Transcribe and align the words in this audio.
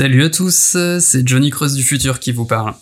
Salut 0.00 0.24
à 0.24 0.30
tous, 0.30 0.78
c'est 1.00 1.28
Johnny 1.28 1.50
Creuse 1.50 1.74
du 1.74 1.82
futur 1.82 2.20
qui 2.20 2.32
vous 2.32 2.46
parle. 2.46 2.72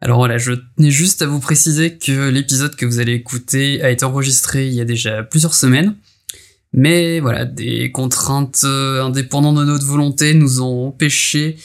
Alors 0.00 0.16
voilà, 0.16 0.38
je 0.38 0.52
tenais 0.78 0.90
juste 0.90 1.20
à 1.20 1.26
vous 1.26 1.38
préciser 1.38 1.98
que 1.98 2.30
l'épisode 2.30 2.74
que 2.74 2.86
vous 2.86 3.00
allez 3.00 3.12
écouter 3.12 3.82
a 3.82 3.90
été 3.90 4.06
enregistré 4.06 4.66
il 4.66 4.72
y 4.72 4.80
a 4.80 4.86
déjà 4.86 5.22
plusieurs 5.22 5.54
semaines. 5.54 5.94
Mais 6.72 7.20
voilà, 7.20 7.44
des 7.44 7.92
contraintes 7.92 8.62
euh, 8.64 9.04
indépendantes 9.04 9.58
de 9.58 9.64
notre 9.64 9.84
volonté 9.84 10.32
nous 10.32 10.62
ont 10.62 10.86
empêché 10.86 11.58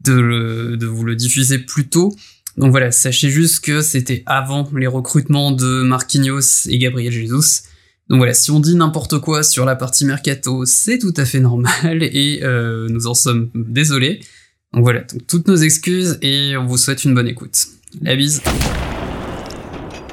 de, 0.00 0.74
de 0.80 0.86
vous 0.86 1.04
le 1.04 1.16
diffuser 1.16 1.58
plus 1.58 1.88
tôt. 1.88 2.16
Donc 2.56 2.70
voilà, 2.70 2.92
sachez 2.92 3.28
juste 3.28 3.62
que 3.62 3.82
c'était 3.82 4.22
avant 4.24 4.66
les 4.74 4.86
recrutements 4.86 5.52
de 5.52 5.82
Marquinhos 5.82 6.66
et 6.66 6.78
Gabriel 6.78 7.12
Jesus. 7.12 7.64
Donc 8.08 8.20
voilà, 8.20 8.32
si 8.32 8.50
on 8.50 8.60
dit 8.60 8.74
n'importe 8.74 9.18
quoi 9.18 9.42
sur 9.42 9.66
la 9.66 9.76
partie 9.76 10.06
mercato, 10.06 10.64
c'est 10.64 10.98
tout 10.98 11.12
à 11.18 11.26
fait 11.26 11.40
normal 11.40 12.02
et 12.02 12.40
euh, 12.42 12.88
nous 12.88 13.06
en 13.06 13.12
sommes 13.12 13.50
désolés. 13.54 14.22
Donc 14.76 14.84
voilà, 14.84 15.00
donc 15.00 15.26
toutes 15.26 15.48
nos 15.48 15.56
excuses 15.56 16.18
et 16.20 16.54
on 16.58 16.66
vous 16.66 16.76
souhaite 16.76 17.02
une 17.04 17.14
bonne 17.14 17.26
écoute. 17.26 17.68
La 18.02 18.14
bise. 18.14 18.42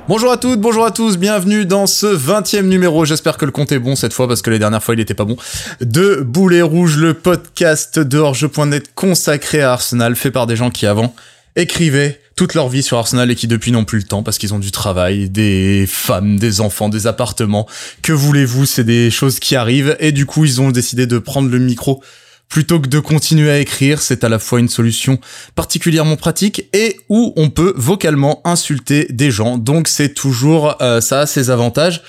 Bonjour 0.07 0.31
à 0.31 0.37
toutes, 0.37 0.61
bonjour 0.61 0.85
à 0.85 0.91
tous, 0.91 1.17
bienvenue 1.17 1.65
dans 1.65 1.85
ce 1.85 2.07
20 2.07 2.61
numéro, 2.61 3.03
j'espère 3.03 3.35
que 3.35 3.43
le 3.43 3.51
compte 3.51 3.73
est 3.73 3.79
bon 3.79 3.97
cette 3.97 4.13
fois 4.13 4.25
parce 4.25 4.41
que 4.41 4.49
les 4.49 4.59
dernières 4.59 4.81
fois 4.81 4.93
il 4.95 5.01
était 5.01 5.15
pas 5.15 5.25
bon, 5.25 5.35
de 5.81 6.21
Boulet 6.25 6.61
Rouge, 6.61 6.95
le 6.95 7.13
podcast 7.13 7.99
de 7.99 8.17
Orge.net 8.17 8.91
consacré 8.95 9.59
à 9.59 9.73
Arsenal, 9.73 10.15
fait 10.15 10.31
par 10.31 10.47
des 10.47 10.55
gens 10.55 10.69
qui 10.69 10.85
avant 10.85 11.13
écrivaient 11.57 12.21
toute 12.37 12.53
leur 12.53 12.69
vie 12.69 12.83
sur 12.83 12.97
Arsenal 12.97 13.29
et 13.31 13.35
qui 13.35 13.47
depuis 13.47 13.73
n'ont 13.73 13.83
plus 13.83 13.97
le 13.97 14.05
temps 14.05 14.23
parce 14.23 14.37
qu'ils 14.37 14.53
ont 14.53 14.59
du 14.59 14.71
travail, 14.71 15.29
des 15.29 15.85
femmes, 15.89 16.39
des 16.39 16.61
enfants, 16.61 16.87
des 16.87 17.05
appartements. 17.05 17.67
Que 18.01 18.13
voulez-vous, 18.13 18.65
c'est 18.65 18.85
des 18.85 19.11
choses 19.11 19.39
qui 19.39 19.57
arrivent 19.57 19.97
et 19.99 20.13
du 20.13 20.25
coup 20.25 20.45
ils 20.45 20.61
ont 20.61 20.71
décidé 20.71 21.05
de 21.05 21.17
prendre 21.17 21.49
le 21.49 21.59
micro 21.59 22.01
plutôt 22.49 22.79
que 22.79 22.87
de 22.87 22.99
continuer 22.99 23.49
à 23.49 23.59
écrire, 23.59 24.01
c'est 24.01 24.23
à 24.23 24.29
la 24.29 24.39
fois 24.39 24.59
une 24.59 24.69
solution 24.69 25.19
particulièrement 25.55 26.17
pratique 26.17 26.69
et 26.73 26.97
où 27.09 27.33
on 27.35 27.49
peut 27.49 27.73
vocalement 27.75 28.41
insulter 28.45 29.07
des 29.09 29.31
gens. 29.31 29.57
Donc 29.57 29.87
c'est 29.87 30.13
toujours 30.13 30.77
euh, 30.81 31.01
ça 31.01 31.25
ses 31.25 31.49
avantages. 31.49 32.03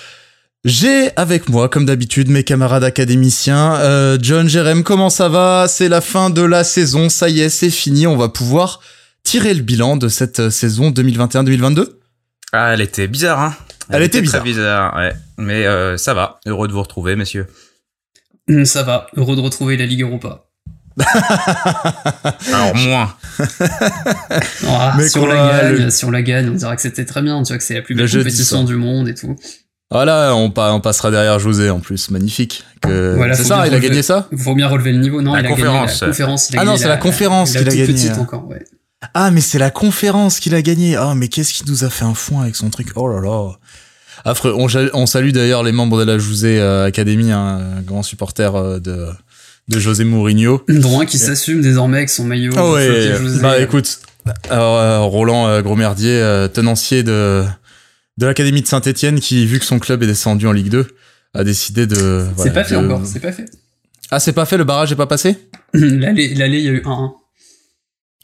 J'ai 0.65 1.15
avec 1.17 1.51
moi, 1.51 1.69
comme 1.69 1.85
d'habitude, 1.85 2.31
mes 2.31 2.43
camarades 2.43 2.85
académiciens. 2.85 3.75
Euh, 3.77 4.17
John, 4.21 4.49
Jérém, 4.49 4.83
comment 4.83 5.11
ça 5.11 5.29
va? 5.29 5.67
C'est 5.69 5.91
la 5.91 6.01
fin 6.01 6.31
de 6.31 6.41
la 6.41 6.65
saison, 6.65 7.11
ça 7.11 7.29
y 7.29 7.41
est, 7.41 7.51
c'est 7.51 7.69
fini. 7.69 8.07
On 8.07 8.17
va 8.17 8.31
pouvoir 8.31 8.81
tirer 9.25 9.53
le 9.53 9.61
bilan 9.63 9.99
de 9.99 10.09
cette 10.09 10.41
euh, 10.41 10.51
saison 10.51 10.91
2021-2022 10.91 11.89
Ah, 12.53 12.73
elle 12.73 12.81
était 12.81 13.09
bizarre, 13.09 13.41
hein 13.41 13.55
Elle, 13.91 14.03
était, 14.03 14.23
bizarre. 14.23 14.41
Très 14.41 14.51
bizarre, 14.51 14.97
ouais. 14.97 15.13
Mais 15.37 15.67
euh, 15.67 15.99
ça 15.99 16.15
va. 16.15 16.41
Heureux 16.47 16.67
de 16.67 16.73
vous 16.73 16.83
retrouver, 16.83 17.15
messieurs. 17.15 17.47
Hum, 18.49 18.65
Ça 18.65 18.83
va, 18.83 19.07
heureux 19.17 19.37
de 19.37 19.41
retrouver 19.41 19.77
la 19.77 19.87
Ligue 19.87 20.03
Europa. 20.03 20.45
Alors 22.53 22.77
moins. 22.77 23.15
Ah, 24.67 24.95
Mais 24.97 25.09
si, 25.09 25.19
on 25.19 25.25
quoi, 25.25 25.35
la 25.35 25.63
gagne, 25.63 25.73
le- 25.77 26.11
la 26.13 26.23
gagne, 26.23 26.49
on 26.51 26.55
dira 26.55 26.77
que 26.77 26.83
c'était 26.83 27.05
très 27.05 27.21
bien, 27.23 27.43
tu 27.43 27.49
vois 27.49 27.59
que 27.59 27.65
c'est 27.65 27.75
la 27.75 27.83
plus 27.83 27.95
Le 27.95 28.05
belle 28.05 28.11
compétition 28.19 28.65
du 28.65 28.77
monde 28.77 29.09
et 29.09 29.15
tout. 29.15 29.37
Voilà, 29.91 30.35
on, 30.35 30.51
pa- 30.51 30.73
on 30.73 30.81
passera 30.81 31.11
derrière 31.11 31.39
José 31.39 31.71
en 31.71 31.81
plus, 31.81 32.11
magnifique. 32.11 32.65
Que... 32.81 33.15
Voilà, 33.17 33.35
c'est 33.35 33.45
ça, 33.45 33.67
il 33.67 33.75
a 33.75 33.81
gagné 33.81 34.03
ça? 34.03 34.29
Il 34.33 34.39
faut 34.39 34.55
bien 34.55 34.69
relever 34.69 34.93
le 34.93 34.99
niveau. 34.99 35.21
Non, 35.23 35.35
La 35.35 35.41
il 35.41 35.47
a 35.47 35.49
conférence. 35.51 35.87
gagné 35.87 36.01
la 36.01 36.07
conférence. 36.09 36.51
il 36.51 36.57
a 36.59 36.61
Ah 36.61 36.65
non, 36.65 36.77
c'est 36.77 36.89
la 36.89 36.97
conférence 36.97 37.51
qu'il 37.51 37.59
a 37.61 37.65
gagné, 37.65 37.87
petite 37.87 38.19
encore, 38.19 38.49
ouais. 38.49 38.65
Ah, 39.13 39.31
mais 39.31 39.41
c'est 39.43 39.59
la 39.59 39.71
conférence 39.71 40.41
qu'il 40.41 40.55
a 40.55 40.63
gagné. 40.63 40.97
Ah, 40.97 41.15
mais 41.15 41.29
qu'est-ce 41.29 41.53
qui 41.53 41.65
nous 41.69 41.85
a 41.85 41.91
fait 41.91 42.05
un 42.07 42.15
foin 42.15 42.43
avec 42.43 42.57
son 42.57 42.71
truc 42.71 42.89
Oh 42.97 43.07
là 43.09 43.21
là. 43.21 43.53
Affreux. 44.25 44.55
On, 44.55 45.07
salue 45.07 45.31
d'ailleurs 45.31 45.63
les 45.63 45.73
membres 45.73 45.99
de 45.99 46.05
la 46.05 46.19
José 46.19 46.59
euh, 46.59 46.87
Academy, 46.87 47.31
un 47.31 47.83
grand 47.83 48.03
supporter 48.03 48.55
euh, 48.55 48.79
de, 48.81 49.09
de 49.69 49.79
José 49.79 50.05
Mourinho. 50.05 50.63
Drouin 50.69 51.05
qui 51.05 51.19
s'assume 51.19 51.61
désormais 51.61 51.99
avec 51.99 52.11
son 52.11 52.25
maillot. 52.25 52.53
Ah 52.57 52.71
ouais. 52.71 53.13
Bah 53.43 53.59
écoute, 53.61 54.01
alors, 54.49 54.79
euh, 54.79 55.01
Roland 55.01 55.61
Grosmerdier, 55.61 56.47
tenancier 56.53 57.03
de 57.03 57.45
de 58.17 58.27
l'Académie 58.27 58.63
de 58.63 58.67
Saint-Étienne, 58.67 59.19
qui 59.21 59.45
vu 59.45 59.59
que 59.59 59.65
son 59.65 59.79
club 59.79 60.03
est 60.03 60.07
descendu 60.07 60.47
en 60.47 60.53
Ligue 60.53 60.69
2, 60.69 60.87
a 61.35 61.45
décidé 61.45 61.87
de. 61.87 61.97
c'est 61.97 62.35
voilà, 62.37 62.53
pas 62.53 62.65
fait 62.65 62.75
de- 62.77 62.81
encore, 62.81 63.03
c'est 63.05 63.21
pas 63.21 63.33
fait. 63.33 63.47
Ah, 64.11 64.21
c'est 64.21 64.33
pas 64.33 64.45
fait. 64.47 64.57
Le 64.57 64.65
barrage 64.65 64.93
est 64.93 64.97
pas 64.97 65.07
passé? 65.07 65.37
L'allée, 65.75 66.27
il 66.27 66.39
y 66.39 66.43
a 66.43 66.47
eu 66.47 66.81
1-1. 66.83 67.13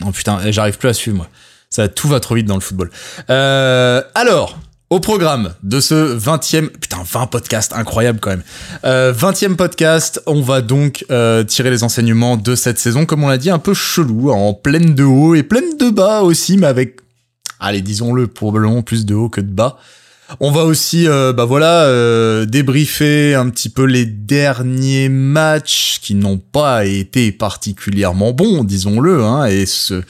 Oh 0.07 0.11
putain, 0.13 0.39
eh, 0.45 0.53
j'arrive 0.53 0.79
plus 0.79 0.89
à 0.89 0.95
suivre 0.95 1.17
moi. 1.19 1.29
Ça 1.69 1.89
tout 1.89 2.09
va 2.09 2.21
trop 2.21 2.35
vite 2.35 2.47
dans 2.47 2.55
le 2.55 2.61
football. 2.61 2.91
Euh, 3.29 4.03
alors, 4.15 4.59
au 4.91 4.99
programme 4.99 5.55
de 5.63 5.79
ce 5.79 6.19
20e 6.19 6.69
putain 6.69 6.99
20 7.05 7.27
podcasts 7.29 7.73
incroyable 7.73 8.19
quand 8.21 8.31
même. 8.31 8.43
Euh, 8.85 9.13
20e 9.13 9.55
podcast, 9.55 10.21
on 10.27 10.43
va 10.43 10.63
donc 10.63 11.07
euh, 11.13 11.45
tirer 11.45 11.71
les 11.71 11.85
enseignements 11.85 12.37
de 12.37 12.57
cette 12.57 12.81
saison 12.81 13.07
comme 13.07 13.23
on 13.23 13.29
l'a 13.29 13.39
dit 13.39 13.51
un 13.51 13.61
peu 13.61 13.73
chelou, 13.73 14.31
en 14.31 14.53
pleine 14.53 14.97
de 14.97 15.05
haut 15.05 15.37
et 15.37 15.45
pleine 15.45 15.77
de 15.79 15.91
bas 15.91 16.23
aussi 16.23 16.59
mais 16.59 16.67
avec 16.67 16.97
allez, 17.61 17.83
disons-le 17.83 18.27
probablement 18.27 18.83
plus 18.83 19.07
de 19.07 19.15
haut 19.15 19.29
que 19.29 19.41
de 19.41 19.53
bas. 19.53 19.79
On 20.39 20.53
va 20.53 20.63
aussi, 20.63 21.09
euh, 21.09 21.33
bah 21.33 21.45
voilà, 21.45 21.85
euh, 21.87 22.47
débriefer 22.47 23.35
un 23.35 23.49
petit 23.51 23.69
peu 23.69 23.85
les 23.85 24.07
derniers 24.07 25.09
matchs 25.09 25.99
qui 26.01 26.15
n'ont 26.15 26.39
pas 26.39 26.87
été 26.87 27.33
particulièrement 27.33 28.33
bons, 28.33 28.63
disons-le, 28.63 29.25
hein, 29.25 29.47
et 29.47 29.67
ce, 29.67 30.03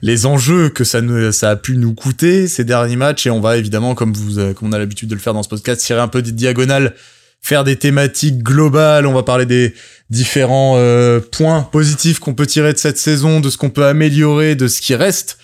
les 0.00 0.24
enjeux 0.24 0.70
que 0.70 0.84
ça, 0.84 1.02
ne, 1.02 1.30
ça 1.30 1.50
a 1.50 1.56
pu 1.56 1.76
nous 1.76 1.92
coûter 1.92 2.48
ces 2.48 2.64
derniers 2.64 2.96
matchs. 2.96 3.26
Et 3.26 3.30
on 3.30 3.40
va 3.40 3.58
évidemment, 3.58 3.94
comme 3.94 4.14
vous, 4.14 4.38
euh, 4.38 4.54
comme 4.54 4.68
on 4.68 4.72
a 4.72 4.78
l'habitude 4.78 5.10
de 5.10 5.14
le 5.14 5.20
faire 5.20 5.34
dans 5.34 5.42
ce 5.42 5.48
podcast, 5.48 5.82
tirer 5.82 6.00
un 6.00 6.08
peu 6.08 6.22
des 6.22 6.32
diagonales, 6.32 6.94
faire 7.42 7.64
des 7.64 7.76
thématiques 7.76 8.42
globales. 8.42 9.06
On 9.06 9.12
va 9.12 9.22
parler 9.22 9.46
des 9.46 9.74
différents 10.08 10.74
euh, 10.76 11.20
points 11.20 11.62
positifs 11.62 12.20
qu'on 12.20 12.34
peut 12.34 12.46
tirer 12.46 12.72
de 12.72 12.78
cette 12.78 12.98
saison, 12.98 13.40
de 13.40 13.50
ce 13.50 13.58
qu'on 13.58 13.70
peut 13.70 13.84
améliorer, 13.84 14.54
de 14.54 14.68
ce 14.68 14.80
qui 14.80 14.94
reste 14.94 15.38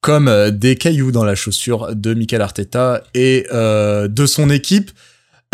comme 0.00 0.28
euh, 0.28 0.50
des 0.50 0.76
cailloux 0.76 1.10
dans 1.12 1.24
la 1.24 1.34
chaussure 1.34 1.94
de 1.94 2.14
Michael 2.14 2.42
Arteta 2.42 3.02
et 3.14 3.46
euh, 3.52 4.08
de 4.08 4.26
son 4.26 4.50
équipe. 4.50 4.90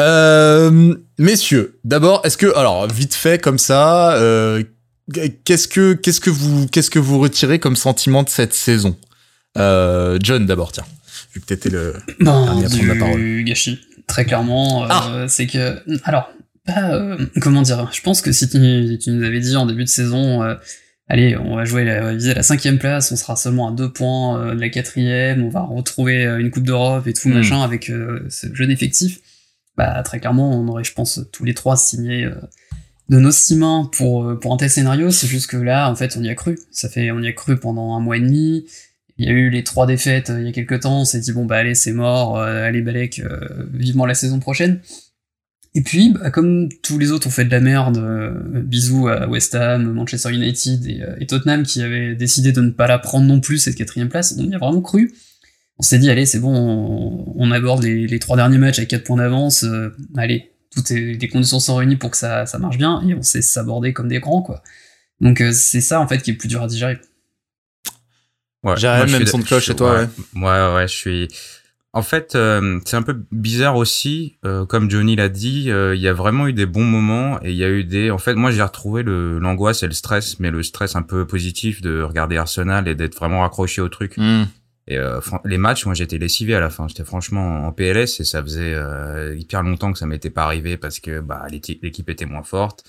Euh, 0.00 0.94
messieurs, 1.18 1.78
d'abord, 1.84 2.20
est-ce 2.24 2.36
que, 2.36 2.54
alors, 2.56 2.86
vite 2.88 3.14
fait 3.14 3.40
comme 3.40 3.58
ça, 3.58 4.18
qu'est-ce 5.44 5.68
que, 5.68 5.94
qu'est-ce 5.94 6.20
que 6.20 6.30
vous, 6.30 6.66
qu'est-ce 6.66 6.90
que 6.90 6.98
vous 6.98 7.18
retirez 7.20 7.58
comme 7.58 7.76
sentiment 7.76 8.22
de 8.22 8.28
cette 8.28 8.54
saison? 8.54 8.96
John, 9.56 10.46
d'abord, 10.46 10.72
tiens, 10.72 10.84
vu 11.32 11.40
que 11.40 11.46
t'étais 11.46 11.70
le. 11.70 11.94
Ben, 12.20 12.44
Dernier 12.44 12.64
à 12.64 12.68
prendre 12.68 12.88
la 12.88 12.94
parole. 12.96 13.44
gâchis. 13.44 13.80
Très 14.08 14.24
clairement, 14.24 14.84
Ah. 14.90 15.26
c'est 15.28 15.46
que... 15.46 15.80
Alors, 16.02 16.28
comment 17.40 17.62
dire 17.62 17.88
Je 17.92 18.00
pense 18.02 18.20
que 18.20 18.32
si 18.32 18.48
tu, 18.48 18.98
tu 19.00 19.10
nous 19.10 19.24
avais 19.24 19.40
dit 19.40 19.54
en 19.56 19.64
début 19.64 19.84
de 19.84 19.88
saison... 19.88 20.42
Allez, 21.08 21.36
on 21.36 21.56
va 21.56 21.64
jouer, 21.66 21.84
la, 21.84 22.00
on 22.00 22.04
va 22.04 22.14
viser 22.14 22.32
la 22.32 22.42
cinquième 22.42 22.78
place, 22.78 23.12
on 23.12 23.16
sera 23.16 23.36
seulement 23.36 23.68
à 23.68 23.72
deux 23.72 23.92
points 23.92 24.38
euh, 24.40 24.54
de 24.54 24.60
la 24.60 24.70
quatrième, 24.70 25.44
on 25.44 25.50
va 25.50 25.60
retrouver 25.60 26.24
euh, 26.24 26.38
une 26.38 26.50
Coupe 26.50 26.64
d'Europe 26.64 27.06
et 27.06 27.12
tout 27.12 27.28
Hmm. 27.28 27.34
machin 27.34 27.60
avec 27.62 27.90
euh, 27.90 28.24
ce 28.30 28.46
jeune 28.54 28.70
effectif. 28.70 29.20
Bah 29.76 30.02
très 30.02 30.18
clairement, 30.20 30.50
on 30.58 30.66
aurait, 30.68 30.84
je 30.84 30.94
pense, 30.94 31.20
tous 31.32 31.44
les 31.44 31.52
trois 31.52 31.76
signé 31.76 32.24
euh, 32.24 32.34
de 33.10 33.18
nos 33.18 33.32
six 33.32 33.56
mains 33.56 33.90
pour 33.92 34.24
euh, 34.24 34.38
pour 34.40 34.54
un 34.54 34.56
tel 34.56 34.70
scénario. 34.70 35.10
C'est 35.10 35.26
juste 35.26 35.48
que 35.50 35.56
là, 35.58 35.90
en 35.90 35.96
fait, 35.96 36.16
on 36.16 36.22
y 36.22 36.30
a 36.30 36.34
cru. 36.34 36.58
Ça 36.70 36.88
fait, 36.88 37.10
on 37.10 37.20
y 37.20 37.26
a 37.28 37.32
cru 37.32 37.58
pendant 37.58 37.94
un 37.96 38.00
mois 38.00 38.16
et 38.16 38.20
demi. 38.20 38.64
Il 39.18 39.26
y 39.26 39.28
a 39.28 39.32
eu 39.32 39.50
les 39.50 39.62
trois 39.62 39.86
défaites 39.86 40.30
euh, 40.30 40.40
il 40.40 40.46
y 40.46 40.48
a 40.48 40.52
quelques 40.52 40.80
temps. 40.80 41.00
On 41.02 41.04
s'est 41.04 41.20
dit 41.20 41.32
bon 41.32 41.44
bah 41.44 41.56
allez, 41.56 41.74
c'est 41.74 41.92
mort. 41.92 42.38
euh, 42.38 42.64
allez 42.64 42.80
Balek, 42.82 43.18
euh, 43.20 43.40
vivement 43.74 44.06
la 44.06 44.14
saison 44.14 44.38
prochaine. 44.40 44.80
Et 45.76 45.82
puis, 45.82 46.12
bah, 46.12 46.30
comme 46.30 46.68
tous 46.82 46.98
les 46.98 47.10
autres 47.10 47.26
ont 47.26 47.30
fait 47.30 47.44
de 47.44 47.50
la 47.50 47.60
merde, 47.60 47.98
euh, 47.98 48.62
bisous 48.62 49.08
à 49.08 49.26
West 49.26 49.54
Ham, 49.56 49.92
Manchester 49.92 50.32
United 50.32 50.86
et, 50.86 51.02
euh, 51.02 51.16
et 51.18 51.26
Tottenham 51.26 51.64
qui 51.64 51.82
avaient 51.82 52.14
décidé 52.14 52.52
de 52.52 52.60
ne 52.60 52.70
pas 52.70 52.86
la 52.86 52.98
prendre 52.98 53.26
non 53.26 53.40
plus, 53.40 53.58
cette 53.58 53.74
quatrième 53.74 54.08
place, 54.08 54.36
on 54.38 54.44
y 54.44 54.54
a 54.54 54.58
vraiment 54.58 54.80
cru. 54.80 55.12
On 55.78 55.82
s'est 55.82 55.98
dit, 55.98 56.08
allez, 56.10 56.26
c'est 56.26 56.38
bon, 56.38 56.54
on, 56.54 57.34
on 57.36 57.50
aborde 57.50 57.82
les, 57.82 58.06
les 58.06 58.18
trois 58.20 58.36
derniers 58.36 58.58
matchs 58.58 58.78
avec 58.78 58.90
quatre 58.90 59.02
points 59.02 59.16
d'avance, 59.16 59.64
euh, 59.64 59.90
allez, 60.16 60.52
toutes 60.70 60.90
les 60.90 61.28
conditions 61.28 61.58
sont 61.58 61.74
réunies 61.74 61.96
pour 61.96 62.12
que 62.12 62.16
ça, 62.16 62.46
ça 62.46 62.58
marche 62.58 62.78
bien, 62.78 63.02
et 63.08 63.14
on 63.14 63.22
sait 63.22 63.42
s'aborder 63.42 63.92
comme 63.92 64.08
des 64.08 64.20
grands, 64.20 64.42
quoi. 64.42 64.62
Donc 65.20 65.40
euh, 65.40 65.50
c'est 65.52 65.80
ça, 65.80 66.00
en 66.00 66.06
fait, 66.06 66.18
qui 66.22 66.30
est 66.30 66.34
le 66.34 66.38
plus 66.38 66.48
dur 66.48 66.62
à 66.62 66.68
digérer. 66.68 66.98
Ouais, 68.62 68.76
je 68.76 68.86
même 68.86 69.08
suis 69.08 69.26
son 69.26 69.38
de 69.38 69.44
cloche 69.44 69.66
chez 69.66 69.74
toi, 69.74 70.02
ouais. 70.02 70.08
Ouais, 70.40 70.74
ouais, 70.74 70.88
je 70.88 70.94
suis. 70.94 71.28
En 71.96 72.02
fait, 72.02 72.34
euh, 72.34 72.80
c'est 72.84 72.96
un 72.96 73.02
peu 73.02 73.22
bizarre 73.30 73.76
aussi. 73.76 74.36
euh, 74.44 74.66
comme 74.66 74.90
Johnny 74.90 75.14
l'a 75.14 75.28
dit, 75.28 75.70
euh, 75.70 75.94
il 75.94 76.02
y 76.02 76.08
a 76.08 76.12
vraiment 76.12 76.48
eu 76.48 76.52
des 76.52 76.66
bons 76.66 76.82
moments 76.84 77.38
et 77.40 77.50
il 77.50 77.56
y 77.56 77.62
a 77.62 77.68
eu 77.70 77.84
des. 77.84 78.10
En 78.10 78.18
fait, 78.18 78.34
moi, 78.34 78.50
j'ai 78.50 78.62
retrouvé 78.64 79.04
le 79.04 79.38
l'angoisse 79.38 79.84
et 79.84 79.86
le 79.86 79.92
stress, 79.92 80.40
mais 80.40 80.50
le 80.50 80.64
stress 80.64 80.96
un 80.96 81.02
peu 81.02 81.24
positif 81.24 81.80
de 81.82 82.02
regarder 82.02 82.36
Arsenal 82.36 82.88
et 82.88 82.96
d'être 82.96 83.14
vraiment 83.14 83.44
accroché 83.44 83.80
au 83.80 83.88
truc. 83.88 84.14
Hmm. 84.16 84.42
Et 84.88 84.98
euh, 84.98 85.20
les 85.44 85.56
matchs, 85.56 85.86
moi, 85.86 85.94
j'étais 85.94 86.18
lessivé 86.18 86.56
à 86.56 86.60
la 86.60 86.68
fin. 86.68 86.88
J'étais 86.88 87.04
franchement 87.04 87.66
en 87.68 87.72
PLS 87.72 88.18
et 88.18 88.24
ça 88.24 88.42
faisait 88.42 88.74
euh, 88.74 89.36
hyper 89.38 89.62
longtemps 89.62 89.92
que 89.92 89.98
ça 90.00 90.06
m'était 90.06 90.30
pas 90.30 90.42
arrivé 90.44 90.76
parce 90.76 90.98
que 90.98 91.20
bah 91.20 91.46
l'équipe 91.48 92.10
était 92.10 92.26
moins 92.26 92.42
forte. 92.42 92.82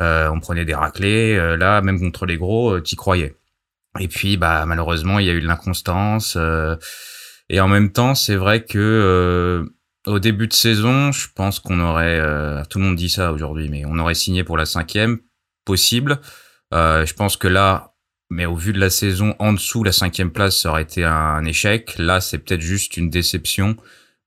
Euh, 0.00 0.30
on 0.30 0.38
prenait 0.38 0.64
des 0.64 0.74
raclés. 0.74 1.34
euh, 1.36 1.56
là, 1.56 1.82
même 1.82 1.98
contre 1.98 2.26
les 2.26 2.36
gros, 2.36 2.78
t'y 2.80 2.94
croyais. 2.94 3.34
Et 3.98 4.06
puis, 4.08 4.36
bah, 4.36 4.64
malheureusement, 4.66 5.18
il 5.18 5.26
y 5.26 5.30
a 5.30 5.32
eu 5.32 5.40
de 5.40 5.46
l'inconstance. 5.48 6.36
euh, 6.38 6.76
et 7.48 7.60
en 7.60 7.68
même 7.68 7.92
temps, 7.92 8.14
c'est 8.14 8.36
vrai 8.36 8.64
que 8.64 8.78
euh, 8.78 9.64
au 10.06 10.18
début 10.18 10.48
de 10.48 10.52
saison, 10.52 11.12
je 11.12 11.28
pense 11.34 11.60
qu'on 11.60 11.80
aurait, 11.80 12.20
euh, 12.20 12.62
tout 12.68 12.78
le 12.78 12.84
monde 12.84 12.96
dit 12.96 13.10
ça 13.10 13.32
aujourd'hui, 13.32 13.68
mais 13.68 13.84
on 13.86 13.98
aurait 13.98 14.14
signé 14.14 14.44
pour 14.44 14.56
la 14.56 14.66
cinquième, 14.66 15.18
possible. 15.64 16.20
Euh, 16.72 17.04
je 17.04 17.14
pense 17.14 17.36
que 17.36 17.48
là, 17.48 17.94
mais 18.30 18.46
au 18.46 18.56
vu 18.56 18.72
de 18.72 18.80
la 18.80 18.90
saison, 18.90 19.34
en 19.38 19.52
dessous 19.52 19.84
la 19.84 19.92
cinquième 19.92 20.32
place, 20.32 20.60
ça 20.60 20.70
aurait 20.70 20.82
été 20.82 21.04
un 21.04 21.44
échec. 21.44 21.96
Là, 21.98 22.20
c'est 22.20 22.38
peut-être 22.38 22.60
juste 22.60 22.96
une 22.96 23.10
déception. 23.10 23.76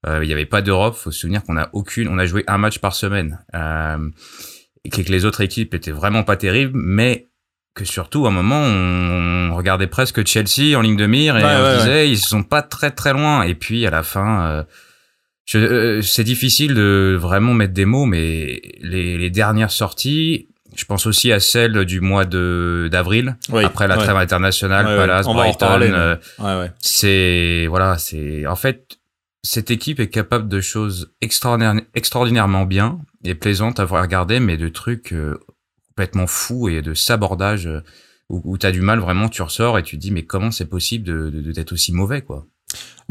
Euh, 0.06 0.24
il 0.24 0.28
n'y 0.28 0.34
avait 0.34 0.46
pas 0.46 0.62
d'Europe. 0.62 0.96
Faut 0.96 1.12
se 1.12 1.20
souvenir 1.20 1.44
qu'on 1.44 1.58
a 1.58 1.70
aucune, 1.74 2.08
on 2.08 2.18
a 2.18 2.26
joué 2.26 2.44
un 2.48 2.58
match 2.58 2.80
par 2.80 2.96
semaine, 2.96 3.44
euh, 3.56 4.10
et 4.86 4.90
que 4.90 5.02
les 5.02 5.26
autres 5.26 5.42
équipes 5.42 5.74
étaient 5.74 5.92
vraiment 5.92 6.24
pas 6.24 6.38
terribles, 6.38 6.72
mais 6.76 7.29
que 7.80 7.86
surtout 7.86 8.26
à 8.26 8.30
un 8.30 8.32
moment 8.32 8.62
on 8.62 9.56
regardait 9.56 9.88
presque 9.88 10.26
Chelsea 10.28 10.78
en 10.78 10.82
ligne 10.82 10.98
de 10.98 11.06
mire 11.06 11.38
et 11.38 11.44
on 11.44 11.78
disait 11.78 12.10
ils 12.10 12.18
sont 12.18 12.44
pas 12.44 12.62
très 12.62 12.92
très 12.92 13.14
loin. 13.14 13.44
Et 13.44 13.56
puis 13.56 13.86
à 13.88 13.90
la 13.90 14.04
fin. 14.04 14.42
Euh, 14.44 14.64
c'est 16.04 16.24
difficile 16.24 16.76
de 16.76 17.18
vraiment 17.20 17.56
mettre 17.56 17.74
des 17.74 17.86
mots, 17.86 18.06
mais 18.06 18.62
les, 18.82 19.18
les 19.18 19.30
dernières 19.32 19.72
sorties, 19.72 20.48
je 20.76 20.86
pense 20.86 21.08
aussi 21.08 21.32
à 21.32 21.40
celle 21.40 21.86
du 21.86 22.02
mois 22.02 22.26
de 22.26 22.88
d'avril 22.92 23.36
après 23.52 23.88
la 23.88 23.98
trêve 23.98 24.16
internationale, 24.18 24.86
Palace, 24.86 25.26
Brighton. 25.26 25.82
Euh, 25.82 26.68
c'est 26.78 27.66
voilà, 27.68 27.98
c'est 27.98 28.46
en 28.46 28.56
fait 28.56 29.00
cette 29.42 29.72
équipe 29.72 30.00
est 30.00 30.10
capable 30.10 30.48
de 30.50 30.62
choses 30.62 31.12
extraordinaire, 31.22 31.82
extraordinairement 31.96 32.66
bien 32.66 33.00
et 33.24 33.34
plaisantes 33.34 33.80
à 33.80 33.86
regarder, 33.86 34.40
mais 34.40 34.58
de 34.58 34.70
trucs 34.70 35.14
euh, 35.14 35.40
complètement 36.00 36.28
fous 36.28 36.70
et 36.70 36.82
de 36.82 36.94
sabordage 36.94 37.68
euh, 37.68 37.82
où, 38.30 38.42
où 38.46 38.58
t'as 38.58 38.72
du 38.72 38.80
mal 38.80 39.00
vraiment, 39.00 39.28
tu 39.28 39.42
ressors 39.42 39.78
et 39.78 39.84
tu 39.84 39.98
te 39.98 40.02
dis 40.02 40.12
mais 40.12 40.24
comment 40.24 40.50
c'est 40.50 40.66
possible 40.66 41.04
de 41.04 41.52
d'être 41.52 41.74
aussi 41.74 41.92
mauvais 41.92 42.22
quoi? 42.22 42.48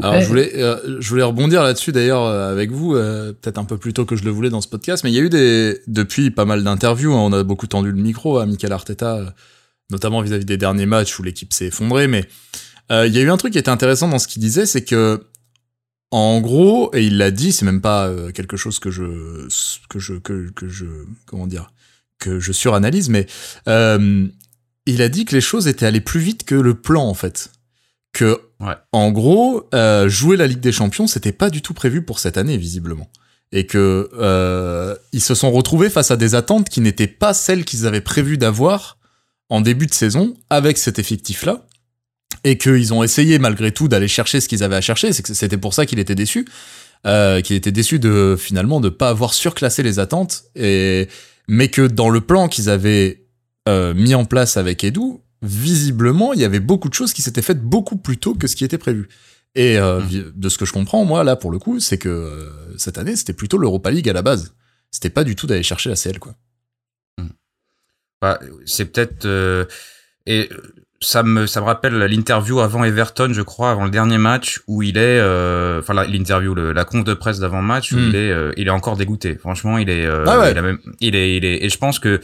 Alors 0.01 0.21
je 0.21 0.27
voulais 0.27 0.51
euh, 0.55 0.99
je 1.01 1.09
voulais 1.09 1.23
rebondir 1.23 1.61
là-dessus 1.61 1.91
d'ailleurs 1.91 2.23
euh, 2.23 2.51
avec 2.51 2.71
vous 2.71 2.95
euh, 2.95 3.33
peut-être 3.33 3.57
un 3.57 3.65
peu 3.65 3.77
plus 3.77 3.91
tôt 3.91 4.05
que 4.05 4.15
je 4.15 4.23
le 4.23 4.31
voulais 4.31 4.49
dans 4.49 4.61
ce 4.61 4.69
podcast 4.69 5.03
mais 5.03 5.11
il 5.11 5.13
y 5.13 5.19
a 5.19 5.21
eu 5.21 5.29
des 5.29 5.81
depuis 5.87 6.31
pas 6.31 6.45
mal 6.45 6.63
d'interviews 6.63 7.13
hein, 7.13 7.19
on 7.19 7.33
a 7.33 7.43
beaucoup 7.43 7.67
tendu 7.67 7.91
le 7.91 8.01
micro 8.01 8.37
à 8.37 8.45
Michael 8.45 8.71
Arteta 8.71 9.35
notamment 9.91 10.21
vis-à-vis 10.21 10.45
des 10.45 10.55
derniers 10.55 10.85
matchs 10.85 11.19
où 11.19 11.23
l'équipe 11.23 11.51
s'est 11.51 11.65
effondrée 11.65 12.07
mais 12.07 12.29
il 12.89 13.13
y 13.13 13.19
a 13.19 13.21
eu 13.21 13.29
un 13.29 13.35
truc 13.35 13.51
qui 13.51 13.59
était 13.59 13.69
intéressant 13.69 14.07
dans 14.07 14.19
ce 14.19 14.29
qu'il 14.29 14.41
disait 14.41 14.65
c'est 14.65 14.85
que 14.85 15.25
en 16.11 16.39
gros 16.39 16.95
et 16.95 17.03
il 17.03 17.17
l'a 17.17 17.29
dit 17.29 17.51
c'est 17.51 17.65
même 17.65 17.81
pas 17.81 18.09
quelque 18.33 18.55
chose 18.55 18.79
que 18.79 18.89
je 18.89 19.49
que 19.89 19.99
je 19.99 20.13
que, 20.13 20.49
que 20.55 20.69
je 20.69 20.85
comment 21.25 21.45
dire 21.45 21.73
que 22.19 22.39
je 22.39 22.51
suranalyse 22.51 23.09
mais 23.09 23.27
il 24.89 25.01
a 25.01 25.09
dit 25.09 25.25
que 25.25 25.35
les 25.35 25.41
choses 25.41 25.67
étaient 25.67 25.85
allées 25.85 26.01
plus 26.01 26.19
vite 26.19 26.43
que 26.45 26.55
le 26.55 26.73
plan 26.73 27.03
en 27.03 27.13
fait. 27.13 27.51
Que 28.11 28.41
en 28.91 29.11
gros 29.11 29.69
euh, 29.73 30.09
jouer 30.09 30.35
la 30.35 30.47
Ligue 30.47 30.59
des 30.59 30.71
Champions 30.71 31.07
c'était 31.07 31.31
pas 31.31 31.49
du 31.49 31.61
tout 31.61 31.73
prévu 31.73 32.01
pour 32.01 32.19
cette 32.19 32.37
année 32.37 32.57
visiblement. 32.57 33.09
Et 33.51 33.65
que 33.65 34.09
euh, 34.19 34.95
ils 35.11 35.21
se 35.21 35.35
sont 35.35 35.51
retrouvés 35.51 35.89
face 35.89 36.11
à 36.11 36.17
des 36.17 36.35
attentes 36.35 36.69
qui 36.69 36.81
n'étaient 36.81 37.07
pas 37.07 37.33
celles 37.33 37.65
qu'ils 37.65 37.85
avaient 37.85 38.01
prévu 38.01 38.37
d'avoir 38.37 38.97
en 39.49 39.61
début 39.61 39.87
de 39.87 39.93
saison 39.93 40.35
avec 40.49 40.77
cet 40.77 40.99
effectif 40.99 41.45
là 41.45 41.65
et 42.43 42.57
qu'ils 42.57 42.93
ont 42.93 43.03
essayé 43.03 43.37
malgré 43.37 43.71
tout 43.71 43.87
d'aller 43.87 44.07
chercher 44.07 44.39
ce 44.39 44.47
qu'ils 44.47 44.63
avaient 44.63 44.75
à 44.75 44.81
chercher. 44.81 45.13
C'était 45.13 45.57
pour 45.57 45.73
ça 45.73 45.85
qu'il 45.85 45.99
était 45.99 46.15
déçu. 46.15 46.47
Euh, 47.05 47.39
qu'il 47.39 47.55
était 47.55 47.71
déçu 47.71 47.97
de 47.97 48.35
finalement 48.37 48.81
de 48.81 48.89
pas 48.89 49.07
avoir 49.07 49.33
surclassé 49.33 49.83
les 49.83 49.99
attentes 49.99 50.43
et 50.55 51.07
mais 51.49 51.69
que 51.69 51.81
dans 51.81 52.09
le 52.09 52.21
plan 52.21 52.47
qu'ils 52.47 52.69
avaient 52.69 53.25
euh, 53.67 53.93
mis 53.93 54.15
en 54.15 54.23
place 54.23 54.55
avec 54.55 54.83
Edu 54.83 55.19
visiblement, 55.41 56.33
il 56.33 56.39
y 56.39 56.45
avait 56.45 56.59
beaucoup 56.59 56.89
de 56.89 56.93
choses 56.93 57.11
qui 57.11 57.21
s'étaient 57.21 57.41
faites 57.41 57.61
beaucoup 57.61 57.97
plus 57.97 58.17
tôt 58.17 58.35
que 58.35 58.47
ce 58.47 58.55
qui 58.55 58.63
était 58.63 58.77
prévu. 58.77 59.07
Et 59.55 59.77
euh, 59.77 59.99
mmh. 59.99 60.33
de 60.35 60.49
ce 60.49 60.57
que 60.57 60.65
je 60.65 60.73
comprends, 60.73 61.05
moi, 61.05 61.23
là, 61.23 61.35
pour 61.35 61.49
le 61.51 61.57
coup, 61.57 61.79
c'est 61.79 61.97
que 61.97 62.09
euh, 62.09 62.77
cette 62.77 62.97
année, 62.97 63.15
c'était 63.15 63.33
plutôt 63.33 63.57
l'Europa 63.57 63.89
League 63.89 64.07
à 64.07 64.13
la 64.13 64.21
base. 64.21 64.53
C'était 64.91 65.09
pas 65.09 65.23
du 65.23 65.35
tout 65.35 65.47
d'aller 65.47 65.63
chercher 65.63 65.89
la 65.89 65.95
CL, 65.95 66.19
quoi. 66.19 66.35
Mmh. 67.17 67.27
Bah, 68.21 68.39
c'est 68.65 68.85
peut-être... 68.85 69.25
Euh, 69.25 69.65
et 70.25 70.49
ça 71.01 71.23
me, 71.23 71.47
ça 71.47 71.61
me 71.61 71.65
rappelle 71.65 71.97
l'interview 71.97 72.59
avant 72.59 72.83
Everton, 72.83 73.29
je 73.31 73.41
crois, 73.41 73.71
avant 73.71 73.85
le 73.85 73.89
dernier 73.89 74.17
match, 74.17 74.61
où 74.67 74.83
il 74.83 74.97
est... 74.97 75.21
Enfin, 75.79 75.93
l'interview, 75.93 76.53
la 76.55 76.85
conf 76.85 77.03
de 77.03 77.13
presse 77.13 77.39
d'avant-match, 77.39 77.91
où 77.91 77.97
mmh. 77.97 78.09
il, 78.09 78.15
est, 78.15 78.53
il 78.57 78.67
est 78.67 78.71
encore 78.71 78.97
dégoûté. 78.97 79.35
Franchement, 79.35 79.77
il 79.77 79.89
est... 79.89 80.05
Ah 80.05 80.49
il, 80.49 80.61
même, 80.61 80.79
il, 80.99 81.15
est, 81.15 81.37
il 81.37 81.45
est... 81.45 81.63
Et 81.63 81.69
je 81.69 81.77
pense 81.77 81.99
que 81.99 82.19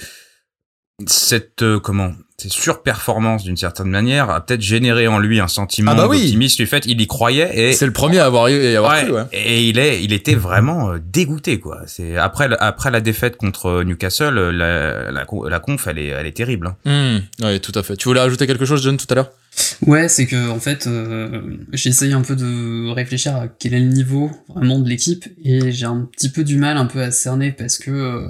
cette... 1.06 1.64
comment 1.84 2.14
cette 2.38 2.52
surperformance 2.52 3.44
d'une 3.44 3.56
certaine 3.56 3.88
manière 3.88 4.30
a 4.30 4.46
peut-être 4.46 4.62
généré 4.62 5.08
en 5.08 5.20
lui 5.20 5.40
un 5.40 5.48
sentiment 5.48 5.92
ah 5.94 5.96
bah 5.96 6.08
d'optimisme 6.08 6.58
du 6.58 6.66
fait 6.66 6.86
il 6.86 7.00
y 7.00 7.08
croyait 7.08 7.70
et 7.70 7.72
c'est 7.72 7.86
le 7.86 7.94
premier 7.94 8.20
à 8.20 8.26
avoir, 8.26 8.48
à 8.48 8.50
avoir 8.50 9.02
cru, 9.04 9.12
ouais. 9.14 9.24
et 9.32 9.64
il 9.64 9.80
est 9.80 10.04
il 10.04 10.12
était 10.12 10.36
vraiment 10.36 10.92
euh, 10.92 10.98
dégoûté 11.02 11.62
quoi. 11.62 11.84
C'est 11.88 12.18
après 12.18 12.50
après 12.60 12.92
la 12.92 13.00
défaite 13.00 13.38
contre 13.38 13.84
Newcastle 13.84 14.36
la, 14.36 15.12
la, 15.12 15.26
la 15.50 15.60
conf 15.60 15.88
elle 15.88 15.98
est 15.98 16.08
elle 16.08 16.26
est 16.26 16.36
terrible 16.36 16.76
hein. 16.86 17.22
mmh, 17.40 17.46
oui 17.46 17.60
tout 17.62 17.72
à 17.74 17.84
fait. 17.84 17.96
Tu 17.96 18.10
voulais 18.10 18.20
ajouter 18.20 18.48
quelque 18.48 18.66
chose 18.66 18.84
John 18.84 18.98
tout 18.98 19.08
à 19.10 19.16
l'heure? 19.16 19.32
Ouais 19.88 20.10
c'est 20.10 20.26
que 20.26 20.50
en 20.50 20.60
fait 20.60 20.88
euh, 20.88 21.42
j'ai 21.72 21.90
essayé 21.90 22.12
un 22.12 22.22
peu 22.22 22.36
de 22.36 22.92
réfléchir 22.92 23.34
à 23.38 23.48
quel 23.48 23.74
est 23.74 23.80
le 23.80 23.86
niveau 23.86 24.30
vraiment 24.54 24.80
de 24.80 24.90
l'équipe 24.90 25.24
et 25.46 25.72
j'ai 25.72 25.86
un 25.86 26.06
petit 26.12 26.30
peu 26.30 26.44
du 26.44 26.58
mal 26.58 26.76
un 26.76 26.86
peu 26.86 27.02
à 27.02 27.12
cerner 27.12 27.54
parce 27.54 27.78
que 27.78 27.92
euh, 27.92 28.28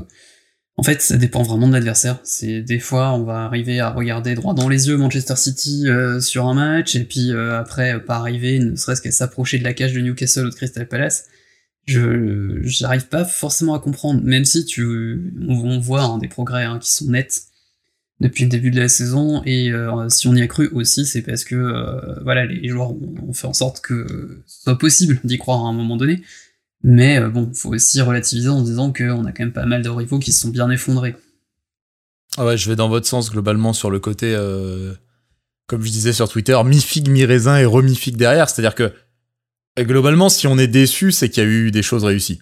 en 0.77 0.83
fait, 0.83 1.01
ça 1.01 1.15
dépend 1.15 1.41
vraiment 1.41 1.67
de 1.67 1.73
l'adversaire. 1.73 2.19
C'est 2.23 2.61
des 2.61 2.79
fois, 2.79 3.13
on 3.13 3.23
va 3.23 3.45
arriver 3.45 3.79
à 3.79 3.91
regarder 3.91 4.35
droit 4.35 4.53
dans 4.53 4.67
les 4.67 4.89
yeux 4.89 4.97
Manchester 4.97 5.37
City 5.37 5.87
euh, 5.87 6.19
sur 6.19 6.47
un 6.47 6.53
match, 6.53 6.95
et 6.95 7.05
puis 7.05 7.31
euh, 7.31 7.57
après, 7.57 8.03
pas 8.03 8.17
arriver, 8.17 8.59
ne 8.59 8.75
serait-ce 8.75 9.01
qu'à 9.01 9.11
s'approcher 9.11 9.57
de 9.57 9.63
la 9.63 9.73
cage 9.73 9.93
de 9.93 10.01
Newcastle 10.01 10.47
ou 10.47 10.49
de 10.49 10.55
Crystal 10.55 10.87
Palace. 10.87 11.27
Je 11.85 12.59
j'arrive 12.63 13.07
pas 13.07 13.23
forcément 13.23 13.73
à 13.75 13.79
comprendre, 13.79 14.21
même 14.23 14.43
si 14.43 14.65
tu 14.65 15.33
on, 15.47 15.79
voit 15.79 16.03
hein, 16.03 16.17
des 16.17 16.27
progrès 16.27 16.63
hein, 16.65 16.79
qui 16.79 16.91
sont 16.91 17.05
nets 17.05 17.43
depuis 18.19 18.43
le 18.45 18.49
début 18.49 18.71
de 18.71 18.79
la 18.79 18.89
saison, 18.89 19.43
et 19.45 19.71
euh, 19.71 20.09
si 20.09 20.27
on 20.27 20.35
y 20.35 20.41
a 20.41 20.47
cru 20.47 20.67
aussi, 20.69 21.05
c'est 21.05 21.21
parce 21.21 21.43
que 21.45 22.21
voilà, 22.23 22.45
les 22.45 22.67
joueurs 22.67 22.91
ont, 22.91 23.33
fait 23.33 23.47
en 23.47 23.53
sorte 23.53 23.81
que 23.81 24.43
ce 24.47 24.63
soit 24.63 24.77
possible 24.77 25.19
d'y 25.23 25.37
croire 25.37 25.65
à 25.65 25.69
un 25.69 25.73
moment 25.73 25.95
donné. 25.95 26.21
Mais 26.87 27.19
euh, 27.19 27.29
bon, 27.29 27.49
faut 27.51 27.73
aussi 27.73 27.99
relativiser 27.99 28.47
en 28.47 28.61
disant 28.61 28.93
qu'on 28.93 29.25
a 29.25 29.31
quand 29.31 29.43
même 29.43 29.51
pas 29.51 29.65
mal 29.65 29.81
de 29.81 29.89
rivaux 29.89 30.19
qui 30.19 30.31
se 30.31 30.41
sont 30.41 30.49
bien 30.49 30.69
effondrés. 30.69 31.15
Ah 32.37 32.45
ouais, 32.45 32.57
je 32.57 32.69
vais 32.69 32.75
dans 32.75 32.89
votre 32.89 33.07
sens 33.07 33.31
globalement 33.31 33.73
sur 33.73 33.89
le 33.89 33.99
côté, 33.99 34.35
euh, 34.35 34.93
comme 35.65 35.81
je 35.81 35.89
disais 35.89 36.13
sur 36.13 36.29
Twitter, 36.29 36.55
mi-figue, 36.63 37.09
mi-raisin 37.09 37.57
et 37.57 37.65
remi-figue 37.65 38.17
derrière. 38.17 38.47
C'est-à-dire 38.49 38.75
que 38.75 38.93
globalement, 39.79 40.29
si 40.29 40.45
on 40.45 40.59
est 40.59 40.67
déçu, 40.67 41.11
c'est 41.11 41.29
qu'il 41.29 41.43
y 41.43 41.45
a 41.47 41.49
eu 41.49 41.71
des 41.71 41.81
choses 41.81 42.03
réussies. 42.03 42.39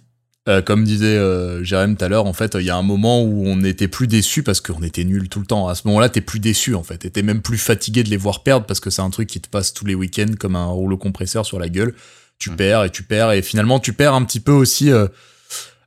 Euh, 0.50 0.62
comme 0.62 0.84
disait 0.84 1.06
euh, 1.06 1.64
Jérém 1.64 1.96
tout 1.96 2.04
à 2.04 2.10
l'heure, 2.10 2.26
en 2.26 2.34
fait, 2.34 2.56
il 2.56 2.66
y 2.66 2.70
a 2.70 2.76
un 2.76 2.82
moment 2.82 3.24
où 3.24 3.48
on 3.48 3.56
n'était 3.56 3.88
plus 3.88 4.08
déçu 4.08 4.44
parce 4.44 4.60
qu'on 4.60 4.84
était 4.84 5.06
nul 5.06 5.30
tout 5.30 5.40
le 5.40 5.46
temps. 5.46 5.70
À 5.70 5.76
ce 5.76 5.88
moment-là, 5.88 6.10
t'es 6.10 6.20
plus 6.20 6.42
déçu 6.42 6.76
en 6.76 6.84
fait. 6.84 7.10
T'es 7.10 7.22
même 7.22 7.42
plus 7.42 7.58
fatigué 7.58 8.04
de 8.04 8.10
les 8.10 8.18
voir 8.18 8.44
perdre 8.44 8.66
parce 8.66 8.82
que 8.82 8.90
c'est 8.90 9.02
un 9.02 9.10
truc 9.10 9.30
qui 9.30 9.40
te 9.40 9.48
passe 9.48 9.74
tous 9.74 9.86
les 9.86 9.96
week-ends 9.96 10.34
comme 10.38 10.58
un 10.58 10.66
rouleau 10.66 10.98
compresseur 10.98 11.46
sur 11.46 11.60
la 11.60 11.70
gueule 11.70 11.96
tu 12.44 12.52
mm. 12.52 12.56
perds 12.56 12.84
et 12.84 12.90
tu 12.90 13.04
perds 13.04 13.32
et 13.32 13.42
finalement 13.42 13.80
tu 13.80 13.94
perds 13.94 14.14
un 14.14 14.24
petit 14.26 14.42
peu 14.42 14.52
aussi 14.52 14.92
euh, 14.92 15.08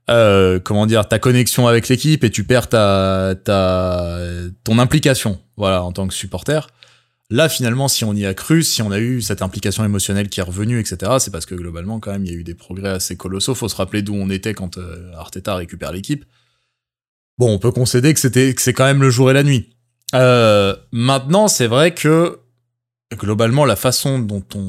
euh, 0.08 0.58
comment 0.58 0.86
dire 0.86 1.06
ta 1.06 1.18
connexion 1.18 1.66
avec 1.66 1.88
l'équipe 1.88 2.24
et 2.24 2.30
tu 2.30 2.44
perds 2.44 2.68
ta 2.68 3.34
ta 3.44 4.18
ton 4.64 4.78
implication 4.78 5.38
voilà 5.56 5.82
en 5.82 5.92
tant 5.92 6.08
que 6.08 6.14
supporter. 6.14 6.68
Là 7.28 7.48
finalement 7.48 7.88
si 7.88 8.04
on 8.04 8.14
y 8.14 8.24
a 8.24 8.32
cru 8.32 8.62
si 8.62 8.80
on 8.80 8.90
a 8.90 8.98
eu 8.98 9.20
cette 9.20 9.42
implication 9.42 9.84
émotionnelle 9.84 10.28
qui 10.28 10.40
est 10.40 10.44
revenue 10.44 10.78
etc 10.80 11.12
c'est 11.18 11.30
parce 11.30 11.44
que 11.44 11.54
globalement 11.54 12.00
quand 12.00 12.12
même 12.12 12.24
il 12.24 12.32
y 12.32 12.34
a 12.34 12.38
eu 12.38 12.44
des 12.44 12.54
progrès 12.54 12.90
assez 12.90 13.16
colossaux. 13.16 13.54
Faut 13.54 13.68
se 13.68 13.76
rappeler 13.76 14.00
d'où 14.00 14.14
on 14.14 14.30
était 14.30 14.54
quand 14.54 14.78
euh, 14.78 15.12
Arteta 15.16 15.56
récupère 15.56 15.92
l'équipe. 15.92 16.24
Bon 17.36 17.52
on 17.52 17.58
peut 17.58 17.72
concéder 17.72 18.14
que 18.14 18.20
c'était 18.20 18.54
que 18.54 18.62
c'est 18.62 18.72
quand 18.72 18.86
même 18.86 19.02
le 19.02 19.10
jour 19.10 19.30
et 19.30 19.34
la 19.34 19.42
nuit. 19.42 19.76
Euh, 20.14 20.74
maintenant 20.92 21.48
c'est 21.48 21.66
vrai 21.66 21.92
que 21.92 22.38
globalement 23.12 23.66
la 23.66 23.76
façon 23.76 24.20
dont 24.20 24.44
on 24.54 24.68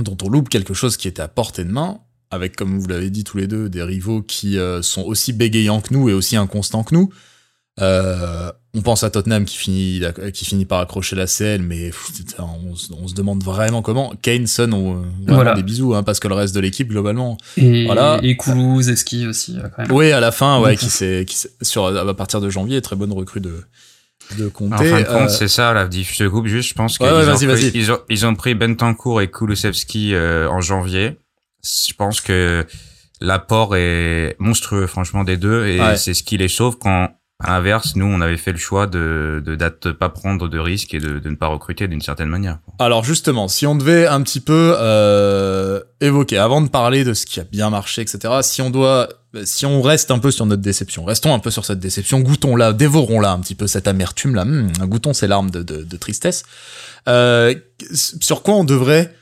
dont 0.00 0.16
on 0.22 0.28
loupe 0.28 0.48
quelque 0.48 0.74
chose 0.74 0.96
qui 0.96 1.08
était 1.08 1.22
à 1.22 1.28
portée 1.28 1.64
de 1.64 1.70
main, 1.70 2.00
avec, 2.30 2.56
comme 2.56 2.78
vous 2.78 2.88
l'avez 2.88 3.10
dit 3.10 3.24
tous 3.24 3.38
les 3.38 3.46
deux, 3.46 3.68
des 3.68 3.82
rivaux 3.82 4.22
qui 4.22 4.58
euh, 4.58 4.82
sont 4.82 5.02
aussi 5.02 5.32
bégayants 5.32 5.80
que 5.80 5.94
nous 5.94 6.08
et 6.08 6.12
aussi 6.12 6.36
inconstants 6.36 6.84
que 6.84 6.94
nous. 6.94 7.10
Euh, 7.80 8.50
on 8.74 8.82
pense 8.82 9.02
à 9.02 9.10
Tottenham 9.10 9.44
qui 9.44 9.56
finit, 9.56 10.02
qui 10.34 10.44
finit 10.44 10.64
par 10.64 10.80
accrocher 10.80 11.16
la 11.16 11.26
selle, 11.26 11.62
mais 11.62 11.90
on, 12.38 12.74
se 12.74 13.14
demande 13.14 13.42
vraiment 13.42 13.82
comment. 13.82 14.12
Kane, 14.20 14.46
Son 14.46 14.72
ont 14.72 15.04
voilà. 15.26 15.54
des 15.54 15.62
bisous, 15.62 15.94
hein, 15.94 16.02
parce 16.02 16.20
que 16.20 16.28
le 16.28 16.34
reste 16.34 16.54
de 16.54 16.60
l'équipe, 16.60 16.88
globalement. 16.88 17.38
Et, 17.56 17.86
voilà. 17.86 18.20
et 18.22 18.36
aussi, 19.26 19.56
euh, 19.58 19.68
quand 19.74 19.82
même. 19.82 19.92
Oui, 19.92 20.12
à 20.12 20.20
la 20.20 20.32
fin, 20.32 20.60
ouais, 20.60 20.76
qui 20.76 20.90
s'est, 20.90 21.24
sur, 21.62 21.86
à 21.86 22.14
partir 22.14 22.40
de 22.40 22.50
janvier, 22.50 22.82
très 22.82 22.96
bonne 22.96 23.12
recrue 23.12 23.40
de, 23.40 23.62
de 24.36 24.48
compter. 24.48 24.74
En 24.74 24.78
fin 24.78 25.00
de 25.00 25.06
compte, 25.06 25.22
euh, 25.22 25.28
c'est 25.28 25.48
ça, 25.48 25.72
là, 25.72 25.88
je 25.90 26.16
te 26.16 26.28
coupe 26.28 26.46
juste, 26.46 26.70
je 26.70 26.74
pense 26.74 26.98
qu'ils 26.98 27.06
ont, 27.06 27.36
ils 27.74 27.92
ont, 27.92 27.98
ils 28.08 28.26
ont, 28.26 28.34
pris 28.34 28.54
Bentancourt 28.54 29.20
et 29.20 29.30
Kulusevski 29.30 30.14
euh, 30.14 30.48
en 30.48 30.60
janvier. 30.60 31.16
Je 31.64 31.94
pense 31.94 32.20
que 32.20 32.66
l'apport 33.20 33.76
est 33.76 34.36
monstrueux, 34.38 34.86
franchement, 34.86 35.24
des 35.24 35.36
deux, 35.36 35.66
et 35.66 35.80
c'est 35.96 36.14
ce 36.14 36.22
qui 36.22 36.36
les 36.36 36.48
sauve 36.48 36.78
quand 36.78 37.08
À 37.40 37.52
l'inverse, 37.52 37.94
nous, 37.94 38.04
on 38.04 38.20
avait 38.20 38.36
fait 38.36 38.50
le 38.50 38.58
choix 38.58 38.86
de 38.86 39.40
de, 39.44 39.54
de 39.54 39.92
pas 39.92 40.08
prendre 40.08 40.48
de 40.48 40.58
risques 40.58 40.92
et 40.94 40.98
de, 40.98 41.18
de 41.20 41.30
ne 41.30 41.36
pas 41.36 41.46
recruter 41.46 41.86
d'une 41.86 42.00
certaine 42.00 42.28
manière. 42.28 42.58
Alors 42.80 43.04
justement, 43.04 43.46
si 43.46 43.66
on 43.66 43.76
devait 43.76 44.06
un 44.06 44.22
petit 44.22 44.40
peu 44.40 44.74
euh, 44.76 45.80
évoquer, 46.00 46.38
avant 46.38 46.60
de 46.60 46.68
parler 46.68 47.04
de 47.04 47.14
ce 47.14 47.26
qui 47.26 47.38
a 47.38 47.44
bien 47.44 47.70
marché, 47.70 48.02
etc., 48.02 48.34
si 48.42 48.60
on 48.60 48.70
doit, 48.70 49.08
si 49.44 49.66
on 49.66 49.82
reste 49.82 50.10
un 50.10 50.18
peu 50.18 50.32
sur 50.32 50.46
notre 50.46 50.62
déception, 50.62 51.04
restons 51.04 51.32
un 51.32 51.38
peu 51.38 51.52
sur 51.52 51.64
cette 51.64 51.78
déception, 51.78 52.20
goûtons-la, 52.20 52.72
dévorons-la 52.72 53.30
un 53.30 53.38
petit 53.38 53.54
peu 53.54 53.68
cette 53.68 53.86
amertume-là, 53.86 54.42
hum, 54.42 54.72
goûtons 54.80 55.12
ces 55.12 55.28
larmes 55.28 55.50
de 55.50 55.96
tristesse. 55.96 56.42
Euh, 57.08 57.54
sur 57.92 58.42
quoi 58.42 58.54
on 58.54 58.64
devrait 58.64 59.14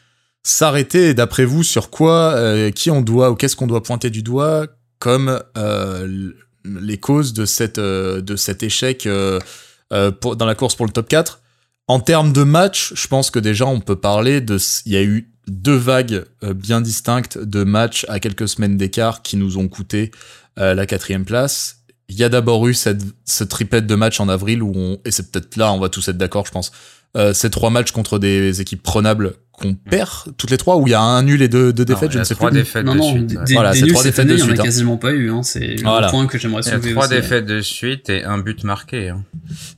s'arrêter, 0.42 1.12
d'après 1.12 1.44
vous, 1.44 1.64
sur 1.64 1.90
quoi, 1.90 2.32
euh, 2.34 2.70
qui 2.70 2.90
on 2.90 3.02
doit, 3.02 3.30
ou 3.30 3.34
qu'est-ce 3.34 3.56
qu'on 3.56 3.66
doit 3.66 3.82
pointer 3.82 4.10
du 4.10 4.22
doigt 4.22 4.66
comme 4.98 5.42
euh, 5.58 6.32
les 6.80 6.98
causes 6.98 7.32
de 7.32 7.46
cette 7.46 7.78
euh, 7.78 8.20
de 8.20 8.36
cet 8.36 8.62
échec 8.62 9.06
euh, 9.06 9.38
euh, 9.92 10.10
pour, 10.10 10.36
dans 10.36 10.46
la 10.46 10.54
course 10.54 10.74
pour 10.74 10.86
le 10.86 10.92
top 10.92 11.08
4. 11.08 11.40
En 11.88 12.00
termes 12.00 12.32
de 12.32 12.42
match, 12.42 12.92
je 12.94 13.06
pense 13.06 13.30
que 13.30 13.38
déjà 13.38 13.66
on 13.66 13.80
peut 13.80 13.96
parler 13.96 14.40
de 14.40 14.58
il 14.84 14.92
y 14.92 14.96
a 14.96 15.02
eu 15.02 15.30
deux 15.46 15.76
vagues 15.76 16.24
bien 16.42 16.80
distinctes 16.80 17.38
de 17.38 17.62
matchs 17.62 18.04
à 18.08 18.18
quelques 18.18 18.48
semaines 18.48 18.76
d'écart 18.76 19.22
qui 19.22 19.36
nous 19.36 19.58
ont 19.58 19.68
coûté 19.68 20.10
la 20.56 20.86
quatrième 20.86 21.24
place. 21.24 21.84
Il 22.08 22.16
y 22.16 22.24
a 22.24 22.28
d'abord 22.28 22.66
eu 22.66 22.74
cette 22.74 23.02
ce 23.24 23.44
triplette 23.44 23.86
de 23.86 23.94
matchs 23.94 24.18
en 24.18 24.28
avril 24.28 24.64
où 24.64 24.72
on 24.74 24.98
et 25.04 25.12
c'est 25.12 25.30
peut-être 25.30 25.54
là 25.54 25.72
on 25.72 25.78
va 25.78 25.88
tous 25.88 26.08
être 26.08 26.18
d'accord 26.18 26.44
je 26.46 26.50
pense 26.50 26.72
euh, 27.16 27.32
ces 27.34 27.50
trois 27.50 27.70
matchs 27.70 27.92
contre 27.92 28.18
des 28.18 28.60
équipes 28.60 28.82
prenables 28.82 29.34
qu'on 29.52 29.72
perd 29.74 30.10
toutes 30.36 30.50
les 30.50 30.58
trois 30.58 30.76
ou 30.76 30.86
il 30.86 30.90
y 30.90 30.94
a 30.94 31.00
un 31.00 31.22
nul 31.22 31.40
et 31.40 31.48
deux, 31.48 31.72
deux 31.72 31.86
défaites, 31.86 32.10
non, 32.10 32.10
je 32.10 32.18
ne 32.18 32.24
sais 32.24 32.34
trois 32.34 32.50
plus. 32.50 32.58
Défaites 32.58 32.84
non, 32.84 32.92
de 32.92 32.98
non, 32.98 33.10
suite, 33.12 33.26
des, 33.26 33.36
ouais. 33.38 33.44
des, 33.44 33.54
Voilà, 33.54 33.72
c'est 33.72 33.86
trois 33.86 34.02
défaites 34.02 34.18
année, 34.26 34.32
de 34.34 34.36
il 34.36 34.40
y 34.40 34.42
en 34.42 34.46
suite, 34.48 34.58
a 34.58 34.62
hein. 34.62 34.64
quasiment 34.66 34.96
pas 34.98 35.12
eu. 35.12 35.30
Hein. 35.30 35.42
C'est 35.42 35.76
Voilà. 35.82 36.08
le 36.08 36.10
point 36.10 36.26
que 36.26 36.36
j'aimerais 36.36 36.60
Il 36.60 36.66
y 36.66 36.68
a 36.68 36.72
soulever 36.72 36.92
trois 36.92 37.06
aussi. 37.06 37.14
hein. 37.14 37.20
défaites 37.20 37.46
de 37.46 37.60
suite 37.62 38.10
et 38.10 38.22
un 38.24 38.36
but 38.36 38.64
marqué. 38.64 39.08
Hein. 39.08 39.24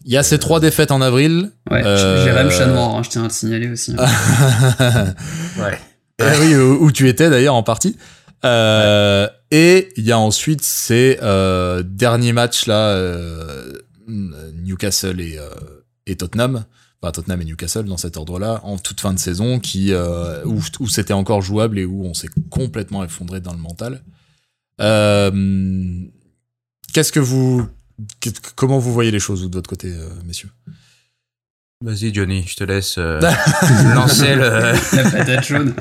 Il 0.04 0.12
y 0.12 0.16
a 0.16 0.24
ces 0.24 0.38
trois 0.40 0.58
défaites 0.58 0.90
en 0.90 1.00
avril. 1.00 1.52
Ouais, 1.70 1.82
Euh, 1.86 2.24
Jérém 2.24 2.50
Chat 2.50 2.66
Noir, 2.66 2.96
hein, 2.96 3.02
je 3.04 3.10
tiens 3.10 3.20
à 3.20 3.24
le 3.24 3.30
signaler 3.30 3.68
aussi. 3.68 3.94
hein. 3.96 4.04
Ouais. 5.60 5.78
Eh 6.20 6.24
oui, 6.40 6.56
où, 6.56 6.84
où 6.86 6.90
tu 6.92 7.08
étais 7.08 7.30
d'ailleurs 7.30 7.54
en 7.54 7.62
partie. 7.62 7.96
Euh, 8.44 9.28
Et 9.52 9.90
il 9.96 10.04
y 10.04 10.10
a 10.10 10.18
ensuite 10.18 10.62
ces 10.62 11.18
euh, 11.22 11.84
derniers 11.84 12.32
matchs 12.32 12.66
là, 12.66 12.88
euh, 12.88 13.72
Newcastle 14.08 15.20
et, 15.20 15.38
euh, 15.38 15.48
et 16.06 16.16
Tottenham. 16.16 16.64
Enfin, 17.00 17.12
Tottenham 17.12 17.40
et 17.42 17.44
Newcastle 17.44 17.84
dans 17.84 17.96
cet 17.96 18.16
ordre-là, 18.16 18.60
en 18.64 18.76
toute 18.76 19.00
fin 19.00 19.12
de 19.12 19.18
saison, 19.20 19.60
qui 19.60 19.92
euh, 19.92 20.44
où, 20.44 20.60
où 20.80 20.88
c'était 20.88 21.12
encore 21.12 21.42
jouable 21.42 21.78
et 21.78 21.84
où 21.84 22.04
on 22.04 22.12
s'est 22.14 22.30
complètement 22.50 23.04
effondré 23.04 23.40
dans 23.40 23.52
le 23.52 23.58
mental. 23.60 24.02
Euh, 24.80 25.30
Qu'est-ce 26.92 27.12
que 27.12 27.20
vous, 27.20 27.66
comment 28.56 28.78
vous 28.78 28.92
voyez 28.92 29.10
les 29.10 29.20
choses 29.20 29.42
vous, 29.42 29.48
de 29.48 29.54
votre 29.54 29.68
côté, 29.68 29.92
euh, 29.92 30.08
messieurs? 30.26 30.48
Vas-y 31.84 32.12
Johnny, 32.12 32.44
je 32.48 32.56
te 32.56 32.64
laisse 32.64 32.96
euh, 32.98 33.20
lancer 33.94 34.34
le. 34.34 34.72
la 34.96 35.10
patate 35.10 35.44
chaude. 35.44 35.74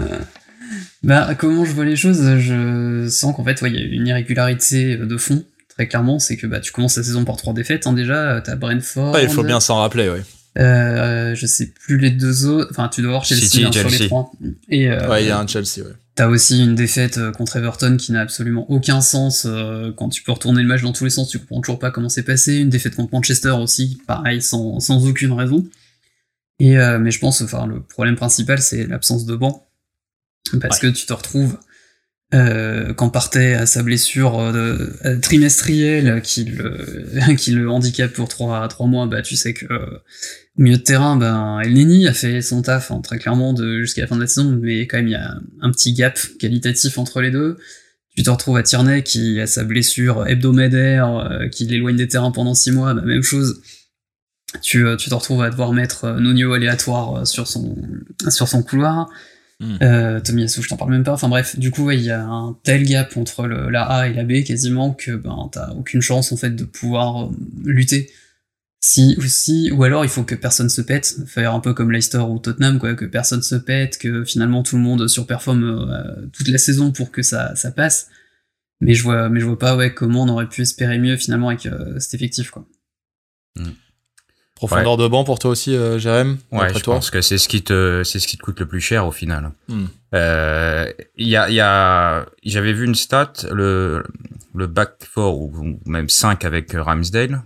Bah, 1.01 1.33
comment 1.33 1.65
je 1.65 1.71
vois 1.71 1.85
les 1.85 1.95
choses? 1.95 2.21
Je 2.37 3.07
sens 3.09 3.35
qu'en 3.35 3.43
fait, 3.43 3.59
ouais, 3.61 3.71
il 3.71 3.75
y 3.75 3.81
a 3.81 3.85
une 3.85 4.05
irrégularité 4.05 4.97
de 4.97 5.17
fond, 5.17 5.43
très 5.69 5.87
clairement. 5.87 6.19
C'est 6.19 6.37
que 6.37 6.45
bah, 6.45 6.59
tu 6.59 6.71
commences 6.71 6.97
la 6.97 7.03
saison 7.03 7.25
par 7.25 7.37
trois 7.37 7.53
défaites, 7.53 7.87
hein, 7.87 7.93
déjà. 7.93 8.41
T'as 8.41 8.55
Brentford. 8.55 9.13
Ouais, 9.13 9.23
Il 9.23 9.29
faut 9.29 9.43
bien 9.43 9.59
s'en 9.59 9.77
rappeler, 9.77 10.09
oui. 10.09 10.19
Euh, 10.57 11.35
je 11.35 11.45
sais 11.45 11.67
plus 11.67 11.97
les 11.97 12.09
deux 12.09 12.45
autres. 12.47 12.69
Enfin, 12.71 12.89
tu 12.89 13.01
dois 13.01 13.11
voir 13.11 13.25
Chelsea 13.25 13.41
City, 13.41 13.63
hein, 13.65 13.71
sur 13.71 13.89
les 13.89 14.07
trois. 14.07 14.31
Et 14.69 14.89
euh, 14.89 15.07
Ouais, 15.09 15.23
il 15.23 15.27
y 15.27 15.31
a 15.31 15.39
un 15.39 15.45
Chelsea, 15.47 15.79
ouais. 15.85 15.93
T'as 16.15 16.27
aussi 16.27 16.63
une 16.63 16.73
défaite 16.73 17.19
euh, 17.19 17.31
contre 17.31 17.57
Everton 17.57 17.95
qui 17.97 18.11
n'a 18.11 18.21
absolument 18.21 18.65
aucun 18.71 19.01
sens. 19.01 19.45
euh, 19.45 19.91
quand 19.95 20.09
tu 20.09 20.23
peux 20.23 20.31
retourner 20.31 20.63
le 20.63 20.67
match 20.67 20.81
dans 20.81 20.91
tous 20.93 21.03
les 21.03 21.11
sens, 21.11 21.29
tu 21.29 21.37
comprends 21.37 21.61
toujours 21.61 21.77
pas 21.77 21.91
comment 21.91 22.09
c'est 22.09 22.23
passé. 22.23 22.55
Une 22.57 22.69
défaite 22.69 22.95
contre 22.95 23.13
Manchester 23.13 23.51
aussi, 23.51 23.99
pareil, 24.07 24.41
sans, 24.41 24.79
sans 24.79 25.05
aucune 25.07 25.31
raison. 25.33 25.63
Et 26.59 26.77
euh, 26.79 26.97
mais 26.97 27.11
je 27.11 27.19
pense, 27.19 27.41
enfin, 27.41 27.67
le 27.67 27.81
problème 27.81 28.15
principal, 28.15 28.59
c'est 28.59 28.87
l'absence 28.87 29.25
de 29.25 29.35
banc, 29.35 29.67
parce 30.59 30.79
que 30.79 30.87
tu 30.87 31.05
te 31.05 31.13
retrouves 31.13 31.59
euh, 32.33 32.93
quand 32.93 33.09
partait 33.09 33.53
à 33.53 33.65
sa 33.65 33.83
blessure 33.83 34.37
euh, 34.39 34.51
de- 34.51 35.15
trimestrielle 35.21 36.21
qui 36.21 36.43
le, 36.45 37.35
qui 37.37 37.51
le 37.51 37.69
handicape 37.69 38.13
pour 38.13 38.27
trois, 38.27 38.67
trois 38.67 38.87
mois, 38.87 39.07
bah 39.07 39.21
tu 39.21 39.35
sais 39.35 39.53
que 39.53 39.65
euh, 39.71 39.99
au 40.57 40.61
milieu 40.61 40.77
de 40.77 40.81
terrain, 40.83 41.15
ben 41.15 41.59
Elneny 41.61 42.07
a 42.07 42.13
fait 42.13 42.41
son 42.41 42.61
taf 42.61 42.91
hein, 42.91 43.01
très 43.01 43.17
clairement 43.19 43.55
jusqu'à 43.55 44.01
la 44.01 44.07
fin 44.07 44.15
de 44.15 44.21
la 44.21 44.27
saison, 44.27 44.57
mais 44.61 44.87
quand 44.87 44.97
même 44.97 45.07
il 45.07 45.11
y 45.11 45.15
a 45.15 45.35
un 45.61 45.71
petit 45.71 45.93
gap 45.93 46.19
qualitatif 46.39 46.97
entre 46.97 47.21
les 47.21 47.31
deux. 47.31 47.57
Tu 48.17 48.23
te 48.23 48.29
retrouves 48.31 48.57
à 48.57 48.63
Tierney 48.63 49.03
qui 49.03 49.39
a 49.39 49.45
sa 49.45 49.63
blessure 49.63 50.27
hebdomadaire, 50.27 51.15
euh, 51.17 51.47
qui 51.49 51.65
l'éloigne 51.67 51.95
des 51.97 52.07
terrains 52.07 52.31
pendant 52.31 52.55
six 52.55 52.71
mois, 52.71 52.95
bah, 52.95 53.03
même 53.03 53.21
chose. 53.21 53.61
Tu, 54.63 54.85
euh, 54.85 54.95
tu 54.95 55.09
te 55.09 55.15
retrouves 55.15 55.43
à 55.43 55.51
devoir 55.51 55.71
mettre 55.71 56.05
euh, 56.05 56.19
Nuno 56.19 56.53
aléatoire 56.53 57.15
euh, 57.17 57.25
sur 57.25 57.47
son 57.47 57.75
sur 58.29 58.47
son 58.47 58.63
couloir. 58.63 59.07
Hmm. 59.59 59.77
Euh, 59.81 60.19
Tomiyasu, 60.19 60.61
je 60.61 60.69
t'en 60.69 60.77
parle 60.77 60.91
même 60.91 61.03
pas. 61.03 61.13
Enfin 61.13 61.29
bref, 61.29 61.57
du 61.57 61.71
coup, 61.71 61.85
ouais, 61.85 61.97
il 61.97 62.03
y 62.03 62.11
a 62.11 62.23
un 62.23 62.55
tel 62.63 62.83
gap 62.83 63.17
entre 63.17 63.47
le, 63.47 63.69
la 63.69 63.83
A 63.83 64.07
et 64.07 64.13
la 64.13 64.23
B 64.23 64.43
quasiment 64.43 64.93
que 64.93 65.11
ben 65.11 65.49
t'as 65.51 65.71
aucune 65.71 66.01
chance 66.01 66.31
en 66.31 66.37
fait 66.37 66.55
de 66.55 66.63
pouvoir 66.63 67.25
euh, 67.25 67.31
lutter. 67.65 68.11
Si 68.79 69.15
ou 69.17 69.23
si 69.23 69.71
ou 69.71 69.83
alors 69.83 70.05
il 70.05 70.09
faut 70.09 70.23
que 70.23 70.35
personne 70.35 70.69
se 70.69 70.81
pète, 70.81 71.15
faire 71.25 71.55
un 71.55 71.59
peu 71.59 71.73
comme 71.73 71.91
Leicester 71.91 72.19
ou 72.19 72.37
Tottenham 72.37 72.77
quoi, 72.77 72.93
que 72.93 73.05
personne 73.05 73.41
se 73.41 73.55
pète, 73.55 73.97
que 73.97 74.23
finalement 74.23 74.61
tout 74.61 74.75
le 74.77 74.83
monde 74.83 75.07
surperforme 75.07 75.63
euh, 75.63 76.27
toute 76.31 76.47
la 76.49 76.59
saison 76.59 76.91
pour 76.91 77.11
que 77.11 77.23
ça 77.23 77.55
ça 77.55 77.71
passe. 77.71 78.09
Mais 78.79 78.93
je 78.93 79.01
vois 79.01 79.29
mais 79.29 79.39
je 79.39 79.45
vois 79.45 79.57
pas 79.57 79.75
ouais 79.75 79.93
comment 79.93 80.23
on 80.23 80.29
aurait 80.29 80.47
pu 80.47 80.61
espérer 80.61 80.99
mieux 80.99 81.17
finalement 81.17 81.49
avec 81.49 81.65
euh, 81.65 81.99
cet 81.99 82.13
effectif 82.13 82.51
quoi. 82.51 82.67
Profondeur 84.57 84.97
de 84.97 85.07
banc 85.07 85.23
pour 85.23 85.37
toi 85.39 85.51
aussi, 85.51 85.75
euh, 85.75 85.99
Jérém 85.99 86.37
Ouais, 86.51 86.73
je 86.73 86.79
toi 86.79 86.95
pense 86.95 87.11
que 87.11 87.21
c'est 87.21 87.37
ce 87.37 87.47
qui 87.47 87.61
te, 87.63 88.03
c'est 88.03 88.19
ce 88.19 88.27
qui 88.27 88.37
te 88.37 88.41
coûte 88.43 88.59
le 88.59 88.65
plus 88.65 88.81
cher 88.81 89.05
au 89.05 89.11
final. 89.11 89.51
Hmm. 89.67 89.85
Euh, 90.15 90.91
Il 91.15 91.27
y 91.27 91.35
a, 91.35 91.47
il 91.49 91.55
y 91.55 91.59
a, 91.59 92.25
j'avais 92.43 92.73
vu 92.73 92.85
une 92.85 92.95
stat, 92.95 93.33
le, 93.51 94.03
le 94.55 94.67
back 94.67 94.97
4 95.13 95.27
ou 95.27 95.79
même 95.85 96.09
5 96.09 96.43
avec 96.43 96.71
Ramsdale, 96.73 97.43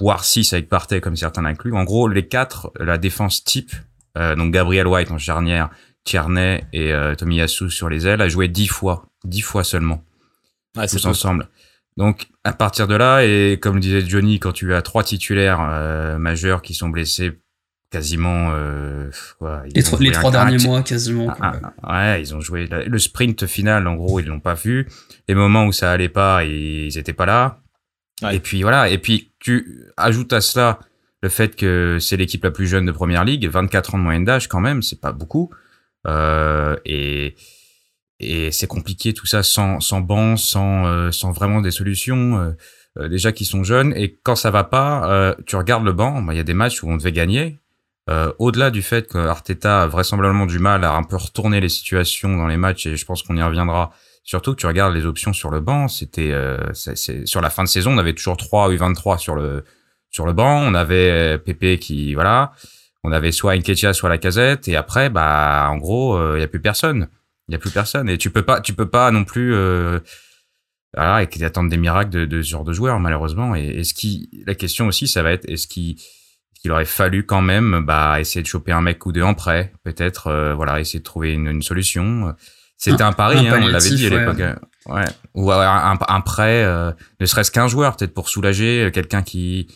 voire 0.00 0.24
6 0.24 0.52
avec 0.54 0.68
Partey 0.68 1.00
comme 1.00 1.16
certains 1.16 1.42
l'incluent. 1.42 1.76
En 1.76 1.84
gros, 1.84 2.08
les 2.08 2.26
quatre, 2.26 2.72
la 2.80 2.96
défense 2.98 3.44
type, 3.44 3.72
euh, 4.16 4.34
donc 4.34 4.52
Gabriel 4.52 4.86
White 4.86 5.10
en 5.10 5.18
charnière, 5.18 5.68
Tierney 6.04 6.64
et 6.72 6.92
euh, 6.92 7.14
Tomiyasu 7.14 7.70
sur 7.70 7.88
les 7.90 8.06
ailes, 8.06 8.22
a 8.22 8.28
joué 8.28 8.48
10 8.48 8.68
fois, 8.68 9.06
10 9.24 9.40
fois 9.42 9.64
seulement 9.64 10.02
tous 10.96 11.02
tout. 11.42 11.48
Donc 11.98 12.28
à 12.44 12.52
partir 12.52 12.86
de 12.86 12.94
là 12.94 13.24
et 13.24 13.58
comme 13.60 13.74
le 13.74 13.80
disait 13.80 14.00
Johnny, 14.06 14.38
quand 14.38 14.52
tu 14.52 14.72
as 14.72 14.80
trois 14.82 15.02
titulaires 15.04 15.58
euh, 15.60 16.16
majeurs 16.16 16.62
qui 16.62 16.72
sont 16.72 16.88
blessés 16.88 17.32
quasiment, 17.90 18.50
euh, 18.52 19.10
quoi, 19.38 19.62
ils 19.66 19.72
Les, 19.74 19.82
ont 19.82 19.86
trois- 19.86 19.98
joué 19.98 20.06
les 20.06 20.12
trois 20.12 20.30
derniers 20.30 20.58
mois 20.64 20.82
quasiment. 20.82 21.26
quoi. 21.26 21.36
ah, 21.40 21.72
ah, 21.82 21.98
ouais, 22.12 22.20
ils 22.22 22.34
ont 22.34 22.40
joué 22.40 22.66
la- 22.66 22.84
le 22.84 22.98
sprint 22.98 23.46
final. 23.46 23.86
En 23.88 23.94
gros, 23.96 24.20
ils 24.20 24.26
l'ont 24.26 24.40
pas 24.40 24.54
vu. 24.54 24.86
Les 25.28 25.34
moments 25.34 25.64
où 25.66 25.72
ça 25.72 25.90
allait 25.90 26.08
pas, 26.08 26.44
ils 26.44 26.96
étaient 26.96 27.12
pas 27.12 27.26
là. 27.26 27.60
Ouais. 28.22 28.36
Et 28.36 28.40
puis 28.40 28.62
voilà. 28.62 28.88
Et 28.88 28.98
puis 28.98 29.32
tu 29.40 29.84
ajoutes 29.96 30.32
à 30.32 30.40
cela 30.40 30.78
le 31.22 31.28
fait 31.28 31.56
que 31.56 31.98
c'est 32.00 32.16
l'équipe 32.16 32.44
la 32.44 32.50
plus 32.52 32.66
jeune 32.68 32.86
de 32.86 32.92
première 32.92 33.24
ligue, 33.24 33.48
24 33.48 33.94
ans 33.94 33.98
de 33.98 34.04
moyenne 34.04 34.24
d'âge 34.24 34.46
quand 34.48 34.60
même, 34.60 34.82
c'est 34.82 35.00
pas 35.00 35.10
beaucoup. 35.12 35.50
Euh, 36.06 36.76
et 36.84 37.34
et 38.20 38.50
c'est 38.52 38.66
compliqué 38.66 39.12
tout 39.14 39.26
ça 39.26 39.42
sans 39.42 39.80
sans 39.80 40.00
banc, 40.00 40.36
sans 40.36 40.86
euh, 40.86 41.10
sans 41.12 41.32
vraiment 41.32 41.60
des 41.60 41.70
solutions. 41.70 42.38
euh, 42.40 42.50
euh, 42.98 43.06
déjà 43.08 43.30
qui 43.32 43.44
sont 43.44 43.62
jeunes 43.62 43.92
et 43.96 44.18
quand 44.24 44.34
ça 44.34 44.50
va 44.50 44.64
pas, 44.64 45.08
euh, 45.12 45.34
tu 45.46 45.54
regardes 45.56 45.84
le 45.84 45.92
banc. 45.92 46.20
bah, 46.22 46.34
Il 46.34 46.36
y 46.36 46.40
a 46.40 46.44
des 46.44 46.54
matchs 46.54 46.82
où 46.82 46.88
on 46.90 46.96
devait 46.96 47.12
gagner. 47.12 47.60
Euh, 48.10 48.32
Au-delà 48.38 48.70
du 48.70 48.82
fait 48.82 49.06
que 49.06 49.18
Arteta 49.18 49.82
a 49.82 49.86
vraisemblablement 49.86 50.46
du 50.46 50.58
mal 50.58 50.82
à 50.84 50.94
un 50.94 51.02
peu 51.04 51.16
retourner 51.16 51.60
les 51.60 51.68
situations 51.68 52.34
dans 52.36 52.46
les 52.48 52.56
matchs 52.56 52.86
et 52.86 52.96
je 52.96 53.04
pense 53.04 53.22
qu'on 53.22 53.36
y 53.36 53.42
reviendra. 53.42 53.90
Surtout 54.24 54.52
que 54.54 54.60
tu 54.60 54.66
regardes 54.66 54.94
les 54.94 55.04
options 55.06 55.32
sur 55.32 55.50
le 55.50 55.60
banc, 55.60 55.86
c'était 55.88 56.32
euh, 56.32 56.56
c'est- 56.74 57.24
sur 57.26 57.40
la 57.40 57.50
fin 57.50 57.62
de 57.62 57.68
saison, 57.68 57.92
on 57.92 57.98
avait 57.98 58.14
toujours 58.14 58.36
3 58.36 58.68
U23 58.70 59.18
sur 59.18 59.34
le 59.36 59.64
sur 60.10 60.24
le 60.26 60.32
banc, 60.32 60.62
on 60.66 60.74
avait 60.74 61.38
Pépé 61.38 61.78
qui 61.78 62.14
voilà, 62.14 62.52
on 63.04 63.12
avait 63.12 63.30
soit 63.32 63.54
Nketiah 63.56 63.92
soit 63.92 64.08
la 64.08 64.18
casette 64.18 64.66
et 64.68 64.74
après 64.76 65.08
bah 65.10 65.68
en 65.70 65.76
gros 65.76 66.18
il 66.36 66.40
y 66.40 66.42
a 66.42 66.48
plus 66.48 66.60
personne, 66.60 67.08
il 67.48 67.52
y 67.52 67.54
a 67.54 67.58
plus 67.58 67.70
personne 67.70 68.08
et 68.08 68.18
tu 68.18 68.30
peux 68.30 68.42
pas 68.42 68.60
tu 68.60 68.74
peux 68.74 68.88
pas 68.88 69.10
non 69.10 69.24
plus 69.24 69.54
euh, 69.54 70.00
voilà, 70.94 71.22
et 71.22 71.44
attendent 71.44 71.68
des 71.68 71.76
miracles 71.76 72.10
de, 72.10 72.24
de 72.24 72.42
ce 72.42 72.48
genre 72.48 72.64
de 72.64 72.72
joueurs, 72.72 72.98
malheureusement. 72.98 73.54
Et 73.54 73.80
est-ce 73.80 73.94
qui, 73.94 74.30
la 74.46 74.54
question 74.54 74.86
aussi, 74.86 75.06
ça 75.06 75.22
va 75.22 75.32
être, 75.32 75.44
est-ce 75.48 75.66
qu'il, 75.66 75.96
aurait 76.70 76.84
fallu 76.84 77.24
quand 77.24 77.42
même, 77.42 77.84
bah, 77.84 78.20
essayer 78.20 78.42
de 78.42 78.46
choper 78.46 78.72
un 78.72 78.80
mec 78.80 79.04
ou 79.06 79.12
deux 79.12 79.22
en 79.22 79.34
prêt, 79.34 79.72
peut-être, 79.84 80.28
euh, 80.28 80.54
voilà, 80.54 80.80
essayer 80.80 80.98
de 80.98 81.04
trouver 81.04 81.32
une, 81.32 81.48
une 81.48 81.62
solution. 81.62 82.34
C'était 82.76 83.02
un, 83.02 83.12
pari, 83.12 83.48
un 83.48 83.52
hein, 83.52 83.60
on 83.62 83.66
l'avait 83.66 83.90
dit 83.90 84.06
à 84.06 84.10
l'époque. 84.10 84.42
Ouais. 84.86 85.04
Ou 85.34 85.52
un, 85.52 85.98
un 86.08 86.20
prêt, 86.20 86.64
euh, 86.64 86.92
ne 87.20 87.26
serait-ce 87.26 87.50
qu'un 87.50 87.68
joueur, 87.68 87.96
peut-être 87.96 88.14
pour 88.14 88.28
soulager 88.28 88.84
euh, 88.84 88.90
quelqu'un 88.90 89.22
qui, 89.22 89.68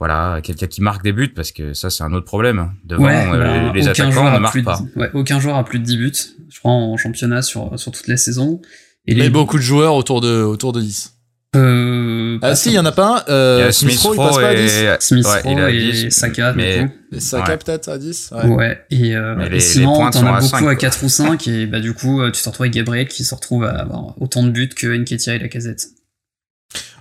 voilà, 0.00 0.40
quelqu'un 0.42 0.66
qui 0.66 0.80
marque 0.82 1.02
des 1.04 1.12
buts, 1.12 1.32
parce 1.34 1.52
que 1.52 1.72
ça, 1.72 1.88
c'est 1.90 2.02
un 2.02 2.12
autre 2.12 2.26
problème. 2.26 2.72
Devant, 2.84 3.04
Ouais, 3.04 3.26
euh, 3.32 3.38
bah, 3.38 3.72
les, 3.72 3.80
les 3.80 3.88
aucun 3.88 3.90
attaquants 3.92 4.10
joueur 4.10 4.24
ne 4.24 4.36
a 4.36 4.38
marquent 4.40 4.52
plus 4.52 4.60
de- 4.62 4.66
pas. 4.66 4.80
ouais, 4.96 5.10
aucun 5.14 5.40
joueur 5.40 5.56
a 5.56 5.64
plus 5.64 5.78
de 5.78 5.84
10 5.84 5.96
buts, 5.96 6.12
je 6.50 6.58
crois, 6.58 6.72
en 6.72 6.96
championnat 6.96 7.42
sur, 7.42 7.78
sur 7.78 7.92
toute 7.92 8.08
la 8.08 8.16
saison. 8.16 8.60
Et 9.06 9.14
Mais 9.14 9.22
les, 9.24 9.30
beaucoup 9.30 9.56
de 9.56 9.62
joueurs 9.62 9.94
autour 9.94 10.20
de, 10.20 10.42
autour 10.42 10.72
de 10.72 10.80
10. 10.80 11.12
Euh, 11.56 12.38
Ah 12.42 12.56
si, 12.56 12.70
il 12.70 12.74
y 12.74 12.78
en 12.80 12.84
a 12.84 12.90
pas 12.90 13.24
un. 13.28 13.32
Euh, 13.32 13.70
Smith 13.70 14.00
Rowe, 14.00 14.14
il 14.14 14.16
passe 14.16 14.36
pas 14.38 14.48
à 14.48 14.54
10. 14.56 14.60
et, 14.82 14.96
Smith 14.98 15.24
ouais, 15.24 15.40
Rowe 15.54 15.68
et 15.68 15.92
10, 15.92 16.10
Saka, 16.10 16.50
du 16.50 16.56
mais- 16.58 16.86
coup. 16.86 16.92
Et 17.16 17.20
Saka 17.20 17.52
Ouais. 17.52 17.58
peut-être 17.58 17.88
à 17.88 17.96
10 17.98 18.30
Ouais, 18.32 18.48
ouais. 18.48 18.84
et, 18.90 19.14
euh, 19.14 19.38
et 19.38 19.48
les- 19.50 19.60
sinon, 19.60 20.04
les 20.06 20.10
t'en 20.10 20.26
as 20.26 20.36
à 20.38 20.40
beaucoup 20.40 20.56
à 20.56 20.60
quoi. 20.60 20.74
4 20.74 21.04
ou 21.04 21.08
5, 21.08 21.46
et 21.46 21.66
bah, 21.66 21.78
du 21.78 21.94
coup, 21.94 22.20
euh, 22.20 22.32
tu 22.32 22.42
te 22.42 22.48
retrouves 22.48 22.64
avec 22.64 22.74
Gabriel 22.74 23.06
qui 23.06 23.22
se 23.22 23.32
retrouve 23.36 23.62
à 23.64 23.70
avoir 23.82 24.20
autant 24.20 24.42
de 24.42 24.50
buts 24.50 24.68
que 24.68 24.88
Nketiah 24.88 25.36
et 25.36 25.38
la 25.38 25.46
casette. 25.48 25.86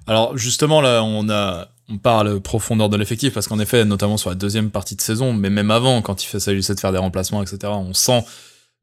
Alors 0.05 0.38
justement 0.38 0.81
là, 0.81 1.03
on 1.03 1.29
a 1.29 1.69
on 1.89 1.97
parle 1.97 2.39
profondeur 2.39 2.89
de 2.89 2.97
l'effectif 2.97 3.33
parce 3.33 3.47
qu'en 3.47 3.59
effet, 3.59 3.83
notamment 3.85 4.17
sur 4.17 4.29
la 4.29 4.35
deuxième 4.35 4.69
partie 4.69 4.95
de 4.95 5.01
saison, 5.01 5.33
mais 5.33 5.49
même 5.49 5.69
avant, 5.71 6.01
quand 6.01 6.23
il 6.23 6.27
fait 6.27 6.39
s'agissait 6.39 6.75
de 6.75 6.79
faire 6.79 6.91
des 6.91 6.97
remplacements, 6.97 7.41
etc., 7.43 7.57
on 7.75 7.93
sent 7.93 8.23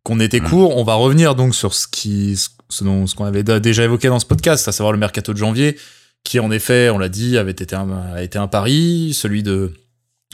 qu'on 0.03 0.21
était 0.21 0.41
Mm. 0.41 0.45
court. 0.49 0.77
On 0.77 0.85
va 0.85 0.95
revenir 0.95 1.35
donc 1.35 1.55
sur 1.55 1.75
ce 1.75 1.87
qui 1.89 2.37
ce 2.69 2.85
dont- 2.85 3.07
ce 3.07 3.15
qu'on 3.15 3.25
avait 3.25 3.43
déjà 3.43 3.85
évoqué 3.85 4.09
dans 4.09 4.21
ce 4.21 4.27
podcast, 4.27 4.69
à 4.69 4.73
savoir 4.73 4.93
le 4.93 4.99
mercato 4.99 5.33
de 5.33 5.39
janvier, 5.39 5.77
qui 6.25 6.39
en 6.39 6.51
effet, 6.51 6.89
on 6.91 6.99
l'a 6.99 7.09
dit, 7.09 7.37
avait 7.39 7.51
été 7.51 7.75
un, 7.75 7.91
a 8.15 8.23
été 8.23 8.39
un 8.39 8.47
pari, 8.47 9.13
celui 9.15 9.43
de 9.43 9.73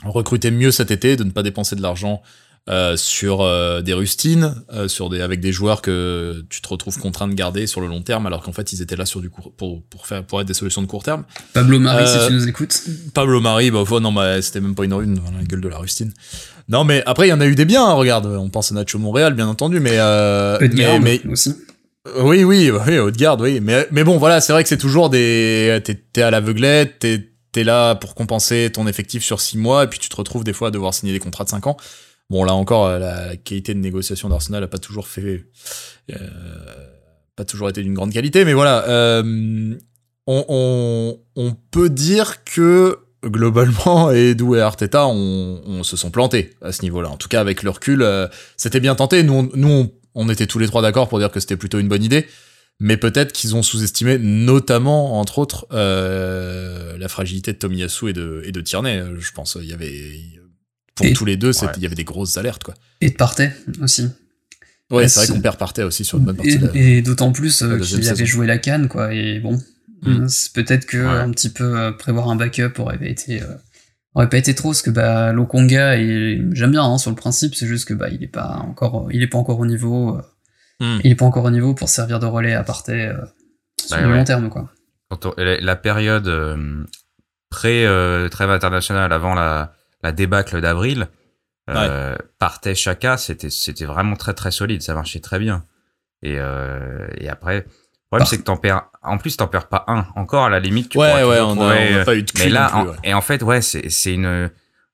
recruter 0.03 0.51
mieux 0.51 0.69
cet 0.71 0.91
été, 0.91 1.15
de 1.15 1.23
ne 1.23 1.31
pas 1.31 1.41
dépenser 1.43 1.75
de 1.75 1.81
l'argent 1.81 2.21
euh, 2.69 2.97
sur 2.97 3.41
euh, 3.41 3.81
des 3.81 3.93
rustines, 3.93 4.55
euh, 4.73 4.87
sur 4.87 5.09
des 5.09 5.21
avec 5.21 5.39
des 5.39 5.51
joueurs 5.51 5.81
que 5.81 6.43
tu 6.49 6.61
te 6.61 6.67
retrouves 6.67 6.97
contraint 6.99 7.27
de 7.27 7.33
garder 7.33 7.65
sur 7.67 7.79
le 7.81 7.87
long 7.87 8.01
terme, 8.01 8.25
alors 8.25 8.41
qu'en 8.43 8.51
fait 8.51 8.73
ils 8.73 8.81
étaient 8.81 8.95
là 8.97 9.05
sur 9.05 9.21
du 9.21 9.29
court, 9.29 9.51
pour 9.55 9.81
pour 9.83 10.05
faire 10.07 10.23
pour 10.23 10.41
être 10.41 10.47
des 10.47 10.53
solutions 10.53 10.81
de 10.81 10.87
court 10.87 11.03
terme. 11.03 11.23
Pablo 11.53 11.79
Marie, 11.79 12.03
Euh, 12.03 12.19
si 12.21 12.27
tu 12.27 12.33
nous 12.33 12.47
écoutes. 12.47 12.81
Pablo 13.13 13.39
Marie, 13.39 13.71
bah 13.71 13.83
ouais, 13.83 13.99
non, 13.99 14.11
bah, 14.11 14.41
c'était 14.41 14.59
même 14.61 14.75
pas 14.75 14.83
une 14.85 14.93
rune, 14.93 15.19
la 15.37 15.43
gueule 15.43 15.61
de 15.61 15.69
la 15.69 15.77
rustine. 15.77 16.11
Non, 16.69 16.83
mais 16.83 17.01
après, 17.05 17.27
il 17.27 17.29
y 17.29 17.33
en 17.33 17.39
a 17.39 17.45
eu 17.45 17.55
des 17.55 17.63
biens, 17.63 17.85
hein, 17.85 17.93
regarde, 17.93 18.25
on 18.25 18.49
pense 18.49 18.71
à 18.73 18.75
Nacho 18.75 18.99
Montréal, 18.99 19.33
bien 19.33 19.47
entendu, 19.47 19.79
mais, 19.79 19.93
euh, 19.93 20.57
mais, 20.73 20.99
mais- 20.99 21.21
aussi. 21.31 21.55
oui, 22.19 22.43
oui, 22.43 22.69
oui, 22.85 22.97
Haute-Garde, 22.97 23.39
oui, 23.41 23.59
mais, 23.61 23.87
mais 23.91 24.03
bon, 24.03 24.17
voilà, 24.17 24.41
c'est 24.41 24.51
vrai 24.51 24.63
que 24.63 24.69
c'est 24.69 24.77
toujours 24.77 25.09
des, 25.09 25.79
t'es, 25.85 25.95
t'es 25.95 26.21
à 26.21 26.31
l'aveuglette, 26.31 26.99
t'es, 26.99 27.29
t'es 27.53 27.63
là 27.63 27.95
pour 27.95 28.15
compenser 28.15 28.69
ton 28.73 28.85
effectif 28.85 29.23
sur 29.23 29.39
six 29.39 29.57
mois, 29.57 29.85
et 29.85 29.87
puis 29.87 29.97
tu 29.99 30.09
te 30.09 30.15
retrouves 30.17 30.43
des 30.43 30.51
fois 30.51 30.67
à 30.67 30.71
devoir 30.71 30.93
signer 30.93 31.13
des 31.13 31.19
contrats 31.19 31.45
de 31.45 31.49
cinq 31.49 31.67
ans. 31.67 31.77
Bon, 32.29 32.43
là 32.43 32.53
encore, 32.53 32.87
euh, 32.87 32.99
la 32.99 33.37
qualité 33.37 33.73
de 33.73 33.79
négociation 33.79 34.27
d'Arsenal 34.29 34.63
a 34.63 34.67
pas 34.67 34.79
toujours 34.79 35.07
fait, 35.07 35.45
euh, 36.11 36.17
pas 37.35 37.45
toujours 37.45 37.69
été 37.69 37.81
d'une 37.81 37.93
grande 37.93 38.11
qualité, 38.11 38.43
mais 38.43 38.53
voilà, 38.53 38.85
euh, 38.89 39.75
on, 40.27 40.45
on, 40.49 41.19
on 41.37 41.53
peut 41.71 41.89
dire 41.89 42.43
que 42.43 42.99
globalement, 43.23 44.11
Edu 44.11 44.55
et 44.57 44.59
Arteta 44.61 45.07
on, 45.07 45.61
on 45.65 45.83
se 45.83 45.95
sont 45.95 46.11
plantés 46.11 46.51
à 46.61 46.71
ce 46.73 46.81
niveau-là. 46.81 47.09
En 47.09 47.17
tout 47.17 47.29
cas, 47.29 47.39
avec 47.39 47.63
le 47.63 47.69
recul, 47.69 48.01
euh, 48.01 48.27
c'était 48.57 48.79
bien 48.81 48.95
tenté. 48.95 49.23
Nous, 49.23 49.33
on, 49.33 49.49
nous, 49.55 49.91
on, 50.13 50.29
était 50.29 50.47
tous 50.47 50.59
les 50.59 50.67
trois 50.67 50.81
d'accord 50.81 51.07
pour 51.07 51.19
dire 51.19 51.31
que 51.31 51.39
c'était 51.39 51.55
plutôt 51.57 51.79
une 51.79 51.87
bonne 51.87 52.03
idée, 52.03 52.27
mais 52.79 52.97
peut-être 52.97 53.31
qu'ils 53.31 53.55
ont 53.55 53.63
sous-estimé, 53.63 54.17
notamment 54.19 55.17
entre 55.19 55.39
autres, 55.39 55.65
euh, 55.71 56.97
la 56.97 57.07
fragilité 57.07 57.53
de 57.53 57.57
Tomiyasu 57.57 58.09
et 58.09 58.13
de 58.13 58.41
et 58.45 58.51
de 58.51 58.59
Tierney. 58.61 58.97
euh, 58.97 59.17
Je 59.19 59.31
pense, 59.31 59.57
il 59.61 59.67
y 59.67 59.73
avait 59.73 60.11
pour 60.97 61.05
Et- 61.05 61.13
tous 61.13 61.25
les 61.25 61.37
deux, 61.37 61.51
Ouais. 61.61 61.69
il 61.77 61.83
y 61.83 61.85
avait 61.85 61.95
des 61.95 62.03
grosses 62.03 62.35
alertes, 62.37 62.63
quoi. 62.63 62.73
Et 63.01 63.09
de 63.09 63.15
Partey 63.15 63.53
aussi. 63.81 64.09
Ouais, 64.89 65.05
Et 65.05 65.07
c'est 65.07 65.25
vrai 65.25 65.27
qu'on 65.35 65.41
perd 65.41 65.57
partait 65.57 65.83
aussi 65.83 66.03
sur 66.05 66.17
une 66.17 66.25
bonne 66.25 66.35
partie. 66.37 66.51
Et, 66.51 66.57
de 66.57 66.67
la- 66.67 66.75
et 66.75 67.01
d'autant 67.01 67.31
plus 67.31 67.61
euh, 67.61 67.77
qu'il 67.79 68.07
avait 68.09 68.25
joué 68.25 68.47
la 68.47 68.57
canne, 68.57 68.87
quoi. 68.87 69.13
Et 69.13 69.39
bon, 69.39 69.57
Mm. 70.03 70.27
c'est 70.27 70.53
peut-être 70.53 70.85
que 70.85 70.97
Ouais. 70.97 71.05
un 71.19 71.31
petit 71.31 71.49
peu 71.49 71.77
euh, 71.77 71.91
prévoir 71.91 72.29
un 72.29 72.35
backup 72.35 72.73
aurait 72.79 72.97
pas 72.97 73.05
été, 73.07 73.41
euh, 73.41 73.55
aurait 74.15 74.29
pas 74.29 74.37
été 74.37 74.55
trop, 74.55 74.69
parce 74.69 74.81
que 74.81 74.89
bah 74.89 75.33
Lokonga, 75.33 75.97
j'aime 75.97 76.71
bien 76.71 76.83
hein, 76.83 76.97
sur 76.97 77.09
le 77.11 77.15
principe, 77.15 77.53
c'est 77.55 77.67
juste 77.67 77.85
que 77.87 77.93
bah 77.93 78.09
il 78.09 78.23
est 78.23 78.27
pas 78.27 78.57
encore, 78.67 79.09
il 79.11 79.21
est 79.23 79.27
pas 79.27 79.37
encore 79.37 79.59
au 79.59 79.65
niveau, 79.65 80.17
euh, 80.17 80.21
Mm. 80.79 80.99
il 81.03 81.11
est 81.11 81.15
pas 81.15 81.25
encore 81.25 81.43
au 81.45 81.51
niveau 81.51 81.73
pour 81.73 81.89
servir 81.89 82.19
de 82.19 82.25
relais 82.25 82.53
à 82.53 82.63
Partey 82.63 83.07
euh, 83.07 83.17
sur 83.79 83.97
Bah 83.97 84.03
le 84.03 84.09
ouais. 84.11 84.17
long 84.17 84.23
terme, 84.23 84.49
quoi. 84.49 84.71
quand 85.09 85.25
on- 85.25 85.33
la, 85.37 85.59
la 85.59 85.75
période 85.75 86.27
euh, 86.27 86.83
pré 87.49 87.85
euh, 87.85 88.29
trêve 88.29 88.49
internationale 88.51 89.11
avant 89.13 89.33
la, 89.33 89.73
la 90.03 90.11
débâcle 90.11 90.61
d'avril 90.61 91.07
euh, 91.69 92.15
partait 92.39 92.75
Chaka 92.75 93.17
c'était 93.17 93.49
c'était 93.49 93.85
vraiment 93.85 94.15
très 94.15 94.33
très 94.33 94.51
solide 94.51 94.81
ça 94.81 94.93
marchait 94.93 95.19
très 95.19 95.39
bien. 95.39 95.65
Et 96.23 96.35
euh, 96.39 97.07
et 97.17 97.27
après 97.29 97.55
le 97.57 97.63
problème 97.63 98.19
Par- 98.19 98.27
c'est 98.27 98.37
que 98.37 98.43
t'en 98.43 98.57
perds 98.57 98.89
en 99.03 99.17
plus 99.17 99.35
t'en 99.37 99.47
perds 99.47 99.67
pas 99.67 99.83
un. 99.87 100.05
Encore 100.15 100.45
à 100.45 100.49
la 100.49 100.59
limite 100.59 100.89
tu 100.89 100.97
Ouais, 100.97 101.23
ouais, 101.23 101.39
on 101.41 101.51
a, 101.51 101.55
trouver, 101.55 101.95
on 101.95 102.01
a 102.01 102.05
pas 102.05 102.15
eu 102.15 102.23
de 102.23 102.31
cul 102.31 102.43
mais 102.43 102.49
là 102.49 102.71
en- 102.75 102.87
et 103.03 103.13
en 103.13 103.21
fait 103.21 103.43
ouais 103.43 103.61
c'est 103.61 103.89
c'est 103.89 104.13
une 104.13 104.49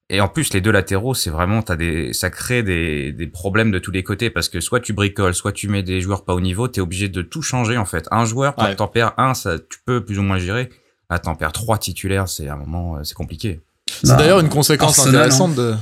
et 0.09 0.19
en 0.19 0.27
plus 0.27 0.51
les 0.53 0.61
deux 0.61 0.71
latéraux 0.71 1.13
c'est 1.13 1.29
vraiment 1.29 1.61
t'as 1.61 1.75
des 1.75 2.11
ça 2.13 2.29
crée 2.29 2.63
des 2.63 3.11
des 3.13 3.27
problèmes 3.27 3.71
de 3.71 3.79
tous 3.79 3.91
les 3.91 4.03
côtés 4.03 4.29
parce 4.31 4.49
que 4.49 4.59
soit 4.59 4.79
tu 4.79 4.93
bricoles 4.93 5.33
soit 5.35 5.51
tu 5.51 5.67
mets 5.69 5.83
des 5.83 6.01
joueurs 6.01 6.25
pas 6.25 6.33
au 6.33 6.41
niveau 6.41 6.67
t'es 6.67 6.81
obligé 6.81 7.07
de 7.07 7.21
tout 7.21 7.41
changer 7.43 7.77
en 7.77 7.85
fait. 7.85 8.07
Un 8.11 8.25
joueur 8.25 8.57
Ouais. 8.57 8.75
t'en 8.75 8.87
perds 8.87 9.13
un 9.17 9.33
ça 9.35 9.59
tu 9.59 9.79
peux 9.85 10.03
plus 10.03 10.17
ou 10.17 10.23
moins 10.23 10.39
gérer. 10.39 10.69
Là, 11.09 11.19
t'en 11.19 11.35
perds 11.35 11.51
trois 11.51 11.77
titulaires, 11.77 12.27
c'est 12.27 12.47
à 12.47 12.53
un 12.53 12.57
moment, 12.57 12.95
euh, 12.97 13.03
c'est 13.03 13.13
compliqué. 13.13 13.61
C'est 14.01 14.09
Bah, 14.09 14.15
d'ailleurs 14.17 14.39
une 14.39 14.49
conséquence 14.49 14.99
Arsenal, 14.99 15.21
intéressante 15.21 15.55
de. 15.55 15.75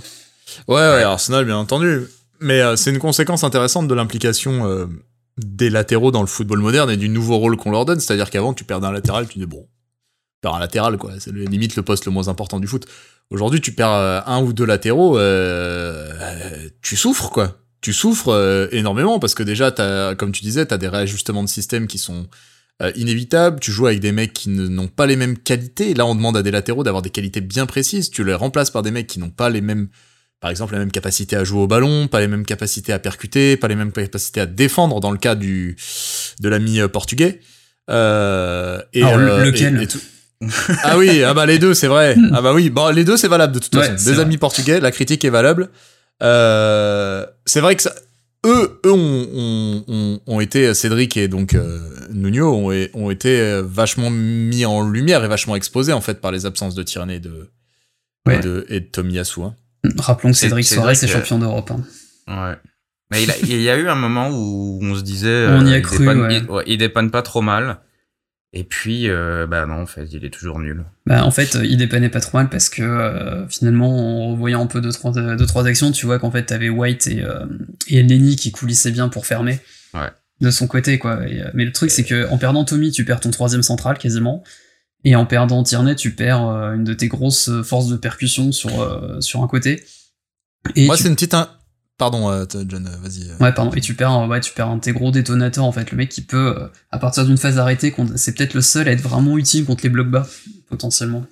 Ouais, 0.67 0.76
ouais, 0.76 1.04
Arsenal, 1.04 1.45
bien 1.45 1.58
entendu. 1.58 2.02
Mais 2.39 2.62
euh, 2.62 2.76
c'est 2.76 2.89
une 2.89 3.00
conséquence 3.00 3.43
intéressante 3.43 3.88
de 3.88 3.93
l'implication 3.93 4.67
euh, 4.67 4.88
des 5.38 5.69
latéraux 5.69 6.12
dans 6.12 6.21
le 6.21 6.28
football 6.28 6.60
moderne 6.60 6.89
et 6.89 6.97
du 6.97 7.10
nouveau 7.10 7.38
rôle 7.38 7.56
qu'on 7.58 7.71
leur 7.71 7.86
donne. 7.86 8.00
C'est-à-dire 8.00 8.30
qu'avant, 8.30 8.54
tu 8.54 8.63
perds 8.63 8.84
un 8.84 8.91
latéral, 8.91 9.28
tu 9.28 9.39
dis 9.39 9.45
bon, 9.45 9.62
tu 9.62 10.39
perds 10.41 10.56
un 10.56 10.60
latéral, 10.60 10.97
quoi. 10.97 11.12
C'est 11.19 11.32
limite 11.34 11.76
le 11.76 11.84
poste 11.84 12.06
le 12.06 12.12
moins 12.12 12.28
important 12.28 12.60
du 12.60 12.67
foot. 12.67 12.86
Aujourd'hui, 13.30 13.62
tu 13.62 13.71
perds 13.74 13.93
euh, 13.93 14.19
un 14.26 14.41
ou 14.41 14.54
deux 14.54 14.65
latéraux, 14.65 15.17
euh, 15.17 16.12
euh, 16.19 16.69
tu 16.82 16.95
souffres, 16.97 17.30
quoi. 17.30 17.58
Tu 17.80 17.93
souffres 17.93 18.30
euh, 18.30 18.67
énormément 18.71 19.19
parce 19.19 19.34
que 19.36 19.41
déjà, 19.43 19.67
as, 19.78 20.15
comme 20.15 20.32
tu 20.32 20.41
disais, 20.41 20.65
t'as 20.65 20.78
des 20.78 20.88
réajustements 20.88 21.43
de 21.43 21.50
système 21.50 21.88
qui 21.88 21.97
sont 21.97 22.28
euh, 22.82 22.91
inévitables. 22.96 23.60
Tu 23.60 23.72
joues 23.72 23.88
avec 23.88 24.00
des 24.00 24.12
mecs 24.12 24.34
qui 24.34 24.50
ne- 24.50 24.67
n'ont 24.67 24.88
pas 24.88 25.06
les 25.06 25.15
mêmes 25.15 25.38
qualités. 25.38 25.94
Là, 25.94 26.06
on 26.06 26.15
demande 26.15 26.36
à 26.38 26.41
des 26.44 26.52
latéraux 26.52 26.84
d'avoir 26.84 27.02
des 27.02 27.10
qualités 27.12 27.41
bien 27.41 27.65
précises. 27.65 28.10
Tu 28.10 28.24
les 28.24 28.34
remplaces 28.34 28.72
par 28.72 28.82
des 28.82 28.91
mecs 28.91 29.08
qui 29.08 29.20
n'ont 29.20 29.30
pas 29.30 29.50
les 29.50 29.62
mêmes, 29.62 29.88
par 30.39 30.50
exemple, 30.50 30.74
les 30.74 30.80
mêmes 30.80 30.91
capacités 30.91 31.36
à 31.36 31.44
jouer 31.44 31.62
au 31.62 31.67
ballon, 31.67 32.08
pas 32.08 32.20
les 32.20 32.28
mêmes 32.28 32.46
capacités 32.46 32.91
à 32.94 33.00
percuter, 33.00 33.58
pas 33.58 33.67
les 33.67 33.76
mêmes 33.76 33.91
capacités 33.91 34.41
à 34.41 34.46
défendre 34.48 35.00
dans 35.00 35.12
le 35.12 35.17
cas 35.20 35.36
du 35.36 35.76
de 36.39 36.50
l'ami 36.50 36.80
euh, 36.80 36.88
portugais. 36.88 37.39
Euh, 37.89 38.82
et, 38.94 39.04
Alors, 39.04 39.17
euh, 39.20 39.44
lequel 39.46 39.80
et- 39.80 39.84
et 39.84 39.88
tout- 39.88 40.00
ah 40.84 40.98
oui, 40.98 41.24
ah 41.24 41.34
bah 41.36 41.46
les 41.46 41.60
deux, 41.60 41.74
c'est 41.76 41.88
vrai. 41.88 42.15
Ah 42.34 42.41
bah 42.41 42.52
oui, 42.54 42.72
bon, 42.72 42.89
les 42.89 43.04
deux 43.04 43.15
c'est 43.17 43.28
valable 43.28 43.54
de 43.54 43.60
toute 43.60 43.76
Ouais, 43.76 43.88
façon. 43.88 44.06
Des 44.10 44.13
vrai. 44.13 44.24
amis 44.24 44.38
portugais, 44.38 44.80
la 44.80 44.89
critique 44.91 45.24
est 45.24 45.30
valable. 45.30 45.70
Euh, 46.24 47.26
c'est 47.46 47.62
vrai 47.62 47.76
que 47.76 47.82
ça, 47.84 47.94
eux, 48.46 48.80
eux 48.86 48.92
ont, 48.92 49.28
ont, 49.34 49.84
ont, 49.88 50.20
ont 50.26 50.40
été 50.40 50.74
Cédric 50.74 51.16
et 51.18 51.28
donc 51.28 51.54
euh, 51.54 51.80
Nuno 52.12 52.54
ont, 52.54 52.72
ont 52.94 53.10
été 53.12 53.40
euh, 53.40 53.62
vachement 53.66 54.10
mis 54.10 54.66
en 54.66 54.88
lumière 54.90 55.24
et 55.24 55.28
vachement 55.28 55.56
exposés 55.56 55.94
en 55.94 56.02
fait 56.02 56.20
par 56.22 56.32
les 56.32 56.46
absences 56.46 56.76
de 56.76 56.84
Tierney 56.84 57.16
et 57.16 57.20
de 57.20 57.50
Ouais. 58.28 58.36
et 58.38 58.40
de, 58.40 58.66
et 58.70 58.80
de 58.82 58.86
Tomiyasu. 58.86 59.42
Hein. 59.42 59.56
Rappelons 59.98 60.30
que 60.32 60.38
Cédric 60.38 60.64
c'est 60.64 60.76
Soares 60.76 60.92
est 60.92 61.08
champion 61.08 61.40
d'Europe. 61.40 61.72
hein. 61.72 61.82
Ouais. 62.52 62.56
Mais 63.10 63.24
il, 63.24 63.32
a- 63.32 63.38
il 63.40 63.62
y 63.62 63.70
a 63.70 63.76
eu 63.78 63.88
un 63.90 63.96
moment 63.96 64.30
où 64.30 64.80
on 64.84 64.96
se 64.96 65.02
disait, 65.02 65.48
On 65.50 65.66
y 65.66 65.74
a 65.74 65.78
il 65.78 65.82
cru, 65.82 65.98
dépanne, 65.98 66.22
ouais. 66.22 66.38
il, 66.38 66.52
ouais, 66.52 66.64
il 66.68 66.78
dépanne 66.78 67.10
pas 67.10 67.24
trop 67.24 67.42
mal. 67.42 67.80
Et 68.54 68.66
puis, 68.66 69.08
euh, 69.10 69.48
bah 69.48 69.66
non, 69.66 69.76
en 69.82 69.86
fait, 69.86 70.08
il 70.12 70.26
est 70.26 70.30
toujours 70.30 70.60
nul. 70.60 70.84
Bah, 71.06 71.24
en 71.26 71.32
fait, 71.32 71.58
il 71.64 71.78
dépannait 71.78 72.10
pas 72.10 72.20
trop 72.20 72.38
mal 72.38 72.50
parce 72.50 72.68
que 72.68 72.82
euh, 72.82 73.48
finalement, 73.48 74.26
en 74.28 74.32
revoyant 74.32 74.62
un 74.64 74.68
peu 74.68 74.82
deux 74.82 74.92
trois, 74.92 75.14
deux, 75.14 75.46
trois 75.46 75.66
actions, 75.68 75.92
tu 75.94 76.06
vois 76.06 76.20
qu'en 76.20 76.32
fait, 76.32 76.44
t'avais 76.48 76.68
White 76.68 77.08
et, 77.08 77.22
euh, 77.24 77.46
et 77.88 78.04
Lenny 78.04 78.36
qui 78.36 78.52
coulissaient 78.52 78.92
bien 78.92 79.08
pour 79.08 79.26
fermer 79.26 79.60
Ouais. 79.94 80.10
de 80.42 80.52
son 80.52 80.68
côté, 80.68 81.00
quoi. 81.00 81.26
Et, 81.30 81.42
euh, 81.42 81.50
mais 81.54 81.64
le 81.64 81.72
truc, 81.72 81.92
c'est 81.92 82.04
que 82.04 82.30
en 82.30 82.38
perdant 82.38 82.66
Tommy, 82.66 82.92
tu 82.92 83.06
perds 83.06 83.22
ton 83.22 83.32
troisième 83.32 83.64
central 83.64 83.98
quasiment. 83.98 84.44
Et 85.06 85.16
en 85.16 85.26
perdant 85.26 85.64
Tierney, 85.64 85.96
tu 85.96 86.12
perds 86.14 86.46
euh, 86.48 86.74
une 86.74 86.84
de 86.84 86.94
tes 86.94 87.08
grosses 87.08 87.50
forces 87.64 87.88
de 87.88 87.96
percussion 87.96 88.52
sur, 88.52 88.82
euh, 88.82 89.22
sur 89.22 89.42
un 89.44 89.48
côté. 89.48 89.84
Et 90.76 90.88
Moi, 90.88 90.98
tu- 90.98 91.04
c'est 91.04 91.10
une 91.10 91.16
petite. 91.16 91.34
in- 91.34 91.50
Pardon, 92.02 92.32
euh, 92.32 92.46
John, 92.68 92.88
euh, 92.88 92.98
vas-y. 93.08 93.30
euh. 93.30 93.36
Ouais, 93.40 93.54
pardon. 93.54 93.70
Et 93.76 93.80
tu 93.80 93.94
perds, 93.94 94.28
ouais, 94.28 94.40
tu 94.40 94.52
perds 94.54 94.70
un 94.70 94.78
de 94.78 94.82
tes 94.82 94.92
gros 94.92 95.12
détonateurs, 95.12 95.66
en 95.66 95.72
fait. 95.72 95.92
Le 95.92 95.98
mec 95.98 96.10
qui 96.10 96.24
peut, 96.24 96.56
euh, 96.58 96.68
à 96.90 96.98
partir 96.98 97.28
d'une 97.28 97.38
phase 97.38 97.60
arrêtée, 97.60 97.94
c'est 98.16 98.36
peut-être 98.36 98.56
le 98.56 98.62
seul 98.62 98.88
à 98.88 98.92
être 98.92 99.02
vraiment 99.02 99.38
utile 99.38 99.66
contre 99.66 99.84
les 99.84 99.90
blocs 99.90 100.10
bas, 100.10 100.28
potentiellement. 100.68 101.24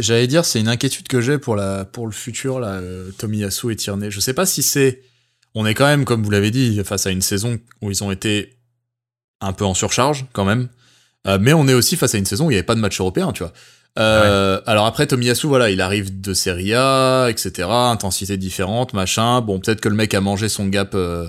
J'allais 0.00 0.26
dire, 0.26 0.44
c'est 0.44 0.60
une 0.60 0.68
inquiétude 0.68 1.08
que 1.08 1.22
j'ai 1.22 1.38
pour 1.38 1.56
la 1.56 1.86
pour 1.86 2.06
le 2.06 2.12
futur, 2.12 2.60
là, 2.60 2.78
Tomiyasu 3.16 3.72
et 3.72 3.76
Tierney. 3.76 4.10
Je 4.10 4.20
sais 4.20 4.34
pas 4.34 4.44
si 4.44 4.62
c'est. 4.62 5.00
On 5.54 5.64
est 5.64 5.72
quand 5.72 5.86
même, 5.86 6.04
comme 6.04 6.22
vous 6.22 6.30
l'avez 6.30 6.50
dit, 6.50 6.78
face 6.84 7.06
à 7.06 7.10
une 7.10 7.22
saison 7.22 7.58
où 7.80 7.90
ils 7.90 8.04
ont 8.04 8.10
été 8.10 8.58
un 9.40 9.54
peu 9.54 9.64
en 9.64 9.72
surcharge, 9.72 10.26
quand 10.34 10.44
même. 10.44 10.68
Euh, 11.26 11.38
mais 11.40 11.54
on 11.54 11.66
est 11.68 11.74
aussi 11.74 11.96
face 11.96 12.14
à 12.14 12.18
une 12.18 12.26
saison 12.26 12.46
où 12.46 12.50
il 12.50 12.54
n'y 12.54 12.58
avait 12.58 12.66
pas 12.66 12.74
de 12.74 12.80
match 12.80 13.00
européen, 13.00 13.32
tu 13.32 13.42
vois. 13.42 13.54
Euh, 13.98 14.60
Alors 14.66 14.86
après, 14.86 15.06
Tomiyasu, 15.06 15.46
voilà, 15.48 15.70
il 15.70 15.80
arrive 15.80 16.20
de 16.20 16.32
Serie 16.34 16.74
A, 16.74 17.28
etc. 17.28 17.68
Intensité 17.70 18.36
différente, 18.36 18.92
machin. 18.92 19.40
Bon, 19.40 19.58
peut-être 19.60 19.80
que 19.80 19.88
le 19.88 19.94
mec 19.96 20.14
a 20.14 20.20
mangé 20.20 20.48
son 20.48 20.66
gap, 20.66 20.92
euh, 20.94 21.26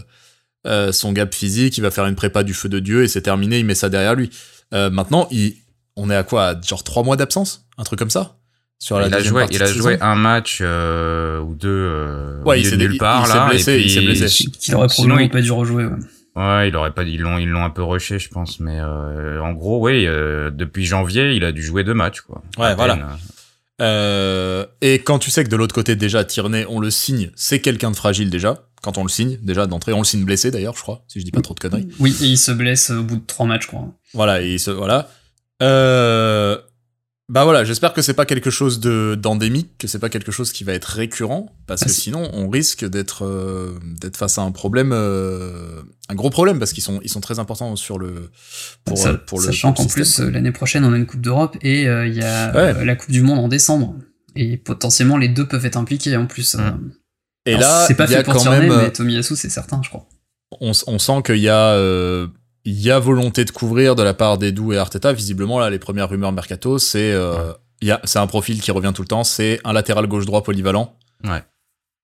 euh, 0.68 0.92
son 0.92 1.12
gap 1.14 1.34
physique, 1.34 1.78
il 1.78 1.82
va 1.82 1.90
faire 1.92 2.06
une 2.06 2.16
prépa 2.16 2.44
du 2.44 2.54
feu 2.54 2.70
de 2.70 2.80
Dieu 2.80 3.04
et 3.04 3.08
c'est 3.08 3.22
terminé, 3.24 3.60
il 3.60 3.66
met 3.66 3.76
ça 3.76 3.90
derrière 3.90 4.14
lui. 4.16 4.30
Euh, 4.74 4.90
maintenant, 4.90 5.28
il, 5.32 5.56
on 5.96 6.10
est 6.12 6.16
à 6.16 6.24
quoi? 6.24 6.48
À 6.50 6.62
Genre 6.62 6.84
trois 6.84 7.02
mois 7.04 7.16
d'absence? 7.18 7.66
Un 7.78 7.84
truc 7.84 7.98
comme 7.98 8.10
ça? 8.12 8.36
Sur 8.82 8.98
la 9.00 9.08
il 9.08 9.14
a 9.14 9.20
joué, 9.20 9.46
il 9.52 9.62
a 9.62 9.68
saison? 9.68 9.80
joué 9.82 9.98
un 10.00 10.16
match 10.16 10.60
euh, 10.62 11.40
ou 11.42 11.54
deux 11.54 11.68
euh, 11.70 12.42
Ouais, 12.44 12.56
au 12.58 12.60
il 12.60 12.66
s'est 12.66 12.78
nulle 12.78 12.94
il- 12.94 12.98
part 12.98 13.24
il 13.26 13.28
s'est 13.28 13.34
là. 13.38 13.48
blessé, 13.50 13.72
et 13.74 13.82
il 13.82 13.92
s'est 13.92 14.02
blessé. 14.02 14.28
Qu'il 14.60 14.76
aurait 14.76 14.88
Sinon, 14.88 15.08
probablement 15.08 15.20
il- 15.20 15.30
pas 15.32 15.42
dû 15.42 15.52
rejouer, 15.52 15.86
ouais. 15.86 15.98
Ouais, 16.36 16.70
il 16.70 16.76
aurait 16.76 16.94
pas, 16.94 17.04
ils 17.04 17.20
l'ont, 17.20 17.38
ils 17.38 17.50
l'ont 17.50 17.64
un 17.64 17.70
peu 17.70 17.84
rushé, 17.84 18.20
je 18.20 18.30
pense, 18.30 18.60
mais 18.60 18.80
euh, 18.80 19.42
en 19.42 19.54
gros, 19.54 19.84
oui, 19.86 20.06
euh, 20.06 20.52
depuis 20.52 20.86
janvier, 20.86 21.34
il 21.34 21.44
a 21.44 21.52
dû 21.52 21.62
jouer 21.64 21.84
deux 21.84 21.94
matchs, 21.94 22.22
quoi. 22.22 22.42
Ouais, 22.58 22.76
voilà. 22.76 23.18
Euh, 23.82 24.66
et 24.82 25.00
quand 25.00 25.20
tu 25.20 25.32
sais 25.32 25.44
que 25.44 25.50
de 25.50 25.56
l'autre 25.56 25.74
côté 25.74 25.96
déjà 25.96 26.26
Tierney, 26.26 26.66
on 26.68 26.80
le 26.80 26.92
signe, 26.92 27.32
c'est 27.36 27.60
quelqu'un 27.60 27.92
de 27.92 27.96
fragile 27.96 28.30
déjà. 28.30 28.66
Quand 28.82 28.98
on 28.98 29.04
le 29.04 29.10
signe, 29.10 29.38
déjà 29.42 29.68
d'entrée, 29.68 29.94
on 29.94 30.00
le 30.00 30.06
signe 30.06 30.24
blessé 30.24 30.52
d'ailleurs, 30.52 30.76
je 30.76 30.82
crois, 30.82 31.04
si 31.08 31.20
je 31.20 31.26
dis 31.26 31.32
pas 31.32 31.42
trop 31.42 31.54
de 31.54 31.60
conneries. 31.60 31.88
Oui, 32.00 32.16
et 32.22 32.26
il 32.26 32.38
se 32.38 32.52
blesse 32.52 32.90
au 32.90 33.04
bout 33.04 33.18
de 33.18 33.26
trois 33.26 33.46
matchs, 33.46 33.64
je 33.64 33.68
crois. 33.68 33.88
Voilà, 34.14 34.42
et 34.42 34.54
il 34.54 34.60
se, 34.60 34.72
voilà. 34.72 35.10
Bah 37.30 37.44
voilà, 37.44 37.64
j'espère 37.64 37.94
que 37.94 38.02
c'est 38.02 38.16
pas 38.16 38.26
quelque 38.26 38.50
chose 38.50 38.80
de 38.80 39.14
d'endémique, 39.14 39.70
que 39.78 39.88
c'est 39.88 40.00
pas 40.00 40.10
quelque 40.10 40.32
chose 40.32 40.52
qui 40.52 40.64
va 40.64 40.74
être 40.74 40.86
récurrent, 40.86 41.56
parce 41.68 41.84
Ah, 41.84 41.86
que 41.86 41.92
si. 41.92 42.02
sinon 42.02 42.28
on 42.34 42.50
risque 42.50 42.84
d'être 42.90 43.24
euh, 43.24 43.78
d'être 44.02 44.18
face 44.18 44.40
à 44.40 44.42
un 44.42 44.52
problème, 44.52 44.92
euh, 44.94 45.82
un 46.10 46.16
gros 46.16 46.32
problème, 46.32 46.58
parce 46.58 46.74
qu'ils 46.74 46.82
sont 46.84 47.00
ils 47.04 47.10
sont 47.10 47.22
très 47.22 47.38
importants 47.38 47.76
sur 47.76 48.00
le 48.00 48.32
pour, 48.84 49.06
euh, 49.06 49.14
le 49.14 49.40
Sachant 49.44 49.70
le 49.70 49.76
qu'en 49.76 49.86
plus, 49.86 50.20
l'année 50.20 50.52
prochaine, 50.52 50.84
on 50.86 50.92
a 50.94 50.98
une 50.98 51.06
Coupe 51.06 51.22
d'Europe 51.22 51.56
et 51.62 51.88
euh, 51.88 52.08
il 52.08 52.16
y 52.16 52.24
a 52.24 52.52
Ouais. 52.52 52.76
euh, 52.78 52.84
la 52.86 52.96
Coupe 52.96 53.12
du 53.12 53.22
Monde 53.22 53.40
en 53.40 53.48
décembre. 53.48 53.96
Et 54.36 54.58
potentiellement, 54.58 55.18
les 55.18 55.28
deux 55.30 55.48
peuvent 55.48 55.66
être 55.66 55.78
impliqués 55.78 56.18
en 56.18 56.26
plus. 56.26 56.56
euh. 56.56 56.72
Mm. 56.72 56.92
et 57.46 57.50
Alors, 57.56 57.62
là 57.62 57.86
c'est 57.88 57.94
pas 57.96 58.06
il 58.06 58.12
y 58.12 58.16
a 58.16 58.18
fait 58.20 58.24
pour 58.24 58.34
quand 58.34 58.40
Tierney, 58.42 58.62
même 58.62 58.72
euh, 58.72 58.82
mais 58.86 58.92
Tomiyasu, 58.92 59.36
c'est 59.36 59.50
certain, 59.50 59.82
je 59.84 59.90
crois. 59.90 60.08
on, 60.62 60.72
on 60.88 60.98
sent 61.00 61.22
qu'il 61.26 61.38
y 61.38 61.50
a 61.50 61.74
euh, 61.74 62.28
il 62.70 62.80
y 62.82 62.92
a 62.92 63.00
volonté 63.00 63.46
de 63.46 63.52
couvrir 63.52 63.96
de 63.96 64.04
la 64.04 64.14
part 64.14 64.38
d'Edu 64.38 64.74
et 64.74 64.78
Arteta. 64.78 65.12
Visiblement, 65.14 65.60
là, 65.60 65.70
les 65.70 65.80
premières 65.80 66.10
rumeurs 66.10 66.32
mercato, 66.32 66.78
c'est 66.78 67.12
euh, 67.12 67.52
il 67.82 67.88
y 67.88 67.92
a 67.92 68.00
c'est 68.04 68.20
un 68.20 68.28
profil 68.28 68.62
qui 68.62 68.72
revient 68.72 68.92
tout 68.94 69.02
le 69.02 69.08
temps. 69.08 69.24
C'est 69.24 69.60
un 69.64 69.74
latéral 69.74 70.08
gauche 70.08 70.26
droit 70.26 70.44
polyvalent. 70.44 70.96
Ouais. 71.24 71.44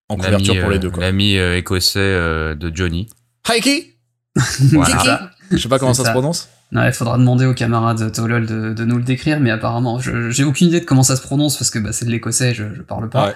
En 0.10 0.18
couverture 0.18 0.60
pour 0.62 0.70
les 0.70 0.78
euh, 0.78 0.80
deux. 0.80 0.90
Quoi. 0.92 1.04
L'ami 1.04 1.38
euh, 1.38 1.58
écossais 1.58 2.00
euh, 2.00 2.56
de 2.56 2.72
Johnny. 2.76 3.10
Heiki 3.50 3.94
Voilà. 4.72 5.32
Je 5.52 5.58
sais 5.58 5.70
pas 5.70 5.80
comment 5.80 5.94
ça, 5.94 6.06
se 6.06 6.10
prononce. 6.12 6.50
Ouais, 6.72 6.88
il 6.90 6.94
faudra 6.94 7.18
demander 7.18 7.46
aux 7.46 7.54
camarades 7.54 8.12
Tolol 8.12 8.46
de, 8.48 8.74
de 8.74 8.86
nous 8.86 8.98
le 8.98 9.04
décrire, 9.04 9.40
mais 9.40 9.52
apparemment, 9.52 10.00
je- 10.00 10.30
j'ai 10.32 10.44
aucune 10.44 10.68
idée 10.68 10.80
de 10.80 10.86
comment 10.86 11.04
ça 11.04 11.16
se 11.16 11.22
prononce 11.22 11.58
parce 11.58 11.70
que 11.70 11.78
bah, 11.80 11.94
c'est 11.94 12.06
de 12.06 12.12
l'écossais, 12.12 12.54
je, 12.54 12.64
je 12.74 12.82
parle 12.82 13.08
pas. 13.10 13.28
Ouais. 13.28 13.34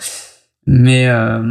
Mais, 0.66 1.08
euh, 1.08 1.42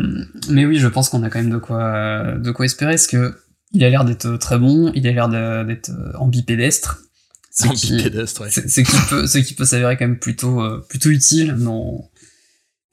mais 0.51 0.67
oui, 0.67 0.79
je 0.79 0.88
pense 0.88 1.09
qu'on 1.09 1.23
a 1.23 1.31
quand 1.31 1.38
même 1.38 1.51
de 1.51 1.57
quoi, 1.59 2.33
de 2.37 2.51
quoi 2.51 2.64
espérer, 2.67 2.93
parce 2.93 3.07
que 3.07 3.35
il 3.73 3.85
a 3.85 3.91
l'air 3.91 4.05
d'être 4.05 4.37
très 4.37 4.59
bon, 4.59 4.91
il 4.95 5.07
a 5.07 5.13
l'air 5.13 5.29
d'être 5.65 5.91
ambipédestre. 6.19 7.03
Ce 7.51 7.67
En 7.67 7.71
qui, 7.73 7.97
bipédestre, 7.97 8.43
ouais. 8.43 8.51
c'est- 8.51 8.69
ce 8.69 8.81
qui 8.83 8.97
peut, 9.11 9.27
ce 9.27 9.39
qui 9.39 9.55
peut 9.55 9.65
s'avérer 9.65 9.97
quand 9.97 10.07
même 10.07 10.19
plutôt, 10.19 10.61
euh, 10.63 10.85
plutôt 10.89 11.11
utile 11.11 11.55
dans, 11.59 12.09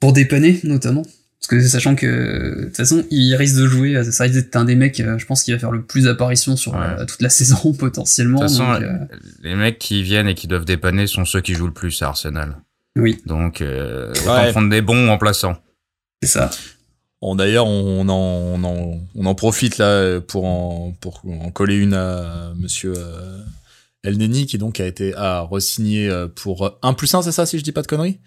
pour 0.00 0.12
dépanner, 0.12 0.60
notamment. 0.64 1.02
Parce 1.38 1.48
que 1.48 1.60
sachant 1.68 1.94
que, 1.94 2.60
de 2.60 2.64
toute 2.64 2.76
façon, 2.76 3.04
il 3.10 3.34
risque 3.36 3.56
de 3.56 3.66
jouer, 3.68 4.02
ça 4.10 4.24
risque 4.24 4.34
d'être 4.34 4.56
un 4.56 4.64
des 4.64 4.74
mecs, 4.74 4.98
euh, 4.98 5.18
je 5.18 5.26
pense 5.26 5.44
qu'il 5.44 5.54
va 5.54 5.60
faire 5.60 5.70
le 5.70 5.84
plus 5.84 6.04
d'apparitions 6.04 6.56
sur 6.56 6.72
Ouais. 6.74 6.80
euh, 6.98 7.04
toute 7.04 7.22
la 7.22 7.28
saison, 7.38 7.72
potentiellement. 7.74 8.40
De 8.40 8.46
toute 8.46 8.56
façon, 8.56 8.72
donc, 8.72 8.82
euh, 8.82 9.16
Les 9.42 9.54
mecs 9.54 9.78
qui 9.78 10.02
viennent 10.02 10.26
et 10.26 10.34
qui 10.34 10.48
doivent 10.48 10.64
dépanner 10.64 11.06
sont 11.06 11.24
ceux 11.24 11.40
qui 11.42 11.54
jouent 11.54 11.66
le 11.68 11.72
plus 11.72 12.02
à 12.02 12.06
Arsenal. 12.08 12.56
oui, 12.96 13.20
Donc, 13.26 13.60
euh, 13.60 14.10
autant 14.22 14.34
Ouais. 14.42 14.50
prendre 14.50 14.70
des 14.70 14.80
bons 14.82 15.06
remplaçants. 15.06 15.56
c'est 16.22 16.30
ça. 16.30 16.50
D'ailleurs, 17.22 17.66
on 17.66 18.08
en, 18.08 18.14
on, 18.14 18.64
en, 18.64 19.00
on 19.14 19.26
en 19.26 19.34
profite 19.34 19.78
là 19.78 20.20
pour 20.20 20.44
en, 20.44 20.92
pour 21.00 21.22
en 21.26 21.50
coller 21.50 21.76
une 21.76 21.94
à 21.94 22.52
monsieur 22.56 22.92
euh, 22.96 23.38
El 24.04 24.18
Neni, 24.18 24.46
qui 24.46 24.58
donc 24.58 24.78
a 24.80 24.86
été 24.86 25.14
à 25.14 25.40
re-signer 25.42 26.08
euh, 26.08 26.28
pour 26.28 26.78
1 26.82 26.92
plus 26.92 27.12
1, 27.12 27.22
c'est 27.22 27.32
ça, 27.32 27.46
si 27.46 27.58
je 27.58 27.64
dis 27.64 27.72
pas 27.72 27.82
de 27.82 27.88
conneries? 27.88 28.20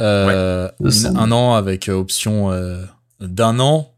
Euh, 0.00 0.70
une-. 0.80 1.16
Un 1.16 1.30
an 1.32 1.54
avec 1.54 1.88
euh, 1.88 1.94
option 1.94 2.50
euh, 2.50 2.82
d'un 3.20 3.60
an. 3.60 3.92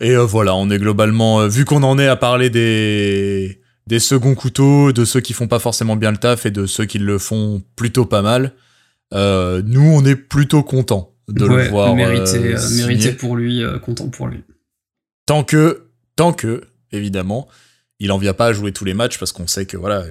Et 0.00 0.16
voilà, 0.16 0.54
on 0.54 0.68
est 0.70 0.78
globalement, 0.78 1.46
vu 1.46 1.64
qu'on 1.64 1.82
en 1.82 1.98
est 1.98 2.08
à 2.08 2.16
parler 2.16 2.50
des, 2.50 3.60
des 3.86 4.00
seconds 4.00 4.34
couteaux, 4.34 4.92
de 4.92 5.04
ceux 5.04 5.20
qui 5.20 5.32
font 5.32 5.46
pas 5.48 5.60
forcément 5.60 5.96
bien 5.96 6.10
le 6.10 6.16
taf 6.16 6.44
et 6.44 6.50
de 6.50 6.66
ceux 6.66 6.86
qui 6.86 6.98
le 6.98 7.18
font 7.18 7.62
plutôt 7.76 8.04
pas 8.04 8.20
mal, 8.22 8.52
euh, 9.14 9.62
nous, 9.64 9.92
on 9.92 10.04
est 10.04 10.16
plutôt 10.16 10.62
contents 10.64 11.11
de 11.28 11.46
Ouais, 11.46 11.64
le 11.64 11.70
voir. 11.70 11.94
mérité, 11.94 12.38
euh, 12.38 12.54
euh, 12.54 12.58
signer. 12.58 12.86
mérité 12.86 13.12
pour 13.12 13.36
lui, 13.36 13.62
euh, 13.62 13.78
content 13.78 14.08
pour 14.08 14.26
lui. 14.28 14.42
Tant 15.26 15.44
que, 15.44 15.86
tant 16.16 16.32
que, 16.32 16.62
évidemment, 16.90 17.48
il 18.00 18.10
en 18.12 18.18
vient 18.18 18.34
pas 18.34 18.46
à 18.46 18.52
jouer 18.52 18.72
tous 18.72 18.84
les 18.84 18.94
matchs 18.94 19.18
parce 19.18 19.32
qu'on 19.32 19.46
sait 19.46 19.66
que 19.66 19.76
voilà, 19.76 20.04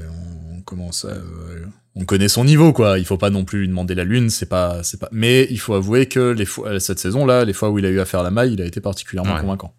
on 0.56 0.62
commence, 0.62 1.06
à, 1.06 1.10
euh, 1.10 1.66
on 1.96 2.06
connaît 2.06 2.30
son 2.30 2.46
niveau 2.46 2.72
quoi. 2.72 2.98
Il 3.00 3.06
faut 3.06 3.18
pas 3.18 3.30
non 3.30 3.44
plus 3.44 3.60
lui 3.62 3.68
demander 3.68 3.94
la 3.96 4.04
lune, 4.06 4.30
c'est 4.30 4.46
pas, 4.48 4.82
c'est 4.84 5.00
pas. 5.00 5.10
Mais 5.12 5.48
il 5.50 5.60
faut 5.60 5.74
avouer 5.74 6.06
que 6.08 6.32
les 6.32 6.46
fois, 6.46 6.80
cette 6.80 7.00
saison-là, 7.00 7.44
les 7.46 7.54
fois 7.54 7.70
où 7.70 7.80
il 7.80 7.86
a 7.86 7.90
eu 7.90 8.00
à 8.00 8.06
faire 8.06 8.24
la 8.24 8.32
maille, 8.32 8.54
il 8.54 8.62
a 8.62 8.66
été 8.66 8.80
particulièrement 8.80 9.36
Ouais. 9.36 9.42
convaincant. 9.42 9.74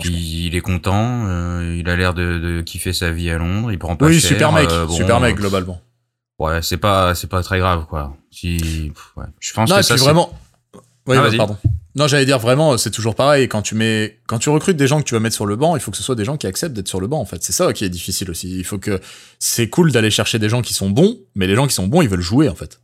Puis, 0.00 0.46
il 0.46 0.54
est 0.54 0.60
content, 0.60 1.26
euh, 1.26 1.76
il 1.78 1.88
a 1.90 1.96
l'air 1.96 2.14
de, 2.14 2.38
de 2.38 2.62
kiffer 2.62 2.92
sa 2.92 3.10
vie 3.10 3.28
à 3.28 3.38
Londres, 3.38 3.72
il 3.72 3.78
prend 3.78 3.96
pas 3.96 4.06
Oui, 4.06 4.20
cher. 4.20 4.30
super 4.30 4.52
mec, 4.52 4.70
euh, 4.70 4.86
bon, 4.86 4.92
super 4.94 5.20
mec 5.20 5.34
globalement. 5.36 5.80
Ouais, 6.38 6.62
c'est 6.62 6.76
pas, 6.78 7.14
c'est 7.16 7.26
pas 7.26 7.42
très 7.42 7.58
grave, 7.58 7.86
quoi. 7.86 8.16
Si, 8.30 8.92
pff, 8.94 9.12
ouais. 9.16 9.24
Je 9.40 9.52
pense 9.52 9.68
Non, 9.68 9.76
que 9.76 9.82
ça, 9.82 9.96
vraiment. 9.96 10.32
Oui, 11.06 11.16
Ah, 11.18 11.22
vas-y. 11.22 11.36
pardon. 11.36 11.56
Non, 11.96 12.06
j'allais 12.06 12.24
dire 12.24 12.38
vraiment, 12.38 12.78
c'est 12.78 12.90
toujours 12.92 13.16
pareil. 13.16 13.48
Quand 13.48 13.62
tu 13.62 13.74
mets, 13.74 14.20
quand 14.28 14.38
tu 14.38 14.48
recrutes 14.48 14.76
des 14.76 14.86
gens 14.86 15.00
que 15.00 15.08
tu 15.08 15.14
vas 15.14 15.20
mettre 15.20 15.34
sur 15.34 15.46
le 15.46 15.56
banc, 15.56 15.74
il 15.76 15.80
faut 15.82 15.90
que 15.90 15.96
ce 15.96 16.02
soit 16.04 16.14
des 16.14 16.24
gens 16.24 16.36
qui 16.36 16.46
acceptent 16.46 16.72
d'être 16.74 16.86
sur 16.88 17.00
le 17.00 17.08
banc. 17.08 17.18
En 17.20 17.24
fait, 17.24 17.42
c'est 17.42 17.52
ça 17.52 17.72
qui 17.72 17.84
est 17.84 17.88
difficile 17.88 18.30
aussi. 18.30 18.56
Il 18.58 18.64
faut 18.64 18.78
que 18.78 19.00
c'est 19.40 19.68
cool 19.68 19.90
d'aller 19.90 20.10
chercher 20.10 20.38
des 20.38 20.48
gens 20.48 20.62
qui 20.62 20.72
sont 20.72 20.88
bons, 20.90 21.18
mais 21.34 21.48
les 21.48 21.56
gens 21.56 21.66
qui 21.66 21.74
sont 21.74 21.88
bons, 21.88 22.02
ils 22.02 22.08
veulent 22.08 22.20
jouer 22.20 22.48
en 22.48 22.54
fait. 22.54 22.80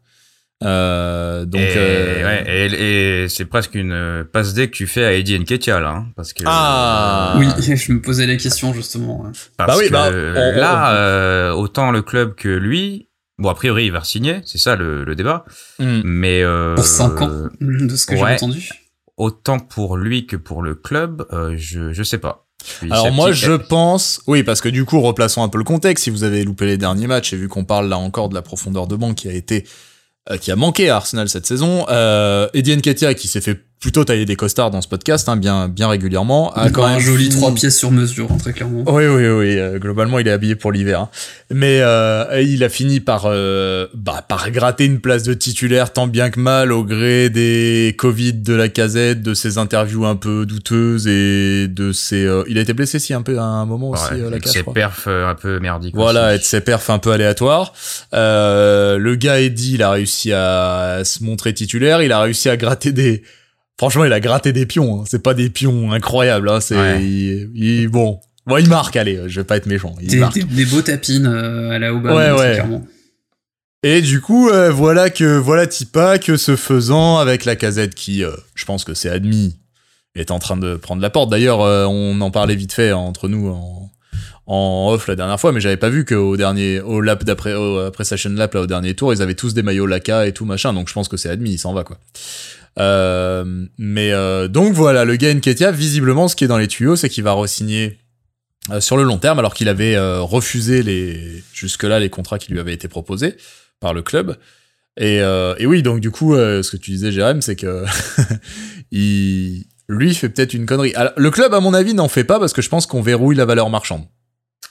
Euh, 0.64 1.44
donc, 1.44 1.60
et, 1.60 1.74
euh, 1.76 2.24
ouais, 2.24 2.44
et, 2.72 3.24
et 3.24 3.28
c'est 3.28 3.44
presque 3.44 3.74
une 3.74 3.92
euh, 3.92 4.24
passe 4.24 4.54
D 4.54 4.68
que 4.70 4.74
tu 4.74 4.86
fais 4.86 5.04
à 5.04 5.12
Eddie 5.12 5.38
Nketiah, 5.38 5.80
là, 5.80 5.90
hein, 5.90 6.06
parce 6.16 6.32
que 6.32 6.44
Ah. 6.46 7.34
Oui, 7.38 7.46
je 7.76 7.92
me 7.92 8.00
posais 8.00 8.26
la 8.26 8.36
question 8.36 8.72
justement. 8.72 9.24
Parce 9.58 9.68
Bah 9.68 9.76
oui, 9.78 9.86
que 9.88 9.92
bah, 9.92 10.08
on- 10.10 10.58
là, 10.58 10.94
euh, 10.94 11.52
autant 11.52 11.90
le 11.90 12.00
club 12.00 12.34
que 12.34 12.48
lui, 12.48 13.08
bon, 13.38 13.48
a 13.48 13.54
priori, 13.54 13.86
il 13.86 13.92
va 13.92 14.04
signer, 14.04 14.40
c'est 14.44 14.58
ça 14.58 14.76
le, 14.76 15.04
le 15.04 15.14
débat, 15.14 15.44
hmm. 15.78 16.00
mais 16.04 16.42
euh, 16.42 16.74
Pour 16.74 16.84
5 16.84 17.20
ans, 17.22 17.48
de 17.60 17.96
ce 17.96 18.06
que 18.06 18.16
j'ai 18.16 18.22
entendu. 18.22 18.68
autant 19.16 19.58
pour 19.58 19.96
lui 19.96 20.26
que 20.26 20.36
pour 20.36 20.62
le 20.62 20.74
club, 20.74 21.26
euh, 21.32 21.54
je 21.56 21.92
je 21.92 22.02
sais 22.02 22.18
pas. 22.18 22.46
Je 22.82 22.90
Alors 22.90 23.12
moi, 23.12 23.32
je 23.32 23.52
pense, 23.52 24.20
oui, 24.26 24.42
parce 24.42 24.60
que 24.60 24.68
du 24.68 24.84
coup, 24.84 25.00
replaçons 25.00 25.42
un 25.42 25.48
peu 25.48 25.58
le 25.58 25.64
contexte. 25.64 26.04
Si 26.04 26.10
vous 26.10 26.24
avez 26.24 26.42
loupé 26.42 26.66
les 26.66 26.78
derniers 26.78 27.06
matchs 27.06 27.32
et 27.32 27.36
vu 27.36 27.48
qu'on 27.48 27.64
parle 27.64 27.88
là 27.88 27.98
encore 27.98 28.28
de 28.28 28.34
la 28.34 28.42
profondeur 28.42 28.86
de 28.86 28.96
banc 28.96 29.14
qui 29.14 29.28
a 29.28 29.32
été, 29.32 29.64
euh, 30.30 30.36
qui 30.36 30.50
a 30.50 30.56
manqué 30.56 30.88
à 30.88 30.96
Arsenal 30.96 31.28
cette 31.28 31.46
saison, 31.46 31.86
euh, 31.88 32.48
Eddie 32.54 32.76
Nketiah 32.76 33.14
qui 33.14 33.28
s'est 33.28 33.40
fait 33.40 33.65
plutôt 33.78 34.04
tailler 34.04 34.24
des 34.24 34.36
costards 34.36 34.70
dans 34.70 34.80
ce 34.80 34.88
podcast, 34.88 35.28
hein, 35.28 35.36
bien, 35.36 35.68
bien 35.68 35.86
régulièrement, 35.88 36.50
a 36.54 36.62
Encore 36.66 36.84
quand 36.84 36.90
un 36.90 36.92
même 36.96 37.00
joli 37.00 37.24
fini- 37.24 37.36
3 37.36 37.54
pièces 37.54 37.76
sur 37.78 37.92
mesure, 37.92 38.28
hein, 38.32 38.38
très 38.38 38.52
clairement. 38.52 38.82
Oui, 38.86 39.04
oui, 39.06 39.28
oui. 39.28 39.58
euh, 39.58 39.78
globalement, 39.78 40.18
il 40.18 40.26
est 40.26 40.30
habillé 40.32 40.56
pour 40.56 40.72
l'hiver. 40.72 41.00
hein. 41.02 41.08
Mais 41.52 41.80
euh, 41.82 42.42
il 42.42 42.64
a 42.64 42.68
fini 42.70 43.00
par, 43.00 43.24
euh, 43.26 43.86
bah, 43.94 44.24
par 44.26 44.50
gratter 44.50 44.86
une 44.86 44.98
place 45.00 45.22
de 45.24 45.34
titulaire 45.34 45.92
tant 45.92 46.06
bien 46.06 46.30
que 46.30 46.40
mal 46.40 46.72
au 46.72 46.84
gré 46.84 47.28
des 47.30 47.94
Covid 47.98 48.32
de 48.32 48.54
la 48.54 48.68
casette, 48.70 49.22
de 49.22 49.34
ses 49.34 49.58
interviews 49.58 50.06
un 50.06 50.16
peu 50.16 50.46
douteuses 50.46 51.06
et 51.06 51.68
de 51.68 51.92
ses. 51.92 52.24
euh, 52.24 52.42
il 52.48 52.56
a 52.58 52.62
été 52.62 52.72
blessé 52.72 52.98
si 52.98 53.12
un 53.14 53.22
peu 53.22 53.38
à 53.38 53.42
un 53.44 53.66
moment 53.66 53.90
aussi 53.90 54.02
Ouais, 54.14 54.20
euh, 54.22 54.30
la 54.30 54.40
ses 54.50 54.62
perfs 54.64 55.04
euh, 55.06 55.28
un 55.28 55.34
peu 55.34 55.60
merdiques. 55.60 55.94
Voilà, 55.94 56.32
et 56.32 56.36
aussi. 56.36 56.44
de 56.44 56.48
ses 56.48 56.60
perfs 56.62 56.88
un 56.90 56.98
peu 56.98 57.12
aléatoires. 57.12 57.72
Euh, 58.14 58.96
le 58.98 59.14
gars 59.16 59.38
Eddie, 59.40 59.74
il 59.74 59.82
a 59.82 59.90
réussi 59.90 60.32
à 60.32 61.02
se 61.04 61.22
montrer 61.22 61.52
titulaire. 61.54 62.02
Il 62.02 62.10
a 62.12 62.20
réussi 62.20 62.48
à 62.48 62.56
gratter 62.56 62.92
des. 62.92 63.22
Franchement, 63.78 64.04
il 64.04 64.12
a 64.12 64.20
gratté 64.20 64.52
des 64.52 64.64
pions. 64.66 65.00
hein. 65.00 65.04
C'est 65.06 65.22
pas 65.22 65.34
des 65.34 65.50
pions 65.50 65.92
incroyables. 65.92 66.48
Hein. 66.48 66.60
C'est 66.60 66.76
Ouais. 66.76 67.02
il, 67.04 67.50
il- 67.54 67.88
bon. 67.88 68.20
Bon, 68.46 68.56
il 68.58 68.68
marque. 68.68 68.96
Allez, 68.96 69.20
je 69.26 69.40
vais 69.40 69.44
pas 69.44 69.56
être 69.56 69.66
méchant. 69.66 69.94
Il 70.00 70.08
Des, 70.08 70.16
marque. 70.18 70.34
des, 70.34 70.44
des 70.44 70.64
beaux 70.66 70.80
tapines 70.82 71.26
euh, 71.26 71.70
à 71.70 71.78
la 71.78 71.92
Obama, 71.92 72.14
Ouais, 72.16 72.28
très 72.36 72.38
ouais. 72.48 72.52
clairement. 72.54 72.86
Et 73.82 74.00
du 74.02 74.20
coup, 74.20 74.48
euh, 74.48 74.70
voilà 74.70 75.10
que 75.10 75.36
voilà 75.36 75.66
Tipa 75.66 76.18
que 76.18 76.36
ce 76.36 76.56
faisant 76.56 77.18
avec 77.18 77.44
la 77.44 77.56
casette 77.56 77.94
qui, 77.94 78.24
euh, 78.24 78.30
je 78.54 78.64
pense 78.64 78.84
que 78.84 78.94
c'est 78.94 79.08
admis, 79.10 79.58
est 80.14 80.30
en 80.30 80.38
train 80.38 80.56
de 80.56 80.76
prendre 80.76 81.02
la 81.02 81.10
porte. 81.10 81.30
D'ailleurs, 81.30 81.60
euh, 81.60 81.84
on 81.86 82.20
en 82.20 82.30
parlait 82.30 82.54
vite 82.56 82.72
fait 82.72 82.92
entre 82.92 83.28
nous 83.28 83.48
en, 83.48 83.90
en 84.46 84.90
off 84.92 85.08
la 85.08 85.16
dernière 85.16 85.40
fois, 85.40 85.52
mais 85.52 85.60
j'avais 85.60 85.76
pas 85.76 85.88
vu 85.88 86.04
qu'au 86.04 86.36
dernier, 86.36 86.80
au 86.80 87.00
lap 87.00 87.24
d'après, 87.24 87.52
après 87.86 88.04
session 88.04 88.30
lap 88.30 88.54
là 88.54 88.62
au 88.62 88.66
dernier 88.66 88.94
tour, 88.94 89.12
ils 89.12 89.22
avaient 89.22 89.34
tous 89.34 89.54
des 89.54 89.62
maillots 89.62 89.86
Laka 89.86 90.26
et 90.26 90.32
tout 90.32 90.44
machin. 90.44 90.72
Donc 90.72 90.88
je 90.88 90.94
pense 90.94 91.08
que 91.08 91.16
c'est 91.16 91.28
admis, 91.28 91.52
il 91.52 91.58
s'en 91.58 91.74
va 91.74 91.82
quoi. 91.82 91.98
Euh, 92.78 93.66
mais 93.78 94.12
euh, 94.12 94.48
donc 94.48 94.74
voilà, 94.74 95.04
le 95.04 95.16
gars 95.16 95.32
Nketia, 95.32 95.70
visiblement, 95.70 96.28
ce 96.28 96.36
qui 96.36 96.44
est 96.44 96.48
dans 96.48 96.58
les 96.58 96.68
tuyaux, 96.68 96.96
c'est 96.96 97.08
qu'il 97.08 97.24
va 97.24 97.32
re-signer 97.32 97.98
euh, 98.70 98.80
sur 98.80 98.96
le 98.96 99.02
long 99.02 99.18
terme, 99.18 99.38
alors 99.38 99.54
qu'il 99.54 99.68
avait 99.68 99.96
euh, 99.96 100.20
refusé 100.20 100.82
les 100.82 101.42
jusque-là 101.52 102.00
les 102.00 102.10
contrats 102.10 102.38
qui 102.38 102.52
lui 102.52 102.60
avaient 102.60 102.74
été 102.74 102.88
proposés 102.88 103.36
par 103.80 103.94
le 103.94 104.02
club. 104.02 104.36
Et, 104.98 105.20
oui, 105.66 105.82
donc 105.82 106.00
du 106.00 106.10
coup, 106.10 106.34
ce 106.36 106.70
que 106.70 106.78
tu 106.78 106.90
disais, 106.90 107.12
Jérém, 107.12 107.42
c'est 107.42 107.56
que 107.56 107.84
il, 108.90 109.66
lui 109.90 110.14
fait 110.14 110.30
peut-être 110.30 110.54
une 110.54 110.64
connerie. 110.64 110.94
Le 111.18 111.30
club, 111.30 111.52
à 111.52 111.60
mon 111.60 111.74
avis, 111.74 111.92
n'en 111.92 112.08
fait 112.08 112.24
pas 112.24 112.40
parce 112.40 112.54
que 112.54 112.62
je 112.62 112.70
pense 112.70 112.86
qu'on 112.86 113.02
verrouille 113.02 113.36
la 113.36 113.44
valeur 113.44 113.68
marchande. 113.68 114.04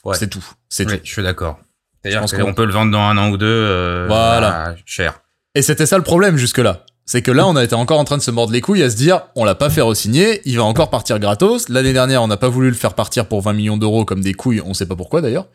Ouais. 0.04 0.16
C'est 0.18 0.28
tout. 0.28 0.44
C'est 0.70 0.86
Oui, 0.86 0.94
tout. 0.98 1.02
je 1.04 1.12
suis 1.12 1.24
d'accord. 1.24 1.58
Je 1.60 2.10
C'est-à-dire 2.12 2.22
pense 2.22 2.34
qu'on 2.34 2.44
qu'on- 2.46 2.54
peut 2.54 2.66
le 2.66 2.74
vendre 2.74 2.92
dans 2.92 3.00
un 3.02 3.18
an 3.18 3.30
ou 3.30 3.38
deux. 3.38 3.46
euh, 3.48 4.06
Voilà. 4.08 4.70
à 4.70 4.76
cher. 4.86 5.22
Et 5.56 5.62
c'était 5.62 5.86
ça 5.86 5.98
le 5.98 6.04
problème 6.04 6.38
jusque-là. 6.38 6.86
C'est 7.08 7.22
que 7.22 7.30
là, 7.32 7.46
on 7.48 7.56
a 7.56 7.64
été 7.64 7.76
encore 7.76 8.00
en 8.00 8.04
train 8.04 8.18
de 8.18 8.22
se 8.24 8.32
mordre 8.32 8.52
les 8.52 8.62
couilles 8.62 8.82
à 8.82 8.90
se 8.90 8.96
dire, 8.96 9.22
on 9.36 9.46
l'a 9.46 9.54
pas 9.54 9.70
fait 9.70 9.82
re-signer, 9.82 10.42
il 10.46 10.58
va 10.58 10.64
encore 10.64 10.90
partir 10.90 11.20
gratos. 11.20 11.70
L'année 11.70 11.94
dernière, 11.94 12.24
on 12.24 12.28
n'a 12.28 12.36
pas 12.38 12.50
voulu 12.50 12.68
le 12.70 12.76
faire 12.76 12.96
partir 12.96 13.28
pour 13.28 13.42
20 13.42 13.54
millions 13.54 13.78
d'euros 13.78 14.06
comme 14.06 14.22
des 14.22 14.34
couilles, 14.34 14.60
on 14.66 14.74
sait 14.74 14.88
pas 14.88 14.96
pourquoi 14.96 15.22
d'ailleurs. 15.22 15.46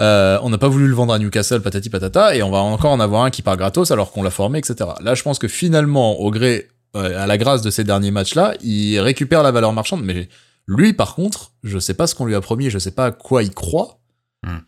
Euh, 0.00 0.38
on 0.42 0.50
n'a 0.50 0.58
pas 0.58 0.68
voulu 0.68 0.86
le 0.86 0.94
vendre 0.94 1.12
à 1.12 1.18
Newcastle, 1.18 1.60
patati 1.60 1.90
patata, 1.90 2.36
et 2.36 2.42
on 2.44 2.50
va 2.52 2.58
encore 2.58 2.92
en 2.92 3.00
avoir 3.00 3.24
un 3.24 3.30
qui 3.30 3.42
part 3.42 3.56
gratos 3.56 3.90
alors 3.90 4.12
qu'on 4.12 4.22
l'a 4.22 4.30
formé, 4.30 4.58
etc. 4.60 4.90
Là, 5.02 5.14
je 5.14 5.22
pense 5.24 5.38
que 5.40 5.48
finalement, 5.48 6.20
au 6.20 6.30
gré, 6.30 6.68
euh, 6.96 7.20
à 7.22 7.26
la 7.26 7.36
grâce 7.36 7.62
de 7.62 7.70
ces 7.70 7.82
derniers 7.82 8.12
matchs-là, 8.12 8.54
il 8.62 8.98
récupère 9.00 9.42
la 9.42 9.50
valeur 9.50 9.72
marchande. 9.72 10.02
Mais 10.04 10.28
lui, 10.66 10.92
par 10.92 11.14
contre, 11.14 11.52
je 11.62 11.78
sais 11.78 11.94
pas 11.94 12.06
ce 12.06 12.14
qu'on 12.14 12.26
lui 12.26 12.34
a 12.34 12.40
promis, 12.40 12.70
je 12.70 12.78
sais 12.78 12.90
pas 12.92 13.06
à 13.06 13.10
quoi 13.12 13.42
il 13.42 13.50
croit. 13.50 14.00
Hmm. 14.46 14.58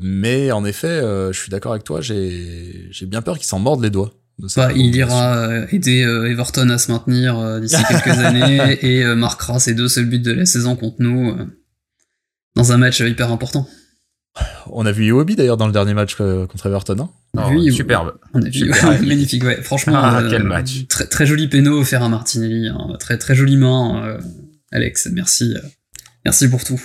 Mais 0.00 0.52
en 0.52 0.64
effet, 0.64 0.86
euh, 0.88 1.32
je 1.32 1.40
suis 1.40 1.50
d'accord 1.50 1.72
avec 1.72 1.84
toi, 1.84 2.00
j'ai 2.00 2.88
j'ai 2.90 3.06
bien 3.06 3.22
peur 3.22 3.36
qu'il 3.38 3.46
s'en 3.46 3.58
morde 3.58 3.82
les 3.82 3.90
doigts. 3.90 4.12
Bah, 4.54 4.70
il 4.74 4.94
ira 4.94 5.38
euh, 5.48 5.66
aider 5.72 6.02
euh, 6.04 6.30
Everton 6.30 6.68
à 6.68 6.76
se 6.76 6.92
maintenir 6.92 7.38
euh, 7.38 7.58
d'ici 7.60 7.82
quelques 7.88 8.18
années 8.18 8.78
et 8.82 9.02
euh, 9.02 9.16
marquera 9.16 9.58
ses 9.58 9.72
deux 9.74 9.88
seuls 9.88 10.04
buts 10.04 10.18
de 10.18 10.32
la 10.32 10.44
saison 10.44 10.76
contre 10.76 10.96
nous 10.98 11.30
euh, 11.30 11.46
dans 12.54 12.72
un 12.72 12.76
match 12.76 13.00
hyper 13.00 13.32
important. 13.32 13.66
On 14.66 14.84
a 14.84 14.92
vu 14.92 15.06
Iwobi 15.06 15.34
d'ailleurs 15.36 15.56
dans 15.56 15.66
le 15.66 15.72
dernier 15.72 15.94
match 15.94 16.14
euh, 16.20 16.46
contre 16.46 16.66
Everton. 16.66 16.98
hein. 17.00 17.08
Oh, 17.38 17.48
Oui, 17.52 17.72
superbe. 17.72 18.18
On 18.34 18.42
a 18.42 18.44
vu 18.50 18.52
Super. 18.52 18.90
ouais, 18.90 19.00
magnifique, 19.00 19.42
ouais. 19.44 19.62
Franchement, 19.62 19.94
Ah, 19.96 20.20
euh, 20.20 20.30
quel 20.30 20.42
match. 20.42 20.86
Très, 20.88 21.06
très 21.06 21.24
joli 21.24 21.48
péno 21.48 21.78
offert 21.80 22.02
à 22.02 22.10
Martinelli. 22.10 22.68
hein. 22.68 22.96
Très, 23.00 23.16
très 23.16 23.34
jolie 23.34 23.56
main, 23.56 24.04
euh, 24.04 24.18
Alex. 24.72 25.08
Merci. 25.12 25.54
euh, 25.56 25.60
merci 26.24 26.48
pour 26.48 26.64
tout. 26.64 26.80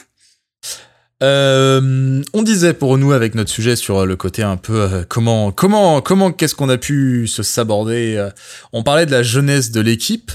Euh, 1.24 2.24
on 2.34 2.41
disait 2.41 2.74
pour 2.74 2.98
nous 2.98 3.12
avec 3.12 3.36
notre 3.36 3.52
sujet 3.52 3.76
sur 3.76 4.08
le 4.08 4.15
côté 4.15 4.41
un 4.41 4.58
peu 4.58 4.82
euh, 4.82 5.04
comment 5.08 5.52
comment 5.52 6.02
comment 6.02 6.32
qu'est-ce 6.32 6.56
qu'on 6.56 6.70
a 6.70 6.80
pu 6.80 7.28
se 7.28 7.44
saborder. 7.44 8.30
on 8.74 8.82
parlait 8.84 9.06
de 9.06 9.12
la 9.12 9.22
jeunesse 9.22 9.72
de 9.72 9.82
l'équipe. 9.82 10.32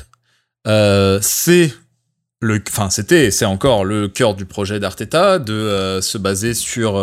C'est 0.64 1.72
le, 2.40 2.62
enfin 2.68 2.90
c'était 2.90 3.30
c'est 3.30 3.44
encore 3.44 3.84
le 3.84 4.08
cœur 4.08 4.34
du 4.34 4.44
projet 4.44 4.78
d'Arteta 4.78 5.38
de 5.38 5.98
se 6.02 6.18
baser 6.18 6.54
sur 6.54 7.02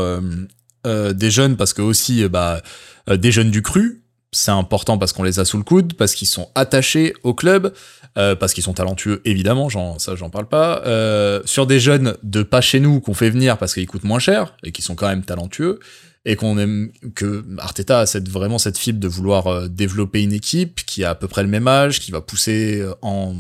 des 0.86 1.32
jeunes 1.32 1.58
parce 1.58 1.74
que 1.74 1.82
aussi 1.82 2.28
bah 2.30 2.62
des 3.10 3.32
jeunes 3.32 3.52
du 3.52 3.62
cru. 3.62 4.03
C'est 4.34 4.52
important 4.52 4.98
parce 4.98 5.14
qu'on 5.14 5.24
les 5.24 5.40
a 5.40 5.46
sous 5.46 5.58
le 5.58 5.64
coude, 5.64 5.94
parce 5.94 6.14
qu'ils 6.16 6.28
sont 6.28 6.50
attachés 6.56 7.14
au 7.24 7.34
club, 7.34 7.74
euh, 8.18 8.36
parce 8.36 8.54
qu'ils 8.54 8.64
sont 8.64 8.74
talentueux, 8.74 9.22
évidemment, 9.26 9.70
ça 9.98 10.16
j'en 10.16 10.30
parle 10.30 10.48
pas. 10.48 10.82
Euh, 10.86 11.42
sur 11.46 11.66
des 11.66 11.80
jeunes 11.80 12.18
de 12.24 12.44
pas 12.44 12.62
chez 12.62 12.80
nous 12.80 13.00
qu'on 13.00 13.14
fait 13.14 13.30
venir 13.30 13.58
parce 13.58 13.74
qu'ils 13.74 13.88
coûtent 13.88 14.04
moins 14.04 14.20
cher 14.20 14.56
et 14.64 14.72
qui 14.72 14.82
sont 14.82 14.96
quand 14.96 15.08
même 15.08 15.24
talentueux 15.24 15.80
et 16.26 16.36
qu'on 16.36 16.58
aime 16.58 16.92
que 17.16 17.44
Arteta 17.58 18.00
a 18.02 18.06
cette, 18.06 18.30
vraiment 18.30 18.58
cette 18.58 18.78
fibre 18.78 19.00
de 19.00 19.08
vouloir 19.08 19.48
euh, 19.48 19.68
développer 19.68 20.24
une 20.24 20.34
équipe 20.34 20.86
qui 20.86 21.04
a 21.04 21.12
à 21.12 21.16
peu 21.16 21.28
près 21.28 21.44
le 21.44 21.50
même 21.50 21.68
âge, 21.68 22.00
qui 22.00 22.12
va 22.12 22.22
pousser 22.22 22.80
euh, 22.80 22.94
en 23.02 23.36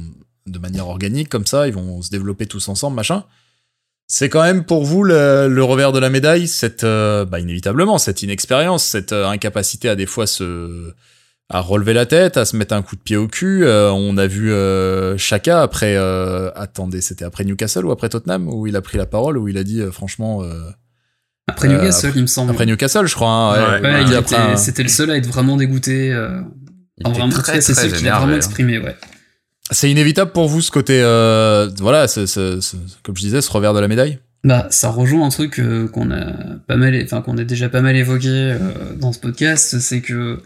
de 0.45 0.59
manière 0.59 0.87
organique 0.89 1.29
comme 1.29 1.45
ça, 1.45 1.67
ils 1.67 1.73
vont 1.73 2.01
se 2.01 2.09
développer 2.09 2.47
tous 2.47 2.67
ensemble, 2.67 2.97
machin. 2.97 3.23
C'est 4.07 4.29
quand 4.29 4.43
même 4.43 4.63
pour 4.65 4.83
vous 4.83 5.03
le, 5.03 5.47
le 5.47 5.63
revers 5.63 5.91
de 5.91 5.99
la 5.99 6.09
médaille, 6.09 6.47
cette 6.47 6.83
euh, 6.83 7.25
bah, 7.25 7.39
inévitablement 7.39 7.97
cette 7.97 8.21
inexpérience, 8.21 8.83
cette 8.83 9.11
euh, 9.13 9.27
incapacité 9.27 9.89
à 9.89 9.95
des 9.95 10.05
fois 10.05 10.27
se 10.27 10.91
à 11.49 11.59
relever 11.59 11.93
la 11.93 12.05
tête, 12.05 12.37
à 12.37 12.45
se 12.45 12.55
mettre 12.55 12.73
un 12.73 12.81
coup 12.81 12.95
de 12.95 13.01
pied 13.01 13.17
au 13.17 13.27
cul. 13.27 13.63
Euh, 13.65 13.91
on 13.91 14.17
a 14.17 14.27
vu 14.27 14.51
euh, 14.51 15.17
Chaka 15.17 15.61
après, 15.61 15.95
euh, 15.97 16.49
attendez, 16.55 17.01
c'était 17.01 17.25
après 17.25 17.43
Newcastle 17.43 17.85
ou 17.85 17.91
après 17.91 18.09
Tottenham 18.09 18.47
où 18.47 18.65
il 18.67 18.75
a 18.75 18.81
pris 18.81 18.97
la 18.97 19.05
parole, 19.05 19.37
où 19.37 19.47
il 19.47 19.57
a 19.57 19.63
dit 19.63 19.81
euh, 19.81 19.91
franchement 19.91 20.43
euh, 20.43 20.69
Après 21.47 21.67
Euh, 21.67 21.73
Newcastle, 21.73 22.11
il 22.15 22.21
me 22.23 22.27
semble. 22.27 22.51
après 22.51 22.65
Newcastle, 22.65 23.05
je 23.07 23.15
crois. 23.15 23.29
hein, 23.29 23.81
ouais, 23.81 23.81
a 24.35 24.51
un- 24.53 24.55
c'était 24.57 24.83
le 24.83 24.89
seul 24.89 25.11
à 25.11 25.17
être 25.17 25.27
vraiment 25.27 25.57
dégoûté. 25.57 26.11
euh, 26.13 26.41
était 26.99 27.09
vraiment, 27.09 27.29
très, 27.29 27.57
en 27.57 27.61
c'est 27.61 27.73
très 27.73 27.81
celui 27.83 27.97
qui 27.97 28.03
l'a 28.03 28.09
énervé, 28.09 28.21
vraiment 28.25 28.37
exprimé, 28.37 28.77
ouais. 28.79 28.95
C'est 29.71 29.89
inévitable 29.89 30.31
pour 30.31 30.47
vous 30.47 30.61
ce 30.61 30.71
côté, 30.71 30.99
euh, 31.01 31.69
voilà, 31.77 32.07
comme 32.07 33.15
je 33.15 33.21
disais, 33.21 33.41
ce 33.41 33.49
revers 33.49 33.73
de 33.73 33.79
la 33.79 33.87
médaille? 33.87 34.19
Bah, 34.43 34.67
ça 34.71 34.89
rejoint 34.89 35.25
un 35.25 35.29
truc 35.29 35.59
euh, 35.59 35.87
qu'on 35.87 36.11
a 36.11 36.57
pas 36.67 36.75
mal, 36.75 36.99
enfin 37.05 37.21
qu'on 37.21 37.37
a 37.37 37.45
déjà 37.45 37.69
pas 37.69 37.81
mal 37.81 37.95
évoqué 37.95 38.27
euh, 38.27 38.57
dans 38.97 39.13
ce 39.13 39.19
podcast, 39.19 39.79
c'est 39.79 40.01
que 40.01 40.39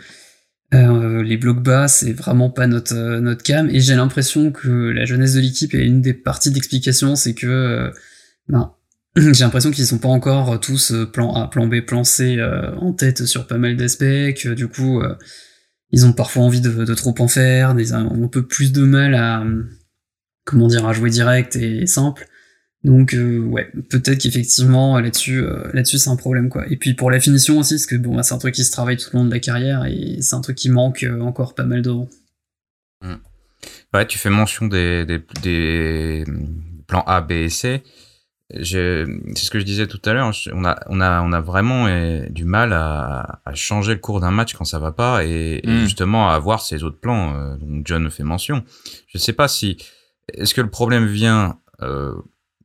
les 0.72 1.38
blocs 1.38 1.64
bas, 1.64 1.88
c'est 1.88 2.14
vraiment 2.14 2.50
pas 2.50 2.68
notre 2.68 3.20
notre 3.20 3.42
cam, 3.42 3.70
et 3.70 3.80
j'ai 3.80 3.96
l'impression 3.96 4.52
que 4.52 4.68
la 4.68 5.06
jeunesse 5.06 5.34
de 5.34 5.40
l'équipe 5.40 5.74
est 5.74 5.86
une 5.86 6.02
des 6.02 6.14
parties 6.14 6.52
d'explication, 6.52 7.16
c'est 7.16 7.34
que 7.34 7.92
ben, 8.50 8.74
j'ai 9.16 9.44
l'impression 9.46 9.72
qu'ils 9.72 9.88
sont 9.88 9.98
pas 9.98 10.10
encore 10.10 10.60
tous 10.60 10.94
plan 11.12 11.34
A, 11.34 11.48
plan 11.48 11.68
B, 11.68 11.80
plan 11.82 12.04
C 12.04 12.38
en 12.80 12.94
tête 12.94 13.26
sur 13.26 13.48
pas 13.48 13.58
mal 13.58 13.78
d'aspects, 13.78 14.04
que 14.04 14.54
du 14.54 14.68
coup 14.68 15.02
ils 15.92 16.06
ont 16.06 16.14
parfois 16.14 16.44
envie 16.44 16.62
de, 16.62 16.94
trop 16.94 17.16
en 17.20 17.28
faire, 17.28 17.76
des, 17.76 17.94
ont 17.94 18.24
un 18.26 18.28
peu 18.28 18.46
plus 18.46 18.72
de 18.72 18.84
mal 18.84 19.16
à 19.16 19.44
comment 20.46 20.68
dire 20.68 20.86
à 20.86 20.94
jouer 20.94 21.10
direct 21.10 21.56
et 21.56 21.86
simple. 21.86 22.28
Donc 22.84 23.14
euh, 23.14 23.40
ouais, 23.40 23.70
peut-être 23.90 24.20
qu'effectivement 24.20 25.00
là-dessus, 25.00 25.42
euh, 25.44 25.70
là-dessus 25.74 25.98
c'est 25.98 26.10
un 26.10 26.16
problème 26.16 26.50
quoi. 26.50 26.66
Et 26.70 26.78
puis 26.78 26.94
pour 26.94 27.12
la 27.12 27.20
finition 27.20 27.60
aussi, 27.60 27.76
parce 27.76 27.86
que 27.86 27.96
bon, 27.96 28.16
bah, 28.16 28.24
c'est 28.24 28.34
un 28.34 28.38
truc 28.38 28.56
qui 28.56 28.64
se 28.64 28.72
travaille 28.72 28.98
tout 28.98 29.10
au 29.14 29.18
long 29.18 29.26
de 29.26 29.32
la 29.32 29.40
carrière 29.40 29.86
et 29.86 30.18
c'est 30.22 30.36
un 30.36 30.42
truc 30.42 30.56
qui 30.56 30.70
manque 30.70 31.04
euh, 31.04 31.20
encore 31.22 31.56
pas 31.56 31.66
mal 31.66 31.82
devant. 31.82 32.08
Ouais, 33.94 34.06
tu 34.06 34.18
fais 34.18 34.30
mention 34.30 34.68
des 34.68 35.06
plans 36.88 37.04
A, 37.06 37.22
B 37.22 37.32
et 37.32 37.50
C. 37.50 37.84
C'est 38.50 39.06
ce 39.36 39.50
que 39.52 39.60
je 39.60 39.66
disais 39.66 39.88
tout 39.88 40.00
à 40.06 40.14
l'heure. 40.14 40.32
On 40.54 40.64
a, 40.64 40.78
on 40.88 41.02
a, 41.02 41.22
on 41.22 41.34
a 41.34 41.42
vraiment 41.42 41.86
euh, 41.88 42.26
du 42.30 42.46
mal 42.46 42.72
à, 42.72 43.42
à 43.46 43.54
changer 43.56 43.94
le 43.94 44.00
cours 44.00 44.22
d'un 44.22 44.32
match 44.32 44.54
quand 44.54 44.64
ça 44.64 44.80
va 44.80 44.92
pas 44.94 45.26
et, 45.26 45.60
et 45.64 45.68
Mm. 45.68 45.80
justement 45.82 46.30
à 46.30 46.36
avoir 46.36 46.62
ces 46.62 46.84
autres 46.84 47.00
plans 47.00 47.36
euh, 47.36 47.58
dont 47.58 47.82
John 47.84 48.10
fait 48.10 48.24
mention. 48.24 48.64
Je 49.08 49.18
sais 49.18 49.34
pas 49.34 49.48
si 49.50 49.78
est-ce 50.34 50.54
que 50.54 50.62
le 50.62 50.70
problème 50.70 51.06
vient 51.08 51.60
euh, 51.82 52.14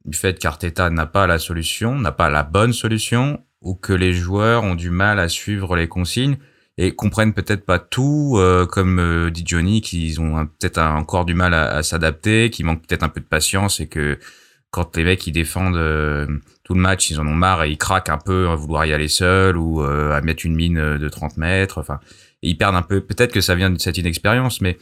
du 0.05 0.17
fait 0.17 0.39
qu'Arteta 0.39 0.89
n'a 0.91 1.07
pas 1.07 1.27
la 1.27 1.39
solution, 1.39 1.99
n'a 1.99 2.13
pas 2.13 2.31
la 2.31 2.45
bonne 2.45 2.73
solution, 2.73 3.41
ou 3.61 3.75
que 3.75 3.93
les 3.93 4.13
joueurs 4.13 4.65
ont 4.65 4.75
du 4.75 4.91
mal 4.91 5.19
à 5.21 5.29
suivre 5.29 5.77
les 5.77 5.87
consignes 5.89 6.37
et 6.79 6.95
comprennent 6.95 7.35
peut-être 7.35 7.65
pas 7.67 7.79
tout, 7.79 8.35
euh, 8.37 8.67
comme 8.67 8.99
euh, 8.99 9.31
dit 9.31 9.45
Johnny, 9.47 9.81
qu'ils 9.81 10.21
ont 10.21 10.47
peut-être 10.47 10.79
encore 10.81 11.25
du 11.25 11.35
mal 11.35 11.55
à, 11.55 11.71
à 11.77 11.83
s'adapter, 11.83 12.51
qu'ils 12.51 12.67
manquent 12.67 12.87
peut-être 12.87 13.03
un 13.05 13.09
peu 13.09 13.21
de 13.21 13.27
patience 13.27 13.79
et 13.81 13.89
que 13.89 14.19
quand 14.73 14.97
les 14.97 15.05
mecs 15.05 15.25
ils 15.27 15.33
défendent 15.33 15.77
euh, 15.77 16.27
tout 16.65 16.75
le 16.75 16.81
match, 16.81 17.11
ils 17.11 17.21
en 17.21 17.27
ont 17.27 17.35
marre 17.35 17.63
et 17.63 17.71
ils 17.71 17.79
craquent 17.79 18.09
un 18.09 18.19
peu 18.19 18.49
à 18.49 18.57
vouloir 18.57 18.87
y 18.87 18.93
aller 18.93 19.07
seul 19.07 19.57
ou 19.57 19.83
euh, 19.83 20.17
à 20.17 20.23
mettre 20.23 20.47
une 20.47 20.57
mine 20.57 20.79
euh, 20.79 20.99
de 20.99 21.09
30 21.09 21.37
mètres. 21.37 21.79
Enfin, 21.79 22.01
ils 22.41 22.57
perdent 22.57 22.75
un 22.75 22.83
peu. 22.83 23.03
Peut-être 23.03 23.33
que 23.33 23.43
ça 23.43 23.55
vient 23.55 23.71
de 23.71 23.79
cette 23.79 23.99
inexpérience, 23.99 24.63
mais 24.63 24.79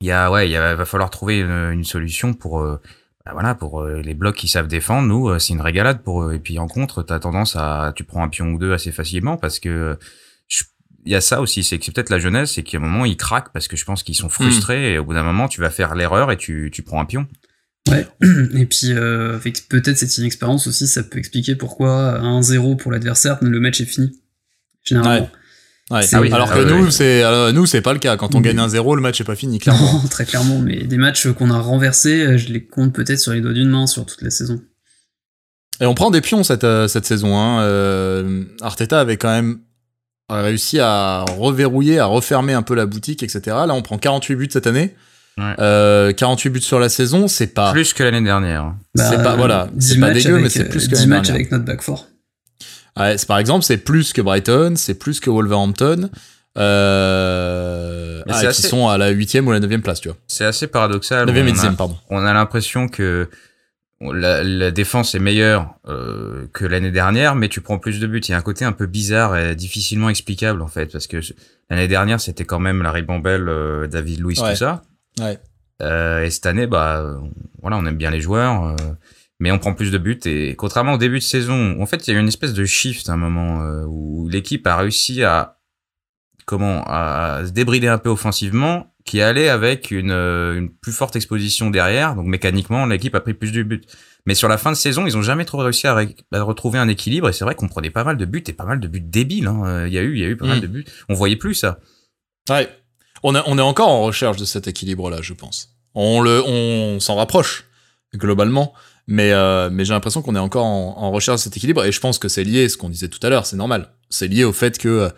il 0.00 0.06
y 0.06 0.12
a 0.12 0.30
ouais, 0.30 0.48
il 0.48 0.56
va 0.56 0.84
falloir 0.84 1.10
trouver 1.10 1.40
une, 1.40 1.72
une 1.72 1.84
solution 1.84 2.32
pour 2.32 2.60
euh, 2.60 2.80
bah 3.26 3.32
voilà 3.32 3.56
pour 3.56 3.82
euh, 3.82 4.00
les 4.00 4.14
blocs 4.14 4.36
qui 4.36 4.46
savent 4.46 4.68
défendre. 4.68 5.08
Nous, 5.08 5.36
c'est 5.40 5.52
une 5.52 5.60
régalade 5.60 6.02
pour 6.04 6.22
eux. 6.22 6.34
Et 6.34 6.38
puis 6.38 6.60
en 6.60 6.68
contre, 6.68 7.02
t'as 7.02 7.18
tendance 7.18 7.56
à 7.56 7.92
tu 7.96 8.04
prends 8.04 8.22
un 8.22 8.28
pion 8.28 8.52
ou 8.52 8.58
deux 8.58 8.72
assez 8.72 8.92
facilement 8.92 9.36
parce 9.36 9.58
que 9.58 9.98
il 11.04 11.12
y 11.12 11.14
a 11.14 11.20
ça 11.20 11.40
aussi, 11.40 11.64
c'est 11.64 11.78
que 11.78 11.84
c'est 11.84 11.92
peut-être 11.92 12.10
la 12.10 12.18
jeunesse, 12.18 12.52
c'est 12.52 12.62
qu'à 12.62 12.76
un 12.76 12.80
moment 12.80 13.04
ils 13.04 13.16
craquent 13.16 13.50
parce 13.52 13.66
que 13.66 13.76
je 13.76 13.84
pense 13.84 14.02
qu'ils 14.02 14.14
sont 14.14 14.28
frustrés 14.28 14.92
et 14.92 14.98
au 14.98 15.04
bout 15.04 15.14
d'un 15.14 15.22
moment 15.22 15.48
tu 15.48 15.60
vas 15.60 15.70
faire 15.70 15.94
l'erreur 15.94 16.30
et 16.30 16.36
tu, 16.36 16.70
tu 16.72 16.82
prends 16.82 17.00
un 17.00 17.06
pion. 17.06 17.26
Ouais. 17.90 18.06
Et 18.54 18.66
puis 18.66 18.92
euh, 18.92 19.34
avec 19.36 19.68
peut-être 19.68 19.96
cette 19.98 20.16
inexpérience 20.18 20.66
aussi, 20.66 20.86
ça 20.86 21.02
peut 21.02 21.18
expliquer 21.18 21.54
pourquoi 21.56 22.12
à 22.16 22.20
1-0 22.22 22.76
pour 22.76 22.92
l'adversaire, 22.92 23.38
le 23.40 23.60
match 23.60 23.80
est 23.80 23.84
fini. 23.86 24.18
Généralement. 24.84 25.30
Ouais. 25.90 26.02
C'est- 26.02 26.16
Alors 26.16 26.50
Ah 26.52 26.54
que 26.56 26.64
ouais, 26.64 26.70
nous, 26.78 26.84
ouais. 26.86 26.90
c'est 26.90 27.22
euh, 27.24 27.50
nous, 27.52 27.64
c'est 27.66 27.80
pas 27.80 27.92
le 27.94 27.98
cas. 27.98 28.16
Quand 28.18 28.34
on 28.34 28.40
gagne 28.40 28.58
un 28.58 28.68
0 28.68 28.94
le 28.94 29.00
match 29.02 29.20
est 29.20 29.24
pas 29.24 29.36
fini, 29.36 29.58
clairement. 29.58 29.92
Non, 30.02 30.08
très 30.08 30.26
clairement, 30.26 30.58
mais 30.58 30.84
des 30.84 30.98
matchs 30.98 31.28
qu'on 31.32 31.50
a 31.50 31.58
renversés, 31.58 32.20
euh, 32.26 32.36
je 32.36 32.48
les 32.52 32.64
compte 32.64 32.92
peut-être 32.94 33.18
sur 33.20 33.32
les 33.32 33.40
doigts 33.40 33.52
d'une 33.54 33.70
main 33.70 33.86
sur 33.86 34.04
toute 34.04 34.20
la 34.22 34.30
saison. 34.30 34.60
Et 35.80 35.86
on 35.86 35.94
prend 35.94 36.10
des 36.10 36.20
pions 36.20 36.42
cette, 36.42 36.64
euh, 36.64 36.88
cette 36.88 37.06
saison. 37.06 37.38
Hein. 37.38 37.62
Euh, 37.62 38.44
Arteta 38.60 39.00
avait 39.00 39.16
quand 39.16 39.30
même 39.30 39.60
réussi 40.28 40.78
à 40.78 41.24
reverrouiller, 41.38 41.98
à 42.00 42.04
refermer 42.06 42.52
un 42.52 42.62
peu 42.62 42.74
la 42.74 42.84
boutique, 42.84 43.22
etc. 43.22 43.40
Là, 43.46 43.68
on 43.74 43.80
prend 43.80 43.96
48 43.96 44.36
buts 44.36 44.48
cette 44.52 44.66
année. 44.66 44.94
Ouais. 45.38 45.54
Euh, 45.60 46.12
48 46.12 46.50
buts 46.50 46.60
sur 46.60 46.78
la 46.80 46.88
saison, 46.88 47.28
c'est 47.28 47.54
pas. 47.54 47.70
Plus 47.72 47.92
que 47.94 48.02
l'année 48.02 48.20
dernière. 48.22 48.74
C'est 48.96 49.22
pas- 49.22 49.36
voilà, 49.36 49.68
10 49.72 49.88
c'est 49.94 50.00
pas 50.00 50.08
matchs 50.08 50.22
dégueu, 50.24 50.34
mais 50.34 50.40
avec, 50.40 50.52
c'est 50.52 50.68
plus 50.68 50.88
que 50.88 50.94
10 50.94 51.00
l'année 51.02 51.06
matchs 51.06 51.26
dernière. 51.28 51.34
avec 51.36 51.52
notre 51.52 51.64
back 51.64 51.80
four. 51.82 52.06
Ouais, 52.98 53.16
c'est- 53.16 53.26
par 53.26 53.38
exemple, 53.38 53.64
c'est 53.64 53.76
plus 53.78 54.12
que 54.12 54.20
Brighton, 54.20 54.74
c'est 54.76 54.94
plus 54.94 55.20
que 55.20 55.30
Wolverhampton, 55.30 56.10
euh, 56.98 58.22
ah, 58.28 58.32
c'est 58.34 58.40
qui 58.40 58.46
assez- 58.46 58.68
sont 58.68 58.88
à 58.88 58.98
la 58.98 59.08
huitième 59.10 59.46
ou 59.46 59.52
la 59.52 59.60
neuvième 59.60 59.82
place, 59.82 60.00
tu 60.00 60.08
vois. 60.08 60.16
C'est 60.26 60.44
assez 60.44 60.66
paradoxal. 60.66 61.26
9 61.26 61.36
et 61.36 61.42
on, 61.42 61.44
10 61.52 61.64
a, 61.64 61.70
pardon. 61.72 61.96
on 62.10 62.24
a 62.24 62.32
l'impression 62.32 62.88
que 62.88 63.28
la, 64.00 64.44
la 64.44 64.70
défense 64.70 65.14
est 65.14 65.18
meilleure 65.18 65.74
euh, 65.88 66.46
que 66.52 66.64
l'année 66.64 66.90
dernière, 66.92 67.34
mais 67.34 67.48
tu 67.48 67.60
prends 67.60 67.78
plus 67.78 68.00
de 68.00 68.06
buts. 68.06 68.20
Il 68.20 68.30
y 68.30 68.34
a 68.34 68.38
un 68.38 68.42
côté 68.42 68.64
un 68.64 68.72
peu 68.72 68.86
bizarre 68.86 69.36
et 69.36 69.54
difficilement 69.56 70.08
explicable 70.08 70.62
en 70.62 70.68
fait, 70.68 70.86
parce 70.86 71.06
que 71.06 71.18
l'année 71.70 71.88
dernière 71.88 72.20
c'était 72.20 72.44
quand 72.44 72.60
même 72.60 72.82
la 72.82 72.92
ribambelle, 72.92 73.48
euh, 73.48 73.86
David 73.86 74.20
Luiz, 74.20 74.40
Ouais. 74.40 74.50
tout 74.52 74.56
ça. 74.56 74.82
Ouais. 75.20 75.38
Euh, 75.80 76.24
et 76.24 76.30
cette 76.30 76.46
année, 76.46 76.66
bah, 76.66 77.20
voilà, 77.62 77.76
on 77.76 77.86
aime 77.86 77.96
bien 77.96 78.10
les 78.10 78.20
joueurs, 78.20 78.64
euh, 78.64 78.76
mais 79.40 79.50
on 79.52 79.58
prend 79.58 79.74
plus 79.74 79.90
de 79.92 79.98
buts. 79.98 80.18
Et 80.24 80.56
contrairement 80.56 80.94
au 80.94 80.98
début 80.98 81.18
de 81.18 81.24
saison, 81.24 81.80
en 81.80 81.86
fait, 81.86 82.06
il 82.06 82.12
y 82.12 82.14
a 82.14 82.18
eu 82.18 82.20
une 82.20 82.28
espèce 82.28 82.52
de 82.52 82.64
shift 82.64 83.08
à 83.08 83.12
un 83.12 83.16
moment 83.16 83.62
euh, 83.62 83.84
où 83.86 84.28
l'équipe 84.28 84.66
a 84.66 84.76
réussi 84.76 85.22
à 85.22 85.58
comment 86.46 86.82
à 86.86 87.42
se 87.46 87.50
débrider 87.52 87.88
un 87.88 87.98
peu 87.98 88.08
offensivement. 88.08 88.92
qui 89.08 89.22
allait 89.22 89.48
avec 89.48 89.90
une, 89.90 90.10
une 90.12 90.68
plus 90.68 90.92
forte 90.92 91.16
exposition 91.16 91.70
derrière. 91.70 92.14
Donc 92.14 92.26
mécaniquement, 92.26 92.84
l'équipe 92.84 93.14
a 93.14 93.20
pris 93.20 93.32
plus 93.32 93.52
de 93.52 93.62
buts. 93.62 93.80
Mais 94.26 94.34
sur 94.34 94.48
la 94.48 94.58
fin 94.58 94.70
de 94.70 94.76
saison, 94.76 95.06
ils 95.06 95.16
ont 95.16 95.22
jamais 95.22 95.46
trop 95.46 95.58
réussi 95.58 95.86
à, 95.86 95.96
à 96.32 96.42
retrouver 96.42 96.78
un 96.78 96.88
équilibre. 96.88 97.28
Et 97.30 97.32
c'est 97.32 97.44
vrai 97.44 97.54
qu'on 97.54 97.68
prenait 97.68 97.88
pas 97.90 98.04
mal 98.04 98.18
de 98.18 98.26
buts 98.26 98.44
et 98.46 98.52
pas 98.52 98.66
mal 98.66 98.80
de 98.80 98.86
buts 98.86 99.00
débiles. 99.00 99.46
Hein. 99.46 99.86
Il 99.86 99.94
y 99.94 99.98
a 99.98 100.02
eu, 100.02 100.12
il 100.12 100.18
y 100.20 100.24
a 100.24 100.28
eu 100.28 100.36
pas 100.36 100.46
mal 100.46 100.60
de 100.60 100.66
buts. 100.66 100.84
On 101.08 101.14
voyait 101.14 101.36
plus 101.36 101.54
ça. 101.54 101.78
Ouais. 102.50 102.68
On, 103.22 103.34
est 103.34 103.62
encore 103.62 103.88
en 103.88 104.02
recherche 104.02 104.36
de 104.36 104.44
cet 104.44 104.68
équilibre-là, 104.68 105.18
je 105.20 105.34
pense. 105.34 105.74
On 105.94 106.98
s'en 107.00 107.16
rapproche 107.16 107.64
globalement, 108.14 108.72
mais 109.06 109.32
euh, 109.32 109.68
mais 109.70 109.84
j'ai 109.84 109.92
l'impression 109.92 110.22
qu'on 110.22 110.36
est 110.36 110.40
encore 110.40 110.64
en, 110.64 111.10
recherche 111.10 111.40
de 111.40 111.44
cet 111.44 111.56
équilibre 111.56 111.84
et 111.84 111.92
je 111.92 112.00
pense 112.00 112.18
que 112.18 112.28
c'est 112.28 112.44
lié, 112.44 112.68
ce 112.68 112.76
qu'on 112.76 112.88
disait 112.88 113.08
tout 113.08 113.24
à 113.26 113.28
l'heure, 113.28 113.46
c'est 113.46 113.56
normal. 113.56 113.92
C'est 114.08 114.28
lié 114.28 114.44
au 114.44 114.52
fait 114.52 114.78
que 114.78 115.10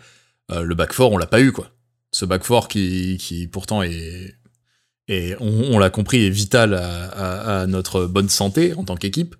euh, 0.51 0.63
le 0.63 0.75
back 0.75 0.93
four, 0.93 1.11
on 1.11 1.17
l'a 1.17 1.27
pas 1.27 1.41
eu 1.41 1.51
quoi. 1.51 1.71
Ce 2.11 2.25
back 2.25 2.43
four 2.43 2.67
qui 2.67 3.49
pourtant 3.51 3.83
est 3.83 4.35
et 5.11 5.35
on, 5.41 5.77
l'a 5.77 5.89
compris 5.89 6.25
est 6.25 6.29
vital 6.29 6.73
à, 6.73 7.65
notre 7.67 8.05
bonne 8.05 8.29
santé 8.29 8.73
en 8.75 8.85
tant 8.85 8.95
qu'équipe. 8.95 9.35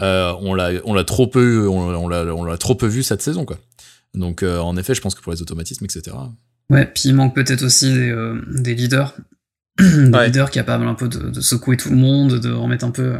Euh, 0.00 0.32
on 0.40 0.54
l'a 0.54 1.04
trop 1.04 1.26
peu 1.26 1.68
on, 1.68 2.56
trop 2.56 2.78
vu 2.82 3.02
cette 3.02 3.22
saison. 3.22 3.44
Donc 4.14 4.42
euh, 4.42 4.60
en 4.60 4.76
effet, 4.76 4.94
je 4.94 5.00
pense 5.00 5.16
que 5.16 5.22
pour 5.22 5.32
les 5.32 5.42
automatismes 5.42 5.84
etc. 5.84 6.16
Ouais, 6.70 6.86
puis 6.86 7.04
il 7.10 7.14
manque 7.14 7.34
peut-être 7.34 7.62
aussi 7.62 7.92
des, 7.92 8.10
euh, 8.10 8.40
des 8.48 8.74
leaders. 8.74 9.14
des 9.78 10.08
Ouais. 10.10 10.26
leaders 10.26 10.50
capables 10.50 10.86
un 10.86 10.94
peu 10.94 11.08
de, 11.08 11.30
de 11.30 11.40
secouer 11.40 11.76
tout 11.76 11.90
le 11.90 11.96
monde, 11.96 12.40
de 12.40 12.50
remettre 12.50 12.84
un 12.84 12.90
peu. 12.90 13.02
euh, 13.02 13.18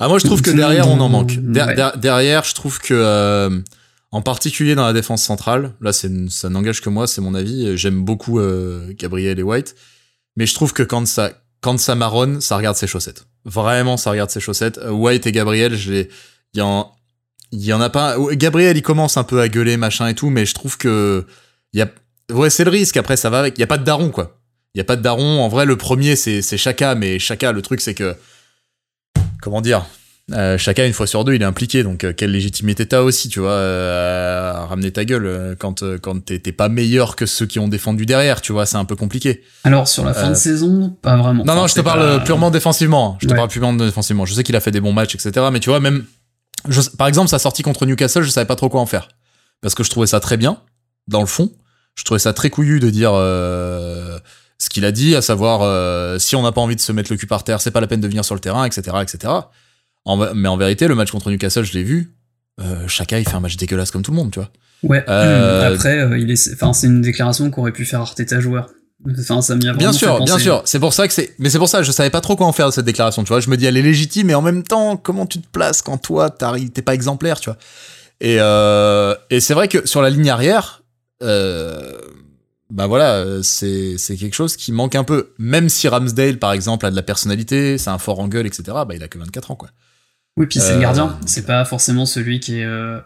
Ah 0.00 0.08
moi 0.08 0.18
je 0.18 0.24
trouve 0.26 0.42
que 0.42 0.50
derrière 0.50 0.88
on 0.88 0.98
en 1.00 1.08
manque. 1.08 1.36
Der- 1.40 1.66
ouais. 1.68 1.74
der- 1.74 1.96
derrière 1.98 2.44
je 2.44 2.54
trouve 2.54 2.80
que 2.80 2.94
euh, 2.94 3.60
en 4.10 4.22
particulier 4.22 4.74
dans 4.74 4.86
la 4.86 4.92
défense 4.92 5.22
centrale, 5.22 5.72
là 5.80 5.92
c'est 5.92 6.10
ça 6.30 6.48
n'engage 6.48 6.80
que 6.80 6.88
moi, 6.88 7.06
c'est 7.06 7.20
mon 7.20 7.34
avis. 7.34 7.76
J'aime 7.76 8.04
beaucoup 8.04 8.38
euh, 8.40 8.92
Gabriel 8.98 9.38
et 9.38 9.42
White, 9.42 9.74
mais 10.36 10.46
je 10.46 10.54
trouve 10.54 10.72
que 10.72 10.82
quand 10.82 11.06
ça 11.06 11.32
quand 11.60 11.78
ça 11.78 11.94
marronne, 11.94 12.40
ça 12.40 12.56
regarde 12.56 12.76
ses 12.76 12.86
chaussettes. 12.86 13.26
Vraiment 13.44 13.96
ça 13.96 14.10
regarde 14.10 14.30
ses 14.30 14.40
chaussettes. 14.40 14.78
Euh, 14.78 14.90
White 14.90 15.26
et 15.26 15.32
Gabriel, 15.32 15.76
je 15.76 15.92
les 15.92 16.08
il 16.54 16.58
y 16.58 16.62
en 16.62 16.90
il 17.52 17.64
y 17.64 17.72
en 17.72 17.80
a 17.80 17.90
pas. 17.90 18.16
Gabriel 18.32 18.76
il 18.76 18.82
commence 18.82 19.16
un 19.16 19.24
peu 19.24 19.40
à 19.40 19.48
gueuler 19.48 19.76
machin 19.76 20.08
et 20.08 20.14
tout, 20.14 20.30
mais 20.30 20.44
je 20.46 20.54
trouve 20.54 20.76
que 20.78 21.26
il 21.72 21.78
y 21.78 21.82
a 21.82 21.90
ouais 22.32 22.50
c'est 22.50 22.64
le 22.64 22.70
risque. 22.70 22.96
Après 22.96 23.16
ça 23.16 23.30
va 23.30 23.38
avec. 23.40 23.56
Il 23.58 23.60
y 23.60 23.64
a 23.64 23.68
pas 23.68 23.78
de 23.78 23.84
daron 23.84 24.10
quoi. 24.10 24.38
Il 24.74 24.78
y 24.78 24.80
a 24.80 24.84
pas 24.84 24.96
de 24.96 25.02
daron. 25.02 25.40
En 25.42 25.48
vrai 25.48 25.64
le 25.66 25.76
premier 25.76 26.16
c'est 26.16 26.42
Chaka, 26.56 26.94
mais 26.94 27.18
Chaka 27.18 27.52
le 27.52 27.62
truc 27.62 27.80
c'est 27.80 27.94
que 27.94 28.14
comment 29.40 29.60
dire 29.60 29.84
euh, 30.32 30.56
chacun 30.56 30.86
une 30.86 30.94
fois 30.94 31.06
sur 31.06 31.22
deux 31.22 31.34
il 31.34 31.42
est 31.42 31.44
impliqué 31.44 31.82
donc 31.82 32.02
euh, 32.02 32.14
quelle 32.14 32.30
légitimité 32.30 32.86
t'as 32.86 33.02
aussi 33.02 33.28
tu 33.28 33.40
vois 33.40 33.50
euh, 33.50 34.54
à 34.54 34.64
ramener 34.64 34.90
ta 34.90 35.04
gueule 35.04 35.26
euh, 35.26 35.54
quand 35.54 35.84
quand 36.00 36.24
t'es 36.24 36.38
pas 36.52 36.70
meilleur 36.70 37.14
que 37.14 37.26
ceux 37.26 37.44
qui 37.44 37.58
ont 37.58 37.68
défendu 37.68 38.06
derrière 38.06 38.40
tu 38.40 38.52
vois 38.52 38.64
c'est 38.64 38.78
un 38.78 38.86
peu 38.86 38.96
compliqué 38.96 39.42
Alors 39.64 39.86
sur 39.86 40.02
la 40.02 40.14
fin 40.14 40.30
de 40.30 40.34
saison, 40.34 40.96
pas 41.02 41.18
vraiment. 41.18 41.44
non 41.44 41.52
Enfin, 41.52 41.60
non 41.60 41.66
je 41.66 41.74
te 41.74 41.80
parle 41.82 42.00
pas- 42.20 42.24
purement 42.24 42.50
défensivement 42.50 43.18
je 43.20 43.28
te 43.28 43.34
parle 43.34 43.48
purement 43.50 43.74
défensivement 43.74 44.24
je 44.24 44.32
sais 44.32 44.44
qu'il 44.44 44.56
a 44.56 44.60
fait 44.60 44.70
des 44.70 44.80
bons 44.80 44.94
matchs 44.94 45.14
etc 45.14 45.46
mais 45.52 45.60
tu 45.60 45.68
vois 45.68 45.80
même 45.80 46.06
je, 46.70 46.80
par 46.96 47.06
exemple 47.06 47.28
sa 47.28 47.38
sortie 47.38 47.62
contre 47.62 47.84
Newcastle 47.84 48.22
je 48.22 48.30
savais 48.30 48.46
pas 48.46 48.56
trop 48.56 48.70
quoi 48.70 48.80
en 48.80 48.86
faire 48.86 49.08
parce 49.60 49.74
que 49.74 49.84
je 49.84 49.90
trouvais 49.90 50.06
ça 50.06 50.20
très 50.20 50.38
bien 50.38 50.56
dans 51.06 51.20
le 51.20 51.26
fond 51.26 51.52
je 51.94 52.04
trouvais 52.04 52.18
ça 52.18 52.32
très 52.32 52.50
couillu 52.50 52.80
de 52.80 52.90
dire 52.90 53.12
euh, 53.14 54.18
ce 54.58 54.68
qu'il 54.68 54.84
a 54.84 54.92
dit 54.92 55.14
à 55.16 55.22
savoir 55.22 55.60
euh, 55.62 56.18
si 56.18 56.36
on 56.36 56.42
n'a 56.42 56.52
pas 56.52 56.60
envie 56.60 56.76
de 56.76 56.80
se 56.80 56.92
mettre 56.92 57.12
le 57.12 57.16
cul 57.16 57.26
par 57.26 57.44
terre 57.44 57.60
c'est 57.60 57.70
pas 57.70 57.80
la 57.80 57.86
peine 57.86 58.00
de 58.00 58.08
venir 58.08 58.24
sur 58.24 58.34
le 58.34 58.40
terrain 58.40 58.64
etc 58.64 58.96
etc 59.02 59.32
en, 60.04 60.34
mais 60.34 60.48
en 60.48 60.56
vérité 60.56 60.88
le 60.88 60.94
match 60.94 61.10
contre 61.10 61.30
Newcastle 61.30 61.64
je 61.64 61.72
l'ai 61.72 61.82
vu 61.84 62.14
euh, 62.60 62.86
Chaka 62.88 63.18
il 63.18 63.28
fait 63.28 63.34
un 63.34 63.40
match 63.40 63.56
dégueulasse 63.56 63.90
comme 63.90 64.02
tout 64.02 64.10
le 64.10 64.16
monde 64.16 64.30
tu 64.30 64.38
vois 64.38 64.50
Ouais. 64.82 65.02
Euh, 65.08 65.74
Après, 65.74 65.98
il 66.20 66.30
est, 66.30 66.52
enfin, 66.52 66.74
c'est 66.74 66.88
une 66.88 67.00
déclaration 67.00 67.50
qu'aurait 67.50 67.72
pu 67.72 67.86
faire 67.86 68.00
Arteta 68.02 68.38
joueur. 68.40 68.68
Enfin, 69.18 69.40
ça 69.40 69.54
m'y 69.56 69.66
a 69.66 69.72
Bien 69.72 69.92
sûr, 69.92 70.22
bien 70.22 70.38
sûr. 70.38 70.62
C'est 70.66 70.78
pour 70.78 70.92
ça 70.92 71.08
que 71.08 71.14
c'est. 71.14 71.34
Mais 71.38 71.48
c'est 71.50 71.58
pour 71.58 71.68
ça, 71.68 71.82
je 71.82 71.90
savais 71.90 72.10
pas 72.10 72.20
trop 72.20 72.36
quoi 72.36 72.46
en 72.46 72.52
faire 72.52 72.66
de 72.66 72.72
cette 72.72 72.84
déclaration. 72.84 73.24
Tu 73.24 73.28
vois, 73.28 73.40
je 73.40 73.48
me 73.48 73.56
dis 73.56 73.64
elle 73.64 73.78
est 73.78 73.82
légitime, 73.82 74.26
mais 74.26 74.34
en 74.34 74.42
même 74.42 74.62
temps, 74.62 74.98
comment 74.98 75.24
tu 75.24 75.40
te 75.40 75.48
places 75.48 75.80
quand 75.80 75.96
toi 75.98 76.28
t'es 76.28 76.82
pas 76.82 76.92
exemplaire, 76.94 77.40
tu 77.40 77.48
vois. 77.48 77.58
Et 78.20 78.36
euh, 78.40 79.14
et 79.30 79.40
c'est 79.40 79.54
vrai 79.54 79.68
que 79.68 79.86
sur 79.86 80.02
la 80.02 80.10
ligne 80.10 80.28
arrière, 80.28 80.82
euh, 81.24 81.92
bah 82.70 82.86
voilà, 82.86 83.14
euh, 83.16 83.40
c'est 83.42 83.96
quelque 84.18 84.34
chose 84.34 84.56
qui 84.56 84.72
manque 84.72 84.94
un 84.94 85.04
peu. 85.04 85.30
Même 85.38 85.68
si 85.68 85.86
Ramsdale, 85.88 86.38
par 86.38 86.52
exemple, 86.52 86.86
a 86.86 86.90
de 86.90 86.96
la 86.96 87.02
personnalité, 87.02 87.78
c'est 87.78 87.90
un 87.90 87.98
fort 87.98 88.20
en 88.20 88.28
gueule, 88.28 88.46
etc. 88.46 88.62
Bah 88.68 88.88
il 88.94 89.02
a 89.02 89.08
que 89.08 89.18
24 89.18 89.50
ans, 89.50 89.56
quoi. 89.56 89.70
Oui, 90.36 90.46
puis 90.46 90.58
c'est 90.60 90.72
Euh, 90.72 90.76
le 90.76 90.80
gardien. 90.82 91.18
C'est 91.26 91.46
pas 91.46 91.64
forcément 91.64 92.06
celui 92.06 92.40
qui 92.40 92.58
est, 92.58 92.64
euh, 92.64 92.98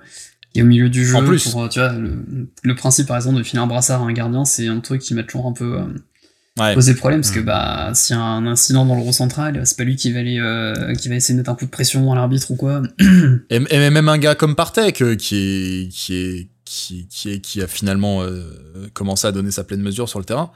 qui 0.52 0.60
est 0.60 0.62
au 0.62 0.66
milieu 0.66 0.88
du 0.88 1.04
jeu. 1.04 1.16
En 1.16 1.24
plus. 1.24 1.50
Pour, 1.50 1.64
euh, 1.64 1.68
tu 1.68 1.78
vois, 1.80 1.92
le, 1.92 2.24
le 2.62 2.74
principe, 2.74 3.06
par 3.06 3.16
exemple, 3.16 3.36
de 3.38 3.42
filer 3.42 3.60
un 3.60 3.66
brassard 3.66 4.02
à 4.02 4.06
un 4.06 4.12
gardien, 4.12 4.44
c'est 4.46 4.66
un 4.68 4.80
truc 4.80 5.02
qui 5.02 5.12
m'a 5.14 5.22
toujours 5.24 5.46
un 5.46 5.52
peu 5.52 5.78
euh, 5.78 5.84
Ouais. 6.58 6.74
posé 6.74 6.94
problème, 6.94 7.20
parce 7.20 7.30
que 7.32 7.38
Mm. 7.38 7.44
bah, 7.44 7.90
s'il 7.94 8.16
y 8.16 8.18
a 8.18 8.22
un 8.22 8.44
incident 8.46 8.84
dans 8.84 8.96
le 8.96 9.02
rond 9.02 9.12
central, 9.12 9.60
c'est 9.64 9.76
pas 9.76 9.84
lui 9.84 9.94
qui 9.94 10.10
va 10.10 10.18
aller, 10.20 10.38
euh, 10.40 10.92
qui 10.94 11.08
va 11.08 11.14
essayer 11.14 11.34
de 11.34 11.38
mettre 11.40 11.50
un 11.50 11.54
coup 11.54 11.66
de 11.66 11.70
pression 11.70 12.10
à 12.10 12.16
l'arbitre 12.16 12.50
ou 12.50 12.56
quoi. 12.56 12.82
Et, 13.50 13.60
et 13.70 13.90
même 13.90 14.08
un 14.08 14.18
gars 14.18 14.34
comme 14.34 14.56
euh, 15.02 15.14
qui 15.14 15.36
est 15.36 15.88
qui 15.92 16.16
est 16.16 16.48
qui 16.68 17.08
qui 17.08 17.30
est 17.32 17.40
qui 17.40 17.62
a 17.62 17.66
finalement 17.66 18.22
euh, 18.22 18.42
commencé 18.94 19.26
à 19.26 19.32
donner 19.32 19.50
sa 19.50 19.64
pleine 19.64 19.80
mesure 19.82 20.08
sur 20.08 20.18
le 20.18 20.24
terrain, 20.24 20.50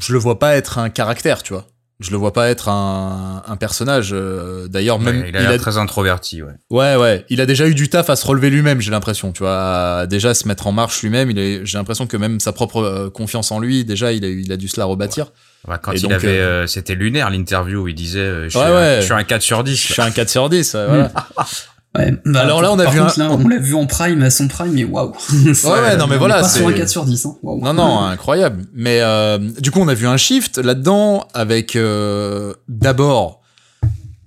je 0.00 0.12
le 0.12 0.18
vois 0.18 0.38
pas 0.38 0.56
être 0.56 0.78
un 0.78 0.90
caractère, 0.90 1.42
tu 1.42 1.52
vois. 1.52 1.66
Je 2.00 2.10
le 2.10 2.16
vois 2.16 2.32
pas 2.32 2.48
être 2.50 2.68
un, 2.68 3.44
un 3.46 3.56
personnage. 3.56 4.10
euh, 4.12 4.66
D'ailleurs, 4.66 4.98
même 4.98 5.20
Ouais, 5.20 5.28
il 5.28 5.36
a 5.36 5.48
l'air 5.48 5.60
très 5.60 5.76
introverti, 5.78 6.42
ouais. 6.42 6.54
ouais 6.70 6.96
ouais, 6.96 7.24
il 7.28 7.40
a 7.40 7.46
déjà 7.46 7.68
eu 7.68 7.76
du 7.76 7.88
taf 7.88 8.10
à 8.10 8.16
se 8.16 8.26
relever 8.26 8.50
lui-même. 8.50 8.80
J'ai 8.80 8.90
l'impression, 8.90 9.30
tu 9.30 9.44
vois, 9.44 9.98
à 10.00 10.06
déjà 10.08 10.34
se 10.34 10.48
mettre 10.48 10.66
en 10.66 10.72
marche 10.72 11.00
lui-même. 11.02 11.30
Il 11.30 11.38
est, 11.38 11.64
j'ai 11.64 11.78
l'impression 11.78 12.08
que 12.08 12.16
même 12.16 12.40
sa 12.40 12.50
propre 12.52 12.78
euh, 12.82 13.08
confiance 13.10 13.52
en 13.52 13.60
lui, 13.60 13.84
déjà, 13.84 14.12
il 14.12 14.24
a 14.24 14.28
eu- 14.28 14.40
il 14.40 14.50
a 14.50 14.56
dû 14.56 14.66
se 14.66 14.80
la 14.80 14.86
rebâtir. 14.86 15.30
Ouais, 15.68 15.76
quand 15.80 15.92
Et 15.92 15.96
il 15.98 16.02
donc, 16.02 16.12
avait, 16.12 16.40
euh, 16.40 16.66
c'était 16.66 16.96
lunaire 16.96 17.30
l'interview 17.30 17.82
où 17.82 17.86
il 17.88 17.94
disait, 17.94 18.18
euh, 18.18 18.48
je, 18.48 18.58
Ouais, 18.58 18.64
suis 18.64 18.72
un, 18.72 18.76
ouais. 18.76 18.96
je 18.98 19.04
suis 19.04 19.14
un 19.14 19.22
4 19.22 19.42
sur 19.42 19.62
10. 19.62 19.76
Je 19.86 19.92
suis 19.92 20.02
un 20.02 20.10
4 20.10 20.28
sur 20.28 20.48
10, 20.48 20.74
ouais, 20.74 20.86
voilà. 20.86 21.12
Ouais, 21.96 22.10
bah, 22.24 22.40
Alors 22.40 22.62
là, 22.62 22.72
on 22.72 22.78
a 22.78 22.84
par 22.84 22.92
vu 22.92 23.00
contre, 23.00 23.20
un- 23.20 23.28
là, 23.28 23.32
on 23.38 23.46
l'a 23.48 23.58
vu 23.58 23.74
en 23.74 23.86
prime, 23.86 24.22
à 24.22 24.30
son 24.30 24.48
prime, 24.48 24.72
mais 24.72 24.84
waouh. 24.84 25.12
Ouais, 25.30 25.70
ouais, 25.70 25.96
non, 25.96 26.06
mais 26.06 26.16
On 26.16 26.18
voilà, 26.18 26.40
Pas 26.40 26.48
sur 26.48 26.66
un 26.66 26.70
c'est- 26.72 26.78
4 26.78 26.88
sur 26.88 27.04
10, 27.04 27.26
hein. 27.26 27.36
Non, 27.42 27.74
non, 27.74 28.00
incroyable. 28.04 28.64
Mais 28.74 29.00
euh, 29.02 29.38
du 29.60 29.70
coup, 29.70 29.80
on 29.80 29.88
a 29.88 29.94
vu 29.94 30.06
un 30.06 30.16
shift 30.16 30.56
là-dedans 30.58 31.26
avec 31.34 31.76
euh, 31.76 32.54
d'abord. 32.68 33.40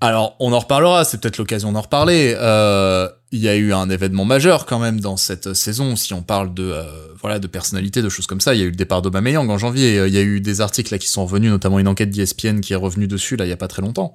Alors, 0.01 0.35
on 0.39 0.53
en 0.53 0.59
reparlera. 0.59 1.05
C'est 1.05 1.19
peut-être 1.19 1.37
l'occasion 1.39 1.71
d'en 1.71 1.81
reparler. 1.81 2.35
Euh, 2.37 3.07
Il 3.31 3.39
y 3.39 3.49
a 3.49 3.55
eu 3.55 3.73
un 3.73 3.89
événement 3.89 4.25
majeur 4.25 4.65
quand 4.67 4.77
même 4.79 4.99
dans 4.99 5.17
cette 5.17 5.53
saison. 5.55 5.95
Si 5.95 6.13
on 6.13 6.21
parle 6.21 6.53
de 6.53 6.63
euh, 6.63 6.83
voilà 7.21 7.39
de 7.39 7.47
personnalité, 7.47 8.01
de 8.03 8.09
choses 8.09 8.27
comme 8.27 8.39
ça, 8.41 8.53
il 8.53 8.59
y 8.59 8.63
a 8.63 8.65
eu 8.65 8.69
le 8.69 8.75
départ 8.75 9.01
d'Aubameyang 9.01 9.49
en 9.49 9.57
janvier. 9.57 10.05
Il 10.05 10.13
y 10.13 10.17
a 10.17 10.21
eu 10.21 10.39
des 10.39 10.61
articles 10.61 10.93
là 10.93 10.99
qui 10.99 11.07
sont 11.09 11.25
revenus, 11.25 11.49
notamment 11.49 11.79
une 11.79 11.87
enquête 11.87 12.11
d'ESPN 12.11 12.59
qui 12.61 12.73
est 12.73 12.77
revenue 12.77 13.07
dessus 13.07 13.35
là 13.35 13.45
il 13.45 13.49
y 13.49 13.53
a 13.53 13.57
pas 13.57 13.67
très 13.67 13.81
longtemps 13.81 14.13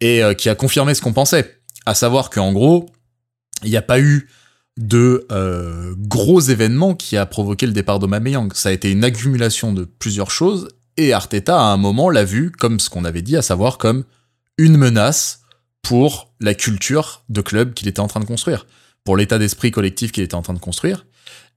et 0.00 0.22
euh, 0.22 0.32
qui 0.34 0.48
a 0.48 0.54
confirmé 0.54 0.94
ce 0.94 1.00
qu'on 1.02 1.12
pensait, 1.12 1.56
à 1.86 1.94
savoir 1.94 2.30
qu'en 2.30 2.52
gros, 2.52 2.90
il 3.62 3.70
n'y 3.70 3.76
a 3.76 3.82
pas 3.82 4.00
eu 4.00 4.28
de 4.76 5.26
euh, 5.32 5.94
gros 5.96 6.40
événements 6.40 6.94
qui 6.94 7.16
a 7.16 7.24
provoqué 7.24 7.66
le 7.66 7.72
départ 7.72 7.98
d'Aubameyang. 7.98 8.52
Ça 8.52 8.68
a 8.68 8.72
été 8.72 8.90
une 8.90 9.04
accumulation 9.04 9.72
de 9.72 9.84
plusieurs 9.84 10.30
choses 10.30 10.68
et 10.96 11.12
Arteta 11.12 11.58
à 11.58 11.64
un 11.64 11.76
moment 11.76 12.10
l'a 12.10 12.24
vu 12.24 12.50
comme 12.50 12.80
ce 12.80 12.90
qu'on 12.90 13.04
avait 13.04 13.22
dit, 13.22 13.36
à 13.36 13.42
savoir 13.42 13.78
comme 13.78 14.04
une 14.58 14.76
menace 14.76 15.42
pour 15.82 16.32
la 16.40 16.54
culture 16.54 17.22
de 17.28 17.40
club 17.40 17.74
qu'il 17.74 17.88
était 17.88 18.00
en 18.00 18.08
train 18.08 18.20
de 18.20 18.24
construire, 18.24 18.66
pour 19.04 19.16
l'état 19.16 19.38
d'esprit 19.38 19.70
collectif 19.70 20.12
qu'il 20.12 20.22
était 20.22 20.34
en 20.34 20.42
train 20.42 20.54
de 20.54 20.58
construire. 20.58 21.06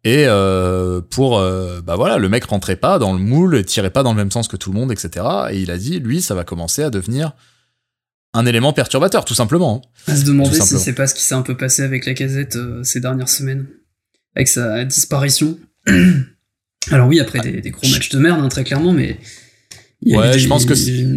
Et 0.06 0.26
euh, 0.28 1.02
pour 1.02 1.40
euh, 1.40 1.82
bah 1.82 1.96
voilà, 1.96 2.18
le 2.18 2.30
mec 2.30 2.46
rentrait 2.46 2.78
pas 2.78 3.00
dans 3.00 3.12
le 3.12 3.20
moule, 3.20 3.66
tirait 3.66 3.90
pas 3.90 4.04
dans 4.04 4.12
le 4.12 4.18
même 4.18 4.32
sens 4.32 4.48
que 4.48 4.56
tout 4.56 4.72
le 4.72 4.80
monde, 4.80 4.92
etc. 4.92 5.26
Et 5.52 5.60
il 5.60 5.72
a 5.72 5.78
dit, 5.78 6.00
lui, 6.00 6.22
ça 6.22 6.36
va 6.36 6.46
commencer 6.46 6.84
à 6.84 6.90
devenir 6.90 7.34
un 8.34 8.46
élément 8.46 8.74
perturbateur, 8.74 9.26
tout 9.26 9.34
simplement. 9.34 9.82
À 10.08 10.16
se 10.16 10.24
demander 10.24 10.58
Tout 10.58 10.66
si 10.66 10.78
c'est 10.80 10.94
pas 10.94 11.08
ce 11.08 11.14
qui 11.16 11.24
s'est 11.24 11.36
un 11.36 11.42
peu 11.42 11.58
passé 11.58 11.82
avec 11.82 12.06
la 12.06 12.14
casette 12.14 12.56
euh, 12.58 12.84
ces 12.84 13.00
dernières 13.00 13.30
semaines. 13.30 13.66
Avec 14.36 14.48
sa 14.48 14.86
disparition. 14.86 15.58
Alors 16.92 17.08
oui, 17.08 17.20
après 17.20 17.40
des, 17.40 17.62
des 17.62 17.72
gros 17.72 17.86
Je- 17.86 17.94
matchs 17.94 18.10
de 18.10 18.20
merde, 18.20 18.40
hein, 18.42 18.50
très 18.50 18.64
clairement, 18.64 18.94
mais... 18.94 19.18
il 20.02 20.14
y 20.14 20.16
a 20.16 20.20
Ouais, 20.20 20.32
des- 20.32 20.40
je 20.40 20.48
pense 20.48 20.66
que 20.66 20.74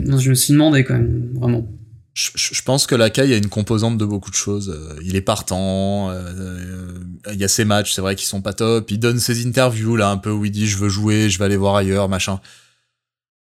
Non, 0.09 0.19
Je 0.19 0.31
me 0.31 0.35
suis 0.35 0.53
demandé 0.53 0.85
quand 0.85 0.95
même, 0.95 1.31
vraiment. 1.35 1.67
Je, 2.15 2.31
je- 2.35 2.55
je 2.55 2.63
pense 2.63 2.87
que 2.87 2.95
la 2.95 3.09
CAI 3.11 3.33
a 3.33 3.37
une 3.37 3.49
composante 3.49 3.97
de 3.97 4.05
beaucoup 4.05 4.31
de 4.31 4.35
choses. 4.37 4.69
Euh, 4.71 4.99
Il 5.05 5.17
est 5.17 5.23
partant, 5.23 6.11
euh, 6.11 6.99
il 7.33 7.39
y 7.41 7.45
a 7.45 7.49
ses 7.49 7.65
matchs, 7.65 7.93
c'est 7.95 8.03
vrai 8.03 8.17
qu'ils 8.17 8.27
sont 8.29 8.43
pas 8.43 8.53
top. 8.53 8.91
Il 8.91 8.99
donne 8.99 9.19
ses 9.19 9.47
interviews 9.47 9.97
là 9.97 10.11
un 10.11 10.19
peu 10.19 10.31
où 10.31 10.45
il 10.45 10.51
dit 10.51 10.67
je 10.67 10.77
veux 10.79 10.89
jouer, 10.91 11.31
je 11.31 11.39
vais 11.39 11.45
aller 11.47 11.57
voir 11.57 11.77
ailleurs, 11.77 12.09
machin. 12.11 12.41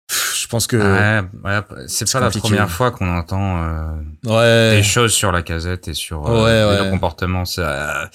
Je 0.09 0.47
pense 0.47 0.67
que 0.67 0.77
Ouais, 0.77 1.27
ouais, 1.43 1.61
c'est 1.87 2.11
pas 2.11 2.19
la 2.19 2.29
première 2.29 2.69
fois 2.69 2.91
qu'on 2.91 3.09
entend 3.09 3.63
euh, 3.63 3.95
ouais, 4.25 4.77
des 4.77 4.83
choses 4.83 5.11
sur 5.13 5.31
la 5.31 5.41
casette 5.41 5.87
et 5.87 5.93
sur 5.93 6.27
euh, 6.27 6.43
Ouais, 6.43 6.83
le 6.83 6.89
comportement. 6.91 7.45
Ça, 7.45 8.09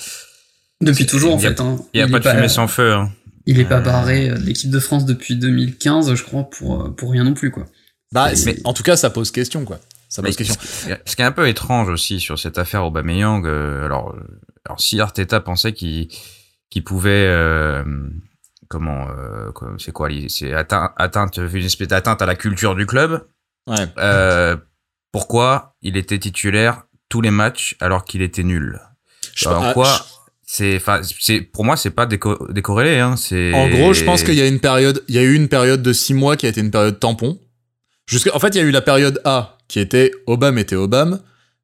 Depuis 0.81 1.07
toujours, 1.07 1.35
en 1.35 1.39
Il 1.39 1.43
y 1.43 1.47
a- 1.47 1.51
fait. 1.51 1.61
hein. 1.61 1.79
il 1.93 1.99
y 1.99 2.03
a 2.03 2.07
Il 2.07 2.13
pas 2.13 2.21
de 2.21 2.29
fumée 2.29 2.49
sans 2.49 2.69
feu. 2.69 2.93
Hein. 2.95 3.11
Il 3.47 3.59
est 3.59 3.65
pas 3.65 3.79
Euh, 3.79 3.81
barré 3.81 4.31
euh, 4.31 4.35
de 4.37 4.43
l'équipe 4.45 4.71
de 4.71 4.79
France 4.79 5.05
depuis 5.07 5.35
2015, 5.37 6.15
je 6.15 6.23
crois, 6.23 6.45
pour, 6.49 6.83
euh, 6.85 6.91
pour 6.91 7.11
rien 7.11 7.25
non 7.25 7.35
plus, 7.35 7.51
quoi. 7.51 7.67
bah, 8.13 8.29
mais- 8.47 8.57
en 8.65 8.73
tout 8.73 8.83
cas 8.85 8.97
ça 8.97 9.11
pose 9.11 9.31
question 9.33 9.65
quoi. 9.65 9.79
Ça 10.09 10.23
pose 10.23 10.37
question. 10.37 10.57
ce, 10.61 11.15
qui- 11.15 11.23
est 11.23 11.25
un 11.25 11.33
peu 11.33 11.49
étrange 11.49 11.89
aussi 11.89 12.19
sur 12.21 12.39
cette 12.39 12.59
affaire 12.59 12.85
Aubameyang, 12.85 13.47
euh, 13.47 13.85
alors, 13.85 14.11
euh, 14.15 14.21
alors 14.67 14.81
si 14.81 15.01
Arteta 15.01 15.41
pensait 15.41 15.73
qu'il 15.73 16.09
qu'il 16.71 16.85
pouvait 16.85 17.27
euh, 17.27 17.83
comment, 18.71 19.09
euh, 19.11 19.51
quoi- 19.53 19.75
c'est 19.79 19.93
quoi, 19.93 20.09
c'est 20.29 20.55
atteint, 20.55 20.93
atteinte, 20.97 21.37
une 21.37 21.65
espèce 21.65 21.89
d'atteinte 21.89 22.23
à 22.23 22.27
la 22.27 22.37
culture 22.37 22.75
du 22.75 22.87
club. 22.87 23.27
Ouais. 23.67 23.87
Euh, 23.99 24.57
pourquoi 25.13 25.75
il 25.83 25.97
était 25.99 26.19
titulaire 26.19 26.85
tous 27.11 27.21
les 27.21 27.31
matchs 27.33 27.77
alors 27.81 28.05
qu'il 28.05 28.23
était 28.23 28.45
nul? 28.45 28.81
Je- 29.35 29.49
En 29.49 29.63
ah, 29.63 29.73
quoi 29.75 30.07
c'est, 30.53 30.81
pour 31.53 31.65
moi 31.65 31.77
c'est 31.77 31.91
pas 31.91 32.07
déco- 32.07 32.51
décorrélé, 32.53 32.99
hein. 32.99 33.17
C'est. 33.17 33.53
En 33.55 33.69
gros, 33.69 33.93
je 33.93 34.05
pense 34.05 34.23
qu'il 34.23 34.35
y 34.35 34.41
a 34.41 34.47
une 34.49 34.61
période, 34.61 35.05
il 35.09 35.15
y 35.15 35.19
a 35.19 35.23
eu 35.23 35.35
une 35.35 35.49
période 35.49 35.83
de 35.83 35.93
six 35.93 36.15
mois 36.15 36.37
qui 36.37 36.47
a 36.47 36.49
été 36.49 36.61
une 36.61 36.71
période 36.71 36.99
tampon. 36.99 37.39
En 38.35 38.39
fait, 38.41 38.49
il 38.49 38.57
y 38.57 38.61
a 38.61 38.65
eu 38.65 38.73
la 38.73 38.81
période 38.81 39.21
A 39.25 39.59
qui 39.69 39.79
était 39.79 40.11
Obama 40.27 40.61
était 40.61 40.75
Obama, 40.77 41.21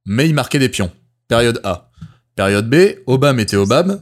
mais 0.07 0.28
il 0.28 0.34
marquait 0.34 0.61
des 0.61 0.68
pions. 0.68 0.92
Période 1.26 1.61
A. 1.64 1.90
Période 2.36 2.68
B, 2.70 2.94
Obama 3.07 3.42
était 3.42 3.57
Obama, 3.57 3.96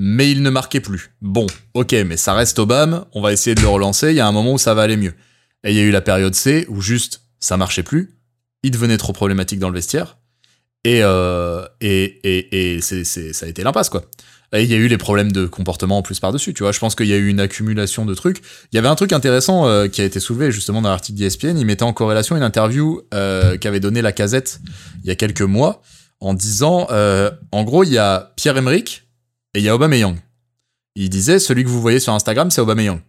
mais 0.00 0.30
il 0.30 0.42
ne 0.42 0.48
marquait 0.48 0.80
plus. 0.80 1.10
Bon, 1.20 1.46
ok, 1.74 1.92
mais 2.06 2.16
ça 2.16 2.32
reste 2.32 2.60
Obama, 2.60 3.08
on 3.12 3.20
va 3.20 3.32
essayer 3.32 3.56
de 3.56 3.60
le 3.60 3.68
relancer, 3.68 4.10
il 4.10 4.14
y 4.14 4.20
a 4.20 4.26
un 4.28 4.32
moment 4.32 4.54
où 4.54 4.58
ça 4.58 4.72
va 4.72 4.82
aller 4.82 4.96
mieux. 4.96 5.12
Et 5.64 5.72
il 5.72 5.76
y 5.76 5.80
a 5.80 5.82
eu 5.82 5.90
la 5.90 6.00
période 6.00 6.36
C 6.36 6.64
où 6.68 6.80
juste 6.80 7.22
ça 7.40 7.56
marchait 7.56 7.82
plus, 7.82 8.14
il 8.62 8.70
devenait 8.70 8.96
trop 8.96 9.12
problématique 9.12 9.58
dans 9.58 9.68
le 9.68 9.74
vestiaire, 9.74 10.16
et, 10.84 11.00
euh, 11.02 11.66
et, 11.80 12.20
et, 12.22 12.76
et 12.76 12.80
c'est, 12.80 13.02
c'est, 13.02 13.32
ça 13.32 13.46
a 13.46 13.48
été 13.48 13.64
l'impasse, 13.64 13.88
quoi. 13.90 14.04
Et 14.54 14.62
il 14.62 14.70
y 14.70 14.74
a 14.74 14.76
eu 14.78 14.86
les 14.86 14.96
problèmes 14.96 15.32
de 15.32 15.46
comportement 15.46 15.98
en 15.98 16.02
plus 16.02 16.20
par-dessus, 16.20 16.54
tu 16.54 16.62
vois. 16.62 16.72
Je 16.72 16.78
pense 16.78 16.94
qu'il 16.94 17.06
y 17.06 17.12
a 17.12 17.16
eu 17.16 17.26
une 17.26 17.40
accumulation 17.40 18.06
de 18.06 18.14
trucs. 18.14 18.38
Il 18.72 18.76
y 18.76 18.78
avait 18.78 18.88
un 18.88 18.94
truc 18.94 19.12
intéressant 19.12 19.66
euh, 19.66 19.88
qui 19.88 20.00
a 20.00 20.04
été 20.04 20.20
soulevé 20.20 20.52
justement 20.52 20.80
dans 20.80 20.88
l'article 20.88 21.18
d'ESPN. 21.18 21.58
Il 21.58 21.66
mettait 21.66 21.82
en 21.82 21.92
corrélation 21.92 22.34
une 22.34 22.42
interview 22.42 23.02
euh, 23.12 23.58
qu'avait 23.58 23.80
donnée 23.80 24.00
la 24.00 24.12
casette 24.12 24.60
il 25.02 25.08
y 25.08 25.10
a 25.10 25.16
quelques 25.16 25.42
mois 25.42 25.82
en 26.20 26.32
disant, 26.32 26.88
en 27.52 27.64
gros, 27.64 27.84
il 27.84 27.92
y 27.92 27.98
a 27.98 28.32
Pierre 28.36 28.56
Emerick 28.56 29.07
et 29.54 29.60
il 29.60 29.64
y 29.64 29.68
a 29.68 29.74
Aubameyang. 29.74 30.16
Il 30.94 31.10
disait, 31.10 31.38
celui 31.38 31.64
que 31.64 31.68
vous 31.68 31.80
voyez 31.80 32.00
sur 32.00 32.12
Instagram, 32.12 32.50
c'est 32.50 32.60
Aubameyang. 32.60 33.00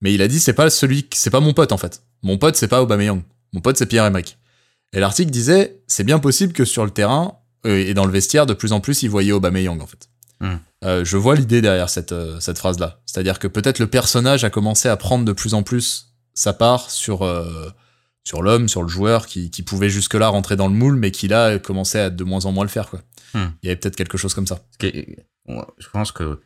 Mais 0.00 0.12
il 0.12 0.22
a 0.22 0.28
dit, 0.28 0.40
c'est 0.40 0.52
pas 0.52 0.68
celui, 0.68 1.06
c'est 1.14 1.30
pas 1.30 1.40
mon 1.40 1.54
pote 1.54 1.72
en 1.72 1.78
fait. 1.78 2.02
Mon 2.22 2.36
pote, 2.38 2.56
c'est 2.56 2.68
pas 2.68 2.82
Aubameyang. 2.82 3.22
Mon 3.52 3.60
pote, 3.60 3.76
c'est 3.76 3.86
Pierre 3.86 4.04
Emerick. 4.04 4.38
Et 4.92 5.00
l'article 5.00 5.30
disait, 5.30 5.82
c'est 5.86 6.04
bien 6.04 6.18
possible 6.18 6.52
que 6.52 6.64
sur 6.64 6.84
le 6.84 6.90
terrain 6.90 7.38
euh, 7.66 7.78
et 7.78 7.94
dans 7.94 8.04
le 8.04 8.12
vestiaire, 8.12 8.46
de 8.46 8.54
plus 8.54 8.72
en 8.72 8.80
plus, 8.80 9.02
il 9.02 9.10
voyait 9.10 9.32
Aubameyang 9.32 9.80
en 9.80 9.86
fait. 9.86 10.08
Euh, 10.84 11.04
je 11.04 11.16
vois 11.16 11.36
l'idée 11.36 11.62
derrière 11.62 11.88
cette, 11.88 12.10
euh, 12.10 12.40
cette 12.40 12.58
phrase-là. 12.58 13.00
C'est-à-dire 13.06 13.38
que 13.38 13.46
peut-être 13.46 13.78
le 13.78 13.86
personnage 13.86 14.42
a 14.42 14.50
commencé 14.50 14.88
à 14.88 14.96
prendre 14.96 15.24
de 15.24 15.32
plus 15.32 15.54
en 15.54 15.62
plus 15.62 16.14
sa 16.34 16.52
part 16.52 16.90
sur, 16.90 17.30
sur 18.24 18.42
l'homme, 18.42 18.68
sur 18.68 18.82
le 18.82 18.88
joueur 18.88 19.26
qui, 19.26 19.50
qui 19.50 19.62
pouvait 19.62 19.90
jusque-là 19.90 20.28
rentrer 20.28 20.56
dans 20.56 20.66
le 20.66 20.74
moule, 20.74 20.96
mais 20.96 21.10
qui 21.10 21.28
là 21.28 21.58
commençait 21.58 22.00
à 22.00 22.10
de 22.10 22.24
moins 22.24 22.46
en 22.46 22.52
moins 22.52 22.64
le 22.64 22.70
faire. 22.70 22.88
Quoi. 22.88 23.00
Hmm. 23.34 23.50
Il 23.62 23.66
y 23.66 23.68
avait 23.68 23.76
peut-être 23.76 23.96
quelque 23.96 24.16
chose 24.16 24.32
comme 24.32 24.46
ça. 24.46 24.60
Je 25.46 25.88
pense 25.92 26.12
que 26.12 26.40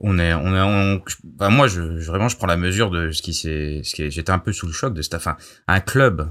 on 0.00 0.18
est, 0.18 0.34
on 0.34 0.54
est, 0.54 0.60
on- 0.60 1.02
enfin, 1.38 1.50
moi, 1.50 1.66
je, 1.68 1.98
je- 2.00 2.06
vraiment, 2.10 2.28
je 2.28 2.36
prends 2.36 2.46
la 2.48 2.56
mesure 2.56 2.90
de 2.90 3.10
ce 3.12 3.22
qui 3.22 3.32
s'est, 3.32 3.80
ce 3.84 3.94
qui 3.94 4.10
j'étais 4.10 4.30
un 4.32 4.38
peu 4.38 4.52
sous 4.52 4.66
le 4.66 4.72
choc 4.72 4.92
de 4.92 5.02
cette, 5.02 5.14
enfin, 5.14 5.36
un 5.68 5.80
club 5.80 6.28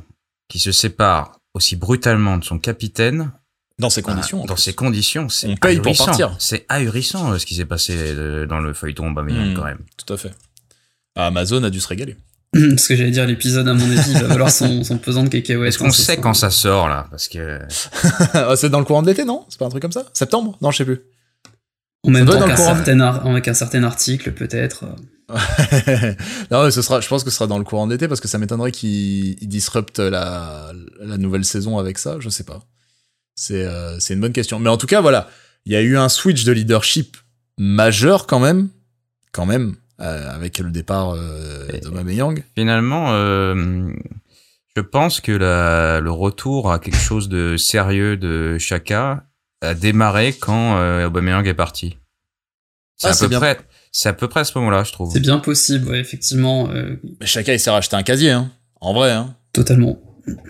qui 0.50 0.60
se 0.60 0.72
sépare 0.72 1.40
aussi 1.54 1.76
brutalement 1.76 2.38
de 2.38 2.44
son 2.44 2.60
capitaine, 2.60 3.32
Dans 3.80 3.90
ces 3.90 4.02
conditions. 4.02 4.42
Ah, 4.44 4.48
dans 4.48 4.54
plus. 4.56 4.64
ces 4.64 4.74
conditions, 4.74 5.30
c'est 5.30 5.48
On 5.48 5.56
paye 5.56 5.78
pour 5.78 5.88
ahurissant. 5.88 6.06
partir. 6.06 6.36
C'est 6.40 6.66
ahurissant 6.70 7.32
euh, 7.32 7.38
ce 7.40 7.46
qui 7.46 7.56
s'est 7.56 7.66
passé 7.66 7.96
euh, 7.98 8.46
dans 8.46 8.60
le 8.60 8.74
feuilleton 8.74 9.10
Aubameyang 9.10 9.52
Hmm. 9.52 9.56
quand 9.56 9.64
même. 9.66 9.80
Tout 9.98 10.14
à 10.14 10.18
fait. 10.18 10.32
Amazon 11.16 11.64
a 11.64 11.70
dû 11.70 11.80
se 11.80 11.88
régaler. 11.88 12.18
Ce 12.56 12.88
que 12.88 12.96
j'allais 12.96 13.12
dire, 13.12 13.26
l'épisode, 13.26 13.68
à 13.68 13.74
mon 13.74 13.84
avis, 13.90 14.12
il 14.12 14.18
va 14.20 14.28
valoir 14.28 14.52
son, 14.52 14.84
son 14.84 14.98
pesant 14.98 15.24
de 15.24 15.30
cacahuètes. 15.30 15.70
Est-ce 15.70 15.78
qu'on 15.80 15.86
hein, 15.88 15.92
c'est 15.92 16.04
sait 16.04 16.16
ça. 16.18 16.22
quand 16.22 16.34
ça 16.34 16.50
sort 16.52 16.88
là? 16.90 17.08
Parce 17.10 17.28
que 17.28 17.60
Ah, 18.34 18.56
c'est 18.56 18.70
dans 18.70 18.80
le 18.80 18.86
courant 18.86 19.02
de 19.02 19.08
l'été, 19.08 19.26
non? 19.26 19.46
C'est 19.50 19.58
pas 19.60 19.66
un 19.66 19.70
truc 19.70 19.82
comme 19.82 19.92
ça? 19.92 20.06
Septembre? 20.14 20.58
Non, 20.62 20.70
je 20.72 20.78
sais 20.78 20.86
plus. 20.86 21.02
En 22.06 22.12
même 22.12 22.26
temps 22.26 22.34
être 22.34 22.40
dans 22.40 22.46
qu'un 22.48 22.52
le 22.52 22.58
courant. 22.58 22.76
certain, 22.76 23.00
ar- 23.00 23.26
avec 23.28 23.48
un 23.48 23.54
certain 23.54 23.84
article, 23.84 24.32
peut-être. 24.34 24.84
euh. 24.86 24.96
non, 26.52 26.66
mais 26.66 26.72
ce 26.72 26.82
sera, 26.82 27.00
je 27.02 27.08
pense 27.08 27.24
que 27.24 27.30
ce 27.30 27.36
sera 27.38 27.48
dans 27.48 27.58
le 27.58 27.64
courant 27.64 27.88
d'été 27.88 28.08
parce 28.08 28.20
que 28.20 28.28
ça 28.28 28.38
m'étonnerait 28.38 28.72
qu'ils 28.72 29.42
ils 29.42 29.48
disruptent 29.48 30.00
la, 30.00 30.72
la 31.00 31.18
nouvelle 31.18 31.46
saison 31.46 31.78
avec 31.80 31.98
ça. 31.98 32.18
Je 32.20 32.30
sais 32.30 32.44
pas. 32.44 32.62
C'est 33.36 33.64
euh, 33.66 34.00
c'est 34.00 34.14
une 34.14 34.20
bonne 34.20 34.34
question. 34.34 34.60
Mais 34.60 34.70
en 34.70 34.78
tout 34.78 34.86
cas, 34.88 35.02
voilà. 35.02 35.30
Il 35.66 35.72
y 35.72 35.76
a 35.76 35.82
eu 35.82 35.98
un 35.98 36.10
switch 36.10 36.44
de 36.44 36.52
leadership 36.52 37.16
majeur 37.58 38.28
quand 38.28 38.40
même. 38.40 38.68
Quand 39.32 39.46
même. 39.46 39.76
euh, 40.02 40.30
avec 40.30 40.60
le 40.60 40.70
départ 40.72 41.12
euh, 41.16 41.68
d'Aubameyang. 41.82 42.44
finalement, 42.56 43.08
euh, 43.14 43.88
je 44.76 44.82
pense 44.82 45.22
que 45.22 45.32
la, 45.32 46.00
le 46.02 46.12
retour 46.12 46.72
à 46.72 46.80
quelque 46.80 46.98
chose 47.00 47.30
de 47.30 47.56
sérieux 47.58 48.18
de 48.18 48.58
Chaka 48.60 49.24
a 49.64 49.74
démarré 49.74 50.34
quand 50.34 50.78
euh, 50.78 51.08
Aubameyang 51.08 51.46
est 51.48 51.54
parti. 51.54 51.98
C'est 52.98 53.08
Ah, 53.08 53.10
à 53.12 53.14
c'est 53.14 53.26
peu 53.26 53.30
bien. 53.30 53.40
près, 53.40 53.58
c'est 53.92 54.10
à 54.10 54.14
peu 54.14 54.28
près 54.28 54.42
à 54.42 54.44
ce 54.44 54.58
moment-là, 54.58 54.84
je 54.84 54.92
trouve. 54.92 55.12
C'est 55.12 55.20
bien 55.20 55.40
possible, 55.40 55.90
ouais, 55.90 56.00
effectivement. 56.00 56.70
euh, 56.72 56.96
Mais 57.20 57.26
chacun, 57.26 57.54
il 57.54 57.60
s'est 57.60 57.70
racheté 57.72 57.96
un 57.96 58.04
casier, 58.04 58.32
hein. 58.32 58.52
En 58.82 58.94
vrai, 58.94 59.12
hein. 59.12 59.36
totalement. 59.54 60.00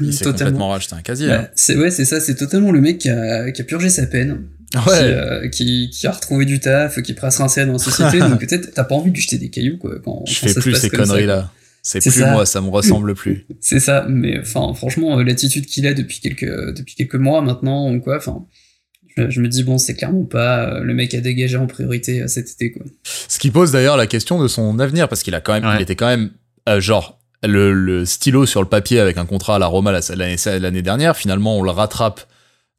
Il 0.01 0.13
s'est 0.13 0.25
complètement 0.25 0.69
racheté 0.69 0.95
un 0.95 1.01
casier. 1.01 1.27
Bah, 1.29 1.49
c'est 1.55 1.75
ouais, 1.77 1.89
c'est 1.89 2.05
ça, 2.05 2.19
c'est 2.19 2.35
totalement 2.35 2.71
le 2.71 2.79
mec 2.81 2.99
qui 2.99 3.09
a, 3.09 3.51
qui 3.51 3.61
a 3.61 3.65
purgé 3.65 3.89
sa 3.89 4.05
peine, 4.05 4.45
hein. 4.75 4.81
qui, 4.83 4.89
euh, 4.91 5.49
qui, 5.49 5.89
qui 5.91 6.05
a 6.07 6.11
retrouvé 6.11 6.45
du 6.45 6.59
taf, 6.59 7.01
qui 7.01 7.11
est 7.11 7.15
prêt 7.15 7.27
à 7.27 7.31
se 7.31 7.41
rincer 7.41 7.65
dans 7.65 7.73
la 7.73 7.79
société. 7.79 8.19
donc 8.19 8.39
peut-être 8.39 8.71
t'as 8.73 8.83
pas 8.83 8.93
envie 8.95 9.09
de 9.09 9.15
lui 9.15 9.21
jeter 9.23 9.37
des 9.39 9.49
cailloux 9.49 9.77
quoi. 9.79 9.95
Quand, 10.03 10.23
je 10.27 10.33
quand 10.41 10.47
fais 10.47 10.47
ça 10.49 10.53
se 10.53 10.59
plus 10.59 10.71
passe 10.73 10.81
ces 10.81 10.89
conneries 10.91 11.25
là. 11.25 11.51
C'est 11.81 12.01
C'est 12.01 12.11
plus 12.11 12.19
ça. 12.21 12.31
moi, 12.31 12.45
ça 12.45 12.61
me 12.61 12.69
ressemble 12.69 13.13
plus. 13.15 13.45
C'est 13.61 13.79
ça, 13.79 14.05
mais 14.07 14.39
enfin 14.39 14.73
franchement 14.75 15.17
euh, 15.19 15.23
l'attitude 15.23 15.65
qu'il 15.65 15.87
a 15.87 15.93
depuis 15.95 16.19
quelques 16.19 16.45
depuis 16.75 16.93
quelques 16.95 17.15
mois 17.15 17.41
maintenant 17.41 17.91
ou 17.91 17.99
quoi, 17.99 18.17
enfin 18.17 18.45
je, 19.17 19.29
je 19.29 19.41
me 19.41 19.47
dis 19.47 19.63
bon 19.63 19.77
c'est 19.77 19.93
clairement 19.95 20.23
pas 20.25 20.75
euh, 20.75 20.79
le 20.81 20.93
mec 20.93 21.13
à 21.13 21.21
dégager 21.21 21.57
en 21.57 21.67
priorité 21.67 22.21
euh, 22.21 22.27
cet 22.27 22.49
été 22.49 22.71
quoi. 22.71 22.83
Ce 23.03 23.39
qui 23.39 23.51
pose 23.51 23.71
d'ailleurs 23.71 23.97
la 23.97 24.07
question 24.07 24.41
de 24.41 24.47
son 24.47 24.79
avenir, 24.79 25.09
parce 25.09 25.23
qu'il 25.23 25.35
a 25.35 25.41
quand 25.41 25.53
même, 25.53 25.65
Ouais. 25.65 25.75
il 25.77 25.81
était 25.81 25.95
quand 25.95 26.07
même, 26.07 26.31
euh, 26.69 26.79
genre, 26.81 27.19
le, 27.43 27.73
le 27.73 28.05
stylo 28.05 28.45
sur 28.45 28.61
le 28.61 28.67
papier 28.69 28.99
avec 28.99 29.17
un 29.17 29.25
contrat 29.25 29.57
à 29.57 29.59
la 29.59 29.67
Roma 29.67 29.91
la- 29.91 29.99
l'année 30.15 30.37
l'année 30.59 30.81
dernière. 30.81 31.17
Finalement, 31.17 31.57
on 31.57 31.61
le 31.63 31.71
rattrape 31.71 32.21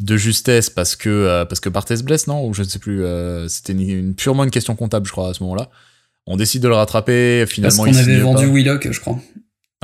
de 0.01 0.17
justesse 0.17 0.71
parce 0.71 0.97
que 0.97 1.09
euh, 1.11 1.45
parce 1.45 1.61
que 1.61 1.69
Barthez 1.69 2.03
blesse, 2.03 2.27
non? 2.27 2.47
Ou 2.49 2.55
je 2.55 2.63
ne 2.63 2.69
sais 2.69 2.79
plus. 2.79 3.05
euh, 3.05 3.47
C'était 3.49 3.75
une, 3.75 3.81
une- 3.89 4.15
purement 4.15 4.43
une 4.45 4.51
question 4.51 4.75
comptable, 4.75 5.07
je 5.07 5.13
crois, 5.13 5.29
à 5.31 5.35
ce 5.35 5.43
moment-là. 5.43 5.69
On 6.27 6.37
décide 6.37 6.63
de 6.63 6.69
le 6.69 6.75
rattraper. 6.75 7.41
Parce 7.41 7.53
Finalement, 7.53 7.85
qu'on 7.85 7.91
il 7.91 7.99
avait 7.99 8.19
vendu 8.21 8.47
pas. 8.47 8.53
Willock 8.53 8.89
je 8.91 8.99
crois. 9.01 9.19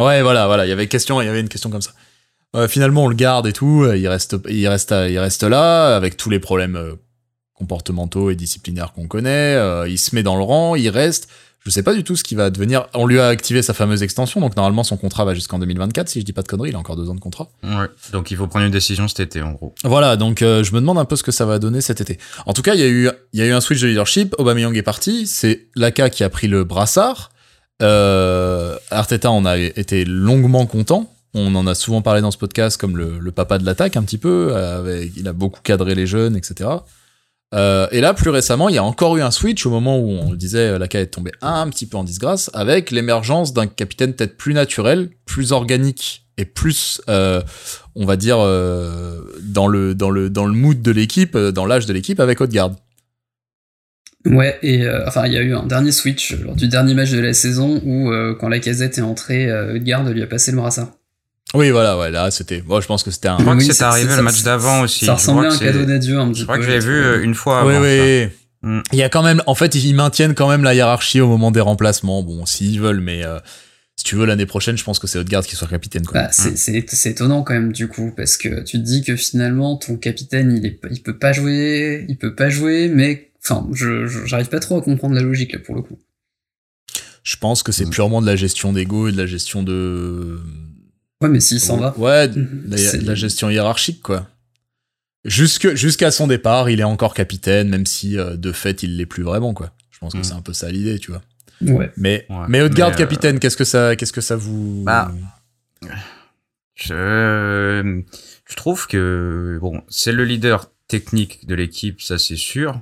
Ouais, 0.00 0.22
voilà, 0.22 0.46
voilà. 0.46 0.64
Il 0.64 0.70
y 0.70 0.72
avait 0.72 0.86
question, 0.86 1.20
il 1.20 1.26
y 1.26 1.28
avait 1.28 1.40
une 1.40 1.48
question 1.50 1.68
comme 1.68 1.82
ça. 1.82 1.90
Euh, 2.56 2.66
finalement, 2.68 3.04
on 3.04 3.08
le 3.08 3.14
garde 3.14 3.46
et 3.46 3.52
tout. 3.52 3.82
euh, 3.84 3.96
Il 3.96 4.08
reste, 4.08 4.36
il 4.48 4.66
reste, 4.68 4.90
il 5.08 5.18
reste 5.18 5.42
là 5.44 5.94
avec 5.96 6.16
tous 6.16 6.30
les 6.30 6.40
problèmes 6.40 6.76
euh, 6.76 6.94
comportementaux 7.54 8.30
et 8.30 8.34
disciplinaires 8.34 8.92
qu'on 8.92 9.06
connaît. 9.06 9.54
euh, 9.54 9.88
il 9.88 9.98
se 9.98 10.14
met 10.14 10.22
dans 10.22 10.36
le 10.36 10.42
rang, 10.42 10.74
il 10.74 10.88
reste. 10.88 11.28
Je 11.62 11.68
sais 11.70 11.82
pas 11.82 11.92
du 11.92 12.02
tout 12.04 12.16
ce 12.16 12.24
qui 12.24 12.34
va 12.34 12.48
devenir. 12.48 12.86
On 12.94 13.06
lui 13.06 13.20
a 13.20 13.28
activé 13.28 13.60
sa 13.60 13.74
fameuse 13.74 14.02
extension, 14.02 14.40
donc 14.40 14.56
normalement 14.56 14.82
son 14.82 14.96
contrat 14.96 15.26
va 15.26 15.34
jusqu'en 15.34 15.58
2024, 15.58 16.08
si 16.08 16.18
je 16.20 16.24
dis 16.24 16.32
pas 16.32 16.40
de 16.40 16.48
conneries. 16.48 16.70
Il 16.70 16.74
a 16.74 16.78
encore 16.78 16.96
deux 16.96 17.10
ans 17.10 17.14
de 17.14 17.20
contrat. 17.20 17.50
Ouais. 17.62 17.86
Donc 18.12 18.30
il 18.30 18.36
faut 18.38 18.46
prendre 18.46 18.64
une 18.64 18.72
décision 18.72 19.06
cet 19.08 19.20
été, 19.20 19.42
en 19.42 19.52
gros. 19.52 19.74
Voilà, 19.84 20.16
donc 20.16 20.40
euh, 20.40 20.64
je 20.64 20.72
me 20.72 20.80
demande 20.80 20.96
un 20.96 21.04
peu 21.04 21.16
ce 21.16 21.22
que 21.22 21.32
ça 21.32 21.44
va 21.44 21.58
donner 21.58 21.82
cet 21.82 22.00
été. 22.00 22.16
En 22.46 22.54
tout 22.54 22.62
cas, 22.62 22.72
il 22.74 22.80
y 22.80 22.82
a 22.82 22.88
eu, 22.88 23.10
il 23.34 23.40
y 23.40 23.42
a 23.42 23.46
eu 23.46 23.52
un 23.52 23.60
switch 23.60 23.82
de 23.82 23.88
leadership. 23.88 24.34
Aubameyang 24.38 24.74
est 24.74 24.82
parti. 24.82 25.26
C'est 25.26 25.66
Laka 25.76 26.08
qui 26.08 26.24
a 26.24 26.30
pris 26.30 26.48
le 26.48 26.64
brassard. 26.64 27.30
Euh, 27.82 28.78
Arteta 28.90 29.30
en 29.30 29.44
a 29.44 29.58
été 29.58 30.06
longuement 30.06 30.64
content. 30.64 31.12
On 31.34 31.54
en 31.54 31.66
a 31.66 31.74
souvent 31.74 32.02
parlé 32.02 32.20
dans 32.20 32.30
ce 32.30 32.38
podcast 32.38 32.80
comme 32.80 32.96
le, 32.96 33.30
papa 33.30 33.58
de 33.58 33.64
l'attaque 33.64 33.96
un 33.96 34.02
petit 34.02 34.18
peu. 34.18 34.54
Avec, 34.54 35.12
il 35.16 35.28
a 35.28 35.32
beaucoup 35.32 35.60
cadré 35.62 35.94
les 35.94 36.06
jeunes, 36.06 36.36
etc. 36.36 36.70
Euh, 37.52 37.86
et 37.90 38.00
là, 38.00 38.14
plus 38.14 38.30
récemment, 38.30 38.68
il 38.68 38.74
y 38.74 38.78
a 38.78 38.84
encore 38.84 39.16
eu 39.16 39.22
un 39.22 39.30
switch 39.30 39.66
au 39.66 39.70
moment 39.70 39.98
où 39.98 40.10
on 40.10 40.34
disait, 40.34 40.78
Laka 40.78 41.00
est 41.00 41.06
tombé 41.06 41.32
un 41.42 41.68
petit 41.68 41.86
peu 41.86 41.96
en 41.96 42.04
disgrâce, 42.04 42.50
avec 42.54 42.90
l'émergence 42.90 43.52
d'un 43.52 43.66
capitaine 43.66 44.12
peut-être 44.14 44.36
plus 44.36 44.54
naturel, 44.54 45.10
plus 45.24 45.52
organique 45.52 46.26
et 46.36 46.44
plus, 46.44 47.00
euh, 47.08 47.42
on 47.96 48.06
va 48.06 48.16
dire, 48.16 48.38
euh, 48.38 49.20
dans 49.42 49.66
le 49.66 49.94
dans 49.94 50.10
le 50.10 50.30
dans 50.30 50.46
le 50.46 50.52
mood 50.52 50.80
de 50.80 50.90
l'équipe, 50.90 51.34
euh, 51.34 51.52
dans 51.52 51.66
l'âge 51.66 51.86
de 51.86 51.92
l'équipe, 51.92 52.20
avec 52.20 52.40
Odegaard. 52.40 52.72
Ouais, 54.26 54.58
et 54.62 54.82
euh, 54.82 55.06
enfin, 55.06 55.26
il 55.26 55.32
y 55.32 55.38
a 55.38 55.42
eu 55.42 55.54
un 55.54 55.66
dernier 55.66 55.92
switch 55.92 56.38
lors 56.42 56.54
du 56.54 56.68
dernier 56.68 56.92
match 56.92 57.10
de 57.10 57.20
la 57.20 57.32
saison 57.32 57.80
où, 57.84 58.10
euh, 58.10 58.34
quand 58.38 58.48
la 58.48 58.58
casette 58.58 58.98
est 58.98 59.02
entrée, 59.02 59.50
euh, 59.50 59.76
Edgard 59.76 60.04
lui 60.10 60.22
a 60.22 60.26
passé 60.26 60.50
le 60.50 60.58
brassard. 60.58 60.92
Oui, 61.54 61.70
voilà, 61.70 61.98
ouais, 61.98 62.10
là, 62.10 62.30
c'était, 62.30 62.62
moi, 62.64 62.80
je 62.80 62.86
pense 62.86 63.02
que 63.02 63.10
c'était 63.10 63.28
un. 63.28 63.38
Je 63.38 63.42
crois 63.42 63.56
Oui, 63.56 63.66
que 63.66 63.74
c'est- 63.74 63.82
arrivé 63.82 64.14
le 64.14 64.22
match 64.22 64.42
d'avant 64.42 64.82
aussi. 64.82 65.04
ça 65.04 65.14
ressemblait 65.14 65.48
à 65.48 65.52
un 65.52 65.58
cadeau 65.58 65.84
d'adieu 65.84 66.18
un 66.18 66.30
petit 66.30 66.40
Je 66.40 66.44
crois 66.44 66.56
peu. 66.56 66.62
que 66.62 66.66
je 66.68 66.72
l'ai 66.72 66.78
vu 66.80 66.92
euh, 67.02 67.22
une 67.24 67.34
fois 67.34 67.66
Oui, 67.66 67.74
ça. 67.74 67.80
oui. 67.80 68.28
Mm. 68.62 68.80
Il 68.92 68.98
y 68.98 69.02
a 69.02 69.08
quand 69.08 69.22
même, 69.22 69.42
en 69.46 69.54
fait, 69.54 69.74
ils 69.74 69.94
maintiennent 69.94 70.34
quand 70.34 70.48
même 70.48 70.62
la 70.62 70.74
hiérarchie 70.74 71.20
au 71.20 71.26
moment 71.28 71.50
des 71.50 71.60
remplacements. 71.60 72.22
Bon, 72.22 72.46
s'ils 72.46 72.78
veulent, 72.80 73.00
mais 73.00 73.24
euh, 73.24 73.38
si 73.96 74.04
tu 74.04 74.14
veux 74.16 74.26
l'année 74.26 74.46
prochaine, 74.46 74.76
je 74.78 74.84
pense 74.84 74.98
que 75.00 75.06
c'est 75.06 75.18
Odegaard 75.18 75.44
qui 75.44 75.56
soit 75.56 75.66
capitaine. 75.66 76.04
Quoi. 76.06 76.22
Bah, 76.22 76.28
c'est, 76.30 76.56
c'est, 76.56 76.84
c'est 76.88 77.10
étonnant 77.10 77.42
quand 77.42 77.54
même 77.54 77.72
du 77.72 77.88
coup 77.88 78.12
parce 78.16 78.36
que 78.36 78.62
tu 78.62 78.78
te 78.78 78.82
dis 78.84 79.02
que 79.02 79.16
finalement 79.16 79.76
ton 79.76 79.96
capitaine 79.96 80.52
il 80.56 80.64
est 80.66 80.70
pas- 80.70 80.88
il 80.90 81.02
peut 81.02 81.18
pas 81.18 81.32
jouer 81.32 82.04
il 82.08 82.16
peut 82.16 82.34
pas 82.34 82.48
jouer 82.48 82.88
mais 82.88 83.30
enfin 83.44 83.66
je, 83.72 84.06
je- 84.06 84.24
j'arrive 84.26 84.48
pas 84.48 84.60
trop 84.60 84.78
à 84.78 84.82
comprendre 84.82 85.14
la 85.14 85.20
logique 85.22 85.52
là 85.52 85.58
pour 85.58 85.74
le 85.74 85.82
coup 85.82 85.98
Je 87.24 87.36
pense 87.36 87.62
que 87.62 87.72
c'est 87.72 87.84
Mm. 87.86 87.90
purement 87.90 88.20
de 88.22 88.26
la 88.26 88.36
gestion 88.36 88.72
d'ego 88.72 89.08
et 89.08 89.12
de 89.12 89.16
la 89.18 89.26
gestion 89.26 89.62
de. 89.62 90.38
Ouais 91.20 91.28
mais 91.28 91.40
s'il 91.40 91.60
s'en 91.60 91.76
va 91.76 91.94
Ouais, 91.98 92.28
de 92.28 92.46
la, 92.68 92.76
C'est- 92.76 92.98
de 92.98 93.06
la 93.06 93.14
gestion 93.14 93.50
hiérarchique, 93.50 94.02
quoi. 94.02 94.26
Jusque, 95.24 95.74
jusqu'à 95.74 96.10
son 96.10 96.26
départ, 96.26 96.70
il 96.70 96.80
est 96.80 96.84
encore 96.84 97.12
capitaine, 97.14 97.68
même 97.68 97.84
si 97.86 98.18
euh, 98.18 98.36
de 98.36 98.52
fait, 98.52 98.82
il 98.82 98.96
l'est 98.96 99.04
plus 99.06 99.22
vraiment, 99.22 99.52
quoi. 99.52 99.70
Je 99.90 99.98
pense 99.98 100.14
que 100.14 100.18
Mm. 100.18 100.24
c'est 100.24 100.32
un 100.34 100.40
peu 100.42 100.54
ça 100.54 100.70
l'idée, 100.70 100.98
tu 100.98 101.10
vois. 101.10 101.20
Ouais. 101.60 101.92
Mais, 101.98 102.24
Ouais. 102.30 102.46
mais 102.48 102.62
Odegaard 102.62 102.92
euh, 102.92 102.94
capitaine, 102.94 103.38
qu'est-ce 103.38 103.56
que 103.58 103.64
ça, 103.64 103.96
qu'est-ce 103.96 104.14
que 104.14 104.22
ça 104.22 104.36
vous. 104.36 104.82
Bah, 104.84 105.12
Je, 106.74 108.02
je 108.48 108.56
trouve 108.56 108.86
que 108.86 109.58
bon, 109.60 109.82
c'est 109.88 110.12
le 110.12 110.24
leader 110.24 110.70
technique 110.88 111.46
de 111.46 111.54
l'équipe, 111.54 112.00
ça 112.00 112.18
c'est 112.18 112.36
sûr. 112.36 112.80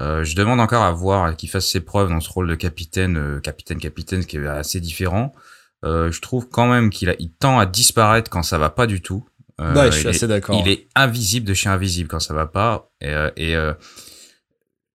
Euh, 0.00 0.24
je 0.24 0.34
demande 0.36 0.60
encore 0.60 0.82
à 0.82 0.92
voir 0.92 1.36
qu'il 1.36 1.48
fasse 1.50 1.66
ses 1.66 1.80
preuves 1.80 2.08
dans 2.08 2.20
ce 2.20 2.30
rôle 2.30 2.48
de 2.48 2.54
capitaine, 2.54 3.16
euh, 3.16 3.40
capitaine, 3.40 3.78
capitaine, 3.78 4.22
ce 4.22 4.26
qui 4.26 4.36
est 4.38 4.46
assez 4.46 4.80
différent. 4.80 5.34
Euh, 5.84 6.10
je 6.10 6.20
trouve 6.20 6.48
quand 6.48 6.68
même 6.68 6.90
qu'il 6.90 7.08
a, 7.08 7.14
il 7.18 7.30
tend 7.32 7.58
à 7.58 7.66
disparaître 7.66 8.30
quand 8.30 8.42
ça 8.42 8.58
va 8.58 8.70
pas 8.70 8.86
du 8.86 9.00
tout. 9.00 9.24
Euh, 9.60 9.74
ouais, 9.74 9.86
je 9.86 9.96
suis 9.96 10.02
il 10.02 10.06
est- 10.06 10.10
assez 10.10 10.26
d'accord. 10.28 10.60
il 10.64 10.70
est 10.70 10.88
invisible 10.94 11.46
de 11.46 11.54
chez 11.54 11.68
invisible 11.68 12.08
quand 12.08 12.20
ça 12.20 12.34
va 12.34 12.46
pas. 12.46 12.90
Et, 13.00 13.08
euh, 13.10 13.30
et, 13.36 13.54
euh, 13.56 13.72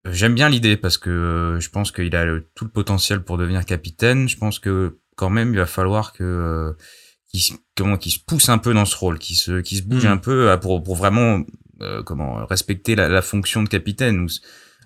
j'aime 0.05 0.35
bien 0.35 0.49
l'idée 0.49 0.77
parce 0.77 0.97
que 0.97 1.57
je 1.59 1.69
pense 1.69 1.91
qu'il 1.91 2.15
a 2.15 2.25
le- 2.25 2.49
tout 2.55 2.65
le 2.65 2.71
potentiel 2.71 3.23
pour 3.23 3.37
devenir 3.37 3.65
capitaine. 3.65 4.27
Je 4.27 4.37
pense 4.37 4.59
que 4.59 4.99
quand 5.15 5.29
même 5.29 5.53
il 5.53 5.57
va 5.59 5.65
falloir 5.65 6.11
que 6.13 6.75
qu'il 7.29 7.41
se- 7.41 7.53
comment 7.77 7.97
qu'il 7.97 8.11
se 8.11 8.19
pousse 8.19 8.49
un 8.49 8.57
peu 8.57 8.73
dans 8.73 8.85
ce 8.85 8.95
rôle, 8.95 9.19
qu'il 9.19 9.35
se 9.35 9.61
qu'il 9.61 9.77
se 9.77 9.83
bouge 9.83 10.05
Mm. 10.05 10.09
un 10.11 10.17
peu 10.17 10.57
pour 10.61 10.83
pour 10.83 10.95
vraiment 10.95 11.43
comment 12.05 12.45
respecter 12.45 12.95
la, 12.95 13.09
la 13.09 13.21
fonction 13.21 13.63
de 13.63 13.69
capitaine. 13.69 14.27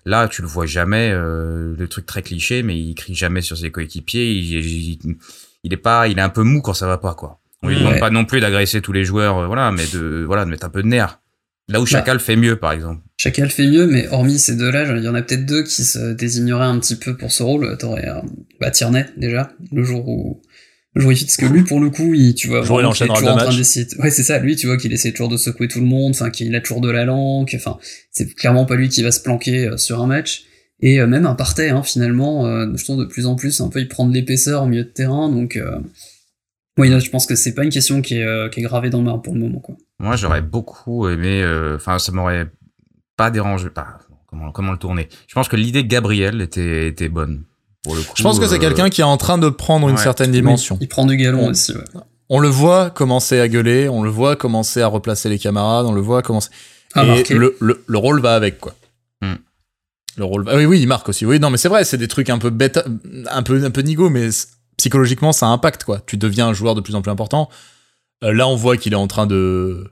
Là, 0.06 0.28
tu 0.28 0.42
le 0.42 0.48
vois 0.48 0.66
jamais, 0.66 1.12
le 1.12 1.86
truc 1.90 2.06
très 2.06 2.22
cliché, 2.24 2.64
mais 2.64 2.80
il 2.80 2.96
crie 2.96 3.14
jamais 3.14 3.42
sur 3.42 3.58
ses 3.58 3.72
coéquipiers. 3.72 4.32
Il, 4.32 4.54
il, 4.54 5.00
il 5.04 5.18
est 5.66 5.78
pas, 5.78 6.08
il 6.08 6.18
est 6.18 6.22
un 6.22 6.30
peu 6.30 6.44
mou 6.44 6.62
quand 6.62 6.74
ça 6.74 6.88
va 6.88 6.98
pas, 6.98 7.14
quoi. 7.14 7.40
On 7.64 7.70
lui 7.70 7.76
Ouais. 7.76 7.82
demande 7.82 8.00
pas 8.00 8.10
non 8.10 8.26
plus 8.26 8.40
d'agresser 8.40 8.82
tous 8.82 8.94
les 8.94 9.04
joueurs, 9.04 9.38
euh, 9.40 9.48
voilà, 9.48 9.72
mais 9.72 9.86
de, 9.94 10.24
voilà, 10.26 10.46
de 10.46 10.50
mettre 10.50 10.66
un 10.66 10.70
peu 10.70 10.84
de 10.84 10.88
nerf. 10.88 11.20
Là 11.70 11.82
où 11.82 11.86
Chaka 11.86 12.14
le 12.14 12.20
fait 12.20 12.38
mieux, 12.38 12.56
par 12.56 12.72
exemple. 12.72 13.02
Chacun 13.18 13.44
le 13.44 13.50
fait 13.50 13.68
mieux, 13.68 13.88
mais 13.88 14.08
hormis 14.10 14.40
ces 14.40 14.56
deux-là, 14.56 14.86
il 14.96 15.04
y 15.04 15.08
en 15.10 15.16
a 15.16 15.22
peut-être 15.22 15.46
deux 15.46 15.64
qui 15.64 15.84
se 15.84 16.14
désigneraient 16.14 16.66
un 16.68 16.80
petit 16.80 16.96
peu 16.96 17.18
pour 17.18 17.32
ce 17.32 17.44
rôle. 17.44 17.76
T'aurais 17.78 18.08
euh, 18.08 18.22
bah, 18.62 18.72
Tierney, 18.72 19.06
déjà, 19.18 19.52
le 19.74 19.84
jour 19.84 20.08
où, 20.08 20.42
le 20.94 21.02
jour 21.02 21.10
où 21.10 21.12
il 21.12 21.20
parce 21.26 21.36
que 21.36 21.46
lui, 21.46 21.64
pour 21.64 21.82
le 21.82 21.90
coup, 21.90 22.14
il, 22.14 22.36
tu 22.36 22.48
vois, 22.48 22.60
il 22.60 22.64
est 22.64 23.08
toujours 23.08 23.32
en 23.32 23.36
train 23.38 23.54
d'essayer. 23.54 23.86
de- 23.86 24.02
Ouais, 24.02 24.12
c'est 24.12 24.24
ça, 24.24 24.40
lui, 24.40 24.56
tu 24.56 24.68
vois, 24.68 24.78
qu'il 24.78 24.94
essaie 24.94 25.12
toujours 25.12 25.28
de 25.28 25.36
secouer 25.36 25.68
tout 25.68 25.82
le 25.82 25.86
monde, 25.88 26.12
enfin, 26.16 26.30
qu'il 26.30 26.56
a 26.56 26.62
toujours 26.62 26.80
de 26.80 26.90
la 26.90 27.04
langue, 27.04 27.52
enfin, 27.56 27.78
c'est 28.12 28.34
clairement 28.34 28.66
pas 28.66 28.76
lui 28.76 28.88
qui 28.88 29.04
va 29.04 29.12
se 29.12 29.20
planquer 29.20 29.68
euh, 29.68 29.78
sur 29.78 30.02
un 30.02 30.08
match. 30.08 30.44
Et 30.82 31.00
euh, 31.00 31.08
même 31.08 31.26
un 31.26 31.34
partais, 31.36 31.70
hein, 31.70 31.82
finalement, 31.84 32.46
euh, 32.46 32.68
je 32.76 32.84
trouve 32.84 33.00
de 33.00 33.06
plus 33.06 33.26
en 33.26 33.36
plus, 33.36 33.62
un 33.62 33.70
peu, 33.70 33.80
il 33.80 33.88
prend 33.88 34.06
de 34.08 34.14
l'épaisseur 34.14 34.64
au 34.64 34.68
milieu 34.68 34.84
de 34.84 34.90
terrain, 34.90 35.30
donc, 35.30 35.56
euh, 35.56 35.80
oui, 36.78 36.90
là, 36.90 37.00
je 37.00 37.10
pense 37.10 37.26
que 37.26 37.36
c'est 37.36 37.54
pas 37.56 37.64
une 37.64 37.72
question 37.72 38.02
qui 38.04 38.16
est, 38.20 38.24
euh, 38.24 38.50
qui 38.50 38.60
est 38.60 38.64
gravée 38.64 38.90
dans 38.92 39.00
le 39.00 39.06
marbre 39.06 39.24
pour 39.24 39.34
le 39.34 39.40
moment, 39.40 39.60
quoi. 39.60 39.76
Moi, 40.00 40.16
j'aurais 40.16 40.42
beaucoup 40.44 41.08
aimé, 41.08 41.42
euh, 41.42 41.76
enfin, 41.78 41.98
ça 41.98 42.12
m'aurait 42.12 42.48
pas 43.16 43.32
dérangé, 43.32 43.70
pas, 43.72 43.98
comment, 44.28 44.52
comment 44.52 44.72
le 44.72 44.78
tourner. 44.78 45.10
Je 45.28 45.34
pense 45.34 45.48
que 45.48 45.56
l'idée 45.56 45.82
de 45.82 45.88
Gabriel 45.88 46.42
était, 46.42 46.88
était 46.88 47.10
bonne. 47.10 47.44
Pour 47.84 47.96
le 47.96 48.02
coup, 48.02 48.14
Je 48.16 48.22
pense 48.22 48.40
que 48.40 48.46
c'est 48.46 48.56
euh, 48.56 48.60
quelqu'un 48.60 48.90
qui 48.90 49.02
est 49.02 49.06
en 49.06 49.18
train 49.18 49.40
de 49.40 49.50
prendre 49.50 49.90
une 49.90 49.98
certaine 49.98 50.32
dimension. 50.32 50.76
Oui, 50.76 50.82
il 50.84 50.88
prend 50.88 51.06
du 51.06 51.18
galon 51.18 51.46
On- 51.46 51.50
aussi, 51.50 51.72
ouais. 51.74 51.84
On 52.30 52.40
le 52.40 52.50
voit 52.50 52.90
commencer 52.92 53.40
à 53.40 53.48
gueuler, 53.48 53.88
on 53.90 54.04
le 54.04 54.10
voit 54.10 54.36
commencer 54.36 54.82
à 54.82 54.88
replacer 54.88 55.30
les 55.30 55.40
camarades, 55.40 55.86
on 55.88 55.94
le 55.94 56.02
voit 56.02 56.22
commencer. 56.22 56.50
Ah, 56.94 57.06
et 57.06 57.34
le, 57.34 57.56
le, 57.62 57.84
le 57.88 57.98
rôle 57.98 58.20
va 58.22 58.36
avec, 58.36 58.60
quoi. 58.60 58.76
Hmm. 59.22 59.36
Va... 60.18 60.56
Oui, 60.56 60.66
oui, 60.66 60.80
il 60.82 60.88
marque 60.88 61.10
aussi. 61.10 61.26
Oui, 61.26 61.40
non, 61.40 61.50
mais 61.50 61.58
c'est 61.58 61.70
vrai, 61.70 61.84
c'est 61.86 61.98
des 61.98 62.08
trucs 62.08 62.30
un 62.30 62.38
peu 62.40 62.50
bêtes, 62.50 62.80
un 63.30 63.44
peu, 63.44 63.64
un 63.64 63.72
peu 63.72 63.82
nigo, 63.82 64.10
mais 64.10 64.30
psychologiquement, 64.78 65.32
ça 65.32 65.48
impacte, 65.48 65.84
quoi. 65.84 66.02
Tu 66.06 66.18
deviens 66.18 66.48
un 66.48 66.54
joueur 66.54 66.76
de 66.76 66.82
plus 66.82 66.96
en 66.96 67.02
plus 67.02 67.12
important. 67.12 67.50
Euh, 68.24 68.34
là, 68.34 68.48
on 68.48 68.56
voit 68.56 68.78
qu'il 68.78 68.94
est 68.94 68.98
en 68.98 69.08
train 69.08 69.28
de. 69.28 69.92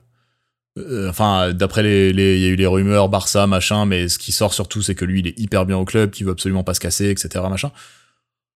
euh, 0.78 1.08
Enfin, 1.08 1.52
d'après 1.52 1.82
les, 1.82 2.12
les- 2.12 2.36
il 2.36 2.42
y 2.42 2.46
a 2.46 2.48
eu 2.48 2.56
les 2.56 2.66
rumeurs 2.66 3.08
Barça, 3.08 3.46
machin, 3.46 3.86
mais 3.86 4.08
ce 4.08 4.18
qui 4.18 4.32
sort 4.32 4.52
surtout, 4.52 4.82
c'est 4.82 4.94
que 4.94 5.04
lui, 5.04 5.20
il 5.20 5.26
est 5.28 5.38
hyper 5.38 5.64
bien 5.66 5.76
au 5.78 5.84
club, 5.84 6.10
qu'il 6.10 6.26
veut 6.26 6.32
absolument 6.32 6.64
pas 6.64 6.74
se 6.74 6.80
casser, 6.80 7.08
etc., 7.10 7.44
machin. 7.48 7.70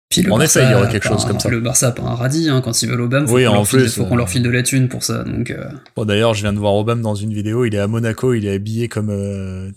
Puis 0.09 0.21
le 0.21 0.31
En 0.31 0.37
Barça 0.37 0.61
effet, 0.61 0.69
il 0.69 0.71
y 0.71 0.75
aurait 0.75 0.87
a 0.87 0.89
quelque 0.89 1.07
chose 1.09 1.25
un- 1.25 1.27
comme 1.27 1.39
ça. 1.41 1.49
Le 1.49 1.59
Barça 1.59 1.87
a 1.89 1.91
pas 1.91 2.03
un 2.03 2.15
radis, 2.15 2.47
hein, 2.49 2.61
quand 2.63 2.81
ils 2.81 2.87
veulent 2.89 3.01
Obama, 3.01 3.27
faut 3.27 3.33
Oui, 3.35 3.43
qu'on 3.45 3.53
leur 3.53 3.67
file- 3.67 3.89
faut 3.89 4.05
qu'on 4.05 4.13
euh, 4.15 4.17
leur 4.19 4.29
file 4.29 4.41
de 4.41 4.49
la 4.49 4.63
thune 4.63 4.87
pour 4.87 5.03
ça. 5.03 5.23
Donc, 5.25 5.51
euh, 5.51 5.65
Bon, 5.97 6.05
d'ailleurs, 6.05 6.33
je 6.33 6.41
viens 6.43 6.53
de 6.53 6.59
voir 6.59 6.75
Obama 6.75 7.01
dans 7.01 7.13
une 7.15 7.33
vidéo, 7.33 7.65
il 7.65 7.75
est 7.75 7.79
à 7.79 7.87
Monaco, 7.87 8.33
il 8.33 8.45
est 8.45 8.53
habillé 8.53 8.87
comme. 8.87 9.09
euh, 9.09 9.69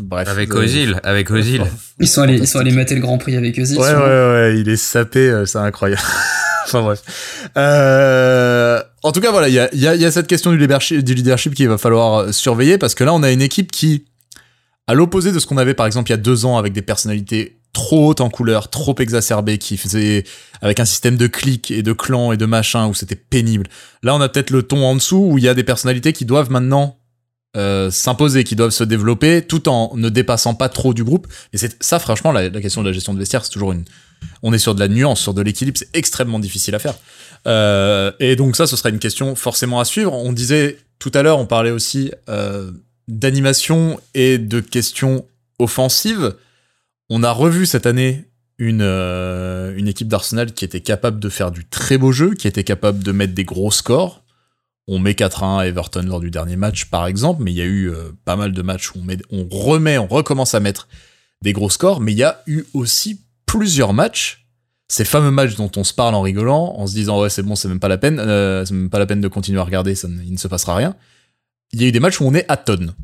Bref. 0.00 0.28
Avec 0.28 0.52
euh, 0.52 0.58
Ozil, 0.62 1.00
avec 1.04 1.30
Ozil. 1.30 1.62
ils 2.00 2.06
sont 2.06 2.20
allés, 2.20 2.36
ils 2.36 2.46
sont 2.46 2.58
allés 2.58 2.72
mater 2.72 2.96
le 2.96 3.00
Grand 3.00 3.16
Prix 3.16 3.34
avec 3.36 3.58
eux. 3.58 3.62
Ouais, 3.62 3.78
ouais, 3.78 3.94
ouais, 3.94 4.60
il 4.60 4.68
est 4.68 4.76
sapé, 4.76 5.42
c'est 5.46 5.56
incroyable. 5.58 6.02
enfin 6.66 6.82
bref. 6.82 7.02
Euh, 7.56 8.82
en 9.02 9.12
tout 9.12 9.20
cas, 9.20 9.30
voilà, 9.30 9.48
il 9.48 9.54
y 9.54 9.58
a, 9.58 9.68
il 9.72 9.80
y, 9.80 9.86
a, 9.88 9.94
il 9.94 10.00
y 10.00 10.04
a 10.04 10.10
cette 10.10 10.26
question 10.26 10.50
du 10.50 10.58
leadership, 10.58 11.02
du 11.02 11.14
leadership 11.14 11.54
qu'il 11.54 11.68
va 11.68 11.78
falloir 11.78 12.32
surveiller 12.34 12.76
parce 12.78 12.94
que 12.94 13.04
là, 13.04 13.14
on 13.14 13.22
a 13.22 13.30
une 13.30 13.42
équipe 13.42 13.70
qui, 13.72 14.04
à 14.86 14.94
l'opposé 14.94 15.32
de 15.32 15.38
ce 15.38 15.46
qu'on 15.46 15.56
avait 15.56 15.74
par 15.74 15.86
exemple 15.86 16.10
il 16.10 16.12
y 16.12 16.14
a 16.14 16.18
deux 16.18 16.44
ans 16.44 16.58
avec 16.58 16.72
des 16.72 16.82
personnalités 16.82 17.57
trop 17.72 18.08
hautes 18.08 18.20
en 18.20 18.30
couleur, 18.30 18.70
trop 18.70 18.94
exacerbées, 18.98 19.58
qui 19.58 19.76
faisaient 19.76 20.24
avec 20.62 20.80
un 20.80 20.84
système 20.84 21.16
de 21.16 21.26
clics 21.26 21.70
et 21.70 21.82
de 21.82 21.92
clans 21.92 22.32
et 22.32 22.36
de 22.36 22.46
machin 22.46 22.88
où 22.88 22.94
c'était 22.94 23.16
pénible. 23.16 23.66
Là, 24.02 24.14
on 24.14 24.20
a 24.20 24.28
peut-être 24.28 24.50
le 24.50 24.62
ton 24.62 24.84
en 24.84 24.94
dessous 24.94 25.28
où 25.30 25.38
il 25.38 25.44
y 25.44 25.48
a 25.48 25.54
des 25.54 25.64
personnalités 25.64 26.12
qui 26.12 26.24
doivent 26.24 26.50
maintenant 26.50 26.98
euh, 27.56 27.90
s'imposer, 27.90 28.44
qui 28.44 28.56
doivent 28.56 28.70
se 28.70 28.84
développer 28.84 29.42
tout 29.42 29.68
en 29.68 29.96
ne 29.96 30.08
dépassant 30.08 30.54
pas 30.54 30.68
trop 30.68 30.92
du 30.94 31.04
groupe. 31.04 31.26
Et 31.52 31.58
c'est 31.58 31.82
ça, 31.82 31.98
franchement, 31.98 32.32
la, 32.32 32.48
la 32.48 32.60
question 32.60 32.82
de 32.82 32.88
la 32.88 32.92
gestion 32.92 33.14
de 33.14 33.18
vestiaire, 33.18 33.44
c'est 33.44 33.52
toujours 33.52 33.72
une. 33.72 33.84
On 34.42 34.52
est 34.52 34.58
sur 34.58 34.74
de 34.74 34.80
la 34.80 34.88
nuance, 34.88 35.20
sur 35.20 35.34
de 35.34 35.42
l'équilibre, 35.42 35.78
c'est 35.78 35.94
extrêmement 35.94 36.38
difficile 36.38 36.74
à 36.74 36.78
faire. 36.78 36.94
Euh, 37.46 38.12
et 38.20 38.36
donc 38.36 38.56
ça, 38.56 38.66
ce 38.66 38.76
sera 38.76 38.90
une 38.90 38.98
question 38.98 39.34
forcément 39.34 39.80
à 39.80 39.84
suivre. 39.84 40.12
On 40.12 40.32
disait 40.32 40.78
tout 40.98 41.12
à 41.14 41.22
l'heure, 41.22 41.38
on 41.38 41.46
parlait 41.46 41.70
aussi 41.70 42.12
euh, 42.28 42.70
d'animation 43.06 44.00
et 44.14 44.38
de 44.38 44.60
questions 44.60 45.24
offensives. 45.58 46.34
On 47.10 47.22
a 47.22 47.30
revu 47.32 47.66
cette 47.66 47.86
année 47.86 48.24
une, 48.58 48.82
euh, 48.82 49.74
une 49.76 49.88
équipe 49.88 50.08
d'Arsenal 50.08 50.52
qui 50.52 50.64
était 50.64 50.80
capable 50.80 51.20
de 51.20 51.28
faire 51.28 51.50
du 51.50 51.64
très 51.66 51.96
beau 51.96 52.12
jeu, 52.12 52.34
qui 52.34 52.48
était 52.48 52.64
capable 52.64 53.02
de 53.02 53.12
mettre 53.12 53.34
des 53.34 53.44
gros 53.44 53.70
scores. 53.70 54.24
On 54.88 54.98
met 54.98 55.12
4-1 55.12 55.58
à 55.60 55.66
Everton 55.66 56.02
lors 56.06 56.20
du 56.20 56.30
dernier 56.30 56.56
match, 56.56 56.86
par 56.86 57.06
exemple, 57.06 57.42
mais 57.42 57.52
il 57.52 57.56
y 57.56 57.60
a 57.62 57.66
eu 57.66 57.90
euh, 57.90 58.10
pas 58.24 58.36
mal 58.36 58.52
de 58.52 58.62
matchs 58.62 58.90
où 58.92 58.98
on, 58.98 59.02
met, 59.02 59.18
on 59.30 59.46
remet, 59.50 59.98
on 59.98 60.06
recommence 60.06 60.54
à 60.54 60.60
mettre 60.60 60.88
des 61.42 61.52
gros 61.52 61.70
scores, 61.70 62.00
mais 62.00 62.12
il 62.12 62.18
y 62.18 62.24
a 62.24 62.42
eu 62.46 62.64
aussi 62.72 63.20
plusieurs 63.46 63.92
matchs, 63.92 64.46
ces 64.88 65.04
fameux 65.04 65.30
matchs 65.30 65.56
dont 65.56 65.70
on 65.76 65.84
se 65.84 65.92
parle 65.92 66.14
en 66.14 66.22
rigolant, 66.22 66.74
en 66.78 66.86
se 66.86 66.94
disant 66.94 67.20
ouais 67.20 67.28
c'est 67.30 67.42
bon, 67.42 67.54
c'est 67.54 67.68
même 67.68 67.80
pas 67.80 67.88
la 67.88 67.98
peine, 67.98 68.18
euh, 68.18 68.64
c'est 68.64 68.72
même 68.74 68.88
pas 68.90 68.98
la 68.98 69.06
peine 69.06 69.20
de 69.20 69.28
continuer 69.28 69.60
à 69.60 69.64
regarder, 69.64 69.94
ça, 69.94 70.08
ne- 70.08 70.22
il 70.22 70.32
ne 70.32 70.38
se 70.38 70.48
passera 70.48 70.74
rien. 70.74 70.96
Il 71.72 71.82
y 71.82 71.84
a 71.84 71.88
eu 71.88 71.92
des 71.92 72.00
matchs 72.00 72.20
où 72.20 72.24
on 72.24 72.34
est 72.34 72.46
à 72.50 72.56
tonnes. 72.56 72.94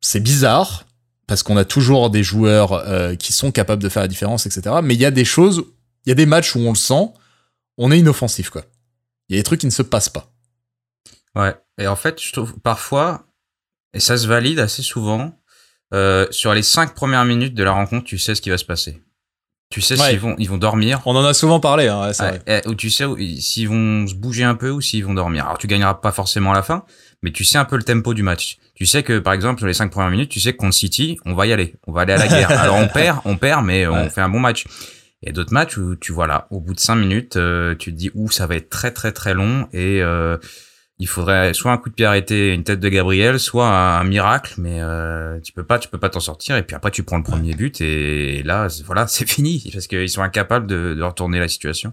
C'est 0.00 0.20
bizarre 0.20 0.85
parce 1.26 1.42
qu'on 1.42 1.56
a 1.56 1.64
toujours 1.64 2.10
des 2.10 2.22
joueurs 2.22 2.72
euh, 2.72 3.14
qui 3.16 3.32
sont 3.32 3.50
capables 3.52 3.82
de 3.82 3.88
faire 3.88 4.02
la 4.02 4.08
différence, 4.08 4.46
etc. 4.46 4.76
Mais 4.82 4.94
il 4.94 5.00
y 5.00 5.04
a 5.04 5.10
des 5.10 5.24
choses, 5.24 5.64
il 6.04 6.10
y 6.10 6.12
a 6.12 6.14
des 6.14 6.26
matchs 6.26 6.54
où 6.54 6.60
on 6.60 6.70
le 6.70 6.76
sent, 6.76 7.08
on 7.78 7.90
est 7.90 7.98
inoffensif 7.98 8.50
quoi. 8.50 8.62
Il 9.28 9.34
y 9.36 9.38
a 9.38 9.40
des 9.40 9.44
trucs 9.44 9.60
qui 9.60 9.66
ne 9.66 9.72
se 9.72 9.82
passent 9.82 10.08
pas. 10.08 10.32
Ouais. 11.34 11.54
Et 11.78 11.86
en 11.86 11.96
fait, 11.96 12.22
je 12.22 12.32
trouve 12.32 12.58
parfois, 12.60 13.26
et 13.92 14.00
ça 14.00 14.16
se 14.16 14.26
valide 14.26 14.58
assez 14.60 14.82
souvent, 14.82 15.38
euh, 15.94 16.26
sur 16.30 16.54
les 16.54 16.62
cinq 16.62 16.94
premières 16.94 17.24
minutes 17.24 17.54
de 17.54 17.62
la 17.62 17.72
rencontre, 17.72 18.04
tu 18.04 18.18
sais 18.18 18.34
ce 18.34 18.40
qui 18.40 18.50
va 18.50 18.58
se 18.58 18.64
passer. 18.64 19.02
Tu 19.68 19.80
sais 19.80 20.00
Ouais. 20.00 20.10
s'ils 20.10 20.20
vont, 20.20 20.36
ils 20.38 20.48
vont 20.48 20.58
dormir. 20.58 21.02
On 21.06 21.16
en 21.16 21.24
a 21.24 21.34
souvent 21.34 21.58
parlé, 21.58 21.88
hein, 21.88 22.00
ouais, 22.06 22.12
vrai. 22.12 22.62
Ou 22.66 22.74
tu 22.76 22.88
sais 22.88 23.04
s'ils 23.40 23.68
vont 23.68 24.06
se 24.06 24.14
bouger 24.14 24.44
un 24.44 24.54
peu 24.54 24.70
ou 24.70 24.80
s'ils 24.80 25.04
vont 25.04 25.14
dormir. 25.14 25.44
Alors 25.46 25.58
tu 25.58 25.66
gagneras 25.66 25.94
pas 25.94 26.12
forcément 26.12 26.52
à 26.52 26.54
la 26.54 26.62
fin, 26.62 26.84
mais 27.26 27.32
tu 27.32 27.42
sais 27.44 27.58
un 27.58 27.64
peu 27.64 27.76
le 27.76 27.82
tempo 27.82 28.14
du 28.14 28.22
match. 28.22 28.58
Tu 28.76 28.86
sais 28.86 29.02
que 29.02 29.18
par 29.18 29.32
exemple 29.32 29.58
sur 29.58 29.66
les 29.66 29.72
cinq 29.74 29.90
premières 29.90 30.10
minutes, 30.12 30.30
tu 30.30 30.38
sais 30.38 30.52
que 30.52 30.58
contre 30.58 30.74
City, 30.74 31.18
on 31.24 31.34
va 31.34 31.44
y 31.48 31.52
aller, 31.52 31.74
on 31.88 31.92
va 31.92 32.02
aller 32.02 32.12
à 32.12 32.18
la 32.18 32.28
guerre. 32.28 32.50
Alors 32.60 32.76
on 32.76 32.86
perd, 32.86 33.18
on 33.24 33.36
perd, 33.36 33.64
mais 33.64 33.84
Ouais. 33.84 33.98
on 34.06 34.08
fait 34.10 34.20
un 34.20 34.28
bon 34.28 34.38
match. 34.38 34.64
Il 35.22 35.26
y 35.26 35.30
a 35.30 35.32
d'autres 35.32 35.52
matchs 35.52 35.76
où 35.76 35.96
tu 35.96 36.12
vois 36.12 36.28
là, 36.28 36.46
au 36.52 36.60
bout 36.60 36.72
de 36.74 36.78
cinq 36.78 36.94
minutes, 36.94 37.36
euh, 37.36 37.74
tu 37.74 37.90
te 37.92 37.96
dis 37.98 38.12
ouh 38.14 38.30
ça 38.30 38.46
va 38.46 38.54
être 38.54 38.70
très 38.70 38.92
très 38.92 39.10
très 39.10 39.34
long 39.34 39.66
et 39.72 40.00
euh, 40.02 40.36
il 41.00 41.08
faudrait 41.08 41.52
soit 41.52 41.72
un 41.72 41.78
coup 41.78 41.88
de 41.90 41.94
pied 41.94 42.06
arrêté, 42.06 42.54
une 42.54 42.62
tête 42.64 42.78
de 42.80 42.88
Gabriel, 42.88 43.40
soit 43.40 43.66
un, 43.68 43.98
un 44.00 44.04
miracle, 44.04 44.54
mais 44.58 44.80
euh, 44.80 45.40
tu 45.40 45.52
peux 45.52 45.64
pas, 45.64 45.78
tu 45.80 45.88
peux 45.88 45.98
pas 45.98 46.08
t'en 46.10 46.20
sortir. 46.20 46.56
Et 46.56 46.62
puis 46.62 46.76
après 46.76 46.90
tu 46.92 47.02
prends 47.02 47.16
le 47.18 47.22
premier 47.24 47.54
but 47.54 47.80
et 47.80 48.42
là 48.44 48.68
voilà 48.84 49.06
c'est 49.08 49.28
fini 49.28 49.68
parce 49.72 49.88
qu'ils 49.88 50.08
sont 50.10 50.22
incapables 50.22 50.66
de, 50.66 50.94
de 50.94 51.02
retourner 51.02 51.40
la 51.40 51.48
situation. 51.48 51.92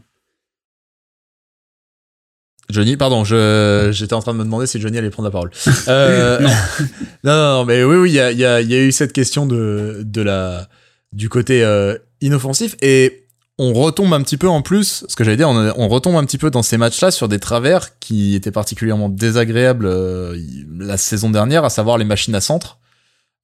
Johnny, 2.70 2.98
pardon, 2.98 3.24
je, 3.24 3.90
j'étais 3.92 4.14
en 4.14 4.22
train 4.22 4.34
de 4.34 4.40
me 4.40 4.44
demander 4.44 4.66
si 4.68 4.80
Johnny 4.80 4.98
allait 4.98 5.10
prendre 5.10 5.28
la 5.28 5.32
parole. 5.32 5.52
Euh, 5.88 6.40
Non. 7.24 7.34
non, 7.34 7.58
non, 7.60 7.66
mais 7.66 7.84
oui, 7.84 7.96
oui, 7.98 8.10
il 8.12 8.16
y 8.16 8.20
a, 8.20 8.32
il 8.32 8.38
y, 8.40 8.46
a, 8.46 8.62
y 8.62 8.74
a 8.74 8.80
eu 8.82 8.92
cette 8.92 9.14
question 9.14 9.46
de, 9.46 10.02
de 10.06 10.22
la, 10.22 10.68
du 11.12 11.30
côté 11.30 11.64
euh, 11.64 11.98
inoffensif 12.22 12.76
et 12.82 13.20
on 13.60 13.74
retombe 13.74 14.14
un 14.14 14.22
petit 14.24 14.38
peu 14.38 14.48
en 14.48 14.62
plus, 14.64 15.06
ce 15.08 15.16
que 15.16 15.24
j'allais 15.24 15.38
dire, 15.38 15.50
on, 15.50 15.74
on 15.78 15.88
retombe 15.88 16.16
un 16.16 16.24
petit 16.26 16.40
peu 16.40 16.50
dans 16.50 16.64
ces 16.64 16.78
matchs-là 16.78 17.12
sur 17.12 17.28
des 17.28 17.40
travers 17.40 18.00
qui 18.00 18.34
étaient 18.34 18.52
particulièrement 18.52 19.10
désagréables 19.10 19.86
euh, 19.86 20.36
la 20.80 20.98
saison 20.98 21.30
dernière, 21.30 21.64
à 21.64 21.70
savoir 21.70 21.98
les 21.98 22.06
machines 22.06 22.34
à 22.36 22.42
centre. 22.42 22.80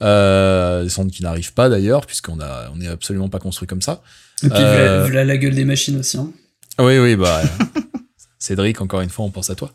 Euh, 0.02 0.84
des 0.84 0.90
centres 0.90 1.12
qui 1.12 1.24
n'arrivent 1.24 1.54
pas 1.54 1.68
d'ailleurs, 1.68 2.06
puisqu'on 2.06 2.40
a, 2.40 2.72
on 2.74 2.78
n'est 2.78 2.88
absolument 2.88 3.28
pas 3.30 3.40
construit 3.40 3.68
comme 3.68 3.82
ça. 3.82 4.02
Et 4.44 4.48
puis, 4.50 4.58
Euh, 4.58 5.02
voilà 5.02 5.26
la 5.26 5.38
gueule 5.38 5.54
des 5.56 5.66
machines 5.66 6.00
aussi. 6.00 6.18
Hein. 6.18 6.32
Oui, 6.80 6.98
oui, 6.98 7.16
bah. 7.18 7.42
Cédric, 8.40 8.80
encore 8.82 9.02
une 9.02 9.10
fois, 9.10 9.26
on 9.26 9.32
pense 9.32 9.50
à 9.50 9.56
toi. 9.56 9.72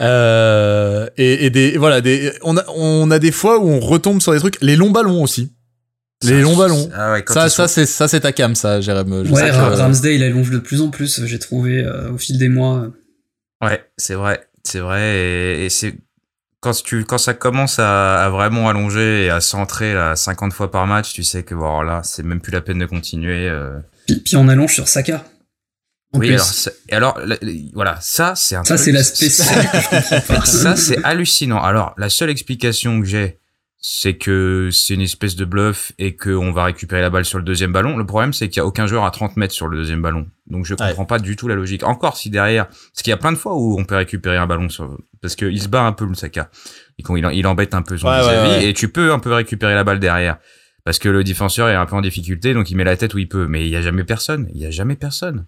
Euh, 0.00 1.08
et, 1.16 1.46
et 1.46 1.50
des, 1.50 1.76
voilà, 1.76 2.00
des, 2.00 2.32
on 2.42 2.56
a, 2.56 2.64
on 2.76 3.10
a 3.10 3.18
des 3.18 3.32
fois 3.32 3.58
où 3.58 3.68
on 3.68 3.80
retombe 3.80 4.20
sur 4.22 4.32
des 4.32 4.38
trucs. 4.38 4.56
Les 4.62 4.76
longs 4.76 4.90
ballons 4.90 5.22
aussi. 5.22 5.52
Les 6.22 6.40
longs 6.40 6.56
ballons. 6.56 6.88
Ah 6.94 7.12
ouais, 7.12 7.24
Ça, 7.28 7.48
ça, 7.48 7.66
sont- 7.68 7.74
c'est, 7.74 7.86
ça, 7.86 8.08
c'est 8.08 8.20
ta 8.20 8.32
cam, 8.32 8.54
ça, 8.54 8.80
Jérém. 8.80 9.24
Je 9.24 9.32
Ouais, 9.32 9.40
sais 9.42 9.50
que- 9.50 9.54
Ra- 9.56 9.76
Ramsdale, 9.76 10.12
il 10.12 10.22
allonge 10.22 10.50
de 10.50 10.58
plus 10.58 10.80
en 10.80 10.90
plus, 10.90 11.24
j'ai 11.26 11.38
trouvé 11.38 11.84
euh, 11.84 12.10
au 12.12 12.18
fil 12.18 12.38
des 12.38 12.48
mois. 12.48 12.86
Ouais, 13.62 13.84
c'est 13.96 14.14
vrai, 14.14 14.46
c'est 14.64 14.78
vrai, 14.80 15.16
et, 15.16 15.66
et 15.66 15.70
c'est 15.70 15.94
quand 16.60 16.72
tu 16.82 17.04
quand 17.04 17.18
ça 17.18 17.34
commence 17.34 17.78
à, 17.78 18.24
à 18.24 18.30
vraiment 18.30 18.68
allonger 18.68 19.26
et 19.26 19.30
à 19.30 19.40
centrer 19.40 19.94
là 19.94 20.16
50 20.16 20.52
fois 20.52 20.70
par 20.72 20.86
match, 20.88 21.12
tu 21.12 21.22
sais 21.22 21.44
que 21.44 21.54
bon 21.54 21.82
là, 21.82 22.00
c'est 22.04 22.24
même 22.24 22.40
plus 22.40 22.50
la 22.52 22.60
peine 22.60 22.78
de 22.80 22.86
continuer. 22.86 23.48
euh. 23.48 23.78
Puis, 24.06 24.16
puis 24.16 24.36
on 24.36 24.48
allonge 24.48 24.74
sur 24.74 24.88
Saka. 24.88 25.24
En 26.14 26.20
Oui, 26.20 26.28
plus. 26.28 26.34
alors 26.36 26.46
c'est- 26.46 26.74
et 26.88 26.94
alors 26.94 27.18
la- 27.18 27.36
la- 27.42 27.52
voilà, 27.74 27.98
ça 28.00 28.34
c'est 28.34 28.56
un 28.56 28.64
ça, 28.64 28.78
c'est 28.78 28.92
la 28.92 29.02
spéciale 29.04 29.70
que 29.70 29.78
je 29.78 29.88
comprends 29.90 30.34
pas. 30.40 30.44
ça 30.46 30.74
c'est 30.76 31.02
hallucinant. 31.04 31.62
Alors 31.62 31.94
la 31.98 32.08
seule 32.08 32.30
explication 32.30 33.00
que 33.00 33.06
j'ai, 33.06 33.38
c'est 33.80 34.16
que 34.16 34.70
c'est 34.72 34.94
une 34.94 35.02
espèce 35.02 35.36
de 35.36 35.44
bluff 35.44 35.92
et 35.98 36.16
qu'on 36.16 36.50
va 36.50 36.64
récupérer 36.64 37.00
la 37.02 37.10
balle 37.10 37.24
sur 37.26 37.38
le 37.38 37.44
deuxième 37.44 37.72
ballon. 37.72 37.96
Le 37.96 38.06
problème, 38.06 38.32
c'est 38.32 38.48
qu'il 38.48 38.56
y 38.56 38.60
a 38.60 38.66
aucun 38.66 38.86
joueur 38.86 39.04
à 39.04 39.10
30 39.10 39.36
mètres 39.36 39.52
sur 39.54 39.68
le 39.68 39.76
deuxième 39.76 40.00
ballon. 40.02 40.26
Donc 40.46 40.64
je 40.64 40.74
Ouais. 40.74 40.78
comprends 40.88 41.04
pas 41.04 41.18
du 41.18 41.36
tout 41.36 41.46
la 41.46 41.54
logique. 41.54 41.84
Encore 41.84 42.16
si 42.16 42.30
derrière, 42.30 42.66
parce 42.68 43.02
qu'il 43.02 43.10
y 43.10 43.14
a 43.14 43.18
plein 43.18 43.30
de 43.32 43.36
fois 43.36 43.54
où 43.54 43.78
on 43.78 43.84
peut 43.84 43.96
récupérer 43.96 44.36
un 44.38 44.46
ballon 44.46 44.68
sur, 44.70 44.98
parce 45.22 45.36
qu'il 45.36 45.60
se 45.62 45.68
bat 45.68 45.82
un 45.82 45.92
peu 45.92 46.06
le 46.06 46.14
Saka. 46.14 46.50
Et 46.98 47.02
quand 47.02 47.14
il, 47.16 47.46
embête 47.46 47.74
un 47.74 47.82
peu 47.82 47.96
son 47.98 48.08
Ouais, 48.08 48.14
ouais, 48.14 48.22
vis-à-vis 48.22 48.50
ouais. 48.64 48.70
et 48.70 48.74
tu 48.74 48.88
peux 48.88 49.12
un 49.12 49.18
peu 49.20 49.32
récupérer 49.32 49.74
la 49.74 49.84
balle 49.84 50.00
derrière. 50.00 50.38
Parce 50.84 50.98
que 50.98 51.08
le 51.10 51.22
défenseur 51.22 51.68
est 51.68 51.74
un 51.74 51.84
peu 51.86 51.94
en 51.96 52.00
difficulté, 52.00 52.54
donc 52.54 52.70
il 52.70 52.76
met 52.76 52.84
la 52.84 52.96
tête 52.96 53.12
où 53.12 53.18
il 53.18 53.28
peut. 53.28 53.46
Mais 53.46 53.66
il 53.66 53.70
y 53.70 53.76
a 53.76 53.82
jamais 53.82 54.04
personne. 54.04 54.48
Il 54.54 54.60
y 54.60 54.64
a 54.66 54.70
jamais 54.70 54.96
personne. 54.96 55.44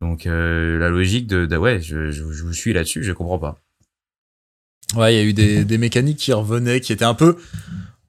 Donc 0.00 0.26
euh, 0.26 0.78
la 0.78 0.88
logique 0.88 1.26
de, 1.26 1.46
de- 1.46 1.56
ouais, 1.56 1.80
je, 1.80 2.10
je, 2.10 2.30
je 2.32 2.42
vous 2.44 2.52
suis 2.52 2.72
là-dessus, 2.72 3.02
je 3.04 3.12
comprends 3.12 3.38
pas. 3.38 3.56
Ouais, 4.96 5.14
il 5.14 5.16
y 5.16 5.20
a 5.20 5.24
eu 5.24 5.32
des, 5.32 5.64
des 5.64 5.78
mécaniques 5.78 6.18
qui 6.18 6.32
revenaient, 6.32 6.80
qui 6.80 6.92
étaient 6.92 7.04
un 7.04 7.14
peu. 7.14 7.36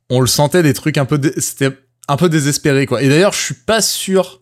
On 0.09 0.19
le 0.21 0.27
sentait, 0.27 0.61
des 0.63 0.73
trucs 0.73 0.97
un 0.97 1.05
peu. 1.05 1.19
C'était 1.37 1.71
un 2.07 2.17
peu 2.17 2.29
désespéré, 2.29 2.85
quoi. 2.85 3.01
Et 3.01 3.09
d'ailleurs, 3.09 3.33
je 3.33 3.39
suis 3.41 3.55
pas 3.55 3.81
sûr 3.81 4.41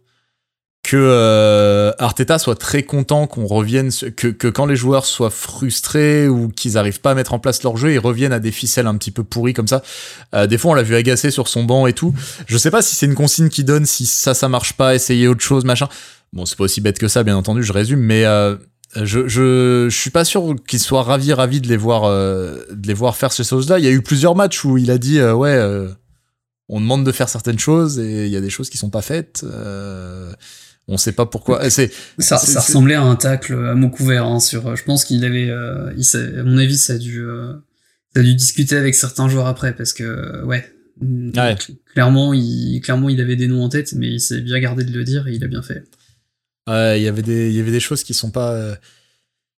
que 0.85 0.97
euh, 0.99 1.93
Arteta 1.99 2.37
soit 2.39 2.57
très 2.57 2.83
content 2.83 3.25
qu'on 3.27 3.45
revienne. 3.45 3.89
Que, 4.17 4.27
que 4.27 4.49
quand 4.49 4.65
les 4.65 4.75
joueurs 4.75 5.05
soient 5.05 5.29
frustrés 5.29 6.27
ou 6.27 6.49
qu'ils 6.49 6.77
arrivent 6.77 6.99
pas 6.99 7.11
à 7.11 7.15
mettre 7.15 7.33
en 7.33 7.39
place 7.39 7.63
leur 7.63 7.77
jeu, 7.77 7.93
ils 7.93 7.99
reviennent 7.99 8.33
à 8.33 8.39
des 8.41 8.51
ficelles 8.51 8.87
un 8.87 8.97
petit 8.97 9.11
peu 9.11 9.23
pourries 9.23 9.53
comme 9.53 9.69
ça. 9.69 9.81
Euh, 10.35 10.45
des 10.45 10.57
fois, 10.57 10.71
on 10.71 10.73
l'a 10.73 10.83
vu 10.83 10.95
agacer 10.95 11.31
sur 11.31 11.47
son 11.47 11.63
banc 11.63 11.87
et 11.87 11.93
tout. 11.93 12.13
Je 12.47 12.57
sais 12.57 12.71
pas 12.71 12.81
si 12.81 12.95
c'est 12.95 13.05
une 13.05 13.15
consigne 13.15 13.47
qui 13.47 13.63
donne, 13.63 13.85
si 13.85 14.05
ça, 14.05 14.33
ça 14.33 14.49
marche 14.49 14.73
pas, 14.73 14.93
essayer 14.95 15.29
autre 15.29 15.39
chose, 15.41 15.63
machin. 15.63 15.87
Bon, 16.33 16.45
c'est 16.45 16.57
pas 16.57 16.65
aussi 16.65 16.81
bête 16.81 16.99
que 16.99 17.07
ça, 17.07 17.23
bien 17.23 17.37
entendu, 17.37 17.63
je 17.63 17.71
résume, 17.73 18.01
mais. 18.01 18.25
Euh, 18.25 18.55
je, 18.95 19.27
je, 19.27 19.87
je 19.89 19.97
suis 19.97 20.11
pas 20.11 20.23
sûr 20.23 20.53
qu'il 20.67 20.77
soit 20.79 21.01
ravi, 21.01 21.33
ravi 21.33 21.59
de 21.59 21.67
les 21.67 21.77
voir, 21.77 22.03
euh, 22.03 22.59
de 22.71 22.87
les 22.87 22.93
voir 22.93 23.15
faire 23.15 23.31
ces 23.31 23.43
choses-là. 23.43 23.79
Il 23.79 23.85
y 23.85 23.87
a 23.87 23.91
eu 23.91 24.03
plusieurs 24.03 24.35
matchs 24.35 24.63
où 24.65 24.77
il 24.77 24.91
a 24.91 24.99
dit, 24.99 25.17
euh, 25.17 25.33
ouais, 25.33 25.49
euh, 25.55 25.87
on 26.69 26.79
demande 26.79 27.03
de 27.03 27.11
faire 27.11 27.27
certaines 27.27 27.57
choses 27.57 27.97
et 27.97 28.25
il 28.27 28.31
y 28.31 28.37
a 28.37 28.41
des 28.41 28.51
choses 28.51 28.69
qui 28.69 28.77
sont 28.77 28.91
pas 28.91 29.01
faites. 29.01 29.43
Euh, 29.51 30.31
on 30.87 30.97
sait 30.97 31.11
pas 31.13 31.25
pourquoi. 31.25 31.71
C'est, 31.71 31.91
Ça, 32.19 32.37
ça 32.37 32.59
ressemblait 32.59 32.93
à 32.93 33.01
un 33.01 33.15
tacle 33.15 33.53
à 33.53 33.73
mot 33.73 33.89
couvert. 33.89 34.27
Hein, 34.27 34.39
sur, 34.39 34.75
je 34.75 34.83
pense 34.83 35.05
qu'il 35.05 35.25
avait, 35.25 35.49
euh, 35.49 35.91
il 35.97 36.03
s'est- 36.03 36.37
à 36.37 36.43
mon 36.43 36.59
avis, 36.59 36.77
ça 36.77 36.93
a 36.93 36.97
dû, 36.99 37.19
euh, 37.23 37.53
ça 38.13 38.19
a 38.19 38.23
dû 38.23 38.35
discuter 38.35 38.75
avec 38.75 38.93
certains 38.93 39.27
joueurs 39.27 39.47
après 39.47 39.73
parce 39.75 39.93
que, 39.93 40.43
ouais, 40.45 40.71
Ouais. 41.01 41.55
cl- 41.55 41.75
clairement, 41.93 42.31
il, 42.35 42.79
clairement, 42.81 43.09
il 43.09 43.19
avait 43.21 43.37
des 43.37 43.47
noms 43.47 43.63
en 43.63 43.69
tête, 43.69 43.93
mais 43.93 44.11
il 44.11 44.19
s'est 44.19 44.41
bien 44.41 44.59
gardé 44.59 44.83
de 44.83 44.91
le 44.95 45.03
dire 45.03 45.27
et 45.27 45.33
il 45.33 45.43
a 45.43 45.47
bien 45.47 45.63
fait. 45.63 45.83
Ouais, 46.67 46.99
il 46.99 47.03
y 47.03 47.07
avait 47.07 47.21
des, 47.21 47.49
il 47.49 47.55
y 47.55 47.59
avait 47.59 47.71
des 47.71 47.79
choses 47.79 48.03
qui 48.03 48.13
sont 48.13 48.31
pas, 48.31 48.51
euh, 48.51 48.75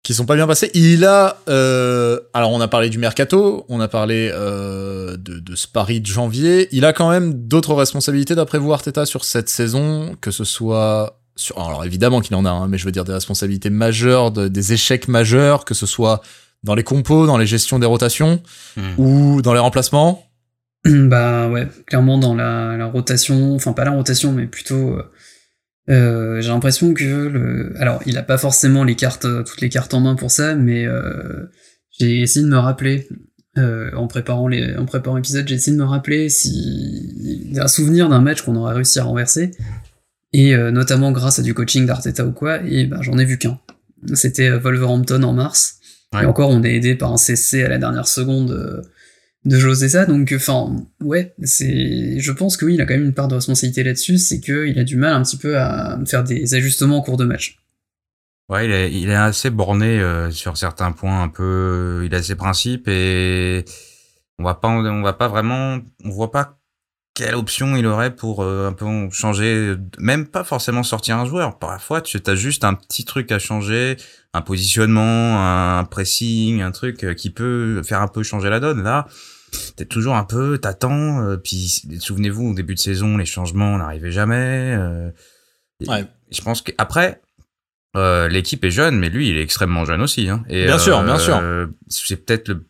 qui 0.03 0.13
sont 0.13 0.25
pas 0.25 0.35
bien 0.35 0.47
passées. 0.47 0.71
Il 0.73 1.05
a, 1.05 1.37
euh, 1.49 2.19
alors 2.33 2.51
on 2.51 2.61
a 2.61 2.67
parlé 2.67 2.89
du 2.89 2.97
mercato, 2.97 3.65
on 3.69 3.79
a 3.79 3.87
parlé 3.87 4.29
euh, 4.33 5.17
de, 5.17 5.39
de 5.39 5.55
ce 5.55 5.67
pari 5.67 6.01
de 6.01 6.07
janvier. 6.07 6.67
Il 6.71 6.83
a 6.85 6.93
quand 6.93 7.09
même 7.09 7.33
d'autres 7.47 7.73
responsabilités 7.75 8.33
d'après 8.35 8.57
vous 8.57 8.73
Arteta 8.73 9.05
sur 9.05 9.23
cette 9.25 9.49
saison, 9.49 10.15
que 10.21 10.31
ce 10.31 10.43
soit 10.43 11.19
sur, 11.35 11.59
alors 11.59 11.83
évidemment 11.85 12.21
qu'il 12.21 12.35
en 12.35 12.45
a, 12.45 12.49
hein, 12.49 12.67
mais 12.67 12.77
je 12.77 12.85
veux 12.85 12.91
dire 12.91 13.03
des 13.03 13.13
responsabilités 13.13 13.69
majeures, 13.69 14.31
de- 14.31 14.47
des 14.47 14.73
échecs 14.73 15.07
majeurs, 15.07 15.65
que 15.65 15.73
ce 15.73 15.85
soit 15.85 16.21
dans 16.63 16.75
les 16.75 16.83
compos, 16.83 17.27
dans 17.27 17.37
les 17.37 17.45
gestions 17.45 17.77
des 17.77 17.85
rotations 17.85 18.41
Hmm. 18.77 18.93
ou 18.99 19.41
dans 19.41 19.53
les 19.53 19.59
remplacements. 19.59 20.25
bah 20.85 21.47
ouais, 21.49 21.67
clairement 21.87 22.17
dans 22.17 22.35
la, 22.35 22.77
la 22.77 22.85
rotation, 22.87 23.53
enfin 23.55 23.73
pas 23.73 23.83
la 23.85 23.91
rotation, 23.91 24.31
mais 24.31 24.45
plutôt, 24.47 24.75
euh, 24.97 25.03
euh, 25.89 26.41
j'ai 26.41 26.49
l'impression 26.49 26.93
que 26.93 27.03
le, 27.03 27.73
alors 27.79 28.01
il 28.05 28.17
a 28.17 28.23
pas 28.23 28.37
forcément 28.37 28.83
les 28.83 28.95
cartes, 28.95 29.25
euh, 29.25 29.43
toutes 29.43 29.61
les 29.61 29.69
cartes 29.69 29.93
en 29.93 30.01
main 30.01 30.15
pour 30.15 30.31
ça, 30.31 30.55
mais 30.55 30.85
euh, 30.85 31.51
j'ai 31.97 32.21
essayé 32.21 32.43
de 32.43 32.49
me 32.49 32.57
rappeler 32.57 33.07
euh, 33.57 33.91
en 33.95 34.07
préparant 34.07 34.47
les, 34.47 34.75
en 34.75 34.85
préparant 34.85 35.15
l'épisode, 35.15 35.47
j'ai 35.47 35.55
essayé 35.55 35.77
de 35.77 35.81
me 35.81 35.87
rappeler 35.87 36.29
si 36.29 37.53
un 37.57 37.67
souvenir 37.67 38.09
d'un 38.09 38.19
match 38.19 38.41
qu'on 38.41 38.55
aurait 38.55 38.73
réussi 38.73 38.99
à 38.99 39.03
renverser, 39.03 39.51
et 40.33 40.53
euh, 40.53 40.71
notamment 40.71 41.11
grâce 41.11 41.39
à 41.39 41.41
du 41.41 41.53
coaching 41.53 41.85
d'Arteta 41.85 42.25
ou 42.25 42.31
quoi, 42.31 42.59
et 42.65 42.85
ben 42.85 43.01
j'en 43.01 43.17
ai 43.17 43.25
vu 43.25 43.37
qu'un. 43.37 43.59
C'était 44.13 44.49
Wolverhampton 44.49 45.23
en 45.23 45.33
mars. 45.33 45.77
Ouais. 46.13 46.23
Et 46.23 46.25
encore, 46.25 46.49
on 46.49 46.63
est 46.63 46.75
aidé 46.75 46.95
par 46.95 47.13
un 47.13 47.17
CC 47.17 47.63
à 47.63 47.69
la 47.69 47.77
dernière 47.77 48.07
seconde 48.07 48.51
euh, 48.51 48.81
de 49.45 49.57
José 49.57 49.89
ça. 49.89 50.05
Donc, 50.05 50.33
enfin, 50.35 50.75
ouais, 51.01 51.33
c'est. 51.43 52.19
Je 52.19 52.31
pense 52.31 52.57
que 52.57 52.65
oui, 52.65 52.75
il 52.75 52.81
a 52.81 52.85
quand 52.85 52.95
même 52.95 53.05
une 53.05 53.13
part 53.13 53.27
de 53.27 53.35
responsabilité 53.35 53.83
là-dessus, 53.83 54.17
c'est 54.17 54.39
qu'il 54.39 54.77
a 54.77 54.83
du 54.83 54.97
mal 54.97 55.13
un 55.13 55.23
petit 55.23 55.37
peu 55.37 55.57
à 55.57 55.99
faire 56.05 56.23
des 56.23 56.55
ajustements 56.55 56.97
en 56.97 57.01
cours 57.01 57.17
de 57.17 57.25
match. 57.25 57.59
Ouais, 58.49 58.91
il 58.91 59.09
est, 59.09 59.15
assez 59.15 59.49
borné 59.49 59.99
euh, 59.99 60.29
sur 60.29 60.55
certains 60.55 60.91
points, 60.91 61.23
un 61.23 61.29
peu. 61.29 62.03
Il 62.05 62.13
a 62.13 62.21
ses 62.21 62.35
principes 62.35 62.87
et 62.87 63.65
on 64.37 64.43
va 64.43 64.53
pas, 64.53 64.67
on 64.67 65.01
va 65.01 65.13
pas 65.13 65.27
vraiment, 65.27 65.79
on 66.03 66.09
voit 66.09 66.31
pas 66.31 66.59
quelle 67.15 67.33
option 67.33 67.75
il 67.75 67.87
aurait 67.87 68.13
pour 68.13 68.43
euh, 68.43 68.67
un 68.67 68.73
peu 68.73 68.85
changer, 69.09 69.75
même 69.97 70.27
pas 70.27 70.43
forcément 70.43 70.83
sortir 70.83 71.17
un 71.17 71.25
joueur. 71.25 71.57
Parfois, 71.57 72.01
tu 72.01 72.19
as 72.23 72.35
juste 72.35 72.63
un 72.63 72.75
petit 72.75 73.05
truc 73.05 73.31
à 73.31 73.39
changer, 73.39 73.97
un 74.33 74.41
positionnement, 74.41 75.79
un 75.79 75.85
pressing, 75.85 76.61
un 76.61 76.71
truc 76.71 77.03
euh, 77.03 77.13
qui 77.13 77.31
peut 77.31 77.81
faire 77.83 78.01
un 78.01 78.07
peu 78.07 78.21
changer 78.21 78.49
la 78.49 78.59
donne. 78.59 78.83
Là, 78.83 79.07
t'es 79.75 79.85
toujours 79.85 80.15
un 80.15 80.23
peu, 80.23 80.57
t'attends. 80.57 81.21
euh, 81.23 81.37
puis 81.37 81.81
souvenez-vous, 81.99 82.51
au 82.51 82.53
début 82.53 82.75
de 82.75 82.79
saison, 82.79 83.17
les 83.17 83.25
changements 83.25 83.77
n'arrivaient 83.77 84.11
jamais. 84.11 84.75
euh, 84.77 85.09
Ouais. 85.87 86.05
Je 86.31 86.41
pense 86.41 86.61
qu'après, 86.61 87.21
euh, 87.97 88.27
l'équipe 88.29 88.63
est 88.63 88.71
jeune, 88.71 88.97
mais 88.97 89.09
lui, 89.09 89.29
il 89.29 89.37
est 89.37 89.41
extrêmement 89.41 89.85
jeune 89.85 90.01
aussi. 90.01 90.29
Hein. 90.29 90.43
Et, 90.49 90.65
Bien 90.65 90.79
sûr, 90.79 91.01
bien 91.03 91.17
sûr. 91.19 91.37
euh, 91.41 91.67
C'est 91.89 92.25
peut-être 92.25 92.47
le, 92.49 92.65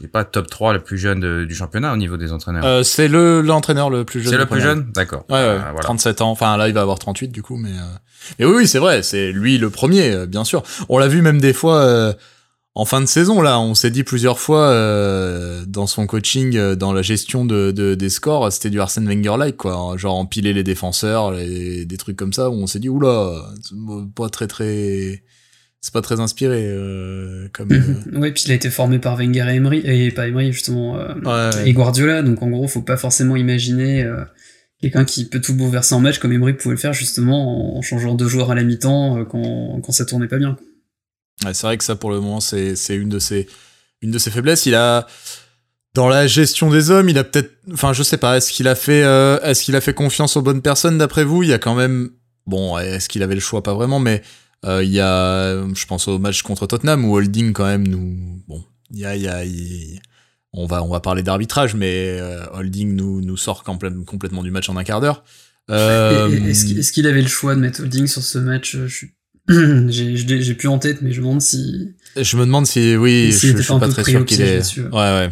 c'est 0.00 0.10
pas 0.10 0.24
top 0.24 0.48
3 0.50 0.72
le 0.72 0.80
plus 0.80 0.98
jeune 0.98 1.20
de- 1.20 1.44
du 1.44 1.54
championnat 1.54 1.92
au 1.92 1.96
niveau 1.96 2.16
des 2.16 2.32
entraîneurs. 2.32 2.64
Euh, 2.64 2.82
c'est 2.82 3.08
le 3.08 3.40
l'entraîneur 3.40 3.88
le 3.90 4.04
plus 4.04 4.20
jeune. 4.20 4.32
c'est 4.32 4.38
le 4.38 4.46
plus 4.46 4.60
jeune, 4.60 4.90
d'accord. 4.94 5.24
Ouais, 5.28 5.36
ouais, 5.36 5.40
Euh, 5.42 5.58
voilà. 5.58 5.80
37 5.80 6.20
ans. 6.22 6.30
Enfin, 6.30 6.56
là, 6.56 6.68
il 6.68 6.74
va 6.74 6.80
avoir 6.82 6.98
38 6.98 7.28
du 7.28 7.42
coup, 7.42 7.56
mais. 7.56 7.70
euh, 7.72 7.82
Mais 8.38 8.44
oui, 8.46 8.54
oui, 8.56 8.66
c'est 8.68 8.78
vrai. 8.78 9.02
C'est 9.02 9.32
lui 9.32 9.58
le 9.58 9.70
premier, 9.70 10.26
bien 10.26 10.44
sûr. 10.44 10.62
On 10.88 10.98
l'a 10.98 11.08
vu 11.08 11.20
même 11.22 11.40
des 11.40 11.52
fois 11.52 11.80
euh, 11.82 12.12
en 12.74 12.84
fin 12.84 13.00
de 13.00 13.06
saison. 13.06 13.40
Là, 13.40 13.60
on 13.60 13.74
s'est 13.74 13.90
dit 13.90 14.02
plusieurs 14.04 14.38
fois 14.38 14.68
euh, 14.68 15.64
dans 15.66 15.86
son 15.86 16.06
coaching, 16.06 16.56
euh, 16.56 16.74
dans 16.76 16.92
la 16.92 17.02
gestion 17.02 17.44
de, 17.44 17.70
de- 17.70 17.94
des 17.94 18.08
scores, 18.10 18.52
c'était 18.52 18.70
du 18.70 18.80
Arsène 18.80 19.06
Wenger-like, 19.08 19.56
quoi. 19.56 19.94
Genre 19.96 20.14
empiler 20.16 20.52
les 20.52 20.64
défenseurs, 20.64 21.30
les- 21.32 21.84
des 21.84 21.96
trucs 21.96 22.16
comme 22.16 22.32
ça 22.32 22.50
où 22.50 22.54
on 22.54 22.66
s'est 22.66 22.80
dit 22.80 22.88
oula, 22.88 23.32
c'est 23.62 23.74
pas 24.14 24.28
très 24.28 24.46
très. 24.46 25.22
C'est 25.80 25.92
pas 25.92 26.00
très 26.00 26.18
inspiré 26.18 26.64
euh, 26.66 27.46
comme. 27.52 27.70
euh, 27.70 28.18
ouais, 28.18 28.32
puis 28.32 28.44
il 28.46 28.52
a 28.52 28.54
été 28.54 28.70
formé 28.70 28.98
par 28.98 29.16
Wenger 29.18 29.44
et 29.50 29.54
Emery, 29.56 29.82
et 29.84 30.10
pas 30.10 30.26
Emery, 30.26 30.50
justement, 30.50 30.96
euh, 30.98 31.12
ouais, 31.14 31.56
ouais. 31.56 31.68
et 31.68 31.72
Guardiola, 31.74 32.22
donc 32.22 32.42
en 32.42 32.48
gros, 32.48 32.66
faut 32.68 32.80
pas 32.80 32.96
forcément 32.96 33.36
imaginer 33.36 34.02
euh, 34.02 34.24
quelqu'un 34.80 35.04
qui 35.04 35.26
peut 35.26 35.42
tout 35.42 35.52
bouleverser 35.54 35.94
en 35.94 36.00
match 36.00 36.18
comme 36.20 36.32
Emery 36.32 36.54
pouvait 36.54 36.74
le 36.76 36.80
faire, 36.80 36.94
justement, 36.94 37.76
en 37.76 37.82
changeant 37.82 38.14
deux 38.14 38.28
joueurs 38.28 38.50
à 38.50 38.54
la 38.54 38.64
mi-temps 38.64 39.26
quand, 39.26 39.78
quand 39.82 39.92
ça 39.92 40.06
tournait 40.06 40.26
pas 40.26 40.38
bien. 40.38 40.56
Ouais, 41.44 41.54
c'est 41.54 41.66
vrai 41.66 41.76
que 41.78 41.84
ça, 41.84 41.96
pour 41.96 42.10
le 42.10 42.20
moment, 42.20 42.40
c'est 42.40 42.74
une 42.90 43.08
de 43.08 43.18
ses 43.18 43.46
une 44.02 44.10
de 44.10 44.18
ses 44.18 44.30
faiblesses. 44.30 44.66
Il 44.66 44.74
a 44.74 45.06
dans 45.94 46.08
la 46.08 46.26
gestion 46.26 46.70
des 46.70 46.90
hommes, 46.90 47.08
il 47.08 47.16
a 47.18 47.24
peut-être, 47.24 47.52
enfin, 47.72 47.92
je 47.92 48.02
sais 48.02 48.16
pas, 48.16 48.36
est-ce 48.36 48.52
qu'il 48.52 48.66
a 48.68 48.74
fait, 48.74 49.02
euh, 49.04 49.38
est-ce 49.42 49.62
qu'il 49.62 49.76
a 49.76 49.80
fait 49.80 49.94
confiance 49.94 50.36
aux 50.36 50.42
bonnes 50.42 50.60
personnes 50.62 50.98
d'après 50.98 51.22
vous? 51.24 51.42
Il 51.44 51.48
y 51.50 51.52
a 51.52 51.58
quand 51.58 51.74
même, 51.76 52.10
bon, 52.46 52.76
est-ce 52.78 53.08
qu'il 53.08 53.22
avait 53.22 53.34
le 53.36 53.40
choix? 53.40 53.62
Pas 53.62 53.74
vraiment, 53.74 54.00
mais 54.00 54.22
euh, 54.66 54.82
il 54.82 54.90
y 54.90 54.98
a, 55.00 55.54
je 55.74 55.86
pense 55.86 56.08
au 56.08 56.18
match 56.18 56.42
contre 56.42 56.66
Tottenham 56.66 57.04
où 57.04 57.14
Holding 57.16 57.52
quand 57.52 57.64
même 57.66 57.86
nous, 57.86 58.42
bon, 58.48 58.64
il 58.90 58.98
y 58.98 59.04
a, 59.04 59.14
il 59.16 59.22
y 59.22 59.28
a, 59.28 59.44
il- 59.44 60.00
on 60.56 60.66
va 60.66 60.82
on 60.84 60.88
va 60.88 61.00
parler 61.00 61.22
d'arbitrage, 61.24 61.74
mais 61.74 62.16
euh, 62.20 62.44
Holding 62.52 62.94
nous 62.94 63.20
nous 63.20 63.36
sort 63.36 63.62
complè- 63.64 64.04
complètement 64.04 64.42
du 64.42 64.50
match 64.50 64.68
en 64.68 64.76
un 64.76 64.84
quart 64.84 65.00
d'heure. 65.00 65.24
Est-ce 65.70 66.92
qu'il 66.92 67.06
avait 67.06 67.22
le 67.22 67.28
choix 67.28 67.54
de 67.54 67.60
mettre 67.60 67.80
Holding 67.82 68.06
sur 68.06 68.22
ce 68.22 68.38
match? 68.38 68.76
Je 68.76 68.86
suis- 68.86 69.14
J'ai 69.88 70.54
plus 70.54 70.68
en 70.68 70.78
tête, 70.78 71.02
mais 71.02 71.12
je 71.12 71.20
me 71.20 71.26
demande 71.26 71.42
si. 71.42 71.92
Je 72.16 72.36
me 72.36 72.44
demande 72.46 72.66
si, 72.66 72.96
oui, 72.96 73.30
je, 73.32 73.56
je 73.56 73.62
suis 73.62 73.78
pas 73.78 73.88
très 73.88 74.04
sûr 74.04 74.24
qu'il 74.24 74.40
est. 74.40 74.78
ouais. 74.78 74.90
Ouais, 74.90 75.30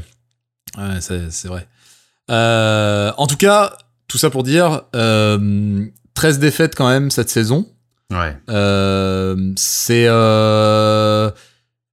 ouais, 0.79 1.01
c'est 1.01 1.31
c'est 1.31 1.49
vrai. 1.49 1.67
Euh, 2.31 3.11
en 3.17 3.27
tout 3.27 3.37
cas, 3.37 3.77
tout 4.09 4.19
ça 4.19 4.31
pour 4.31 4.43
dire, 4.43 4.83
euh, 4.95 5.85
13 6.15 6.39
défaites 6.39 6.75
quand 6.75 6.89
même 6.89 7.11
cette 7.11 7.31
saison. 7.31 7.69
Ouais. 8.11 8.37
Euh, 8.51 9.53
c'est, 9.57 10.05
euh, 10.07 11.31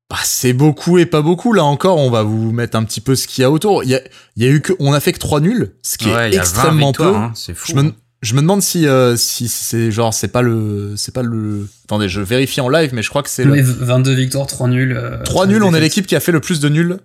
bah, 0.09 0.17
c'est 0.23 0.53
beaucoup 0.53 0.97
et 0.97 1.05
pas 1.05 1.21
beaucoup. 1.21 1.53
Là 1.53 1.63
encore, 1.63 1.97
on 1.97 2.09
va 2.09 2.23
vous 2.23 2.51
mettre 2.51 2.77
un 2.77 2.83
petit 2.83 3.01
peu 3.01 3.15
ce 3.15 3.27
qu'il 3.27 3.41
y 3.41 3.45
a 3.45 3.51
autour. 3.51 3.83
Il 3.83 3.89
y 3.91 3.95
a, 3.95 4.01
il 4.35 4.43
y 4.43 4.47
a 4.47 4.49
eu 4.49 4.61
que, 4.61 4.73
on 4.79 4.91
a 4.93 4.99
fait 4.99 5.13
que 5.13 5.19
trois 5.19 5.39
nuls, 5.39 5.73
ce 5.81 5.97
qui 5.97 6.07
Ouais, 6.09 6.27
est 6.27 6.31
il 6.31 6.35
y 6.35 6.37
a 6.37 6.41
20 6.43 6.49
extrêmement 6.49 6.91
peu. 6.91 7.15
hein, 7.15 7.31
c'est 7.35 7.53
fou. 7.53 7.67
Je 7.71 7.75
me, 7.75 7.93
je 8.21 8.33
me 8.35 8.41
demande 8.41 8.61
si, 8.61 8.85
euh, 8.87 9.15
si 9.15 9.47
c'est 9.47 9.91
genre, 9.91 10.13
c'est 10.13 10.27
pas 10.27 10.41
le, 10.41 10.93
c'est 10.97 11.13
pas 11.13 11.23
le. 11.23 11.67
Attendez, 11.85 12.09
je 12.09 12.21
vérifie 12.21 12.61
en 12.61 12.69
live, 12.69 12.91
mais 12.93 13.01
je 13.03 13.09
crois 13.09 13.23
que 13.23 13.29
c'est 13.29 13.43
le. 13.45 13.51
Ouais, 13.51 13.61
22 13.61 14.13
victoires, 14.13 14.47
3 14.47 14.67
nuls. 14.67 14.93
euh, 14.95 15.09
Trois 15.23 15.23
trois 15.23 15.47
nuls, 15.47 15.63
on 15.63 15.73
est 15.73 15.79
l'équipe 15.79 16.05
qui 16.07 16.15
a 16.15 16.19
fait 16.19 16.31
le 16.31 16.39
plus 16.41 16.59
de 16.59 16.69
nuls, 16.69 16.97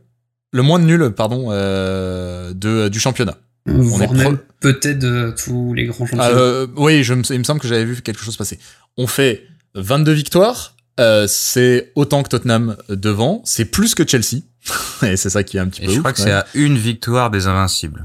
le 0.53 0.62
moins 0.62 0.79
de 0.79 0.85
nuls, 0.85 1.11
pardon, 1.11 1.49
euh, 1.51 2.53
de 2.55 2.89
du 2.89 2.99
championnat. 3.01 3.37
Voire 3.67 4.03
est 4.03 4.07
pro- 4.09 4.35
peut-être 4.61 4.99
de 4.99 5.35
tous 5.43 5.73
les 5.75 5.87
grands 5.87 6.05
championnats. 6.07 6.29
Euh, 6.31 6.67
oui, 6.77 7.03
je 7.05 7.15
me, 7.15 7.23
il 7.31 7.39
me 7.39 7.45
semble 7.45 7.61
que 7.61 7.69
j'avais 7.69 7.85
vu 7.85 8.01
quelque 8.03 8.23
chose 8.23 8.37
passer. 8.37 8.59
On 8.99 9.07
fait 9.07 9.45
22 9.75 10.12
victoires. 10.12 10.75
euh, 11.01 11.27
c'est 11.29 11.91
autant 11.95 12.23
que 12.23 12.29
Tottenham 12.29 12.77
devant. 12.91 13.41
C'est 13.45 13.65
plus 13.65 13.95
que 13.95 14.07
Chelsea. 14.07 14.43
Et 15.03 15.17
c'est 15.17 15.31
ça 15.31 15.43
qui 15.45 15.57
est 15.57 15.61
un 15.61 15.69
petit 15.69 15.83
Et 15.83 15.87
peu 15.87 15.93
je 15.93 15.97
ouf, 15.97 16.03
crois 16.03 16.12
que 16.12 16.19
ouais. 16.21 16.25
c'est 16.27 16.33
à 16.33 16.47
une 16.55 16.77
victoire 16.77 17.31
des 17.31 17.47
Invincibles. 17.47 18.03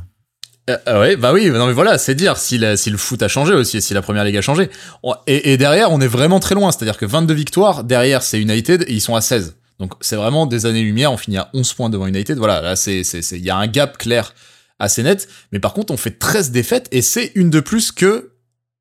Euh, 0.70 0.78
euh, 0.88 1.00
ouais, 1.02 1.16
bah 1.16 1.34
oui, 1.34 1.50
non 1.50 1.68
mais 1.68 1.74
voilà, 1.74 1.98
c'est 1.98 2.16
dire 2.16 2.38
si, 2.38 2.58
la- 2.58 2.78
si 2.78 2.90
le 2.90 2.98
foot 2.98 3.22
a 3.24 3.28
changé 3.28 3.54
aussi, 3.54 3.82
si 3.82 3.94
la 3.94 4.02
première 4.02 4.24
ligue 4.24 4.38
a 4.38 4.42
changé. 4.42 4.70
Et, 5.28 5.58
derrière, 5.58 5.92
on 5.92 6.00
est 6.00 6.08
vraiment 6.08 6.40
très 6.40 6.56
loin. 6.56 6.72
C'est-à-dire 6.72 6.98
que 6.98 7.06
22 7.06 7.34
victoires, 7.34 7.84
derrière, 7.84 8.22
c'est 8.22 8.40
United 8.40 8.84
et 8.88 8.94
ils 8.94 9.02
sont 9.02 9.16
à 9.16 9.22
16. 9.22 9.56
Donc 9.80 9.94
c'est 10.02 10.16
vraiment 10.16 10.46
des 10.46 10.66
années-lumière. 10.66 11.12
On 11.12 11.18
finit 11.18 11.38
à 11.38 11.50
11 11.54 11.74
points 11.74 11.90
devant 11.90 12.06
United. 12.08 12.38
Voilà, 12.38 12.62
là, 12.62 12.76
c'est, 12.76 13.02
il 13.02 13.44
y 13.46 13.50
a 13.50 13.56
un 13.58 13.68
gap 13.68 13.98
clair 13.98 14.34
assez 14.78 15.04
net. 15.04 15.28
Mais 15.52 15.60
par 15.60 15.74
contre, 15.74 15.92
on 15.94 15.98
fait 15.98 16.20
13 16.20 16.52
défaites 16.52 16.88
et 16.92 17.02
c'est 17.02 17.32
une 17.36 17.50
de 17.50 17.60
plus 17.62 17.92
que 17.92 18.32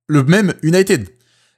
le 0.09 0.25
même 0.25 0.55
United. 0.63 1.09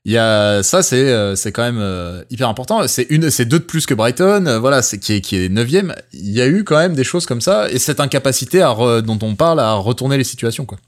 Il 0.06 0.12
y 0.12 0.16
a 0.18 0.62
ça, 0.62 0.82
c'est 0.82 1.10
euh, 1.12 1.36
c'est 1.36 1.52
quand 1.52 1.62
même 1.62 1.78
euh, 1.78 2.22
hyper 2.30 2.48
important. 2.48 2.86
C'est 2.88 3.06
une, 3.10 3.28
c'est 3.30 3.44
deux 3.44 3.58
de 3.58 3.64
plus 3.64 3.84
que 3.84 3.92
Brighton. 3.92 4.46
euh, 4.46 4.58
voilà, 4.58 4.80
c'est 4.80 4.98
qui 4.98 5.12
est 5.14 5.20
qui 5.20 5.36
est 5.36 5.48
neuvième. 5.50 5.94
Il 6.14 6.30
y 6.30 6.40
a 6.40 6.48
eu 6.48 6.64
quand 6.64 6.78
même 6.78 6.94
des 6.94 7.04
choses 7.04 7.26
comme 7.26 7.42
ça 7.42 7.70
et 7.70 7.78
cette 7.78 8.00
incapacité 8.00 8.62
à 8.62 8.68
re- 8.70 9.02
dont 9.02 9.18
on 9.22 9.34
parle 9.34 9.60
à 9.60 9.74
retourner 9.74 10.16
les 10.16 10.24
situations 10.24 10.64
quoi. 10.64 10.78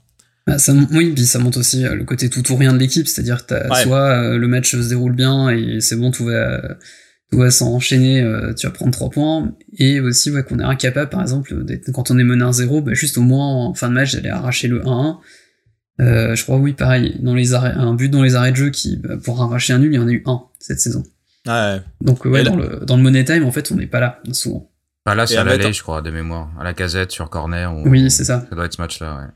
Ah, 0.47 0.57
ça, 0.57 0.73
oui, 0.91 1.11
puis 1.13 1.25
ça 1.25 1.39
montre 1.39 1.59
aussi 1.59 1.83
le 1.83 2.03
côté 2.03 2.29
tout 2.29 2.51
ou 2.51 2.55
rien 2.57 2.73
de 2.73 2.77
l'équipe, 2.79 3.07
c'est-à-dire 3.07 3.45
que 3.45 3.53
Ouais. 3.53 3.83
soit 3.83 4.35
le 4.35 4.47
match 4.47 4.71
se 4.71 4.89
déroule 4.89 5.13
bien 5.15 5.49
et 5.49 5.79
c'est 5.79 5.95
bon, 5.95 6.11
tout 6.11 6.25
va, 6.25 6.59
tout 7.31 7.37
va 7.37 7.49
s'enchaîner, 7.49 8.21
tu 8.59 8.67
vas 8.67 8.71
prendre 8.73 8.91
3 8.91 9.09
points, 9.09 9.53
et 9.77 10.01
aussi 10.01 10.31
ouais, 10.31 10.43
qu'on 10.43 10.59
est 10.59 10.63
incapable, 10.65 11.09
par 11.09 11.21
exemple, 11.21 11.55
quand 11.93 12.11
on 12.11 12.17
est 12.17 12.25
mené 12.25 12.43
1-0, 12.43 12.83
bah, 12.83 12.93
juste 12.93 13.17
au 13.17 13.21
moins 13.21 13.47
en 13.67 13.73
fin 13.73 13.87
de 13.87 13.93
match 13.93 14.13
d'aller 14.15 14.29
arracher 14.31 14.67
le 14.67 14.81
1-1. 14.81 15.17
Euh, 16.01 16.35
je 16.35 16.43
crois 16.43 16.57
oui, 16.57 16.73
pareil, 16.73 17.17
dans 17.21 17.35
les 17.35 17.53
arrêts, 17.53 17.73
un 17.73 17.93
but 17.93 18.09
dans 18.09 18.23
les 18.23 18.35
arrêts 18.35 18.51
de 18.51 18.55
jeu 18.57 18.69
qui, 18.71 18.97
bah, 18.97 19.15
pour 19.23 19.41
arracher 19.41 19.73
un 19.73 19.79
nul, 19.79 19.93
il 19.93 19.95
y 19.95 19.99
en 19.99 20.07
a 20.07 20.11
eu 20.11 20.23
un 20.25 20.41
cette 20.59 20.79
saison. 20.79 21.03
Ouais. 21.47 21.81
Donc 22.01 22.25
ouais, 22.25 22.41
là- 22.43 22.49
dans, 22.49 22.55
le, 22.55 22.81
dans 22.85 22.97
le 22.97 23.03
money 23.03 23.23
time, 23.25 23.43
en 23.45 23.51
fait, 23.51 23.71
on 23.71 23.75
n'est 23.75 23.85
pas 23.87 23.99
là, 23.99 24.19
souvent. 24.31 24.69
Enfin, 25.05 25.15
là, 25.15 25.27
c'est 25.27 25.35
à 25.37 25.43
l'aller, 25.43 25.65
mettre- 25.65 25.75
je 25.77 25.83
crois, 25.83 26.01
de 26.01 26.09
mémoire. 26.09 26.49
À 26.59 26.63
la 26.63 26.73
casette, 26.73 27.11
sur 27.11 27.29
corner. 27.29 27.75
ou- 27.75 27.87
Oui, 27.87 28.09
c'est 28.09 28.23
ça. 28.23 28.45
Ça 28.49 28.55
doit 28.55 28.65
être 28.65 28.73
ce 28.73 28.81
match-là, 28.81 29.17
ouais. 29.17 29.27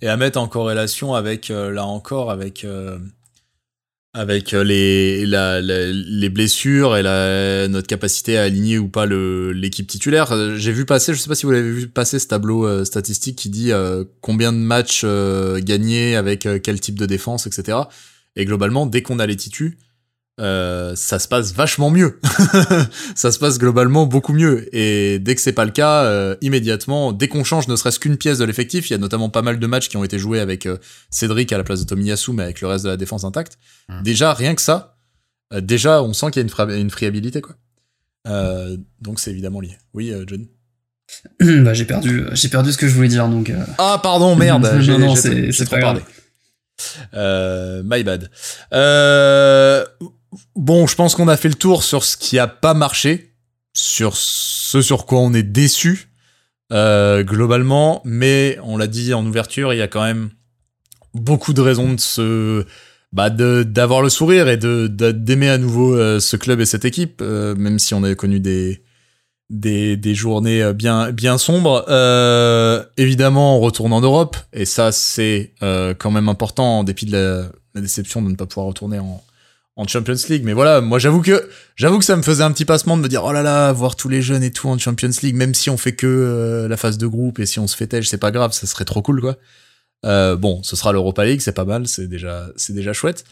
Et 0.00 0.08
à 0.08 0.16
mettre 0.16 0.40
en 0.40 0.48
corrélation 0.48 1.14
avec 1.14 1.50
euh, 1.50 1.70
là 1.70 1.84
encore 1.84 2.30
avec 2.32 2.64
euh, 2.64 2.98
avec 4.14 4.52
euh, 4.52 4.62
les 4.62 5.24
la, 5.24 5.60
les 5.60 6.28
blessures 6.28 6.96
et 6.96 7.02
la, 7.02 7.66
notre 7.68 7.86
capacité 7.86 8.36
à 8.36 8.42
aligner 8.42 8.78
ou 8.78 8.88
pas 8.88 9.06
l'équipe 9.06 9.86
titulaire. 9.86 10.32
Euh, 10.32 10.56
J'ai 10.56 10.72
vu 10.72 10.84
passer, 10.84 11.14
je 11.14 11.18
sais 11.18 11.28
pas 11.28 11.34
si 11.34 11.46
vous 11.46 11.52
l'avez 11.52 11.70
vu 11.70 11.88
passer 11.88 12.18
ce 12.18 12.26
tableau 12.26 12.66
euh, 12.66 12.84
statistique 12.84 13.36
qui 13.36 13.48
dit 13.48 13.70
combien 14.20 14.52
de 14.52 14.58
matchs 14.58 15.02
euh, 15.04 15.60
gagnés 15.62 16.16
avec 16.16 16.46
quel 16.62 16.80
type 16.80 16.98
de 16.98 17.06
défense, 17.06 17.46
etc. 17.46 17.78
Et 18.36 18.44
globalement, 18.44 18.86
dès 18.86 19.02
qu'on 19.02 19.18
a 19.18 19.26
les 19.26 19.36
titus, 19.36 19.72
euh, 20.42 20.94
ça 20.96 21.18
se 21.18 21.28
passe 21.28 21.54
vachement 21.54 21.90
mieux. 21.90 22.18
ça 23.14 23.30
se 23.32 23.38
passe 23.38 23.58
globalement 23.58 24.06
beaucoup 24.06 24.32
mieux. 24.34 24.68
Et 24.76 25.18
dès 25.18 25.34
que 25.34 25.40
c'est 25.40 25.52
pas 25.52 25.64
le 25.64 25.70
cas, 25.70 26.02
euh, 26.04 26.34
immédiatement, 26.42 27.12
dès 27.12 27.28
qu'on 27.28 27.44
change 27.44 27.68
ne 27.68 27.76
serait-ce 27.76 27.98
qu'une 28.00 28.16
pièce 28.16 28.38
de 28.38 28.44
l'effectif, 28.44 28.90
il 28.90 28.92
y 28.92 28.96
a 28.96 28.98
notamment 28.98 29.30
pas 29.30 29.42
mal 29.42 29.58
de 29.58 29.66
matchs 29.66 29.88
qui 29.88 29.96
ont 29.96 30.04
été 30.04 30.18
joués 30.18 30.40
avec 30.40 30.66
euh, 30.66 30.76
Cédric 31.10 31.52
à 31.52 31.58
la 31.58 31.64
place 31.64 31.80
de 31.80 31.86
Tomiyasu, 31.86 32.32
mais 32.32 32.42
avec 32.42 32.60
le 32.60 32.66
reste 32.68 32.84
de 32.84 32.90
la 32.90 32.96
défense 32.96 33.24
intacte. 33.24 33.56
Mm. 33.88 34.02
Déjà, 34.02 34.34
rien 34.34 34.54
que 34.54 34.62
ça, 34.62 34.96
déjà, 35.54 36.02
on 36.02 36.12
sent 36.12 36.26
qu'il 36.32 36.40
y 36.40 36.42
a 36.42 36.44
une, 36.44 36.50
fra- 36.50 36.74
une 36.74 36.90
friabilité, 36.90 37.40
quoi. 37.40 37.54
Donc 39.00 39.20
c'est 39.20 39.30
évidemment 39.30 39.60
lié. 39.60 39.76
Oui, 39.94 40.12
John. 40.26 40.46
bah, 41.64 41.74
j'ai 41.74 41.84
perdu, 41.84 42.24
j'ai 42.32 42.48
perdu 42.48 42.72
ce 42.72 42.78
que 42.78 42.88
je 42.88 42.94
voulais 42.94 43.08
dire, 43.08 43.28
donc. 43.28 43.52
Ah 43.78 44.00
pardon, 44.02 44.34
merde. 44.36 44.62
Non, 44.74 44.80
j'ai- 44.80 44.98
non, 44.98 45.14
j'ai- 45.14 45.20
c'est- 45.20 45.44
j'ai 45.46 45.52
c'est 45.52 45.64
trop 45.66 45.76
pas 45.76 45.82
parlé. 45.82 46.00
My 47.84 48.02
bad. 48.02 48.30
Euh, 48.72 49.84
bon, 50.56 50.86
je 50.86 50.94
pense 50.94 51.14
qu'on 51.14 51.28
a 51.28 51.36
fait 51.36 51.48
le 51.48 51.54
tour 51.54 51.82
sur 51.82 52.04
ce 52.04 52.16
qui 52.16 52.38
a 52.38 52.46
pas 52.46 52.74
marché, 52.74 53.34
sur 53.74 54.16
ce 54.16 54.82
sur 54.82 55.06
quoi 55.06 55.20
on 55.20 55.32
est 55.32 55.42
déçu 55.42 56.08
euh, 56.72 57.22
globalement, 57.22 58.00
mais 58.04 58.58
on 58.62 58.76
l'a 58.76 58.86
dit 58.86 59.12
en 59.12 59.26
ouverture, 59.26 59.74
il 59.74 59.78
y 59.78 59.82
a 59.82 59.88
quand 59.88 60.02
même 60.02 60.30
beaucoup 61.14 61.52
de 61.52 61.60
raisons 61.60 61.92
de 61.92 62.00
se 62.00 62.64
bah 63.12 63.28
d'avoir 63.28 64.00
le 64.00 64.08
sourire 64.08 64.48
et 64.48 64.56
d'aimer 64.56 65.50
à 65.50 65.58
nouveau 65.58 65.94
euh, 65.94 66.18
ce 66.18 66.36
club 66.36 66.60
et 66.60 66.64
cette 66.64 66.86
équipe, 66.86 67.20
euh, 67.20 67.54
même 67.54 67.78
si 67.78 67.92
on 67.92 68.02
a 68.04 68.14
connu 68.14 68.40
des 68.40 68.82
des, 69.50 69.98
des 69.98 70.14
journées 70.14 70.72
bien 70.72 71.12
bien 71.12 71.36
sombres. 71.36 71.84
Évidemment, 72.96 73.58
on 73.58 73.60
retourne 73.60 73.92
en 73.92 74.00
Europe 74.00 74.38
et 74.54 74.64
ça 74.64 74.92
c'est 74.92 75.52
quand 75.60 76.10
même 76.10 76.30
important 76.30 76.78
en 76.78 76.84
dépit 76.84 77.04
de 77.04 77.44
la 77.74 77.80
déception 77.82 78.22
de 78.22 78.30
ne 78.30 78.36
pas 78.36 78.46
pouvoir 78.46 78.68
retourner 78.68 78.98
en 78.98 79.22
en 79.76 79.86
Champions 79.86 80.14
League. 80.28 80.42
Mais 80.44 80.52
voilà, 80.52 80.80
moi 80.80 80.98
j'avoue 80.98 81.22
que 81.22 81.48
j'avoue 81.76 81.98
que 81.98 82.04
ça 82.04 82.16
me 82.16 82.22
faisait 82.22 82.42
un 82.42 82.52
petit 82.52 82.64
passement 82.64 82.96
de 82.96 83.02
me 83.02 83.08
dire 83.08 83.24
oh 83.24 83.32
là 83.32 83.42
là, 83.42 83.72
voir 83.72 83.96
tous 83.96 84.08
les 84.08 84.22
jeunes 84.22 84.42
et 84.42 84.50
tout 84.50 84.68
en 84.68 84.78
Champions 84.78 85.10
League, 85.22 85.34
même 85.34 85.54
si 85.54 85.70
on 85.70 85.76
fait 85.76 85.94
que 85.94 86.06
euh, 86.06 86.68
la 86.68 86.76
phase 86.76 86.98
de 86.98 87.06
groupe 87.06 87.38
et 87.38 87.46
si 87.46 87.58
on 87.58 87.66
se 87.66 87.76
fait 87.76 87.86
têche, 87.86 88.08
c'est 88.08 88.18
pas 88.18 88.30
grave, 88.30 88.52
ça 88.52 88.66
serait 88.66 88.84
trop 88.84 89.02
cool 89.02 89.20
quoi. 89.20 89.36
Euh, 90.04 90.36
bon, 90.36 90.62
ce 90.62 90.74
sera 90.76 90.92
l'Europa 90.92 91.24
League, 91.24 91.40
c'est 91.40 91.52
pas 91.54 91.64
mal, 91.64 91.86
c'est 91.86 92.08
déjà 92.08 92.48
c'est 92.56 92.72
déjà 92.74 92.92
chouette. 92.92 93.24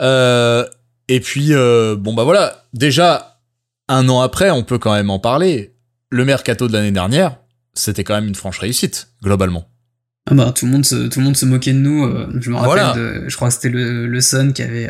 Euh, 0.00 0.64
et 1.08 1.20
puis 1.20 1.52
bon 1.52 2.14
bah 2.14 2.24
voilà, 2.24 2.64
déjà 2.72 3.40
un 3.88 4.08
an 4.08 4.20
après, 4.20 4.50
on 4.50 4.62
peut 4.62 4.78
quand 4.78 4.92
même 4.94 5.10
en 5.10 5.18
parler. 5.18 5.74
Le 6.12 6.24
mercato 6.24 6.66
de 6.66 6.72
l'année 6.72 6.90
dernière, 6.90 7.36
c'était 7.74 8.02
quand 8.04 8.14
même 8.14 8.26
une 8.26 8.34
franche 8.34 8.58
réussite 8.58 9.08
globalement. 9.22 9.68
Ah 10.28 10.34
bah 10.34 10.52
tout 10.54 10.66
le 10.66 10.72
monde 10.72 10.84
se, 10.84 11.08
tout 11.08 11.18
le 11.20 11.24
monde 11.24 11.36
se 11.36 11.46
moquait 11.46 11.72
de 11.72 11.78
nous. 11.78 12.04
je 12.40 12.50
me 12.50 12.56
rappelle, 12.56 12.66
Voilà. 12.66 12.92
de, 12.94 13.24
je 13.28 13.34
crois 13.36 13.48
que 13.48 13.54
c'était 13.54 13.68
le, 13.70 14.06
le 14.06 14.20
Sun 14.20 14.52
qui 14.52 14.62
avait, 14.62 14.88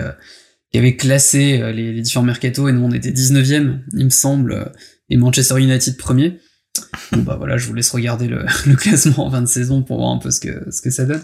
qui 0.72 0.78
avait 0.78 0.96
classé 0.96 1.60
euh, 1.60 1.72
les, 1.72 1.92
les 1.92 2.02
différents 2.02 2.24
mercatos 2.24 2.68
et 2.68 2.72
nous 2.72 2.82
on 2.82 2.92
était 2.92 3.10
19e, 3.10 3.80
il 3.94 4.04
me 4.04 4.10
semble, 4.10 4.52
euh, 4.52 4.64
et 5.08 5.16
Manchester 5.16 5.60
United 5.60 5.96
premier. 5.96 6.38
Bon 7.12 7.22
bah 7.22 7.36
voilà, 7.36 7.56
je 7.56 7.66
vous 7.66 7.74
laisse 7.74 7.90
regarder 7.90 8.28
le, 8.28 8.44
le 8.66 8.76
classement 8.76 9.26
en 9.26 9.30
fin 9.30 9.42
de 9.42 9.48
saison 9.48 9.82
pour 9.82 9.98
voir 9.98 10.10
un 10.10 10.18
peu 10.18 10.30
ce 10.30 10.40
que, 10.40 10.70
ce 10.70 10.80
que 10.80 10.90
ça 10.90 11.04
donne. 11.04 11.22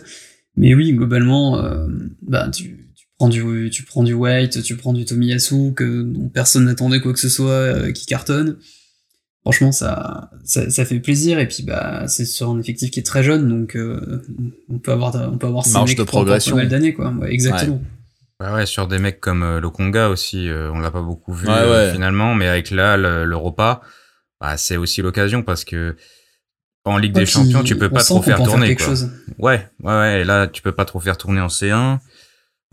Mais 0.56 0.74
oui, 0.74 0.92
globalement, 0.92 1.62
euh, 1.62 1.86
bah 2.22 2.48
tu, 2.48 2.88
tu 2.94 3.06
prends 3.18 3.28
du, 3.28 3.70
tu 3.70 3.82
prends 3.84 4.02
du 4.02 4.14
White, 4.14 4.62
tu 4.62 4.76
prends 4.76 4.92
du 4.94 5.04
Tomiyasu 5.04 5.74
que 5.74 6.02
dont 6.02 6.28
personne 6.28 6.64
n'attendait 6.64 7.00
quoi 7.00 7.12
que 7.12 7.20
ce 7.20 7.28
soit 7.28 7.50
euh, 7.50 7.92
qui 7.92 8.06
cartonne. 8.06 8.56
Franchement, 9.42 9.70
ça, 9.70 10.30
ça, 10.44 10.68
ça 10.70 10.84
fait 10.84 10.98
plaisir 10.98 11.38
et 11.38 11.46
puis 11.46 11.62
bah 11.62 12.08
c'est 12.08 12.24
sur 12.24 12.50
un 12.50 12.58
effectif 12.58 12.90
qui 12.90 12.98
est 12.98 13.04
très 13.04 13.22
jeune, 13.22 13.48
donc 13.48 13.76
euh, 13.76 14.20
on 14.68 14.80
peut 14.80 14.90
avoir, 14.90 15.14
on 15.32 15.38
peut 15.38 15.46
avoir 15.46 15.64
mecs 15.84 15.96
de 15.96 16.02
progression. 16.02 16.56
d'années 16.56 16.94
quoi. 16.94 17.12
Ouais, 17.12 17.32
exactement. 17.32 17.76
Ouais, 17.76 17.82
ouais, 18.40 18.66
sur 18.66 18.86
des 18.86 18.98
mecs 18.98 19.20
comme 19.20 19.42
euh, 19.42 19.60
Lokonga 19.60 20.08
aussi, 20.08 20.48
euh, 20.48 20.70
on 20.72 20.78
l'a 20.78 20.90
pas 20.90 21.02
beaucoup 21.02 21.32
vu 21.32 21.46
Ouais, 21.48 21.52
euh, 21.54 21.86
ouais. 21.86 21.92
finalement, 21.92 22.34
mais 22.34 22.48
avec 22.48 22.70
là 22.70 22.96
le- 22.96 23.24
l'Europa, 23.24 23.80
bah, 24.40 24.56
c'est 24.56 24.76
aussi 24.76 25.02
l'occasion 25.02 25.42
parce 25.42 25.64
que 25.64 25.96
en 26.84 26.98
Ligue 26.98 27.14
Ouais, 27.14 27.22
des 27.22 27.26
Champions, 27.26 27.62
tu 27.64 27.76
peux 27.76 27.88
pas 27.90 28.04
trop 28.04 28.22
faire 28.22 28.42
tourner 28.42 28.76
quoi. 28.76 28.86
chose. 28.86 29.10
Ouais, 29.38 29.68
ouais, 29.82 29.92
ouais, 29.92 30.20
et 30.20 30.24
là 30.24 30.46
tu 30.46 30.62
peux 30.62 30.72
pas 30.72 30.84
trop 30.84 31.00
faire 31.00 31.16
tourner 31.18 31.40
en 31.40 31.48
C1. 31.48 31.98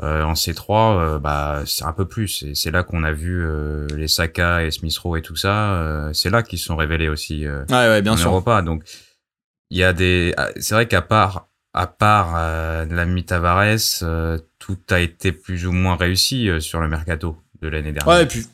Euh, 0.02 0.24
en 0.24 0.34
C3, 0.34 0.98
euh, 1.00 1.20
bah 1.20 1.62
c'est 1.68 1.86
un 1.86 1.94
peu 1.94 2.08
plus. 2.08 2.42
Et 2.44 2.56
c'est 2.56 2.72
là 2.72 2.82
qu'on 2.84 3.04
a 3.04 3.12
vu 3.12 3.44
euh, 3.46 3.86
les 3.96 4.08
Saka 4.08 4.64
et 4.66 4.72
Smith 4.72 4.98
Rowe 4.98 5.18
et 5.18 5.22
tout 5.22 5.36
ça. 5.36 5.76
euh, 5.76 6.12
c'est 6.14 6.32
là 6.32 6.42
qu'ils 6.42 6.58
se 6.60 6.66
sont 6.66 6.76
révélés 6.76 7.10
aussi. 7.10 7.46
euh, 7.46 7.64
Ouais 7.70 7.76
ouais, 7.88 8.02
bien 8.02 8.14
en 8.14 8.18
sûr. 8.18 8.30
Europa. 8.30 8.64
Donc, 8.64 8.84
il 9.70 9.78
y 9.78 9.84
a 9.84 9.94
des. 9.94 10.34
ah, 10.36 10.50
C'est 10.58 10.74
vrai 10.74 10.88
qu'à 10.88 11.04
part, 11.04 11.48
à 11.74 11.88
part 11.88 12.36
euh, 12.38 12.86
l'ami 12.90 13.24
Tavares, 13.24 13.78
euh, 14.04 14.38
tout 14.60 14.78
a 14.92 15.00
été 15.00 15.32
plus 15.32 15.66
ou 15.66 15.72
moins 15.72 15.96
réussi 15.96 16.48
euh, 16.48 16.60
sur 16.60 16.80
le 16.80 16.88
mercato 16.88 17.38
de 17.62 17.68
l'année 17.68 17.92
dernière. 17.92 18.16
Ouais, 18.16 18.24
et 18.24 18.26
puis, 18.28 18.46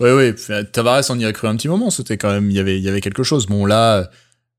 ouais, 0.00 0.12
ouais, 0.12 0.32
puis, 0.32 0.54
Tavares, 0.72 1.04
on 1.10 1.18
y 1.18 1.26
a 1.26 1.32
cru 1.32 1.46
un 1.46 1.56
petit 1.56 1.68
moment, 1.68 1.90
c'était 1.90 2.16
quand 2.16 2.32
même, 2.32 2.50
il 2.50 2.56
y 2.56 2.60
avait, 2.60 2.78
il 2.78 2.82
y 2.82 2.88
avait 2.88 3.02
quelque 3.02 3.22
chose. 3.22 3.46
Bon, 3.46 3.66
là, 3.66 4.08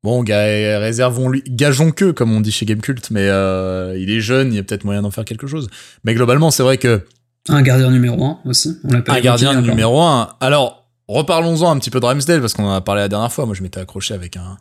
bon, 0.03 0.23
réservons 0.23 1.29
lui, 1.29 1.43
gageons 1.47 1.91
que, 1.91 2.11
comme 2.11 2.31
on 2.31 2.41
dit 2.41 2.51
chez 2.51 2.65
Gamecult, 2.65 3.09
mais 3.09 3.27
euh, 3.27 3.97
il 3.97 4.11
est 4.11 4.21
jeune, 4.21 4.53
il 4.53 4.57
y 4.57 4.59
a 4.59 4.63
peut-être 4.63 4.83
moyen 4.83 5.01
d'en 5.01 5.11
faire 5.11 5.25
quelque 5.25 5.47
chose. 5.47 5.67
Mais 6.03 6.13
globalement, 6.13 6.51
c'est 6.51 6.63
vrai 6.63 6.77
que 6.77 7.01
Un 7.49 7.63
gardien 7.63 7.89
numéro 7.89 8.23
1 8.23 8.39
aussi. 8.45 8.77
On 8.83 8.93
l'a 8.93 9.01
pas 9.01 9.13
un 9.13 9.15
évoqué 9.15 9.25
gardien 9.25 9.61
numéro 9.61 10.01
un. 10.03 10.29
Alors, 10.39 10.87
reparlons-en 11.07 11.71
un 11.71 11.79
petit 11.79 11.89
peu 11.89 11.99
de 11.99 12.05
Ramsdale, 12.05 12.39
parce 12.39 12.53
qu'on 12.53 12.65
en 12.65 12.73
a 12.75 12.81
parlé 12.81 13.01
la 13.01 13.09
dernière 13.09 13.33
fois. 13.33 13.47
Moi, 13.47 13.55
je 13.55 13.63
m'étais 13.63 13.79
accroché 13.79 14.13
avec 14.13 14.37
un, 14.37 14.57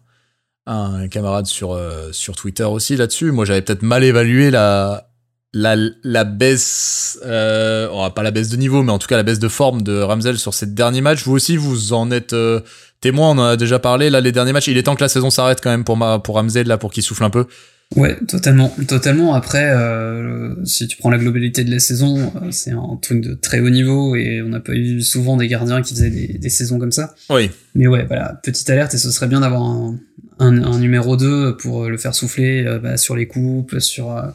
un 0.66 1.08
camarade 1.08 1.46
sur, 1.46 1.72
euh, 1.72 2.10
sur 2.12 2.36
Twitter 2.36 2.64
aussi 2.64 2.96
là-dessus. 2.96 3.30
Moi, 3.30 3.44
j'avais 3.44 3.62
peut-être 3.62 3.82
mal 3.82 4.04
évalué 4.04 4.50
la, 4.50 5.08
la, 5.52 5.76
la 6.02 6.24
baisse, 6.24 7.18
euh, 7.24 7.88
oh, 7.92 8.08
pas 8.10 8.22
la 8.22 8.30
baisse 8.30 8.48
de 8.48 8.56
niveau, 8.56 8.82
mais 8.82 8.92
en 8.92 8.98
tout 8.98 9.06
cas 9.06 9.16
la 9.16 9.22
baisse 9.22 9.38
de 9.38 9.48
forme 9.48 9.82
de 9.82 10.00
Ramsel 10.00 10.38
sur 10.38 10.54
ces 10.54 10.66
derniers 10.66 11.00
matchs. 11.00 11.24
Vous 11.24 11.32
aussi, 11.32 11.56
vous 11.56 11.92
en 11.92 12.10
êtes 12.10 12.32
euh, 12.32 12.60
témoin, 13.00 13.30
on 13.30 13.38
en 13.38 13.44
a 13.44 13.56
déjà 13.56 13.78
parlé. 13.78 14.10
Là, 14.10 14.20
les 14.20 14.32
derniers 14.32 14.52
matchs, 14.52 14.68
il 14.68 14.76
est 14.76 14.82
temps 14.82 14.96
que 14.96 15.04
la 15.04 15.08
saison 15.08 15.30
s'arrête 15.30 15.60
quand 15.62 15.70
même 15.70 15.84
pour, 15.84 15.96
ma, 15.96 16.18
pour 16.18 16.36
Ramsel, 16.36 16.66
là, 16.66 16.76
pour 16.78 16.92
qu'il 16.92 17.02
souffle 17.02 17.24
un 17.24 17.30
peu. 17.30 17.46
Ouais, 17.96 18.16
totalement, 18.26 18.74
totalement. 18.88 19.34
Après, 19.34 19.70
euh, 19.70 20.54
si 20.64 20.88
tu 20.88 20.96
prends 20.96 21.10
la 21.10 21.18
globalité 21.18 21.62
de 21.62 21.70
la 21.70 21.78
saison, 21.78 22.32
euh, 22.42 22.50
c'est 22.50 22.72
un 22.72 22.98
truc 23.00 23.20
de 23.20 23.34
très 23.34 23.60
haut 23.60 23.70
niveau 23.70 24.16
et 24.16 24.42
on 24.42 24.48
n'a 24.48 24.60
pas 24.60 24.72
eu 24.72 25.00
souvent 25.02 25.36
des 25.36 25.46
gardiens 25.46 25.80
qui 25.82 25.94
faisaient 25.94 26.10
des, 26.10 26.26
des, 26.26 26.48
saisons 26.48 26.78
comme 26.78 26.90
ça. 26.90 27.14
Oui. 27.30 27.50
Mais 27.76 27.86
ouais, 27.86 28.04
voilà, 28.06 28.40
petite 28.42 28.68
alerte 28.70 28.94
et 28.94 28.98
ce 28.98 29.12
serait 29.12 29.28
bien 29.28 29.40
d'avoir 29.40 29.62
un, 29.62 30.00
un, 30.38 30.62
un, 30.62 30.78
numéro 30.78 31.16
2 31.16 31.56
pour 31.56 31.88
le 31.88 31.96
faire 31.96 32.14
souffler 32.14 32.64
euh, 32.66 32.78
bah, 32.78 32.96
sur 32.96 33.16
les 33.16 33.26
coupes, 33.28 33.78
sur 33.80 34.12
euh, 34.16 34.30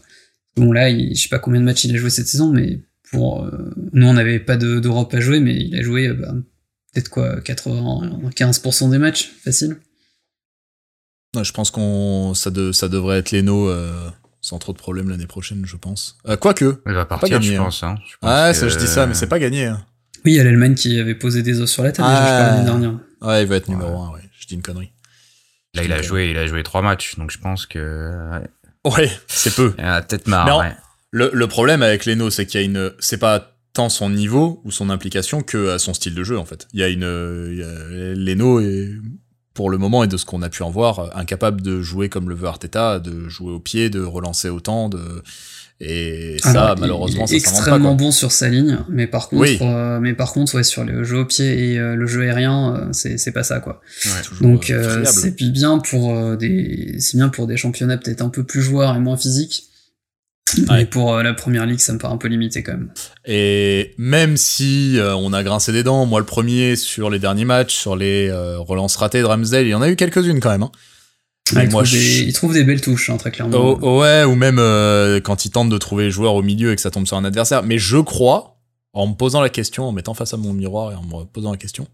bon 0.56 0.72
là, 0.72 0.89
il, 0.89 1.16
je 1.16 1.24
sais 1.24 1.30
pas 1.30 1.39
combien 1.39 1.60
de 1.60 1.66
matchs 1.66 1.84
il 1.86 1.95
a 1.95 1.97
joué 1.97 2.10
cette 2.10 2.28
saison, 2.28 2.52
mais 2.52 2.82
pour 3.12 3.43
euh, 3.43 3.74
nous 3.93 4.08
on 4.08 4.14
n'avait 4.14 4.39
pas 4.39 4.56
d'Europe 4.58 5.14
à 5.14 5.20
jouer, 5.20 5.39
mais 5.39 5.56
il 5.56 5.76
a 5.76 5.82
joué 5.82 6.10
bah, 6.14 6.34
peut-être 6.93 7.10
quoi 7.10 7.39
95% 7.39 8.89
des 8.91 8.97
matchs, 8.97 9.32
facile. 9.43 9.78
Non, 11.36 11.43
je 11.43 11.54
pense 11.54 11.70
qu'on 11.70 12.34
ça, 12.34 12.50
de, 12.50 12.72
ça 12.72 12.88
devrait 12.89 13.20
être 13.20 13.32
Leno 13.32 13.70
euh, 13.70 14.10
sans 14.41 14.58
trop 14.58 14.74
de 14.74 14.78
problèmes 14.78 15.10
l'année 15.10 15.28
prochaine, 15.28 15.64
je 15.66 15.76
pense. 15.78 16.18
Euh, 16.28 16.38
Quoique. 16.38 16.82
Il 16.88 16.93
va 16.93 17.06
partir, 17.06 17.30
gagné, 17.39 17.56
je 17.56 17.60
hein. 17.60 17.66
pense. 17.66 17.84
Hein. 17.84 17.97
Je 18.10 18.16
pense 18.18 18.30
Ah, 18.34 18.50
que- 18.52 18.58
ça, 18.58 18.68
je 18.68 18.78
dis 18.78 18.88
ça, 18.88 19.06
mais 19.06 19.14
c'est 19.14 19.28
pas 19.28 19.38
gagné. 19.39 19.66
Hein. 19.66 19.86
Oui, 20.26 20.32
il 20.34 20.36
y 20.36 20.39
a 20.39 20.43
l'Allemagne 20.43 20.74
qui 20.76 21.00
avait 21.00 21.16
posé 21.16 21.43
des 21.43 21.62
os 21.62 21.70
sur 21.72 21.84
la 21.84 21.91
table 21.91 22.08
Ah. 22.12 22.52
l'année 22.54 22.66
dernière. 22.66 23.00
Ouais, 23.22 23.43
il 23.43 23.47
va 23.47 23.58
être 23.58 23.68
numéro 23.70 23.91
Ouais. 23.91 24.08
1, 24.08 24.14
ouais. 24.16 24.22
Je 24.39 24.47
dis 24.47 24.56
une 24.56 24.62
connerie. 24.64 24.91
Là, 25.76 25.84
il 25.84 25.94
a 25.94 26.02
joué, 26.02 26.32
il 26.32 26.38
a 26.38 26.48
joué 26.48 26.64
trois 26.64 26.82
matchs, 26.82 27.16
donc 27.18 27.32
je 27.32 27.38
pense 27.38 27.66
que 27.66 28.12
ouais, 28.86 29.12
c'est 29.28 29.54
peu. 29.56 29.74
il 29.78 29.84
a 29.84 30.02
peut-être 30.02 30.28
marre. 30.28 30.58
Ouais. 30.60 30.74
Le, 31.12 31.30
le 31.34 31.48
problème 31.48 31.82
avec 31.84 32.06
Leno, 32.06 32.30
c'est 32.30 32.46
qu'il 32.46 32.60
y 32.60 32.64
a 32.64 32.66
une. 32.66 32.92
C'est 33.00 33.18
pas 33.20 33.56
tant 33.74 33.90
son 33.90 34.10
niveau 34.10 34.62
ou 34.64 34.72
son 34.72 34.90
implication 34.90 35.42
que 35.42 35.58
euh, 35.58 35.78
son 35.78 35.94
style 35.94 36.16
de 36.16 36.24
jeu, 36.24 36.38
en 36.40 36.46
fait. 36.46 36.68
Il 36.74 36.80
y 36.80 36.84
a 36.84 36.88
une. 36.88 37.04
euh, 37.04 37.50
il 37.52 37.58
y 37.60 37.64
a- 37.64 38.16
Leno 38.16 38.60
est, 38.60 38.90
pour 39.54 39.70
le 39.70 39.78
moment, 39.78 40.04
et 40.04 40.08
de 40.08 40.18
ce 40.18 40.26
qu'on 40.26 40.42
a 40.42 40.50
pu 40.50 40.64
en 40.64 40.70
voir, 40.72 41.00
euh, 41.00 41.08
incapable 41.14 41.62
de 41.62 41.82
jouer 41.82 42.10
comme 42.10 42.30
le 42.30 42.36
veut 42.36 42.48
Arteta, 42.48 43.00
de 43.00 43.28
jouer 43.30 43.52
au 43.54 43.60
pied, 43.60 43.90
de 43.90 44.02
relancer 44.02 44.50
autant, 44.50 44.90
de. 44.90 45.24
Et 45.82 46.36
ça, 46.44 46.50
Alors, 46.50 46.74
il- 46.76 46.82
malheureusement, 46.82 47.26
il 47.30 47.36
est 47.36 47.40
ça 47.40 47.52
pas. 47.52 47.58
extrêmement 47.58 47.96
bon 47.96 48.12
sur 48.12 48.34
sa 48.34 48.50
ligne, 48.50 48.80
mais 48.90 49.08
par 49.08 49.30
contre, 49.30 49.44
Oui. 49.44 49.58
euh, 49.62 50.00
mais 50.02 50.14
par 50.14 50.34
contre, 50.34 50.56
ouais, 50.56 50.64
sur 50.64 50.84
le 50.84 51.06
jeu 51.06 51.20
au 51.20 51.26
pied 51.26 51.72
et 51.72 51.80
euh, 51.80 51.96
le 51.96 52.06
jeu 52.06 52.22
aérien, 52.24 52.76
euh, 52.76 52.88
c'est 52.92 53.32
pas 53.32 53.44
ça 53.44 53.62
quoi. 53.62 53.80
Donc 54.42 54.72
euh, 54.72 55.06
c'est 55.06 55.36
bien 55.38 55.80
pour 55.80 56.36
des, 56.38 56.96
c'est 57.00 57.16
bien 57.16 57.30
pour 57.30 57.48
des 57.48 57.56
championnats 57.56 57.98
peut-être 57.98 58.22
un 58.22 58.28
peu 58.30 58.44
plus 58.44 58.62
joueurs 58.62 58.94
et 58.96 59.00
moins 59.00 59.16
physiques. 59.16 59.64
Ouais. 60.58 60.64
Mais 60.80 60.86
pour 60.86 61.16
la 61.16 61.34
première 61.34 61.66
ligue, 61.68 61.80
ça 61.80 61.94
me 61.94 62.00
paraît 62.00 62.14
un 62.16 62.18
peu 62.18 62.28
limité 62.28 62.62
quand 62.64 62.72
même. 62.74 62.90
Et 63.26 63.94
même 63.98 64.36
si 64.36 64.98
on 65.00 65.32
a 65.32 65.44
grincé 65.44 65.72
des 65.72 65.84
dents, 65.84 66.06
moi 66.06 66.20
le 66.20 66.26
premier 66.26 66.76
sur 66.76 67.10
les 67.10 67.20
derniers 67.20 67.46
matchs, 67.46 67.76
sur 67.76 67.96
les 67.96 68.30
relances 68.58 68.98
ratées 68.98 69.20
de 69.22 69.26
Ramsdale, 69.26 69.66
il 69.66 69.70
y 69.70 69.74
en 69.76 69.82
a 69.82 69.90
eu 69.90 69.96
quelques-unes 69.96 70.40
quand 70.42 70.50
même. 70.50 70.64
Hein. 70.64 70.72
Ah, 71.56 71.64
il, 71.64 71.70
moi, 71.72 71.84
trouve 71.84 71.93
des, 71.93 72.00
je- 72.00 72.24
il 72.24 72.34
trouve 72.34 72.54
des 72.54 72.64
belles 72.64 72.82
touches, 72.82 73.10
hein, 73.10 73.18
très 73.18 73.32
clairement. 73.32 73.58
Oh, 73.58 73.78
oh, 73.82 74.00
ouais, 74.02 74.24
ou 74.24 74.36
même 74.36 74.58
euh, 74.60 75.20
quand 75.22 75.45
il 75.45 75.52
tente 75.52 75.70
de 75.70 75.78
trouver 75.78 76.06
les 76.06 76.12
joueurs 76.12 76.36
au 76.36 76.41
milieu 76.41 76.72
et 76.72 76.76
que 76.76 76.82
ça 76.82 76.91
tombe 76.91 77.08
sur 77.08 77.18
un 77.18 77.26
adversaire. 77.26 77.64
Mais 77.64 77.78
je 77.78 77.97
crois, 77.97 78.58
en 78.93 79.08
me 79.08 79.14
posant 79.14 79.41
la 79.41 79.50
question, 79.50 79.88
en 79.88 79.91
mettant 79.91 80.14
face 80.14 80.34
à 80.34 80.38
mon 80.38 80.54
miroir 80.54 80.91
et 80.91 80.95
en 80.95 81.04
me 81.04 81.24
posant 81.26 81.52
la 81.52 81.58
question, 81.58 81.88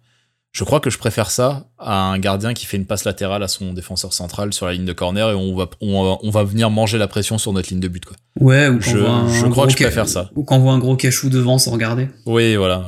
je 0.52 0.64
crois 0.64 0.80
que 0.80 0.90
je 0.90 0.98
préfère 0.98 1.32
ça 1.32 1.68
à 1.78 2.04
un 2.06 2.18
gardien 2.18 2.54
qui 2.54 2.66
fait 2.66 2.78
une 2.78 2.86
passe 2.86 3.04
latérale 3.04 3.44
à 3.44 3.50
son 3.50 3.74
défenseur 3.74 4.14
central 4.14 4.54
sur 4.54 4.66
la 4.66 4.72
ligne 4.74 4.86
de 4.86 4.94
corner 4.94 5.30
et 5.32 5.34
on 5.36 5.54
va, 5.54 5.70
on, 5.82 6.04
va- 6.04 6.18
on 6.24 6.30
va 6.30 6.44
venir 6.46 6.70
manger 6.70 6.98
la 6.98 7.08
pression 7.10 7.38
sur 7.38 7.52
notre 7.52 7.70
ligne 7.70 7.82
de 7.82 7.90
but. 7.90 8.06
Quoi. 8.06 8.16
Ouais, 8.40 8.70
ou 8.70 8.76
quand 8.80 8.90
Je- 8.90 8.98
on 8.98 9.02
voit 9.02 9.10
un 9.12 9.28
je 9.34 9.40
crois 9.42 9.50
gros 9.50 9.66
que 9.66 9.72
je 9.72 9.76
préfère 9.84 10.08
ça. 10.08 10.30
Ou 10.36 10.44
quand 10.46 10.56
on 10.56 10.60
voit 10.60 10.72
un 10.72 10.80
gros 10.80 10.96
cachou 10.96 11.28
devant 11.30 11.58
sans 11.58 11.72
regarder. 11.72 12.08
Oui, 12.26 12.56
voilà. 12.56 12.80
ouais. 12.80 12.86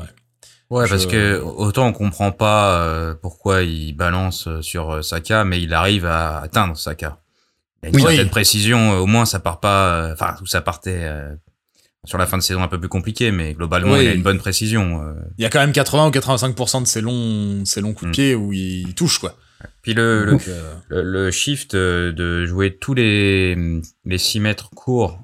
Ouais, 0.70 0.88
parce 0.89 1.03
Je- 1.03 1.07
que 1.07 1.41
autant 1.41 1.88
on 1.88 1.93
comprend 1.93 2.32
pas 2.32 2.82
euh, 2.82 3.13
pourquoi 3.22 3.63
il 3.63 3.93
balance 3.93 4.47
euh, 4.47 4.61
sur 4.61 4.91
euh, 4.91 5.01
Saka, 5.01 5.45
mais 5.45 5.61
il 5.61 5.74
arrive 5.74 6.05
à 6.05 6.39
atteindre 6.39 6.76
Saka. 6.78 7.20
Il 7.82 7.86
y 7.86 7.88
a 7.88 7.89
une 7.89 7.95
Oui. 7.95 8.01
certaine 8.01 8.26
Oui. 8.26 8.30
précision, 8.32 8.93
euh, 8.93 8.97
au 8.97 9.05
moins 9.05 9.26
ça 9.26 9.39
part 9.39 9.59
pas, 9.61 9.88
euh, 10.09 10.13
enfin, 10.13 10.36
où 10.41 10.45
ça 10.45 10.59
partait 10.61 11.03
euh, 11.03 11.34
sur 12.03 12.18
la 12.18 12.26
fin 12.26 12.38
de 12.38 12.43
saison 12.43 12.61
un 12.63 12.68
peu 12.68 12.80
plus 12.80 12.89
compliqué, 12.89 13.32
mais 13.32 13.53
globalement 13.53 13.93
Oui. 13.93 14.03
il 14.03 14.07
a 14.09 14.13
une 14.13 14.24
bonne 14.24 14.39
précision. 14.39 15.01
euh. 15.03 15.13
Il 15.38 15.43
y 15.43 15.45
a 15.45 15.49
quand 15.49 15.59
même 15.59 15.72
80 15.72 16.07
ou 16.07 16.11
85% 16.11 16.82
de 16.82 16.88
ces 16.88 17.01
longs, 17.01 17.63
ces 17.65 17.80
longs 17.82 17.93
coups 17.93 18.05
de 18.05 18.09
Mm. 18.09 18.11
pied 18.11 18.36
où 18.36 18.51
il 18.51 18.93
touche, 18.93 19.20
quoi. 19.20 19.36
Puis 19.82 19.93
le, 19.93 20.26
le, 20.26 20.32
Donc, 20.34 20.47
euh, 20.49 20.74
le, 20.89 21.01
le 21.01 21.32
shift 21.32 21.76
euh, 21.76 22.11
de 22.11 22.45
jouer 22.45 22.76
tous 22.78 22.93
les 22.93 23.55
les 24.05 24.18
6 24.18 24.39
mètres 24.41 24.70
courts 24.72 25.20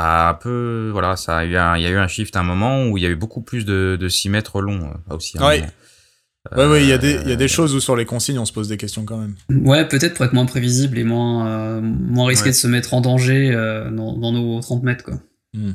a 0.00 0.28
un 0.30 0.34
peu 0.34 0.90
voilà 0.92 1.16
ça 1.16 1.38
a 1.38 1.44
eu 1.44 1.56
un, 1.56 1.76
il 1.76 1.82
y 1.82 1.86
a 1.86 1.90
eu 1.90 1.96
un 1.98 2.08
shift 2.08 2.34
à 2.36 2.40
un 2.40 2.44
moment 2.44 2.86
où 2.86 2.96
il 2.96 3.02
y 3.02 3.06
a 3.06 3.10
eu 3.10 3.16
beaucoup 3.16 3.40
plus 3.42 3.64
de, 3.64 3.96
de 4.00 4.08
6 4.08 4.28
mètres 4.28 4.60
longs 4.60 4.90
euh, 5.10 5.14
aussi 5.14 5.36
un 5.38 5.46
Ouais. 5.46 5.64
ouais, 6.56 6.66
ouais, 6.66 6.82
il 6.82 6.88
y 6.88 6.92
a 6.92 6.98
des, 6.98 7.10
il 7.22 7.28
y 7.28 7.30
a 7.30 7.34
Euh, 7.34 7.36
des 7.36 7.48
choses 7.48 7.74
où 7.74 7.80
sur 7.80 7.96
les 7.96 8.04
consignes 8.06 8.38
on 8.38 8.44
se 8.46 8.52
pose 8.52 8.68
des 8.68 8.76
questions 8.78 9.04
quand 9.04 9.18
même. 9.18 9.34
Ouais, 9.50 9.86
peut-être 9.86 10.14
pour 10.14 10.24
être 10.24 10.32
moins 10.32 10.46
prévisible 10.46 10.96
et 10.98 11.04
moins, 11.04 11.46
euh, 11.48 11.80
moins 11.82 12.26
risqué 12.26 12.46
Ouais. 12.46 12.50
de 12.52 12.56
se 12.56 12.66
mettre 12.68 12.94
en 12.94 13.00
danger 13.00 13.50
euh, 13.52 13.90
dans, 13.90 14.16
dans 14.16 14.32
nos 14.32 14.60
30 14.60 14.82
mètres, 14.82 15.04
quoi. 15.04 15.14
Hmm. 15.52 15.72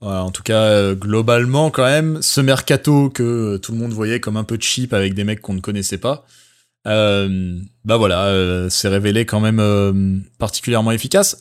Ouais, 0.00 0.08
en 0.16 0.30
tout 0.30 0.42
cas, 0.42 0.60
euh, 0.62 0.94
globalement, 0.94 1.70
quand 1.70 1.84
même, 1.84 2.20
ce 2.20 2.40
mercato 2.40 3.10
que 3.10 3.22
euh, 3.54 3.58
tout 3.58 3.72
le 3.72 3.78
monde 3.78 3.92
voyait 3.92 4.20
comme 4.20 4.36
un 4.36 4.44
peu 4.44 4.58
cheap 4.60 4.92
avec 4.92 5.14
des 5.14 5.24
mecs 5.24 5.40
qu'on 5.40 5.54
ne 5.54 5.60
connaissait 5.60 5.98
pas, 5.98 6.26
euh, 6.86 7.58
bah 7.84 7.96
voilà, 7.96 8.24
euh, 8.26 8.68
c'est 8.68 8.88
révélé 8.88 9.24
quand 9.24 9.40
même 9.40 9.60
euh, 9.60 10.18
particulièrement 10.38 10.90
efficace. 10.92 11.38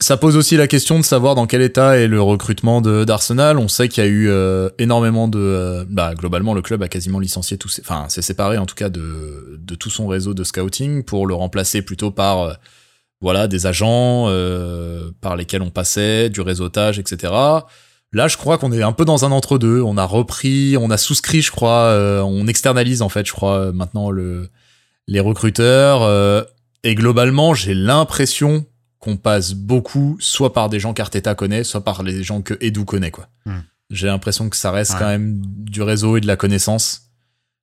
Ça 0.00 0.16
pose 0.16 0.36
aussi 0.36 0.56
la 0.56 0.66
question 0.66 0.98
de 0.98 1.04
savoir 1.04 1.34
dans 1.34 1.46
quel 1.46 1.62
état 1.62 1.96
est 1.96 2.08
le 2.08 2.20
recrutement 2.20 2.80
d'Arsenal. 2.80 3.58
On 3.58 3.68
sait 3.68 3.88
qu'il 3.88 4.04
y 4.04 4.06
a 4.06 4.10
eu 4.10 4.28
euh, 4.28 4.68
énormément 4.78 5.28
de, 5.28 5.38
euh, 5.38 5.84
bah 5.88 6.14
globalement 6.14 6.52
le 6.52 6.62
club 6.62 6.82
a 6.82 6.88
quasiment 6.88 7.20
licencié 7.20 7.56
tous, 7.56 7.68
ses- 7.68 7.82
enfin 7.82 8.08
s'est 8.08 8.20
séparé 8.20 8.58
en 8.58 8.66
tout 8.66 8.74
cas 8.74 8.90
de 8.90 9.56
de 9.58 9.74
tout 9.76 9.90
son 9.90 10.06
réseau 10.06 10.34
de 10.34 10.44
scouting 10.44 11.04
pour 11.04 11.26
le 11.26 11.34
remplacer 11.34 11.80
plutôt 11.80 12.10
par 12.10 12.40
euh, 12.42 12.52
voilà 13.20 13.46
des 13.46 13.66
agents 13.66 14.26
par 15.22 15.36
lesquels 15.36 15.62
on 15.62 15.70
passait, 15.70 16.28
du 16.28 16.40
réseautage, 16.42 16.98
etc. 16.98 17.32
Là, 18.12 18.28
je 18.28 18.36
crois 18.36 18.58
qu'on 18.58 18.70
est 18.72 18.82
un 18.82 18.92
peu 18.92 19.04
dans 19.06 19.24
un 19.24 19.32
entre-deux. 19.32 19.80
On 19.80 19.96
a 19.96 20.04
repris, 20.04 20.76
on 20.78 20.90
a 20.90 20.98
souscrit, 20.98 21.40
je 21.40 21.50
crois, 21.50 21.96
on 22.26 22.46
externalise 22.46 23.00
en 23.00 23.08
fait, 23.08 23.26
je 23.26 23.32
crois, 23.32 23.72
maintenant 23.72 24.10
le 24.10 24.50
les 25.06 25.20
recruteurs. 25.20 26.46
et 26.82 26.94
globalement, 26.94 27.54
j'ai 27.54 27.72
l'impression 27.74 28.66
qu'on 29.04 29.16
passe 29.18 29.52
beaucoup, 29.52 30.16
soit 30.18 30.52
par 30.54 30.68
des 30.70 30.80
gens 30.80 30.94
qu'Arteta 30.94 31.34
connaît, 31.34 31.62
soit 31.62 31.84
par 31.84 32.02
les 32.02 32.22
gens 32.22 32.40
que 32.42 32.54
Edu 32.60 32.84
connaît, 32.84 33.10
quoi. 33.10 33.28
Hmm. 33.44 33.60
J'ai 33.90 34.06
l'impression 34.06 34.48
que 34.48 34.56
ça 34.56 34.70
reste 34.70 34.92
Ouais. 34.94 34.98
quand 34.98 35.06
même 35.08 35.42
du 35.44 35.82
réseau 35.82 36.16
et 36.16 36.20
de 36.20 36.26
la 36.26 36.36
connaissance. 36.36 37.02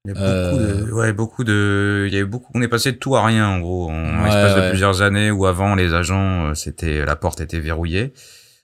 Il 0.05 0.13
y 0.13 0.17
a 0.17 0.21
Euh, 0.21 0.51
beaucoup 0.51 0.85
de, 0.85 0.91
ouais, 0.93 1.13
beaucoup 1.13 1.43
de, 1.43 2.05
il 2.07 2.13
y 2.13 2.17
a 2.17 2.21
eu 2.21 2.25
beaucoup, 2.25 2.51
on 2.53 2.61
est 2.61 2.67
passé 2.67 2.91
de 2.91 2.97
tout 2.97 3.15
à 3.15 3.25
rien, 3.25 3.47
en 3.47 3.59
gros, 3.59 3.89
en 3.89 3.93
Ouais, 4.19 4.25
l'espace 4.25 4.55
ouais. 4.55 4.65
de 4.65 4.69
plusieurs 4.69 5.01
années 5.01 5.31
où 5.31 5.45
avant 5.47 5.73
les 5.75 5.93
agents, 5.95 6.49
euh, 6.49 6.53
c'était, 6.53 7.03
la 7.05 7.15
porte 7.15 7.41
était 7.41 7.59
verrouillée. 7.59 8.13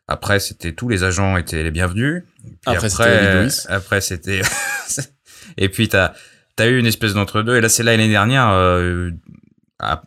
Après, 0.07 0.39
c'était, 0.39 0.71
tous 0.73 0.87
les 0.87 1.03
agents 1.03 1.35
étaient 1.35 1.63
les 1.63 1.71
bienvenus. 1.71 2.23
Puis 2.43 2.53
Après, 2.65 2.89
c'était 2.89 3.03
après, 3.69 3.97
euh, 3.97 4.01
c'était, 4.01 4.41
et 5.57 5.69
puis 5.69 5.89
t'as, 5.89 6.13
t'as 6.55 6.67
eu 6.67 6.77
une 6.79 6.85
espèce 6.85 7.13
d'entre-deux. 7.13 7.55
Et 7.57 7.61
là, 7.61 7.69
c'est 7.69 7.83
l'année 7.83 8.07
dernière, 8.07 8.49
euh, 8.51 9.11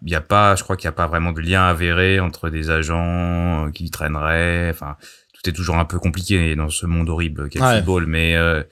il 0.04 0.10
y 0.10 0.14
a 0.16 0.20
pas, 0.20 0.56
je 0.56 0.62
crois 0.64 0.76
qu'il 0.76 0.86
y 0.86 0.88
a 0.88 0.92
pas 0.92 1.06
vraiment 1.06 1.32
de 1.32 1.40
lien 1.40 1.62
avéré 1.62 2.18
entre 2.20 2.50
des 2.50 2.70
agents 2.70 3.66
euh, 3.66 3.70
qui 3.70 3.90
traîneraient. 3.90 4.68
Enfin, 4.70 4.96
tout 5.32 5.48
est 5.48 5.52
toujours 5.52 5.76
un 5.76 5.84
peu 5.84 5.98
compliqué 5.98 6.56
dans 6.56 6.68
ce 6.70 6.86
monde 6.86 7.08
horrible 7.08 7.48
qu'est 7.48 7.58
le 7.60 7.64
Ouais. 7.64 7.76
football, 7.76 8.06
mais 8.06 8.36
euh, 8.36 8.62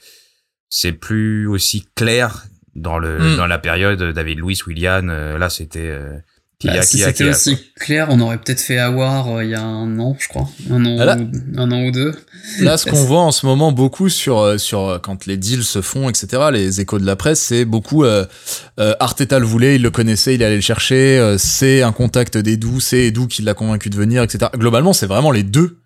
c'est 0.69 0.93
plus 0.93 1.47
aussi 1.47 1.87
clair 1.95 2.45
dans 2.75 2.99
le 2.99 3.19
Mm. 3.35 3.37
dans 3.37 3.47
la 3.47 3.59
période 3.59 4.03
David 4.13 4.39
Louis 4.41 4.59
Willian. 4.67 5.09
euh, 5.09 5.39
là, 5.39 5.49
c'était 5.51 5.89
euh, 5.89 6.19
Bah, 6.65 6.73
si 6.83 6.99
c'était 7.13 7.25
aussi 7.31 7.57
clair, 7.77 8.09
on 8.11 8.19
aurait 8.21 8.39
peut-être 8.39 8.61
fait 8.61 8.79
avoir 8.79 9.29
euh, 9.29 9.45
il 9.45 9.51
y 9.51 9.55
a 9.55 9.63
un 9.63 9.97
an, 10.01 10.17
je 10.19 10.27
crois. 10.27 10.49
Un 10.71 10.85
an, 10.87 10.97
là- 11.05 11.17
ou, 11.17 11.31
un 11.57 11.71
an 11.71 11.85
ou 11.85 11.93
deux. 11.93 12.13
Là, 12.59 12.77
ce 12.77 12.87
qu'on 12.91 13.05
voit 13.05 13.21
en 13.21 13.31
ce 13.31 13.47
moment 13.47 13.71
beaucoup 13.71 14.09
sur 14.09 14.39
euh, 14.41 14.59
sur 14.59 14.81
euh, 14.89 14.99
quand 14.99 15.27
les 15.27 15.37
deals 15.37 15.63
se 15.63 15.81
font, 15.83 16.09
etc. 16.09 16.49
Les 16.53 16.81
échos 16.81 16.99
de 16.99 17.07
la 17.07 17.15
presse, 17.15 17.41
c'est 17.41 17.65
beaucoup 17.65 18.03
euh, 18.05 18.25
euh, 18.81 18.93
Arteta 18.99 19.39
le 19.39 19.47
voulait, 19.47 19.77
il 19.77 19.83
le 19.83 19.91
connaissait, 19.93 20.35
il 20.35 20.43
allait 20.43 20.57
le 20.57 20.61
chercher. 20.61 21.19
euh, 21.21 21.39
c'est 21.39 21.83
un 21.83 21.93
contact 21.93 22.37
d'Edu, 22.37 22.81
c'est 22.81 23.05
Edu 23.07 23.29
qui 23.29 23.43
l'a 23.43 23.55
convaincu 23.55 23.89
de 23.89 23.97
venir, 23.97 24.25
etc. 24.25 24.47
Globalement, 24.57 24.93
c'est 24.93 25.07
vraiment 25.07 25.31
les 25.31 25.45
deux 25.45 25.79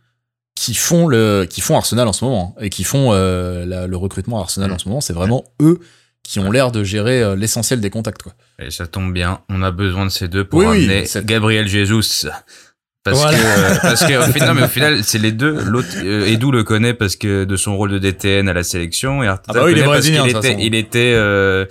qui 0.55 0.73
font 0.73 1.07
le 1.07 1.47
qui 1.51 1.61
font 1.61 1.77
Arsenal 1.77 2.09
en 2.09 2.13
ce 2.15 2.25
moment 2.25 2.55
hein, 2.57 2.63
et 2.65 2.71
qui 2.71 2.85
font 2.85 3.13
euh, 3.13 3.67
la- 3.67 3.87
le 3.87 3.97
recrutement 3.99 4.39
à 4.39 4.43
Arsenal 4.43 4.73
en 4.73 4.79
ce 4.79 4.89
moment. 4.89 5.03
C'est 5.03 5.13
vraiment 5.13 5.45
eux 5.61 5.81
qui 6.23 6.39
ont 6.39 6.51
l'air 6.53 6.71
de 6.73 6.85
gérer 6.85 7.37
l'essentiel 7.37 7.81
des 7.81 7.91
contacts. 7.91 8.23
Quoi. 8.23 8.33
Et 8.67 8.71
ça 8.71 8.87
tombe 8.87 9.13
bien, 9.13 9.41
on 9.49 9.63
a 9.63 9.71
besoin 9.71 10.05
de 10.05 10.11
ces 10.11 10.29
deux 10.29 10.45
pour 10.45 10.61
Oui, 10.61 10.67
amener 10.67 11.05
Gabriel 11.25 11.67
Jesus. 11.69 12.27
Parce 13.05 13.19
Voilà. 13.21 13.37
que 13.37 13.43
euh, 13.43 13.79
parce 13.83 14.05
que 14.07 14.29
au 14.29 14.33
final, 14.33 14.49
non, 14.51 14.55
mais 14.55 14.63
au 14.63 14.69
final 14.69 15.03
c'est 15.03 15.19
les 15.19 15.33
deux. 15.33 15.59
L'autre 15.65 15.89
euh, 16.05 16.27
Edu 16.27 16.53
le 16.53 16.63
connaît 16.63 16.95
parce 16.95 17.17
que 17.17 17.43
de 17.45 17.57
son 17.57 17.77
rôle 17.77 17.91
de 17.91 17.99
DTN 17.99 18.49
à 18.49 18.53
la 18.53 18.63
sélection 18.63 19.23
et 19.25 19.27
Arteta 19.27 19.53
Ah 19.57 19.61
bah 19.61 19.65
oui, 19.67 19.73
le 19.73 19.79
il 19.79 19.81
est 19.81 19.85
connaît 19.85 19.93
parce 19.95 20.07
brésilien, 20.07 20.23
qu'il 20.29 20.37
était 20.37 20.67
il 20.67 20.75
était 20.77 21.13
euh, 21.17 21.67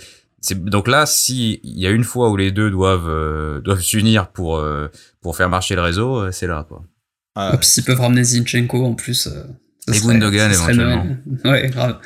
donc 0.56 0.88
là 0.90 1.06
si 1.06 1.62
il 1.64 1.80
y 1.80 1.88
a 1.88 1.90
une 1.92 2.04
fois 2.04 2.30
où 2.32 2.36
les 2.36 2.52
deux 2.52 2.70
doivent 2.70 3.08
euh, 3.08 3.62
doivent 3.62 3.80
s'unir 3.82 4.28
pour 4.28 4.58
euh, 4.58 4.90
pour 5.22 5.38
faire 5.38 5.48
marcher 5.50 5.76
le 5.76 5.82
réseau, 5.84 6.18
euh, 6.20 6.32
c'est 6.32 6.48
là 6.48 6.66
quoi. 6.68 6.84
Ah, 7.36 7.58
s'ils 7.62 7.86
peuvent 7.86 8.02
ramener 8.02 8.26
Zinchenko 8.26 8.84
en 8.86 8.94
plus. 8.94 9.28
Euh, 9.28 9.44
et 9.94 10.00
Gundogan 10.02 10.52
éventuellement. 10.52 11.08
Ouais, 11.46 11.70
grave. 11.70 11.98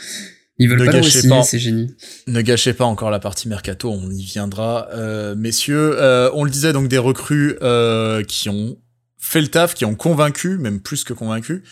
Ils 0.57 0.69
veulent 0.69 0.85
pas 0.85 0.99
aussi, 0.99 1.29
c'est 1.43 1.59
génie. 1.59 1.93
Ne 2.27 2.41
gâchez 2.41 2.73
pas 2.73 2.85
encore 2.85 3.11
la 3.11 3.19
partie 3.19 3.49
mercato, 3.49 3.91
on 3.91 4.09
y 4.09 4.23
viendra, 4.23 4.87
euh, 4.93 5.35
messieurs. 5.35 5.95
Euh, 5.99 6.29
on 6.33 6.45
le 6.45 6.49
disait 6.49 6.71
donc 6.71 6.87
des 6.87 6.97
recrues 6.97 7.57
euh, 7.61 8.23
qui 8.23 8.47
ont 8.47 8.77
fait 9.17 9.41
le 9.41 9.49
taf, 9.49 9.73
qui 9.73 9.83
ont 9.83 9.95
convaincu, 9.95 10.57
même 10.57 10.79
plus 10.79 11.03
que 11.03 11.13
convaincu. 11.13 11.63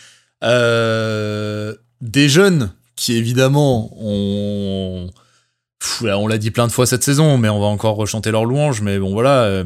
Des 0.42 2.28
jeunes 2.28 2.72
qui 2.96 3.16
évidemment 3.16 3.90
ont, 3.98 5.08
on 6.02 6.26
l'a 6.26 6.38
dit 6.38 6.50
plein 6.50 6.66
de 6.66 6.72
fois 6.72 6.84
cette 6.84 7.02
saison, 7.02 7.38
mais 7.38 7.48
on 7.48 7.60
va 7.60 7.66
encore 7.66 7.96
rechanter 7.96 8.30
leur 8.30 8.44
louange. 8.44 8.82
Mais 8.82 8.98
bon 8.98 9.12
voilà, 9.12 9.64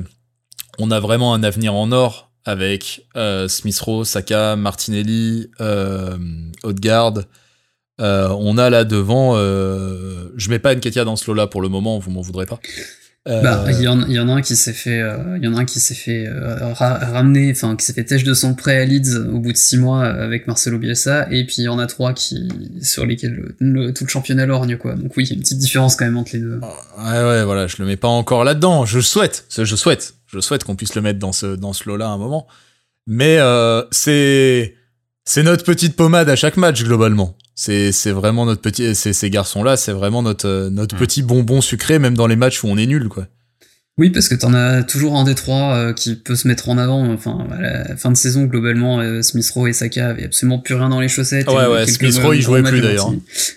on 0.79 0.93
a 0.93 1.01
vraiment 1.01 1.35
un 1.35 1.43
avenir 1.43 1.75
en 1.75 1.91
or 1.91 2.31
avec 2.45 3.09
Smith 3.49 3.81
Rowe, 3.81 4.05
Saka, 4.05 4.55
Martinelli, 4.55 5.51
Odegaard. 6.63 7.25
Euh, 8.01 8.29
on 8.39 8.59
a 8.59 8.71
là 8.71 8.85
devant, 8.85 9.33
euh, 9.37 10.33
je 10.37 10.51
mets 10.51 10.61
pas 10.61 10.75
Nketia 10.75 11.05
dans 11.05 11.17
ce 11.17 11.29
lot-là 11.31 11.47
pour 11.47 11.61
le 11.63 11.69
moment, 11.69 11.99
vous 11.99 12.11
m'en 12.11 12.21
voudrez 12.21 12.47
pas. 12.47 12.61
Euh, 13.27 13.43
bah, 13.43 13.63
il 13.69 13.83
y, 13.83 13.89
en, 13.89 14.07
y 14.07 14.19
en 14.19 14.29
a 14.29 14.33
un 14.33 14.41
qui 14.41 14.57
s'est 14.57 14.73
fait, 14.73 15.01
euh, 15.03 15.37
il 15.37 15.45
y 15.45 15.49
en 15.49 15.55
a 15.55 15.61
un 15.61 15.65
qui 15.67 15.81
s'est 15.81 15.95
fait 15.95 16.27
euh, 16.27 16.73
ramener, 16.73 17.51
enfin 17.51 17.77
qui 17.77 17.85
s'est 17.85 17.93
fait 17.93 18.05
têche 18.05 18.25
de 18.25 18.33
son 18.33 18.55
prêt 18.55 18.79
à 18.79 18.85
Leeds 18.87 19.17
au 19.31 19.39
bout 19.41 19.53
de 19.53 19.57
six 19.59 19.77
mois 19.77 20.07
avec 20.07 20.47
Marcelo 20.47 20.79
Bielsa, 20.79 21.27
et 21.31 21.45
puis 21.45 21.57
il 21.59 21.65
y 21.65 21.69
en 21.69 21.79
a 21.79 21.87
trois 21.87 22.15
qui 22.15 22.49
sur 22.81 23.05
lesquels 23.05 23.55
le, 23.59 23.93
tout 23.93 24.05
le 24.05 24.09
championnat 24.09 24.47
lorgne 24.47 24.79
quoi. 24.79 24.95
Donc 24.95 25.15
oui, 25.17 25.25
il 25.25 25.29
y 25.29 25.33
a 25.33 25.35
une 25.35 25.43
petite 25.43 25.59
différence 25.59 25.95
quand 25.95 26.07
même 26.07 26.17
entre 26.17 26.31
les 26.35 26.39
deux. 26.39 26.61
Ouais 26.97 27.23
ouais 27.23 27.45
voilà, 27.45 27.67
je 27.67 27.77
le 27.81 27.85
mets 27.85 27.99
pas 27.99 28.09
encore 28.09 28.45
là-dedans. 28.45 28.87
Je 28.87 29.01
souhaite, 29.01 29.45
je 29.51 29.77
souhaite, 29.77 30.15
je 30.29 30.41
souhaite 30.41 30.65
qu'on 30.65 30.77
puisse 30.77 30.95
le 30.95 31.03
mettre 31.03 31.19
dans 31.19 31.33
ce 31.33 31.55
dans 31.55 31.75
ce 31.75 31.87
lot-là 31.87 32.07
à 32.07 32.13
un 32.13 32.19
moment. 32.19 32.47
Mais 33.07 33.39
c'est 33.91 34.75
c'est 35.29 35.43
notre 35.43 35.63
petite 35.63 35.95
pommade 35.95 36.31
à 36.31 36.37
chaque 36.37 36.57
match 36.57 36.83
globalement. 36.83 37.37
C'est 37.55 37.93
c'est 37.93 38.13
vraiment 38.13 38.47
notre 38.47 38.63
petit 38.63 38.95
ces, 38.95 39.13
ces 39.13 39.29
garçons 39.29 39.63
là, 39.63 39.77
c'est 39.77 39.93
vraiment 39.93 40.23
notre 40.23 40.71
notre 40.71 40.97
mm. 40.97 40.99
petit 40.99 41.23
bonbon 41.23 41.61
sucré 41.61 41.99
même 41.99 42.17
dans 42.17 42.27
les 42.27 42.37
matchs 42.37 42.65
où 42.65 42.69
on 42.69 42.79
est 42.79 42.87
nul 42.87 43.09
quoi. 43.09 43.27
Oui, 43.99 44.11
parce 44.11 44.29
que 44.29 44.37
t'en 44.37 44.55
as 44.55 44.85
toujours 44.85 45.17
un 45.17 45.25
des 45.25 45.35
trois 45.35 45.75
euh, 45.75 45.93
qui 45.93 46.15
peut 46.15 46.37
se 46.37 46.47
mettre 46.47 46.69
en 46.69 46.79
avant. 46.79 47.05
Enfin, 47.13 47.49
à 47.51 47.61
la 47.61 47.97
fin 47.97 48.13
de 48.13 48.17
saison, 48.17 48.45
globalement, 48.45 49.01
euh, 49.01 49.23
Smith 49.23 49.51
Rowe 49.51 49.67
et 49.67 49.73
Saka 49.73 50.11
avaient 50.11 50.25
absolument 50.25 50.61
plus 50.61 50.77
rien 50.77 50.89
dans 50.89 51.01
les 51.01 51.09
chaussettes. 51.09 51.49
Ouais, 51.49 51.67
ouais, 51.67 51.85
Smith 51.85 52.17
Rowe, 52.19 52.33
il 52.33 52.41
jouait 52.41 52.63
plus 52.63 52.81
d'ailleurs. 52.81 53.13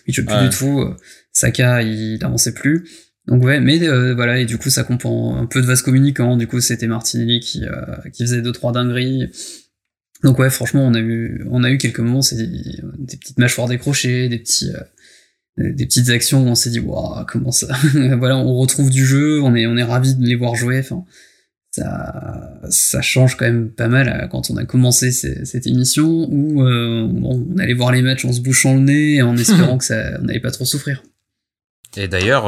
Il, 0.08 0.14
jouait 0.14 0.26
plus 0.26 0.50
du 0.50 0.50
tout. 0.50 0.84
Saka, 1.32 1.84
il 1.84 2.18
avançait 2.24 2.56
plus. 2.56 2.90
Donc 3.28 3.44
ouais, 3.44 3.60
mais 3.60 3.84
euh, 3.84 4.16
voilà, 4.16 4.40
et 4.40 4.46
du 4.46 4.58
coup, 4.58 4.72
ça 4.72 4.84
comprend 4.84 5.38
un 5.38 5.46
peu 5.46 5.62
de 5.62 5.68
vase 5.68 5.84
communicant. 5.84 6.36
Du 6.38 6.48
coup, 6.48 6.60
c'était 6.60 6.88
Martinelli 6.88 7.40
qui, 7.40 7.64
qui 8.12 8.24
faisait 8.24 8.42
deux, 8.42 8.52
trois 8.52 8.72
dingueries. 8.72 9.30
Donc 10.24 10.38
ouais, 10.40 10.50
franchement, 10.50 10.86
on 10.86 10.94
a 10.94 11.00
eu, 11.00 11.46
on 11.50 11.64
a 11.64 11.72
eu 11.72 11.78
quelques 11.78 12.00
moments, 12.00 12.22
c'est 12.22 12.36
des, 12.36 13.18
petites 13.18 13.40
mâchoires 13.40 13.68
décrochées, 13.68 14.30
des 14.30 14.38
petits, 14.38 14.70
euh, 14.70 15.74
des 15.74 15.86
petites 15.86 16.10
actions 16.10 16.44
où 16.44 16.48
on 16.48 16.56
s'est 16.56 16.70
dit, 16.70 16.80
waouh, 16.80 17.26
comment 17.28 17.52
ça, 17.52 17.68
voilà, 18.18 18.38
on 18.38 18.56
retrouve 18.58 18.90
du 18.90 19.06
jeu, 19.06 19.42
on 19.42 19.56
est, 19.56 19.66
on 19.66 19.78
est 19.78 19.84
ravi 19.84 20.16
de 20.16 20.26
les 20.26 20.36
voir 20.36 20.56
jouer. 20.56 20.80
Enfin, 20.80 21.04
ça, 21.72 22.60
ça 22.70 23.02
change 23.02 23.36
quand 23.36 23.46
même 23.46 23.72
pas 23.72 23.88
mal 23.88 24.10
euh, 24.10 24.28
quand 24.28 24.52
on 24.52 24.58
a 24.58 24.66
commencé 24.66 25.12
cette 25.12 25.66
émission 25.66 26.28
où 26.30 26.62
euh, 26.68 27.08
on 27.24 27.58
allait 27.58 27.74
voir 27.74 27.92
les 27.92 28.02
matchs 28.02 28.26
en 28.26 28.32
se 28.32 28.42
bouchant 28.42 28.76
le 28.76 28.82
nez, 28.82 29.22
en 29.24 29.36
espérant 29.38 29.78
que 29.80 29.86
ça, 29.86 30.20
on 30.20 30.26
n'allait 30.26 30.40
pas 30.40 30.52
trop 30.52 30.66
souffrir. 30.66 31.02
Et 31.98 32.08
d'ailleurs, 32.08 32.46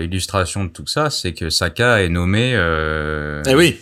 illustration 0.00 0.64
de 0.64 0.70
tout 0.70 0.86
ça, 0.86 1.10
c'est 1.10 1.34
que 1.34 1.50
Saka 1.50 2.02
est 2.02 2.08
nommé. 2.08 2.52
eh 3.46 3.54
oui 3.54 3.78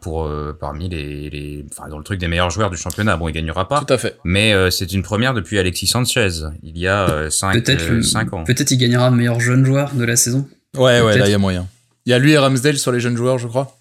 pour 0.00 0.24
euh, 0.24 0.56
parmi 0.58 0.88
les, 0.88 1.30
les 1.30 1.64
enfin 1.70 1.88
dans 1.88 1.98
le 1.98 2.04
truc 2.04 2.18
des 2.18 2.28
meilleurs 2.28 2.50
joueurs 2.50 2.70
du 2.70 2.76
championnat. 2.76 3.16
Bon, 3.16 3.28
il 3.28 3.32
gagnera 3.32 3.68
pas. 3.68 3.80
Tout 3.80 3.92
à 3.92 3.98
fait. 3.98 4.18
Mais 4.24 4.52
euh, 4.52 4.70
c'est 4.70 4.92
une 4.92 5.02
première 5.02 5.34
depuis 5.34 5.58
Alexis 5.58 5.86
Sanchez. 5.86 6.28
Il 6.62 6.78
y 6.78 6.88
a 6.88 7.30
5 7.30 7.54
euh, 7.56 7.60
peut-être 7.60 8.34
ans. 8.34 8.44
Peut-être 8.44 8.70
il 8.70 8.78
gagnera 8.78 9.10
meilleur 9.10 9.40
jeune 9.40 9.64
joueur 9.64 9.94
de 9.94 10.04
la 10.04 10.16
saison. 10.16 10.48
Ouais, 10.74 11.00
ouais, 11.00 11.16
là 11.16 11.26
il 11.26 11.30
y 11.30 11.34
a 11.34 11.38
moyen. 11.38 11.66
Il 12.04 12.10
y 12.10 12.12
a 12.12 12.18
lui 12.18 12.32
et 12.32 12.38
Ramsdale 12.38 12.78
sur 12.78 12.92
les 12.92 13.00
jeunes 13.00 13.16
joueurs, 13.16 13.38
je 13.38 13.48
crois. 13.48 13.78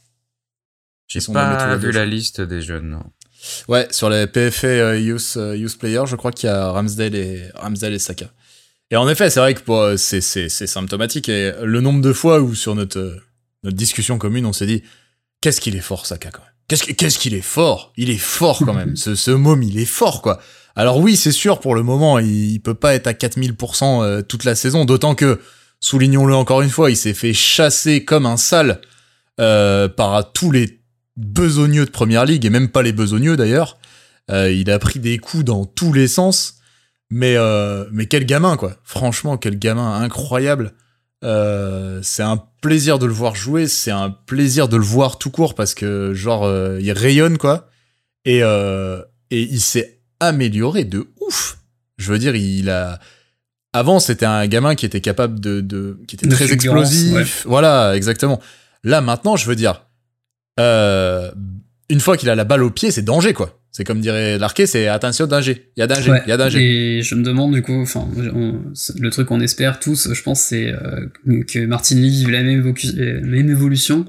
J'ai 1.08 1.20
pas 1.32 1.76
vu 1.76 1.92
la 1.92 2.06
liste 2.06 2.42
des 2.42 2.62
jeunes. 2.62 2.90
Non. 2.90 3.04
Ouais, 3.68 3.88
sur 3.92 4.10
les 4.10 4.26
PFA 4.26 4.98
Youth, 4.98 5.38
Youth 5.54 5.78
Players, 5.78 6.08
je 6.08 6.16
crois 6.16 6.32
qu'il 6.32 6.48
y 6.48 6.52
a 6.52 6.70
Ramsdale 6.70 7.16
et 7.16 7.44
Ramsdale 7.56 7.94
et 7.94 8.00
Saka. 8.00 8.26
Et 8.90 8.96
en 8.96 9.08
effet, 9.08 9.30
c'est 9.30 9.40
vrai 9.40 9.54
que 9.54 9.98
c'est 9.98 10.22
c'est 10.22 10.68
symptomatique 10.68 11.30
et 11.30 11.54
le 11.62 11.82
nombre 11.82 12.02
de 12.02 12.14
fois 12.14 12.40
où 12.40 12.56
sur 12.56 12.74
notre 12.76 13.20
notre 13.64 13.78
discussion 13.78 14.18
commune, 14.18 14.46
on 14.46 14.54
s'est 14.54 14.68
dit 14.68 14.84
Qu'est-ce 15.46 15.62
qu'il 15.62 15.76
est 15.76 15.80
fort, 15.80 16.08
Saka, 16.08 16.32
quand 16.32 16.42
même? 16.42 16.96
Qu'est-ce 16.98 17.20
qu'il 17.20 17.36
est 17.36 17.42
fort? 17.42 17.94
Il 17.98 18.10
est 18.10 18.18
fort 18.18 18.58
quand 18.66 18.74
même. 18.74 18.96
ce, 18.96 19.14
ce 19.14 19.30
môme, 19.30 19.62
il 19.62 19.78
est 19.78 19.86
fort, 19.86 20.24
quoi. 20.24 20.40
Alors 20.76 20.98
oui, 20.98 21.16
c'est 21.16 21.32
sûr, 21.32 21.60
pour 21.60 21.76
le 21.76 21.84
moment, 21.84 22.18
il, 22.18 22.60
peut 22.62 22.74
pas 22.74 22.96
être 22.96 23.06
à 23.06 23.14
4000% 23.14 24.02
euh, 24.02 24.22
toute 24.24 24.44
la 24.44 24.56
saison, 24.56 24.86
d'autant 24.86 25.14
que, 25.14 25.40
soulignons-le 25.82 26.34
encore 26.34 26.64
une 26.64 26.72
fois, 26.72 26.90
il 26.90 26.98
s'est 26.98 27.14
fait 27.14 27.34
chasser 27.34 28.04
comme 28.04 28.26
un 28.26 28.38
sale 28.38 28.82
euh, 29.40 29.88
par 29.88 30.34
tous 30.34 30.50
les 30.50 30.82
besogneux 31.16 31.86
de 31.86 31.92
Première 31.92 32.26
Ligue, 32.26 32.44
et 32.44 32.50
même 32.50 32.70
pas 32.70 32.82
les 32.82 32.92
besogneux 32.92 33.38
d'ailleurs. 33.38 33.78
Euh, 34.32 34.52
il 34.52 34.72
a 34.72 34.80
pris 34.80 34.98
des 34.98 35.20
coups 35.20 35.46
dans 35.46 35.66
tous 35.66 35.94
les 35.94 36.08
sens, 36.08 36.56
mais, 37.12 37.36
mais 37.92 38.08
quel 38.08 38.26
gamin, 38.26 38.58
quoi. 38.58 38.78
Franchement, 38.84 39.38
quel 39.38 39.60
gamin 39.60 40.02
incroyable. 40.02 40.74
Euh, 41.26 42.02
c'est 42.04 42.22
un 42.22 42.38
plaisir 42.62 43.00
de 43.00 43.08
le 43.08 43.14
voir 43.14 43.36
jouer, 43.36 43.68
c'est 43.68 43.92
un 43.92 44.12
plaisir 44.12 44.68
de 44.68 44.78
le 44.78 44.84
voir 44.84 45.18
tout 45.18 45.32
court 45.32 45.56
parce 45.56 45.74
que 45.74 46.14
genre 46.14 46.44
euh, 46.44 46.78
il 46.80 46.92
rayonne 46.92 47.40
quoi 47.40 47.68
et 48.26 48.44
euh, 48.44 49.02
et 49.32 49.42
il 49.42 49.60
s'est 49.60 50.02
amélioré 50.20 50.84
de 50.84 51.08
ouf. 51.20 51.58
Je 51.98 52.12
veux 52.12 52.20
dire, 52.20 52.36
il 52.36 52.70
a 52.70 53.00
avant 53.74 54.00
c'était 54.00 54.28
un 54.28 54.46
gamin 54.46 54.76
qui 54.76 54.86
était 54.86 55.02
capable 55.02 55.40
de, 55.40 55.62
de 55.62 56.00
qui 56.08 56.16
était 56.16 56.28
très 56.28 56.52
explosif, 56.54 57.44
voilà 57.48 57.96
exactement. 57.96 58.40
Là 58.84 59.02
maintenant, 59.02 59.36
je 59.36 59.48
veux 59.48 59.56
dire, 59.56 59.82
une 61.90 62.00
fois 62.00 62.18
qu'il 62.18 62.30
a 62.30 62.36
la 62.36 62.44
balle 62.44 62.64
au 62.64 62.70
pied, 62.70 62.92
c'est 62.92 63.04
danger 63.04 63.34
quoi. 63.34 63.60
C'est 63.72 63.84
comme 63.84 64.00
dirait 64.00 64.38
l'arqué, 64.38 64.68
c'est 64.68 64.88
attention 64.88 65.28
danger. 65.28 65.70
Il 65.76 65.82
y 65.82 65.84
a 65.84 65.88
danger, 65.88 66.14
il 66.26 66.30
y 66.30 66.32
a 66.32 66.38
danger. 66.38 66.60
Et 66.62 67.02
je 67.02 67.14
me 67.14 67.24
demande 67.24 67.54
du 67.54 67.62
coup, 67.62 67.82
enfin, 67.82 68.08
le 68.16 69.10
truc 69.10 69.28
qu'on 69.28 69.42
espère 69.42 69.80
tous, 69.80 70.14
je 70.14 70.24
pense, 70.24 70.40
c'est 70.40 70.72
euh, 70.72 71.08
que 71.26 71.66
Martinelli 71.66 72.10
vive 72.10 72.30
la 72.30 72.42
même, 72.42 72.74
même 73.24 73.50
évolution 73.50 74.06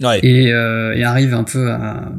et, 0.00 0.52
euh, 0.52 0.96
et, 0.96 1.04
arrive 1.04 1.32
un 1.32 1.44
peu 1.44 1.70
à, 1.70 2.12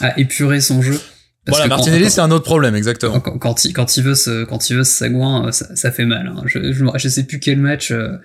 à 0.00 0.20
épurer 0.20 0.60
son 0.60 0.82
jeu. 0.82 1.00
Parce 1.46 1.58
voilà, 1.58 1.68
Martinelli, 1.68 2.10
c'est 2.10 2.20
un 2.20 2.30
autre 2.30 2.44
problème, 2.44 2.76
exactement. 2.76 3.20
Quand, 3.20 3.38
quand, 3.38 3.64
il, 3.64 3.72
quand 3.72 3.96
il 3.96 4.04
veut 4.04 4.14
se, 4.14 4.44
quand 4.44 4.70
il 4.70 4.76
veut 4.76 4.84
se 4.84 4.92
sagouin, 4.92 5.50
ça, 5.52 5.74
ça 5.74 5.90
fait 5.90 6.04
mal. 6.04 6.26
Hein. 6.28 6.42
Je, 6.46 6.72
je, 6.72 6.84
je, 6.96 7.08
sais 7.08 7.24
plus 7.24 7.40
quel 7.40 7.58
match. 7.58 7.90
Euh, 7.90 8.16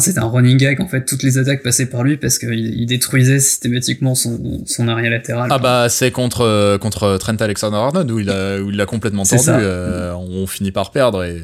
c'est 0.00 0.18
un 0.18 0.26
running 0.26 0.56
gag 0.56 0.80
en 0.80 0.88
fait 0.88 1.04
toutes 1.04 1.22
les 1.22 1.36
attaques 1.38 1.62
passaient 1.62 1.86
par 1.86 2.02
lui 2.02 2.16
parce 2.16 2.38
qu'il 2.38 2.80
il 2.80 2.86
détruisait 2.86 3.40
systématiquement 3.40 4.14
son, 4.14 4.62
son 4.66 4.88
arrière 4.88 5.10
latéral. 5.10 5.48
Ah 5.52 5.58
bah 5.58 5.88
c'est 5.88 6.10
contre 6.10 6.42
euh, 6.42 6.78
contre 6.78 7.18
Trent 7.18 7.36
Alexander-Arnold 7.38 8.10
où 8.10 8.18
il 8.18 8.30
a 8.30 8.60
où 8.60 8.70
il 8.70 8.76
l'a 8.76 8.86
complètement 8.86 9.24
tordu. 9.24 9.50
Euh, 9.50 10.14
on 10.14 10.46
finit 10.46 10.72
par 10.72 10.92
perdre 10.92 11.24
et 11.24 11.42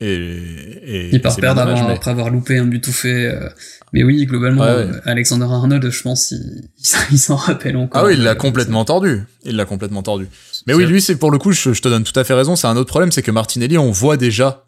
et, 0.00 0.14
et 0.16 1.14
il 1.14 1.20
par 1.20 1.36
perdre 1.36 1.60
après 1.60 2.10
avoir 2.10 2.30
loupé 2.30 2.58
un 2.58 2.64
but 2.64 2.80
tout 2.80 2.92
fait. 2.92 3.26
Euh. 3.26 3.48
mais 3.92 4.02
oui, 4.02 4.26
globalement, 4.26 4.66
Alexander 5.04 5.44
Arnold, 5.44 5.88
je 5.88 6.02
pense, 6.02 6.32
il, 6.32 6.68
il 7.12 7.18
s'en 7.18 7.36
rappelle 7.36 7.76
encore. 7.76 8.02
Ah 8.02 8.06
oui, 8.06 8.14
il 8.14 8.22
l'a 8.22 8.34
complètement 8.34 8.84
tordu. 8.84 9.22
Il 9.44 9.56
l'a 9.56 9.64
complètement 9.64 10.02
tordu. 10.02 10.26
Mais 10.66 10.74
oui, 10.74 10.84
lui, 10.84 11.00
c'est 11.00 11.16
pour 11.16 11.30
le 11.30 11.38
coup, 11.38 11.52
je, 11.52 11.72
je, 11.72 11.80
te 11.80 11.88
donne 11.88 12.02
tout 12.02 12.18
à 12.18 12.24
fait 12.24 12.34
raison. 12.34 12.56
C'est 12.56 12.66
un 12.66 12.76
autre 12.76 12.90
problème, 12.90 13.12
c'est 13.12 13.22
que 13.22 13.30
Martinelli, 13.30 13.78
on 13.78 13.92
voit 13.92 14.16
déjà 14.16 14.64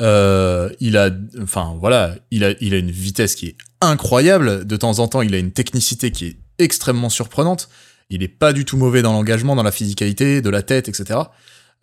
euh, 0.00 0.70
il 0.80 0.96
a, 0.96 1.10
enfin 1.42 1.76
voilà, 1.78 2.14
il 2.30 2.44
a, 2.44 2.54
une 2.60 2.90
vitesse 2.90 3.34
qui 3.34 3.48
est 3.48 3.56
incroyable. 3.80 4.66
De 4.66 4.76
temps 4.76 4.98
en 4.98 5.08
temps, 5.08 5.22
il 5.22 5.34
a 5.34 5.38
une 5.38 5.52
technicité 5.52 6.10
qui 6.10 6.26
est 6.26 6.36
extrêmement 6.58 7.10
surprenante. 7.10 7.68
Il 8.10 8.22
est 8.22 8.28
pas 8.28 8.52
du 8.52 8.64
tout 8.64 8.76
mauvais 8.76 9.02
dans 9.02 9.12
l'engagement, 9.12 9.56
dans 9.56 9.62
la 9.62 9.72
physicalité, 9.72 10.42
de 10.42 10.50
la 10.50 10.62
tête, 10.62 10.88
etc. 10.88 11.20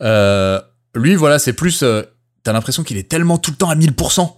Euh, 0.02 0.60
lui, 0.94 1.14
voilà, 1.14 1.38
c'est 1.38 1.52
plus, 1.52 1.82
euh, 1.82 2.02
t'as 2.42 2.52
l'impression 2.52 2.82
qu'il 2.82 2.96
est 2.96 3.08
tellement 3.08 3.38
tout 3.38 3.50
le 3.50 3.56
temps 3.56 3.70
à 3.70 3.74
1000% 3.74 4.36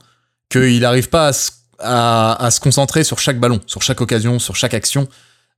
qu'il 0.51 0.81
n'arrive 0.81 1.09
pas 1.09 1.33
à, 1.79 2.51
se 2.51 2.61
concentrer 2.61 3.05
sur 3.05 3.19
chaque 3.19 3.41
ballon, 3.41 3.61
sur 3.67 3.83
chaque 3.83 4.01
occasion, 4.01 4.39
sur 4.39 4.55
chaque 4.55 4.75
action. 4.75 5.09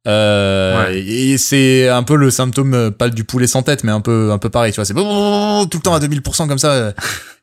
Euh, 0.06 0.92
Et 0.94 1.38
c'est 1.38 1.88
un 1.88 2.02
peu 2.02 2.16
le 2.16 2.30
symptôme, 2.30 2.74
euh, 2.74 2.90
pas 2.90 3.08
du 3.08 3.24
poulet 3.24 3.46
sans 3.46 3.62
tête, 3.62 3.84
mais 3.84 3.92
un 3.92 4.00
peu, 4.00 4.32
un 4.32 4.38
peu 4.38 4.50
pareil, 4.50 4.72
tu 4.72 4.76
vois. 4.76 4.84
C'est 4.84 4.94
tout 5.70 5.78
le 5.78 5.82
temps 5.82 5.94
à 5.94 6.00
2000% 6.00 6.46
comme 6.48 6.58
ça, 6.58 6.72
euh, 6.72 6.92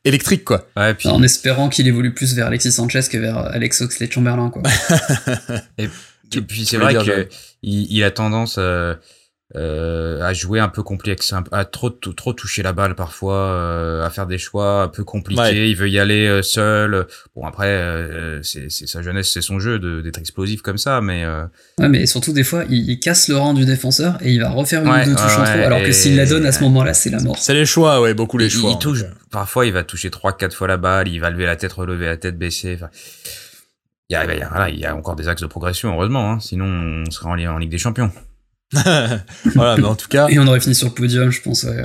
électrique, 0.04 0.44
quoi. 0.44 0.66
Ouais, 0.76 0.94
puis... 0.94 1.08
En 1.08 1.22
espérant 1.22 1.68
qu'il 1.68 1.88
évolue 1.88 2.14
plus 2.14 2.34
vers 2.34 2.46
Alexis 2.46 2.72
Sanchez 2.72 3.02
que 3.10 3.18
vers 3.18 3.38
Alex 3.38 3.80
Oxlade-Chamberlain, 3.80 4.50
quoi. 4.50 4.62
et, 5.78 5.88
puis 6.46 6.64
c'est 6.64 6.76
vrai 6.76 6.94
que 6.94 7.28
il, 7.62 7.92
il, 7.92 8.04
a 8.04 8.10
tendance, 8.10 8.56
euh, 8.58 8.94
euh, 9.54 10.22
à 10.22 10.32
jouer 10.32 10.60
un 10.60 10.68
peu 10.68 10.82
complexe, 10.82 11.34
à 11.52 11.64
trop 11.64 11.90
trop 11.90 12.32
toucher 12.32 12.62
la 12.62 12.72
balle 12.72 12.94
parfois, 12.94 13.36
euh, 13.36 14.04
à 14.04 14.10
faire 14.10 14.26
des 14.26 14.38
choix 14.38 14.82
un 14.82 14.88
peu 14.88 15.04
compliqués. 15.04 15.68
Il 15.68 15.76
veut 15.76 15.90
y 15.90 15.98
aller 15.98 16.26
euh, 16.26 16.42
seul. 16.42 17.06
Bon 17.36 17.44
après, 17.46 17.68
euh, 17.68 18.42
c'est 18.42 18.70
sa 18.70 19.02
jeunesse, 19.02 19.30
c'est 19.30 19.42
son 19.42 19.58
jeu 19.58 19.78
d'être 20.02 20.18
explosif 20.18 20.62
comme 20.62 20.78
ça, 20.78 21.00
mais 21.00 21.24
euh, 21.24 21.44
ouais, 21.78 21.88
mais 21.88 22.06
surtout 22.06 22.32
des 22.32 22.44
fois, 22.44 22.64
il, 22.70 22.88
il, 22.88 23.00
casse 23.00 23.28
le 23.28 23.36
rang 23.36 23.52
du 23.52 23.66
défenseur 23.66 24.16
et 24.22 24.32
il 24.32 24.40
va 24.40 24.50
refaire 24.50 24.82
une 24.84 24.90
ou 24.90 25.04
deux 25.04 25.14
touches 25.14 25.38
en 25.38 25.44
trop, 25.44 25.60
alors 25.60 25.82
que 25.82 25.92
s'il 25.92 26.16
la 26.16 26.26
donne 26.26 26.46
à 26.46 26.52
ce 26.52 26.62
moment-là, 26.62 26.94
c'est 26.94 27.10
la 27.10 27.20
mort. 27.20 27.36
C'est 27.38 27.54
les 27.54 27.66
choix, 27.66 28.00
ouais, 28.00 28.14
beaucoup 28.14 28.38
les 28.38 28.48
choix. 28.48 28.70
Il, 28.70 28.78
touche. 28.78 29.04
Parfois, 29.30 29.66
il 29.66 29.72
va 29.72 29.84
toucher 29.84 30.10
trois, 30.10 30.32
quatre 30.32 30.56
fois 30.56 30.68
la 30.68 30.78
balle, 30.78 31.08
il 31.08 31.20
va 31.20 31.30
lever 31.30 31.46
la 31.46 31.56
tête, 31.56 31.72
relever 31.72 32.06
la 32.06 32.16
tête, 32.16 32.38
baisser. 32.38 32.78
Il 34.08 34.14
y 34.14 34.16
a, 34.16 34.24
il 34.24 34.38
y 34.38 34.42
a, 34.42 34.68
il 34.70 34.78
y 34.78 34.86
a 34.86 34.94
encore 34.94 35.16
des 35.16 35.28
axes 35.28 35.42
de 35.42 35.46
progression, 35.46 35.92
heureusement. 35.92 36.32
Hein, 36.32 36.38
sinon, 36.40 36.66
on 36.66 37.10
serait 37.10 37.28
en, 37.28 37.54
en 37.54 37.58
Ligue 37.58 37.70
des 37.70 37.78
Champions. 37.78 38.10
voilà, 39.54 39.76
mais 39.76 39.84
en 39.84 39.94
tout 39.94 40.08
cas. 40.08 40.28
Et 40.28 40.38
on 40.38 40.46
aurait 40.46 40.60
fini 40.60 40.74
sur 40.74 40.88
le 40.88 40.94
podium, 40.94 41.30
je 41.30 41.42
pense. 41.42 41.64
Ouais. 41.64 41.84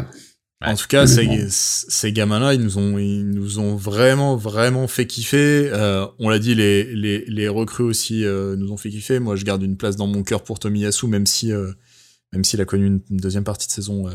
En 0.65 0.75
tout 0.75 0.87
cas, 0.87 1.05
ces, 1.05 1.27
ces 1.49 2.11
gamins-là, 2.11 2.55
ils 2.55 2.61
nous 2.61 2.79
ont, 2.79 2.97
ils 2.97 3.29
nous 3.29 3.59
ont 3.59 3.75
vraiment, 3.75 4.35
vraiment 4.35 4.87
fait 4.87 5.05
kiffer. 5.05 5.69
Euh, 5.71 6.07
on 6.17 6.29
l'a 6.29 6.39
dit, 6.39 6.55
les, 6.55 6.95
les, 6.95 7.25
les 7.25 7.47
recrues 7.47 7.83
aussi 7.83 8.25
euh, 8.25 8.55
nous 8.55 8.71
ont 8.71 8.77
fait 8.77 8.89
kiffer. 8.89 9.19
Moi, 9.19 9.35
je 9.35 9.45
garde 9.45 9.61
une 9.61 9.77
place 9.77 9.97
dans 9.97 10.07
mon 10.07 10.23
cœur 10.23 10.43
pour 10.43 10.57
Tomiyasu, 10.57 11.07
même 11.07 11.27
si, 11.27 11.51
euh, 11.51 11.71
même 12.33 12.43
s'il 12.43 12.59
a 12.59 12.65
connu 12.65 12.87
une 12.87 13.01
deuxième 13.17 13.43
partie 13.43 13.67
de 13.67 13.71
saison 13.71 14.07
euh, 14.07 14.11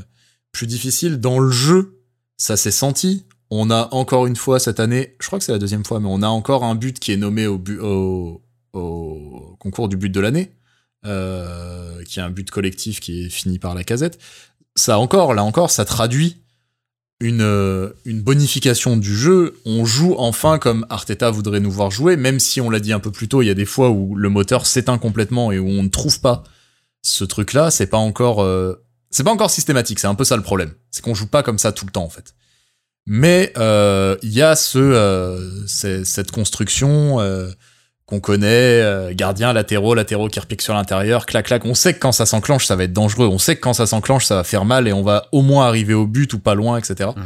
plus 0.51 0.67
difficile. 0.67 1.21
Dans 1.21 1.39
le 1.39 1.51
jeu, 1.51 2.01
ça 2.39 2.57
s'est 2.57 2.73
senti. 2.73 3.25
On 3.51 3.71
a 3.71 3.89
encore 3.93 4.27
une 4.27 4.37
fois 4.37 4.59
cette 4.59 4.81
année, 4.81 5.15
je 5.21 5.27
crois 5.29 5.39
que 5.39 5.45
c'est 5.45 5.53
la 5.53 5.59
deuxième 5.59 5.85
fois, 5.85 6.01
mais 6.01 6.09
on 6.11 6.23
a 6.23 6.29
encore 6.29 6.65
un 6.65 6.75
but 6.75 6.99
qui 6.99 7.13
est 7.13 7.19
nommé 7.19 7.47
au, 7.47 7.59
but, 7.59 7.79
au, 7.79 8.43
au 8.73 9.57
concours 9.61 9.89
du 9.89 9.97
but 9.97 10.11
de 10.11 10.21
l'année 10.21 10.51
euh, 11.05 12.03
qui 12.05 12.21
est 12.21 12.23
un 12.23 12.31
but 12.31 12.49
collectif 12.51 13.01
qui 13.01 13.25
est 13.25 13.29
fini 13.29 13.59
par 13.59 13.75
la 13.75 13.83
casette. 13.83 14.21
Ça 14.77 14.99
encore, 14.99 15.35
là 15.35 15.43
encore, 15.43 15.71
ça 15.71 15.85
traduit 15.85 16.37
une, 17.21 17.43
euh, 17.43 17.91
une 18.05 18.23
bonification 18.23 18.97
du 18.97 19.17
jeu. 19.17 19.59
On 19.65 19.85
joue 19.85 20.15
enfin 20.17 20.59
comme 20.59 20.87
Arteta 20.91 21.31
voudrait 21.31 21.59
nous 21.59 21.73
voir 21.73 21.91
jouer, 21.91 22.17
même 22.17 22.39
si 22.39 22.61
on 22.61 22.71
l'a 22.71 22.79
dit 22.79 22.93
un 22.93 23.01
peu 23.01 23.11
plus 23.11 23.27
tôt, 23.29 23.43
il 23.43 23.47
y 23.47 23.51
a 23.51 23.55
des 23.55 23.65
fois 23.65 23.91
où 23.91 24.15
le 24.15 24.29
moteur 24.29 24.65
s'éteint 24.65 24.99
complètement 24.99 25.51
et 25.51 25.59
où 25.59 25.69
on 25.69 25.83
ne 25.83 25.89
trouve 25.89 26.21
pas 26.21 26.45
ce 27.03 27.25
truc-là. 27.25 27.73
C'est 27.73 27.89
pas 27.89 27.99
encore, 27.99 28.41
euh, 28.41 28.85
c'est 29.11 29.25
pas 29.25 29.33
encore 29.33 29.51
systématique. 29.51 29.99
C'est 29.99 30.07
un 30.07 30.15
peu 30.15 30.25
ça 30.25 30.37
le 30.37 30.43
problème. 30.43 30.73
C'est 30.93 31.03
qu'on 31.03 31.15
joue 31.15 31.27
pas 31.27 31.43
comme 31.43 31.59
ça 31.59 31.73
tout 31.73 31.85
le 31.85 31.91
temps 31.91 32.05
en 32.05 32.11
fait. 32.11 32.35
Mais 33.07 33.53
il 33.57 34.33
y 34.33 34.43
a 34.43 34.55
ce, 34.55 35.65
cette 35.67 36.31
construction 36.31 37.19
qu'on 38.07 38.21
connaît, 38.21 38.81
euh, 38.83 39.13
gardien, 39.15 39.53
latéraux, 39.53 39.95
latéraux 39.95 40.29
qui 40.29 40.41
repiquent 40.41 40.63
sur 40.63 40.75
l'intérieur, 40.75 41.27
clac 41.27 41.47
clac. 41.47 41.65
On 41.65 41.75
sait 41.75 41.95
que 41.95 42.01
quand 42.01 42.13
ça 42.13 42.27
s'enclenche, 42.27 42.67
ça 42.67 42.77
va 42.77 42.85
être 42.85 42.93
dangereux. 42.93 43.27
On 43.27 43.39
sait 43.39 43.57
que 43.57 43.61
quand 43.61 43.73
ça 43.73 43.87
s'enclenche, 43.87 44.27
ça 44.27 44.37
va 44.37 44.45
faire 44.45 44.65
mal 44.65 44.89
et 44.89 44.93
on 44.93 45.03
va 45.03 45.29
au 45.33 45.43
moins 45.43 45.67
arriver 45.67 45.95
au 45.95 46.07
but 46.07 46.33
ou 46.35 46.39
pas 46.39 46.55
loin, 46.55 46.79
etc. 46.79 47.11
Mmh. 47.15 47.21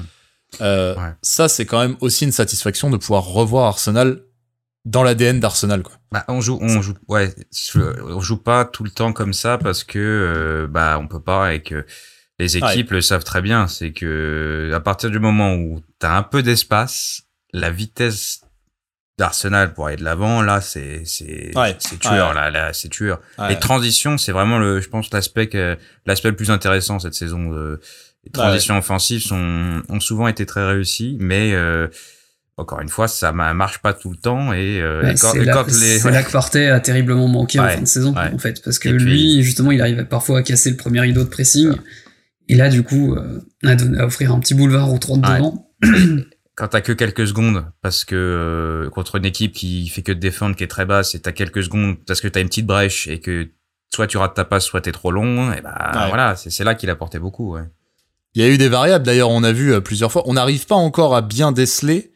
Euh, 0.61 0.95
ouais. 0.95 1.12
Ça, 1.22 1.49
c'est 1.49 1.66
quand 1.66 1.81
même 1.81 1.97
aussi 2.01 2.24
une 2.24 2.33
satisfaction 2.33 2.91
de 2.91 2.97
pouvoir 2.97 3.24
revoir 3.24 3.66
Arsenal 3.66 4.20
dans 4.85 5.03
l'ADN 5.03 5.41
d'Arsenal, 5.41 5.83
quoi. 5.83 5.95
Bah, 6.12 6.24
on 6.29 6.41
joue, 6.41 6.59
on 6.62 6.81
joue, 6.81 6.95
ouais, 7.09 7.35
on 8.05 8.20
joue 8.20 8.37
pas 8.37 8.64
tout 8.64 8.85
le 8.85 8.91
temps 8.91 9.12
comme 9.12 9.33
ça 9.33 9.59
parce 9.59 9.83
que 9.83 9.99
euh, 9.99 10.66
bah 10.68 10.99
on 11.01 11.09
peut 11.09 11.20
pas 11.20 11.53
et 11.53 11.62
que 11.62 11.85
les 12.39 12.57
équipes 12.57 12.91
ouais. 12.91 12.97
le 12.97 13.01
savent 13.01 13.24
très 13.24 13.43
bien. 13.43 13.66
C'est 13.66 13.93
que 13.93 14.70
à 14.72 14.81
partir 14.81 15.11
du 15.11 15.18
moment 15.18 15.55
où 15.57 15.83
t'as 15.99 16.16
un 16.16 16.22
peu 16.22 16.45
d'espace, 16.45 17.22
la 17.53 17.70
vitesse 17.70 18.43
d'Arsenal 19.19 19.73
pour 19.73 19.87
aller 19.87 19.97
de 19.97 20.05
l'avant 20.05 20.43
là 20.43 20.61
c'est 20.61 21.03
c'est 21.05 21.57
ouais, 21.57 21.75
c'est 21.79 21.99
tueur 21.99 22.29
ouais. 22.29 22.35
là 22.35 22.51
là 22.51 22.73
c'est 22.73 22.89
tueur. 22.89 23.21
Les 23.49 23.59
transitions 23.59 24.19
c'est 24.19 24.33
vraiment 24.33 24.59
le 24.59 24.81
je 24.81 24.89
pense 24.89 25.11
l'aspect 25.12 25.49
l'aspect 26.05 26.29
le 26.29 26.37
plus 26.37 26.51
intéressant 26.51 26.99
cette 26.99 27.14
saison 27.14 27.53
euh, 27.55 27.81
les 28.25 28.31
transitions 28.31 28.77
offensives 28.77 29.23
sont 29.23 29.83
ont 29.89 30.01
souvent 30.01 30.29
été 30.29 30.45
très 30.45 30.67
réussies 30.67 31.17
mais 31.19 31.53
euh, 31.55 31.89
encore 32.59 32.81
une 32.81 32.89
fois 32.89 33.09
ça 33.09 33.33
marche 33.33 33.79
pas 33.79 33.95
tout 33.95 34.11
le 34.11 34.17
temps 34.17 34.53
et, 34.53 34.81
euh, 34.81 35.03
ouais, 35.03 35.12
et 35.12 35.19
quand, 35.19 35.35
et 35.35 35.45
là, 35.45 35.55
quand 35.55 35.67
les 35.67 35.99
c'est 35.99 36.11
là 36.11 36.23
que 36.23 36.31
Partey 36.31 36.69
a 36.69 36.81
terriblement 36.81 37.29
manqué 37.29 37.59
en 37.59 37.69
fin 37.69 37.81
de 37.81 37.87
saison 37.87 38.14
en 38.17 38.39
fait 38.39 38.62
parce 38.62 38.79
que 38.79 38.89
lui 38.89 39.43
justement 39.43 39.73
il 39.73 39.81
arrive 39.81 40.05
parfois 40.05 40.41
à 40.41 40.43
casser 40.43 40.71
le 40.71 40.77
premier 40.77 41.01
rideau 41.01 41.25
de 41.25 41.29
pressing 41.29 41.73
et 42.49 42.55
là 42.55 42.69
du 42.69 42.83
coup 42.83 43.14
euh, 43.14 43.41
à, 43.64 43.77
donner, 43.77 43.99
à 43.99 44.07
offrir 44.07 44.33
un 44.33 44.41
petit 44.41 44.55
boulevard 44.55 44.93
aux 44.93 44.99
trois 44.99 45.17
de 45.17 45.23
devant 45.23 45.71
quand 46.57 46.69
t'as 46.69 46.81
que 46.81 46.93
quelques 46.93 47.29
secondes 47.29 47.67
parce 47.83 48.05
que 48.05 48.17
euh, 48.17 48.91
contre 48.91 49.17
une 49.17 49.27
équipe 49.27 49.53
qui 49.53 49.89
fait 49.89 50.03
que 50.03 50.13
de 50.13 50.19
défendre 50.19 50.57
qui 50.57 50.65
est 50.65 50.69
très 50.69 50.87
basse 50.87 51.15
et 51.15 51.21
t'as 51.21 51.33
quelques 51.33 51.63
secondes 51.63 51.97
parce 52.07 52.21
que 52.21 52.29
t'as 52.29 52.41
une 52.41 52.49
petite 52.49 52.67
brèche 52.67 53.07
et 53.07 53.21
que 53.21 53.49
soit 53.95 54.07
tu 54.07 54.17
rates 54.17 54.35
ta 54.35 54.45
passe 54.45 54.65
soit 54.65 54.81
t'es 54.81 54.93
trop 54.93 55.13
long 55.13 55.53
et 55.53 55.61
bah 55.61 55.93
ouais. 55.95 56.09
voilà 56.09 56.35
c'est 56.35 56.65
là 56.65 56.75
qu'il 56.75 56.91
apportait 56.91 57.19
beaucoup 57.19 57.55
ouais. 57.55 57.63
il 58.35 58.43
y 58.43 58.45
a 58.45 58.49
eu 58.49 58.59
des 58.59 58.69
variables 58.69 59.05
d'ailleurs 59.05 59.31
on 59.31 59.45
a 59.45 59.53
vu 59.53 59.73
euh, 59.73 59.81
plusieurs 59.81 60.11
fois 60.11 60.23
on 60.27 60.33
n'arrive 60.33 60.67
pas 60.67 60.75
encore 60.75 61.15
à 61.15 61.21
bien 61.21 61.53
déceler 61.53 62.13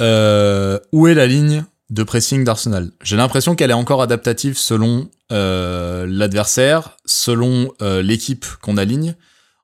euh, 0.00 0.78
où 0.92 1.08
est 1.08 1.14
la 1.14 1.26
ligne 1.26 1.64
de 1.90 2.02
pressing 2.04 2.44
d'Arsenal 2.44 2.92
j'ai 3.02 3.16
l'impression 3.16 3.56
qu'elle 3.56 3.70
est 3.70 3.74
encore 3.74 4.02
adaptative 4.02 4.56
selon 4.56 5.10
euh, 5.32 6.06
l'adversaire 6.08 6.96
selon 7.04 7.72
euh, 7.82 8.02
l'équipe 8.02 8.46
qu'on 8.62 8.76
aligne 8.76 9.16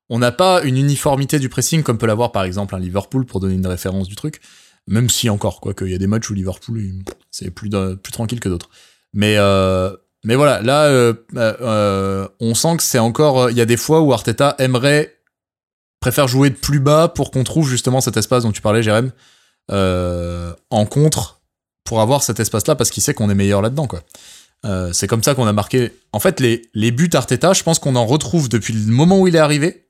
on 0.08 0.18
n'a 0.18 0.32
pas 0.32 0.62
une 0.62 0.76
uniformité 0.76 1.38
du 1.38 1.48
pressing 1.48 1.82
comme 1.82 1.98
peut 1.98 2.06
l'avoir 2.06 2.32
par 2.32 2.44
exemple 2.44 2.74
un 2.74 2.78
Liverpool 2.78 3.26
pour 3.26 3.40
donner 3.40 3.54
une 3.54 3.66
référence 3.66 4.08
du 4.08 4.14
truc. 4.14 4.40
Même 4.88 5.10
si 5.10 5.28
encore, 5.28 5.60
quoi, 5.60 5.74
qu'il 5.74 5.88
y 5.88 5.94
a 5.94 5.98
des 5.98 6.06
matchs 6.06 6.30
où 6.30 6.34
Liverpool 6.34 6.80
c'est 7.32 7.50
plus 7.50 7.70
plus 7.70 8.12
tranquille 8.12 8.38
que 8.38 8.48
d'autres. 8.48 8.70
Mais 9.12 9.36
euh, 9.36 9.90
mais 10.24 10.36
voilà, 10.36 10.62
là 10.62 10.84
euh, 10.84 11.14
euh, 11.36 12.28
on 12.38 12.54
sent 12.54 12.76
que 12.76 12.82
c'est 12.84 13.00
encore, 13.00 13.50
il 13.50 13.56
y 13.56 13.60
a 13.60 13.64
des 13.64 13.76
fois 13.76 14.00
où 14.00 14.12
Arteta 14.12 14.54
aimerait 14.58 15.12
préfère 16.00 16.28
jouer 16.28 16.50
de 16.50 16.54
plus 16.54 16.78
bas 16.78 17.08
pour 17.08 17.32
qu'on 17.32 17.42
trouve 17.42 17.68
justement 17.68 18.00
cet 18.00 18.16
espace 18.16 18.44
dont 18.44 18.52
tu 18.52 18.62
parlais, 18.62 18.82
Jérém, 18.82 19.10
en 19.70 20.86
contre 20.86 21.40
pour 21.82 22.00
avoir 22.00 22.22
cet 22.22 22.38
espace-là 22.38 22.76
parce 22.76 22.90
qu'il 22.90 23.02
sait 23.02 23.14
qu'on 23.14 23.30
est 23.30 23.34
meilleur 23.34 23.62
là-dedans, 23.62 23.88
quoi. 23.88 24.02
c'est 24.92 25.08
comme 25.08 25.24
ça 25.24 25.34
qu'on 25.34 25.46
a 25.48 25.52
marqué. 25.52 25.92
En 26.12 26.20
fait, 26.20 26.38
les, 26.38 26.68
les 26.74 26.92
buts 26.92 27.10
Arteta, 27.12 27.54
je 27.54 27.64
pense 27.64 27.80
qu'on 27.80 27.96
en 27.96 28.06
retrouve 28.06 28.48
depuis 28.48 28.72
le 28.72 28.92
moment 28.92 29.18
où 29.18 29.26
il 29.26 29.34
est 29.34 29.40
arrivé 29.40 29.85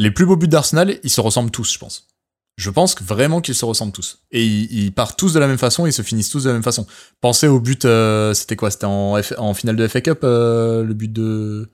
les 0.00 0.10
plus 0.10 0.24
beaux 0.24 0.36
buts 0.36 0.48
d'Arsenal, 0.48 0.96
ils 1.04 1.10
se 1.10 1.20
ressemblent 1.20 1.50
tous, 1.50 1.74
je 1.74 1.78
pense. 1.78 2.08
Je 2.56 2.70
pense 2.70 2.96
vraiment 3.02 3.42
qu'ils 3.42 3.54
se 3.54 3.66
ressemblent 3.66 3.92
tous. 3.92 4.20
Et 4.32 4.44
ils, 4.44 4.84
ils, 4.84 4.92
partent 4.92 5.18
tous 5.18 5.34
de 5.34 5.38
la 5.38 5.46
même 5.46 5.58
façon, 5.58 5.86
ils 5.86 5.92
se 5.92 6.00
finissent 6.00 6.30
tous 6.30 6.44
de 6.44 6.48
la 6.48 6.54
même 6.54 6.62
façon. 6.62 6.86
Pensez 7.20 7.48
au 7.48 7.60
but, 7.60 7.84
euh, 7.84 8.32
c'était 8.32 8.56
quoi? 8.56 8.70
C'était 8.70 8.86
en, 8.86 9.20
en, 9.36 9.54
finale 9.54 9.76
de 9.76 9.86
FA 9.86 10.00
Cup, 10.00 10.20
euh, 10.24 10.84
le 10.84 10.94
but 10.94 11.12
de 11.12 11.70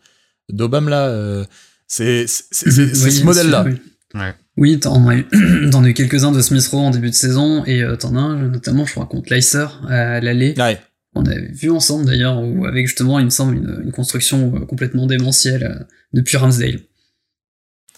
d'Obama 0.49 0.91
là. 0.91 1.07
Euh, 1.07 1.45
c'est 1.87 2.23
oui, 2.23 2.29
ce 2.29 3.25
modèle-là. 3.25 3.65
Oui, 3.65 3.81
ouais. 4.15 4.35
oui 4.57 4.81
t'en 4.81 5.07
as 5.07 5.17
eu 5.17 5.95
quelques-uns 5.95 6.33
de 6.33 6.41
Smith 6.41 6.67
Rowe 6.67 6.81
en 6.81 6.91
début 6.91 7.11
de 7.11 7.15
saison, 7.15 7.65
et 7.65 7.83
euh, 7.83 7.95
t'en 7.95 8.17
as 8.17 8.21
un, 8.21 8.49
notamment, 8.49 8.87
je 8.87 8.93
crois, 8.93 9.07
contre 9.07 9.33
Leicester, 9.33 9.67
à 9.89 10.21
l'aller. 10.21 10.55
Ouais. 10.59 10.81
On 11.15 11.25
avait 11.25 11.53
vu 11.53 11.71
ensemble 11.71 12.07
d'ailleurs, 12.07 12.43
avec 12.67 12.89
justement, 12.89 13.21
il 13.21 13.27
me 13.27 13.31
semble, 13.31 13.57
une, 13.57 13.83
une 13.85 13.93
construction 13.93 14.51
complètement 14.67 15.07
démentielle 15.07 15.87
depuis 16.13 16.37
Ramsdale. 16.37 16.81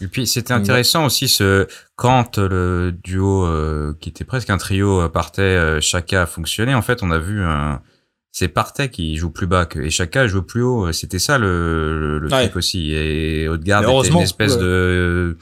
Et 0.01 0.07
puis 0.07 0.27
c'était 0.27 0.53
intéressant 0.53 1.07
aussi 1.07 1.29
ce 1.29 1.67
quand 1.97 2.39
le 2.39 2.93
duo 3.03 3.45
euh, 3.45 3.97
qui 4.01 4.09
était 4.09 4.25
presque 4.25 4.51
un 4.51 4.59
trio 4.59 5.09
partait, 5.09 5.43
euh, 5.43 5.81
Chaka 5.81 6.23
a 6.23 6.27
fonctionné. 6.27 6.75
En 6.75 6.83
fait, 6.83 7.03
on 7.03 7.11
a 7.11 7.19
vu 7.19 7.43
un 7.43 7.83
c'est 8.31 8.49
Partey 8.49 8.91
qui 8.91 9.17
joue 9.17 9.31
plus 9.31 9.47
bas 9.47 9.67
que 9.67 9.81
et 9.81 9.91
Chaka 9.91 10.29
joue 10.29 10.43
plus 10.43 10.63
haut. 10.63 10.93
C'était 10.93 11.19
ça 11.19 11.39
le, 11.39 11.99
le, 11.99 12.19
le 12.19 12.29
ouais. 12.31 12.45
truc 12.45 12.57
aussi. 12.57 12.93
Et 12.93 13.49
Odegaard 13.49 13.83
était 13.83 14.11
une 14.11 14.19
espèce 14.19 14.55
ouais. 14.55 14.63
de 14.63 15.37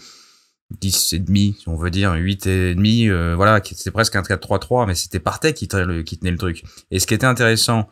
10 0.80 1.12
et 1.12 1.18
demi, 1.18 1.57
si 1.59 1.68
on 1.68 1.76
veut 1.76 1.90
dire 1.90 2.12
8 2.14 2.46
et 2.46 2.74
demi. 2.74 3.09
Euh, 3.09 3.34
voilà, 3.36 3.61
c'était 3.62 3.90
presque 3.90 4.16
un 4.16 4.22
4-3-3, 4.22 4.86
mais 4.86 4.94
c'était 4.94 5.20
Partey 5.20 5.52
qui, 5.52 5.68
qui 5.68 6.18
tenait 6.18 6.30
le 6.30 6.38
truc. 6.38 6.64
Et 6.90 6.98
ce 6.98 7.07
qui 7.07 7.14
était 7.14 7.26
intéressant 7.26 7.88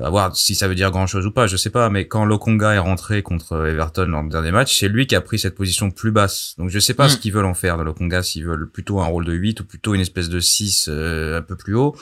à 0.00 0.08
voir 0.08 0.34
si 0.34 0.54
ça 0.54 0.68
veut 0.68 0.74
dire 0.74 0.90
grand 0.90 1.06
chose 1.06 1.26
ou 1.26 1.30
pas, 1.30 1.46
je 1.46 1.56
sais 1.56 1.68
pas, 1.68 1.90
mais 1.90 2.08
quand 2.08 2.24
Lokonga 2.24 2.72
est 2.72 2.78
rentré 2.78 3.22
contre 3.22 3.66
Everton 3.66 4.08
dans 4.08 4.22
le 4.22 4.30
dernier 4.30 4.50
match, 4.50 4.78
c'est 4.78 4.88
lui 4.88 5.06
qui 5.06 5.14
a 5.14 5.20
pris 5.20 5.38
cette 5.38 5.54
position 5.54 5.90
plus 5.90 6.10
basse. 6.10 6.54
Donc 6.56 6.70
je 6.70 6.78
sais 6.78 6.94
pas 6.94 7.06
mmh. 7.06 7.10
ce 7.10 7.16
qu'ils 7.18 7.32
veulent 7.32 7.44
en 7.44 7.54
faire 7.54 7.76
de 7.76 7.82
Lokonga, 7.82 8.22
s'ils 8.22 8.46
veulent 8.46 8.70
plutôt 8.70 9.00
un 9.00 9.06
rôle 9.06 9.26
de 9.26 9.34
8 9.34 9.60
ou 9.60 9.64
plutôt 9.64 9.94
une 9.94 10.00
espèce 10.00 10.30
de 10.30 10.40
6 10.40 10.88
euh, 10.88 11.38
un 11.38 11.42
peu 11.42 11.56
plus 11.56 11.74
haut. 11.74 11.94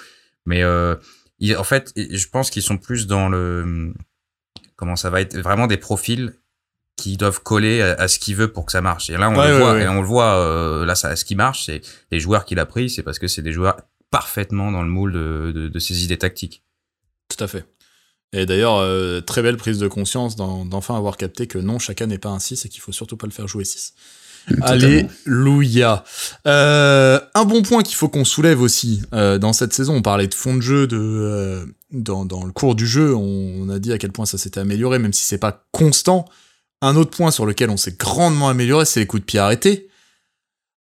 Mais 0.46 0.62
euh, 0.62 0.94
en 1.58 1.64
fait, 1.64 1.92
je 1.96 2.26
pense 2.28 2.50
qu'ils 2.50 2.62
sont 2.62 2.78
plus 2.78 3.08
dans 3.08 3.28
le... 3.28 3.92
Comment 4.76 4.96
ça 4.96 5.10
va 5.10 5.20
être 5.20 5.36
Vraiment 5.36 5.66
des 5.66 5.76
profils 5.76 6.32
qui 6.96 7.16
doivent 7.16 7.42
coller 7.42 7.82
à, 7.82 7.94
à 7.94 8.08
ce 8.08 8.20
qu'il 8.20 8.36
veut 8.36 8.52
pour 8.52 8.66
que 8.66 8.72
ça 8.72 8.80
marche. 8.80 9.10
Et 9.10 9.16
là, 9.16 9.30
on 9.30 9.36
ouais, 9.36 9.48
le 9.48 9.54
ouais, 9.54 9.58
voit, 9.58 9.72
ouais. 9.72 9.82
et 9.82 9.88
on 9.88 10.00
le 10.00 10.06
voit, 10.06 10.36
euh, 10.36 10.84
là, 10.84 10.94
ça, 10.94 11.16
ce 11.16 11.24
qui 11.24 11.34
marche, 11.34 11.66
c'est 11.66 11.80
les 12.12 12.20
joueurs 12.20 12.44
qu'il 12.44 12.60
a 12.60 12.66
pris, 12.66 12.88
c'est 12.88 13.02
parce 13.02 13.18
que 13.18 13.26
c'est 13.26 13.42
des 13.42 13.52
joueurs 13.52 13.80
parfaitement 14.10 14.70
dans 14.70 14.82
le 14.82 14.88
moule 14.88 15.12
de, 15.12 15.52
de, 15.52 15.68
de 15.68 15.78
ses 15.80 16.04
idées 16.04 16.18
tactiques. 16.18 16.62
Tout 17.28 17.42
à 17.42 17.48
fait. 17.48 17.64
Et 18.32 18.46
d'ailleurs, 18.46 18.76
euh, 18.76 19.20
très 19.20 19.42
belle 19.42 19.56
prise 19.56 19.78
de 19.78 19.88
conscience 19.88 20.36
d'enfin 20.36 20.96
avoir 20.96 21.16
capté 21.16 21.46
que 21.46 21.58
non, 21.58 21.78
chacun 21.78 22.06
n'est 22.06 22.18
pas 22.18 22.28
un 22.28 22.38
6 22.38 22.64
et 22.64 22.68
qu'il 22.68 22.80
faut 22.80 22.92
surtout 22.92 23.16
pas 23.16 23.26
le 23.26 23.32
faire 23.32 23.48
jouer 23.48 23.64
6. 23.64 23.94
Alléluia. 24.62 26.04
Euh, 26.46 27.20
un 27.34 27.44
bon 27.44 27.62
point 27.62 27.82
qu'il 27.82 27.96
faut 27.96 28.08
qu'on 28.08 28.24
soulève 28.24 28.60
aussi 28.60 29.02
euh, 29.12 29.38
dans 29.38 29.52
cette 29.52 29.72
saison, 29.72 29.96
on 29.96 30.02
parlait 30.02 30.26
de 30.26 30.34
fond 30.34 30.54
de 30.54 30.60
jeu, 30.60 30.86
de 30.86 30.98
euh, 30.98 31.66
dans, 31.92 32.24
dans 32.24 32.44
le 32.44 32.52
cours 32.52 32.74
du 32.74 32.86
jeu, 32.86 33.14
on, 33.14 33.62
on, 33.62 33.68
a 33.68 33.78
dit 33.78 33.92
à 33.92 33.98
quel 33.98 34.12
point 34.12 34.26
ça 34.26 34.38
s'était 34.38 34.60
amélioré, 34.60 34.98
même 34.98 35.12
si 35.12 35.24
c'est 35.24 35.38
pas 35.38 35.64
constant. 35.72 36.24
un 36.82 36.96
autre 36.96 37.10
point 37.10 37.30
sur 37.30 37.46
lequel 37.46 37.70
on 37.70 37.76
s'est 37.76 37.96
grandement 37.98 38.48
amélioré, 38.48 38.84
c'est 38.84 39.00
les 39.00 39.06
coups 39.06 39.22
de 39.22 39.26
pied 39.26 39.38
arrêtés. 39.38 39.88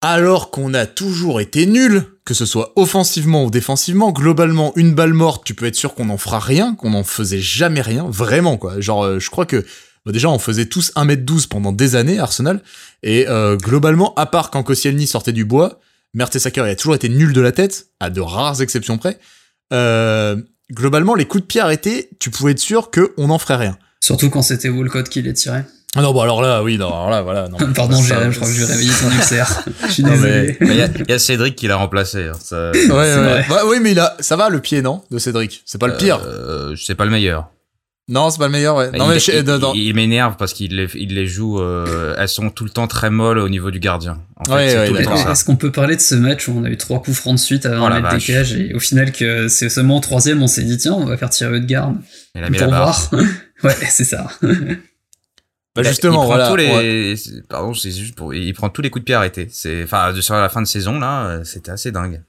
Alors 0.00 0.50
qu'on 0.50 0.74
a 0.74 0.86
toujours 0.86 1.40
été 1.40 1.66
nul, 1.66 2.04
que 2.28 2.34
ce 2.34 2.44
soit 2.44 2.74
offensivement 2.76 3.46
ou 3.46 3.50
défensivement, 3.50 4.12
globalement, 4.12 4.74
une 4.76 4.92
balle 4.92 5.14
morte, 5.14 5.44
tu 5.46 5.54
peux 5.54 5.64
être 5.64 5.76
sûr 5.76 5.94
qu'on 5.94 6.04
n'en 6.04 6.18
fera 6.18 6.38
rien, 6.38 6.74
qu'on 6.74 6.90
n'en 6.90 7.02
faisait 7.02 7.40
jamais 7.40 7.80
rien, 7.80 8.04
vraiment 8.06 8.58
quoi. 8.58 8.78
Genre, 8.80 9.02
euh, 9.02 9.18
je 9.18 9.30
crois 9.30 9.46
que 9.46 9.64
bah, 10.04 10.12
déjà 10.12 10.28
on 10.28 10.38
faisait 10.38 10.66
tous 10.66 10.92
1m12 10.94 11.48
pendant 11.48 11.72
des 11.72 11.96
années, 11.96 12.18
Arsenal, 12.18 12.62
et 13.02 13.26
euh, 13.28 13.56
globalement, 13.56 14.12
à 14.16 14.26
part 14.26 14.50
quand 14.50 14.62
Koscielny 14.62 15.06
sortait 15.06 15.32
du 15.32 15.46
bois, 15.46 15.80
Mertesacker 16.12 16.60
a 16.60 16.76
toujours 16.76 16.94
été 16.94 17.08
nul 17.08 17.32
de 17.32 17.40
la 17.40 17.50
tête, 17.50 17.88
à 17.98 18.10
de 18.10 18.20
rares 18.20 18.60
exceptions 18.60 18.98
près. 18.98 19.18
Euh, 19.72 20.36
globalement, 20.70 21.14
les 21.14 21.24
coups 21.24 21.44
de 21.44 21.46
pied 21.46 21.62
arrêtés, 21.62 22.10
tu 22.20 22.28
pouvais 22.28 22.52
être 22.52 22.58
sûr 22.58 22.90
qu'on 22.90 23.28
n'en 23.28 23.38
ferait 23.38 23.56
rien. 23.56 23.78
Surtout 24.00 24.28
quand 24.28 24.42
c'était 24.42 24.68
Walcott 24.68 25.08
qui 25.08 25.22
les 25.22 25.32
tirait. 25.32 25.64
Ah 25.98 26.02
non, 26.02 26.12
bon 26.12 26.20
alors 26.20 26.40
là, 26.42 26.62
oui, 26.62 26.78
non, 26.78 26.86
alors 26.88 27.10
là, 27.10 27.22
voilà. 27.22 27.48
Non, 27.48 27.56
Pardon, 27.74 28.00
je 28.00 28.14
crois 28.36 28.48
que 28.48 28.54
j'ai 28.54 28.64
réveillé 28.64 28.90
ton 29.00 29.10
ulcère. 29.16 29.64
Je 29.86 29.92
suis 29.92 30.02
désolé. 30.04 30.56
Il 30.60 30.74
y, 30.76 30.82
a- 30.82 30.88
y 31.08 31.12
a 31.12 31.18
Cédric 31.18 31.56
qui 31.56 31.66
l'a 31.66 31.76
remplacé. 31.76 32.24
hein, 32.28 32.32
ça- 32.40 32.70
Ouais, 32.70 32.88
ouais, 32.88 33.14
vrai. 33.16 33.46
ouais. 33.50 33.56
oui, 33.66 33.78
mais 33.82 33.92
il 33.92 33.98
a, 33.98 34.16
ça 34.20 34.36
va 34.36 34.48
le 34.48 34.60
pied, 34.60 34.80
non, 34.80 35.02
de 35.10 35.18
Cédric? 35.18 35.62
C'est 35.66 35.78
pas 35.80 35.88
le 35.88 35.96
pire. 35.96 36.20
Euh, 36.24 36.74
c'est 36.76 36.94
pas 36.94 37.04
le 37.04 37.10
meilleur. 37.10 37.48
Non, 38.10 38.30
c'est 38.30 38.38
pas 38.38 38.46
le 38.46 38.52
meilleur, 38.52 38.74
ouais. 38.76 38.90
non, 38.92 39.04
il, 39.04 39.14
mais 39.14 39.18
je- 39.18 39.32
il- 39.32 39.42
non, 39.44 39.58
non. 39.58 39.72
il- 39.74 39.88
il 39.88 39.94
m'énerve 39.94 40.36
parce 40.38 40.54
qu'il 40.54 40.74
les, 40.76 40.88
il 40.94 41.12
les 41.14 41.26
joue. 41.26 41.60
euh, 41.60 42.14
elles 42.16 42.28
sont 42.28 42.48
tout 42.48 42.64
le 42.64 42.70
temps 42.70 42.86
très 42.86 43.10
molles 43.10 43.36
au 43.38 43.50
niveau 43.50 43.70
du 43.70 43.80
gardien. 43.80 44.16
En 44.36 44.44
fait, 44.44 44.52
Ouais, 44.52 44.68
c'est 44.70 44.78
ouais, 44.78 44.86
tout 44.88 44.94
le 44.94 44.98
temps 45.04 45.10
d'accord. 45.10 45.24
ça. 45.26 45.32
Est-ce 45.32 45.44
qu'on 45.44 45.56
peut 45.56 45.72
parler 45.72 45.94
de 45.96 46.00
ce 46.00 46.14
match 46.14 46.48
où 46.48 46.54
on 46.56 46.64
a 46.64 46.70
eu 46.70 46.78
trois 46.78 47.02
coups 47.02 47.18
francs 47.18 47.34
de 47.34 47.40
suite 47.40 47.66
à 47.66 47.70
20 47.70 47.84
Oh 47.84 47.88
la 47.90 48.00
mètres 48.00 48.16
des 48.16 48.22
cages 48.22 48.54
et 48.54 48.72
au 48.72 48.78
final 48.78 49.12
que 49.12 49.48
c'est 49.48 49.68
seulement 49.68 49.98
au 49.98 50.00
troisième 50.00 50.42
on 50.42 50.46
s'est 50.46 50.62
dit 50.62 50.78
tiens 50.78 50.94
on 50.94 51.04
va 51.04 51.18
faire 51.18 51.28
tirer 51.28 51.60
de 51.60 51.66
garde 51.66 51.96
la 52.34 52.48
pour 52.48 52.68
voir. 52.68 53.10
ouais 53.64 53.76
c'est 53.90 54.04
ça. 54.04 54.28
Bah, 55.76 55.82
justement, 55.84 56.14
il 56.14 56.16
prend 56.16 56.26
voilà. 56.26 56.48
tous 56.48 56.56
les, 56.56 57.14
pardon, 57.48 57.72
c'est 57.74 57.90
juste 57.92 58.14
pour, 58.16 58.34
il 58.34 58.52
prend 58.54 58.68
tous 58.68 58.82
les 58.82 58.90
coups 58.90 59.02
de 59.02 59.04
pied 59.04 59.14
arrêtés. 59.14 59.48
C'est, 59.50 59.84
enfin, 59.84 60.12
de- 60.12 60.20
sur 60.20 60.34
la 60.34 60.48
fin 60.48 60.60
de 60.62 60.66
saison 60.66 60.98
là, 60.98 61.26
euh, 61.28 61.44
c'était 61.44 61.70
assez 61.70 61.92
dingue. 61.92 62.22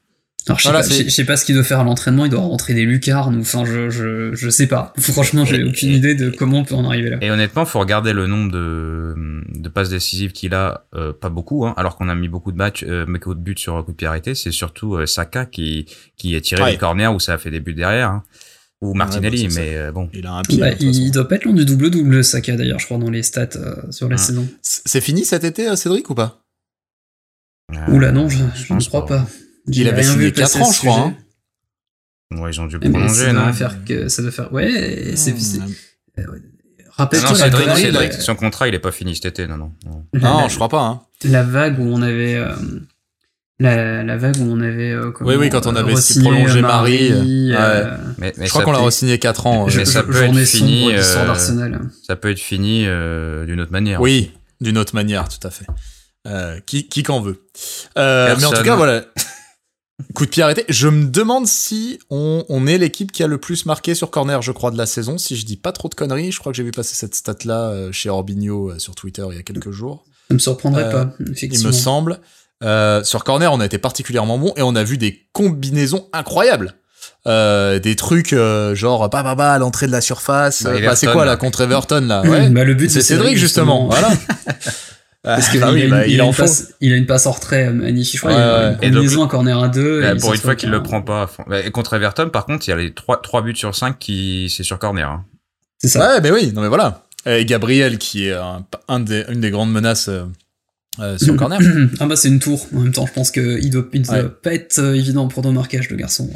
Alors 0.48 0.57
je 0.57 0.64
sais 0.64 0.70
Voilà, 0.70 0.84
pas, 0.84 0.90
c'est- 0.90 1.03
je- 1.03 1.10
je 1.10 1.14
sais 1.14 1.26
pas 1.26 1.36
ce 1.36 1.45
qu'il 1.45 1.53
doit 1.56 1.64
faire 1.64 1.80
à 1.82 1.84
l'entraînement, 1.84 2.26
il 2.26 2.32
doit 2.32 2.40
rentrer 2.40 2.74
des 2.74 2.86
lucarnes 2.86 3.36
ou 3.36 3.41
enfin 3.41 3.66
je, 3.66 3.90
je, 3.90 4.34
je 4.34 4.49
sais 4.49 4.68
pas. 4.68 4.94
Franchement 4.99 5.45
j'ai 5.45 5.64
aucune 5.64 5.90
idée 5.90 6.16
de 6.16 6.30
comment 6.30 6.60
on 6.60 6.64
peut 6.64 6.76
en 6.76 6.86
arriver 6.86 7.10
là. 7.10 7.18
Et 7.22 7.30
honnêtement, 7.30 7.66
faut 7.66 7.80
regarder 7.80 8.14
le 8.14 8.26
nombre 8.26 8.52
de, 8.52 9.14
de 9.49 9.70
passes 9.70 9.90
décisives 9.90 10.32
qu'il 10.32 10.53
a, 10.53 10.86
euh, 10.95 11.11
pas 11.11 11.30
beaucoup, 11.30 11.66
hein, 11.66 11.74
alors 11.76 11.98
qu'on 11.98 12.07
a 12.07 12.16
mis 12.16 12.30
beaucoup 12.30 12.52
de 12.52 12.57
matchs, 12.57 12.84
euh, 12.88 13.06
beaucoup 13.06 13.34
de 13.36 13.40
buts 13.41 13.56
sur 13.57 13.84
coup 13.84 13.91
de 13.91 13.98
pied 13.98 14.07
arrêté. 14.07 14.34
C'est 14.34 14.52
surtout 14.52 14.95
euh, 14.95 15.06
Saka 15.06 15.45
qui, 15.45 15.86
qui 16.18 16.36
a 16.36 16.41
tiré 16.41 16.64
Ouais. 16.64 16.72
les 16.72 16.78
corners 16.78 17.07
où 17.07 17.20
ça 17.20 17.34
a 17.34 17.38
fait 17.38 17.52
des 17.52 17.60
buts 17.60 17.74
derrière, 17.74 18.10
hein. 18.10 18.24
Ou 18.81 18.93
Martinelli, 18.93 19.47
bah, 19.47 19.53
mais 19.57 19.76
euh, 19.76 19.91
bon. 19.91 20.10
Il 20.14 20.26
a 20.26 20.34
un 20.34 20.41
pied. 20.43 20.57
Bah, 20.60 20.72
il 20.80 21.11
doit 21.11 21.27
pas 21.27 21.35
être 21.35 21.43
loin 21.45 21.53
du 21.53 21.65
double-double 21.65 22.23
Saka 22.23 22.56
d'ailleurs 22.56 22.80
je 22.80 22.85
crois 22.85 22.97
dans 22.97 23.10
les 23.10 23.23
stats 23.23 23.49
euh, 23.57 23.76
sur 23.91 24.07
la 24.07 24.15
Ouais. 24.15 24.22
saison. 24.22 24.47
C'est 24.61 25.01
fini 25.01 25.26
cet 25.26 25.43
été, 25.43 25.68
euh, 25.68 25.76
Cédric, 25.76 26.10
ou 26.10 26.15
pas? 26.15 26.41
Euh, 27.73 27.91
Oula 27.91 28.11
non 28.11 28.30
je, 28.30 28.38
je 28.56 28.64
ne 28.64 28.68
pense 28.68 28.88
crois 28.88 29.06
pas. 29.06 29.27
Il 29.68 29.88
avait 29.88 30.03
signé 30.03 30.27
vu 30.27 30.31
passer 30.31 30.60
4 30.60 30.68
ans, 30.68 30.72
je 30.72 30.77
crois. 30.80 30.99
hein. 30.99 31.15
Ouais, 32.41 32.51
ils 32.51 32.61
ont 32.61 32.68
dû 32.68 32.76
le 32.77 32.81
Eh, 32.84 32.88
Mais 32.89 32.93
prolonger, 32.99 33.26
ça 33.26 33.31
doit 33.34 33.45
non 33.47 33.53
faire 33.53 33.84
que 33.85 34.07
ça 34.07 34.22
doit 34.22 34.31
faire 34.31 34.53
ouais 34.53 35.14
c'est 35.15 35.38
c'est-. 35.39 35.60
Ah 36.18 36.22
rappelle-toi 37.03 37.35
Cédric, 37.35 37.69
Cédric, 37.77 38.14
son 38.14 38.35
contrat, 38.35 38.68
il 38.68 38.76
est 38.76 38.80
pas 38.80 38.91
fini 38.91 39.15
cet 39.15 39.26
été, 39.26 39.47
non, 39.47 39.57
non. 39.57 39.72
non. 39.85 40.06
la- 40.14 40.19
Non, 40.30 40.41
la- 40.41 40.47
je 40.47 40.56
crois 40.56 40.69
pas. 40.69 40.81
Hein. 40.84 41.01
la 41.23 41.43
vague 41.43 41.80
où 41.80 41.84
on 41.84 42.01
avait 42.01 42.35
euh, 42.35 42.56
la, 43.60 44.03
la 44.03 44.18
vague 44.18 44.38
où 44.38 44.44
on 44.52 44.61
avait 44.61 44.91
euh, 44.91 45.11
Oui, 45.22 45.36
oui, 45.36 45.49
quand 45.49 45.68
on 45.68 45.76
avait 45.76 45.94
re-signé 45.94 46.30
prolongé 46.30 46.61
Marie, 46.61 47.11
euh, 47.53 47.98
Mais, 48.18 48.34
mais 48.38 48.45
Je 48.45 48.49
crois 48.52 48.64
qu'on 48.64 48.72
l'a 48.72 48.80
re-signé 48.80 49.19
4 49.19 49.48
ans. 49.48 49.68
euh, 49.68 49.72
Mais 49.76 49.86
ça 49.86 50.03
peut 50.03 50.23
être 50.23 50.45
fini, 50.45 50.94
euh, 50.94 51.02
ça 52.07 52.15
peut 52.15 52.30
être 52.31 52.40
fini 52.40 52.86
euh, 52.88 53.45
d'une 53.45 53.60
autre 53.61 53.72
manière. 53.72 53.99
Oui, 54.02 54.31
d'une 54.61 54.77
autre 54.77 54.95
manière, 54.95 55.27
tout 55.27 55.45
à 55.45 55.52
fait. 55.52 55.65
Euh, 56.27 56.60
qui 56.65 56.88
qui 56.88 57.03
qu'en 57.03 57.22
veut. 57.22 57.44
Euh, 57.98 58.36
mais 58.38 58.45
en 58.45 58.52
tout 58.52 58.64
cas, 58.64 58.76
voilà. 58.76 59.03
Coup 60.15 60.26
de 60.26 60.30
pied 60.30 60.41
arrêté. 60.44 60.64
Je 60.69 60.88
me 60.88 61.07
demande 61.07 61.45
si 61.45 61.99
on, 62.10 62.45
on 62.48 62.65
est 62.68 62.77
l'équipe 62.77 63.11
qui 63.11 63.22
a 63.22 63.27
le 63.27 63.38
plus 63.38 63.65
marqué 63.65 63.95
sur 63.95 64.10
corner, 64.11 64.41
je 64.41 64.53
crois, 64.53 64.72
de 64.72 64.77
la 64.77 64.86
saison. 64.86 65.18
Si 65.18 65.36
je 65.36 65.45
dis 65.45 65.57
pas 65.57 65.73
trop 65.73 65.90
de 65.90 65.95
conneries, 65.95 66.31
je 66.31 66.40
crois 66.40 66.53
que 66.53 66.56
j'ai 66.57 66.64
vu 66.64 66.72
passer 66.72 66.95
cette 66.95 67.15
stat-là 67.15 67.69
euh, 67.72 67.91
chez 67.91 68.10
Orbigno 68.10 68.72
euh, 68.72 68.80
sur 68.80 68.95
Twitter 68.95 69.26
il 69.31 69.36
y 69.36 69.40
a 69.40 69.44
quelques 69.44 69.72
jours. 69.72 70.06
Ça 70.30 70.34
me 70.36 70.40
surprendrait 70.40 70.86
Euh, 70.86 70.91
pas, 71.06 71.14
Il 71.19 71.31
effectivement. 71.31 71.68
me 71.68 71.73
semble. 71.73 72.19
Euh, 72.64 73.03
sur 73.03 73.23
corner, 73.23 73.52
on 73.53 73.60
a 73.60 73.65
été 73.65 73.77
particulièrement 73.77 74.38
bon 74.38 74.53
et 74.57 74.61
on 74.61 74.76
a 74.76 74.84
vu 74.84 74.98
des 74.98 75.27
combinaisons 75.34 76.07
incroyables. 76.14 76.73
Euh, 77.27 77.80
des 77.80 77.95
trucs 77.95 78.34
euh, 78.34 78.76
genre 78.76 79.10
bah 79.10 79.23
bah 79.23 79.36
bah 79.36 79.53
à 79.53 79.57
l'entrée 79.60 79.88
de 79.88 79.91
la 79.91 80.02
surface. 80.02 80.64
Bah, 80.64 80.72
bah, 80.72 80.77
c'est 80.95 81.06
Everton, 81.06 81.11
quoi 81.14 81.26
là. 81.26 81.36
contre 81.38 81.61
Everton 81.61 82.02
là? 82.07 82.22
Ouais. 82.23 82.49
Bah, 82.49 82.64
le 82.64 82.73
but 82.73 82.90
c'est 82.90 83.02
Cédric 83.02 83.38
justement. 83.38 83.88
Voilà. 83.88 84.10
Parce 85.22 85.49
qu'il 85.49 85.61
Ah 85.64 85.72
oui, 85.73 85.81
a, 85.81 85.86
une- 85.86 85.91
bah, 85.91 86.07
il, 86.07 86.14
il 86.14 86.22
a 86.22 86.26
en 86.26 86.30
une 86.30 86.36
passe, 86.36 86.73
il 86.80 86.94
a 86.94 86.95
une 86.95 87.06
passe 87.06 87.26
en 87.27 87.31
retrait 87.31 87.69
magnifique. 87.72 88.15
Je 88.15 88.19
crois 88.22 88.31
Ouais, 88.31 88.38
il 88.38 88.41
a 88.41 88.68
une 88.69 88.73
Et 88.73 88.76
donc, 88.90 88.94
combinaison, 88.95 89.23
un 89.23 89.27
corner 89.27 89.61
à 89.64 89.68
deux. 89.68 90.02
Bah, 90.02 90.11
et 90.14 90.18
pour 90.18 90.30
il 90.34 90.36
une 90.38 90.41
fois 90.41 90.56
qu'il 90.56 90.69
le 90.69 90.81
prend 90.81 91.02
pas. 91.02 91.23
à 91.23 91.27
fond. 91.27 91.44
Bah, 91.45 91.60
et 91.60 91.72
contre 91.72 91.94
Everton, 91.94 92.30
par 92.30 92.45
contre, 92.45 92.65
il 92.68 92.72
y 92.72 92.73
a 92.73 92.77
les 92.77 92.94
3, 92.94 93.22
trois 93.22 93.41
buts 93.41 93.56
sur 93.56 93.76
5 93.76 93.99
qui, 93.99 94.49
c'est 94.56 94.64
sur 94.64 94.80
corner. 94.80 95.10
hein. 95.10 95.26
C'est 95.77 95.90
ça. 95.90 95.99
Ouais, 96.15 96.22
mais 96.22 96.31
oui, 96.31 96.52
non 96.56 96.61
mais 96.61 96.68
voilà. 96.69 97.03
Et 97.26 97.44
Gabriel 97.45 97.98
qui 97.98 98.27
est 98.27 98.34
un, 98.34 98.65
un 98.88 98.99
des, 99.02 99.26
une 99.30 99.41
des 99.41 99.52
grandes 99.52 99.72
menaces 99.73 100.10
euh, 101.00 101.18
sur 101.18 101.36
corner. 101.38 101.60
ah 102.00 102.06
bah 102.06 102.16
c'est 102.16 102.28
une 102.28 102.40
tour. 102.40 102.66
En 102.76 102.80
même 102.82 102.92
temps, 102.94 103.06
je 103.06 103.14
pense 103.14 103.32
qu'il 103.32 103.70
doit, 103.70 103.86
il 103.94 104.02
doit 104.04 104.16
Ouais. 104.16 104.30
pas 104.44 104.54
être 104.54 104.80
euh, 104.80 104.96
évident 104.96 105.28
pour 105.28 105.44
nos 105.44 105.52
marquages, 105.52 105.90
le 105.90 105.96
garçon. 105.98 106.30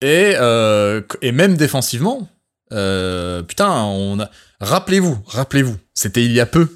Et, 0.00 0.34
euh, 0.36 1.00
et 1.22 1.32
même 1.32 1.56
défensivement, 1.56 2.28
euh, 2.72 3.42
putain, 3.42 3.70
on 3.84 4.18
a... 4.20 4.30
rappelez-vous, 4.60 5.18
rappelez-vous, 5.26 5.76
c'était 5.94 6.24
il 6.24 6.32
y 6.32 6.40
a 6.40 6.46
peu 6.46 6.68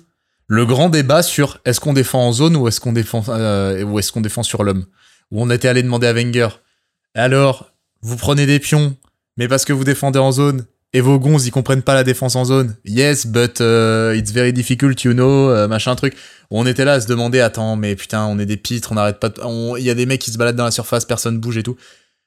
le 0.46 0.64
grand 0.64 0.88
débat 0.88 1.22
sur 1.22 1.60
est-ce 1.66 1.80
qu'on 1.80 1.92
défend 1.92 2.26
en 2.26 2.32
zone 2.32 2.56
ou 2.56 2.68
est-ce 2.68 2.80
qu'on 2.80 2.92
défend 2.92 3.22
euh, 3.28 3.82
ou 3.82 3.98
est-ce 3.98 4.12
qu'on 4.12 4.20
défend 4.22 4.42
sur 4.42 4.64
l'homme? 4.64 4.86
Où 5.30 5.42
on 5.42 5.50
était 5.50 5.68
allé 5.68 5.82
demander 5.82 6.06
à 6.06 6.12
Wenger. 6.14 6.48
Alors, 7.14 7.72
vous 8.00 8.16
prenez 8.16 8.46
des 8.46 8.58
pions, 8.60 8.96
mais 9.36 9.46
parce 9.48 9.64
que 9.66 9.72
vous 9.74 9.84
défendez 9.84 10.18
en 10.18 10.32
zone 10.32 10.64
et 10.92 11.00
vos 11.00 11.18
gonzes 11.18 11.46
ils 11.46 11.50
comprennent 11.50 11.82
pas 11.82 11.94
la 11.94 12.04
défense 12.04 12.34
en 12.36 12.44
zone. 12.44 12.74
Yes, 12.84 13.26
but 13.26 13.60
uh, 13.60 14.14
it's 14.16 14.32
very 14.32 14.52
difficult, 14.52 15.02
you 15.04 15.12
know, 15.12 15.50
euh, 15.50 15.68
machin 15.68 15.94
truc. 15.96 16.14
On 16.50 16.66
était 16.66 16.84
là 16.84 16.94
à 16.94 17.00
se 17.00 17.06
demander, 17.06 17.40
attends, 17.40 17.76
mais 17.76 17.94
putain, 17.94 18.24
on 18.24 18.38
est 18.38 18.46
des 18.46 18.56
pitres, 18.56 18.92
on 18.92 18.94
n'arrête 18.94 19.20
pas. 19.20 19.28
de- 19.28 19.40
on- 19.44 19.76
Il 19.76 19.84
y 19.84 19.90
a 19.90 19.94
des 19.94 20.06
mecs 20.06 20.20
qui 20.20 20.30
se 20.30 20.38
baladent 20.38 20.56
dans 20.56 20.64
la 20.64 20.70
surface, 20.70 21.04
personne 21.04 21.38
bouge 21.38 21.58
et 21.58 21.62
tout. 21.62 21.76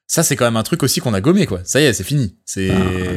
Ça, 0.08 0.24
c'est 0.24 0.36
quand 0.36 0.44
même 0.44 0.58
un 0.58 0.64
truc 0.64 0.84
aussi 0.84 1.00
qu'on 1.00 1.14
a 1.14 1.22
gommé, 1.22 1.46
quoi. 1.46 1.62
Ça 1.64 1.80
y 1.80 1.86
est, 1.86 1.94
c'est 1.94 2.04
fini. 2.04 2.36
C'est. 2.46 2.68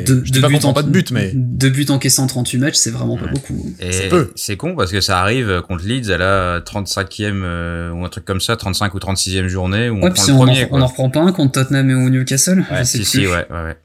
Deux- 0.06 0.22
je 0.24 0.30
dis 0.30 0.40
pas 0.40 0.48
qu'on 0.48 0.72
pas 0.72 0.84
de 0.84 0.90
but, 0.90 1.10
mais. 1.10 1.32
Deux 1.34 1.68
buts 1.68 1.86
encaissés 1.88 2.20
en 2.22 2.28
38 2.28 2.58
matchs, 2.58 2.76
c'est 2.76 2.90
vraiment 2.92 3.16
pas 3.18 3.24
Ouais. 3.26 3.32
beaucoup. 3.32 3.74
Et 3.80 3.90
C'est 3.90 4.08
peu. 4.08 4.30
c'est 4.36 4.56
con 4.56 4.76
parce 4.76 4.92
que 4.92 5.00
ça 5.00 5.20
arrive 5.20 5.60
contre 5.66 5.84
Leeds 5.84 6.10
à 6.12 6.18
la 6.18 6.60
35e 6.60 7.42
euh, 7.44 7.90
ou 7.90 8.04
un 8.04 8.08
truc 8.08 8.24
comme 8.24 8.40
ça, 8.40 8.56
35 8.56 8.94
ou 8.94 9.00
36e 9.00 9.48
journée 9.48 9.90
où 9.90 9.96
on 9.96 10.02
Ouais, 10.04 10.10
prend 10.10 10.22
puis 10.22 10.32
le 10.32 10.38
on, 10.38 10.44
premier. 10.46 10.64
en, 10.64 10.68
quoi. 10.68 10.78
on 10.78 10.82
en 10.82 10.86
reprend 10.86 11.10
pas 11.10 11.20
un 11.20 11.32
contre 11.32 11.50
Tottenham 11.52 11.90
ou 11.90 12.08
Newcastle. 12.10 12.60
Ouais, 12.70 12.78
je 12.78 12.84
sais 12.84 12.98
si, 12.98 12.98
plus. 12.98 13.04
si, 13.22 13.26
ouais, 13.26 13.44
ouais, 13.50 13.62
ouais. 13.64 13.76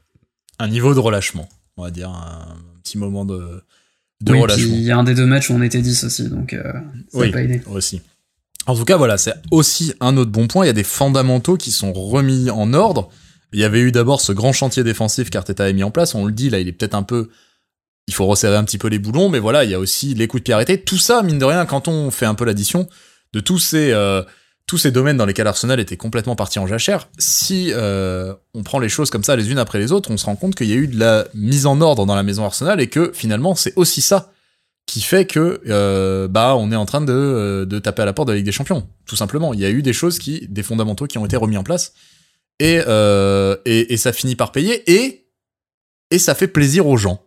Un 0.60 0.68
niveau 0.68 0.94
de 0.94 0.98
relâchement. 1.00 1.48
On 1.76 1.82
va 1.82 1.90
dire 1.90 2.10
un 2.10 2.56
petit 2.82 2.98
moment 2.98 3.24
de, 3.24 3.62
de 4.20 4.32
Oui, 4.32 4.40
relâchement. 4.40 4.74
il 4.74 4.82
y 4.82 4.90
a 4.90 4.96
un 4.98 5.04
des 5.04 5.14
deux 5.14 5.26
matchs 5.26 5.50
où 5.50 5.54
on 5.54 5.62
était 5.62 5.80
10 5.82 6.04
aussi, 6.04 6.28
donc 6.28 6.52
euh, 6.52 6.62
ça 7.08 7.18
Oui. 7.18 7.30
pas 7.32 7.42
aidé. 7.42 7.62
aussi. 7.66 8.02
En 8.66 8.76
tout 8.76 8.84
cas, 8.84 8.96
voilà, 8.98 9.16
c'est 9.18 9.32
aussi 9.50 9.94
un 10.00 10.16
autre 10.18 10.30
bon 10.30 10.46
point. 10.46 10.64
Il 10.64 10.68
y 10.68 10.70
a 10.70 10.74
des 10.74 10.84
fondamentaux 10.84 11.56
qui 11.56 11.72
sont 11.72 11.92
remis 11.92 12.50
en 12.50 12.74
ordre. 12.74 13.08
Il 13.52 13.58
y 13.58 13.64
avait 13.64 13.80
eu 13.80 13.90
d'abord 13.90 14.20
ce 14.20 14.32
grand 14.32 14.52
chantier 14.52 14.84
défensif 14.84 15.30
qu'Arteta 15.30 15.64
a 15.64 15.72
mis 15.72 15.82
en 15.82 15.90
place. 15.90 16.14
On 16.14 16.26
le 16.26 16.32
dit, 16.32 16.50
là, 16.50 16.60
il 16.60 16.68
est 16.68 16.72
peut-être 16.72 16.94
un 16.94 17.02
peu. 17.02 17.30
Il 18.06 18.14
faut 18.14 18.26
resserrer 18.26 18.56
un 18.56 18.64
petit 18.64 18.78
peu 18.78 18.88
les 18.88 18.98
boulons, 18.98 19.28
mais 19.28 19.38
voilà, 19.38 19.64
il 19.64 19.70
y 19.70 19.74
a 19.74 19.78
aussi 19.80 20.14
les 20.14 20.26
coups 20.28 20.42
de 20.42 20.44
pied 20.44 20.54
arrêtés. 20.54 20.82
Tout 20.82 20.98
ça, 20.98 21.22
mine 21.22 21.38
de 21.38 21.44
rien, 21.44 21.64
quand 21.64 21.88
on 21.88 22.10
fait 22.10 22.26
un 22.26 22.34
peu 22.34 22.44
l'addition 22.44 22.88
de 23.32 23.40
tous 23.40 23.58
ces, 23.58 23.92
euh, 23.92 24.22
tous 24.70 24.78
ces 24.78 24.92
domaines 24.92 25.16
dans 25.16 25.26
lesquels 25.26 25.48
Arsenal 25.48 25.80
était 25.80 25.96
complètement 25.96 26.36
parti 26.36 26.60
en 26.60 26.66
jachère, 26.68 27.08
si 27.18 27.72
euh, 27.72 28.34
on 28.54 28.62
prend 28.62 28.78
les 28.78 28.88
choses 28.88 29.10
comme 29.10 29.24
ça 29.24 29.34
les 29.34 29.50
unes 29.50 29.58
après 29.58 29.80
les 29.80 29.90
autres, 29.90 30.12
on 30.12 30.16
se 30.16 30.24
rend 30.26 30.36
compte 30.36 30.54
qu'il 30.54 30.68
y 30.68 30.72
a 30.72 30.76
eu 30.76 30.86
de 30.86 30.96
la 30.96 31.26
mise 31.34 31.66
en 31.66 31.80
ordre 31.80 32.06
dans 32.06 32.14
la 32.14 32.22
maison 32.22 32.44
Arsenal 32.44 32.80
et 32.80 32.86
que 32.86 33.10
finalement, 33.12 33.56
c'est 33.56 33.72
aussi 33.74 34.00
ça 34.00 34.30
qui 34.86 35.00
fait 35.00 35.24
que 35.24 35.60
euh, 35.66 36.28
bah 36.28 36.54
on 36.56 36.70
est 36.70 36.76
en 36.76 36.86
train 36.86 37.00
de, 37.00 37.12
euh, 37.12 37.64
de 37.64 37.80
taper 37.80 38.02
à 38.02 38.04
la 38.04 38.12
porte 38.12 38.28
de 38.28 38.32
la 38.32 38.36
Ligue 38.36 38.46
des 38.46 38.52
Champions, 38.52 38.86
tout 39.06 39.16
simplement. 39.16 39.52
Il 39.54 39.58
y 39.58 39.64
a 39.64 39.70
eu 39.70 39.82
des 39.82 39.92
choses 39.92 40.20
qui, 40.20 40.46
des 40.48 40.62
fondamentaux 40.62 41.08
qui 41.08 41.18
ont 41.18 41.26
été 41.26 41.36
remis 41.36 41.56
en 41.56 41.64
place 41.64 41.92
et 42.60 42.76
et, 42.76 43.92
et 43.92 43.96
ça 43.96 44.12
finit 44.12 44.36
par 44.36 44.52
payer 44.52 44.88
et 44.88 45.26
et 46.12 46.20
ça 46.20 46.36
fait 46.36 46.46
plaisir 46.46 46.86
aux 46.86 46.96
gens. 46.96 47.20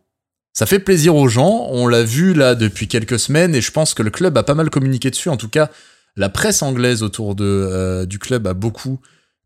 Ça 0.53 0.65
fait 0.65 0.79
plaisir 0.79 1.13
aux 1.17 1.27
gens. 1.27 1.67
On 1.71 1.87
l'a 1.87 2.03
vu 2.03 2.33
là 2.33 2.55
depuis 2.55 2.87
quelques 2.87 3.19
semaines 3.19 3.53
et 3.53 3.59
je 3.59 3.71
pense 3.71 3.93
que 3.93 4.03
le 4.03 4.11
club 4.11 4.37
a 4.37 4.43
pas 4.43 4.53
mal 4.53 4.69
communiqué 4.69 5.09
dessus. 5.09 5.27
En 5.27 5.35
tout 5.35 5.49
cas, 5.49 5.69
la 6.15 6.30
presse 6.30 6.61
anglaise 6.61 7.03
autour 7.03 7.35
de 7.35 7.45
euh, 7.45 8.06
du 8.06 8.19
club 8.19 8.48
a 8.48 8.53
beaucoup 8.53 8.99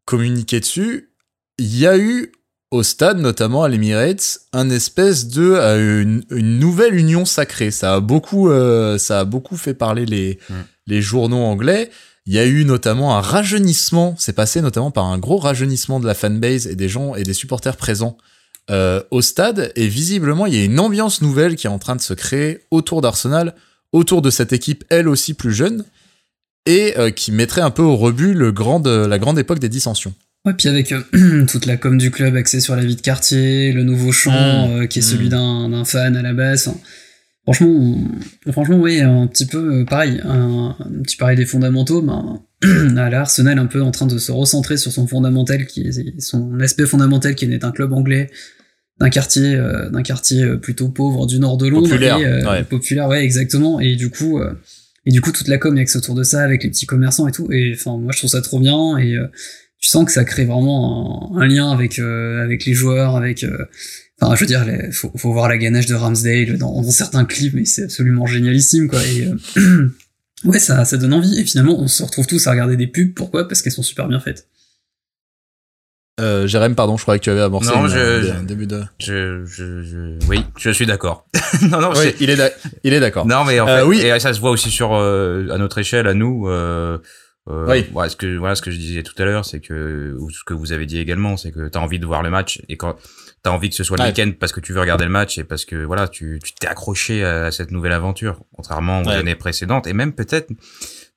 communiqué 0.05 0.59
dessus. 0.59 1.11
Il 1.57 1.77
y 1.77 1.87
a 1.87 1.97
eu 1.97 2.31
au 2.69 2.83
stade, 2.83 3.19
notamment 3.19 3.63
à 3.63 3.69
l'Emirates, 3.69 4.41
un 4.51 4.69
espèce 4.69 5.27
de 5.27 5.43
euh, 5.43 6.01
une, 6.01 6.23
une 6.31 6.59
nouvelle 6.59 6.95
union 6.95 7.25
sacrée. 7.25 7.71
Ça 7.71 7.95
a 7.95 7.99
beaucoup, 7.99 8.49
euh, 8.49 8.97
ça 8.97 9.21
a 9.21 9.25
beaucoup 9.25 9.57
fait 9.57 9.73
parler 9.73 10.05
les 10.05 10.39
les 10.85 11.01
journaux 11.01 11.43
anglais. 11.43 11.89
Il 12.25 12.33
y 12.33 12.39
a 12.39 12.45
eu 12.45 12.65
notamment 12.65 13.17
un 13.17 13.21
rajeunissement. 13.21 14.15
C'est 14.17 14.33
passé 14.33 14.61
notamment 14.61 14.91
par 14.91 15.05
un 15.05 15.17
gros 15.17 15.37
rajeunissement 15.37 15.99
de 16.01 16.05
la 16.05 16.13
fanbase 16.13 16.67
et 16.67 16.75
des 16.75 16.89
gens 16.89 17.15
et 17.15 17.23
des 17.23 17.33
supporters 17.33 17.77
présents 17.77 18.17
euh, 18.69 19.01
au 19.11 19.21
stade. 19.21 19.71
Et 19.77 19.87
visiblement, 19.87 20.45
il 20.45 20.53
y 20.53 20.61
a 20.61 20.65
une 20.65 20.79
ambiance 20.79 21.21
nouvelle 21.21 21.55
qui 21.55 21.67
est 21.67 21.69
en 21.69 21.79
train 21.79 21.95
de 21.95 22.01
se 22.01 22.13
créer 22.13 22.65
autour 22.69 23.01
d'Arsenal, 23.01 23.55
autour 23.93 24.21
de 24.21 24.29
cette 24.29 24.51
équipe, 24.51 24.83
elle 24.89 25.07
aussi 25.07 25.33
plus 25.33 25.53
jeune, 25.53 25.85
et 26.67 26.95
euh, 26.99 27.09
qui 27.09 27.31
mettrait 27.31 27.61
un 27.61 27.71
peu 27.71 27.81
au 27.81 27.95
rebut 27.95 28.33
le 28.35 28.51
grand, 28.51 28.85
la 28.85 29.17
grande 29.17 29.39
époque 29.39 29.57
des 29.59 29.69
dissensions. 29.69 30.13
Ouais, 30.45 30.53
puis 30.53 30.69
avec 30.69 30.91
euh, 30.91 31.45
toute 31.47 31.65
la 31.65 31.77
com 31.77 31.97
du 31.97 32.11
club 32.11 32.35
axée 32.35 32.59
sur 32.61 32.75
la 32.75 32.85
vie 32.85 32.95
de 32.95 33.01
quartier, 33.01 33.71
le 33.71 33.83
nouveau 33.83 34.11
chant 34.11 34.67
Mmh. 34.67 34.71
euh, 34.81 34.85
qui 34.85 34.99
est 34.99 35.01
celui 35.01 35.27
Mmh. 35.27 35.29
d'un 35.29 35.69
d'un 35.69 35.83
fan 35.85 36.15
à 36.15 36.21
la 36.21 36.33
base. 36.33 36.71
Franchement, 37.43 37.67
on- 38.45 38.51
franchement, 38.51 38.77
oui, 38.77 38.99
un 38.99 39.25
petit 39.27 39.45
peu 39.45 39.85
pareil, 39.85 40.21
un, 40.25 40.75
un 40.79 41.01
petit 41.03 41.15
pareil 41.17 41.37
des 41.37 41.45
fondamentaux. 41.45 42.01
Ben, 42.01 42.41
à 42.97 43.09
l'Arsenal 43.09 43.57
un 43.59 43.65
peu 43.67 43.81
en 43.81 43.91
train 43.91 44.05
de 44.07 44.17
se 44.17 44.31
recentrer 44.31 44.77
sur 44.77 44.91
son 44.91 45.07
fondamental, 45.07 45.65
qui 45.65 45.81
est 45.81 46.19
son 46.21 46.59
aspect 46.59 46.85
fondamental, 46.85 47.35
qui 47.35 47.45
est 47.45 47.47
d'être 47.47 47.63
un 47.65 47.71
club 47.71 47.93
anglais 47.93 48.29
d'un 48.99 49.09
quartier, 49.09 49.55
euh, 49.55 49.89
d'un 49.91 50.01
quartier 50.01 50.57
plutôt 50.57 50.89
pauvre 50.89 51.27
du 51.27 51.37
nord 51.39 51.57
de 51.57 51.67
Londres, 51.67 51.87
Populaire, 51.87 52.17
et, 52.19 52.25
euh, 52.25 52.49
ouais. 52.49 52.63
populaire, 52.63 53.07
ouais, 53.07 53.23
exactement. 53.23 53.79
Et 53.79 53.95
du 53.95 54.09
coup. 54.09 54.39
Et 55.07 55.11
du 55.11 55.21
coup, 55.21 55.31
toute 55.31 55.47
la 55.47 55.57
com 55.57 55.77
est 55.77 55.81
axée 55.81 55.97
autour 55.97 56.15
de 56.15 56.23
ça, 56.23 56.41
avec 56.43 56.63
les 56.65 56.69
petits 56.69 56.85
commerçants 56.85 57.29
et 57.29 57.31
tout. 57.31 57.47
Et 57.49 57.71
enfin, 57.73 57.97
moi, 57.97 58.11
je 58.11 58.17
trouve 58.17 58.29
ça 58.29 58.41
trop 58.41 58.59
bien. 58.59 58.97
Et 58.97 59.13
euh, 59.15 59.25
tu 59.79 59.87
sens 59.87 60.03
que 60.05 60.11
ça 60.11 60.25
crée 60.25 60.43
vraiment 60.43 61.31
un, 61.37 61.47
lien 61.47 61.71
avec 61.71 61.97
euh, 61.97 62.43
avec 62.43 62.65
les 62.65 62.73
joueurs, 62.73 63.15
avec. 63.15 63.43
euh, 63.45 63.65
Enfin, 64.19 64.35
je 64.35 64.41
veux 64.41 64.47
dire, 64.47 64.65
les- 64.65 64.91
faut, 64.91 65.11
voir 65.31 65.47
la 65.47 65.57
ganache 65.57 65.85
de 65.85 65.93
Ramsdale 65.93 66.57
dans, 66.57 66.81
dans 66.81 66.91
certains 66.91 67.23
clips, 67.23 67.53
mais 67.53 67.65
c'est 67.65 67.83
absolument 67.83 68.25
génialissime, 68.25 68.89
quoi. 68.89 68.99
Et 69.05 69.27
euh, 69.57 69.87
ouais, 70.43 70.59
ça, 70.59 70.83
ça 70.85 70.97
donne 70.97 71.13
envie. 71.13 71.39
Et 71.39 71.43
finalement, 71.45 71.79
on 71.79 71.87
se 71.87 72.03
retrouve 72.03 72.25
tous 72.27 72.45
à 72.47 72.51
regarder 72.51 72.75
des 72.75 72.87
pubs. 72.87 73.13
Pourquoi? 73.13 73.47
Parce 73.47 73.61
qu'elles 73.61 73.71
sont 73.71 73.83
super 73.83 74.07
bien 74.09 74.19
faites. 74.19 74.47
Euh, 76.19 76.47
Jérém, 76.47 76.73
pardon, 76.73 76.97
je 76.97 77.03
croyais 77.03 77.19
que 77.19 77.23
tu 77.25 77.29
avais 77.29 77.41
amorcé 77.41 77.69
Non, 77.69 77.83
une- 77.85 77.89
je- 77.89 78.31
un 78.31 78.43
début 78.43 78.65
de. 78.65 78.81
Je, 78.99 79.45
je, 79.45 79.83
je, 79.83 80.17
oui, 80.27 80.43
je 80.57 80.71
suis 80.71 80.87
d'accord. 80.87 81.27
non, 81.69 81.79
non, 81.79 81.91
Oui, 81.95 82.15
il 82.19 82.29
est, 82.31 82.53
il 82.83 82.93
est 82.93 82.99
d'accord. 82.99 83.25
non, 83.27 83.43
mais 83.45 83.59
en 83.59 83.67
Euh, 83.67 83.77
fait, 83.81 83.83
oui. 83.85 83.99
et 84.01 84.19
ça 84.19 84.33
se 84.33 84.39
voit 84.39 84.49
aussi 84.49 84.71
sur 84.71 84.95
euh, 84.95 85.47
à 85.51 85.57
notre 85.59 85.77
échelle, 85.77 86.07
à 86.07 86.15
nous. 86.15 86.47
Euh, 86.49 86.97
euh, 87.49 87.65
Oui. 87.69 87.85
voilà, 87.93 88.09
ce 88.09 88.15
que 88.15 88.35
voilà 88.35 88.55
ce 88.55 88.61
que 88.63 88.71
je 88.71 88.77
disais 88.77 89.03
tout 89.03 89.13
à 89.21 89.25
l'heure, 89.25 89.45
c'est 89.45 89.59
que 89.61 90.15
ou 90.19 90.31
ce 90.31 90.43
que 90.43 90.53
vous 90.55 90.71
avez 90.73 90.85
dit 90.87 90.97
également, 90.99 91.37
c'est 91.37 91.51
que 91.51 91.67
t'as 91.69 91.79
envie 91.79 91.99
de 91.99 92.05
voir 92.05 92.23
le 92.23 92.29
match 92.31 92.61
et 92.67 92.77
quand 92.77 92.95
t'as 93.43 93.51
envie 93.51 93.69
que 93.69 93.75
ce 93.75 93.83
soit 93.83 93.95
le 93.97 94.03
Ouais. 94.03 94.09
week-end 94.09 94.31
parce 94.39 94.51
que 94.51 94.59
tu 94.59 94.73
veux 94.73 94.81
regarder 94.81 95.05
le 95.05 95.11
match 95.11 95.37
et 95.37 95.43
parce 95.43 95.63
que 95.65 95.75
voilà 95.75 96.07
tu 96.07 96.39
tu 96.43 96.53
t'es 96.55 96.67
accroché 96.67 97.23
à 97.23 97.51
cette 97.51 97.69
nouvelle 97.71 97.93
aventure, 97.93 98.41
contrairement 98.55 99.01
aux 99.03 99.05
Ouais. 99.05 99.13
années 99.13 99.35
précédentes 99.35 99.85
et 99.87 99.93
même 99.93 100.13
peut-être 100.13 100.49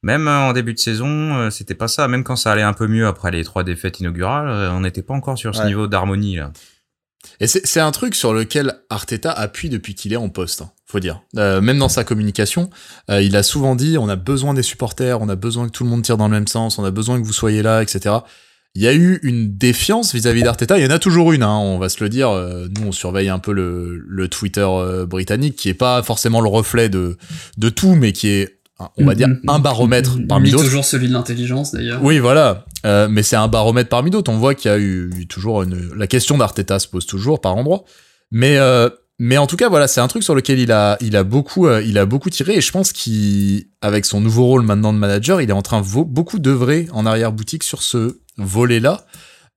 même 0.03 0.29
euh, 0.29 0.49
en 0.49 0.53
début 0.53 0.75
de 0.75 0.79
saison, 0.79 1.07
euh, 1.37 1.51
c'était 1.51 1.75
pas 1.75 1.89
ça. 1.89 2.09
Même 2.09 2.25
quand 2.25 2.37
ça 2.37 2.53
allait 2.53 2.63
un 2.63 2.73
peu 2.73 2.87
mieux 2.87 3.07
après 3.07 3.31
les 3.31 3.45
trois 3.45 3.65
défaites 3.65 4.01
inaugurales, 4.01 4.49
euh, 4.49 4.73
on 4.73 4.81
n'était 4.81 5.03
pas 5.03 5.15
encore 5.15 5.37
sur 5.39 5.55
ce 5.55 5.61
Ouais. 5.61 5.67
niveau 5.67 5.87
d'harmonie 5.87 6.37
là. 6.37 6.53
Et 7.39 7.47
c'est 7.47 7.67
c'est 7.67 7.81
un 7.81 7.91
truc 7.91 8.15
sur 8.15 8.33
lequel 8.33 8.81
Arteta 8.89 9.31
appuie 9.31 9.69
depuis 9.69 9.95
qu'il 9.95 10.13
est 10.15 10.17
en 10.17 10.31
poste, 10.31 10.63
hein, 10.63 10.71
faut 10.87 11.01
dire. 11.01 11.21
Euh, 11.37 11.61
même 11.61 11.77
dans 11.79 11.91
sa 11.91 12.03
communication, 12.03 12.71
euh, 13.11 13.21
il 13.21 13.37
a 13.37 13.43
souvent 13.43 13.77
dit 13.77 13.99
on 13.99 14.09
a 14.09 14.17
besoin 14.17 14.55
des 14.55 14.63
supporters, 14.63 15.21
on 15.21 15.29
a 15.29 15.37
besoin 15.37 15.67
que 15.67 15.73
tout 15.73 15.85
le 15.85 15.91
monde 15.91 16.03
tire 16.03 16.17
dans 16.17 16.29
le 16.29 16.33
même 16.35 16.47
sens, 16.49 16.79
on 16.79 16.85
a 16.85 16.91
besoin 16.91 17.21
que 17.21 17.27
vous 17.27 17.35
soyez 17.35 17.63
là, 17.63 17.83
etc. 17.83 18.15
Il 18.75 18.81
y 18.83 18.87
a 18.89 18.95
eu 18.95 19.19
une 19.23 19.55
défiance 19.59 20.15
vis-à-vis 20.15 20.45
d'Arteta, 20.45 20.79
il 20.79 20.85
y 20.85 20.87
en 20.87 20.91
a 20.91 20.99
toujours 20.99 21.33
une, 21.33 21.43
hein, 21.43 21.59
on 21.59 21.79
va 21.79 21.91
se 21.91 22.03
le 22.03 22.09
dire. 22.09 22.31
euh, 22.31 22.69
nous, 22.79 22.87
on 22.87 22.93
surveille 22.93 23.29
un 23.29 23.39
peu 23.41 23.53
le, 23.53 23.99
le 23.99 24.29
Twitter 24.29 24.67
britannique, 25.07 25.57
qui 25.57 25.69
est 25.69 25.75
pas 25.75 26.03
forcément 26.03 26.41
le 26.41 26.49
reflet 26.49 26.89
de, 26.89 27.19
de 27.59 27.69
tout, 27.69 27.97
mais 27.97 28.13
qui 28.13 28.29
est, 28.29 28.60
on 28.97 29.05
va 29.05 29.15
dire, 29.15 29.29
un 29.47 29.59
baromètre 29.59 30.19
parmi 30.29 30.47
Lui, 30.47 30.53
d'autres. 30.53 30.65
toujours 30.65 30.85
celui 30.85 31.09
de 31.09 31.13
l'intelligence, 31.13 31.73
d'ailleurs. 31.73 32.03
Oui, 32.03 32.19
voilà. 32.19 32.65
Euh, 32.87 33.09
mais 33.11 33.23
c'est 33.23 33.37
un 33.37 33.49
baromètre 33.49 33.89
parmi 33.89 34.11
d'autres. 34.11 34.31
On 34.31 34.39
voit 34.39 34.55
qu'il 34.55 34.71
y 34.71 34.75
a 34.75 34.79
eu, 34.79 35.11
eu 35.17 35.27
toujours 35.27 35.63
une... 35.63 35.91
La 35.97 36.07
question 36.07 36.39
d'Arteta 36.39 36.79
se 36.79 36.89
pose 36.89 37.07
toujours 37.07 37.41
par 37.41 37.57
endroit. 37.57 37.85
Mais, 38.31 38.57
euh, 38.59 38.89
mais 39.19 39.37
en 39.37 39.47
tout 39.47 39.57
cas, 39.57 39.69
voilà, 39.69 39.87
c'est 39.87 40.01
un 40.01 40.09
truc 40.09 40.23
sur 40.23 40.35
lequel 40.35 40.59
il 40.59 40.73
a, 40.73 40.97
il 41.01 41.17
a 41.17 41.25
beaucoup, 41.25 41.67
euh, 41.67 41.83
il 41.83 41.99
a 41.99 42.07
beaucoup 42.07 42.31
tiré. 42.31 42.55
Et 42.55 42.61
je 42.61 42.73
pense 42.73 42.93
qu'avec 42.93 44.07
son 44.07 44.21
nouveau 44.21 44.47
rôle 44.47 44.63
maintenant 44.63 44.93
de 44.93 44.99
manager, 44.99 45.41
il 45.41 45.51
est 45.51 45.55
en 45.55 45.63
train 45.63 45.83
beaucoup 45.83 46.39
d'œuvrer 46.39 46.89
en 46.93 47.05
arrière-boutique 47.07 47.65
sur 47.65 47.83
ce 47.83 48.21
volet-là. 48.39 49.05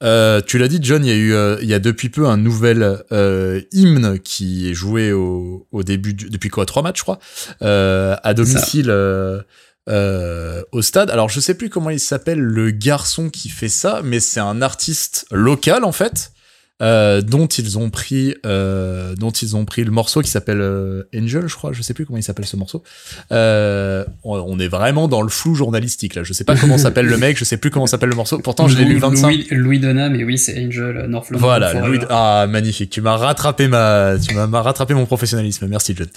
Euh, 0.01 0.41
tu 0.41 0.57
l'as 0.57 0.67
dit, 0.67 0.79
John, 0.81 1.05
il 1.05 1.07
y 1.07 1.11
a 1.11 1.15
eu, 1.15 1.33
euh, 1.33 1.57
il 1.61 1.67
y 1.69 1.73
a 1.73 1.79
depuis 1.79 2.09
peu 2.09 2.27
un 2.27 2.35
nouvel 2.37 3.03
euh, 3.11 3.61
hymne 3.71 4.19
qui 4.19 4.69
est 4.69 4.73
joué 4.73 5.11
au, 5.13 5.65
au 5.71 5.83
début, 5.83 6.13
du- 6.13 6.29
depuis 6.29 6.49
quoi, 6.49 6.65
trois 6.65 6.81
matchs, 6.83 6.97
je 6.97 7.03
crois, 7.03 7.19
euh, 7.61 8.15
à 8.21 8.33
domicile 8.33 8.89
euh, 8.89 9.41
euh, 9.89 10.61
au 10.73 10.81
stade. 10.81 11.09
Alors, 11.09 11.29
je 11.29 11.39
sais 11.39 11.53
plus 11.55 11.69
comment 11.69 11.89
il 11.89 12.01
s'appelle 12.01 12.39
le 12.39 12.71
garçon 12.71 13.29
qui 13.29 13.47
fait 13.47 13.69
ça, 13.69 14.01
mais 14.03 14.19
c'est 14.19 14.41
un 14.41 14.61
artiste 14.61 15.25
local 15.31 15.85
en 15.85 15.93
fait. 15.93 16.32
Euh, 16.81 17.21
dont 17.21 17.47
ils 17.47 17.77
ont 17.77 17.89
pris 17.89 18.35
euh, 18.45 19.15
dont 19.15 19.31
ils 19.31 19.55
ont 19.55 19.65
pris 19.65 19.83
le 19.83 19.91
morceau 19.91 20.21
qui 20.21 20.29
s'appelle 20.29 20.61
euh, 20.61 21.03
Angel 21.15 21.47
je 21.47 21.55
crois 21.55 21.71
je 21.71 21.81
sais 21.81 21.93
plus 21.93 22.05
comment 22.05 22.17
il 22.17 22.23
s'appelle 22.23 22.45
ce 22.45 22.57
morceau 22.57 22.83
euh, 23.31 24.05
on, 24.23 24.59
est 24.59 24.67
vraiment 24.67 25.07
dans 25.07 25.21
le 25.21 25.29
flou 25.29 25.55
journalistique 25.55 26.15
là 26.15 26.23
je 26.23 26.33
sais 26.33 26.43
pas 26.43 26.55
comment 26.55 26.77
s'appelle 26.79 27.05
le 27.05 27.17
mec 27.17 27.37
je 27.37 27.43
sais 27.43 27.57
plus 27.57 27.69
comment 27.69 27.87
s'appelle 27.87 28.09
le 28.09 28.15
morceau 28.15 28.39
pourtant 28.39 28.67
je 28.67 28.77
l'ai 28.77 28.85
lu 28.85 28.97
25 28.97 29.33
Louis, 29.33 29.47
Louis 29.51 29.79
Donna, 29.79 30.09
mais 30.09 30.23
oui, 30.23 30.37
c'est 30.37 30.63
Angel, 30.63 30.97
euh, 30.97 31.07
North 31.07 31.29
London. 31.29 31.45
voilà. 31.45 31.73
Louis, 31.73 31.99
ah, 32.09 32.45
magnifique. 32.47 32.89
Tu 32.89 33.01
m'as 33.01 33.17
rattrapé 33.17 33.67
ma, 33.67 34.15
tu 34.21 34.35
m'as 34.35 34.61
rattrapé 34.61 34.93
mon 34.93 35.05
professionnalisme. 35.05 35.67
Merci, 35.67 35.95
John. 35.97 36.07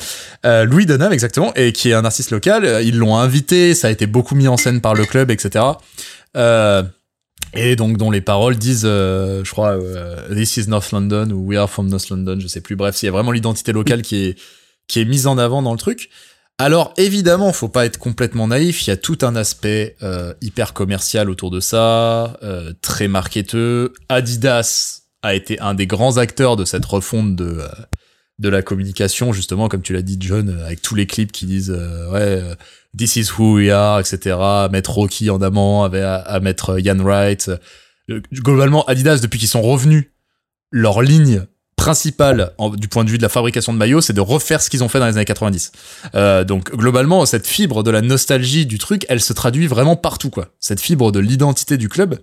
Euh, 0.45 0.65
Louis 0.65 0.87
Donham, 0.87 1.13
exactement, 1.13 1.53
et 1.55 1.73
qui 1.73 1.91
est 1.91 1.95
un 1.95 2.05
artiste 2.05 2.31
local. 2.31 2.83
Ils 2.85 2.97
l'ont 2.97 3.17
invité, 3.17 3.75
ça 3.75 3.89
a 3.89 3.91
été 3.91 4.07
beaucoup 4.07 4.35
mis 4.35 4.49
en 4.49 4.57
scène 4.57 4.81
par 4.81 4.95
le 4.95 5.05
club, 5.05 5.31
etc. 5.31 5.65
Euh, 6.37 6.83
et 7.57 7.77
donc, 7.77 7.97
dont 7.97 8.11
les 8.11 8.21
paroles 8.21 8.57
disent, 8.57 8.85
euh, 8.85 9.43
je 9.45 9.51
crois, 9.51 9.71
euh, 9.71 10.35
This 10.35 10.57
is 10.57 10.69
North 10.69 10.93
London 10.93 11.31
ou 11.31 11.47
We 11.47 11.59
are 11.59 11.69
from 11.69 11.89
North 11.89 12.09
London, 12.11 12.39
je 12.39 12.47
sais 12.47 12.61
plus. 12.61 12.77
Bref, 12.77 13.03
il 13.03 13.07
y 13.07 13.09
a 13.09 13.13
vraiment 13.13 13.33
l'identité 13.33 13.73
locale 13.73 14.03
qui 14.03 14.25
est, 14.25 14.39
qui 14.89 15.01
est 15.01 15.05
mise 15.05 15.27
en 15.27 15.39
avant 15.39 15.63
dans 15.63 15.73
le 15.73 15.79
truc. 15.79 16.11
Alors 16.59 16.95
évidemment, 16.97 17.53
faut 17.53 17.69
pas 17.69 17.85
être 17.85 17.99
complètement 17.99 18.49
naïf. 18.49 18.87
Il 18.87 18.91
y 18.91 18.93
a 18.93 18.97
tout 18.97 19.19
un 19.23 19.37
aspect 19.37 19.97
euh, 20.03 20.33
hyper 20.41 20.73
commercial 20.73 21.29
autour 21.29 21.51
de 21.51 21.61
ça, 21.61 22.39
très 22.81 23.09
marketeux. 23.09 23.93
Adidas 24.09 25.03
a 25.23 25.35
été 25.35 25.61
un 25.61 25.75
des 25.75 25.87
grands 25.87 26.17
acteurs 26.17 26.57
de 26.57 26.65
cette 26.65 26.85
refonte 26.85 27.37
de 27.37 27.63
de 28.39 28.51
la 28.51 28.61
communication, 28.61 29.33
justement, 29.33 29.67
comme 29.67 29.81
tu 29.81 29.95
l'as 29.95 30.03
dit, 30.03 30.19
John, 30.21 30.61
avec 30.63 30.83
tous 30.83 30.95
les 30.95 31.07
clips 31.07 31.33
qui 31.33 31.47
disent 31.47 31.71
ouais, 32.13 32.43
this 32.97 33.17
is 33.17 33.33
who 33.39 33.55
we 33.55 33.71
are, 33.71 34.01
etc. 34.01 34.37
Mettre 34.71 34.93
Rocky 34.93 35.31
en 35.31 35.41
amont, 35.43 35.85
à, 35.85 36.41
mettre 36.41 36.81
Ian 36.81 36.99
Wright. 36.99 37.49
Euh, 38.11 38.21
Globalement, 38.33 38.85
Adidas, 38.87 39.19
depuis 39.19 39.39
qu'ils 39.39 39.49
sont 39.49 39.63
revenus, 39.63 40.11
leur 40.71 41.03
ligne 41.03 41.45
principale 41.77 42.53
du 42.77 42.89
point 42.89 43.05
de 43.05 43.11
vue 43.11 43.19
de 43.19 43.23
la 43.23 43.29
fabrication 43.29 43.73
de 43.73 43.79
maillots, 43.79 44.01
c'est 44.01 44.13
de 44.13 44.21
refaire 44.21 44.63
ce 44.63 44.71
qu'ils 44.71 44.83
ont 44.83 44.89
fait 44.89 44.99
dans 44.99 45.07
les 45.07 45.17
années 45.17 45.25
90. 45.25 45.73
Euh, 46.15 46.43
donc 46.45 46.75
globalement, 46.75 47.27
cette 47.27 47.47
fibre 47.47 47.83
de 47.83 47.91
la 47.91 48.01
nostalgie 48.01 48.67
du 48.67 48.79
truc, 48.79 49.05
elle 49.09 49.21
se 49.21 49.33
traduit 49.33 49.67
vraiment 49.67 49.95
partout, 49.95 50.31
quoi. 50.31 50.49
Cette 50.59 50.81
fibre 50.81 51.13
de 51.13 51.21
l'identité 51.21 51.77
du 51.77 51.89
club. 51.89 52.19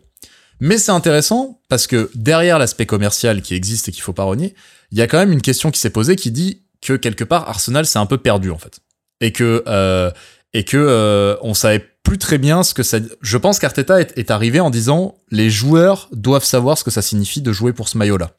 Mais 0.60 0.78
c'est 0.78 0.92
intéressant 0.92 1.62
parce 1.70 1.88
que 1.88 2.10
derrière 2.16 2.60
l'aspect 2.60 2.86
commercial 2.86 3.42
qui 3.42 3.54
existe 3.54 3.90
et 3.90 3.92
qu'il 3.92 4.02
faut 4.02 4.14
pas 4.14 4.24
renier, 4.24 4.56
il 4.92 4.98
y 4.98 5.02
a 5.02 5.08
quand 5.08 5.18
même 5.18 5.32
une 5.32 5.42
question 5.42 5.72
qui 5.72 5.80
s'est 5.80 5.90
posée 5.90 6.16
qui 6.16 6.32
dit 6.32 6.64
que 6.82 6.94
quelque 6.94 7.24
part 7.24 7.48
Arsenal 7.50 7.86
s'est 7.86 8.00
un 8.00 8.06
peu 8.06 8.18
perdu 8.18 8.52
en 8.52 8.58
fait 8.58 8.80
et 9.22 9.32
que 9.32 9.64
euh, 9.68 10.12
et 10.54 10.64
que 10.64 10.78
euh, 10.78 11.36
on 11.42 11.54
savait 11.54 11.84
plus 12.04 12.18
très 12.18 12.38
bien 12.38 12.64
ce 12.64 12.74
que 12.74 12.84
ça. 12.84 12.98
Je 13.22 13.38
pense 13.38 13.60
qu'Arteta 13.60 14.00
est, 14.02 14.18
est 14.18 14.30
arrivé 14.32 14.60
en 14.60 14.70
disant 14.70 15.16
les 15.32 15.50
joueurs 15.50 16.10
doivent 16.12 16.44
savoir 16.44 16.78
ce 16.78 16.84
que 16.84 16.92
ça 16.92 17.02
signifie 17.02 17.42
de 17.42 17.52
jouer 17.52 17.74
pour 17.74 17.88
ce 17.88 17.98
maillot-là. 17.98 18.32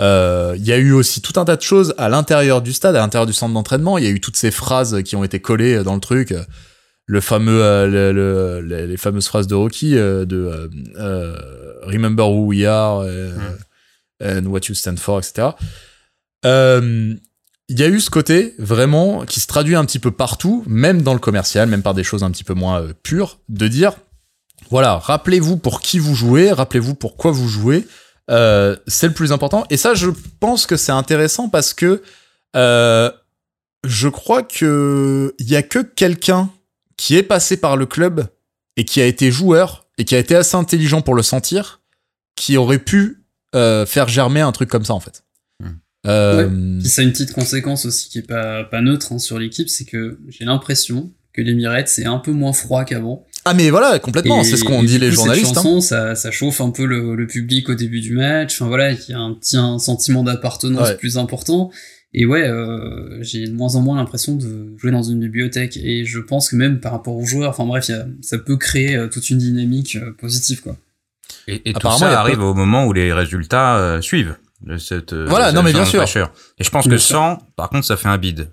Euh, 0.00 0.54
Il 0.58 0.64
y 0.66 0.72
a 0.72 0.78
eu 0.78 0.92
aussi 0.92 1.20
tout 1.22 1.38
un 1.40 1.44
tas 1.44 1.56
de 1.56 1.62
choses 1.62 1.94
à 1.98 2.08
l'intérieur 2.08 2.62
du 2.62 2.72
stade, 2.72 2.94
à 2.96 3.00
l'intérieur 3.00 3.26
du 3.26 3.32
centre 3.32 3.54
d'entraînement. 3.54 3.98
Il 3.98 4.04
y 4.04 4.06
a 4.06 4.10
eu 4.10 4.20
toutes 4.20 4.36
ces 4.36 4.50
phrases 4.50 5.02
qui 5.04 5.16
ont 5.16 5.24
été 5.24 5.40
collées 5.40 5.82
dans 5.84 5.94
le 5.94 6.00
truc. 6.00 6.34
Le 7.06 7.20
fameux, 7.20 7.62
euh, 7.62 7.86
le- 7.88 8.60
le- 8.60 8.86
les, 8.86 8.96
fameuses 8.96 9.26
phrases 9.26 9.46
de 9.48 9.54
Rocky 9.54 9.96
euh, 9.98 10.24
de 10.24 10.70
Remember 11.84 12.22
who 12.28 12.46
we 12.46 12.64
are 12.64 13.00
euh, 13.00 13.32
and 14.22 14.46
what 14.46 14.60
you 14.68 14.74
stand 14.74 14.98
for, 14.98 15.18
etc. 15.18 15.48
Euh, 16.44 17.14
il 17.72 17.80
y 17.80 17.84
a 17.84 17.88
eu 17.88 18.00
ce 18.00 18.10
côté 18.10 18.54
vraiment 18.58 19.24
qui 19.24 19.40
se 19.40 19.46
traduit 19.46 19.76
un 19.76 19.86
petit 19.86 19.98
peu 19.98 20.10
partout, 20.10 20.62
même 20.66 21.00
dans 21.00 21.14
le 21.14 21.18
commercial, 21.18 21.70
même 21.70 21.82
par 21.82 21.94
des 21.94 22.04
choses 22.04 22.22
un 22.22 22.30
petit 22.30 22.44
peu 22.44 22.52
moins 22.52 22.82
euh, 22.82 22.92
pures, 23.02 23.38
de 23.48 23.66
dire 23.66 23.94
voilà, 24.70 24.98
rappelez-vous 24.98 25.56
pour 25.56 25.80
qui 25.80 25.98
vous 25.98 26.14
jouez, 26.14 26.52
rappelez-vous 26.52 26.94
pourquoi 26.94 27.30
vous 27.30 27.48
jouez, 27.48 27.86
euh, 28.30 28.76
c'est 28.86 29.06
le 29.08 29.14
plus 29.14 29.32
important. 29.32 29.64
Et 29.70 29.78
ça, 29.78 29.94
je 29.94 30.10
pense 30.38 30.66
que 30.66 30.76
c'est 30.76 30.92
intéressant 30.92 31.48
parce 31.48 31.72
que 31.72 32.02
euh, 32.56 33.10
je 33.84 34.08
crois 34.08 34.42
que 34.42 35.34
il 35.38 35.48
y 35.48 35.56
a 35.56 35.62
que 35.62 35.78
quelqu'un 35.78 36.50
qui 36.98 37.16
est 37.16 37.22
passé 37.22 37.56
par 37.56 37.78
le 37.78 37.86
club 37.86 38.28
et 38.76 38.84
qui 38.84 39.00
a 39.00 39.06
été 39.06 39.30
joueur 39.30 39.86
et 39.96 40.04
qui 40.04 40.14
a 40.14 40.18
été 40.18 40.36
assez 40.36 40.56
intelligent 40.56 41.00
pour 41.00 41.14
le 41.14 41.22
sentir, 41.22 41.80
qui 42.36 42.58
aurait 42.58 42.78
pu 42.78 43.24
faire 43.54 44.08
germer 44.08 44.40
un 44.40 44.52
truc 44.52 44.68
comme 44.68 44.84
ça 44.84 44.94
en 44.94 45.00
fait. 45.00 45.24
Euh, 46.06 46.80
ça 46.84 47.02
a 47.02 47.04
une 47.04 47.12
petite 47.12 47.32
conséquence 47.32 47.86
aussi 47.86 48.08
qui 48.08 48.18
est 48.18 48.26
pas, 48.26 48.64
pas 48.64 48.80
neutre 48.80 49.12
hein, 49.12 49.18
sur 49.18 49.38
l'équipe, 49.38 49.68
c'est 49.68 49.84
que 49.84 50.18
j'ai 50.28 50.44
l'impression 50.44 51.12
que 51.32 51.40
l'Emirates 51.42 51.88
c'est 51.88 52.04
un 52.06 52.18
peu 52.18 52.32
moins 52.32 52.52
froid 52.52 52.84
qu'avant. 52.84 53.24
Ah 53.44 53.54
mais 53.54 53.70
voilà, 53.70 53.98
complètement, 53.98 54.44
c'est 54.44 54.56
ce 54.56 54.64
qu'ont 54.64 54.82
dit 54.82 54.98
les 54.98 55.08
coup, 55.08 55.14
journalistes. 55.16 55.46
Cette 55.48 55.58
hein. 55.58 55.62
chanson, 55.62 55.80
ça, 55.80 56.14
ça 56.14 56.30
chauffe 56.30 56.60
un 56.60 56.70
peu 56.70 56.84
le, 56.86 57.14
le 57.16 57.26
public 57.26 57.68
au 57.68 57.74
début 57.74 58.00
du 58.00 58.14
match. 58.14 58.54
Enfin 58.54 58.66
voilà, 58.68 58.92
il 58.92 58.98
y 59.08 59.12
a 59.12 59.18
un 59.18 59.34
petit 59.34 59.56
un 59.56 59.78
sentiment 59.78 60.22
d'appartenance 60.22 60.88
Ouais. 60.88 60.96
plus 60.96 61.18
important. 61.18 61.70
Et 62.14 62.26
ouais, 62.26 62.46
euh, 62.46 63.22
j'ai 63.22 63.46
de 63.48 63.52
moins 63.52 63.74
en 63.74 63.80
moins 63.80 63.96
l'impression 63.96 64.36
de 64.36 64.74
jouer 64.76 64.90
dans 64.90 65.02
une 65.02 65.18
bibliothèque. 65.18 65.76
Et 65.78 66.04
je 66.04 66.18
pense 66.20 66.50
que 66.50 66.56
même 66.56 66.78
par 66.78 66.92
rapport 66.92 67.16
aux 67.16 67.24
joueurs, 67.24 67.50
enfin 67.50 67.64
bref, 67.64 67.88
y 67.88 67.92
a, 67.92 68.06
ça 68.20 68.38
peut 68.38 68.56
créer 68.58 68.94
euh, 68.96 69.08
toute 69.08 69.30
une 69.30 69.38
dynamique 69.38 69.96
euh, 69.96 70.12
positive, 70.20 70.60
quoi. 70.60 70.76
Et, 71.48 71.70
et 71.70 71.72
tout 71.72 71.80
ça 71.98 72.20
arrive 72.20 72.36
peu- 72.36 72.42
au 72.42 72.54
moment 72.54 72.86
où 72.86 72.92
les 72.92 73.12
résultats 73.12 73.78
euh, 73.78 74.00
suivent. 74.02 74.36
Cette, 74.78 75.12
euh, 75.12 75.26
Voilà, 75.28 75.46
cette 75.46 75.54
non, 75.56 75.62
mais 75.62 75.72
bien 75.72 75.84
sûr. 75.84 75.98
fraîcheur. 76.00 76.32
Et 76.58 76.64
je 76.64 76.70
pense 76.70 76.86
Bien 76.86 76.96
que 76.96 77.02
sûr. 77.02 77.16
sans, 77.16 77.38
par 77.56 77.68
contre, 77.70 77.86
ça 77.86 77.96
fait 77.96 78.08
un 78.08 78.18
bide. 78.18 78.50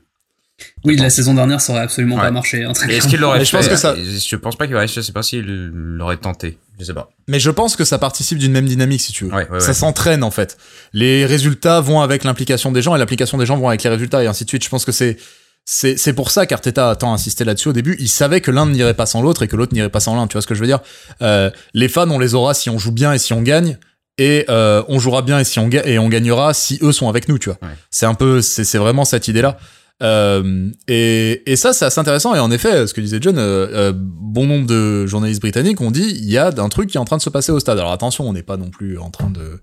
Oui, 0.84 0.98
la 0.98 1.10
saison 1.10 1.34
dernière, 1.34 1.62
ça 1.62 1.72
aurait 1.72 1.84
absolument 1.84 2.16
Ouais. 2.18 2.22
pas 2.24 2.32
marché. 2.32 2.66
Hein, 2.66 2.74
est-ce 2.90 3.08
qu'il 3.08 3.20
l'aurait 3.22 3.46
je 3.46 3.52
pense 3.56 3.68
que 3.70 3.78
ça- 3.78 3.96
Je 3.96 4.36
pense 4.36 4.58
pas 4.58 4.68
qu'il 4.68 4.76
aurait, 4.76 4.88
je 4.90 5.00
sais 5.00 5.14
pas 5.14 5.24
s'il 5.24 5.46
l'aurait 5.46 6.18
tenté. 6.18 6.58
Je 6.78 6.84
sais 6.86 6.94
pas. 6.94 7.10
Mais 7.30 7.40
je 7.40 7.50
pense 7.50 7.76
que 7.78 7.86
ça 7.86 7.98
participe 7.98 8.38
d'une 8.38 8.52
même 8.52 8.66
dynamique, 8.66 9.00
si 9.02 9.14
tu 9.14 9.24
veux. 9.26 9.32
Ouais, 9.34 9.48
ouais, 9.50 9.60
Ça 9.62 9.68
ouais. 9.70 9.74
s'entraîne, 9.74 10.22
en 10.24 10.32
fait. 10.32 10.58
Les 10.92 11.26
résultats 11.26 11.80
vont 11.80 12.02
avec 12.02 12.24
l'implication 12.26 12.72
des 12.74 12.82
gens, 12.82 12.94
et 12.96 13.00
l'implication 13.00 13.38
des 13.38 13.46
gens 13.46 13.56
vont 13.58 13.70
avec 13.70 13.84
les 13.84 13.90
résultats, 13.90 14.22
et 14.24 14.28
ainsi 14.28 14.44
de 14.44 14.50
suite. 14.50 14.64
Je 14.64 14.70
pense 14.70 14.84
que 14.84 14.92
c'est, 14.92 15.16
c'est, 15.64 15.98
c'est 15.98 16.14
pour 16.14 16.30
ça 16.32 16.46
qu'Arteta 16.46 16.90
a 16.90 16.96
tant 16.98 17.14
insisté 17.14 17.46
là-dessus 17.46 17.70
au 17.70 17.74
début. 17.74 17.96
Il 18.00 18.10
savait 18.10 18.42
que 18.42 18.52
l'un 18.52 18.66
n'irait 18.66 18.94
pas 18.96 19.06
sans 19.06 19.22
l'autre, 19.22 19.44
et 19.44 19.48
que 19.48 19.56
l'autre 19.56 19.74
n'irait 19.74 19.90
pas 19.90 20.00
sans 20.02 20.16
l'un. 20.16 20.28
Tu 20.28 20.34
vois 20.34 20.42
ce 20.42 20.48
que 20.48 20.56
je 20.56 20.60
veux 20.60 20.68
dire? 20.68 20.80
Euh, 21.22 21.52
les 21.74 21.88
fans, 21.88 22.10
on 22.10 22.20
les 22.20 22.34
aura 22.36 22.54
si 22.54 22.70
on 22.70 22.78
joue 22.80 22.92
bien 22.92 23.14
et 23.14 23.18
si 23.18 23.32
on 23.34 23.42
gagne. 23.42 23.78
Et 24.20 24.46
euh, 24.50 24.84
on 24.90 25.00
jouera 25.00 25.22
bien 25.22 25.40
et 25.40 25.46
si 25.46 25.60
on 25.60 25.70
et 25.70 25.98
on 25.98 26.10
gagnera 26.10 26.54
si 26.54 26.78
eux 26.82 26.92
sont 26.92 27.08
avec 27.08 27.30
nous, 27.30 27.40
tu 27.40 27.50
vois. 27.50 27.58
Ouais. 27.62 27.74
C'est 27.90 28.06
un 28.06 28.14
peu, 28.14 28.42
c'est, 28.42 28.78
vraiment 28.78 29.06
cette 29.06 29.30
idée-là. 29.30 29.58
Euh, 30.04 30.70
et, 30.90 31.50
et 31.50 31.56
ça, 31.56 31.72
c'est 31.72 31.86
assez 31.86 32.00
intéressant. 32.00 32.36
Et 32.36 32.40
en 32.40 32.52
effet, 32.52 32.86
ce 32.86 32.94
que 32.94 33.00
disait 33.00 33.20
John, 33.22 33.38
euh, 33.38 33.68
euh, 33.74 33.94
bon 33.96 34.46
nombre 34.46 34.68
de 34.68 35.06
journalistes 35.08 35.42
britanniques 35.42 35.80
ont 35.80 35.92
dit 35.92 36.18
il 36.18 36.30
y 36.30 36.38
a 36.38 36.48
un 36.58 36.70
truc 36.70 36.90
qui 36.90 36.98
est 36.98 37.00
en 37.00 37.06
train 37.06 37.18
de 37.18 37.22
se 37.22 37.30
passer 37.30 37.54
au 37.54 37.62
stade. 37.62 37.80
Alors 37.80 37.94
attention, 37.94 38.28
on 38.28 38.34
n'est 38.34 38.44
pas 38.44 38.58
non 38.58 38.70
plus 38.70 39.00
en 39.00 39.10
train 39.10 39.30
de. 39.30 39.62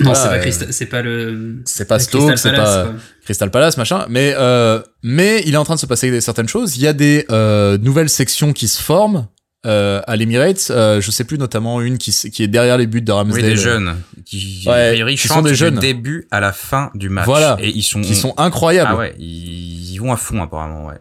Non, 0.00 0.12
Voilà, 0.12 0.52
c'est 0.70 0.86
pas, 0.86 0.98
pas 0.98 1.02
le. 1.02 1.60
C'est 1.64 1.88
pas 1.88 1.98
Stoke, 1.98 2.38
c'est 2.38 2.52
Palace, 2.52 2.76
pas 2.76 2.84
quoi. 2.84 2.94
Crystal 3.24 3.50
Palace, 3.50 3.76
machin. 3.76 4.06
Mais 4.08 4.32
euh, 4.38 4.80
mais 5.02 5.42
il 5.44 5.54
est 5.54 5.56
en 5.56 5.64
train 5.64 5.74
de 5.74 5.80
se 5.80 5.86
passer 5.86 6.20
certaines 6.20 6.48
choses. 6.48 6.76
Il 6.76 6.82
y 6.82 6.86
a 6.86 6.92
des 6.92 7.26
euh, 7.32 7.78
nouvelles 7.78 8.08
sections 8.08 8.52
qui 8.52 8.68
se 8.68 8.80
forment. 8.80 9.26
Euh, 9.68 10.00
à 10.06 10.16
l'Emirates, 10.16 10.68
euh, 10.70 11.00
je 11.00 11.10
sais 11.10 11.24
plus 11.24 11.36
notamment 11.38 11.80
une 11.82 11.98
qui, 11.98 12.10
est 12.10 12.48
derrière 12.48 12.78
les 12.78 12.86
buts 12.86 13.02
de 13.02 13.12
Ramsdale, 13.12 13.42
Oui, 13.44 13.48
des 13.50 13.56
jeunes 13.56 13.96
qui, 14.24 14.64
Ouais, 14.66 14.98
qui 15.16 15.28
sont 15.28 15.34
chantent 15.34 15.44
des 15.44 15.50
du 15.50 15.56
jeunes. 15.56 15.78
début 15.78 16.26
à 16.30 16.40
la 16.40 16.52
fin 16.52 16.90
du 16.94 17.08
match. 17.10 17.26
Voilà. 17.26 17.56
Et 17.60 17.68
ils 17.68 17.82
sont, 17.82 18.00
qui 18.00 18.14
sont 18.14 18.32
incroyables. 18.38 18.90
ah 18.92 18.96
ouais, 18.96 19.14
ils, 19.18 19.92
ils 19.92 19.98
vont 19.98 20.12
à 20.12 20.16
fond 20.16 20.42
apparemment, 20.42 20.86
ouais. 20.86 20.94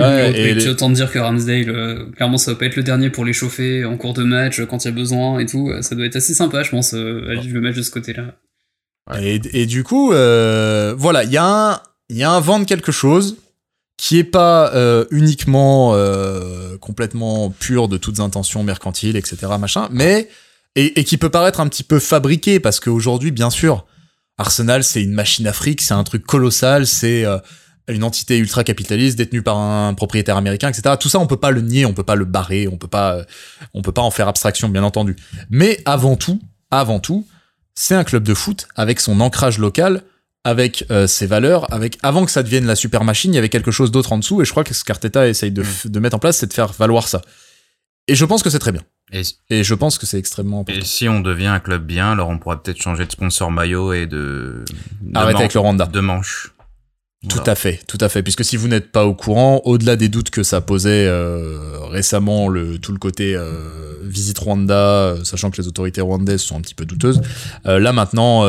Ouais, 0.00 0.30
et 0.30 0.54
les- 0.54 0.60
j'ai 0.60 0.70
autant 0.70 0.88
de 0.88 0.94
dire 0.94 1.12
que 1.12 1.18
Ramsdale, 1.18 1.68
euh, 1.68 2.10
clairement, 2.12 2.38
ça 2.38 2.52
va 2.52 2.58
pas 2.58 2.64
être 2.64 2.76
le 2.76 2.82
dernier 2.82 3.10
pour 3.10 3.26
les 3.26 3.34
chauffer 3.34 3.84
en 3.84 3.98
cours 3.98 4.14
de 4.14 4.24
match, 4.24 4.58
euh, 4.58 4.64
quand 4.64 4.82
il 4.84 4.88
y 4.88 4.90
a 4.90 4.94
besoin 4.94 5.38
et 5.40 5.44
tout. 5.46 5.68
Euh, 5.68 5.82
Ça 5.82 5.94
doit 5.94 6.06
être 6.06 6.16
assez 6.16 6.32
sympa, 6.32 6.62
je 6.62 6.70
pense, 6.70 6.94
euh, 6.94 7.28
à 7.36 7.38
vivre 7.38 7.52
le 7.54 7.60
match 7.60 7.76
de 7.76 7.82
ce 7.82 7.90
côté-là. 7.90 8.34
Et, 9.20 9.40
et 9.52 9.66
du 9.66 9.84
coup, 9.84 10.12
euh, 10.12 10.94
voilà, 10.96 11.24
y 11.24 11.28
il 11.32 12.16
y 12.16 12.22
a 12.22 12.30
un 12.30 12.40
vent 12.40 12.60
de 12.60 12.64
quelque 12.64 12.92
chose 12.92 13.36
qui 14.00 14.16
est 14.16 14.24
pas 14.24 14.72
euh, 14.74 15.04
uniquement 15.10 15.90
euh, 15.92 16.78
complètement 16.78 17.50
pur 17.50 17.86
de 17.86 17.98
toutes 17.98 18.18
intentions 18.18 18.64
mercantiles, 18.64 19.14
etc., 19.14 19.36
machin, 19.60 19.88
mais 19.92 20.30
et, 20.74 21.04
qui 21.04 21.18
peut 21.18 21.28
paraître 21.28 21.60
un 21.60 21.68
petit 21.68 21.82
peu 21.82 21.98
fabriqué 21.98 22.60
parce 22.60 22.80
qu'aujourd'hui, 22.80 23.30
bien 23.30 23.50
sûr, 23.50 23.84
Arsenal, 24.38 24.84
c'est 24.84 25.02
une 25.02 25.12
machine 25.12 25.46
afrique, 25.46 25.82
c'est 25.82 25.92
un 25.92 26.02
truc 26.02 26.24
colossal, 26.24 26.86
c'est 26.86 27.26
euh, 27.26 27.36
une 27.88 28.02
entité 28.02 28.38
ultra 28.38 28.64
capitaliste 28.64 29.18
détenue 29.18 29.42
par 29.42 29.58
un 29.58 29.92
propriétaire 29.92 30.38
américain, 30.38 30.70
etc. 30.70 30.94
Tout 30.98 31.10
ça, 31.10 31.18
on 31.18 31.26
peut 31.26 31.36
pas 31.36 31.50
le 31.50 31.60
nier, 31.60 31.84
on 31.84 31.92
peut 31.92 32.02
pas 32.02 32.14
le 32.14 32.24
barrer, 32.24 32.68
on 32.68 32.78
peut 32.78 32.88
pas, 32.88 33.16
euh, 33.16 33.24
on 33.74 33.82
peut 33.82 33.92
pas 33.92 34.00
en 34.00 34.10
faire 34.10 34.28
abstraction, 34.28 34.70
bien 34.70 34.82
entendu. 34.82 35.14
Mais 35.50 35.82
avant 35.84 36.16
tout, 36.16 36.40
avant 36.70 37.00
tout, 37.00 37.26
c'est 37.74 37.94
un 37.94 38.04
club 38.04 38.22
de 38.22 38.32
foot 38.32 38.66
avec 38.76 38.98
son 38.98 39.20
ancrage 39.20 39.58
local, 39.58 40.04
avec 40.44 40.84
euh, 40.90 41.06
ses 41.06 41.26
valeurs, 41.26 41.72
avec 41.72 41.98
avant 42.02 42.24
que 42.24 42.30
ça 42.30 42.42
devienne 42.42 42.66
la 42.66 42.76
super 42.76 43.04
machine, 43.04 43.32
il 43.32 43.36
y 43.36 43.38
avait 43.38 43.48
quelque 43.50 43.70
chose 43.70 43.90
d'autre 43.90 44.12
en 44.12 44.18
dessous, 44.18 44.40
et 44.40 44.44
je 44.44 44.50
crois 44.50 44.64
que 44.64 44.72
ce 44.74 44.84
qu'Arteta 44.84 45.28
essaye 45.28 45.50
de, 45.52 45.64
de 45.84 46.00
mettre 46.00 46.16
en 46.16 46.18
place, 46.18 46.38
c'est 46.38 46.46
de 46.46 46.52
faire 46.54 46.72
valoir 46.72 47.08
ça. 47.08 47.20
Et 48.08 48.14
je 48.14 48.24
pense 48.24 48.42
que 48.42 48.50
c'est 48.50 48.58
très 48.58 48.72
bien. 48.72 48.82
Et, 49.12 49.22
Et 49.50 49.64
je 49.64 49.74
pense 49.74 49.98
que 49.98 50.06
c'est 50.06 50.18
extrêmement 50.18 50.60
important. 50.60 50.80
et 50.80 50.84
si 50.84 51.08
on 51.08 51.20
devient 51.20 51.46
un 51.48 51.60
club 51.60 51.84
bien, 51.84 52.12
alors 52.12 52.28
on 52.28 52.38
pourra 52.38 52.62
peut-être 52.62 52.80
changer 52.80 53.04
de 53.06 53.12
sponsor 53.12 53.50
maillot 53.50 53.92
et 53.92 54.06
de, 54.06 54.64
de 55.02 55.16
Arrêtez 55.16 55.32
man- 55.34 55.42
avec 55.42 55.54
le 55.54 55.60
Rwanda. 55.60 55.86
de 55.86 56.00
manche. 56.00 56.52
Tout 57.28 57.42
à 57.44 57.54
fait, 57.54 57.80
tout 57.86 57.98
à 58.00 58.08
fait. 58.08 58.22
Puisque 58.22 58.46
si 58.46 58.56
vous 58.56 58.66
n'êtes 58.66 58.92
pas 58.92 59.04
au 59.04 59.14
courant, 59.14 59.60
au-delà 59.66 59.96
des 59.96 60.08
doutes 60.08 60.30
que 60.30 60.42
ça 60.42 60.62
posait 60.62 61.06
euh, 61.06 61.78
récemment, 61.90 62.48
le 62.48 62.78
tout 62.78 62.92
le 62.92 62.98
côté 62.98 63.34
euh, 63.36 63.98
visite 64.04 64.38
Rwanda, 64.38 65.16
sachant 65.22 65.50
que 65.50 65.60
les 65.60 65.68
autorités 65.68 66.00
rwandaises 66.00 66.40
sont 66.40 66.56
un 66.56 66.62
petit 66.62 66.74
peu 66.74 66.86
douteuses, 66.86 67.20
euh, 67.66 67.78
là 67.78 67.92
maintenant, 67.92 68.44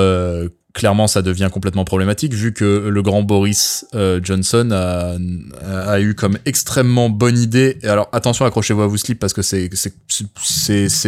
clairement, 0.73 1.07
ça 1.07 1.22
devient 1.22 1.49
complètement 1.52 1.85
problématique 1.85 2.34
vu 2.34 2.53
que 2.53 2.88
le 2.89 3.02
grand 3.02 3.23
Boris 3.23 3.85
euh, 3.93 4.19
Johnson 4.23 4.69
a, 4.72 5.99
eu 5.99 6.15
comme 6.15 6.38
extrêmement 6.45 7.10
bonne 7.10 7.38
idée. 7.38 7.77
Alors 7.84 8.10
attention, 8.11 8.45
accrochez-vous 8.45 8.81
à 8.81 8.88
vous 8.88 8.98
slip 8.98 9.19
parce 9.19 9.34
que 9.34 9.41
c'est 9.41 9.69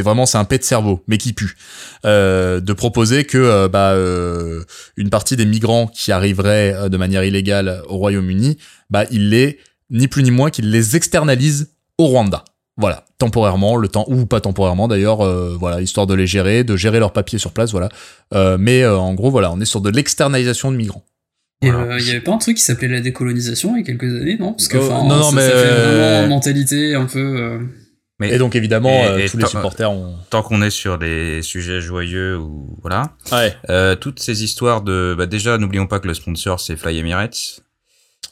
vraiment 0.01 0.25
c'est 0.25 0.37
un 0.37 0.45
pet 0.45 0.57
de 0.57 0.63
cerveau, 0.63 1.03
mais 1.07 1.17
qui 1.17 1.33
pue, 1.33 1.55
euh, 2.05 2.59
de 2.59 2.73
proposer 2.73 3.23
que 3.23 3.37
euh, 3.37 3.67
bah 3.67 3.95
une 4.97 5.09
partie 5.09 5.35
des 5.35 5.45
migrants 5.45 5.87
qui 5.87 6.11
arriveraient 6.11 6.89
de 6.89 6.97
manière 6.97 7.23
illégale 7.23 7.81
au 7.87 7.97
Royaume-Uni, 7.97 8.57
bah 8.89 9.05
il 9.11 9.29
les 9.29 9.59
ni 9.89 10.07
plus 10.07 10.23
ni 10.23 10.31
moins 10.31 10.49
qu'ils 10.49 10.71
les 10.71 10.95
externalisent 10.95 11.71
au 11.97 12.07
Rwanda. 12.07 12.43
Voilà, 12.77 13.05
temporairement, 13.19 13.75
le 13.75 13.87
temps 13.87 14.05
ou 14.07 14.25
pas 14.25 14.41
temporairement 14.41 14.87
d'ailleurs, 14.87 15.21
euh, 15.21 15.55
voilà, 15.59 15.79
histoire 15.81 16.07
de 16.07 16.15
les 16.15 16.25
gérer, 16.25 16.63
de 16.63 16.75
gérer 16.75 16.99
leurs 16.99 17.13
papiers 17.13 17.37
sur 17.37 17.51
place, 17.51 17.71
voilà. 17.71 17.89
Euh, 18.33 18.57
mais 18.59 18.81
euh, 18.81 18.97
en 18.97 19.13
gros, 19.13 19.29
voilà, 19.29 19.51
on 19.51 19.59
est 19.61 19.65
sur 19.65 19.79
de 19.81 19.89
l'externalisation 19.91 20.71
de 20.71 20.77
migrants. 20.77 21.05
Et 21.61 21.69
Voilà. 21.71 21.93
euh, 21.93 21.99
il 21.99 22.07
y 22.07 22.09
avait 22.09 22.19
pas 22.19 22.33
un 22.33 22.37
truc 22.39 22.57
qui 22.57 22.63
s'appelait 22.63 22.87
la 22.87 22.99
décolonisation 22.99 23.75
il 23.75 23.79
y 23.79 23.83
a 23.83 23.85
quelques 23.85 24.11
années, 24.19 24.37
non? 24.39 24.53
Parce 24.53 24.67
que, 24.67 24.77
Euh, 24.77 24.81
enfin, 24.87 25.03
non, 25.07 25.17
non, 25.17 25.29
ça, 25.29 25.35
mais, 25.35 25.41
ça 25.43 25.51
fait 25.51 25.69
vraiment 25.71 26.27
mentalité 26.27 26.95
un 26.95 27.05
peu. 27.05 27.19
euh, 27.19 27.59
Mais 28.19 28.33
Et 28.33 28.37
donc 28.37 28.55
évidemment, 28.55 28.89
Et- 28.89 29.05
euh, 29.07 29.17
et 29.19 29.29
tous 29.29 29.37
les 29.37 29.45
supporters 29.45 29.91
ont. 29.91 30.15
tant 30.29 30.41
qu'on 30.43 30.61
est 30.61 30.69
sur 30.69 30.97
des 30.97 31.41
sujets 31.41 31.79
joyeux 31.81 32.37
ou 32.37 32.77
voilà, 32.81 33.11
Ouais. 33.31 33.53
euh, 33.69 33.95
toutes 33.95 34.19
ces 34.19 34.43
histoires 34.43 34.81
de, 34.81 35.15
bah 35.17 35.25
déjà 35.25 35.57
n'oublions 35.57 35.87
pas 35.87 35.99
que 35.99 36.07
le 36.07 36.13
sponsor 36.13 36.59
c'est 36.59 36.75
Fly 36.75 36.99
Emirates. 36.99 37.61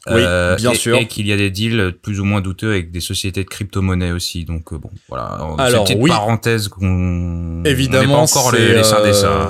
Oui, 0.07 0.22
bien 0.57 0.72
et- 0.72 0.76
sûr. 0.76 0.97
Et 0.97 1.07
qu'il 1.07 1.27
y 1.27 1.31
a 1.34 1.38
des 1.38 1.51
deals 1.51 1.93
plus 2.01 2.19
ou 2.19 2.26
moins 2.26 2.41
douteux 2.41 2.72
avec 2.72 2.91
des 2.91 3.01
sociétés 3.01 3.43
de 3.43 3.49
crypto-monnaie 3.49 4.11
aussi. 4.11 4.45
Donc 4.45 4.73
euh, 4.73 4.77
bon, 4.77 4.89
voilà. 5.09 5.26
Alors, 5.59 5.84
petite 5.84 5.97
oui. 5.99 6.09
parenthèse 6.09 6.68
qu'on 6.69 7.63
Évidemment, 7.65 8.23
on 8.23 8.26
pas 8.27 8.39
encore 8.39 8.51
les, 8.51 8.73
les 8.73 8.84
seins 8.84 9.03
des 9.03 9.23
euh. 9.23 9.45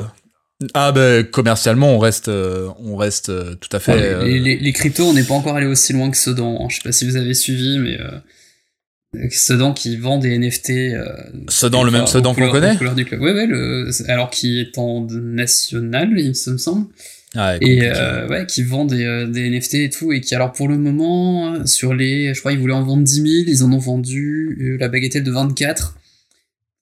Ah 0.75 0.91
ben 0.91 1.23
commercialement, 1.25 1.89
on 1.95 1.97
reste, 1.99 2.27
euh, 2.27 2.69
on 2.83 2.95
reste 2.95 3.29
euh, 3.29 3.55
tout 3.55 3.69
à 3.71 3.79
fait. 3.79 3.95
les, 3.97 4.03
euh, 4.03 4.23
les, 4.25 4.39
les- 4.39 4.57
les 4.57 4.73
cryptos, 4.73 5.05
on 5.05 5.13
n'est 5.13 5.23
pas 5.23 5.33
encore 5.33 5.55
allé 5.55 5.65
aussi 5.65 5.91
loin 5.93 6.11
que 6.11 6.17
Sedan. 6.17 6.59
hein. 6.61 6.67
Je 6.69 6.75
sais 6.75 6.81
pas 6.83 6.91
si 6.91 7.05
vous 7.05 7.15
avez 7.15 7.33
suivi, 7.33 7.79
mais 7.79 7.97
euh, 7.99 9.27
Sedan 9.31 9.73
qui 9.73 9.97
vend 9.97 10.19
des 10.19 10.37
NFT. 10.37 10.69
Euh, 10.93 11.05
Sedan, 11.49 11.83
le 11.83 11.91
même 11.91 12.05
Sedan 12.07 12.33
qu'on 12.35 12.49
connaît 12.51 12.75
club. 12.75 13.21
Ouais, 13.21 13.33
ouais, 13.33 13.45
le, 13.47 13.89
alors 14.09 14.29
qui 14.29 14.59
est 14.59 14.77
en 14.77 15.07
national, 15.09 16.11
il 16.17 16.27
me 16.29 16.57
semble. 16.57 16.87
Ouais, 17.35 17.57
et 17.61 17.81
euh, 17.83 18.27
ouais, 18.27 18.45
qui 18.45 18.63
vend 18.63 18.85
des, 18.85 19.03
euh, 19.05 19.27
des 19.27 19.49
NFT 19.49 19.73
et 19.75 19.89
tout, 19.89 20.11
et 20.11 20.21
qui 20.21 20.35
alors 20.35 20.51
pour 20.51 20.67
le 20.67 20.77
moment, 20.77 21.65
sur 21.65 21.93
les, 21.93 22.33
je 22.33 22.39
crois 22.39 22.51
ils 22.51 22.59
voulaient 22.59 22.73
en 22.73 22.83
vendre 22.83 23.03
10 23.03 23.13
000, 23.13 23.27
ils 23.47 23.63
en 23.63 23.71
ont 23.71 23.77
vendu 23.79 24.57
euh, 24.61 24.77
la 24.79 24.87
bagatelle 24.89 25.23
de 25.23 25.31
24 25.31 25.97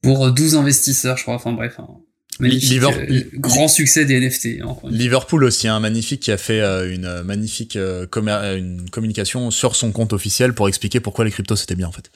pour 0.02 0.26
euh, 0.28 0.32
12 0.32 0.56
investisseurs, 0.56 1.18
je 1.18 1.24
crois, 1.24 1.36
enfin 1.36 1.52
bref, 1.52 1.78
magnifique, 2.40 2.82
euh, 2.84 3.22
grand 3.36 3.68
succès 3.68 4.06
des 4.06 4.20
NFT. 4.20 4.62
hein. 4.64 4.76
Liverpool 4.90 5.44
aussi, 5.44 5.68
un 5.68 5.80
magnifique 5.80 6.22
qui 6.22 6.32
a 6.32 6.38
fait 6.38 6.62
euh, 6.62 6.94
une 6.94 7.22
magnifique 7.24 7.76
une 7.76 8.90
communication 8.90 9.52
sur 9.52 9.76
son 9.76 9.92
compte 9.92 10.14
officiel 10.14 10.54
pour 10.54 10.68
expliquer 10.68 11.00
pourquoi 11.00 11.26
les 11.26 11.32
cryptos 11.32 11.58
c'était 11.58 11.76
bien 11.76 11.88
en 11.88 11.92
fait. 11.92 12.10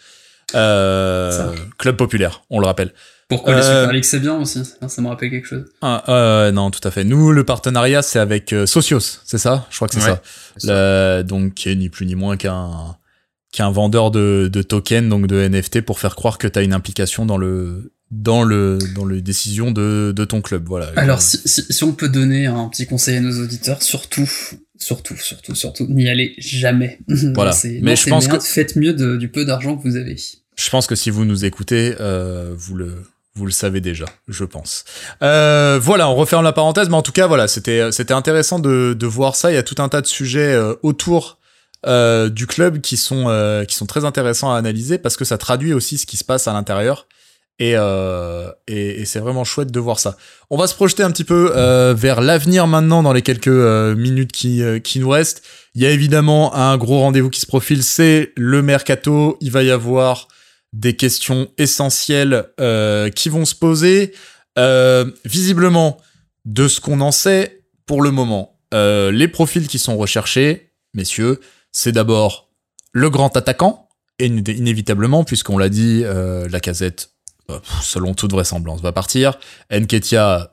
Euh, 0.55 1.53
club 1.77 1.97
populaire, 1.97 2.43
on 2.49 2.59
le 2.59 2.65
rappelle. 2.65 2.93
Pourquoi 3.29 3.55
les 3.55 3.61
Euh, 3.61 3.81
Super 3.81 3.93
League 3.93 4.03
c'est 4.03 4.19
bien 4.19 4.35
aussi, 4.39 4.63
ça, 4.65 4.87
ça 4.89 5.01
me 5.01 5.07
rappelle 5.07 5.29
quelque 5.31 5.47
chose. 5.47 5.65
Ah, 5.81 6.03
euh, 6.09 6.51
non, 6.51 6.69
tout 6.71 6.85
à 6.87 6.91
fait. 6.91 7.03
Nous, 7.03 7.31
le 7.31 7.43
partenariat, 7.43 8.01
c'est 8.01 8.19
avec 8.19 8.53
euh, 8.53 8.65
Socios, 8.65 8.99
c'est 9.25 9.37
ça? 9.37 9.65
Je 9.71 9.75
crois 9.77 9.87
que 9.87 9.95
c'est 9.95 10.01
Ouais, 10.09 10.15
ça. 10.57 11.17
Le- 11.19 11.23
donc, 11.23 11.53
qui 11.55 11.69
est 11.69 11.75
ni 11.75 11.89
plus 11.89 12.05
ni 12.05 12.15
moins 12.15 12.37
qu'un 12.37 12.95
qu'un 13.51 13.69
vendeur 13.71 14.09
de, 14.11 14.49
de 14.51 14.61
tokens, 14.63 15.07
donc 15.09 15.27
de 15.27 15.35
NFT, 15.47 15.81
pour 15.81 15.99
faire 15.99 16.15
croire 16.15 16.37
que 16.39 16.47
tu 16.47 16.57
as 16.57 16.63
une 16.63 16.73
implication 16.73 17.25
dans 17.25 17.37
le 17.37 17.93
dans 18.11 18.43
le 18.43 18.77
dans 18.95 19.05
les 19.05 19.21
décisions 19.21 19.71
de, 19.71 20.11
de 20.15 20.25
ton 20.25 20.41
club. 20.41 20.65
Voilà. 20.67 20.91
Alors 20.95 21.21
si, 21.21 21.39
si, 21.45 21.63
si 21.69 21.83
on 21.83 21.93
peut 21.93 22.09
donner 22.09 22.45
un 22.47 22.67
petit 22.69 22.85
conseil 22.87 23.17
à 23.17 23.21
nos 23.21 23.43
auditeurs, 23.43 23.81
surtout, 23.83 24.29
surtout, 24.77 25.15
surtout, 25.17 25.55
surtout, 25.55 25.85
n'y 25.87 26.09
allez 26.09 26.33
jamais. 26.39 26.99
Voilà. 27.35 27.55
Mais 27.81 27.95
je 27.95 28.07
pense 28.09 28.27
que- 28.27 28.39
Faites 28.39 28.75
mieux 28.75 28.93
de- 28.93 29.17
du 29.17 29.29
peu 29.29 29.45
d'argent 29.45 29.77
que 29.77 29.83
vous 29.87 29.95
avez. 29.97 30.15
Je 30.55 30.69
pense 30.69 30.85
que 30.87 30.95
si 30.95 31.09
vous 31.11 31.23
nous 31.25 31.45
écoutez, 31.45 31.95
euh, 31.99 32.53
vous 32.55 32.75
le 32.75 33.03
vous 33.35 33.45
le 33.47 33.51
savez 33.51 33.81
déjà, 33.81 34.05
je 34.27 34.45
pense. 34.45 34.85
Euh, 35.23 35.79
voilà, 35.81 36.07
on 36.07 36.15
referme 36.15 36.43
la 36.43 36.53
parenthèse, 36.53 36.89
mais 36.89 36.95
en 36.95 37.01
tout 37.01 37.11
cas, 37.11 37.25
voilà, 37.25 37.47
c'était 37.47 37.91
c'était 37.91 38.13
intéressant 38.13 38.59
de 38.59 38.95
de 38.97 39.07
voir 39.07 39.35
ça. 39.35 39.51
Il 39.51 39.55
y 39.55 39.57
a 39.57 39.63
tout 39.63 39.81
un 39.81 39.89
tas 39.89 40.01
de 40.01 40.07
sujets 40.07 40.53
euh, 40.53 40.75
autour 40.83 41.39
euh, 41.87 42.29
du 42.29 42.45
club 42.45 42.79
qui 42.79 42.95
sont 42.95 43.25
qui 43.67 43.75
sont 43.75 43.87
très 43.87 44.05
intéressants 44.05 44.53
à 44.53 44.57
analyser 44.57 44.99
parce 44.99 45.17
que 45.17 45.25
ça 45.25 45.39
traduit 45.39 45.73
aussi 45.73 45.97
ce 45.97 46.05
qui 46.05 46.17
se 46.17 46.23
passe 46.23 46.47
à 46.47 46.53
l'intérieur 46.53 47.07
Et, 47.59 47.71
et, 47.73 49.01
et 49.01 49.05
c'est 49.05 49.19
vraiment 49.19 49.43
chouette 49.43 49.71
de 49.71 49.79
voir 49.79 49.99
ça. 49.99 50.15
On 50.51 50.57
va 50.57 50.67
se 50.67 50.75
projeter 50.75 51.01
un 51.01 51.09
petit 51.11 51.23
peu 51.23 51.51
vers 51.95 52.21
l'avenir 52.21 52.67
maintenant 52.67 53.01
dans 53.01 53.13
les 53.13 53.23
quelques 53.23 53.47
minutes 53.47 54.31
qui, 54.31 54.61
qui 54.83 54.99
nous 54.99 55.09
restent. 55.09 55.41
Il 55.73 55.81
y 55.81 55.87
a 55.87 55.89
évidemment 55.89 56.53
un 56.55 56.77
gros 56.77 56.99
rendez-vous 56.99 57.31
qui 57.31 57.39
se 57.39 57.47
profile, 57.47 57.83
c'est 57.83 58.31
le 58.37 58.61
mercato. 58.61 59.37
Il 59.41 59.51
va 59.51 59.63
y 59.63 59.71
avoir 59.71 60.27
des 60.73 60.95
questions 60.95 61.49
essentielles 61.57 62.47
euh, 62.59 63.09
qui 63.09 63.29
vont 63.29 63.45
se 63.45 63.55
poser. 63.55 64.13
Euh, 64.59 65.09
visiblement, 65.23 65.97
de 66.45 66.67
ce 66.67 66.81
qu'on 66.81 66.99
en 66.99 67.11
sait 67.11 67.63
pour 67.85 68.01
le 68.01 68.11
moment, 68.11 68.59
euh, 68.73 69.11
les 69.11 69.27
profils 69.27 69.67
qui 69.67 69.79
sont 69.79 69.95
recherchés, 69.97 70.71
messieurs, 70.93 71.39
c'est 71.71 71.91
d'abord 71.91 72.49
le 72.91 73.09
grand 73.09 73.37
attaquant, 73.37 73.87
et 74.19 74.27
iné- 74.27 74.55
inévitablement, 74.55 75.23
puisqu'on 75.23 75.57
l'a 75.57 75.69
dit, 75.69 76.03
la 76.03 76.59
casette, 76.59 77.09
selon 77.81 78.13
toute 78.13 78.31
vraisemblance, 78.31 78.81
va 78.81 78.91
partir. 78.91 79.39
Nketia, 79.71 80.51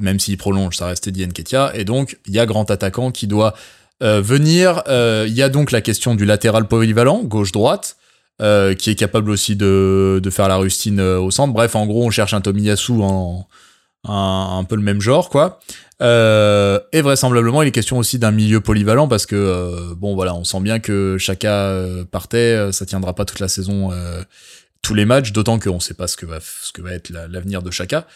même 0.00 0.20
s'il 0.20 0.36
prolonge, 0.36 0.76
ça 0.76 0.86
reste 0.86 1.08
Eddie 1.08 1.26
Nketia, 1.26 1.72
et 1.74 1.84
donc 1.84 2.18
il 2.26 2.34
y 2.34 2.38
a 2.38 2.46
grand 2.46 2.70
attaquant 2.70 3.10
qui 3.10 3.26
doit 3.26 3.54
venir. 4.00 4.82
Il 4.88 5.32
y 5.34 5.42
a 5.42 5.48
donc 5.48 5.72
la 5.72 5.80
question 5.80 6.14
du 6.14 6.24
latéral 6.24 6.68
polyvalent, 6.68 7.24
gauche-droite, 7.24 7.96
euh, 8.40 8.74
qui 8.74 8.90
est 8.90 8.94
capable 8.94 9.30
aussi 9.30 9.54
de, 9.56 10.20
de 10.22 10.30
faire 10.30 10.48
la 10.48 10.56
rustine 10.56 11.00
euh, 11.00 11.18
au 11.20 11.30
centre. 11.30 11.52
Bref, 11.52 11.74
en 11.76 11.86
gros, 11.86 12.04
on 12.04 12.10
cherche 12.10 12.34
un 12.34 12.40
Tomiyasu 12.40 12.92
en 13.02 13.46
un, 14.08 14.58
un 14.58 14.64
peu 14.64 14.76
le 14.76 14.82
même 14.82 15.00
genre, 15.00 15.28
quoi. 15.28 15.60
Euh, 16.00 16.80
et 16.92 17.02
vraisemblablement, 17.02 17.60
il 17.62 17.68
est 17.68 17.72
question 17.72 17.98
aussi 17.98 18.18
d'un 18.18 18.30
milieu 18.30 18.60
polyvalent 18.60 19.08
parce 19.08 19.26
que 19.26 19.36
euh, 19.36 19.94
bon, 19.94 20.14
voilà, 20.14 20.34
on 20.34 20.44
sent 20.44 20.60
bien 20.60 20.78
que 20.78 21.18
Chaka 21.18 21.76
partait, 22.10 22.72
ça 22.72 22.86
tiendra 22.86 23.14
pas 23.14 23.26
toute 23.26 23.40
la 23.40 23.48
saison, 23.48 23.90
tous 24.80 24.94
les 24.94 25.04
matchs, 25.04 25.32
d'autant 25.32 25.58
qu'on 25.58 25.78
sait 25.80 25.92
pas 25.92 26.06
ce 26.06 26.16
que 26.16 26.24
va 26.24 26.38
ce 26.40 26.72
que 26.72 26.80
va 26.80 26.92
être 26.92 27.10
la- 27.10 27.28
l'avenir 27.28 27.60
de 27.62 27.70
Chaka. 27.70 28.06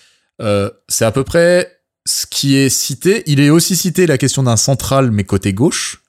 C'est 0.88 1.04
à 1.04 1.12
peu 1.12 1.24
près 1.24 1.70
ce 2.06 2.26
qui 2.26 2.56
est 2.56 2.70
cité. 2.70 3.22
Il 3.26 3.38
est 3.40 3.50
aussi 3.50 3.76
cité 3.76 4.06
la 4.06 4.16
question 4.16 4.42
d'un 4.42 4.56
central, 4.56 5.10
mais 5.10 5.24
côté 5.24 5.52
gauche, 5.52 6.02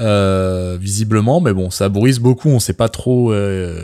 euh, 0.00 0.76
visiblement. 0.80 1.40
Mais 1.40 1.52
bon, 1.52 1.70
ça 1.70 1.88
brise 1.88 2.18
beaucoup. 2.20 2.48
On 2.50 2.60
sait 2.60 2.72
pas 2.72 2.88
trop. 2.88 3.32
euh, 3.32 3.82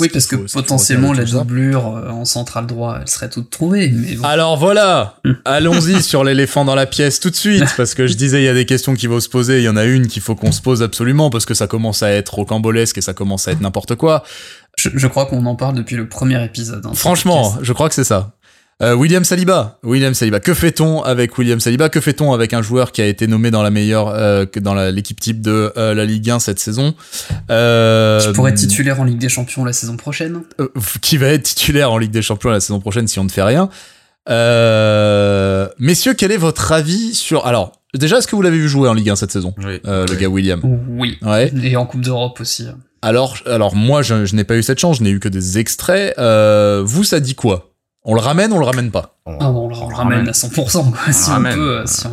Oui, 0.00 0.08
parce 0.12 0.26
que 0.26 0.36
faut- 0.36 0.60
potentiellement 0.60 1.12
la 1.12 1.24
doublure 1.24 1.86
euh, 1.96 2.08
en 2.10 2.24
central 2.24 2.66
droit, 2.66 2.98
elle 3.00 3.08
serait 3.08 3.28
toute 3.28 3.50
trouvée. 3.50 3.90
Mais 3.92 4.14
bon. 4.16 4.24
Alors 4.24 4.56
voilà, 4.56 5.16
Hmm. 5.24 5.32
allons-y 5.44 6.02
sur 6.02 6.24
l'éléphant 6.24 6.64
dans 6.64 6.74
la 6.74 6.86
pièce 6.86 7.20
tout 7.20 7.30
de 7.30 7.36
suite, 7.36 7.64
parce 7.76 7.94
que 7.94 8.06
je 8.06 8.14
disais 8.14 8.40
il 8.40 8.44
y 8.44 8.48
a 8.48 8.54
des 8.54 8.64
questions 8.66 8.94
qui 8.94 9.06
vont 9.06 9.20
se 9.20 9.28
poser, 9.28 9.58
il 9.58 9.64
y 9.64 9.68
en 9.68 9.76
a 9.76 9.84
une 9.84 10.06
qu'il 10.06 10.22
faut 10.22 10.34
qu'on 10.34 10.50
se 10.52 10.62
pose 10.62 10.82
absolument, 10.82 11.28
parce 11.30 11.44
que 11.44 11.54
ça 11.54 11.66
commence 11.66 12.02
à 12.02 12.10
être 12.10 12.34
rocambolesque 12.34 12.98
et 12.98 13.02
ça 13.02 13.12
commence 13.14 13.46
à 13.48 13.52
être 13.52 13.60
n'importe 13.60 13.94
quoi. 13.96 14.24
Je, 14.78 14.88
je 14.94 15.06
crois 15.06 15.26
qu'on 15.26 15.44
en 15.44 15.54
parle 15.56 15.74
depuis 15.76 15.96
le 15.96 16.08
premier 16.08 16.42
épisode. 16.42 16.86
hein, 16.86 16.92
Franchement, 16.94 17.54
je 17.60 17.72
crois 17.74 17.88
que 17.90 17.94
c'est 17.94 18.04
ça. 18.04 18.32
Euh, 18.82 18.94
William 18.94 19.22
Saliba, 19.24 19.78
William 19.84 20.12
Saliba. 20.12 20.40
Que 20.40 20.54
fait-on 20.54 21.02
avec 21.02 21.38
William 21.38 21.60
Saliba? 21.60 21.88
Que 21.88 22.00
fait-on 22.00 22.32
avec 22.32 22.52
un 22.52 22.62
joueur 22.62 22.90
qui 22.90 23.00
a 23.00 23.06
été 23.06 23.28
nommé 23.28 23.52
dans 23.52 23.62
la 23.62 23.70
meilleure, 23.70 24.08
euh, 24.08 24.44
dans 24.60 24.74
l'équipe 24.90 25.20
type 25.20 25.40
de 25.40 25.72
euh, 25.76 25.94
la 25.94 26.04
Ligue 26.04 26.28
1 26.30 26.40
cette 26.40 26.58
saison? 26.58 26.94
Euh. 27.50 28.20
Qui 28.20 28.32
pourrait 28.32 28.50
être 28.50 28.58
titulaire 28.58 29.00
en 29.00 29.04
Ligue 29.04 29.18
des 29.18 29.28
Champions 29.28 29.64
la 29.64 29.72
saison 29.72 29.96
prochaine? 29.96 30.40
euh, 30.60 30.68
qui 31.00 31.16
va 31.16 31.28
être 31.28 31.44
titulaire 31.44 31.92
en 31.92 31.98
Ligue 31.98 32.10
des 32.10 32.22
Champions 32.22 32.50
la 32.50 32.58
saison 32.60 32.80
prochaine 32.80 33.06
si 33.06 33.18
on 33.20 33.24
ne 33.24 33.28
fait 33.30 33.42
rien? 33.42 33.68
Euh, 34.28 35.68
messieurs, 35.78 36.14
quel 36.14 36.32
est 36.32 36.36
votre 36.36 36.72
avis 36.72 37.14
sur... 37.14 37.46
Alors, 37.46 37.72
déjà, 37.94 38.18
est-ce 38.18 38.26
que 38.26 38.34
vous 38.36 38.42
l'avez 38.42 38.58
vu 38.58 38.68
jouer 38.68 38.88
en 38.88 38.94
Ligue 38.94 39.10
1 39.10 39.16
cette 39.16 39.32
saison? 39.32 39.54
Oui. 39.58 39.80
euh, 39.86 40.06
Le 40.06 40.12
Oui. 40.14 40.20
gars 40.20 40.28
William. 40.28 40.60
Oui. 40.88 41.18
Ouais. 41.22 41.52
Et 41.62 41.76
en 41.76 41.86
Coupe 41.86 42.02
d'Europe 42.02 42.40
aussi. 42.40 42.66
Alors, 43.00 43.36
alors 43.46 43.74
moi, 43.74 44.02
je, 44.02 44.24
je 44.26 44.34
n'ai 44.36 44.44
pas 44.44 44.56
eu 44.56 44.62
cette 44.62 44.78
chance, 44.78 44.98
je 44.98 45.02
n'ai 45.02 45.10
eu 45.10 45.18
que 45.20 45.28
des 45.28 45.58
extraits. 45.58 46.14
Euh, 46.18 46.82
vous, 46.84 47.02
ça 47.04 47.18
dit 47.20 47.34
quoi? 47.34 47.71
On 48.04 48.14
le 48.14 48.20
ramène, 48.20 48.52
on 48.52 48.58
le 48.58 48.64
ramène 48.64 48.90
pas? 48.90 49.20
On- 49.26 49.36
Ah 49.40 49.50
bon, 49.52 49.66
on 49.66 49.68
le 49.68 49.76
on 49.76 49.88
le 49.88 49.94
ramène 49.94 50.28
à 50.28 50.32
100%, 50.32 50.90
quoi, 50.90 51.12
si 51.12 51.28
on 51.28 51.32
ramène. 51.32 51.54
peut. 51.54 51.78
euh, 51.78 51.86
si. 51.86 52.06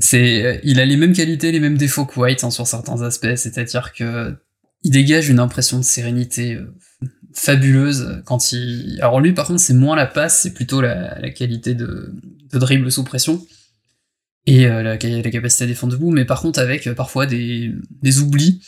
C'est, 0.00 0.44
euh, 0.44 0.58
il 0.64 0.80
a 0.80 0.84
les 0.84 0.96
mêmes 0.96 1.12
qualités, 1.12 1.52
les 1.52 1.60
mêmes 1.60 1.78
défauts 1.78 2.04
que 2.06 2.18
White 2.18 2.42
hein, 2.44 2.50
sur 2.50 2.66
certains 2.66 3.02
aspects, 3.02 3.34
c'est-à-dire 3.36 3.92
que 3.92 4.34
il 4.82 4.90
dégage 4.90 5.28
une 5.28 5.38
impression 5.38 5.78
de 5.78 5.84
sérénité 5.84 6.54
euh, 6.54 6.74
fabuleuse 7.34 8.22
quand 8.24 8.52
il. 8.52 8.98
Alors 9.00 9.20
lui, 9.20 9.32
par 9.32 9.46
contre, 9.46 9.60
c'est 9.60 9.74
moins 9.74 9.94
la 9.96 10.06
passe, 10.06 10.40
c'est 10.42 10.54
plutôt 10.54 10.80
la, 10.80 11.18
la 11.20 11.30
qualité 11.30 11.74
de, 11.74 12.12
de 12.52 12.58
dribble 12.58 12.90
sous 12.90 13.04
pression 13.04 13.44
et 14.46 14.66
euh, 14.66 14.82
la, 14.82 14.96
la 14.96 15.30
capacité 15.30 15.64
à 15.64 15.66
défendre 15.66 15.92
debout, 15.92 16.10
mais 16.10 16.24
par 16.24 16.40
contre 16.40 16.58
avec 16.60 16.86
euh, 16.86 16.94
parfois 16.94 17.26
des, 17.26 17.72
des 18.02 18.18
oublis. 18.20 18.60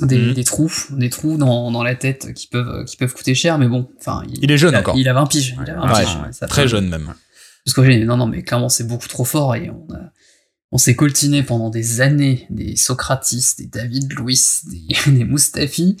Des, 0.00 0.18
Mhm. 0.18 0.34
des 0.34 0.44
trous, 0.44 0.72
des 0.90 1.08
trous 1.10 1.38
dans, 1.38 1.70
dans 1.70 1.82
la 1.82 1.94
tête 1.94 2.34
qui 2.34 2.48
peuvent, 2.48 2.84
qui 2.84 2.96
peuvent 2.98 3.14
coûter 3.14 3.34
cher, 3.34 3.58
mais 3.58 3.66
bon, 3.68 3.88
enfin, 3.98 4.22
Il 4.42 4.50
est 4.50 4.58
jeune 4.58 4.74
a, 4.74 4.80
encore. 4.80 4.96
Il 4.96 5.08
a 5.08 5.14
20 5.14 5.26
piges. 5.26 5.56
Il 5.64 5.70
a 5.70 5.74
20 5.76 5.82
Ouais, 5.94 6.04
piges. 6.04 6.16
ouais, 6.16 6.32
Ça 6.32 6.46
Très 6.46 6.62
fait- 6.62 6.68
jeune 6.68 6.88
même. 6.88 7.14
parce 7.64 7.74
que 7.74 7.82
j'ai- 7.84 8.04
non, 8.04 8.16
non, 8.18 8.26
mais 8.26 8.42
clairement, 8.42 8.68
c'est 8.68 8.86
beaucoup 8.86 9.08
trop 9.08 9.24
fort 9.24 9.54
et 9.54 9.70
on 9.70 9.86
a, 9.94 10.12
on 10.72 10.78
s'est 10.78 10.96
coltiné 10.96 11.42
pendant 11.42 11.70
des 11.70 12.00
années 12.02 12.46
des 12.50 12.76
Socratis, 12.76 13.54
des 13.58 13.66
David 13.66 14.12
Louis, 14.12 14.38
des, 14.70 14.86
des 15.18 15.24
Mustafi, 15.24 15.96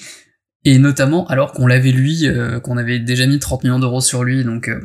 et 0.64 0.78
notamment 0.78 1.26
alors 1.28 1.52
qu'on 1.52 1.66
l'avait 1.66 1.92
lui, 1.92 2.26
euh, 2.26 2.60
qu'on 2.60 2.76
avait 2.76 2.98
déjà 2.98 3.26
mis 3.26 3.38
30 3.38 3.64
millions 3.64 3.78
d'euros 3.78 4.00
sur 4.02 4.24
lui, 4.24 4.44
donc 4.44 4.68
euh, 4.68 4.80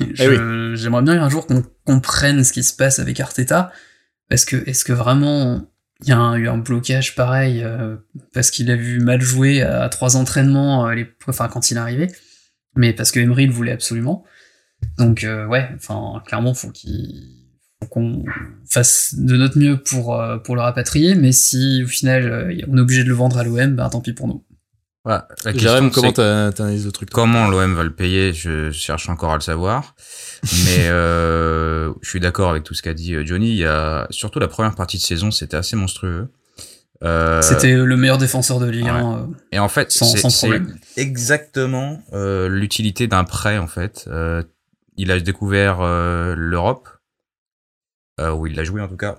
je- 0.00 0.74
j'aimerais 0.76 1.02
bien 1.02 1.22
un 1.22 1.28
jour 1.30 1.46
qu'on 1.46 1.62
comprenne 1.84 2.44
ce 2.44 2.52
qui 2.52 2.62
se 2.64 2.74
passe 2.74 2.98
avec 2.98 3.18
Arteta, 3.20 3.72
parce 4.28 4.44
que 4.44 4.56
est-ce 4.68 4.84
que 4.84 4.92
vraiment 4.92 5.62
il 6.02 6.08
y 6.08 6.12
a 6.12 6.36
eu 6.36 6.48
un 6.48 6.58
blocage 6.58 7.14
pareil 7.14 7.62
euh, 7.62 7.96
parce 8.34 8.50
qu'il 8.50 8.70
a 8.70 8.76
vu 8.76 9.00
mal 9.00 9.20
jouer 9.20 9.62
à, 9.62 9.88
trois 9.88 10.16
entraînements, 10.16 10.86
euh, 10.86 10.94
les, 10.94 11.06
enfin 11.26 11.48
quand 11.48 11.70
il 11.70 11.76
est 11.76 11.80
arrivé, 11.80 12.08
mais 12.74 12.92
parce 12.92 13.10
que 13.12 13.20
Emery 13.20 13.46
le 13.46 13.52
voulait 13.52 13.72
absolument. 13.72 14.24
Donc 14.98 15.24
euh, 15.24 15.46
ouais, 15.46 15.68
enfin 15.74 16.22
clairement 16.26 16.52
faut 16.52 16.70
faut 17.82 17.88
qu'on 17.88 18.24
fasse 18.68 19.14
de 19.16 19.36
notre 19.36 19.58
mieux 19.58 19.82
pour 19.82 20.20
euh, 20.20 20.38
le 20.48 20.60
rapatrier, 20.60 21.14
mais 21.14 21.32
si 21.32 21.82
au 21.84 21.88
final 21.88 22.64
on 22.68 22.76
est 22.76 22.80
obligé 22.80 23.02
de 23.02 23.08
le 23.08 23.14
vendre 23.14 23.38
à 23.38 23.44
l'OM, 23.44 23.74
bah 23.74 23.88
tant 23.90 24.00
pis 24.00 24.12
pour 24.12 24.28
nous. 24.28 24.45
Jérém, 25.54 25.90
comment 25.90 26.12
t'analyses 26.12 26.86
le 26.86 26.92
truc 26.92 27.10
comment 27.10 27.48
l'OM 27.48 27.74
va 27.74 27.84
le 27.84 27.94
payer? 27.94 28.32
Je 28.32 28.70
cherche 28.72 29.08
encore 29.08 29.32
à 29.32 29.36
le 29.36 29.40
savoir. 29.40 29.94
Mais 30.64 30.86
euh, 30.88 31.92
je 32.02 32.08
suis 32.08 32.20
d'accord 32.20 32.50
avec 32.50 32.64
tout 32.64 32.74
ce 32.74 32.82
qu'a 32.82 32.94
dit 32.94 33.14
euh, 33.14 33.24
Johnny. 33.24 33.50
Il 33.50 33.56
y 33.58 33.64
a 33.64 34.06
surtout 34.10 34.38
la 34.38 34.48
première 34.48 34.74
partie 34.74 34.96
de 34.96 35.02
saison, 35.02 35.30
c'était 35.30 35.56
assez 35.56 35.76
monstrueux. 35.76 36.28
Euh, 37.04 37.42
C'était 37.42 37.74
le 37.74 37.96
meilleur 37.96 38.16
défenseur 38.16 38.58
de 38.58 38.66
Ligue 38.66 38.84
ouais. 38.84 38.90
1. 38.90 39.18
euh, 39.18 39.26
Et 39.52 39.58
en 39.58 39.68
fait, 39.68 39.92
Sans- 39.92 40.30
c'est 40.30 40.62
exactement 40.96 42.02
euh, 42.14 42.48
l'utilité 42.48 43.06
d'un 43.06 43.24
prêt 43.24 43.58
en 43.58 43.66
fait. 43.66 44.06
Euh, 44.08 44.42
il 44.96 45.10
a 45.12 45.20
découvert 45.20 45.82
euh, 45.82 46.34
l'Europe, 46.36 46.88
euh, 48.18 48.30
où 48.32 48.46
il 48.46 48.56
l'a 48.56 48.64
joué 48.64 48.80
en 48.80 48.88
tout 48.88 48.96
cas. 48.96 49.18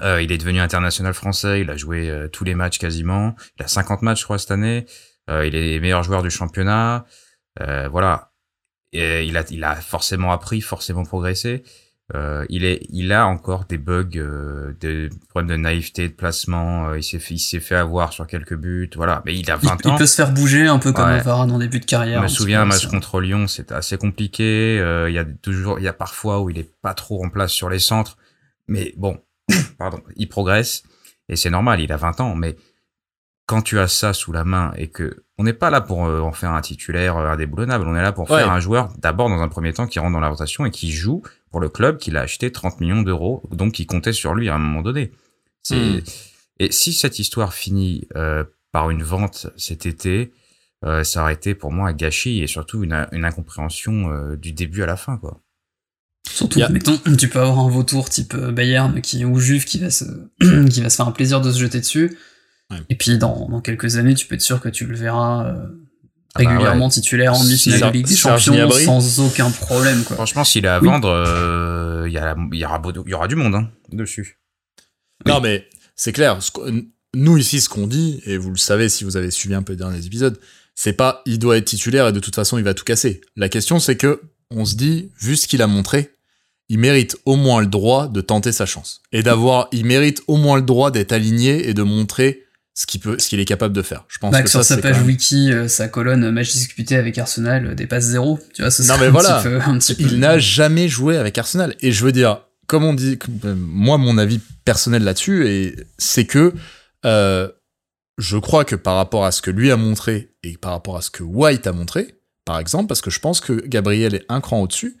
Euh, 0.00 0.22
il 0.22 0.32
est 0.32 0.38
devenu 0.38 0.58
international 0.60 1.12
français, 1.12 1.60
il 1.60 1.68
a 1.68 1.76
joué 1.76 2.08
euh, 2.08 2.28
tous 2.28 2.44
les 2.44 2.54
matchs 2.54 2.78
quasiment. 2.78 3.34
Il 3.58 3.62
a 3.62 3.68
50 3.68 4.00
matchs, 4.00 4.20
je 4.20 4.24
crois, 4.24 4.38
cette 4.38 4.50
année. 4.50 4.86
Euh, 5.30 5.46
il 5.46 5.54
est 5.54 5.80
meilleur 5.80 6.02
joueur 6.02 6.22
du 6.22 6.30
championnat. 6.30 7.04
Euh, 7.60 7.88
voilà. 7.88 8.32
Et 8.92 9.24
il 9.24 9.36
a, 9.36 9.44
il 9.50 9.64
a 9.64 9.74
forcément 9.76 10.32
appris, 10.32 10.60
forcément 10.60 11.04
progressé. 11.04 11.62
Euh, 12.14 12.44
il 12.50 12.64
est, 12.64 12.80
il 12.90 13.10
a 13.12 13.26
encore 13.26 13.64
des 13.64 13.78
bugs, 13.78 14.04
euh, 14.16 14.74
des 14.80 15.08
problèmes 15.30 15.48
de 15.48 15.56
naïveté, 15.56 16.08
de 16.08 16.12
placement. 16.12 16.88
euh, 16.90 16.98
il 16.98 17.02
s'est 17.02 17.18
fait, 17.18 17.34
il 17.34 17.38
s'est 17.38 17.60
fait 17.60 17.76
avoir 17.76 18.12
sur 18.12 18.26
quelques 18.26 18.56
buts. 18.56 18.90
Voilà. 18.96 19.22
Mais 19.24 19.34
il 19.34 19.50
a 19.50 19.58
il, 19.62 19.66
20 19.66 19.76
il 19.84 19.90
ans. 19.90 19.96
peut 19.96 20.04
se 20.06 20.16
faire 20.16 20.32
bouger 20.32 20.66
un 20.66 20.78
peu 20.78 20.92
comme 20.92 21.08
Ouais. 21.08 21.20
Varane 21.20 21.50
en 21.52 21.58
début 21.58 21.80
de 21.80 21.86
carrière. 21.86 22.18
Je 22.18 22.24
me 22.24 22.28
souviens, 22.28 22.62
un 22.62 22.64
match 22.66 22.86
contre 22.88 23.20
Lyon, 23.20 23.46
c'était 23.46 23.74
assez 23.74 23.96
compliqué. 23.96 24.76
Il 25.08 25.14
y 25.14 25.18
a 25.18 25.24
toujours, 25.24 25.78
il 25.78 25.84
y 25.84 25.88
a 25.88 25.94
parfois 25.94 26.40
où 26.42 26.50
il 26.50 26.58
est 26.58 26.70
pas 26.82 26.92
trop 26.92 27.24
en 27.24 27.30
place 27.30 27.52
sur 27.52 27.70
les 27.70 27.78
centres, 27.78 28.18
mais 28.68 28.92
bon, 28.98 29.18
pardon, 29.78 30.00
il 30.16 30.28
progresse 30.28 30.82
et 31.30 31.36
c'est 31.36 31.50
normal. 31.50 31.80
Il 31.80 31.92
a 31.92 31.96
20 31.96 32.20
ans, 32.20 32.34
mais 32.34 32.56
quand 33.52 33.62
tu 33.62 33.78
as 33.78 33.86
ça 33.88 34.12
sous 34.14 34.32
la 34.32 34.44
main 34.44 34.72
et 34.78 34.88
que 34.88 35.24
on 35.36 35.44
n'est 35.44 35.52
pas 35.52 35.68
là 35.68 35.80
pour 35.82 36.06
euh, 36.06 36.20
en 36.20 36.32
faire 36.32 36.52
un 36.52 36.60
titulaire 36.62 37.16
euh, 37.18 37.28
indéboulonnable, 37.28 37.86
on 37.86 37.94
est 37.94 38.00
là 38.02 38.12
pour 38.12 38.30
Ouais. 38.30 38.38
faire 38.38 38.50
un 38.50 38.60
joueur 38.60 38.88
d'abord 38.98 39.28
dans 39.28 39.40
un 39.42 39.48
premier 39.48 39.72
temps 39.74 39.86
qui 39.86 39.98
rentre 39.98 40.12
dans 40.12 40.20
la 40.20 40.28
rotation 40.30 40.64
et 40.64 40.70
qui 40.70 40.90
joue 40.90 41.22
pour 41.50 41.60
le 41.60 41.68
club 41.68 41.98
qu'il 41.98 42.16
a 42.16 42.22
acheté 42.22 42.50
30 42.50 42.80
millions 42.80 43.02
d'euros, 43.02 43.42
donc 43.50 43.72
qui 43.72 43.84
comptait 43.84 44.14
sur 44.14 44.34
lui 44.34 44.48
à 44.48 44.54
un 44.54 44.58
moment 44.58 44.80
donné. 44.82 45.12
Hmm. 45.70 45.98
et 46.58 46.72
si 46.72 46.92
cette 46.94 47.18
histoire 47.18 47.52
finit 47.54 48.08
euh, 48.16 48.42
par 48.72 48.88
une 48.90 49.02
vente 49.02 49.48
cet 49.56 49.84
été, 49.86 50.32
euh, 50.84 51.04
ça 51.04 51.22
aurait 51.22 51.34
été 51.34 51.54
pour 51.54 51.72
moi 51.72 51.90
un 51.90 51.92
gâchis 51.92 52.42
et 52.42 52.46
surtout 52.46 52.82
une, 52.84 53.06
une 53.12 53.24
incompréhension 53.24 54.10
euh, 54.10 54.36
du 54.36 54.52
début 54.52 54.82
à 54.82 54.86
la 54.86 54.96
fin, 54.96 55.18
quoi. 55.18 55.40
Surtout, 56.28 56.58
Y 56.60 56.62
a- 56.62 56.68
mettons, 56.70 56.98
tu 57.18 57.28
peux 57.28 57.40
avoir 57.40 57.58
un 57.58 57.68
vautour 57.68 58.08
type 58.08 58.34
Bayern 58.34 59.00
qui, 59.02 59.24
ou 59.24 59.38
Juve 59.38 59.64
qui 59.66 59.78
va, 59.78 59.90
se, 59.90 60.04
qui 60.70 60.80
va 60.80 60.88
se 60.88 60.96
faire 60.96 61.06
un 61.08 61.12
plaisir 61.12 61.40
de 61.40 61.50
se 61.52 61.58
jeter 61.58 61.78
dessus. 61.80 62.16
Ouais. 62.70 62.78
Et 62.88 62.96
puis 62.96 63.18
dans, 63.18 63.48
dans 63.48 63.60
quelques 63.60 63.96
années, 63.96 64.14
tu 64.14 64.26
peux 64.26 64.34
être 64.34 64.40
sûr 64.42 64.60
que 64.60 64.68
tu 64.68 64.86
le 64.86 64.96
verras 64.96 65.44
euh, 65.46 65.66
Ah 66.34 66.42
bah 66.42 66.48
régulièrement 66.50 66.88
titulaire 66.88 67.34
en 67.34 67.42
demi-finale 67.42 67.78
Ser- 67.78 67.86
de 67.88 67.92
Ligue 67.92 68.06
des 68.06 68.16
Champions 68.16 68.70
sans 68.70 69.20
aucun 69.20 69.50
problème. 69.50 70.02
Quoi. 70.04 70.16
Franchement, 70.16 70.44
s'il 70.44 70.64
est 70.64 70.68
à 70.68 70.80
Oui. 70.80 70.86
vendre, 70.86 71.08
euh, 71.08 72.04
il 72.08 72.12
y, 72.14 72.64
aura, 72.64 72.80
y 73.24 73.28
du 73.28 73.36
monde 73.36 73.54
hein, 73.54 73.70
dessus. 73.92 74.38
Non, 75.26 75.40
mais 75.40 75.68
c'est 75.96 76.12
clair. 76.12 76.38
nous, 77.14 77.36
ici, 77.36 77.60
ce 77.60 77.68
qu'on 77.68 77.86
dit, 77.86 78.22
et 78.24 78.38
vous 78.38 78.50
le 78.50 78.56
savez 78.56 78.88
si 78.88 79.04
vous 79.04 79.16
avez 79.16 79.30
suivi 79.30 79.54
un 79.54 79.62
peu 79.62 79.74
les 79.74 79.78
derniers 79.78 80.04
épisodes, 80.06 80.38
C'est 80.74 80.94
pas 80.94 81.20
il 81.26 81.38
doit 81.38 81.58
être 81.58 81.66
titulaire 81.66 82.08
et 82.08 82.12
de 82.12 82.18
toute 82.20 82.34
façon 82.34 82.56
il 82.56 82.64
va 82.64 82.72
tout 82.72 82.84
casser. 82.84 83.20
La 83.36 83.50
question 83.50 83.78
c'est 83.78 83.96
que 83.96 84.22
on 84.50 84.64
se 84.64 84.74
dit 84.74 85.10
vu 85.20 85.36
ce 85.36 85.46
qu'il 85.46 85.60
a 85.60 85.66
montré, 85.66 86.14
il 86.70 86.78
mérite 86.78 87.14
au 87.26 87.36
moins 87.36 87.60
le 87.60 87.66
droit 87.66 88.08
de 88.08 88.22
tenter 88.22 88.52
sa 88.52 88.64
chance 88.64 89.02
et 89.12 89.22
d'avoir 89.22 89.68
il 89.72 89.84
mérite 89.84 90.22
au 90.28 90.38
moins 90.38 90.56
le 90.56 90.62
droit 90.62 90.90
d'être 90.90 91.12
aligné 91.12 91.68
et 91.68 91.74
de 91.74 91.82
montrer 91.82 92.44
ce 92.74 92.86
qu'il 92.86 93.00
peut 93.00 93.18
ce 93.18 93.28
qu'il 93.28 93.38
est 93.40 93.44
capable 93.44 93.74
de 93.74 93.82
faire. 93.82 94.04
Je 94.08 94.18
pense 94.18 94.32
Bah, 94.32 94.42
que 94.42 94.48
sur 94.48 94.64
ça 94.64 94.76
sa 94.76 94.80
page 94.82 94.96
même- 94.98 95.06
wiki, 95.06 95.52
euh, 95.52 95.68
sa 95.68 95.88
colonne 95.88 96.30
match 96.30 96.52
disputé 96.52 96.96
avec 96.96 97.18
Arsenal 97.18 97.66
euh, 97.66 97.74
dépasse 97.74 98.04
zéro. 98.04 98.38
Tu 98.54 98.62
vois, 98.62 98.70
ce 98.70 98.82
Non, 98.82 98.96
mais 98.98 99.06
un, 99.06 99.10
voilà. 99.10 99.34
petit 99.40 99.48
peu, 99.48 99.60
un 99.60 99.78
petit 99.78 99.94
peu. 99.94 100.02
il 100.04 100.18
n'a 100.20 100.38
jamais 100.38 100.88
joué 100.88 101.16
avec 101.18 101.36
Arsenal. 101.36 101.76
Et 101.80 101.92
je 101.92 102.04
veux 102.04 102.12
dire, 102.12 102.40
comme 102.66 102.84
on 102.84 102.94
dit, 102.94 103.18
euh, 103.44 103.54
moi, 103.56 103.98
mon 103.98 104.16
avis 104.18 104.40
personnel 104.64 105.04
là-dessus, 105.04 105.46
et 105.48 105.76
c'est 105.98 106.24
que 106.24 106.54
euh, 107.04 107.48
je 108.18 108.38
crois 108.38 108.64
que 108.64 108.76
par 108.76 108.96
rapport 108.96 109.24
à 109.26 109.32
ce 109.32 109.42
que 109.42 109.50
lui 109.50 109.70
a 109.70 109.76
montré 109.76 110.30
et 110.42 110.56
par 110.56 110.70
rapport 110.72 110.96
à 110.96 111.02
ce 111.02 111.10
que 111.10 111.22
White 111.22 111.66
a 111.66 111.72
montré, 111.72 112.14
par 112.44 112.58
exemple, 112.58 112.86
parce 112.88 113.00
que 113.00 113.10
je 113.10 113.20
pense 113.20 113.40
que 113.40 113.52
Gabriel 113.66 114.14
est 114.14 114.24
un 114.28 114.40
cran 114.40 114.60
au-dessus, 114.62 114.96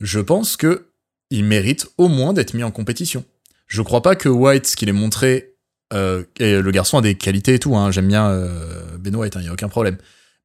je 0.00 0.18
pense 0.20 0.56
que 0.56 0.88
il 1.30 1.44
mérite 1.44 1.86
au 1.98 2.08
moins 2.08 2.32
d'être 2.32 2.52
mis 2.54 2.62
en 2.64 2.70
compétition. 2.70 3.24
Je 3.66 3.80
crois 3.80 4.02
pas 4.02 4.16
que 4.16 4.28
White, 4.28 4.66
ce 4.66 4.76
qu'il 4.76 4.88
ait 4.88 4.92
montré, 4.92 5.51
euh, 5.92 6.24
et 6.38 6.60
le 6.60 6.70
garçon 6.70 6.98
a 6.98 7.02
des 7.02 7.16
qualités 7.16 7.54
et 7.54 7.58
tout, 7.58 7.76
hein, 7.76 7.90
j'aime 7.90 8.08
bien 8.08 8.28
euh, 8.30 8.98
Ben 8.98 9.14
White, 9.14 9.36
il 9.38 9.46
y 9.46 9.48
a 9.48 9.52
aucun 9.52 9.68
problème. 9.68 9.96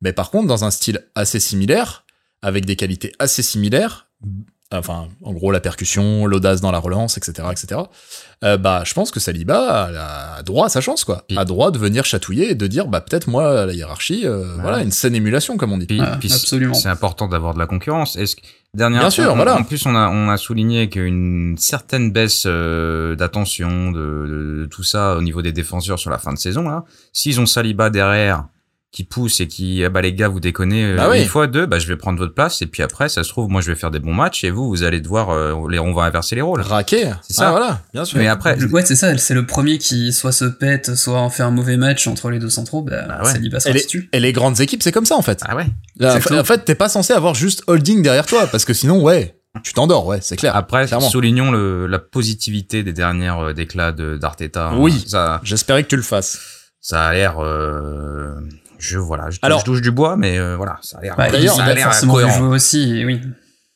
Mais 0.02 0.14
par 0.14 0.30
contre, 0.30 0.48
dans 0.48 0.66
un 0.66 0.72
style 0.72 1.04
assez 1.16 1.40
similaire, 1.40 2.06
avec 2.42 2.66
des 2.66 2.76
qualités 2.76 3.14
assez 3.20 3.42
similaires, 3.42 4.10
enfin, 4.74 5.08
en 5.24 5.34
gros, 5.34 5.52
la 5.52 5.60
percussion, 5.60 6.26
l'audace 6.26 6.62
dans 6.62 6.72
la 6.72 6.80
relance, 6.80 7.18
etc., 7.18 7.48
etc., 7.52 7.82
euh, 8.44 8.58
bah, 8.58 8.84
je 8.86 8.94
pense 8.94 9.10
que 9.12 9.20
Saliba 9.20 9.58
a, 9.58 10.36
a 10.38 10.44
droit 10.44 10.68
à 10.68 10.70
sa 10.70 10.82
chance, 10.82 11.04
quoi. 11.04 11.24
Puis- 11.28 11.38
A 11.38 11.46
droit 11.46 11.72
de 11.72 11.78
venir 11.80 12.06
chatouiller 12.06 12.52
et 12.52 12.56
de 12.56 12.68
dire, 12.68 12.88
bah, 12.88 13.02
peut-être 13.02 13.28
moi, 13.28 13.66
la 13.66 13.74
hiérarchie, 13.74 14.26
euh, 14.26 14.56
Ouais. 14.56 14.62
voilà, 14.62 14.82
une 14.84 14.92
saine 14.92 15.16
émulation, 15.16 15.58
comme 15.58 15.72
on 15.72 15.78
dit. 15.78 15.88
Puis, 15.88 16.00
puis 16.20 16.32
absolument. 16.34 16.74
c'est 16.74 16.90
important 16.90 17.28
d'avoir 17.28 17.54
de 17.54 17.60
la 17.60 17.66
concurrence. 17.68 18.16
Est-ce 18.16 18.36
que 18.36 18.42
dernière 18.74 19.02
Bien 19.02 19.10
sûr, 19.10 19.32
on- 19.32 19.36
voilà. 19.36 19.56
En 19.58 19.64
plus, 19.64 19.86
on 19.86 19.96
a 19.96 20.10
on 20.10 20.30
a 20.30 20.38
souligné 20.38 20.90
qu'une 20.90 21.56
certaine 21.58 22.12
baisse 22.12 22.44
euh, 22.46 23.16
d'attention 23.16 23.92
de, 23.92 24.00
de- 24.00 24.62
de 24.62 24.66
tout 24.70 24.84
ça 24.84 25.16
au 25.16 25.22
niveau 25.22 25.42
des 25.42 25.52
défenseurs 25.54 25.98
sur 25.98 26.12
la 26.12 26.18
fin 26.20 26.32
de 26.34 26.38
saison 26.38 26.68
là. 26.70 26.84
S'ils 27.14 27.40
ont 27.40 27.46
Saliba 27.48 27.90
derrière 27.90 28.46
qui 28.92 29.04
pousse 29.04 29.42
et 29.42 29.48
qui 29.48 29.84
ah 29.84 29.90
bah 29.90 30.02
les 30.02 30.14
gars 30.14 30.30
vous 30.30 30.40
déconnez 30.40 30.84
euh, 30.86 30.96
Bah 30.96 31.10
oui. 31.12 31.22
une 31.22 31.28
fois 31.28 31.46
deux 31.46 31.66
bah 31.66 31.78
je 31.78 31.88
vais 31.88 31.98
prendre 31.98 32.18
votre 32.18 32.34
place 32.34 32.62
et 32.62 32.68
puis 32.68 32.82
après 32.84 33.10
ça 33.10 33.24
se 33.24 33.30
trouve 33.30 33.50
moi 33.50 33.60
je 33.62 33.70
vais 33.70 33.76
faire 33.76 33.92
des 33.92 34.00
bons 34.00 34.14
matchs 34.14 34.46
et 34.46 34.50
vous 34.50 34.70
vous 34.70 34.84
allez 34.84 35.02
devoir 35.02 35.30
euh, 35.30 35.54
les 35.70 35.78
on 35.78 35.94
va 35.94 36.04
inverser 36.04 36.36
les 36.36 36.42
rôles. 36.42 36.62
Raquer. 36.62 37.12
C'est 37.22 37.34
ça. 37.34 37.50
Ah, 37.50 37.52
voilà, 37.52 37.82
bien 37.94 38.06
sûr. 38.06 38.18
Mais 38.18 38.28
après 38.28 38.56
Le- 38.56 38.68
Ouais, 38.72 38.86
c'est 38.86 38.96
ça, 38.96 39.16
c'est 39.18 39.34
le 39.34 39.46
premier 39.46 39.78
qui 39.78 40.14
soit 40.14 40.32
se 40.32 40.46
pète, 40.46 40.96
soit 40.96 41.20
en 41.20 41.30
fait 41.30 41.44
un 41.44 41.52
mauvais 41.52 41.76
match 41.78 42.08
entre 42.08 42.30
les 42.30 42.40
deux 42.40 42.50
centraux, 42.50 42.82
bah, 42.82 43.04
Bah 43.08 43.20
ouais. 43.24 43.32
Saliba 43.32 43.60
sera 43.60 43.72
Elle 43.72 43.78
est- 43.82 43.84
dessus. 43.86 44.10
Et 44.14 44.20
les 44.22 44.32
grandes 44.32 44.62
équipes, 44.62 44.82
c'est 44.82 44.92
comme 44.94 45.06
ça, 45.06 45.16
en 45.18 45.22
fait. 45.22 45.42
ah 45.46 45.56
ouais. 45.56 45.66
Là, 45.98 46.16
en 46.32 46.44
fait, 46.46 46.64
t'es 46.66 46.76
pas 46.76 46.90
censé 46.90 47.12
avoir 47.14 47.36
juste 47.36 47.64
holding 47.68 48.02
derrière 48.02 48.26
toi, 48.26 48.48
parce 48.48 48.64
que 48.66 48.74
sinon, 48.74 49.02
ouais, 49.04 49.36
tu 49.64 49.74
t'endors, 49.74 50.08
ouais, 50.08 50.20
c'est 50.22 50.38
clair. 50.38 50.56
Après 50.56 50.86
clairement. 50.88 51.10
soulignons 51.10 51.52
le, 51.52 51.88
la 51.88 52.00
positivité 52.00 52.84
des 52.84 52.94
dernières 52.94 53.40
euh, 53.50 53.54
déclats 53.54 53.92
de 53.92 54.16
d'Arteta. 54.18 54.70
hein. 54.70 54.78
Oui. 54.78 55.04
Ça 55.08 55.42
J'espérais 55.44 55.84
que 55.84 55.90
tu 55.90 55.96
le 55.98 56.02
fasses. 56.04 56.40
ça 56.80 57.06
a 57.08 57.14
l'air 57.14 57.36
euh, 57.44 58.32
je 58.80 58.98
voilà 59.00 59.30
je, 59.30 59.40
Alors- 59.42 59.60
je 59.60 59.66
touche 59.66 59.82
du 59.82 59.92
bois 59.92 60.16
mais 60.18 60.38
euh, 60.38 60.56
voilà 60.56 60.78
ça 60.82 60.98
a 60.98 61.02
l'air 61.02 61.16
Bah, 61.18 61.30
d'ailleurs, 61.30 61.56
il 61.56 61.58
ça 61.58 61.64
a 61.64 61.68
a 61.70 61.74
l'air 61.74 61.84
forcément 61.86 62.14
dû 62.18 62.22
cohérent 62.24 62.38
jouer 62.40 62.48
aussi, 62.56 63.04
oui. 63.06 63.22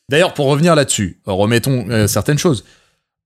D'ailleurs, 0.08 0.34
pour 0.34 0.46
revenir 0.46 0.74
là-dessus, 0.74 1.20
remettons 1.24 1.88
euh, 1.90 2.06
certaines 2.06 2.38
choses. 2.38 2.64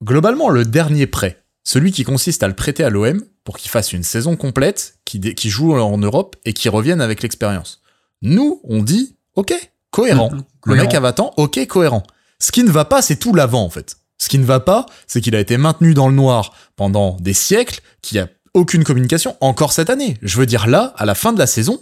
Globalement, 0.04 0.50
le 0.50 0.64
dernier 0.64 1.06
prêt, 1.06 1.42
celui 1.64 1.90
qui 1.90 2.04
consiste 2.04 2.42
à 2.42 2.48
le 2.48 2.54
prêter 2.54 2.84
à 2.84 2.90
l'OM 2.90 3.22
pour 3.44 3.56
qu'il 3.56 3.70
fasse 3.70 3.92
une 3.92 4.02
saison 4.02 4.36
complète, 4.36 4.98
qui, 5.04 5.18
dé- 5.18 5.34
qui 5.34 5.48
joue 5.50 5.74
en 5.78 5.98
Europe 5.98 6.36
et 6.44 6.52
qui 6.52 6.68
revienne 6.68 7.00
avec 7.00 7.22
l'expérience. 7.22 7.80
Nous, 8.22 8.60
on 8.64 8.82
dit, 8.82 9.16
ok, 9.34 9.52
cohérent. 9.90 10.30
Mhm. 10.30 10.36
Le 10.38 10.42
Cohérent. 10.60 10.84
mec 10.84 10.94
à 10.94 11.00
Vatan, 11.00 11.32
ok, 11.36 11.66
cohérent. 11.66 12.02
Ce 12.38 12.52
qui 12.52 12.62
ne 12.62 12.70
va 12.70 12.84
pas, 12.84 13.02
c'est 13.02 13.16
tout 13.16 13.34
l'avant, 13.34 13.64
en 13.64 13.70
fait. 13.70 13.96
Ce 14.18 14.28
qui 14.28 14.38
ne 14.38 14.44
va 14.44 14.60
pas, 14.60 14.86
c'est 15.06 15.20
qu'il 15.20 15.34
a 15.34 15.40
été 15.40 15.56
maintenu 15.56 15.94
dans 15.94 16.08
le 16.08 16.14
noir 16.14 16.52
pendant 16.76 17.16
des 17.20 17.34
siècles, 17.34 17.80
qu'il 18.02 18.16
n'y 18.18 18.22
a 18.22 18.28
aucune 18.56 18.84
communication, 18.84 19.36
encore 19.40 19.72
cette 19.72 19.90
année. 19.90 20.16
Je 20.22 20.36
veux 20.38 20.46
dire, 20.46 20.66
là, 20.66 20.94
à 20.96 21.04
la 21.04 21.14
fin 21.14 21.32
de 21.32 21.38
la 21.38 21.46
saison, 21.46 21.78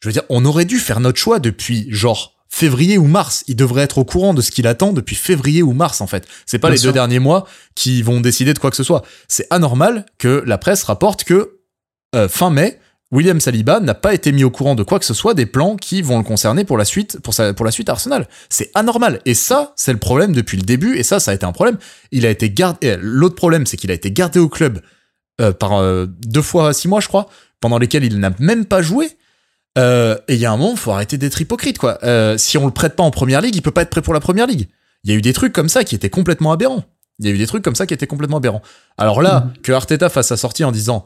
je 0.00 0.08
veux 0.08 0.12
dire, 0.12 0.24
on 0.28 0.44
aurait 0.44 0.64
dû 0.64 0.78
faire 0.78 1.00
notre 1.00 1.18
choix 1.18 1.38
depuis, 1.38 1.86
genre, 1.90 2.34
février 2.48 2.98
ou 2.98 3.06
mars. 3.06 3.44
Il 3.46 3.56
devrait 3.56 3.82
être 3.82 3.98
au 3.98 4.04
courant 4.04 4.34
de 4.34 4.42
ce 4.42 4.50
qu'il 4.50 4.66
attend 4.66 4.92
depuis 4.92 5.16
février 5.16 5.62
ou 5.62 5.72
mars, 5.72 6.00
en 6.00 6.06
fait. 6.06 6.26
C'est 6.44 6.58
pas 6.58 6.68
Bien 6.68 6.74
les 6.74 6.80
sûr. 6.80 6.88
deux 6.88 6.94
derniers 6.94 7.20
mois 7.20 7.46
qui 7.74 8.02
vont 8.02 8.20
décider 8.20 8.52
de 8.52 8.58
quoi 8.58 8.70
que 8.70 8.76
ce 8.76 8.82
soit. 8.82 9.02
C'est 9.28 9.46
anormal 9.50 10.06
que 10.18 10.42
la 10.44 10.58
presse 10.58 10.82
rapporte 10.82 11.24
que, 11.24 11.58
euh, 12.14 12.28
fin 12.28 12.50
mai, 12.50 12.80
William 13.10 13.40
Saliba 13.40 13.80
n'a 13.80 13.94
pas 13.94 14.12
été 14.12 14.32
mis 14.32 14.44
au 14.44 14.50
courant 14.50 14.74
de 14.74 14.82
quoi 14.82 14.98
que 14.98 15.04
ce 15.04 15.14
soit 15.14 15.34
des 15.34 15.46
plans 15.46 15.76
qui 15.76 16.02
vont 16.02 16.18
le 16.18 16.24
concerner 16.24 16.64
pour 16.64 16.76
la 16.76 16.84
suite, 16.84 17.20
pour, 17.20 17.32
sa, 17.32 17.54
pour 17.54 17.64
la 17.64 17.70
suite 17.70 17.88
Arsenal. 17.88 18.28
C'est 18.50 18.70
anormal. 18.74 19.20
Et 19.24 19.34
ça, 19.34 19.72
c'est 19.76 19.92
le 19.92 19.98
problème 19.98 20.32
depuis 20.32 20.56
le 20.56 20.62
début. 20.64 20.96
Et 20.96 21.02
ça, 21.02 21.20
ça 21.20 21.30
a 21.30 21.34
été 21.34 21.46
un 21.46 21.52
problème. 21.52 21.78
Il 22.12 22.26
a 22.26 22.30
été 22.30 22.50
gardé. 22.50 22.96
L'autre 23.00 23.34
problème, 23.34 23.66
c'est 23.66 23.76
qu'il 23.76 23.90
a 23.90 23.94
été 23.94 24.10
gardé 24.10 24.38
au 24.40 24.48
club 24.48 24.80
euh, 25.40 25.52
par 25.52 25.74
euh, 25.74 26.06
deux 26.08 26.42
fois 26.42 26.72
six 26.72 26.88
mois, 26.88 27.00
je 27.00 27.08
crois, 27.08 27.28
pendant 27.60 27.78
lesquels 27.78 28.04
il 28.04 28.18
n'a 28.18 28.30
même 28.38 28.64
pas 28.64 28.82
joué. 28.82 29.10
Euh, 29.78 30.16
et 30.28 30.34
il 30.34 30.40
y 30.40 30.46
a 30.46 30.52
un 30.52 30.56
moment, 30.56 30.74
faut 30.76 30.90
arrêter 30.92 31.18
d'être 31.18 31.40
hypocrite, 31.40 31.78
quoi. 31.78 31.98
Si 32.38 32.58
on 32.58 32.66
le 32.66 32.72
prête 32.72 32.96
pas 32.96 33.02
en 33.04 33.10
première 33.10 33.40
ligue, 33.40 33.54
il 33.56 33.62
peut 33.62 33.70
pas 33.70 33.82
être 33.82 33.90
prêt 33.90 34.02
pour 34.02 34.14
la 34.14 34.20
première 34.20 34.46
ligue. 34.46 34.68
Il 35.04 35.10
y 35.10 35.14
a 35.14 35.16
eu 35.16 35.22
des 35.22 35.32
trucs 35.32 35.52
comme 35.52 35.68
ça 35.68 35.84
qui 35.84 35.94
étaient 35.94 36.10
complètement 36.10 36.50
aberrants. 36.52 36.84
Il 37.20 37.26
y 37.26 37.30
a 37.30 37.32
eu 37.34 37.38
des 37.38 37.46
trucs 37.46 37.62
comme 37.64 37.74
ça 37.74 37.86
qui 37.86 37.94
étaient 37.94 38.06
complètement 38.06 38.38
aberrants. 38.38 38.62
Alors 38.96 39.22
là, 39.22 39.44
Mhm. 39.46 39.62
que 39.62 39.72
Arteta 39.72 40.08
fasse 40.08 40.28
sa 40.28 40.36
sortie 40.36 40.64
en 40.64 40.72
disant 40.72 41.04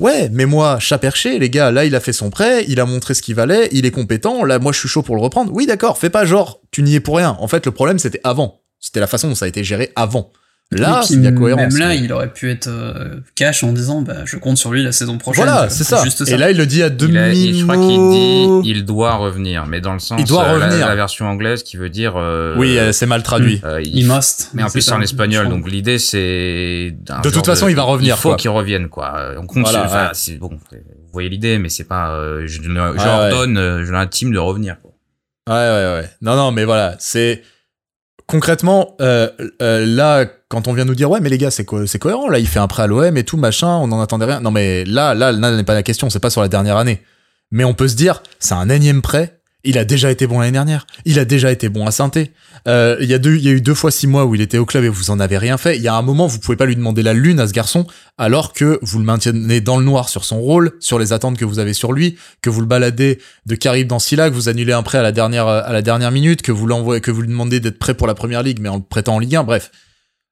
Ouais, 0.00 0.28
mais 0.32 0.46
moi, 0.46 0.78
chat 0.80 0.98
perché, 0.98 1.38
les 1.38 1.50
gars, 1.50 1.70
là, 1.70 1.84
il 1.84 1.94
a 1.94 2.00
fait 2.00 2.12
son 2.12 2.28
prêt, 2.30 2.64
il 2.66 2.80
a 2.80 2.84
montré 2.86 3.14
ce 3.14 3.22
qu'il 3.22 3.34
valait, 3.36 3.68
il 3.70 3.86
est 3.86 3.90
compétent, 3.92 4.44
là, 4.44 4.58
moi, 4.58 4.72
je 4.72 4.78
suis 4.80 4.88
chaud 4.88 5.02
pour 5.02 5.14
le 5.14 5.20
reprendre. 5.22 5.52
Oui, 5.54 5.66
d'accord, 5.66 5.98
fais 5.98 6.10
pas 6.10 6.24
genre, 6.24 6.60
tu 6.72 6.82
n'y 6.82 6.96
es 6.96 7.00
pour 7.00 7.16
rien. 7.18 7.36
En 7.38 7.46
fait, 7.46 7.64
le 7.64 7.70
problème, 7.72 7.98
c'était 8.00 8.20
avant. 8.24 8.60
C'était 8.80 8.98
la 9.00 9.06
façon 9.06 9.28
dont 9.28 9.34
ça 9.36 9.44
a 9.44 9.48
été 9.48 9.62
géré 9.62 9.92
avant. 9.94 10.32
Là, 10.72 11.02
il 11.10 11.22
y 11.22 11.26
a 11.28 11.30
cohérence. 11.32 11.72
Même 11.72 11.76
là, 11.76 11.94
il 11.94 12.12
aurait 12.12 12.32
pu 12.32 12.50
être 12.50 12.66
euh, 12.66 13.20
cash 13.36 13.62
en 13.62 13.72
disant 13.72 14.02
bah, 14.02 14.24
je 14.24 14.36
compte 14.38 14.56
sur 14.56 14.72
lui 14.72 14.82
la 14.82 14.90
saison 14.90 15.18
prochaine. 15.18 15.44
Voilà, 15.44 15.68
c'est 15.68 15.84
ça. 15.84 16.02
Juste 16.02 16.26
Et 16.26 16.36
là, 16.36 16.50
il 16.50 16.56
le 16.56 16.66
dit 16.66 16.82
à 16.82 16.88
Il 16.88 16.96
demi 16.96 17.16
a- 17.18 17.32
il- 17.32 17.58
je 17.58 17.62
crois 17.62 17.76
qu'il 17.76 18.10
dit 18.10 18.70
il 18.70 18.84
doit 18.84 19.14
revenir 19.14 19.66
mais 19.66 19.80
dans 19.80 19.92
le 19.92 20.00
sens 20.00 20.18
Il 20.20 20.26
doit 20.26 20.42
euh, 20.44 20.58
la- 20.58 20.66
revenir. 20.66 20.88
La, 20.88 20.94
version 20.96 21.26
anglaise 21.26 21.62
qui 21.62 21.76
veut 21.76 21.90
dire 21.90 22.14
euh, 22.16 22.56
Oui, 22.56 22.76
euh, 22.76 22.90
c'est 22.92 23.06
mal 23.06 23.22
traduit. 23.22 23.60
euh, 23.64 23.80
il- 23.82 23.98
il 23.98 24.06
must. 24.08 24.50
mais 24.54 24.64
en 24.64 24.68
plus 24.70 24.80
c'est 24.80 24.92
en 24.92 25.00
espagnol 25.00 25.48
donc 25.48 25.70
l'idée 25.70 25.98
c'est 26.00 26.96
De 27.22 27.30
toute 27.30 27.46
façon, 27.46 27.68
il 27.68 27.76
va 27.76 27.82
revenir, 27.82 28.16
il 28.16 28.20
faut 28.20 28.34
qu'il 28.34 28.50
revienne 28.50 28.88
quoi 28.88 29.32
on 29.38 29.46
compte 29.46 29.62
Voilà, 29.64 29.80
sur- 29.80 29.86
enfin, 29.86 30.04
ouais. 30.06 30.10
c'est 30.14 30.38
bon 30.38 30.50
vous 30.50 30.78
voyez 31.12 31.28
l'idée 31.28 31.58
mais 31.58 31.68
c'est 31.68 31.84
pas 31.84 32.10
euh, 32.16 32.42
je, 32.46 32.60
je 32.62 32.68
Ouais, 32.68 32.74
leur 32.74 33.20
ouais. 33.20 33.30
donne 33.30 33.84
je 33.84 33.90
leur 33.92 34.00
intime 34.00 34.32
de 34.32 34.38
revenir 34.38 34.76
quoi. 34.82 34.90
Ouais, 35.46 35.54
ouais, 35.54 36.00
ouais. 36.00 36.10
Non, 36.22 36.36
non, 36.36 36.52
mais 36.52 36.64
voilà, 36.64 36.96
c'est 36.98 37.42
concrètement 38.26 38.96
euh, 39.00 39.28
euh, 39.62 39.84
là 39.86 40.24
quand 40.48 40.68
on 40.68 40.72
vient 40.72 40.84
nous 40.84 40.94
dire 40.94 41.10
ouais 41.10 41.20
mais 41.20 41.28
les 41.28 41.38
gars 41.38 41.50
c'est 41.50 41.64
co- 41.64 41.86
c'est 41.86 41.98
cohérent 41.98 42.28
là 42.28 42.38
il 42.38 42.46
fait 42.46 42.58
un 42.58 42.68
prêt 42.68 42.82
à 42.84 42.86
l'OM 42.86 43.16
et 43.16 43.24
tout 43.24 43.36
machin 43.36 43.68
on 43.76 43.88
n'en 43.88 44.00
attendait 44.00 44.24
rien. 44.26 44.40
Non 44.40 44.50
mais 44.50 44.84
là 44.84 45.14
là 45.14 45.32
là 45.32 45.50
n'est 45.56 45.64
pas 45.64 45.74
la 45.74 45.82
question 45.82 46.10
c'est 46.10 46.20
pas 46.20 46.30
sur 46.30 46.40
la 46.40 46.48
dernière 46.48 46.76
année. 46.76 47.02
Mais 47.50 47.64
on 47.64 47.74
peut 47.74 47.88
se 47.88 47.96
dire 47.96 48.22
c'est 48.38 48.54
un 48.54 48.68
énième 48.68 49.02
prêt 49.02 49.40
il 49.64 49.78
a 49.78 49.84
déjà 49.84 50.10
été 50.10 50.26
bon 50.26 50.40
l'année 50.40 50.52
dernière 50.52 50.86
il 51.04 51.18
a 51.18 51.24
déjà 51.24 51.50
été 51.50 51.68
bon 51.68 51.86
à 51.86 51.90
Sainté 51.90 52.32
euh, 52.68 52.96
il 53.00 53.08
y 53.08 53.14
a 53.14 53.18
deux 53.18 53.36
il 53.36 53.44
y 53.44 53.48
a 53.48 53.52
eu 53.52 53.60
deux 53.60 53.74
fois 53.74 53.90
six 53.90 54.06
mois 54.06 54.24
où 54.24 54.34
il 54.34 54.40
était 54.40 54.58
au 54.58 54.66
club 54.66 54.84
et 54.84 54.88
vous 54.88 55.10
en 55.10 55.20
avez 55.20 55.38
rien 55.38 55.58
fait 55.58 55.76
il 55.76 55.82
y 55.82 55.88
a 55.88 55.94
un 55.94 56.02
moment 56.02 56.26
vous 56.26 56.38
pouvez 56.38 56.56
pas 56.56 56.66
lui 56.66 56.76
demander 56.76 57.02
la 57.02 57.12
lune 57.12 57.40
à 57.40 57.48
ce 57.48 57.52
garçon 57.52 57.86
alors 58.18 58.52
que 58.52 58.78
vous 58.82 58.98
le 58.98 59.04
maintenez 59.04 59.60
dans 59.60 59.76
le 59.76 59.84
noir 59.84 60.08
sur 60.08 60.24
son 60.24 60.40
rôle 60.40 60.72
sur 60.80 60.98
les 60.98 61.12
attentes 61.12 61.36
que 61.36 61.44
vous 61.44 61.58
avez 61.58 61.72
sur 61.72 61.92
lui 61.92 62.16
que 62.42 62.50
vous 62.50 62.60
le 62.60 62.66
baladez 62.66 63.18
de 63.46 63.54
Carib 63.54 63.88
dans 63.88 63.98
Silla, 63.98 64.28
que 64.28 64.34
vous 64.34 64.48
annulez 64.48 64.72
un 64.72 64.82
prêt 64.82 64.98
à 64.98 65.02
la 65.02 65.82
dernière 65.82 66.10
minute, 66.10 66.42
que 66.42 66.52
vous 66.52 66.66
l'envoyez, 66.66 67.00
que 67.00 67.10
vous 67.10 67.22
lui 67.22 67.28
demandez 67.28 67.60
d'être 67.60 67.78
prêt 67.78 67.94
pour 67.94 68.06
la 68.06 68.14
première 68.14 68.42
ligue, 68.42 68.58
mais 68.60 68.68
en 68.68 68.76
le 68.76 68.82
prêtant 68.82 69.16
en 69.16 69.18
Ligue 69.18 69.36
1. 69.36 69.44
Bref, 69.44 69.70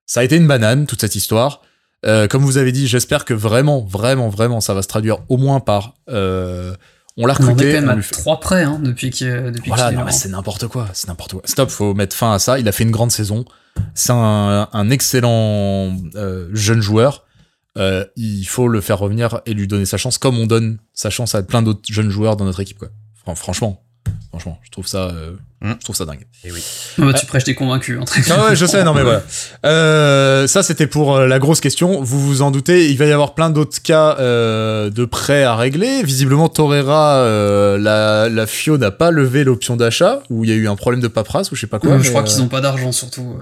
ça 0.06 0.20
a 0.20 0.24
été 0.24 0.36
une 0.36 0.46
banane 0.46 0.86
toute 0.86 1.00
cette 1.00 1.16
histoire. 1.16 1.62
Euh, 2.04 2.26
comme 2.26 2.42
vous 2.42 2.58
avez 2.58 2.72
dit, 2.72 2.88
j'espère 2.88 3.24
que 3.24 3.34
vraiment, 3.34 3.80
vraiment, 3.80 4.28
vraiment, 4.28 4.60
ça 4.60 4.74
va 4.74 4.82
se 4.82 4.88
traduire 4.88 5.18
au 5.28 5.36
moins 5.36 5.60
par. 5.60 5.94
Euh, 6.10 6.74
on 7.16 7.26
l'a 7.26 7.34
On 7.38 7.44
en 7.44 7.44
est 7.44 7.46
quand 7.46 7.52
recruté. 7.52 7.80
même 7.80 8.02
on 8.26 8.32
à 8.34 8.56
hein, 8.56 8.80
depuis 8.82 9.10
que 9.10 9.50
depuis 9.50 9.68
Voilà, 9.68 9.88
hein. 9.88 10.10
c'est 10.10 10.28
n'importe 10.30 10.66
quoi, 10.68 10.88
c'est 10.94 11.08
n'importe 11.08 11.32
quoi. 11.32 11.42
Stop, 11.44 11.70
faut 11.70 11.94
mettre 11.94 12.16
fin 12.16 12.32
à 12.32 12.38
ça. 12.38 12.58
Il 12.58 12.66
a 12.68 12.72
fait 12.72 12.84
une 12.84 12.90
grande 12.90 13.10
saison. 13.10 13.44
C'est 13.94 14.12
un, 14.12 14.68
un 14.72 14.90
excellent 14.90 15.96
euh, 16.14 16.48
jeune 16.52 16.80
joueur. 16.80 17.24
Euh, 17.78 18.04
il 18.16 18.44
faut 18.44 18.68
le 18.68 18.80
faire 18.82 18.98
revenir 18.98 19.40
et 19.46 19.54
lui 19.54 19.66
donner 19.66 19.86
sa 19.86 19.96
chance, 19.96 20.18
comme 20.18 20.38
on 20.38 20.46
donne 20.46 20.78
sa 20.92 21.08
chance 21.10 21.34
à 21.34 21.42
plein 21.42 21.62
d'autres 21.62 21.80
jeunes 21.90 22.10
joueurs 22.10 22.36
dans 22.36 22.44
notre 22.44 22.60
équipe, 22.60 22.78
quoi. 22.78 22.88
Franchement, 23.34 23.82
franchement, 24.28 24.58
je 24.62 24.70
trouve 24.70 24.86
ça, 24.86 25.08
euh, 25.08 25.36
Mm. 25.62 25.72
je 25.78 25.84
trouve 25.84 25.96
ça 25.96 26.04
dingue. 26.04 26.26
Et 26.44 26.50
oui. 26.50 26.62
Ah 26.98 27.06
bah, 27.06 27.12
tu 27.12 27.24
prêches 27.24 27.44
des 27.44 27.54
convaincus. 27.54 27.96
Hein, 28.00 28.04
très 28.04 28.20
Ah 28.32 28.48
ouais, 28.48 28.56
je 28.56 28.66
sais, 28.66 28.82
non 28.82 28.94
mais 28.94 29.02
voilà. 29.02 29.22
Euh, 29.64 30.48
ça 30.48 30.64
c'était 30.64 30.88
pour 30.88 31.16
euh, 31.16 31.26
la 31.28 31.38
grosse 31.38 31.60
question. 31.60 32.02
Vous 32.02 32.20
vous 32.20 32.42
en 32.42 32.50
doutez, 32.50 32.90
il 32.90 32.98
va 32.98 33.06
y 33.06 33.12
avoir 33.12 33.34
plein 33.34 33.48
d'autres 33.48 33.80
cas 33.80 34.16
euh, 34.18 34.90
de 34.90 35.04
prêts 35.04 35.44
à 35.44 35.54
régler. 35.54 36.02
Visiblement, 36.02 36.48
Torreira, 36.48 37.18
euh, 37.18 37.78
la, 37.78 38.28
la 38.28 38.46
FIO 38.46 38.76
n'a 38.76 38.90
pas 38.90 39.12
levé 39.12 39.44
l'option 39.44 39.76
d'achat, 39.76 40.22
ou 40.30 40.44
il 40.44 40.50
y 40.50 40.52
a 40.52 40.56
eu 40.56 40.66
un 40.66 40.76
problème 40.76 41.00
de 41.00 41.08
paperasse, 41.08 41.52
ou 41.52 41.54
je 41.54 41.60
sais 41.60 41.66
pas 41.68 41.78
quoi. 41.78 41.92
Euh, 41.92 41.98
mais, 41.98 42.02
je 42.02 42.08
crois 42.10 42.22
euh, 42.22 42.24
qu'ils 42.24 42.42
ont 42.42 42.48
pas 42.48 42.60
d'argent 42.60 42.90
surtout. 42.90 43.38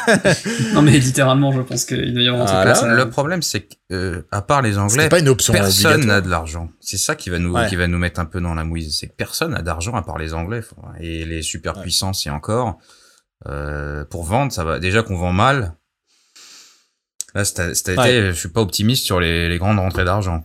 non 0.72 0.80
mais 0.80 0.92
littéralement, 0.92 1.52
je 1.52 1.60
pense 1.60 1.84
qu'il 1.84 2.14
doit 2.14 2.22
y 2.22 2.28
avoir 2.28 2.42
un 2.42 2.46
truc 2.46 2.74
comme 2.74 2.74
ça. 2.74 2.94
Le 2.94 3.10
problème, 3.10 3.42
c'est 3.42 3.60
que 3.60 3.74
euh, 3.92 4.22
à 4.30 4.42
part 4.42 4.62
les 4.62 4.78
Anglais, 4.78 5.08
pas 5.08 5.18
une 5.18 5.28
option 5.28 5.52
personne 5.52 6.06
n'a 6.06 6.20
de 6.20 6.28
l'argent. 6.28 6.70
C'est 6.80 6.96
ça 6.98 7.16
qui 7.16 7.28
va 7.30 7.38
nous 7.38 7.52
Ouais. 7.52 7.68
qui 7.68 7.76
va 7.76 7.86
nous 7.86 7.98
mettre 7.98 8.20
un 8.20 8.24
peu 8.24 8.40
dans 8.40 8.54
la 8.54 8.64
mouise. 8.64 8.96
C'est 8.98 9.08
que 9.08 9.14
personne 9.14 9.50
n'a 9.52 9.62
d'argent 9.62 9.94
à 9.94 10.02
part 10.02 10.18
les 10.18 10.32
Anglais 10.34 10.60
et 11.00 11.24
les 11.24 11.42
superpuissances 11.42 12.26
et 12.26 12.30
encore. 12.30 12.78
Euh, 13.48 14.04
pour 14.04 14.24
vendre, 14.24 14.52
ça 14.52 14.64
va. 14.64 14.78
Déjà 14.78 15.02
qu'on 15.02 15.16
vend 15.16 15.32
mal. 15.32 15.74
Là, 17.34 17.44
cet, 17.44 17.60
été, 17.88 17.96
Ouais. 17.96 18.26
je 18.26 18.38
suis 18.38 18.48
pas 18.48 18.60
optimiste 18.60 19.04
sur 19.04 19.20
les, 19.20 19.48
les 19.48 19.58
grandes 19.58 19.78
rentrées 19.78 20.04
d'argent. 20.04 20.44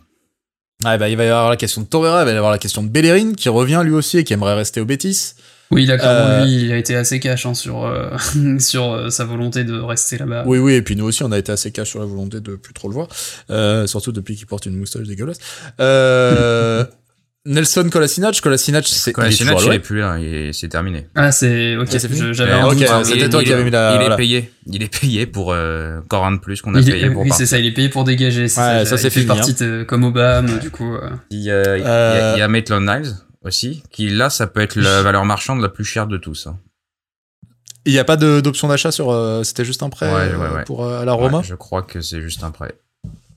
Ouais, 0.84 0.97
bah, 0.97 1.09
il 1.09 1.17
va 1.17 1.23
y 1.26 1.27
avoir 1.27 1.49
la 1.49 1.57
question 1.57 1.81
de 1.81 1.88
Torreira, 1.88 2.22
il 2.22 2.26
va 2.26 2.31
y 2.31 2.35
avoir 2.35 2.51
la 2.51 2.57
question 2.59 2.84
de 2.84 2.89
Bellerin 2.89 3.34
qui 3.34 3.49
revient 3.49 3.81
lui 3.84 3.93
aussi 3.93 4.17
et 4.19 4.23
qui 4.23 4.34
aimerait 4.34 4.53
rester 4.55 4.81
au 4.81 4.85
Betis. 4.85 5.34
Oui, 5.72 5.86
là, 5.86 5.98
clairement, 5.98 6.20
Euh, 6.30 6.46
lui, 6.46 6.66
il 6.66 6.72
a 6.72 6.78
été 6.78 6.96
assez 6.96 7.20
cash 7.20 7.46
hein, 7.46 7.54
sur, 7.56 7.86
euh, 7.86 8.10
sur 8.60 8.92
euh, 8.94 9.10
sa 9.10 9.26
volonté 9.26 9.64
de 9.64 9.74
rester 9.80 10.18
là-bas. 10.18 10.44
Oui, 10.46 10.60
oui, 10.60 10.74
et 10.74 10.82
puis 10.82 10.96
nous 10.96 11.06
aussi, 11.06 11.24
on 11.24 11.32
a 11.32 11.38
été 11.40 11.52
assez 11.52 11.72
cash 11.72 11.90
sur 11.90 12.00
la 12.00 12.06
volonté 12.06 12.40
de 12.40 12.56
plus 12.56 12.74
trop 12.74 12.88
le 12.88 12.94
voir, 12.94 13.08
euh, 13.50 13.88
surtout 13.88 14.12
depuis 14.12 14.36
qu'il 14.36 14.46
porte 14.48 14.66
une 14.68 14.78
moustache 14.78 15.08
dégueulasse. 15.08 15.38
Euh, 15.80 16.84
Nelson 17.48 17.88
Kolasinac, 17.92 18.42
Kolasinac, 18.42 18.88
c'est 18.88 19.16
la 19.16 19.28
il 19.30 19.74
est 19.74 19.80
plus 19.80 20.00
là, 20.00 20.18
c'est 20.52 20.68
terminé. 20.68 21.06
Ah, 21.14 21.32
c'est 21.32 21.76
ok. 21.78 21.88
Ah, 21.94 22.00
c'est 22.00 22.08
fini 22.08 22.20
je- 22.20 22.34
J'avais 22.34 22.54
Euh, 22.54 22.62
un 22.62 22.66
ok, 22.70 22.76
doute. 22.78 22.88
hein. 22.90 23.04
c'était 23.04 23.30
toi 23.30 23.42
il 23.44 23.46
qui 23.48 23.54
avais 23.54 23.64
mis 23.64 23.70
la- 23.70 23.92
Il 23.94 24.00
voilà. 24.00 24.16
est 24.16 24.18
payé. 24.18 24.52
Il 24.66 24.82
est 24.82 25.00
payé 25.00 25.28
pour 25.28 25.54
euh, 25.54 26.00
encore 26.00 26.26
un 26.26 26.32
de 26.32 26.40
plus 26.40 26.64
qu'on 26.64 26.74
a 26.74 26.80
Il 26.80 26.90
est- 26.90 26.94
payé 26.94 27.10
pour 27.12 27.22
oui, 27.22 27.30
c'est 27.38 27.46
ça, 27.46 27.60
il 27.60 27.68
est 27.68 27.72
payé 27.72 27.90
pour 27.90 28.04
dégager. 28.04 28.48
c'est 28.48 28.60
Ouais, 28.60 28.86
ça, 28.86 28.96
il 28.96 28.98
c'est 28.98 29.10
fait 29.12 29.20
fini, 29.20 29.32
hein. 29.32 29.36
partie 29.36 29.54
de- 29.54 29.84
comme 29.88 30.06
Obama, 30.06 30.58
du 30.58 30.72
coup. 30.72 30.96
euh. 30.96 31.08
Il 31.30 31.40
y 31.44 31.52
a, 31.52 31.78
il 31.78 31.84
y 31.84 31.86
a- 31.86 32.36
il 32.36 32.40
y 32.40 32.42
a 32.42 32.48
Maitland 32.48 32.82
Niles 32.84 33.14
aussi, 33.45 33.84
qui 33.91 34.09
là, 34.09 34.30
ça 34.30 34.47
peut 34.47 34.59
être 34.61 34.76
la 34.76 35.01
valeur 35.01 35.23
marchande 35.26 35.61
la 35.61 35.69
plus 35.69 35.85
chère 35.85 36.07
de 36.07 36.17
tous. 36.17 36.47
hein. 36.47 36.57
Il 37.85 37.93
n'y 37.93 37.99
a 37.99 38.03
pas 38.03 38.17
de- 38.17 38.41
d'option 38.41 38.67
d'achat 38.67 38.91
sur. 38.91 39.11
euh, 39.11 39.43
C'était 39.43 39.63
juste 39.65 39.84
un 39.84 39.89
prêt 39.89 40.07
Ouais, 40.11 40.22
euh, 40.34 40.38
ouais, 40.38 40.55
ouais. 40.55 40.63
pour 40.63 40.84
euh, 40.84 41.01
à 41.01 41.05
la 41.05 41.13
Roma 41.13 41.38
Ouais, 41.39 41.43
je 41.43 41.53
crois 41.55 41.84
que 41.84 42.01
c'est 42.01 42.22
juste 42.22 42.43
un 42.43 42.51
prêt. 42.51 42.73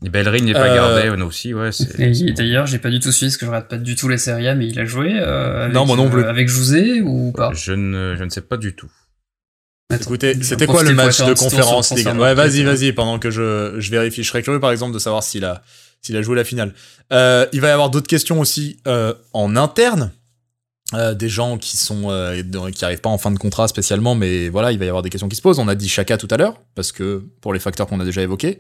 Et 0.05 0.09
Bellerin 0.11 0.39
n'est 0.41 0.53
pas 0.55 0.71
Euh, 0.71 0.75
gardé, 0.75 1.17
nous 1.17 1.27
aussi, 1.27 1.53
ouais. 1.53 1.73
c'est- 1.73 1.99
Et 2.01 2.33
d'ailleurs, 2.33 2.67
j'ai 2.67 2.79
pas 2.79 2.89
du 2.89 3.01
tout 3.01 3.11
suivi 3.13 3.31
parce 3.31 3.37
que 3.37 3.45
je 3.47 3.51
regarde 3.51 3.69
pas 3.69 3.77
du 3.79 3.97
tout 3.97 4.09
les 4.09 4.17
séries 4.17 4.49
A, 4.49 4.55
mais 4.55 4.69
il 4.69 4.79
a 4.81 4.85
joué 4.87 5.13
euh, 5.21 5.65
avec, 5.65 5.75
Non, 5.75 5.85
moi 5.87 5.97
non 5.97 6.09
plus. 6.09 6.23
euh, 6.23 6.31
avec 6.31 6.49
José 6.49 7.03
ou 7.03 7.33
pas? 7.33 7.53
Je 7.53 7.73
ne, 7.73 8.15
je 8.17 8.25
ne 8.25 8.31
sais 8.31 8.41
pas 8.41 8.57
du 8.57 8.75
tout. 8.75 8.91
Attends, 9.91 10.05
Écoutez, 10.05 10.43
c'était 10.43 10.67
quoi 10.67 10.83
le 10.83 10.95
match 10.95 11.19
de 11.21 11.33
conférence 11.35 11.91
Ligue 11.93 12.05
Transfer 12.05 12.23
Ouais, 12.23 12.35
vas-y, 12.35 12.63
Market. 12.63 12.81
vas-y, 12.81 12.93
pendant 12.93 13.19
que 13.19 13.31
je, 13.31 13.75
je 13.79 13.91
vérifie. 13.91 14.23
Je 14.23 14.29
serais 14.29 14.43
curieux, 14.43 14.61
par 14.61 14.71
exemple, 14.71 14.93
de 14.95 14.99
savoir 14.99 15.23
s'il 15.23 15.45
a, 15.45 15.63
s'il 16.03 16.17
a 16.17 16.23
joué 16.23 16.37
la 16.37 16.45
finale. 16.45 16.75
Euh, 17.13 17.47
il 17.53 17.61
va 17.61 17.69
y 17.69 17.71
avoir 17.71 17.91
d'autres 17.91 18.07
questions 18.07 18.41
aussi 18.41 18.79
euh, 18.87 19.15
en 19.33 19.57
interne. 19.57 20.13
Euh, 20.95 21.13
des 21.15 21.29
gens 21.29 21.59
qui 21.59 21.77
sont 21.77 22.09
qui 22.75 22.85
arrivent 22.85 23.03
pas 23.03 23.11
en 23.11 23.19
fin 23.19 23.31
de 23.31 23.39
contrat 23.39 23.69
spécialement, 23.69 24.15
mais 24.15 24.49
voilà, 24.49 24.73
il 24.73 24.79
va 24.79 24.87
y 24.87 24.89
avoir 24.89 25.03
des 25.03 25.11
questions 25.11 25.29
qui 25.29 25.37
se 25.37 25.43
posent. 25.43 25.59
On 25.59 25.69
a 25.69 25.75
dit 25.75 25.89
Chaka 25.89 26.17
tout 26.17 26.29
à 26.31 26.39
l'heure, 26.39 26.63
parce 26.75 26.93
que 26.93 27.27
pour 27.43 27.53
les 27.53 27.61
facteurs 27.61 27.87
qu'on 27.87 28.01
a 28.01 28.05
déjà 28.07 28.23
évoqués, 28.23 28.59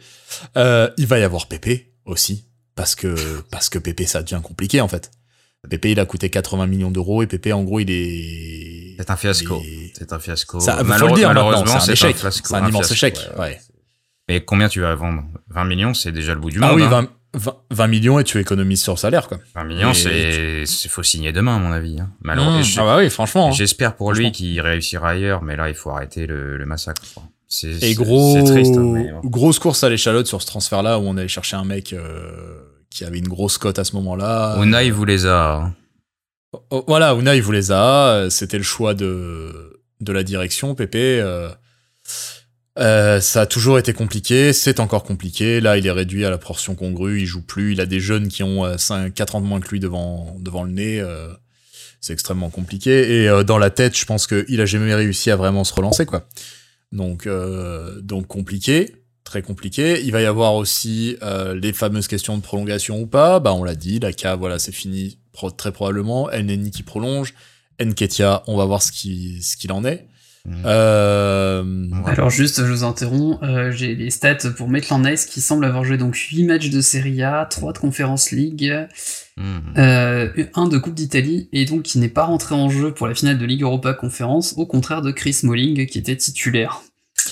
il 0.56 1.06
va 1.06 1.18
y 1.18 1.22
avoir 1.22 1.46
Pépé 1.48 1.94
aussi, 2.04 2.44
parce 2.74 2.94
que 2.94 3.14
parce 3.50 3.70
que 3.70 3.78
Pépé 3.78 4.04
ça 4.04 4.22
devient 4.22 4.42
compliqué 4.42 4.82
en 4.82 4.88
fait. 4.88 5.10
Pépé 5.70 5.90
il 5.92 6.00
a 6.00 6.04
coûté 6.04 6.28
80 6.30 6.66
millions 6.66 6.90
d'euros 6.90 7.22
et 7.22 7.26
Pépé 7.26 7.52
en 7.54 7.64
gros 7.64 7.80
il 7.80 7.90
est 7.90 8.94
C'est 8.98 9.10
un 9.10 9.16
fiasco. 9.16 9.60
est- 9.64 9.92
C'est 9.98 10.12
un 10.12 10.18
fiasco. 10.18 10.60
Ça, 10.60 10.76
faut 10.84 11.06
le 11.08 11.14
dire 11.14 11.28
malheureusement, 11.28 11.80
c'est 11.80 11.90
un 11.90 11.92
échec. 11.94 12.16
C'est 12.18 12.54
un 12.54 12.68
immense 12.68 12.88
fiasco, 12.88 12.92
échec. 12.94 13.18
ouais, 13.36 13.40
ouais. 13.40 13.60
Mais 14.28 14.44
combien 14.44 14.68
tu 14.68 14.80
vas 14.82 14.94
vendre? 14.94 15.22
20 15.48 15.64
millions, 15.64 15.94
c'est 15.94 16.12
déjà 16.12 16.34
le 16.34 16.40
bout 16.40 16.50
du 16.50 16.58
Ah 16.62 16.66
monde. 16.68 16.76
oui, 16.76 16.82
hein. 16.82 16.88
20, 16.90 17.08
20 17.38 17.56
20 17.70 17.86
millions 17.86 18.18
et 18.18 18.24
tu 18.24 18.38
économises 18.38 18.82
sur 18.82 18.94
le 18.94 18.98
salaire, 18.98 19.28
quoi. 19.28 19.38
20 19.54 19.64
millions, 19.64 19.94
c'est, 19.94 20.64
c'est 20.66 20.88
faut 20.88 21.02
signer 21.02 21.32
demain, 21.32 21.56
à 21.56 21.58
mon 21.58 21.72
avis. 21.72 21.98
Hein. 22.00 22.10
Malheureusement. 22.22 22.58
Mmh. 22.60 22.62
je- 22.64 22.80
Ah 22.80 22.84
bah 22.84 22.96
oui, 22.98 23.08
franchement. 23.10 23.48
hein. 23.48 23.52
J'espère 23.52 23.96
pour 23.96 24.12
lui 24.12 24.32
qu'il 24.32 24.60
réussira 24.60 25.10
ailleurs, 25.10 25.42
mais 25.42 25.56
là, 25.56 25.68
il 25.68 25.74
faut 25.74 25.90
arrêter 25.90 26.26
le, 26.26 26.56
le 26.56 26.66
massacre. 26.66 27.02
quoi. 27.14 27.22
C'est, 27.48 27.68
Et 27.68 27.80
c'est- 27.80 27.94
gros, 27.94 28.42
triste. 28.46 28.76
hein, 28.76 28.90
mais 28.92 29.10
grosse 29.24 29.58
course 29.58 29.82
à 29.84 29.88
l'échalote 29.88 30.26
sur 30.26 30.42
ce 30.42 30.46
transfert-là 30.46 30.98
où 30.98 31.02
on 31.04 31.16
allait 31.16 31.28
chercher 31.28 31.56
un 31.56 31.64
mec 31.64 31.92
euh, 31.94 32.60
qui 32.90 33.04
avait 33.04 33.18
une 33.18 33.28
grosse 33.28 33.56
cote 33.58 33.78
à 33.78 33.84
ce 33.84 33.94
moment-là. 33.96 34.56
Unai 34.62 34.90
vous 34.90 35.04
les 35.06 35.24
a. 35.26 35.54
hein. 35.54 35.74
Oh, 36.70 36.84
Voilà, 36.88 37.14
Una, 37.14 37.34
il 37.36 37.42
vous 37.42 37.52
les 37.52 37.72
a. 37.72 38.28
C'était 38.30 38.58
le 38.58 38.64
choix 38.64 38.94
de, 38.94 39.80
de 40.00 40.12
la 40.12 40.22
direction, 40.24 40.74
Pépé. 40.74 41.20
euh, 41.20 41.48
euh, 42.78 43.20
ça 43.20 43.42
a 43.42 43.46
toujours 43.46 43.78
été 43.78 43.92
compliqué, 43.92 44.52
c'est 44.52 44.80
encore 44.80 45.02
compliqué. 45.04 45.60
Là, 45.60 45.76
il 45.78 45.86
est 45.86 45.90
réduit 45.90 46.24
à 46.24 46.30
la 46.30 46.38
portion 46.38 46.74
congrue, 46.74 47.20
il 47.20 47.26
joue 47.26 47.42
plus. 47.42 47.72
Il 47.72 47.80
a 47.80 47.86
des 47.86 48.00
jeunes 48.00 48.28
qui 48.28 48.42
ont 48.42 48.76
5, 48.78 49.12
4 49.14 49.36
ans 49.36 49.40
de 49.40 49.46
moins 49.46 49.60
que 49.60 49.68
lui 49.68 49.80
devant, 49.80 50.36
devant 50.40 50.62
le 50.64 50.70
nez. 50.72 51.00
euh, 51.00 51.28
c'est 52.00 52.12
extrêmement 52.12 52.50
compliqué. 52.50 53.22
Et 53.22 53.28
euh, 53.28 53.42
dans 53.42 53.58
la 53.58 53.70
tête, 53.70 53.96
je 53.98 54.04
pense 54.04 54.26
qu'il 54.28 54.60
a 54.60 54.66
jamais 54.66 54.94
réussi 54.94 55.30
à 55.32 55.36
vraiment 55.36 55.64
se 55.64 55.74
relancer, 55.74 56.06
quoi. 56.06 56.28
Donc, 56.92 57.26
euh, 57.26 58.00
donc 58.00 58.28
compliqué, 58.28 58.94
très 59.24 59.42
compliqué. 59.42 60.00
Il 60.04 60.12
va 60.12 60.22
y 60.22 60.24
avoir 60.26 60.54
aussi 60.54 61.16
euh, 61.22 61.54
les 61.54 61.72
fameuses 61.72 62.06
questions 62.06 62.36
de 62.38 62.42
prolongation 62.42 63.00
ou 63.00 63.06
pas. 63.06 63.40
Bah, 63.40 63.52
on 63.52 63.64
l'a 63.64 63.74
dit, 63.74 63.98
la 63.98 64.12
K, 64.12 64.28
voilà, 64.38 64.58
c'est 64.60 64.72
fini 64.72 65.18
pro- 65.32 65.50
très 65.50 65.72
probablement. 65.72 66.30
El 66.30 66.46
Neni 66.46 66.70
qui 66.70 66.84
prolonge. 66.84 67.34
Nketia, 67.80 68.42
on 68.46 68.56
va 68.56 68.64
voir 68.64 68.82
ce 68.82 68.90
qui 68.92 69.42
ce 69.42 69.56
qu'il 69.56 69.70
en 69.72 69.84
est. 69.84 70.06
Mhm. 70.46 70.62
Euh, 70.64 71.62
Ouais. 72.04 72.12
Alors 72.12 72.30
juste, 72.30 72.64
je 72.64 72.70
vous 72.70 72.84
interromps, 72.84 73.38
euh, 73.42 73.70
j'ai 73.70 73.94
les 73.94 74.10
stats 74.10 74.50
pour 74.56 74.68
Maitland 74.68 75.04
Nice 75.04 75.26
qui 75.26 75.40
semble 75.40 75.64
avoir 75.64 75.84
joué 75.84 75.98
donc 75.98 76.14
8 76.16 76.44
matchs 76.44 76.70
de 76.70 76.80
Serie 76.80 77.22
A, 77.22 77.44
3 77.46 77.72
de 77.72 77.78
Conference 77.78 78.30
League, 78.30 78.72
Mhm. 79.36 79.74
euh, 79.78 80.44
un 80.54 80.68
de 80.68 80.78
Coupe 80.78 80.94
d'Italie, 80.94 81.48
et 81.52 81.64
donc 81.64 81.82
qui 81.82 81.98
n'est 81.98 82.08
pas 82.08 82.24
rentré 82.24 82.54
en 82.54 82.70
jeu 82.70 82.92
pour 82.94 83.06
la 83.08 83.14
finale 83.14 83.38
de 83.38 83.44
Ligue 83.44 83.62
Europa 83.62 83.92
Conférence, 83.94 84.54
au 84.56 84.66
contraire 84.66 85.02
de 85.02 85.10
Chris 85.10 85.32
Smalling 85.34 85.86
qui 85.86 85.98
était 85.98 86.16
titulaire. 86.16 86.80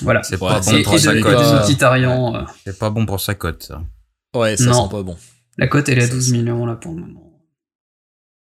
Voilà. 0.02 0.22
C'est 0.22 0.36
pas 0.38 0.60
bon 0.60 0.82
pour 0.82 0.98
sa 0.98 1.14
cote. 1.20 1.34
euh, 1.36 2.42
C'est 2.64 2.78
pas 2.78 2.90
bon 2.90 3.06
pour 3.06 3.20
sa 3.20 3.34
cote, 3.34 3.62
ça. 3.62 3.82
ouais, 4.34 4.56
ça 4.56 4.64
Non. 4.66 4.84
sent 4.84 4.90
pas 4.90 5.02
bon. 5.02 5.16
la 5.58 5.68
cote 5.68 5.88
elle 5.88 5.98
est 6.00 6.04
à 6.04 6.08
12 6.08 6.32
millions 6.32 6.66
là 6.66 6.74
pour 6.74 6.92
le 6.92 7.00
moment. 7.00 7.32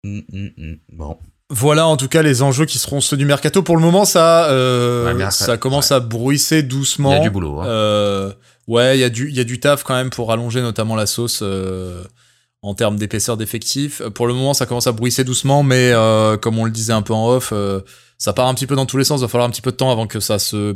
Mhm, 0.04 0.24
mhm. 0.32 0.78
Bon. 0.94 1.18
Voilà 1.52 1.88
en 1.88 1.98
tout 1.98 2.08
cas 2.08 2.22
les 2.22 2.42
enjeux 2.44 2.66
qui 2.66 2.78
seront 2.78 3.02
ceux 3.02 3.18
du 3.18 3.26
mercato. 3.26 3.64
Pour 3.64 3.76
le 3.76 3.82
moment, 3.82 4.06
ça, 4.06 4.50
euh, 4.52 5.14
Ouais, 5.14 5.32
ça 5.32 5.58
commence 5.58 5.90
ouais. 5.90 5.96
à 5.96 6.00
bruisser 6.00 6.62
doucement. 6.62 7.12
Il 7.14 7.18
y 7.18 7.20
a 7.20 7.24
du 7.24 7.30
boulot. 7.32 7.60
Hein. 7.62 7.66
Euh, 7.68 8.34
ouais, 8.68 8.98
il 8.98 9.02
y 9.02 9.04
a 9.04 9.10
du, 9.10 9.30
il 9.30 9.36
y 9.36 9.40
a 9.40 9.44
du 9.44 9.60
taf 9.60 9.84
quand 9.84 9.96
même 9.96 10.12
pour 10.12 10.32
allonger 10.32 10.62
notamment 10.62 10.96
la 10.96 11.08
sauce 11.08 11.40
euh, 11.42 12.04
en 12.62 12.76
termes 12.76 12.98
d'épaisseur 12.98 13.36
d'effectifs. 13.36 14.02
Euh, 14.02 14.10
Pour 14.12 14.28
le 14.28 14.34
moment, 14.36 14.54
ça 14.54 14.68
commence 14.68 14.86
à 14.86 14.92
bruisser 14.92 15.24
doucement, 15.24 15.64
mais 15.64 15.92
euh, 15.92 16.38
comme 16.38 16.60
on 16.60 16.66
le 16.66 16.72
disait 16.72 16.94
un 16.94 17.02
peu 17.02 17.14
en 17.14 17.28
off, 17.30 17.50
euh, 17.52 17.80
ça 18.20 18.32
part 18.34 18.48
un 18.48 18.54
petit 18.54 18.68
peu 18.68 18.76
dans 18.76 18.86
tous 18.86 18.98
les 18.98 19.04
sens. 19.04 19.20
Il 19.20 19.24
va 19.24 19.28
falloir 19.28 19.48
un 19.48 19.52
petit 19.52 19.62
peu 19.64 19.72
de 19.72 19.78
temps 19.78 19.92
avant 19.92 20.06
que 20.06 20.20
ça 20.20 20.38
se, 20.38 20.76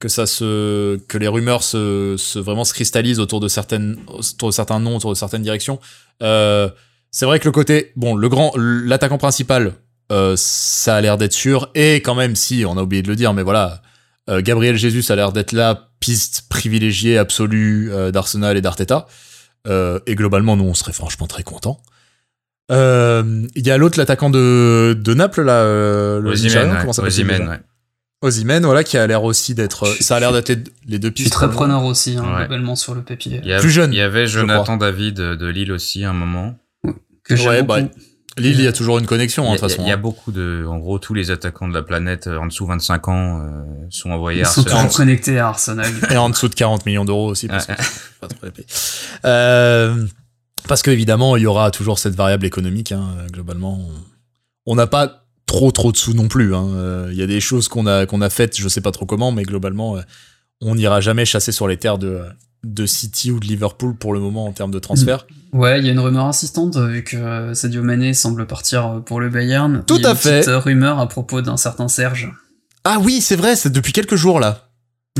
que 0.00 0.08
ça 0.08 0.26
se, 0.26 0.96
que 1.08 1.16
les 1.16 1.28
rumeurs 1.28 1.62
se, 1.62 2.16
se 2.18 2.38
vraiment 2.38 2.64
se 2.64 2.74
cristallisent 2.74 3.20
autour 3.20 3.40
de 3.40 3.48
certaines, 3.48 3.96
autour 4.08 4.50
de 4.50 4.54
certains 4.54 4.80
noms, 4.80 4.96
autour 4.96 5.12
de 5.12 5.16
certaines 5.16 5.42
directions. 5.42 5.80
Euh, 6.22 6.68
c'est 7.10 7.24
vrai 7.26 7.38
que 7.38 7.44
le 7.46 7.52
côté, 7.52 7.92
bon, 7.96 8.16
le 8.16 8.28
grand, 8.28 8.52
l'attaquant 8.56 9.18
principal, 9.18 9.74
euh, 10.12 10.34
ça 10.36 10.96
a 10.96 11.00
l'air 11.00 11.16
d'être 11.18 11.32
sûr. 11.32 11.70
Et 11.74 11.96
quand 11.96 12.14
même, 12.14 12.36
si, 12.36 12.64
on 12.66 12.76
a 12.76 12.82
oublié 12.82 13.02
de 13.02 13.08
le 13.08 13.16
dire, 13.16 13.32
mais 13.34 13.42
voilà, 13.42 13.82
euh, 14.30 14.40
Gabriel 14.42 14.76
Jesus 14.76 15.10
a 15.12 15.16
l'air 15.16 15.32
d'être 15.32 15.52
la 15.52 15.88
piste 16.00 16.44
privilégiée 16.48 17.18
absolue 17.18 17.90
euh, 17.92 18.10
d'Arsenal 18.10 18.56
et 18.56 18.60
d'Arteta. 18.60 19.06
Euh, 19.66 19.98
et 20.06 20.14
globalement, 20.14 20.56
nous, 20.56 20.64
on 20.64 20.74
serait 20.74 20.92
franchement 20.92 21.26
très 21.26 21.42
contents. 21.42 21.80
Euh, 22.70 23.46
Il 23.54 23.66
y 23.66 23.70
a 23.70 23.76
l'autre, 23.78 23.98
l'attaquant 23.98 24.30
de, 24.30 24.96
de 24.98 25.14
Naples, 25.14 25.42
là, 25.42 25.62
euh, 25.62 26.20
le 26.20 26.30
ouais. 26.30 26.78
comment 26.80 26.92
ça 26.92 27.02
ouais. 27.02 27.08
Osimhen, 28.22 28.64
voilà, 28.64 28.84
qui 28.84 28.96
a 28.96 29.06
l'air 29.06 29.22
aussi 29.24 29.54
d'être. 29.54 29.86
Ça 30.00 30.16
a 30.16 30.20
l'air 30.20 30.32
d'être 30.32 30.48
les, 30.48 30.98
deux 30.98 31.08
Je 31.08 31.14
suis 31.14 31.24
pistes. 31.24 31.32
très 31.34 31.50
preneur 31.50 31.84
aussi, 31.84 32.16
hein, 32.16 32.22
Ouais. 32.24 32.40
globalement 32.46 32.74
sur 32.74 32.94
le 32.94 33.02
papier. 33.02 33.40
Il 33.42 33.48
y 33.48 33.52
a- 33.52 33.58
Plus 33.60 33.70
jeune, 33.70 33.92
Il 33.92 33.98
y 33.98 34.00
avait 34.00 34.26
je 34.26 34.38
Jonathan 34.40 34.78
David 34.78 35.16
de 35.16 35.46
Lille 35.46 35.70
aussi 35.72 36.04
à 36.04 36.10
un 36.10 36.14
moment. 36.14 36.56
Que 37.22 37.36
j'aime 37.36 37.48
Ouais, 37.48 37.62
beaucoup. 37.62 37.80
bah, 37.82 37.88
Lille, 38.36 38.58
il 38.58 38.64
y 38.64 38.66
a 38.66 38.72
toujours 38.72 38.98
une 38.98 39.06
connexion, 39.06 39.44
hein, 39.44 39.50
Il 39.50 39.50
de 39.52 39.56
y, 39.56 39.60
toute 39.60 39.64
a, 39.66 39.68
façon. 39.70 39.82
il 39.84 39.88
y 39.88 39.92
a 39.92 39.94
hein. 39.94 39.98
beaucoup 39.98 40.32
de, 40.32 40.64
en 40.68 40.78
gros, 40.78 40.98
tous 40.98 41.14
les 41.14 41.30
attaquants 41.30 41.68
de 41.68 41.74
la 41.74 41.82
planète 41.82 42.26
euh, 42.26 42.38
en 42.38 42.46
dessous 42.46 42.66
25 42.66 43.08
ans 43.08 43.40
euh, 43.40 43.62
sont 43.90 44.10
envoyés 44.10 44.40
Ils 44.40 44.44
à 44.44 44.46
sont 44.48 44.62
toujours 44.64 44.80
Arsenal. 44.80 44.96
connectés 44.96 45.38
à 45.38 45.48
Arsenal. 45.48 45.92
Et 46.10 46.16
en 46.16 46.30
dessous 46.30 46.48
de 46.48 46.54
40 46.54 46.84
millions 46.86 47.04
d'euros 47.04 47.28
aussi, 47.30 47.46
parce 47.46 47.66
que 47.66 47.72
Ouais. 47.72 47.78
pas 48.20 48.28
trop 48.28 48.46
épais. 48.46 48.66
Euh, 49.24 50.04
parce 50.68 50.82
qu'évidemment, 50.82 51.36
il 51.36 51.42
y 51.42 51.46
aura 51.46 51.70
toujours 51.70 51.98
cette 51.98 52.14
variable 52.14 52.46
économique. 52.46 52.92
Hein, 52.92 53.08
globalement, 53.32 53.80
on- 54.66 54.74
n'a 54.74 54.86
pas 54.86 55.26
trop 55.46 55.70
trop 55.70 55.92
de 55.92 55.96
sous 55.96 56.14
non 56.14 56.26
plus. 56.28 56.54
hein. 56.54 56.66
Euh, 56.74 57.08
Il 57.12 57.18
y 57.18 57.22
a 57.22 57.26
des 57.26 57.40
choses 57.40 57.68
qu'on 57.68 57.86
a 57.86 58.06
qu'on 58.06 58.20
a 58.22 58.30
faites, 58.30 58.58
je 58.58 58.66
sais 58.68 58.80
pas 58.80 58.90
trop 58.92 59.04
comment, 59.06 59.30
mais 59.30 59.42
globalement, 59.44 59.96
euh, 59.96 60.00
on 60.60 60.74
n'ira 60.74 61.00
jamais 61.00 61.24
chasser 61.26 61.52
sur 61.52 61.68
les 61.68 61.76
terres 61.76 61.98
de 61.98 62.22
de 62.64 62.86
City 62.86 63.30
ou 63.30 63.40
de 63.40 63.46
Liverpool 63.46 63.94
pour 63.96 64.12
le 64.14 64.20
moment 64.20 64.46
en 64.46 64.52
termes 64.52 64.70
de 64.70 64.78
transfert. 64.78 65.26
Ouais, 65.52 65.78
il 65.78 65.86
y 65.86 65.88
a 65.88 65.92
une 65.92 66.00
rumeur 66.00 66.24
insistante 66.26 66.76
euh, 66.76 66.86
vu 66.88 67.04
que 67.04 67.16
euh, 67.16 67.54
Sadio 67.54 67.82
Mané 67.82 68.12
semble 68.14 68.46
partir 68.46 68.86
euh, 68.86 69.00
pour 69.00 69.20
le 69.20 69.28
Bayern. 69.28 69.84
Tout 69.86 69.96
Il 69.98 70.02
y 70.02 70.06
a 70.06 70.08
à 70.08 70.12
une 70.12 70.16
fait. 70.18 70.40
petite 70.40 70.54
rumeur 70.64 70.98
à 70.98 71.08
propos 71.08 71.42
d'un 71.42 71.56
certain 71.56 71.86
Serge. 71.88 72.32
Ah 72.84 72.98
oui, 73.00 73.20
c'est 73.20 73.36
vrai, 73.36 73.54
c'est 73.56 73.70
depuis 73.70 73.92
quelques 73.92 74.16
jours 74.16 74.40
là. 74.40 74.68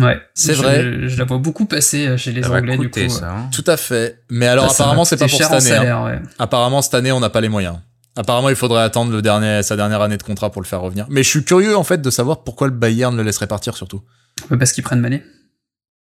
Ouais, 0.01 0.21
C'est 0.35 0.55
vrai. 0.55 1.07
Je, 1.09 1.17
la 1.19 1.25
vois 1.25 1.39
beaucoup 1.39 1.67
passer 1.67 2.19
chez 2.19 2.33
les 2.33 2.43
Ça 2.43 2.51
Anglais 2.51 2.77
du 2.77 2.91
coup. 2.91 3.09
ça. 3.09 3.31
hein. 3.31 3.49
Tout 3.53 3.63
à 3.69 3.77
fait. 3.77 4.19
Mais 4.29 4.49
alors 4.49 4.71
Ça, 4.71 4.75
ça 4.79 4.83
apparemment, 4.85 5.05
c'est 5.05 5.17
pas 5.17 5.29
pour 5.29 5.39
cher 5.39 5.49
cette 5.61 5.73
année. 5.73 5.89
hein. 5.89 6.05
ouais. 6.05 6.19
Apparemment, 6.41 6.83
cette 6.83 6.95
année, 6.95 7.13
on 7.13 7.21
n'a 7.21 7.31
pas 7.31 7.41
les 7.41 7.49
moyens. 7.49 7.77
Apparemment, 8.17 8.49
il 8.49 8.57
faudrait 8.57 8.83
attendre 8.83 9.13
le 9.13 9.23
dernier, 9.23 9.63
sa 9.63 9.77
dernière 9.77 10.01
année 10.01 10.17
de 10.17 10.23
contrat 10.25 10.51
pour 10.51 10.63
le 10.63 10.67
faire 10.67 10.81
revenir. 10.81 11.07
Mais 11.11 11.23
je 11.23 11.29
suis 11.29 11.45
curieux, 11.45 11.77
en 11.77 11.85
fait, 11.85 12.03
de 12.03 12.11
savoir 12.11 12.43
pourquoi 12.43 12.67
le 12.67 12.73
Bayern 12.73 13.17
le 13.17 13.23
laisserait 13.23 13.47
partir, 13.47 13.77
surtout. 13.77 14.03
Ouais, 14.51 14.57
Parce 14.59 14.73
qu'ils 14.73 14.83
prennent 14.85 15.01
Mané. 15.01 15.23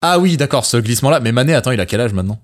Ah 0.01 0.19
oui, 0.19 0.37
d'accord, 0.37 0.65
ce 0.65 0.77
glissement-là. 0.77 1.19
Mais 1.19 1.31
Mané, 1.31 1.53
attends, 1.55 1.71
il 1.71 1.79
a 1.79 1.85
quel 1.85 2.01
âge 2.01 2.13
maintenant? 2.13 2.39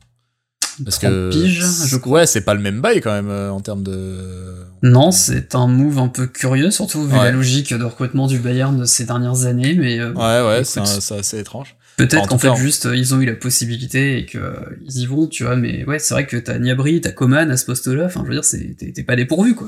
Parce 0.84 0.98
30 0.99 1.11
que 1.11 1.30
piges, 1.32 1.64
je 1.86 1.98
crois. 1.98 2.19
ouais, 2.22 2.26
c'est 2.26 2.41
pas 2.41 2.53
le 2.53 2.61
même 2.61 2.82
bail 2.82 3.02
quand 3.02 3.11
même 3.11 3.30
euh, 3.30 3.52
en 3.52 3.60
termes 3.60 3.84
de. 3.84 4.65
Non, 4.82 5.11
c'est 5.11 5.53
un 5.53 5.68
move 5.68 5.99
un 5.99 6.07
peu 6.07 6.26
curieux, 6.28 6.72
surtout 6.72 7.03
vu 7.06 7.14
Ouais. 7.14 7.26
la 7.26 7.32
logique 7.32 7.72
de 7.73 7.84
recrutement 7.84 8.26
du 8.26 8.40
Bayern 8.40 8.80
de 8.80 8.86
ces 8.86 9.06
dernières 9.06 9.45
années, 9.45 9.76
mais 9.76 9.99
euh, 9.99 10.14
Ouais, 10.14 10.48
ouais, 10.60 10.64
c'est 10.64 10.80
assez 11.14 11.38
étrange. 11.40 11.76
peut-être 11.98 12.23
en 12.23 12.28
qu'en 12.28 12.38
fait 12.40 12.56
juste 12.56 12.88
euh, 12.88 12.95
ils 12.95 13.14
ont 13.14 13.19
eu 13.22 13.26
la 13.26 13.36
possibilité 13.36 14.18
et 14.18 14.26
que 14.26 14.40
euh, 14.40 14.53
ils 14.88 15.02
y 15.02 15.06
vont, 15.06 15.28
tu 15.28 15.44
vois, 15.44 15.56
mais 15.56 15.86
ouais, 15.86 15.99
c'est 15.99 16.14
vrai 16.15 16.26
que 16.26 16.38
t'as 16.38 16.57
Niabri, 16.57 17.02
t'as 17.02 17.11
Coman 17.11 17.52
à 17.52 17.57
ce 17.57 17.65
poste-là, 17.65 18.06
enfin 18.06 18.22
je 18.23 18.30
veux 18.30 18.34
dire, 18.34 18.45
c'est 18.45 18.76
t'es 18.78 18.91
t'es 18.91 19.03
pas 19.03 19.15
dépourvu 19.18 19.53
quoi. 19.53 19.68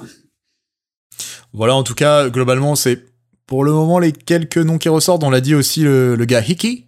Voilà, 1.52 1.76
en 1.76 1.84
tout 1.84 1.94
cas, 1.96 2.30
globalement, 2.30 2.76
c'est 2.76 3.06
pour 3.46 3.64
le 3.66 3.72
moment 3.72 4.00
les 4.00 4.14
quelques 4.14 4.58
noms 4.58 4.80
qui 4.80 4.90
ressortent. 4.90 5.24
On 5.24 5.30
l'a 5.30 5.42
dit 5.42 5.54
aussi 5.54 5.82
le, 5.84 6.16
le 6.16 6.26
gars 6.26 6.42
Hickey 6.42 6.88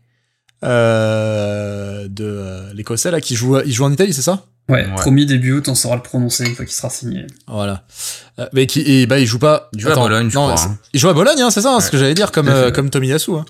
euh, 0.63 2.07
de 2.07 2.23
euh, 2.25 2.73
l'écossais 2.73 3.11
là 3.11 3.21
qui 3.21 3.35
joue, 3.35 3.59
il 3.65 3.73
joue 3.73 3.83
en 3.85 3.91
Italie, 3.91 4.13
c'est 4.13 4.21
ça? 4.21 4.45
Ouais, 4.67 4.83
Ouais. 4.87 4.95
promis 4.95 5.25
début 5.27 5.51
août, 5.53 5.67
on 5.67 5.75
saura 5.75 5.95
le 5.95 6.01
prononcer 6.01 6.45
une 6.45 6.55
fois 6.55 6.65
qu'il 6.65 6.73
sera 6.73 6.89
signé. 6.89 7.27
Voilà. 7.47 7.83
Euh, 8.39 8.47
mais 8.53 8.65
qui, 8.65 8.81
et 8.81 9.05
bah 9.05 9.19
il 9.19 9.27
joue 9.27 9.37
pas. 9.37 9.69
Il 9.73 9.79
joue 9.79 9.89
à 9.91 9.95
Bologne, 9.95 10.29
je 10.29 10.35
crois, 10.35 10.53
hein. 10.59 10.77
Il 10.93 10.99
joue 10.99 11.09
à 11.09 11.13
Bologne, 11.13 11.39
hein, 11.41 11.51
c'est 11.51 11.61
ça, 11.61 11.75
hein, 11.75 11.79
ce 11.79 11.91
que 11.91 11.97
j'allais 11.97 12.15
dire, 12.15 12.31
comme 12.31 12.47
euh, 12.49 12.71
comme 12.71 12.89
Tomiyasu. 12.89 13.31
Hein. 13.35 13.45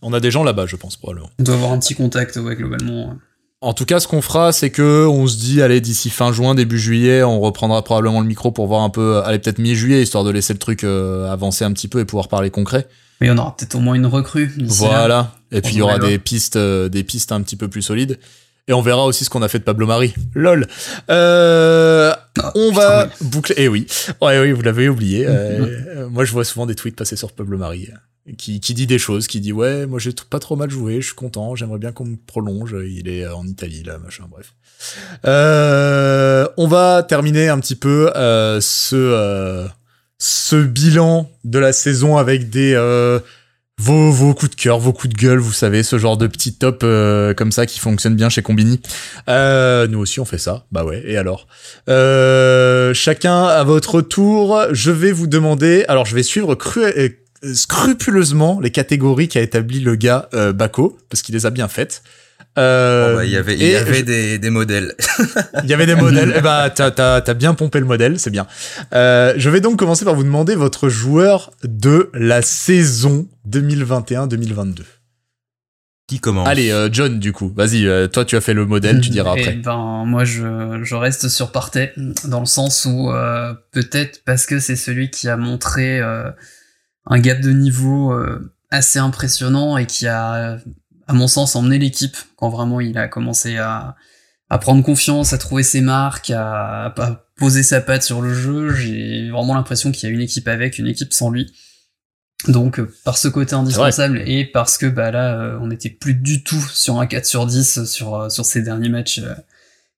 On 0.00 0.12
a 0.14 0.20
des 0.20 0.30
gens 0.30 0.42
là-bas, 0.42 0.64
je 0.66 0.76
pense 0.76 0.96
probablement. 0.96 1.28
On 1.38 1.42
doit 1.42 1.54
avoir 1.54 1.72
un 1.72 1.78
petit 1.78 1.94
contact, 1.94 2.36
ouais, 2.36 2.56
globalement. 2.56 3.14
En 3.60 3.72
tout 3.72 3.84
cas, 3.86 4.00
ce 4.00 4.06
qu'on 4.08 4.20
fera, 4.20 4.52
c'est 4.52 4.68
que 4.70 5.06
on 5.06 5.26
se 5.26 5.36
dit, 5.38 5.62
allez, 5.62 5.80
d'ici 5.80 6.10
fin 6.10 6.32
juin, 6.32 6.54
début 6.54 6.78
juillet, 6.78 7.22
on 7.22 7.40
reprendra 7.40 7.82
probablement 7.82 8.20
le 8.20 8.26
micro 8.26 8.50
pour 8.50 8.66
voir 8.66 8.82
un 8.82 8.90
peu, 8.90 9.22
allez, 9.24 9.38
peut-être 9.38 9.58
mi-juillet, 9.58 10.02
histoire 10.02 10.24
de 10.24 10.30
laisser 10.30 10.52
le 10.52 10.58
truc 10.58 10.84
euh, 10.84 11.30
avancer 11.32 11.64
un 11.64 11.72
petit 11.72 11.88
peu 11.88 12.00
et 12.00 12.04
pouvoir 12.04 12.28
parler 12.28 12.50
concret. 12.50 12.86
Mais 13.20 13.30
on 13.30 13.38
aura 13.38 13.56
peut-être 13.56 13.74
au 13.76 13.80
moins 13.80 13.94
une 13.94 14.06
recrue 14.06 14.52
là. 14.58 14.64
Voilà. 14.68 15.32
Et 15.52 15.60
puis 15.60 15.72
il 15.74 15.78
y 15.78 15.82
aura 15.82 15.98
des 15.98 16.18
pistes, 16.18 16.56
euh, 16.56 16.88
des 16.88 17.04
pistes 17.04 17.32
un 17.32 17.40
petit 17.42 17.56
peu 17.56 17.68
plus 17.68 17.82
solides. 17.82 18.18
Et 18.66 18.72
on 18.72 18.80
verra 18.80 19.04
aussi 19.04 19.24
ce 19.24 19.30
qu'on 19.30 19.42
a 19.42 19.48
fait 19.48 19.58
de 19.58 19.64
Pablo 19.64 19.86
Mari. 19.86 20.14
Lol. 20.34 20.66
Euh, 21.10 22.12
Ah, 22.38 22.52
on 22.54 22.70
putain, 22.70 22.80
va 22.80 23.04
oui. 23.04 23.10
boucler. 23.28 23.54
Eh 23.58 23.68
oui. 23.68 23.86
Ouais, 24.22 24.40
oui, 24.40 24.52
vous 24.52 24.62
l'avez 24.62 24.88
oublié. 24.88 25.26
Euh, 25.28 26.08
moi, 26.08 26.24
je 26.24 26.32
vois 26.32 26.44
souvent 26.44 26.66
des 26.66 26.74
tweets 26.74 26.96
passer 26.96 27.14
sur 27.16 27.30
Pablo 27.32 27.56
Mari. 27.58 27.88
euh, 27.92 28.32
Qui, 28.38 28.58
qui 28.60 28.72
dit 28.74 28.86
des 28.86 28.98
choses, 28.98 29.26
qui 29.26 29.38
dit 29.40 29.52
ouais, 29.52 29.84
moi 29.86 29.98
j'ai 29.98 30.12
pas 30.30 30.38
trop 30.38 30.56
mal 30.56 30.70
joué, 30.70 31.00
je 31.02 31.06
suis 31.08 31.14
content, 31.14 31.54
j'aimerais 31.54 31.78
bien 31.78 31.92
qu'on 31.92 32.06
me 32.06 32.16
prolonge. 32.16 32.74
Il 32.88 33.06
est 33.08 33.26
en 33.28 33.46
Italie 33.46 33.82
là, 33.84 33.98
machin, 33.98 34.24
bref. 34.30 34.54
Euh, 35.26 36.46
on 36.56 36.66
va 36.66 37.02
terminer 37.02 37.48
un 37.48 37.58
petit 37.60 37.76
peu 37.76 38.10
euh, 38.16 38.60
ce 38.60 38.96
euh, 38.96 39.66
ce 40.18 40.56
bilan 40.56 41.30
de 41.44 41.58
la 41.58 41.72
saison 41.72 42.16
avec 42.16 42.48
des 42.50 42.72
euh, 42.74 43.18
vos, 43.78 44.12
vos 44.12 44.34
coups 44.34 44.52
de 44.54 44.60
cœur, 44.60 44.78
vos 44.78 44.92
coups 44.92 45.12
de 45.12 45.18
gueule, 45.20 45.38
vous 45.38 45.52
savez, 45.52 45.82
ce 45.82 45.98
genre 45.98 46.16
de 46.16 46.26
petit 46.28 46.54
top 46.54 46.82
euh, 46.84 47.34
comme 47.34 47.50
ça 47.50 47.66
qui 47.66 47.80
fonctionne 47.80 48.14
bien 48.14 48.28
chez 48.28 48.40
Combini. 48.40 48.80
Euh, 49.28 49.88
nous 49.88 49.98
aussi 49.98 50.20
on 50.20 50.24
fait 50.24 50.38
ça, 50.38 50.64
bah 50.70 50.84
ouais, 50.84 51.02
et 51.04 51.16
alors 51.16 51.48
euh, 51.88 52.94
Chacun 52.94 53.44
à 53.44 53.64
votre 53.64 54.00
tour, 54.00 54.60
je 54.70 54.90
vais 54.92 55.10
vous 55.12 55.26
demander, 55.26 55.84
alors 55.88 56.06
je 56.06 56.14
vais 56.14 56.22
suivre 56.22 56.54
cru- 56.54 57.16
scrupuleusement 57.52 58.60
les 58.60 58.70
catégories 58.70 59.28
qu'a 59.28 59.40
établi 59.42 59.80
le 59.80 59.96
gars 59.96 60.28
Baco, 60.54 60.96
parce 61.10 61.22
qu'il 61.22 61.34
les 61.34 61.44
a 61.46 61.50
bien 61.50 61.68
faites. 61.68 62.02
Euh, 62.56 63.10
Bon, 63.10 63.16
bah, 63.16 63.24
il 63.24 63.30
y 63.32 63.36
avait, 63.36 63.54
il 63.56 63.62
et 63.62 63.72
y 63.72 63.76
avait 63.76 63.94
je- 63.94 64.04
des, 64.04 64.38
des 64.38 64.50
modèles. 64.50 64.94
il 65.64 65.68
y 65.68 65.74
avait 65.74 65.86
des 65.86 65.94
modèles. 65.96 66.32
Eh 66.36 66.40
bah, 66.40 66.70
t'as, 66.74 66.90
t'as, 66.92 67.20
t'as 67.20 67.34
bien 67.34 67.54
pompé 67.54 67.80
le 67.80 67.86
modèle, 67.86 68.18
c'est 68.18 68.30
bien. 68.30 68.46
Euh, 68.92 69.34
je 69.36 69.50
vais 69.50 69.60
donc 69.60 69.76
commencer 69.78 70.04
par 70.04 70.14
vous 70.14 70.22
demander 70.24 70.54
votre 70.54 70.88
joueur 70.88 71.50
de 71.64 72.10
la 72.14 72.42
saison 72.42 73.26
2021-2022. 73.48 74.82
Qui 76.06 76.20
commence? 76.20 76.46
Allez, 76.46 76.70
euh, 76.70 76.90
John, 76.92 77.18
du 77.18 77.32
coup, 77.32 77.50
vas-y, 77.56 77.86
euh, 77.86 78.06
toi 78.08 78.26
tu 78.26 78.36
as 78.36 78.42
fait 78.42 78.52
le 78.52 78.66
modèle, 78.66 79.00
tu 79.00 79.08
diras 79.08 79.32
Eh 79.36 79.40
après. 79.40 79.54
ben, 79.56 80.04
moi, 80.06 80.24
je, 80.24 80.80
je 80.82 80.94
reste 80.94 81.28
sur 81.28 81.50
Partey, 81.50 81.94
dans 82.26 82.40
le 82.40 82.46
sens 82.46 82.84
où, 82.84 83.10
euh, 83.10 83.54
peut-être 83.72 84.22
parce 84.26 84.44
que 84.44 84.58
c'est 84.60 84.76
celui 84.76 85.10
qui 85.10 85.28
a 85.30 85.38
montré 85.38 86.00
euh, 86.00 86.30
un 87.06 87.18
gap 87.18 87.40
de 87.40 87.50
niveau 87.52 88.12
euh, 88.12 88.52
assez 88.70 88.98
impressionnant 88.98 89.78
et 89.78 89.86
qui 89.86 90.06
a, 90.06 90.58
à 91.06 91.12
mon 91.12 91.26
sens, 91.26 91.56
emmené 91.56 91.78
l'équipe 91.78 92.16
quand 92.36 92.48
vraiment 92.48 92.80
il 92.80 92.96
a 92.98 93.08
commencé 93.08 93.56
à, 93.56 93.96
à 94.50 94.58
prendre 94.58 94.82
confiance, 94.82 95.32
à 95.32 95.38
trouver 95.38 95.62
ses 95.62 95.80
marques, 95.80 96.30
à, 96.30 96.86
à 96.86 97.26
poser 97.36 97.62
sa 97.62 97.80
patte 97.80 98.02
sur 98.02 98.22
le 98.22 98.32
jeu. 98.34 98.74
J'ai 98.74 99.30
vraiment 99.30 99.54
l'impression 99.54 99.92
qu'il 99.92 100.08
y 100.08 100.12
a 100.12 100.14
une 100.14 100.20
équipe 100.20 100.48
avec, 100.48 100.78
une 100.78 100.86
équipe 100.86 101.12
sans 101.12 101.30
lui. 101.30 101.52
Donc, 102.48 102.78
euh, 102.78 102.92
par 103.04 103.16
ce 103.16 103.28
côté 103.28 103.54
indispensable 103.54 104.22
et 104.26 104.44
parce 104.44 104.76
que 104.76 104.86
bah 104.86 105.10
là, 105.10 105.40
euh, 105.40 105.58
on 105.60 105.68
n'était 105.68 105.88
plus 105.88 106.14
du 106.14 106.42
tout 106.42 106.60
sur 106.60 107.00
un 107.00 107.06
4 107.06 107.24
sur 107.24 107.46
10 107.46 107.84
sur, 107.84 108.14
euh, 108.14 108.28
sur 108.28 108.44
ces 108.44 108.60
derniers 108.62 108.90
matchs. 108.90 109.22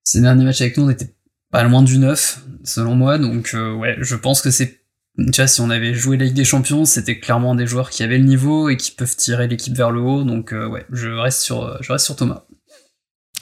ces 0.04 0.20
derniers 0.20 0.44
matchs 0.44 0.60
avec 0.60 0.76
nous, 0.76 0.84
on 0.84 0.90
était 0.90 1.16
pas 1.50 1.62
loin 1.64 1.82
du 1.82 1.98
9, 1.98 2.44
selon 2.64 2.94
moi. 2.94 3.18
Donc, 3.18 3.52
euh, 3.54 3.72
ouais, 3.74 3.96
je 4.00 4.14
pense 4.14 4.42
que 4.42 4.50
c'est. 4.50 4.82
Tu 5.18 5.40
vois, 5.40 5.46
si 5.46 5.60
on 5.62 5.70
avait 5.70 5.94
joué 5.94 6.16
la 6.18 6.24
Ligue 6.26 6.34
des 6.34 6.44
Champions, 6.44 6.84
c'était 6.84 7.18
clairement 7.18 7.54
des 7.54 7.66
joueurs 7.66 7.88
qui 7.90 8.02
avaient 8.02 8.18
le 8.18 8.24
niveau 8.24 8.68
et 8.68 8.76
qui 8.76 8.90
peuvent 8.90 9.16
tirer 9.16 9.48
l'équipe 9.48 9.74
vers 9.74 9.90
le 9.90 10.00
haut. 10.00 10.24
Donc, 10.24 10.52
euh, 10.52 10.66
ouais, 10.66 10.84
je 10.92 11.08
reste 11.08 11.40
sur, 11.40 11.62
euh, 11.64 11.76
je 11.80 11.90
reste 11.92 12.04
sur 12.04 12.16
Thomas. 12.16 12.42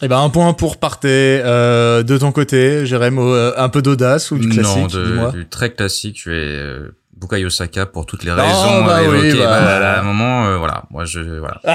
Eh 0.03 0.09
ben, 0.09 0.19
un 0.21 0.29
point 0.31 0.53
pour 0.55 0.79
Partey. 0.79 1.41
Euh, 1.45 2.03
de 2.03 2.17
ton 2.19 2.31
côté, 2.33 2.85
Jérém, 2.87 3.19
euh, 3.19 3.53
un 3.57 3.69
peu 3.69 3.83
d'audace 3.83 4.31
ou 4.31 4.39
du 4.39 4.49
classique 4.49 4.77
Non, 4.95 5.31
de- 5.31 5.31
du 5.33 5.47
très 5.49 5.73
classique. 5.73 6.21
Je 6.25 6.31
vais 6.31 6.37
euh, 6.37 6.89
Bukayo 7.17 7.49
Saka 7.51 7.87
pour 7.87 8.05
toutes 8.07 8.23
les 8.25 8.31
Oh, 8.33 8.37
raisons 8.37 8.85
bah 8.85 8.99
oui, 9.09 9.19
évoquées. 9.29 9.39
bah, 9.39 9.47
Bah, 9.51 9.61
voilà. 9.63 9.93
à 9.95 10.01
un 10.01 10.03
moment, 10.05 10.47
euh, 10.47 10.57
voilà, 10.59 10.85
moi 10.91 11.05
je, 11.05 11.21
voilà, 11.39 11.61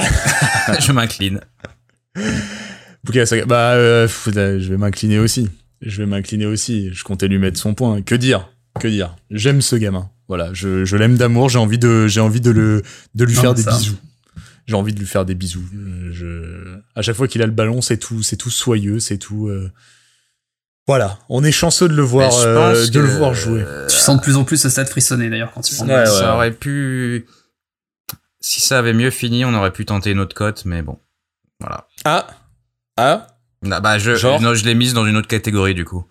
je 0.79 0.91
m'incline. 0.91 1.39
Bukayo 3.03 3.25
Saka. 3.25 3.45
Bah, 3.45 3.75
je 4.07 4.69
vais 4.69 4.77
m'incliner 4.77 5.19
aussi. 5.19 5.49
Je 5.81 5.97
vais 6.01 6.05
m'incliner 6.07 6.45
aussi. 6.45 6.93
Je 6.93 7.03
comptais 7.03 7.27
lui 7.27 7.37
mettre 7.39 7.57
son 7.59 7.73
point. 7.73 8.01
Que 8.01 8.15
dire? 8.15 8.49
Que 8.79 8.87
dire 8.87 9.15
J'aime 9.31 9.61
ce 9.61 9.75
gamin. 9.75 10.09
Voilà, 10.27 10.53
je, 10.53 10.85
je 10.85 10.95
l'aime 10.95 11.17
d'amour. 11.17 11.49
J'ai 11.49 11.59
envie 11.59 11.77
de, 11.79 12.07
j'ai 12.07 12.19
envie 12.21 12.41
de 12.41 12.51
le, 12.51 12.81
de 13.15 13.23
lui 13.25 13.35
Non, 13.35 13.41
faire 13.41 13.53
des 13.53 13.63
ça. 13.63 13.71
bisous. 13.77 13.97
J'ai 14.67 14.75
envie 14.75 14.93
de 14.93 14.99
lui 14.99 15.07
faire 15.07 15.25
des 15.25 15.33
bisous. 15.35 15.63
Euh, 15.75 16.09
Je, 16.13 16.79
à 16.95 17.01
chaque 17.01 17.15
fois 17.15 17.27
qu'il 17.27 17.41
a 17.41 17.45
le 17.47 17.51
ballon, 17.51 17.81
c'est 17.81 17.97
tout, 17.97 18.21
c'est 18.21 18.35
tout 18.37 18.51
soyeux, 18.51 18.99
c'est 18.99 19.17
tout. 19.17 19.47
euh, 19.47 19.71
Voilà, 20.87 21.17
on 21.29 21.43
est 21.43 21.51
chanceux 21.51 21.87
de 21.87 21.95
le 21.95 22.03
voir, 22.03 22.31
euh, 22.39 22.85
de 22.87 22.99
le 22.99 23.07
voir 23.07 23.33
jouer. 23.33 23.63
Tu 23.89 23.95
sens 23.95 24.17
de 24.17 24.21
plus 24.21 24.35
en 24.35 24.43
plus 24.43 24.57
ce 24.57 24.69
stade 24.69 24.87
frissonner 24.87 25.29
d'ailleurs 25.29 25.51
quand 25.53 25.61
tu 25.61 25.73
prends 25.75 25.85
le 25.85 25.93
Ouais, 25.93 26.05
ça 26.05 26.21
ouais. 26.29 26.35
aurait 26.35 26.51
pu. 26.51 27.25
Si 28.41 28.61
ça 28.61 28.77
avait 28.79 28.93
mieux 28.93 29.09
fini, 29.09 29.43
on 29.43 29.53
aurait 29.55 29.73
pu 29.73 29.85
tenter 29.85 30.11
une 30.11 30.19
autre 30.19 30.35
cote, 30.35 30.63
mais 30.65 30.81
bon, 30.83 30.97
voilà. 31.59 31.87
Ah, 32.05 32.27
ah, 32.95 33.27
Ah, 33.69 33.79
bah 33.81 33.97
je, 33.97 34.15
Genre 34.15 34.39
non, 34.39 34.53
je 34.53 34.63
l'ai 34.65 34.75
mise 34.75 34.93
dans 34.93 35.05
une 35.05 35.17
autre 35.17 35.27
catégorie 35.27 35.73
du 35.73 35.83
coup. 35.83 36.05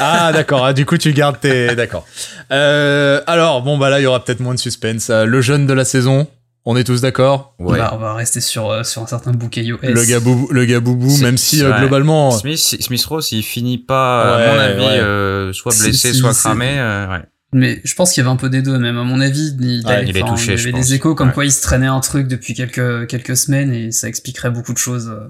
Ah, 0.00 0.32
d'accord. 0.32 0.64
ah, 0.64 0.72
du 0.72 0.86
coup, 0.86 0.98
tu 0.98 1.12
gardes 1.12 1.38
tes, 1.40 1.74
d'accord. 1.76 2.06
Euh, 2.50 3.20
alors, 3.26 3.62
bon, 3.62 3.78
bah 3.78 3.90
là, 3.90 4.00
il 4.00 4.04
y 4.04 4.06
aura 4.06 4.24
peut-être 4.24 4.40
moins 4.40 4.54
de 4.54 4.58
suspense. 4.58 5.10
Euh, 5.10 5.24
le 5.24 5.40
jeune 5.40 5.66
de 5.66 5.72
la 5.72 5.84
saison, 5.84 6.26
on 6.64 6.76
est 6.76 6.84
tous 6.84 7.00
d'accord? 7.00 7.54
Ouais. 7.58 7.78
Bah, 7.78 7.90
on 7.94 7.98
va 7.98 8.14
rester 8.14 8.40
sur, 8.40 8.70
euh, 8.70 8.82
sur 8.82 9.02
un 9.02 9.06
certain 9.06 9.32
S. 9.32 9.66
Le 9.82 10.04
gars 10.06 10.20
boubou, 10.20 10.48
le 10.50 10.64
gars 10.64 10.80
boubou, 10.80 11.16
même 11.18 11.36
si 11.38 11.62
euh, 11.64 11.78
globalement, 11.78 12.30
Smith, 12.32 12.58
Smith 12.58 13.04
Ross, 13.04 13.32
il 13.32 13.42
finit 13.42 13.78
pas, 13.78 14.36
Ouais, 14.36 14.42
à 14.44 14.52
mon 14.54 14.58
avis, 14.60 14.80
ouais. 14.84 15.00
euh, 15.00 15.52
soit 15.52 15.72
blessé, 15.78 16.12
soit 16.12 16.34
cramé. 16.34 16.78
euh, 16.78 17.08
ouais. 17.08 17.22
Mais 17.52 17.80
je 17.82 17.94
pense 17.96 18.12
qu'il 18.12 18.22
y 18.22 18.24
avait 18.24 18.32
un 18.32 18.36
peu 18.36 18.48
des 18.48 18.62
deux, 18.62 18.78
même 18.78 18.96
à 18.96 19.02
mon 19.02 19.20
avis. 19.20 19.56
Il, 19.60 19.84
Ouais, 19.86 20.04
il 20.06 20.16
est 20.16 20.20
touché, 20.20 20.52
il 20.52 20.54
y 20.54 20.56
je 20.58 20.62
avait 20.68 20.70
pense. 20.72 20.86
des 20.86 20.94
échos 20.94 21.14
comme 21.16 21.28
Ouais. 21.28 21.34
quoi 21.34 21.44
il 21.44 21.50
se 21.52 21.60
traînait 21.62 21.86
un 21.88 21.98
truc 21.98 22.28
depuis 22.28 22.54
quelques, 22.54 23.08
quelques 23.08 23.36
semaines 23.36 23.72
et 23.72 23.90
ça 23.90 24.06
expliquerait 24.06 24.50
beaucoup 24.50 24.72
de 24.72 24.78
choses. 24.78 25.08
euh, 25.08 25.28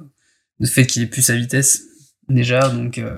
le 0.59 0.67
fait 0.67 0.85
qu'il 0.87 1.03
ait 1.03 1.07
plus 1.07 1.23
sa 1.23 1.35
vitesse, 1.35 1.81
déjà. 2.29 2.69
Donc, 2.69 2.99
euh, 2.99 3.15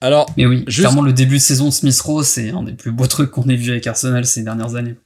alors, 0.00 0.26
Mais 0.36 0.46
oui, 0.46 0.64
Juste- 0.66 0.80
clairement, 0.80 1.02
le 1.02 1.12
début 1.12 1.36
de 1.36 1.40
saison 1.40 1.66
de 1.66 1.70
Smith 1.70 1.98
Rowe, 2.00 2.22
c'est 2.22 2.50
un 2.50 2.62
des 2.62 2.72
plus 2.74 2.92
beaux 2.92 3.06
trucs 3.06 3.30
qu'on 3.30 3.48
ait 3.48 3.56
vu 3.56 3.70
avec 3.70 3.86
Arsenal 3.86 4.24
ces 4.26 4.42
dernières 4.42 4.74
années. 4.74 4.96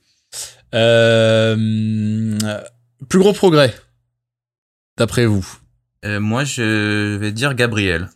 euh, 0.75 2.39
plus 3.09 3.19
gros 3.19 3.33
progrès, 3.33 3.75
d'après 4.97 5.27
vous. 5.27 5.47
Euh, 6.05 6.21
moi, 6.21 6.45
je 6.45 7.17
vais 7.17 7.33
dire 7.33 7.55
Gabriel. 7.55 8.09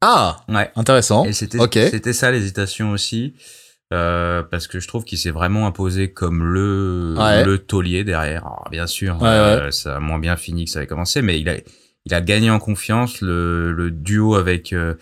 Ah, 0.00 0.44
Ouais. 0.48 0.70
intéressant. 0.76 1.24
Et 1.24 1.32
c'était 1.32 2.12
ça 2.12 2.30
l'hésitation 2.30 2.90
aussi. 2.90 3.34
Euh, 3.92 4.42
parce 4.42 4.66
que 4.66 4.80
je 4.80 4.88
trouve 4.88 5.04
qu'il 5.04 5.18
s'est 5.18 5.30
vraiment 5.30 5.66
imposé 5.66 6.10
comme 6.12 6.42
le 6.42 7.14
Ouais. 7.16 7.44
le 7.44 7.58
taulier 7.58 8.02
derrière. 8.02 8.44
Alors, 8.46 8.68
bien 8.70 8.86
sûr, 8.86 9.20
Ouais, 9.20 9.28
euh, 9.28 9.70
ça 9.70 9.96
a 9.96 10.00
moins 10.00 10.18
bien 10.18 10.36
fini 10.36 10.64
que 10.64 10.70
ça 10.70 10.78
avait 10.80 10.88
commencé, 10.88 11.22
mais 11.22 11.38
il 11.38 11.48
a 11.48 11.56
il 12.06 12.12
a 12.14 12.20
gagné 12.20 12.50
en 12.50 12.58
confiance. 12.58 13.20
Le, 13.20 13.72
le 13.72 13.90
duo 13.90 14.34
avec 14.34 14.72
euh, 14.72 14.94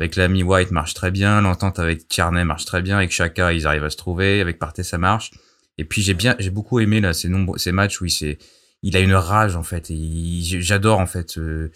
avec 0.00 0.16
l'ami 0.16 0.42
White 0.42 0.70
marche 0.72 0.94
très 0.94 1.10
bien, 1.10 1.40
l'entente 1.40 1.78
avec 1.78 2.08
Tierney 2.08 2.44
marche 2.44 2.64
très 2.64 2.82
bien, 2.82 2.96
avec 2.96 3.10
Chaka 3.12 3.52
ils 3.52 3.66
arrivent 3.66 3.84
à 3.84 3.90
se 3.90 3.96
trouver, 3.96 4.40
avec 4.40 4.58
Partey 4.58 4.82
ça 4.82 4.98
marche. 4.98 5.30
Et 5.78 5.84
puis 5.84 6.02
j'ai 6.02 6.14
bien 6.14 6.34
j'ai 6.38 6.50
beaucoup 6.50 6.80
aimé 6.80 7.00
là 7.00 7.12
ces 7.12 7.28
nombreux 7.28 7.58
ces 7.58 7.72
matchs 7.72 8.00
où 8.00 8.06
il 8.06 8.10
s'est 8.10 8.38
il 8.82 8.96
a 8.96 9.00
une 9.00 9.14
rage 9.14 9.56
en 9.56 9.62
fait. 9.62 9.90
Et 9.90 10.40
j'adore 10.42 10.98
en 10.98 11.06
fait. 11.06 11.36
euh, 11.38 11.70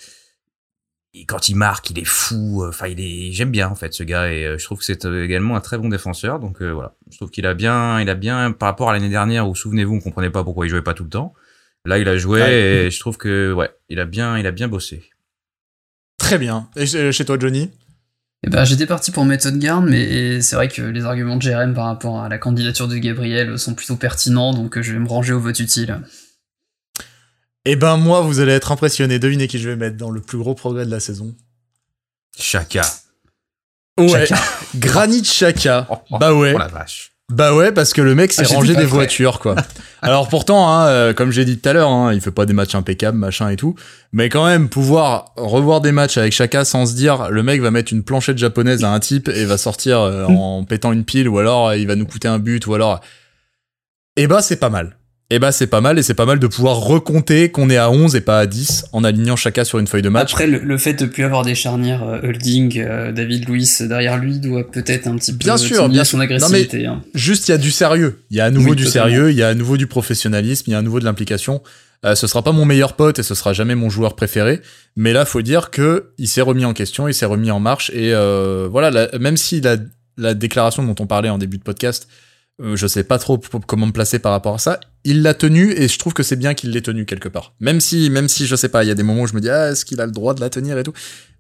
et 1.17 1.27
quand 1.27 1.49
il 1.49 1.55
marque, 1.55 1.91
il 1.91 1.99
est 2.01 2.05
fou. 2.05 2.65
euh, 2.65 2.71
Enfin, 2.71 2.89
il 2.89 2.99
est. 3.01 3.31
J'aime 3.33 3.51
bien 3.53 3.69
en 3.69 3.77
fait 3.77 3.93
ce 3.95 4.03
gars 4.03 4.33
et 4.33 4.45
euh, 4.45 4.59
je 4.59 4.65
trouve 4.65 4.79
que 4.79 4.85
c'est 4.85 5.05
euh, 5.05 5.23
également 5.25 5.55
un 5.55 5.61
très 5.61 5.79
bon 5.79 5.89
défenseur. 5.89 6.41
Donc 6.41 6.61
euh, 6.61 6.73
voilà, 6.73 6.97
je 7.11 7.17
trouve 7.19 7.31
qu'il 7.31 7.47
a 7.47 7.55
bien, 7.55 8.01
il 8.01 8.09
a 8.11 8.15
bien 8.17 8.51
par 8.53 8.69
rapport 8.69 8.91
à 8.91 8.95
l'année 8.95 9.11
dernière 9.11 9.49
où 9.49 9.55
souvenez-vous, 9.55 9.95
on 9.95 10.01
comprenait 10.01 10.31
pas 10.31 10.43
pourquoi 10.43 10.67
il 10.67 10.71
jouait 10.71 10.83
pas 10.83 10.95
tout 10.95 11.05
le 11.05 11.11
temps. 11.11 11.33
Là, 11.85 11.99
il 11.99 12.09
a 12.09 12.17
joué 12.17 12.41
Ouais. 12.41 12.53
et 12.87 12.91
je 12.91 12.99
trouve 12.99 13.17
que 13.19 13.53
ouais, 13.53 13.71
il 13.91 14.01
a 14.01 14.07
bien, 14.07 14.39
il 14.39 14.47
a 14.47 14.51
bien 14.51 14.67
bossé. 14.67 15.05
Très 16.19 16.39
bien. 16.39 16.69
Et 16.77 16.87
chez 16.87 17.25
toi, 17.25 17.37
Johnny? 17.39 17.71
Eh 18.47 18.51
ben, 18.51 18.65
j'étais 18.65 18.87
parti 18.87 19.11
pour 19.11 19.25
méthode 19.25 19.59
garde, 19.59 19.87
mais 19.87 20.43
c'est 20.43 20.55
vrai 20.57 20.69
que 20.69 20.83
les 20.83 21.05
arguments 21.05 21.37
de 21.37 21.43
JRM 21.43 21.73
par 21.73 21.87
rapport 21.87 22.21
à 22.21 22.29
la 22.29 22.37
candidature 22.37 22.89
de 22.89 22.97
Gabriel 22.97 23.59
sont 23.59 23.75
plutôt 23.75 23.97
pertinents, 23.97 24.53
donc 24.53 24.81
je 24.81 24.93
vais 24.93 24.99
me 24.99 25.09
ranger 25.09 25.33
au 25.33 25.41
vote 25.41 25.59
utile. 25.61 26.01
Eh 27.65 27.77
ben 27.77 27.97
moi, 27.97 28.21
vous 28.21 28.41
allez 28.41 28.53
être 28.53 28.73
impressionné. 28.73 29.19
Devinez 29.19 29.49
qui 29.49 29.59
je 29.59 29.71
vais 29.71 29.77
mettre 29.77 29.97
dans 29.97 30.11
le 30.11 30.21
plus 30.21 30.37
gros 30.37 30.55
progrès 30.55 30.85
de 30.85 30.91
la 30.91 31.01
saison. 31.01 31.35
Chaka. 32.39 32.83
Ouais. 33.99 34.29
Granit 34.77 35.25
Chaka. 35.25 35.89
bah 36.11 36.35
ouais. 36.35 36.53
Oh 36.55 36.59
la 36.59 36.69
vache. 36.69 37.14
Bah 37.35 37.52
ouais, 37.52 37.73
parce 37.73 37.93
que 37.93 38.01
le 38.01 38.15
mec 38.15 38.32
s'est 38.32 38.44
ah, 38.48 38.55
rangé 38.55 38.77
des 38.77 38.85
voitures, 38.85 39.40
quoi. 39.40 39.56
Alors 40.02 40.28
pourtant, 40.28 40.73
hein, 40.73 40.86
euh, 40.86 41.12
comme 41.12 41.32
j'ai 41.32 41.44
dit 41.44 41.59
tout 41.59 41.69
à 41.69 41.73
l'heure, 41.73 41.90
hein, 41.90 42.15
il 42.15 42.20
fait 42.20 42.31
pas 42.31 42.47
des 42.47 42.52
matchs 42.52 42.77
impeccables, 42.77 43.19
machin 43.19 43.48
et 43.48 43.56
tout. 43.56 43.74
Mais 44.12 44.28
quand 44.28 44.47
même, 44.47 44.69
pouvoir 44.69 45.32
revoir 45.36 45.81
des 45.81 45.90
matchs 45.90 46.16
avec 46.16 46.32
Chaka 46.32 46.65
sans 46.65 46.86
se 46.86 46.94
dire, 46.94 47.31
le 47.31 47.43
mec 47.43 47.61
va 47.61 47.73
mettre 47.73 47.93
une 47.93 48.05
planchette 48.05 48.39
japonaise 48.39 48.85
à 48.85 48.93
un 48.93 49.01
type 49.01 49.28
et 49.28 49.47
va 49.47 49.59
sortir 49.59 49.98
euh, 49.98 50.27
en 50.27 50.62
pétant 50.62 50.93
une 50.93 51.05
pile, 51.05 51.28
ou 51.28 51.39
alors 51.39 51.74
il 51.74 51.89
va 51.89 51.97
nous 51.97 52.06
coûter 52.06 52.28
un 52.28 52.39
but, 52.39 52.66
ou 52.69 52.74
alors... 52.74 53.01
Eh 54.16 54.28
bah 54.28 54.40
c'est 54.40 54.61
pas 54.61 54.70
mal 54.70 54.97
eh 55.31 55.39
bah 55.39 55.53
c'est 55.53 55.67
pas 55.67 55.81
mal 55.81 55.99
et 55.99 56.03
c'est 56.03 56.15
pas 56.15 56.27
mal 56.27 56.39
de 56.39 56.47
pouvoir 56.47 56.77
recompter 56.77 57.51
qu'on 57.51 57.71
est 57.71 57.79
à 57.79 57.91
11 57.91 58.15
et 58.15 58.21
pas 58.21 58.41
à 58.41 58.47
10 58.47 58.87
en 58.93 59.05
alignant 59.05 59.37
chacun 59.37 59.65
sur 59.65 59.79
une 59.79 59.87
feuille 59.87 60.03
de 60.03 60.11
match. 60.11 60.33
Après 60.35 60.47
le, 60.47 60.79
fait 60.79 60.93
de 60.93 61.07
plus 61.07 61.25
avoir 61.25 61.45
des 61.45 61.55
charnières 61.55 62.03
euh, 62.05 62.21
Holding, 62.23 62.79
euh, 62.79 63.11
David 63.11 63.49
Luiz 63.49 63.81
derrière 63.83 64.19
lui 64.19 64.39
doit 64.39 64.71
peut-être 64.71 65.07
un 65.07 65.17
petit 65.17 65.33
peu 65.33 65.39
bien 65.39 65.57
sûr, 65.57 65.89
bien 65.89 66.05
son 66.05 66.21
agressivité. 66.21 66.87
Hein. 66.87 67.03
Juste 67.15 67.49
il 67.49 67.53
y 67.53 67.55
a 67.55 67.59
du 67.59 67.71
sérieux, 67.71 68.21
il 68.31 68.37
y 68.37 68.41
a 68.41 68.45
à 68.45 68.51
nouveau 68.51 68.75
du 68.75 68.85
sérieux, 68.85 69.31
il 69.31 69.37
y 69.37 69.43
a 69.43 69.49
à 69.49 69.55
nouveau 69.55 69.79
du 69.79 69.87
professionnalisme, 69.87 70.65
il 70.69 70.73
y 70.73 70.75
a 70.75 70.79
à 70.79 70.83
nouveau 70.83 71.01
de 71.01 71.05
l'implication. 71.05 71.63
Euh, 72.05 72.15
ce 72.15 72.27
sera 72.27 72.43
pas 72.43 72.53
mon 72.53 72.67
meilleur 72.67 72.93
pote 72.93 73.19
et 73.19 73.23
ce 73.23 73.35
sera 73.35 73.55
jamais 73.55 73.75
mon 73.75 73.89
joueur 73.89 74.15
préféré, 74.15 74.61
mais 74.95 75.15
là 75.15 75.25
faut 75.25 75.41
dire 75.41 75.71
que 75.71 76.11
il 76.19 76.29
s'est 76.29 76.43
remis 76.43 76.67
en 76.67 76.75
question, 76.75 77.09
il 77.09 77.15
s'est 77.15 77.25
remis 77.25 77.51
en 77.51 77.61
marche 77.61 77.91
et 77.95 78.13
euh, 78.13 78.69
voilà, 78.71 79.09
même 79.19 79.39
si 79.39 79.63
la, 79.63 79.79
la 80.19 80.35
déclaration 80.35 80.83
dont 80.83 80.97
on 81.01 81.07
parlait 81.07 81.31
en 81.31 81.39
début 81.39 81.57
de 81.57 81.63
podcast 81.63 82.07
euh, 82.62 82.76
je 82.76 82.86
sais 82.86 83.02
pas 83.02 83.18
trop 83.18 83.40
comment 83.66 83.86
me 83.86 83.93
placer 83.93 84.20
par 84.20 84.32
rapport 84.32 84.55
à 84.55 84.59
ça. 84.59 84.78
Il 85.02 85.22
l'a 85.22 85.35
tenu 85.35 85.72
et 85.72 85.89
je 85.89 85.98
trouve 85.98 86.14
que 86.14 86.22
c'est 86.22 86.36
bien 86.36 86.55
qu'il 86.55 86.70
l'ait 86.70 86.82
tenu 86.82 87.05
quelque 87.05 87.28
part. 87.28 87.55
Même 87.59 87.81
si, 87.81 88.10
même 88.10 88.28
si 88.28 88.47
je 88.47 88.55
sais 88.55 88.68
pas, 88.68 88.85
il 88.85 88.89
y 88.89 88.90
a 88.90 88.94
des 88.94 89.02
moments 89.02 89.22
où 89.22 89.26
je 89.26 89.35
me 89.35 89.40
dis 89.40 89.51
ah 89.51 89.70
est-ce 89.70 89.85
qu'il 89.85 90.01
a 90.01 90.06
le 90.06 90.12
droit 90.12 90.35
de 90.35 90.40
la 90.40 90.51
tenir 90.51 90.78
et 90.78 90.85
tout. 90.85 90.93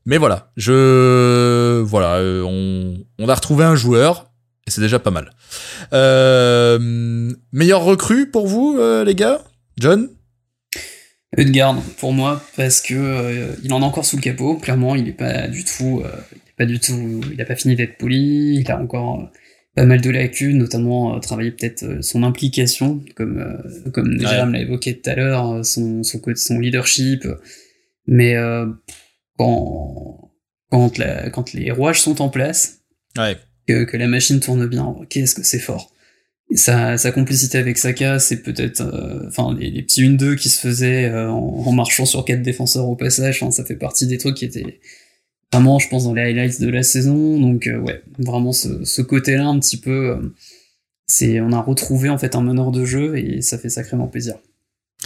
Mais 0.06 0.18
voilà, 0.18 0.50
je 0.56 1.80
voilà, 1.82 2.16
euh, 2.16 2.42
on, 2.42 3.28
a 3.28 3.34
retrouvé 3.34 3.64
un 3.64 3.76
joueur 3.76 4.30
et 4.66 4.70
c'est 4.70 4.80
déjà 4.80 4.98
pas 4.98 5.12
mal. 5.12 5.30
Euh, 5.92 7.32
meilleur 7.52 7.84
recrue 7.84 8.30
pour 8.30 8.46
vous 8.46 8.78
les 9.04 9.14
gars, 9.14 9.42
John? 9.78 10.08
Edgar 11.36 11.74
pour 11.98 12.12
moi 12.12 12.42
parce 12.56 12.80
que 12.80 13.56
il 13.62 13.72
en 13.72 13.82
a 13.82 13.84
encore 13.84 14.04
sous 14.04 14.16
le 14.16 14.22
capot. 14.22 14.56
Clairement, 14.56 14.94
il 14.94 15.08
est 15.08 15.12
pas 15.12 15.48
du 15.48 15.64
tout, 15.64 16.02
il 16.32 16.38
est 16.38 16.56
pas 16.58 16.66
du 16.66 16.80
tout, 16.80 17.22
il 17.32 17.40
a 17.40 17.44
pas 17.44 17.56
fini 17.56 17.76
d'être 17.76 17.98
poli. 17.98 18.60
Il 18.60 18.70
a 18.70 18.78
encore 18.78 19.28
pas 19.74 19.84
mal 19.84 20.00
de 20.00 20.10
lacunes, 20.10 20.58
notamment 20.58 21.16
euh, 21.16 21.18
travailler 21.18 21.50
peut-être 21.50 21.82
euh, 21.82 22.02
son 22.02 22.22
implication, 22.22 23.02
comme 23.16 23.38
euh, 23.38 23.90
comme 23.90 24.18
Jérôme 24.20 24.52
l'a 24.52 24.60
évoqué 24.60 24.98
tout 24.98 25.10
à 25.10 25.14
l'heure, 25.14 25.64
son 25.64 26.02
son 26.02 26.20
son 26.36 26.58
leadership. 26.58 27.26
Mais 28.06 28.36
quand 29.38 30.30
quand 30.70 30.98
la, 30.98 31.30
quand 31.30 31.52
les 31.52 31.70
rouages 31.70 32.00
sont 32.00 32.20
en 32.20 32.28
place, 32.28 32.80
que, 33.66 33.84
que 33.84 33.96
la 33.96 34.08
machine 34.08 34.40
tourne 34.40 34.66
bien, 34.66 34.94
qu'est-ce 35.08 35.34
que 35.34 35.42
c'est 35.42 35.58
fort. 35.58 35.92
sa, 36.54 36.98
sa 36.98 37.12
complicité 37.12 37.56
avec 37.56 37.78
Saka, 37.78 38.18
c'est 38.18 38.42
peut-être, 38.42 38.82
enfin, 39.26 39.56
les, 39.58 39.82
petits 39.82 40.02
1-2 40.02 40.36
qui 40.36 40.50
se 40.50 40.60
faisaient 40.60 41.10
en, 41.14 41.72
marchant 41.72 42.04
sur 42.04 42.24
quatre 42.26 42.42
défenseurs 42.42 42.86
au 42.86 42.96
passage, 42.96 43.42
ça 43.50 43.64
fait 43.64 43.76
partie 43.76 44.06
des 44.06 44.18
trucs 44.18 44.36
qui 44.36 44.44
étaient 44.44 44.80
vraiment, 45.54 45.78
je 45.78 45.88
pense, 45.88 46.04
dans 46.04 46.14
les 46.14 46.22
highlights 46.22 46.60
de 46.60 46.68
la 46.68 46.82
saison. 46.82 47.38
Donc, 47.38 47.66
euh, 47.66 47.78
ouais, 47.78 48.02
vraiment 48.18 48.52
ce, 48.52 49.02
côté-là, 49.02 49.46
un 49.46 49.58
petit 49.58 49.78
peu, 49.78 50.10
euh, 50.10 50.34
c'est, 51.06 51.40
on 51.40 51.52
a 51.52 51.60
retrouvé 51.60 52.08
en 52.08 52.18
fait 52.18 52.34
un 52.34 52.42
meneur 52.42 52.70
de 52.72 52.84
jeu 52.84 53.16
et 53.16 53.40
ça 53.40 53.58
fait 53.58 53.68
sacrément 53.68 54.08
plaisir. 54.08 54.34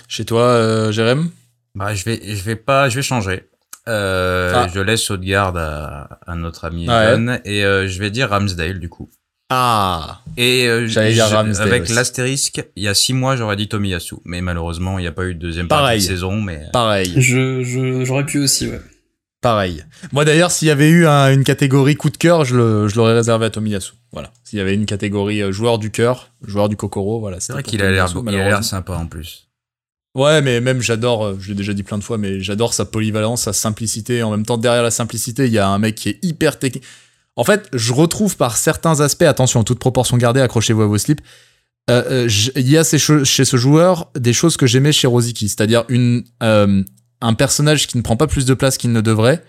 Chez 0.08 0.24
toi, 0.24 0.42
euh, 0.42 0.92
Jérém? 0.92 1.30
Bah, 1.74 1.94
je 1.94 2.04
vais, 2.04 2.20
je 2.24 2.42
vais 2.42 2.56
pas, 2.56 2.88
je 2.88 2.96
vais 2.96 3.02
changer. 3.02 3.44
Ah. 3.90 4.68
Je 4.74 4.80
laisse 4.80 5.00
Saudegarde 5.00 5.56
à, 5.56 6.20
à 6.26 6.34
notre 6.34 6.66
ami 6.66 6.84
Evan 6.84 7.40
et 7.46 7.62
je 7.62 7.98
vais 7.98 8.10
dire 8.10 8.28
Ramsdale 8.28 8.80
du 8.80 8.90
coup. 8.90 9.08
Ah. 9.48 10.20
Et 10.36 10.68
j'allais 10.88 11.14
dire 11.14 11.30
Ramsdale 11.30 11.68
avec 11.68 11.88
l'astérisque, 11.88 12.62
il 12.76 12.82
y 12.82 12.88
a 12.88 12.92
six 12.92 13.14
mois 13.14 13.36
j'aurais 13.36 13.56
dit 13.56 13.66
Tomiyasu, 13.66 14.16
mais 14.26 14.42
malheureusement 14.42 14.98
il 14.98 15.02
n'y 15.02 15.08
a 15.08 15.12
pas 15.12 15.24
eu 15.24 15.34
de 15.34 15.38
deuxième 15.38 15.68
partie 15.68 15.96
de 15.96 16.02
saison. 16.02 16.38
Mais 16.38 16.64
pareil. 16.70 17.14
Je, 17.16 17.62
je 17.62 18.04
j'aurais 18.04 18.26
pu 18.26 18.40
aussi, 18.40 18.68
ouais. 18.68 18.80
Pareil. 19.40 19.84
Moi 20.12 20.24
d'ailleurs, 20.24 20.50
s'il 20.50 20.66
y 20.66 20.70
avait 20.70 20.90
eu 20.90 21.06
une 21.06 21.44
catégorie 21.44 21.94
coup 21.94 22.10
de 22.10 22.16
cœur, 22.16 22.44
je, 22.44 22.56
l'aurais 22.96 23.14
réservé 23.14 23.46
à 23.46 23.50
Tomiyasu. 23.50 23.92
Voilà. 24.12 24.32
S'il 24.42 24.58
y 24.58 24.62
avait 24.62 24.74
une 24.74 24.86
catégorie 24.86 25.42
euh, 25.42 25.52
joueur 25.52 25.78
du 25.78 25.90
cœur, 25.90 26.32
joueur 26.44 26.68
du 26.68 26.76
Kokoro, 26.76 27.20
voilà. 27.20 27.38
C'est 27.40 27.52
vrai 27.52 27.62
qu'il 27.62 27.82
a 27.82 27.90
l'air, 27.90 28.12
il 28.26 28.34
a 28.34 28.48
l'air 28.48 28.64
sympa 28.64 28.94
en 28.94 29.06
plus. 29.06 29.48
Ouais, 30.14 30.42
mais 30.42 30.60
même 30.60 30.80
j'adore, 30.80 31.24
euh, 31.24 31.36
je 31.38 31.48
l'ai 31.48 31.54
déjà 31.54 31.72
dit 31.72 31.84
plein 31.84 31.98
de 31.98 32.02
fois, 32.02 32.18
mais 32.18 32.40
j'adore 32.40 32.74
sa 32.74 32.84
polyvalence, 32.84 33.42
sa 33.42 33.52
simplicité. 33.52 34.22
En 34.22 34.32
même 34.32 34.44
temps, 34.44 34.58
derrière 34.58 34.82
la 34.82 34.90
simplicité, 34.90 35.46
il 35.46 35.52
y 35.52 35.58
a 35.58 35.68
un 35.68 35.78
mec 35.78 35.94
qui 35.94 36.08
est 36.08 36.24
hyper 36.24 36.58
technique. 36.58 36.84
En 37.36 37.44
fait, 37.44 37.68
je 37.72 37.92
retrouve 37.92 38.36
par 38.36 38.56
certains 38.56 39.00
aspects, 39.00 39.22
attention, 39.22 39.62
toute 39.62 39.78
proportion 39.78 40.16
gardée, 40.16 40.40
accrochez-vous 40.40 40.82
à 40.82 40.86
vos 40.86 40.98
slips. 40.98 41.20
Euh, 41.88 42.28
il 42.56 42.68
y 42.68 42.76
a 42.76 42.82
chez 42.82 42.98
ce 43.44 43.56
joueur 43.56 44.10
des 44.18 44.32
choses 44.32 44.56
que 44.56 44.66
j'aimais 44.66 44.92
chez 44.92 45.06
Rosicky, 45.06 45.48
c'est-à-dire 45.48 45.84
une 45.88 46.24
un 47.20 47.34
personnage 47.34 47.86
qui 47.86 47.96
ne 47.96 48.02
prend 48.02 48.16
pas 48.16 48.26
plus 48.26 48.44
de 48.44 48.54
place 48.54 48.76
qu'il 48.76 48.92
ne 48.92 49.00
devrait, 49.00 49.42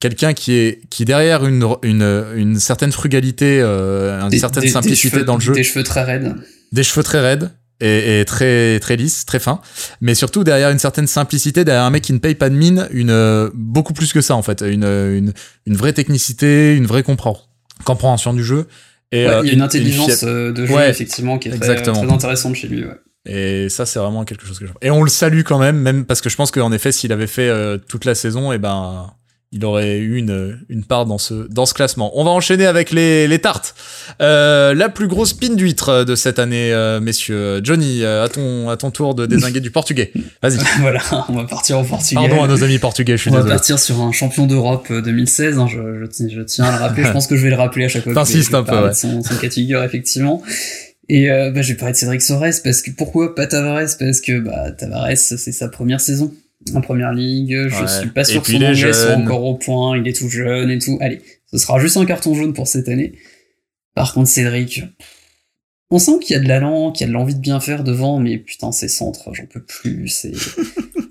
quelqu'un 0.00 0.32
qui 0.34 0.52
est 0.52 0.80
qui 0.90 1.04
derrière 1.04 1.44
une, 1.46 1.66
une, 1.82 2.24
une 2.36 2.58
certaine 2.58 2.92
frugalité, 2.92 3.60
euh, 3.60 4.20
une 4.28 4.38
certaine 4.38 4.68
simplicité 4.68 5.24
dans 5.24 5.34
le 5.34 5.40
jeu, 5.40 5.52
des 5.54 5.64
cheveux 5.64 5.84
très 5.84 6.02
raides, 6.02 6.34
des 6.72 6.82
cheveux 6.82 7.02
très 7.02 7.20
raides 7.20 7.50
et, 7.80 8.20
et, 8.20 8.24
très 8.24 8.80
très 8.80 8.96
lisses, 8.96 9.24
très 9.24 9.38
fins, 9.38 9.60
mais 10.00 10.14
surtout 10.14 10.44
derrière 10.44 10.70
une 10.70 10.78
certaine 10.78 11.06
simplicité, 11.06 11.64
derrière 11.64 11.84
un 11.84 11.90
mec 11.90 12.02
qui 12.02 12.12
ne 12.12 12.18
paye 12.18 12.34
pas 12.34 12.50
de 12.50 12.54
mine, 12.54 12.88
une 12.92 13.50
beaucoup 13.54 13.92
plus 13.92 14.12
que 14.12 14.20
ça 14.20 14.34
en 14.34 14.42
fait, 14.42 14.62
une 14.62 14.84
une, 14.84 15.32
une 15.66 15.76
vraie 15.76 15.92
technicité, 15.92 16.76
une 16.76 16.86
vraie 16.86 17.02
compréhension 17.84 18.34
du 18.34 18.44
jeu. 18.44 18.66
Et, 19.10 19.26
euh, 19.26 19.40
il 19.42 19.46
y 19.46 19.50
a 19.50 19.54
une 19.54 19.62
intelligence 19.62 20.22
euh, 20.24 20.52
de 20.52 20.66
jeu 20.66 20.78
effectivement 20.80 21.38
qui 21.38 21.48
est 21.48 21.58
très, 21.58 21.82
très, 21.82 22.12
intéressante 22.12 22.54
chez 22.56 22.68
lui. 22.68 22.84
Ouais. 22.84 22.92
Et 23.28 23.68
ça, 23.68 23.84
c'est 23.86 23.98
vraiment 23.98 24.24
quelque 24.24 24.46
chose 24.46 24.58
que 24.58 24.66
je. 24.66 24.72
Et 24.80 24.90
on 24.90 25.02
le 25.02 25.10
salue 25.10 25.42
quand 25.42 25.58
même, 25.58 25.76
même 25.76 26.04
parce 26.06 26.20
que 26.20 26.30
je 26.30 26.36
pense 26.36 26.50
qu'en 26.50 26.72
effet, 26.72 26.92
s'il 26.92 27.12
avait 27.12 27.26
fait 27.26 27.48
euh, 27.48 27.76
toute 27.76 28.04
la 28.06 28.14
saison, 28.14 28.52
et 28.52 28.56
eh 28.56 28.58
ben, 28.58 29.12
il 29.52 29.64
aurait 29.64 29.96
eu 29.96 30.16
une, 30.16 30.58
une 30.70 30.84
part 30.84 31.04
dans 31.04 31.18
ce, 31.18 31.46
dans 31.48 31.66
ce 31.66 31.74
classement. 31.74 32.10
On 32.14 32.24
va 32.24 32.30
enchaîner 32.30 32.64
avec 32.64 32.90
les, 32.90 33.28
les 33.28 33.38
tartes. 33.38 33.74
Euh, 34.22 34.72
la 34.74 34.88
plus 34.88 35.08
grosse 35.08 35.34
pine 35.34 35.56
d'huître 35.56 36.04
de 36.04 36.14
cette 36.14 36.38
année, 36.38 36.72
euh, 36.72 37.00
messieurs. 37.00 37.60
Johnny, 37.62 38.02
à 38.02 38.28
ton, 38.28 38.70
à 38.70 38.78
ton 38.78 38.90
tour 38.90 39.14
de 39.14 39.26
désinguer 39.26 39.60
du 39.60 39.70
portugais. 39.70 40.10
Vas-y. 40.42 40.58
voilà, 40.80 41.00
on 41.28 41.34
va 41.34 41.44
partir 41.44 41.78
au 41.78 41.84
Portugal. 41.84 42.28
Pardon 42.28 42.44
à 42.44 42.48
nos 42.48 42.64
amis 42.64 42.78
portugais, 42.78 43.16
je 43.18 43.22
suis 43.22 43.30
désolé. 43.30 43.44
On 43.44 43.48
va 43.48 43.54
partir 43.56 43.78
sur 43.78 44.00
un 44.00 44.12
champion 44.12 44.46
d'Europe 44.46 44.90
2016. 44.90 45.58
Hein, 45.58 45.66
je, 45.66 45.78
je, 46.00 46.28
je, 46.28 46.42
tiens 46.42 46.64
à 46.64 46.72
le 46.72 46.78
rappeler. 46.78 47.04
je 47.04 47.12
pense 47.12 47.26
que 47.26 47.36
je 47.36 47.42
vais 47.42 47.50
le 47.50 47.56
rappeler 47.56 47.84
à 47.84 47.88
chaque 47.88 48.04
fois. 48.04 48.14
T'insistes 48.14 48.54
un 48.54 48.62
peu, 48.62 48.76
ouais. 48.76 48.94
Son, 48.94 49.22
son 49.22 49.36
catégorie, 49.36 49.84
effectivement. 49.84 50.42
Et 51.08 51.30
euh, 51.30 51.50
bah, 51.50 51.62
je 51.62 51.72
vais 51.72 51.78
parler 51.78 51.92
de 51.92 51.98
Cédric 51.98 52.20
Soares 52.20 52.62
parce 52.62 52.82
que 52.82 52.90
pourquoi 52.90 53.34
pas 53.34 53.46
Tavares? 53.46 53.96
Parce 53.98 54.20
que 54.20 54.40
bah 54.40 54.70
Tavares 54.72 55.16
c'est 55.16 55.52
sa 55.52 55.68
première 55.68 56.00
saison 56.00 56.34
en 56.74 56.80
première 56.80 57.12
ligue. 57.12 57.68
Je 57.68 57.86
suis 57.86 58.10
pas 58.10 58.24
sûr 58.24 58.42
que 58.42 58.52
son 58.52 58.62
anglais 58.62 58.92
soit 58.92 59.16
encore 59.16 59.44
au 59.44 59.54
point. 59.54 59.96
Il 59.96 60.06
est 60.06 60.12
tout 60.12 60.28
jeune 60.28 60.70
et 60.70 60.78
tout. 60.78 60.98
Allez, 61.00 61.22
ce 61.50 61.58
sera 61.58 61.78
juste 61.78 61.96
un 61.96 62.04
carton 62.04 62.34
jaune 62.34 62.52
pour 62.52 62.66
cette 62.66 62.88
année. 62.88 63.14
Par 63.94 64.12
contre 64.12 64.28
Cédric, 64.28 64.84
on 65.90 65.98
sent 65.98 66.18
qu'il 66.20 66.36
y 66.36 66.38
a 66.38 66.42
de 66.42 66.48
l'allant, 66.48 66.92
qu'il 66.92 67.06
y 67.06 67.08
a 67.08 67.08
de 67.08 67.14
l'envie 67.14 67.34
de 67.34 67.40
bien 67.40 67.58
faire 67.58 67.84
devant, 67.84 68.20
mais 68.20 68.36
putain 68.36 68.70
ses 68.70 68.88
centres, 68.88 69.30
j'en 69.32 69.46
peux 69.46 69.62
plus. 69.62 70.08
C'est 70.08 70.34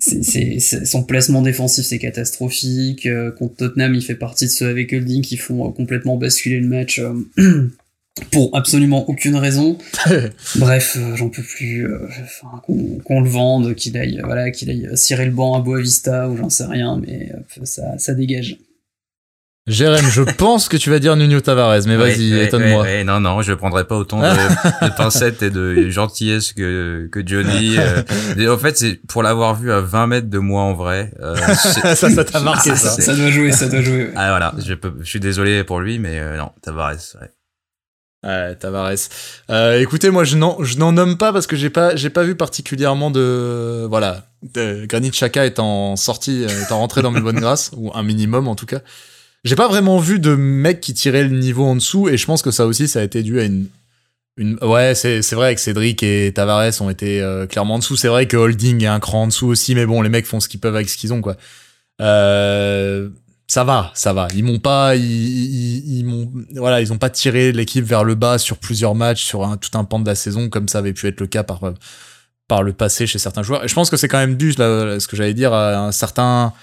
c'est 0.00 0.60
son 0.60 1.02
placement 1.02 1.42
défensif 1.42 1.84
c'est 1.84 1.98
catastrophique. 1.98 3.06
Euh, 3.06 3.32
contre 3.32 3.56
Tottenham, 3.56 3.96
il 3.96 4.02
fait 4.02 4.14
partie 4.14 4.46
de 4.46 4.50
ceux 4.50 4.68
avec 4.68 4.92
Holding 4.92 5.22
qui 5.22 5.36
font 5.36 5.66
euh, 5.66 5.72
complètement 5.72 6.16
basculer 6.16 6.60
le 6.60 6.68
match. 6.68 7.00
pour 8.26 8.56
absolument 8.56 9.08
aucune 9.08 9.36
raison. 9.36 9.78
Bref, 10.56 10.96
euh, 10.98 11.16
j'en 11.16 11.28
peux 11.28 11.42
plus. 11.42 11.86
Euh, 11.86 12.08
qu'on 13.04 13.20
le 13.20 13.28
vende, 13.28 13.74
qu'il 13.74 13.96
aille, 13.96 14.20
voilà, 14.24 14.50
qu'il 14.50 14.70
aille 14.70 14.88
cirer 14.94 15.26
le 15.26 15.32
banc 15.32 15.54
à 15.54 15.60
Boavista 15.60 16.28
ou 16.28 16.36
j'en 16.36 16.50
sais 16.50 16.66
rien, 16.66 17.00
mais 17.04 17.32
ça, 17.64 17.98
ça 17.98 18.14
dégage. 18.14 18.58
Jérém, 19.68 20.08
je 20.10 20.22
pense 20.38 20.68
que 20.68 20.76
tu 20.76 20.90
vas 20.90 20.98
dire 20.98 21.14
Nuno 21.14 21.40
Tavares, 21.40 21.86
mais 21.86 21.96
vas-y, 21.96 22.32
étonne-moi. 22.40 23.04
non, 23.04 23.20
non, 23.20 23.42
je 23.42 23.52
prendrai 23.52 23.84
pas 23.84 23.96
autant 23.96 24.20
de, 24.22 24.96
pincettes 24.96 25.42
et 25.42 25.50
de 25.50 25.90
gentillesse 25.90 26.52
que, 26.52 27.08
que 27.12 27.24
Johnny. 27.24 27.76
Euh. 27.78 28.52
en 28.52 28.58
fait, 28.58 28.78
c'est 28.78 28.94
pour 29.06 29.22
l'avoir 29.22 29.54
vu 29.54 29.70
à 29.70 29.80
20 29.80 30.06
mètres 30.06 30.30
de 30.30 30.38
moi 30.38 30.62
en 30.62 30.74
vrai. 30.74 31.12
ça, 31.54 31.94
ça 31.94 32.24
t'a 32.24 32.40
marqué, 32.40 32.74
ça. 32.74 32.90
Ça 32.90 33.14
doit 33.14 33.30
jouer, 33.30 33.52
ça 33.52 33.68
doit 33.68 33.82
jouer. 33.82 34.10
Ah 34.16 34.30
voilà, 34.30 34.54
je, 34.64 34.74
peux, 34.74 34.94
je 35.00 35.08
suis 35.08 35.20
désolé 35.20 35.62
pour 35.64 35.80
lui, 35.80 35.98
mais 35.98 36.36
non, 36.36 36.50
Tavares. 36.62 36.96
Ouais. 37.20 37.28
Ouais, 38.24 38.56
Tavares. 38.56 38.94
Euh, 39.50 39.80
écoutez, 39.80 40.10
moi, 40.10 40.24
je 40.24 40.36
n'en, 40.36 40.92
nomme 40.92 41.16
pas 41.18 41.32
parce 41.32 41.46
que 41.46 41.56
j'ai 41.56 41.70
pas, 41.70 41.94
pas 42.12 42.24
vu 42.24 42.34
particulièrement 42.34 43.10
de, 43.10 43.86
voilà, 43.88 44.26
de 44.54 44.86
Granit 44.86 45.10
Xhaka 45.10 45.46
étant 45.46 45.94
sorti, 45.96 46.44
euh, 46.44 46.64
étant 46.64 46.78
rentré 46.78 47.02
dans 47.02 47.12
mes 47.12 47.20
bonnes 47.20 47.38
grâces, 47.40 47.70
ou 47.76 47.92
un 47.94 48.02
minimum 48.02 48.48
en 48.48 48.56
tout 48.56 48.66
cas. 48.66 48.80
J'ai 49.44 49.54
pas 49.54 49.68
vraiment 49.68 49.98
vu 49.98 50.18
de 50.18 50.34
mec 50.34 50.80
qui 50.80 50.94
tirait 50.94 51.22
le 51.22 51.36
niveau 51.36 51.64
en 51.64 51.76
dessous, 51.76 52.08
et 52.08 52.16
je 52.16 52.26
pense 52.26 52.42
que 52.42 52.50
ça 52.50 52.66
aussi, 52.66 52.88
ça 52.88 53.00
a 53.00 53.02
été 53.02 53.22
dû 53.22 53.38
à 53.38 53.44
une, 53.44 53.68
ouais, 54.62 54.94
c'est, 54.94 55.32
vrai 55.32 55.54
que 55.54 55.60
Cédric 55.60 56.02
et 56.02 56.32
Tavares 56.34 56.80
ont 56.80 56.90
été 56.90 57.20
euh, 57.20 57.46
clairement 57.46 57.74
en 57.74 57.78
dessous. 57.78 57.96
C'est 57.96 58.08
vrai 58.08 58.26
que 58.26 58.36
Holding 58.36 58.82
est 58.82 58.86
un 58.86 59.00
cran 59.00 59.22
en 59.22 59.26
dessous 59.26 59.46
aussi, 59.46 59.74
mais 59.74 59.86
bon, 59.86 60.02
les 60.02 60.08
mecs 60.08 60.26
font 60.26 60.40
ce 60.40 60.48
qu'ils 60.48 60.60
peuvent 60.60 60.74
avec 60.74 60.88
ce 60.88 60.96
qu'ils 60.96 61.12
ont, 61.12 61.20
quoi. 61.20 61.36
Euh, 62.00 63.08
ça 63.48 63.64
va, 63.64 63.90
ça 63.94 64.12
va. 64.12 64.28
Ils 64.34 64.44
m'ont 64.44 64.58
pas, 64.58 64.94
ils, 64.94 66.04
m'ont, 66.04 66.30
voilà, 66.54 66.80
ils 66.82 66.92
ont 66.92 66.98
pas 66.98 67.10
tiré 67.10 67.50
l'équipe 67.50 67.84
vers 67.84 68.04
le 68.04 68.14
bas 68.14 68.38
sur 68.38 68.58
plusieurs 68.58 68.94
matchs, 68.94 69.24
sur 69.24 69.56
tout 69.58 69.76
un 69.76 69.84
pan 69.84 69.98
de 69.98 70.06
la 70.06 70.14
saison, 70.14 70.50
comme 70.50 70.68
ça 70.68 70.78
avait 70.78 70.92
pu 70.92 71.06
être 71.06 71.20
le 71.20 71.26
cas 71.26 71.42
par 71.42 71.60
par 72.46 72.62
le 72.62 72.72
passé 72.72 73.06
chez 73.06 73.18
certains 73.18 73.42
joueurs. 73.42 73.64
Et 73.64 73.68
je 73.68 73.74
pense 73.74 73.90
que 73.90 73.96
c'est 73.96 74.08
quand 74.08 74.18
même 74.18 74.36
dû, 74.36 74.52
ce 74.52 75.06
que 75.06 75.16
j'allais 75.16 75.34
dire, 75.34 75.52
à 75.52 75.86
un 75.86 75.92
certain, 75.92 76.54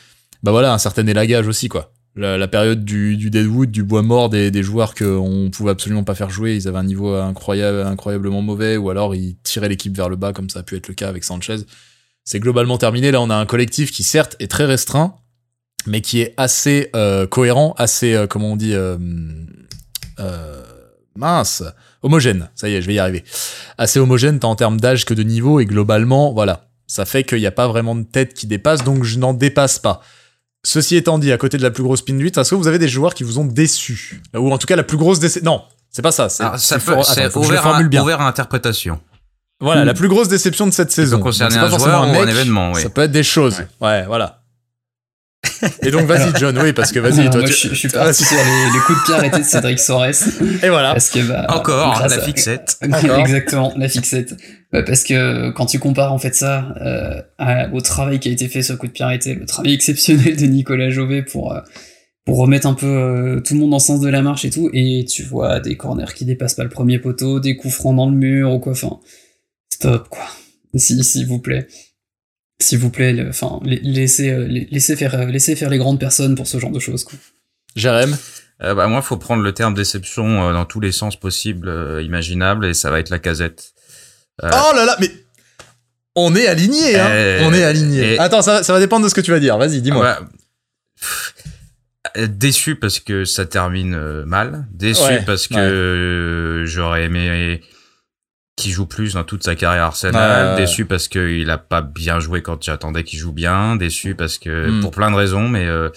bah 0.42 0.52
voilà, 0.52 0.74
un 0.74 0.80
certain 0.80 1.06
élagage 1.06 1.48
aussi, 1.48 1.68
quoi. 1.70 1.92
La, 2.16 2.38
la 2.38 2.48
période 2.48 2.86
du, 2.86 3.18
du 3.18 3.30
deadwood, 3.30 3.70
du 3.70 3.84
bois 3.84 4.02
mort 4.02 4.30
des, 4.30 4.50
des 4.50 4.64
joueurs 4.64 4.96
qu'on 4.96 5.50
pouvait 5.52 5.72
absolument 5.72 6.04
pas 6.04 6.16
faire 6.16 6.30
jouer, 6.30 6.56
ils 6.56 6.68
avaient 6.68 6.78
un 6.78 6.84
niveau 6.84 7.14
incroyable, 7.14 7.82
incroyablement 7.82 8.42
mauvais, 8.42 8.78
ou 8.78 8.90
alors 8.90 9.14
ils 9.14 9.36
tiraient 9.44 9.70
l'équipe 9.70 9.96
vers 9.96 10.10
le 10.10 10.16
bas, 10.16 10.34
comme 10.34 10.50
ça 10.50 10.60
a 10.60 10.64
pu 10.64 10.76
être 10.76 10.88
le 10.88 10.94
cas 10.94 11.10
avec 11.10 11.24
Sanchez. 11.24 11.58
C'est 12.24 12.40
globalement 12.40 12.78
terminé. 12.78 13.12
Là, 13.12 13.22
on 13.22 13.30
a 13.30 13.36
un 13.36 13.46
collectif 13.46 13.92
qui 13.92 14.04
certes 14.04 14.36
est 14.40 14.50
très 14.50 14.66
restreint, 14.66 15.18
mais 15.88 16.02
qui 16.02 16.22
est 16.22 16.34
assez 16.38 16.90
euh, 16.96 17.28
cohérent, 17.28 17.74
assez, 17.78 18.14
euh, 18.14 18.28
comment 18.28 18.54
on 18.54 18.56
dit, 18.56 18.74
euh, 18.74 18.98
euh, 20.20 20.62
mince, 21.16 21.64
homogène. 22.04 22.50
Ça 22.56 22.70
y 22.70 22.76
est, 22.76 22.82
je 22.82 22.88
vais 22.88 22.96
y 22.96 23.00
arriver. 23.00 23.24
Assez 23.78 24.00
homogène 24.00 24.40
tant 24.40 24.52
en 24.52 24.56
termes 24.56 24.80
d'âge 24.80 25.06
que 25.06 25.14
de 25.14 25.24
niveau, 25.24 25.60
et 25.60 25.66
globalement, 25.66 26.34
voilà. 26.34 26.68
Ça 26.88 27.06
fait 27.06 27.24
qu'il 27.24 27.40
n'y 27.40 27.48
a 27.48 27.52
pas 27.52 27.68
vraiment 27.68 27.96
de 27.96 28.04
tête 28.04 28.34
qui 28.34 28.48
dépasse, 28.48 28.84
donc 28.84 29.04
je 29.04 29.18
n'en 29.18 29.34
dépasse 29.34 29.80
pas. 29.80 30.02
Ceci 30.64 30.96
étant 30.96 31.20
dit, 31.20 31.32
à 31.32 31.38
côté 31.38 31.58
de 31.58 31.64
la 31.64 31.72
plus 31.72 31.84
grosse 31.84 32.02
pin 32.04 32.14
8, 32.18 32.38
est-ce 32.38 32.50
que 32.52 32.56
vous 32.56 32.68
avez 32.68 32.80
des 32.80 32.88
joueurs 32.88 33.14
qui 33.14 33.24
vous 33.24 33.38
ont 33.40 33.46
déçu? 33.46 34.22
Ou 34.36 34.52
en 34.52 34.58
tout 34.58 34.68
cas 34.68 34.76
la 34.76 34.84
plus 34.84 34.98
grosse 34.98 35.20
déception 35.20 35.52
Non, 35.52 35.64
c'est 35.92 36.02
pas 36.02 36.12
ça. 36.12 36.30
C'est 36.30 36.44
Alors, 36.44 36.60
ça 36.60 36.80
peut, 36.80 36.94
attends, 36.94 37.30
le 37.34 37.38
ouvert, 37.40 37.68
à, 37.68 37.84
bien. 37.84 38.04
ouvert 38.04 38.22
à 38.22 38.28
interprétation. 38.28 39.00
Voilà, 39.62 39.84
Hmm. 39.84 39.86
la 39.86 39.94
plus 39.94 40.08
grosse 40.10 40.28
déception 40.28 40.66
de 40.68 40.72
cette 40.72 40.92
saison. 40.92 41.18
peut 41.18 41.24
concerner 41.24 41.56
Donc, 41.56 41.64
un 41.64 41.66
pas 41.66 41.70
forcément 41.70 42.04
joueur 42.04 42.08
ou 42.08 42.20
un 42.20 42.26
mec, 42.26 42.30
événement, 42.36 42.72
oui. 42.74 42.82
Ça 42.82 42.90
peut 42.90 43.02
être 43.04 43.12
des 43.12 43.24
choses. 43.24 43.64
Ouais, 43.80 44.06
voilà. 44.06 44.42
Et 45.82 45.92
donc 45.92 46.04
vas-y 46.06 46.32
John, 46.40 46.58
oui, 46.60 46.74
parce 46.74 46.92
que 46.92 47.00
vas-y, 47.00 47.30
toi 47.30 47.42
moi, 47.42 47.50
tu... 47.50 47.54
je, 47.54 47.70
je 47.70 47.74
suis 47.76 47.88
toi, 47.90 48.04
parti 48.04 48.24
sur 48.24 48.38
les, 48.38 48.44
les 48.74 48.80
coups 48.86 49.00
de 49.00 49.04
pied 49.06 49.14
arrêtés 49.16 49.40
de 49.40 49.44
Cédric 49.44 49.80
Sores. 49.80 50.06
Et 50.64 50.70
voilà. 50.70 50.92
Parce 50.92 51.10
que, 51.10 51.20
bah, 51.20 51.46
Encore, 51.50 51.94
grâce 51.96 52.16
la 52.16 52.22
à- 52.22 52.26
fixette. 52.26 52.78
Exactement, 53.18 53.74
la 53.78 53.88
fixette. 53.90 54.36
Bah, 54.72 54.84
parce 54.84 55.04
que 55.04 55.52
quand 55.52 55.66
tu 55.66 55.80
compares 55.80 56.12
en 56.14 56.18
fait 56.20 56.36
ça 56.36 56.74
euh, 56.82 57.22
à- 57.38 57.70
au 57.74 57.82
travail 57.82 58.20
qui 58.20 58.30
a 58.30 58.32
été 58.32 58.48
fait 58.48 58.62
sur 58.62 58.74
le 58.74 58.80
coup 58.80 58.88
de 58.88 58.92
pied 58.92 59.06
arrêté, 59.06 59.36
le 59.36 59.46
travail 59.46 59.74
exceptionnel 59.76 60.36
de 60.36 60.46
Nicolas 60.46 60.90
Jovet 60.90 61.22
pour 61.24 61.54
euh, 61.54 61.60
pour 62.26 62.38
remettre 62.40 62.66
un 62.68 62.74
peu 62.74 62.88
euh, 62.88 63.40
tout 63.40 63.54
le 63.54 63.60
monde 63.60 63.70
dans 63.70 63.78
le 63.78 63.82
sens 63.82 64.00
de 64.00 64.10
la 64.10 64.22
marche 64.24 64.46
et 64.46 64.50
tout, 64.50 64.70
et 64.74 65.06
tu 65.08 65.22
vois 65.22 65.60
des 65.60 65.78
corners 65.78 66.12
qui 66.16 66.26
dépassent 66.26 66.56
pas 66.56 66.64
le 66.64 66.70
premier 66.70 66.98
poteau, 66.98 67.40
des 67.40 67.56
coups 67.56 67.74
francs 67.76 67.96
dans 67.96 68.10
le 68.10 68.16
mur 68.16 68.52
ou 68.52 68.60
quoi, 68.60 68.72
enfin, 68.72 68.98
stop 69.72 70.08
quoi. 70.10 70.24
Si, 70.76 71.02
s'il 71.04 71.28
vous 71.28 71.40
plaît. 71.40 71.68
S'il 72.62 72.80
vous 72.80 72.90
plaît, 72.90 73.12
le- 73.14 73.30
enfin, 73.30 73.60
la- 73.66 73.76
laissez, 73.82 74.30
euh, 74.32 74.48
la- 74.48 74.64
laissez 74.72 74.96
faire, 74.96 75.14
euh, 75.16 75.26
laissez 75.26 75.56
faire 75.56 75.70
les 75.70 75.78
grandes 75.78 76.00
personnes 76.00 76.36
pour 76.36 76.48
ce 76.48 76.58
genre 76.60 76.72
de 76.72 76.80
choses, 76.80 77.04
quoi. 77.04 77.18
Jérém. 77.76 78.16
Euh, 78.64 78.74
bah, 78.74 78.88
moi, 78.88 79.02
faut 79.02 79.18
prendre 79.18 79.44
le 79.44 79.52
terme 79.54 79.74
déception 79.74 80.48
euh, 80.50 80.54
dans 80.54 80.64
tous 80.66 80.80
les 80.80 80.94
sens 80.94 81.20
possibles, 81.20 81.68
euh, 81.68 82.02
imaginables, 82.02 82.66
et 82.66 82.74
ça 82.74 82.90
va 82.92 83.00
être 83.00 83.10
la 83.10 83.20
casette. 83.20 83.74
Euh, 84.44 84.50
Oh 84.54 84.76
là 84.76 84.86
là, 84.86 84.96
mais 85.02 85.12
on 86.16 86.34
est 86.36 86.48
aligné, 86.48 86.98
hein. 86.98 87.08
Euh, 87.10 87.42
on 87.44 87.54
est 87.54 87.64
aligné. 87.64 88.14
et- 88.14 88.20
Attends, 88.20 88.42
ça, 88.42 88.64
ça 88.64 88.72
va 88.72 88.80
dépendre 88.80 89.04
de 89.04 89.10
ce 89.10 89.16
que 89.16 89.22
tu 89.22 89.32
vas 89.32 89.40
dire. 89.42 89.58
Vas-y, 89.58 89.82
dis-moi. 89.82 90.08
Ah 90.08 90.22
bah, 90.22 90.30
euh, 92.18 92.28
déçu 92.28 92.76
parce 92.78 93.00
que 93.02 93.26
ça 93.26 93.46
termine 93.46 94.24
mal. 94.24 94.66
Déçu 94.72 95.04
Ouais, 95.04 95.24
parce 95.26 95.48
que 95.48 96.62
ouais. 96.62 96.68
j'aurais 96.68 97.04
aimé 97.06 97.62
qu'il 98.56 98.72
joue 98.72 98.86
plus 98.86 99.14
dans 99.14 99.24
toute 99.24 99.44
sa 99.44 99.56
carrière 99.56 99.84
Arsenal. 99.84 100.56
Ouais. 100.56 100.62
Déçu 100.62 100.86
parce 100.86 101.08
qu'il 101.08 101.50
a 101.50 101.58
pas 101.58 101.82
bien 101.82 102.20
joué 102.20 102.42
quand 102.42 102.64
j'attendais 102.64 103.04
qu'il 103.04 103.20
joue 103.20 103.34
bien. 103.34 103.76
Déçu 103.76 104.16
parce 104.16 104.38
que 104.38 104.70
Hmm. 104.70 104.80
pour 104.82 104.92
plein 104.92 105.12
de 105.12 105.16
raisons, 105.16 105.50
mais 105.50 105.66
euh, 105.66 105.90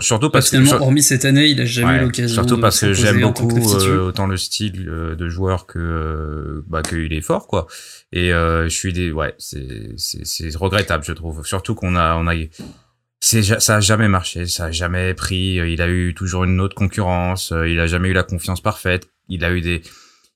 surtout 0.00 0.30
parce 0.30 0.50
que 0.50 0.74
hormis 0.74 1.02
cette 1.02 1.24
année, 1.24 1.46
il 1.48 1.60
a 1.60 1.64
jamais 1.64 1.96
eu 1.96 2.00
l'occasion. 2.02 2.34
Surtout 2.42 2.60
parce 2.60 2.78
que 2.80 2.92
j'aime 2.92 3.20
beaucoup 3.22 3.48
euh, 3.74 4.00
autant 4.08 4.26
le 4.26 4.36
style 4.36 4.86
euh, 4.88 5.16
de 5.16 5.28
joueur 5.28 5.66
que 5.66 5.78
euh, 5.80 6.64
bah 6.68 6.82
qu'il 6.82 7.12
est 7.12 7.20
fort 7.20 7.46
quoi. 7.48 7.66
Et 8.12 8.32
euh, 8.32 8.64
je 8.64 8.68
suis 8.74 8.92
des 8.92 9.10
ouais 9.10 9.34
c'est 9.38 9.94
c'est 9.96 10.54
regrettable 10.56 11.04
je 11.04 11.12
trouve. 11.12 11.44
Surtout 11.44 11.74
qu'on 11.74 11.96
a 11.96 12.14
on 12.16 12.28
a 12.28 12.34
c'est 13.20 13.42
ça 13.42 13.76
a 13.76 13.80
jamais 13.80 14.06
marché, 14.08 14.46
ça 14.46 14.66
a 14.66 14.70
jamais 14.70 15.14
pris. 15.14 15.58
euh, 15.58 15.68
Il 15.68 15.82
a 15.82 15.88
eu 15.88 16.14
toujours 16.14 16.44
une 16.44 16.60
autre 16.60 16.76
concurrence. 16.76 17.50
euh, 17.50 17.68
Il 17.68 17.80
a 17.80 17.88
jamais 17.88 18.10
eu 18.10 18.12
la 18.12 18.22
confiance 18.22 18.60
parfaite. 18.60 19.08
Il 19.28 19.44
a 19.44 19.50
eu 19.50 19.60
des 19.60 19.82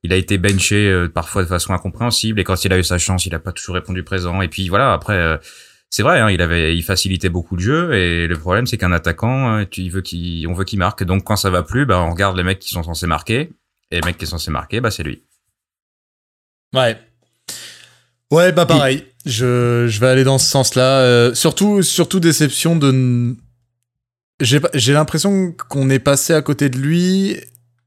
il 0.02 0.12
a 0.12 0.16
été 0.16 0.38
benché 0.38 0.88
euh, 0.88 1.08
parfois 1.08 1.42
de 1.42 1.48
façon 1.48 1.72
incompréhensible 1.72 2.40
et 2.40 2.44
quand 2.44 2.64
il 2.64 2.72
a 2.72 2.78
eu 2.78 2.84
sa 2.84 2.98
chance, 2.98 3.26
il 3.26 3.34
a 3.34 3.38
pas 3.38 3.52
toujours 3.52 3.74
répondu 3.74 4.02
présent. 4.02 4.42
Et 4.42 4.48
puis 4.48 4.68
voilà, 4.68 4.92
après, 4.92 5.16
euh, 5.16 5.36
c'est 5.90 6.02
vrai, 6.02 6.20
hein, 6.20 6.30
il 6.30 6.42
avait, 6.42 6.76
il 6.76 6.82
facilitait 6.82 7.28
beaucoup 7.28 7.56
le 7.56 7.62
jeu 7.62 7.94
et 7.94 8.26
le 8.26 8.36
problème 8.36 8.66
c'est 8.66 8.78
qu'un 8.78 8.92
attaquant, 8.92 9.58
euh, 9.58 9.64
tu 9.70 9.82
il 9.82 9.90
veut 9.90 10.00
qu'il, 10.00 10.46
on 10.48 10.54
veut 10.54 10.64
qu'il 10.64 10.78
marque. 10.78 11.04
Donc 11.04 11.24
quand 11.24 11.36
ça 11.36 11.50
va 11.50 11.62
plus, 11.62 11.86
bah 11.86 12.00
on 12.00 12.10
regarde 12.10 12.36
les 12.36 12.42
mecs 12.42 12.58
qui 12.58 12.70
sont 12.70 12.82
censés 12.82 13.06
marquer 13.06 13.50
et 13.90 14.00
le 14.00 14.06
mec 14.06 14.16
qui 14.16 14.24
est 14.24 14.28
censé 14.28 14.50
marquer, 14.50 14.80
bah 14.80 14.90
c'est 14.90 15.02
lui. 15.02 15.22
Ouais. 16.74 16.98
Ouais, 18.32 18.50
bah 18.50 18.64
pareil. 18.64 19.04
Je, 19.26 19.86
je 19.88 20.00
vais 20.00 20.06
aller 20.06 20.24
dans 20.24 20.38
ce 20.38 20.48
sens-là. 20.48 21.00
Euh, 21.00 21.34
surtout, 21.34 21.82
surtout 21.82 22.18
déception 22.18 22.76
de. 22.76 23.36
j'ai 24.40 24.92
l'impression 24.94 25.52
qu'on 25.68 25.90
est 25.90 25.98
passé 25.98 26.32
à 26.32 26.40
côté 26.40 26.70
de 26.70 26.78
lui, 26.78 27.36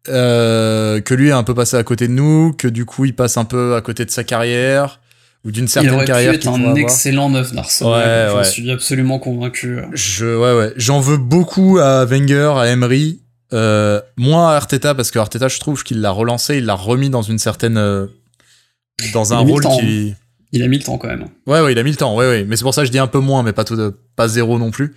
euh, 0.09 1.01
que 1.01 1.13
lui 1.13 1.29
est 1.29 1.33
un 1.33 1.43
peu 1.43 1.53
passé 1.53 1.77
à 1.77 1.83
côté 1.83 2.07
de 2.07 2.13
nous, 2.13 2.53
que 2.53 2.67
du 2.67 2.85
coup 2.85 3.05
il 3.05 3.15
passe 3.15 3.37
un 3.37 3.45
peu 3.45 3.75
à 3.75 3.81
côté 3.81 4.05
de 4.05 4.11
sa 4.11 4.23
carrière 4.23 4.99
ou 5.43 5.51
d'une 5.51 5.65
Il 5.65 5.69
certaine 5.69 5.93
aurait 5.93 6.05
pu 6.05 6.11
carrière 6.11 6.33
être 6.33 6.39
qu'il 6.41 6.49
pourrait 6.49 6.61
un 6.63 6.69
avoir. 6.71 6.77
excellent 6.77 7.29
neuf 7.29 7.53
d'Arsenal. 7.53 7.93
Ouais, 7.93 8.31
je 8.31 8.37
ouais. 8.37 8.43
suis 8.45 8.71
absolument 8.71 9.19
convaincu. 9.19 9.79
Je, 9.93 10.25
ouais, 10.25 10.57
ouais. 10.57 10.73
J'en 10.77 10.99
veux 10.99 11.17
beaucoup 11.17 11.77
à 11.79 12.05
Wenger, 12.05 12.53
à 12.57 12.67
Emery. 12.67 13.21
Euh, 13.53 14.01
moins 14.17 14.49
à 14.49 14.55
Arteta, 14.55 14.95
parce 14.95 15.11
que 15.11 15.19
Arteta, 15.19 15.47
je 15.47 15.59
trouve 15.59 15.83
qu'il 15.83 16.01
l'a 16.01 16.09
relancé, 16.09 16.57
il 16.57 16.65
l'a 16.65 16.73
remis 16.73 17.09
dans 17.11 17.21
une 17.21 17.37
certaine. 17.37 17.77
euh, 17.77 18.07
dans 19.13 19.23
Il 19.25 19.33
un 19.33 19.37
rôle 19.39 19.63
qui. 19.79 20.15
Il 20.51 20.63
a 20.63 20.67
mis 20.67 20.77
le 20.77 20.83
temps 20.83 20.97
quand 20.97 21.07
même. 21.09 21.27
Ouais, 21.45 21.61
ouais, 21.61 21.73
il 21.73 21.77
a 21.79 21.83
mis 21.83 21.91
le 21.91 21.95
temps, 21.97 22.15
ouais, 22.15 22.27
ouais. 22.27 22.43
Mais 22.47 22.55
c'est 22.55 22.63
pour 22.63 22.73
ça 22.73 22.81
que 22.81 22.87
je 22.87 22.91
dis 22.91 22.97
un 22.99 23.07
peu 23.07 23.19
moins, 23.19 23.43
mais 23.43 23.53
pas 23.53 23.63
tout 23.63 23.75
de, 23.75 23.93
pas 24.15 24.27
zéro 24.27 24.57
non 24.57 24.71
plus. 24.71 24.95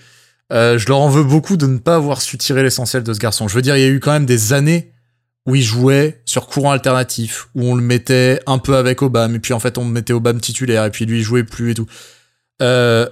Euh, 0.50 0.78
je 0.78 0.86
leur 0.88 0.98
en 1.00 1.08
veux 1.10 1.24
beaucoup 1.24 1.56
de 1.58 1.66
ne 1.66 1.78
pas 1.78 1.96
avoir 1.96 2.22
su 2.22 2.38
tirer 2.38 2.62
l'essentiel 2.62 3.02
de 3.02 3.12
ce 3.12 3.18
garçon. 3.18 3.48
Je 3.48 3.54
veux 3.54 3.62
dire, 3.62 3.76
il 3.76 3.80
y 3.80 3.84
a 3.84 3.88
eu 3.88 4.00
quand 4.00 4.12
même 4.12 4.24
des 4.26 4.52
années 4.54 4.92
où 5.46 5.54
il 5.54 5.62
jouait 5.62 6.20
sur 6.24 6.46
courant 6.46 6.72
alternatif, 6.72 7.48
où 7.54 7.64
on 7.64 7.74
le 7.74 7.82
mettait 7.82 8.40
un 8.46 8.58
peu 8.58 8.76
avec 8.76 9.02
Obama, 9.02 9.34
et 9.34 9.38
puis 9.38 9.54
en 9.54 9.60
fait 9.60 9.78
on 9.78 9.84
mettait 9.84 10.12
Obama 10.12 10.40
titulaire, 10.40 10.84
et 10.84 10.90
puis 10.90 11.06
lui 11.06 11.18
il 11.18 11.22
jouait 11.22 11.44
plus 11.44 11.70
et 11.70 11.74
tout. 11.74 11.86
Euh, 12.60 13.08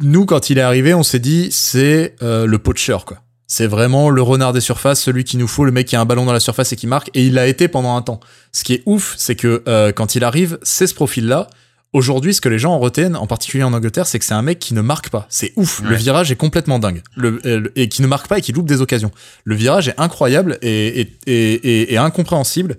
nous, 0.00 0.26
quand 0.26 0.50
il 0.50 0.58
est 0.58 0.62
arrivé, 0.62 0.94
on 0.94 1.02
s'est 1.02 1.20
dit, 1.20 1.48
c'est 1.52 2.16
euh, 2.22 2.46
le 2.46 2.58
poacher, 2.58 2.98
quoi. 3.06 3.18
C'est 3.46 3.66
vraiment 3.66 4.08
le 4.08 4.22
renard 4.22 4.54
des 4.54 4.62
surfaces, 4.62 5.00
celui 5.00 5.24
qu'il 5.24 5.38
nous 5.38 5.46
faut, 5.46 5.64
le 5.64 5.72
mec 5.72 5.86
qui 5.86 5.94
a 5.94 6.00
un 6.00 6.06
ballon 6.06 6.24
dans 6.24 6.32
la 6.32 6.40
surface 6.40 6.72
et 6.72 6.76
qui 6.76 6.86
marque, 6.86 7.10
et 7.14 7.26
il 7.26 7.34
l'a 7.34 7.46
été 7.46 7.68
pendant 7.68 7.96
un 7.96 8.02
temps. 8.02 8.18
Ce 8.50 8.64
qui 8.64 8.72
est 8.72 8.82
ouf, 8.86 9.14
c'est 9.18 9.36
que 9.36 9.62
euh, 9.68 9.92
quand 9.92 10.14
il 10.14 10.24
arrive, 10.24 10.58
c'est 10.62 10.86
ce 10.86 10.94
profil-là. 10.94 11.48
Aujourd'hui, 11.92 12.32
ce 12.32 12.40
que 12.40 12.48
les 12.48 12.58
gens 12.58 12.72
en 12.72 12.78
retiennent, 12.78 13.16
en 13.16 13.26
particulier 13.26 13.64
en 13.64 13.72
Angleterre, 13.74 14.06
c'est 14.06 14.18
que 14.18 14.24
c'est 14.24 14.32
un 14.32 14.40
mec 14.42 14.58
qui 14.58 14.72
ne 14.72 14.80
marque 14.80 15.10
pas. 15.10 15.26
C'est 15.28 15.52
ouf. 15.56 15.82
Le 15.82 15.94
virage 15.94 16.32
est 16.32 16.36
complètement 16.36 16.78
dingue. 16.78 17.02
Le, 17.16 17.38
euh, 17.44 17.68
et 17.76 17.88
qui 17.90 18.00
ne 18.00 18.06
marque 18.06 18.28
pas 18.28 18.38
et 18.38 18.40
qui 18.40 18.52
loupe 18.52 18.66
des 18.66 18.80
occasions. 18.80 19.10
Le 19.44 19.54
virage 19.54 19.88
est 19.88 19.94
incroyable 19.98 20.58
et, 20.62 21.00
et, 21.02 21.16
et, 21.26 21.52
et- 21.54 21.92
et 21.92 21.96
incompréhensible. 21.98 22.78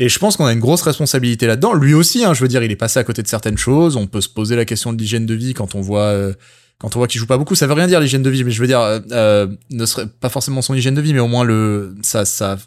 Et 0.00 0.08
je 0.08 0.18
pense 0.18 0.36
qu'on 0.36 0.46
a 0.46 0.52
une 0.52 0.58
grosse 0.60 0.82
responsabilité 0.82 1.46
là-dedans. 1.46 1.72
Lui 1.74 1.94
aussi, 1.94 2.24
hein, 2.24 2.34
je 2.34 2.40
veux 2.40 2.48
dire, 2.48 2.62
il 2.64 2.70
est 2.72 2.76
passé 2.76 2.98
à 2.98 3.04
côté 3.04 3.22
de 3.22 3.28
certaines 3.28 3.58
choses. 3.58 3.96
On 3.96 4.06
peut 4.08 4.20
se 4.20 4.28
poser 4.28 4.56
la 4.56 4.64
question 4.64 4.92
de 4.92 4.98
l'hygiène 5.00 5.26
de 5.26 5.34
vie 5.34 5.54
quand 5.54 5.76
on 5.76 5.80
voit, 5.80 6.02
euh, 6.02 6.32
quand 6.78 6.96
on 6.96 6.98
voit 6.98 7.06
qu'il 7.08 7.20
joue 7.20 7.26
pas 7.26 7.38
beaucoup. 7.38 7.54
Ça 7.54 7.66
veut 7.68 7.74
rien 7.74 7.86
dire 7.86 8.00
l'hygiène 8.00 8.22
de 8.22 8.30
vie, 8.30 8.42
mais 8.42 8.50
je 8.50 8.60
veux 8.60 8.66
dire, 8.68 8.80
euh, 8.80 8.98
euh, 9.12 9.46
ne 9.70 9.86
serait 9.86 10.06
pas 10.08 10.28
forcément 10.28 10.62
son 10.62 10.74
hygiène 10.74 10.94
de 10.94 11.00
vie, 11.00 11.14
mais 11.14 11.20
au 11.20 11.28
moins 11.28 11.44
le, 11.44 11.94
ça, 12.02 12.24
ça, 12.24 12.58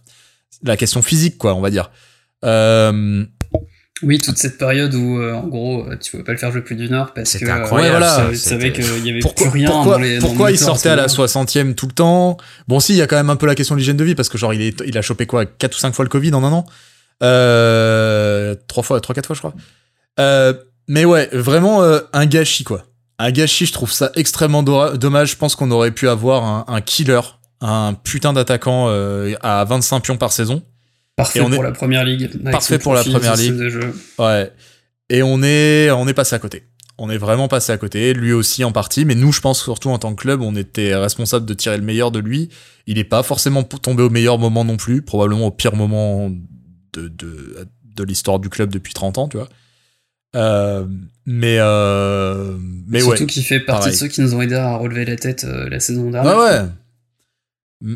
la 0.63 0.77
question 0.77 1.01
physique, 1.01 1.37
quoi, 1.37 1.53
on 1.53 1.61
va 1.61 1.69
dire. 1.69 1.89
Euh, 2.43 3.25
Oui, 4.03 4.17
toute 4.17 4.37
cette 4.37 4.57
période 4.57 4.93
où, 4.95 5.19
euh, 5.19 5.33
en 5.33 5.47
gros, 5.47 5.85
euh, 5.87 5.95
tu 5.97 6.11
pouvais 6.11 6.23
pas 6.23 6.31
le 6.31 6.37
faire 6.37 6.51
jouer 6.51 6.61
plus 6.61 6.75
d'une 6.75 6.93
heure 6.93 7.13
parce 7.13 7.37
que 7.37 7.45
euh, 7.45 7.53
incroyable, 7.53 7.93
Ouais, 7.95 8.07
voilà. 8.09 8.29
tu 8.31 8.35
savais 8.35 8.71
qu'il 8.73 9.05
y 9.05 9.09
avait 9.11 9.19
pourquoi, 9.19 9.47
plus 9.51 9.59
rien 9.59 9.69
pourquoi, 9.69 9.93
dans 9.97 10.01
les 10.01 10.17
dans 10.19 10.27
pourquoi 10.27 10.49
le 10.49 10.55
il 10.55 10.57
sortait 10.57 10.89
à 10.89 10.95
la 10.95 11.07
ce 11.07 11.17
moment. 11.17 11.27
60e 11.45 11.75
tout 11.75 11.85
le 11.87 11.93
temps? 11.93 12.37
Bon, 12.67 12.79
si, 12.79 12.93
il 12.93 12.97
y 12.97 13.01
a 13.01 13.07
quand 13.07 13.15
même 13.17 13.29
un 13.29 13.35
peu 13.35 13.45
la 13.45 13.53
question 13.55 13.75
de 13.75 13.79
l'hygiène 13.79 13.97
de 13.97 14.03
vie 14.03 14.15
parce 14.15 14.29
que 14.29 14.37
genre 14.37 14.53
il, 14.53 14.61
est, 14.61 14.81
il 14.87 14.97
a 14.97 15.01
chopé 15.01 15.25
quoi 15.27 15.45
4 15.45 15.75
ou 15.75 15.79
5 15.79 15.93
fois 15.93 16.03
le 16.05 16.09
Covid 16.09 16.33
en 16.33 16.43
un 16.43 16.51
an? 16.51 16.65
Euh, 17.23 18.55
3 18.67 18.83
fois, 18.83 18.99
3 19.01 19.13
4 19.15 19.25
fois 19.27 19.35
je 19.35 19.39
crois. 19.39 19.53
Euh, 20.19 20.53
mais 20.87 21.05
ouais, 21.05 21.29
vraiment 21.31 21.83
euh, 21.83 21.99
un 22.13 22.25
gâchis 22.25 22.63
quoi. 22.63 22.83
Un 23.19 23.31
gâchis, 23.31 23.67
je 23.67 23.73
trouve 23.73 23.91
ça 23.91 24.11
extrêmement 24.15 24.63
dommage. 24.63 25.31
Je 25.31 25.35
pense 25.37 25.55
qu'on 25.55 25.69
aurait 25.69 25.91
pu 25.91 26.09
avoir 26.09 26.43
un, 26.43 26.65
un 26.67 26.81
killer, 26.81 27.21
un 27.61 27.93
putain 27.93 28.33
d'attaquant 28.33 28.87
à 29.41 29.63
25 29.63 29.99
pions 30.01 30.17
par 30.17 30.31
saison. 30.31 30.63
Parfait 31.23 31.39
Et 31.39 31.41
on 31.41 31.51
est- 31.51 31.55
pour 31.55 31.63
la 31.63 31.71
première 31.71 32.03
ligue. 32.05 32.29
Parfait 32.51 32.79
pour 32.79 32.93
la 32.93 33.03
première 33.03 33.35
ligue. 33.35 33.71
Ouais. 34.19 34.51
Et 35.09 35.23
on 35.23 35.41
est, 35.43 35.89
on 35.91 36.07
est 36.07 36.13
passé 36.13 36.35
à 36.35 36.39
côté. 36.39 36.63
On 36.97 37.09
est 37.09 37.17
vraiment 37.17 37.47
passé 37.47 37.71
à 37.71 37.77
côté. 37.77 38.13
Lui 38.13 38.31
aussi 38.31 38.63
en 38.63 38.71
partie, 38.71 39.05
mais 39.05 39.15
nous, 39.15 39.31
je 39.31 39.41
pense 39.41 39.61
surtout 39.61 39.89
en 39.89 39.97
tant 39.97 40.13
que 40.13 40.21
club, 40.21 40.41
on 40.41 40.55
était 40.55 40.95
responsable 40.95 41.45
de 41.45 41.53
tirer 41.53 41.77
le 41.77 41.83
meilleur 41.83 42.11
de 42.11 42.19
lui. 42.19 42.49
Il 42.87 42.97
est 42.99 43.03
pas 43.03 43.23
forcément 43.23 43.63
tombé 43.63 44.03
au 44.03 44.09
meilleur 44.09 44.37
moment 44.37 44.63
non 44.63 44.77
plus, 44.77 45.01
probablement 45.01 45.47
au 45.47 45.51
pire 45.51 45.75
moment 45.75 46.29
de 46.29 47.07
de, 47.07 47.67
de 47.95 48.03
l'histoire 48.03 48.39
du 48.39 48.49
club 48.49 48.71
depuis 48.71 48.93
30 48.93 49.17
ans, 49.17 49.27
tu 49.27 49.37
vois. 49.37 49.49
Euh, 50.35 50.85
mais 51.25 51.57
euh, 51.59 52.55
mais 52.87 52.99
ouais. 53.01 53.17
Surtout 53.17 53.25
qu'il 53.25 53.43
fait 53.43 53.59
partie 53.59 53.79
pareil. 53.81 53.93
de 53.93 53.97
ceux 53.97 54.07
qui 54.07 54.21
nous 54.21 54.33
ont 54.35 54.41
aidé 54.41 54.55
à 54.55 54.75
relever 54.77 55.03
la 55.05 55.15
tête 55.17 55.43
euh, 55.43 55.69
la 55.69 55.79
saison 55.79 56.05
Ouais, 56.05 56.11
dernière. 56.11 56.37
ouais. 56.37 56.61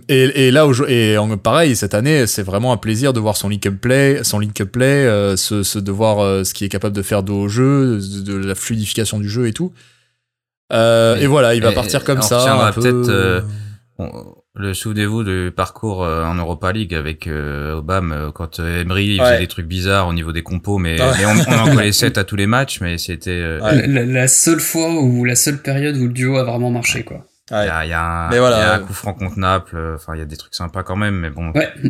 Et, 0.09 0.47
et 0.47 0.51
là, 0.51 0.65
au- 0.65 0.87
et 0.87 1.17
en- 1.17 1.37
pareil, 1.37 1.75
cette 1.75 1.93
année, 1.93 2.25
c'est 2.27 2.41
vraiment 2.41 2.73
un 2.73 2.77
plaisir 2.77 3.13
de 3.13 3.19
voir 3.19 3.37
son 3.37 3.49
link-up 3.49 3.75
play, 3.79 4.23
son 4.23 4.39
link-up 4.39 4.71
play, 4.71 5.05
euh, 5.05 5.35
ce, 5.37 5.61
ce- 5.63 5.77
de 5.79 5.91
voir 5.91 6.19
euh, 6.19 6.43
ce 6.43 6.53
qu'il 6.55 6.65
est 6.65 6.69
capable 6.69 6.95
de 6.95 7.01
faire 7.03 7.21
de 7.21 7.31
au 7.31 7.47
jeu, 7.47 7.99
de, 7.99 8.21
de 8.21 8.47
la 8.47 8.55
fluidification 8.55 9.19
du 9.19 9.29
jeu 9.29 9.47
et 9.47 9.53
tout. 9.53 9.71
Euh, 10.73 11.17
et 11.17 11.27
voilà, 11.27 11.53
il 11.55 11.61
va 11.61 11.71
et- 11.71 11.75
partir 11.75 12.03
comme 12.03 12.21
ça. 12.21 12.67
un 12.67 12.71
peu- 12.71 12.81
peut-être, 12.81 13.09
euh, 13.09 13.41
Bon, 13.97 14.11
le 14.55 14.73
souvenez-vous 14.73 15.23
du 15.23 15.51
parcours 15.55 16.03
euh, 16.03 16.25
en 16.25 16.35
Europa 16.35 16.71
League 16.73 16.93
avec 16.93 17.27
euh, 17.27 17.75
Obama 17.77 18.31
quand 18.35 18.59
Emery 18.59 19.05
il 19.15 19.21
Ouais. 19.21 19.25
faisait 19.27 19.39
des 19.39 19.47
trucs 19.47 19.67
bizarres 19.67 20.07
au 20.09 20.13
niveau 20.13 20.33
des 20.33 20.43
compos, 20.43 20.79
mais, 20.79 20.99
Ouais. 21.01 21.07
mais 21.17 21.25
on, 21.25 21.53
on 21.53 21.59
en 21.59 21.75
collait 21.75 21.91
7 21.93 22.17
à 22.17 22.23
tous 22.25 22.35
les 22.35 22.45
matchs, 22.47 22.81
mais 22.81 22.97
c'était 22.97 23.29
euh, 23.31 23.61
Ouais. 23.61 23.87
La, 23.87 24.03
la- 24.03 24.05
la 24.05 24.27
seule 24.27 24.59
fois 24.59 24.91
ou 24.99 25.23
la 25.23 25.35
seule 25.35 25.61
période 25.61 25.95
où 25.95 26.07
le 26.07 26.11
duo 26.13 26.35
a 26.37 26.43
vraiment 26.43 26.71
marché, 26.71 27.03
quoi. 27.03 27.25
Il 27.51 27.53
y, 27.53 27.57
a, 27.57 27.85
il 27.85 27.89
y 27.89 27.93
a 27.93 28.01
un, 28.25 28.29
Mais 28.29 28.39
voilà. 28.39 28.57
il 28.57 28.61
y 28.61 28.63
a 28.63 28.73
un 28.75 28.79
coup 28.79 28.93
franc 28.93 29.13
contre 29.13 29.37
Naples, 29.37 29.75
euh, 29.77 29.95
enfin 29.95 30.15
il 30.15 30.19
y 30.19 30.21
a 30.21 30.25
des 30.25 30.35
trucs 30.35 30.55
sympas 30.55 30.81
quand 30.81 30.95
même, 30.95 31.13
mais 31.15 31.29
bon. 31.29 31.51
Ouais, 31.51 31.71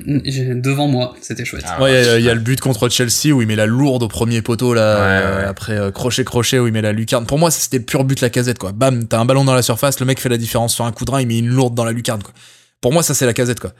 devant 0.56 0.88
moi, 0.88 1.14
c'était 1.22 1.46
chouette. 1.46 1.64
Ah, 1.66 1.82
Ouais, 1.82 1.92
il 2.02 2.06
y 2.06 2.10
a- 2.10 2.20
il 2.20 2.26
y, 2.26 2.30
a 2.30 2.34
le 2.34 2.42
but 2.42 2.60
contre 2.60 2.90
Chelsea 2.90 3.32
où 3.34 3.42
il 3.42 3.48
met 3.48 3.56
la 3.56 3.66
lourde 3.66 4.04
au 4.04 4.10
premier 4.10 4.42
poteau 4.42 4.74
là, 4.74 4.96
Ouais, 4.98 5.02
euh, 5.26 5.38
ouais. 5.40 5.46
après 5.46 5.78
euh, 5.78 5.92
crochet 5.92 6.26
crochet 6.26 6.60
où 6.60 6.68
il 6.68 6.74
met 6.74 6.82
la 6.82 6.92
lucarne. 6.92 7.26
Pour 7.26 7.40
moi, 7.40 7.52
c'était 7.52 7.78
le 7.78 7.86
pur 7.86 8.04
but 8.04 8.20
la 8.20 8.30
casette 8.30 8.60
quoi. 8.60 8.74
Bam, 8.74 9.08
t'as 9.08 9.18
un 9.20 9.24
ballon 9.26 9.46
dans 9.46 9.56
la 9.56 9.62
surface, 9.62 10.00
le 10.02 10.06
mec 10.06 10.20
fait 10.20 10.28
la 10.30 10.38
différence 10.38 10.74
sur 10.76 10.84
un 10.86 10.92
coup 10.92 11.06
de 11.06 11.12
rein, 11.12 11.22
il 11.22 11.28
met 11.28 11.40
une 11.40 11.48
lourde 11.48 11.74
dans 11.74 11.86
la 11.86 11.94
lucarne 11.94 12.22
quoi. 12.22 12.34
Pour 12.82 12.92
moi, 12.92 13.02
ça 13.02 13.14
c'est 13.14 13.26
la 13.26 13.34
casette 13.34 13.62
quoi. 13.62 13.72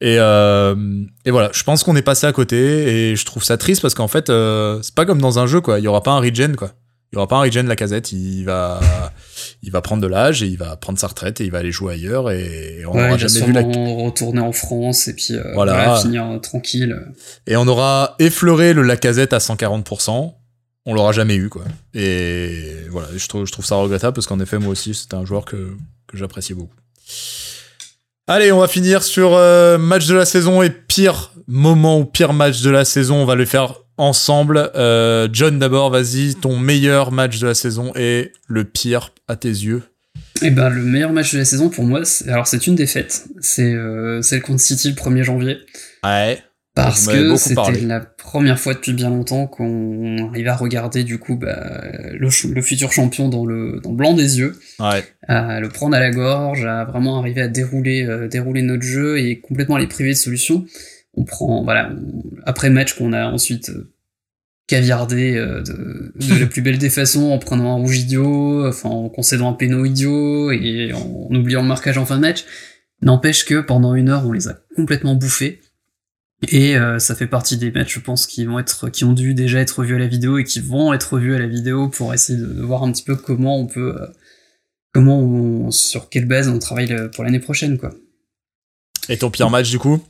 Et, 0.00 0.16
euh, 0.18 0.74
et 1.26 1.30
voilà, 1.30 1.50
je 1.52 1.62
pense 1.64 1.82
qu'on 1.84 1.96
est 1.96 2.02
passé 2.02 2.26
à 2.26 2.32
côté 2.32 3.10
et 3.10 3.16
je 3.16 3.24
trouve 3.26 3.42
ça 3.44 3.58
triste 3.58 3.82
parce 3.82 3.94
qu'en 3.94 4.08
fait, 4.08 4.30
euh, 4.30 4.78
c'est 4.80 4.94
pas 4.94 5.04
comme 5.04 5.20
dans 5.20 5.38
un 5.40 5.46
jeu 5.46 5.60
quoi. 5.60 5.78
Il 5.78 5.84
y 5.84 5.88
aura 5.88 6.02
pas 6.02 6.12
un 6.12 6.20
regen 6.20 6.56
quoi. 6.56 6.70
Il 7.12 7.16
y 7.16 7.18
aura 7.18 7.26
pas 7.26 7.36
un 7.36 7.40
regen 7.40 7.66
la 7.66 7.74
casette. 7.76 8.12
Il 8.12 8.44
va, 8.44 8.80
il 9.62 9.72
va 9.72 9.80
prendre 9.80 10.02
de 10.02 10.06
l'âge 10.06 10.42
et 10.42 10.46
il 10.46 10.56
va 10.56 10.76
prendre 10.76 10.98
sa 10.98 11.08
retraite 11.08 11.40
et 11.40 11.44
il 11.44 11.50
va 11.50 11.58
aller 11.58 11.72
jouer 11.72 11.94
ailleurs 11.94 12.30
et 12.30 12.84
on 12.86 12.94
n'aura 12.94 13.08
va 13.10 13.16
jamais 13.16 13.46
vu 13.46 13.52
la 13.52 13.62
retourner 13.62 14.40
en 14.40 14.52
France 14.52 15.08
et 15.08 15.14
puis 15.14 15.34
euh, 15.34 15.42
Voilà. 15.54 15.72
voilà, 15.72 16.00
finir 16.00 16.30
euh, 16.30 16.38
tranquille. 16.38 16.96
Et 17.46 17.56
on 17.56 17.66
aura 17.66 18.14
effleuré 18.18 18.72
le 18.72 18.82
Lacazette 18.82 19.32
à 19.32 19.38
140%. 19.38 20.34
On 20.86 20.94
l'aura 20.94 21.12
jamais 21.12 21.34
eu, 21.34 21.48
quoi. 21.48 21.64
Et 21.92 22.72
voilà, 22.90 23.08
je 23.14 23.26
trouve, 23.28 23.46
je 23.46 23.52
trouve 23.52 23.66
ça 23.66 23.74
regrettable 23.74 24.14
parce 24.14 24.26
qu'en 24.26 24.40
effet, 24.40 24.58
moi 24.58 24.70
aussi, 24.70 24.94
c'était 24.94 25.16
un 25.16 25.24
joueur 25.26 25.44
que, 25.44 25.76
que 26.06 26.16
j'appréciais 26.16 26.54
beaucoup. 26.54 26.74
Allez, 28.26 28.52
on 28.52 28.60
va 28.60 28.68
finir 28.68 29.02
sur 29.02 29.34
euh, 29.34 29.78
match 29.78 30.06
de 30.06 30.14
la 30.14 30.24
saison 30.24 30.62
et 30.62 30.70
pire 30.70 31.32
moment 31.46 31.98
ou 31.98 32.04
pire 32.04 32.32
match 32.32 32.60
de 32.60 32.70
la 32.70 32.84
saison. 32.84 33.16
On 33.16 33.24
va 33.24 33.34
le 33.34 33.46
faire 33.46 33.74
ensemble. 33.96 34.70
Euh, 34.76 35.28
John, 35.32 35.58
d'abord, 35.58 35.90
vas-y, 35.90 36.34
ton 36.34 36.56
meilleur 36.58 37.10
match 37.10 37.38
de 37.38 37.46
la 37.46 37.54
saison 37.54 37.92
et 37.96 38.32
le 38.46 38.64
pire 38.64 39.10
à 39.28 39.36
tes 39.36 39.48
yeux. 39.48 39.82
Et 40.42 40.50
ben 40.50 40.68
le 40.70 40.82
meilleur 40.82 41.12
match 41.12 41.32
de 41.32 41.38
la 41.38 41.44
saison 41.44 41.68
pour 41.68 41.84
moi, 41.84 42.04
c'est- 42.04 42.28
alors 42.28 42.46
c'est 42.46 42.66
une 42.66 42.74
défaite, 42.74 43.24
c'est 43.40 43.72
euh, 43.72 44.22
celle 44.22 44.42
contre 44.42 44.60
City 44.60 44.88
le 44.90 44.94
1er 44.94 45.22
janvier. 45.24 45.58
Ouais. 46.04 46.38
Parce 46.74 47.08
que 47.08 47.34
c'était 47.34 47.80
la 47.86 47.98
première 47.98 48.56
fois 48.60 48.72
depuis 48.72 48.92
bien 48.92 49.10
longtemps 49.10 49.48
qu'on 49.48 50.28
arrivait 50.28 50.48
à 50.50 50.54
regarder 50.54 51.02
du 51.02 51.18
coup 51.18 51.34
bah, 51.34 51.82
le, 52.12 52.30
futur 52.62 52.92
champion 52.92 53.28
dans 53.28 53.44
le, 53.44 53.80
dans 53.82 53.90
le 53.90 53.96
blanc 53.96 54.14
des 54.14 54.38
yeux, 54.38 54.56
Ouais. 54.78 55.02
à 55.26 55.58
le 55.58 55.68
prendre 55.70 55.96
à 55.96 56.00
la 56.00 56.12
gorge, 56.12 56.64
à 56.66 56.84
vraiment 56.84 57.18
arriver 57.18 57.40
à 57.42 57.48
dérouler, 57.48 58.04
euh, 58.06 58.28
dérouler 58.28 58.62
notre 58.62 58.84
jeu 58.84 59.18
et 59.18 59.40
complètement 59.40 59.76
les 59.76 59.88
priver 59.88 60.10
de 60.10 60.16
solution. 60.16 60.66
On 61.14 61.24
prend, 61.24 61.64
voilà, 61.64 61.90
on- 61.90 62.22
après 62.46 62.70
match 62.70 62.92
qu'on 62.94 63.12
a 63.12 63.26
ensuite 63.26 63.70
euh, 63.70 63.90
caviardé 64.68 65.34
euh, 65.34 65.62
de, 65.62 66.38
la 66.38 66.46
plus 66.46 66.62
belle 66.62 66.78
des 66.78 66.90
façons 66.90 67.32
en 67.32 67.38
prenant 67.38 67.72
un 67.72 67.80
rouge 67.80 67.98
idiot, 67.98 68.70
en 68.84 69.08
concédant 69.08 69.50
un 69.50 69.54
péno 69.54 69.84
idiot 69.84 70.52
et 70.52 70.92
en, 70.92 71.34
oubliant 71.34 71.62
le 71.62 71.68
marquage 71.68 71.98
en 71.98 72.06
fin 72.06 72.16
de 72.16 72.20
match. 72.20 72.44
N'empêche 73.02 73.44
que 73.44 73.60
pendant 73.60 73.94
une 73.94 74.10
heure, 74.10 74.26
on 74.26 74.32
les 74.32 74.46
a 74.46 74.58
complètement 74.76 75.14
bouffés. 75.14 75.60
Et 76.46 76.76
euh, 76.76 77.00
ça 77.00 77.16
fait 77.16 77.26
partie 77.26 77.56
des 77.56 77.72
matchs, 77.72 77.94
je 77.94 78.00
pense, 78.00 78.26
qui 78.26 78.46
ont 78.46 79.12
dû 79.12 79.34
déjà 79.34 79.58
être 79.58 79.82
vus 79.82 79.96
à 79.96 79.98
la 79.98 80.06
vidéo 80.06 80.38
et 80.38 80.44
qui 80.44 80.60
vont 80.60 80.92
être 80.92 81.18
vus 81.18 81.34
à 81.34 81.38
la 81.38 81.48
vidéo 81.48 81.88
pour 81.88 82.14
essayer 82.14 82.38
de, 82.38 82.62
voir 82.62 82.84
un 82.84 82.92
petit 82.92 83.02
peu 83.02 83.16
comment 83.16 83.58
on 83.58 83.66
peut, 83.66 83.96
euh, 84.00 84.06
comment 84.92 85.70
sur 85.70 86.08
quelle 86.08 86.26
base 86.26 86.48
on 86.48 86.58
travaille 86.58 86.86
le- 86.86 87.10
pour 87.10 87.24
l'année 87.24 87.40
prochaine, 87.40 87.78
quoi. 87.78 87.92
Et 89.08 89.16
ton 89.16 89.30
pire 89.30 89.50
match, 89.50 89.70
du 89.70 89.78
coup? 89.78 90.00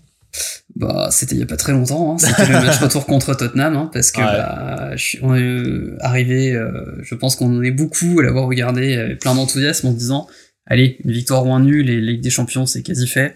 Bah, 0.77 1.09
c'était 1.11 1.35
il 1.35 1.41
y 1.41 1.43
a 1.43 1.47
pas 1.47 1.57
très 1.57 1.73
longtemps. 1.73 2.13
Hein. 2.15 2.19
C'était 2.19 2.47
le 2.47 2.53
match 2.65 2.79
retour 2.81 3.07
contre 3.07 3.35
Tottenham, 3.35 3.77
hein, 3.77 3.91
parce 3.93 4.13
que 4.13 4.21
Ouais. 4.21 4.27
bah, 4.27 4.93
je 4.97 5.17
on 5.23 5.35
est 5.35 5.41
euh, 5.41 5.97
arrivé. 6.01 6.55
euh, 6.55 6.71
je 7.03 7.15
pense 7.15 7.37
qu'on 7.37 7.57
en 7.59 7.63
est 7.63 7.71
beaucoup 7.73 8.21
à 8.21 8.23
l'avoir 8.23 8.47
regardé 8.47 8.95
avec 8.97 9.21
plein 9.21 9.35
d'enthousiasme 9.35 9.89
en 9.89 9.93
se 9.93 9.97
disant, 9.99 10.27
allez, 10.67 10.99
une 11.05 11.11
victoire 11.13 11.47
ou 11.47 11.53
un 11.53 11.61
nul 11.61 11.89
et 11.91 12.01
Ligue 12.01 12.21
des 12.21 12.31
Champions, 12.31 12.67
c'est 12.67 12.83
quasi 12.83 13.07
fait. 13.07 13.35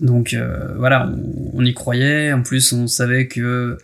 Donc 0.00 0.32
euh, 0.32 0.74
voilà, 0.78 1.12
on, 1.14 1.50
on 1.60 1.64
y 1.64 1.74
croyait. 1.74 2.32
En 2.32 2.42
plus, 2.42 2.72
on 2.72 2.86
savait 2.86 3.28
que 3.28 3.76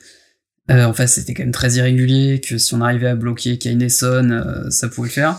euh, 0.70 0.84
en 0.84 0.92
fait, 0.94 1.06
c'était 1.06 1.34
quand 1.34 1.42
même 1.44 1.52
très 1.52 1.72
irrégulier, 1.74 2.40
que 2.40 2.58
si 2.58 2.74
on 2.74 2.80
arrivait 2.80 3.08
à 3.08 3.14
bloquer 3.14 3.58
Kane 3.58 3.86
euh, 4.02 4.70
ça 4.70 4.88
pouvait 4.88 5.08
le 5.08 5.12
faire. 5.12 5.38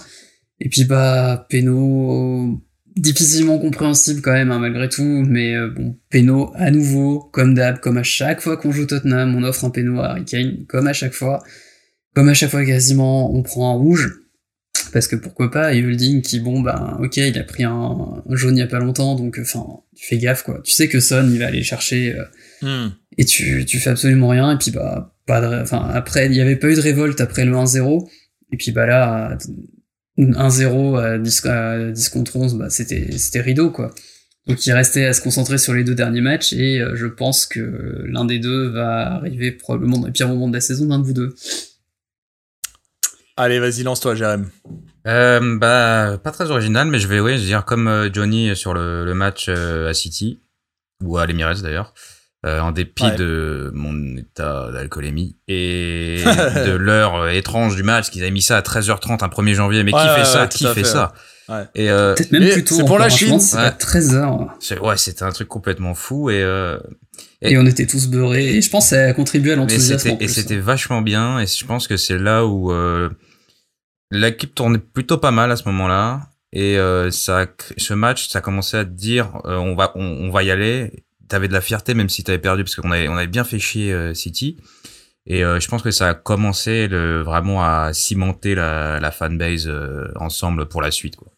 Et 0.59 0.69
puis 0.69 0.85
bah, 0.85 1.47
Peno, 1.49 2.61
difficilement 2.99 3.57
compréhensible 3.59 4.21
quand 4.21 4.33
même, 4.33 4.51
hein, 4.51 4.59
malgré 4.59 4.89
tout, 4.89 5.23
mais 5.27 5.55
euh, 5.55 5.69
bon, 5.69 5.97
Peno 6.09 6.51
à 6.55 6.71
nouveau, 6.71 7.19
comme 7.31 7.53
d'hab, 7.53 7.79
comme 7.79 7.97
à 7.97 8.03
chaque 8.03 8.41
fois 8.41 8.57
qu'on 8.57 8.71
joue 8.71 8.85
Tottenham, 8.85 9.35
on 9.35 9.43
offre 9.43 9.65
un 9.65 9.69
Peno 9.69 9.99
à 9.99 10.11
Harry 10.11 10.25
Kane, 10.25 10.65
comme 10.67 10.87
à 10.87 10.93
chaque 10.93 11.13
fois. 11.13 11.43
Comme 12.15 12.29
à 12.29 12.33
chaque 12.33 12.49
fois 12.49 12.65
quasiment, 12.65 13.33
on 13.33 13.43
prend 13.43 13.73
un 13.73 13.77
rouge. 13.77 14.19
Parce 14.91 15.07
que 15.07 15.15
pourquoi 15.15 15.51
pas, 15.51 15.73
et 15.73 15.85
Holding 15.85 16.21
qui, 16.21 16.39
bon, 16.39 16.61
ben, 16.61 16.97
ok, 17.01 17.17
il 17.17 17.37
a 17.37 17.43
pris 17.43 17.63
un, 17.63 17.71
un 17.71 18.35
jaune 18.35 18.57
il 18.57 18.59
y 18.59 18.63
a 18.63 18.67
pas 18.67 18.79
longtemps, 18.79 19.15
donc, 19.15 19.37
enfin, 19.39 19.65
tu 19.95 20.07
fais 20.07 20.17
gaffe, 20.17 20.43
quoi. 20.43 20.61
Tu 20.63 20.71
sais 20.71 20.87
que 20.87 20.99
Son, 20.99 21.29
il 21.31 21.37
va 21.37 21.47
aller 21.47 21.61
chercher, 21.61 22.15
euh, 22.63 22.89
et 23.17 23.25
tu, 23.25 23.65
tu 23.65 23.77
fais 23.77 23.91
absolument 23.91 24.29
rien, 24.29 24.51
et 24.51 24.57
puis, 24.57 24.71
bah, 24.71 25.15
pas 25.27 25.41
de, 25.41 25.61
enfin, 25.61 25.89
après, 25.93 26.25
il 26.25 26.33
y 26.33 26.41
avait 26.41 26.55
pas 26.55 26.69
eu 26.69 26.75
de 26.75 26.81
révolte 26.81 27.21
après 27.21 27.45
le 27.45 27.51
1-0, 27.51 28.09
et 28.51 28.57
puis, 28.57 28.71
bah 28.71 28.87
là, 28.87 29.37
1-0 30.17 30.99
à 30.99 31.17
10, 31.17 31.45
à 31.45 31.91
10 31.91 32.09
contre 32.09 32.35
11, 32.35 32.55
bah, 32.55 32.69
c'était, 32.69 33.17
c'était 33.17 33.41
rideau, 33.41 33.71
quoi. 33.71 33.93
Donc, 34.47 34.65
il 34.65 34.71
restait 34.71 35.05
à 35.05 35.13
se 35.13 35.21
concentrer 35.21 35.57
sur 35.57 35.73
les 35.73 35.83
deux 35.83 35.95
derniers 35.95 36.21
matchs, 36.21 36.53
et 36.53 36.79
euh, 36.79 36.95
je 36.95 37.05
pense 37.05 37.45
que 37.45 38.03
l'un 38.07 38.25
des 38.25 38.39
deux 38.39 38.69
va 38.69 39.13
arriver 39.13 39.51
probablement 39.51 39.99
dans 39.99 40.07
les 40.07 40.13
pires 40.13 40.27
moments 40.27 40.47
de 40.47 40.53
la 40.53 40.61
saison 40.61 40.87
d'un 40.87 40.99
de 40.99 41.05
vous 41.05 41.13
deux. 41.13 41.35
Allez, 43.37 43.59
vas-y, 43.59 43.83
lance-toi, 43.83 44.15
Jérém. 44.15 44.49
Euh, 45.07 45.57
bah, 45.57 46.19
pas 46.21 46.31
très 46.31 46.51
original, 46.51 46.87
mais 46.89 46.99
je 46.99 47.07
vais, 47.07 47.17
je 47.17 47.21
veux 47.21 47.37
dire, 47.37 47.63
comme 47.63 47.87
euh, 47.87 48.09
Johnny 48.11 48.53
sur 48.53 48.73
le, 48.73 49.05
le 49.05 49.13
match 49.13 49.45
euh, 49.47 49.89
à 49.89 49.93
City, 49.93 50.41
ou 51.01 51.17
à 51.17 51.25
l'Emirates 51.25 51.61
d'ailleurs, 51.61 51.93
euh, 52.45 52.59
en 52.61 52.71
dépit 52.71 53.03
Ouais. 53.03 53.15
de 53.15 53.69
mon 53.73 54.15
état 54.17 54.71
d'alcoolémie 54.71 55.35
et 55.47 56.23
de 56.65 56.71
l'heure 56.71 57.15
euh, 57.15 57.29
étrange 57.29 57.75
du 57.75 57.83
match, 57.83 58.09
qu'ils 58.09 58.21
avaient 58.21 58.31
mis 58.31 58.41
ça 58.41 58.57
à 58.57 58.61
13h30 58.61 59.23
un 59.23 59.27
1er 59.27 59.53
janvier, 59.53 59.83
mais 59.83 59.93
Ouais, 59.93 59.99
qui 60.01 60.07
fait 60.07 60.19
ouais, 60.19 60.25
ça? 60.25 60.47
Qui 60.47 60.63
fait 60.65 60.73
fait, 60.75 60.83
ça? 60.85 61.11
ouais. 61.49 61.63
Et 61.75 61.89
euh, 61.89 62.13
Peut-être 62.15 62.31
même 62.31 62.49
plus 62.49 62.63
tôt. 62.63 62.75
c'est 62.75 62.85
pour 62.85 62.97
la 62.99 63.09
Chine. 63.09 63.29
pense, 63.31 63.49
C'est 63.51 63.57
Ouais. 63.57 63.63
à 63.63 63.71
13h. 63.71 64.47
c'est- 64.61 64.79
ouais, 64.79 64.95
c'était 64.97 65.23
un 65.23 65.31
truc 65.31 65.47
complètement 65.49 65.93
fou 65.95 66.29
et, 66.29 66.41
euh, 66.41 66.77
Et, 67.41 67.57
on 67.57 67.65
était 67.65 67.85
tous 67.87 68.07
beurrés. 68.07 68.55
Et 68.55 68.61
je 68.61 68.69
pense 68.69 68.85
que 68.85 68.95
ça 68.95 69.05
a 69.07 69.13
contribué 69.13 69.51
à 69.53 69.55
l'enthousiasme. 69.57 70.07
et 70.07 70.23
hein. 70.23 70.27
c'était 70.29 70.57
vachement 70.57 71.01
bien 71.01 71.39
et 71.39 71.45
je 71.47 71.65
pense 71.65 71.87
que 71.87 71.97
c'est 71.97 72.17
là 72.17 72.45
où 72.45 72.71
euh, 72.71 73.09
l'équipe 74.11 74.55
tournait 74.55 74.79
plutôt 74.79 75.17
pas 75.17 75.31
mal 75.31 75.51
à 75.51 75.55
ce 75.55 75.63
moment-là 75.65 76.21
et 76.51 76.77
euh, 76.77 77.11
ça 77.11 77.45
ce 77.77 77.93
match 77.93 78.27
ça 78.29 78.39
a 78.39 78.41
commencé 78.41 78.75
à 78.77 78.83
te 78.85 78.89
dire 78.89 79.39
euh, 79.45 79.57
on 79.57 79.75
va 79.75 79.91
on, 79.95 80.03
on 80.03 80.31
va 80.31 80.41
y 80.43 80.49
aller 80.51 81.03
t'avais 81.29 81.47
de 81.47 81.53
la 81.53 81.61
fierté 81.61 81.93
même 81.93 82.09
si 82.09 82.23
t'avais 82.23 82.39
perdu 82.39 82.63
parce 82.63 82.75
qu'on 82.75 82.91
avait 82.91 83.07
on 83.07 83.15
avait 83.15 83.27
bien 83.27 83.43
fait 83.43 83.59
chier 83.59 83.93
euh, 83.93 84.13
City. 84.13 84.57
Et 85.25 85.43
euh, 85.43 85.59
je 85.59 85.67
pense 85.67 85.83
que 85.83 85.91
ça 85.91 86.09
a 86.09 86.13
commencé 86.15 86.87
le, 86.87 87.21
vraiment 87.21 87.63
à 87.63 87.93
cimenter 87.93 88.55
la, 88.55 88.99
la 88.99 89.11
fanbase 89.11 89.67
euh, 89.67 90.07
ensemble 90.15 90.67
pour 90.67 90.81
la 90.81 90.91
suite 90.91 91.15
quoi. 91.15 91.31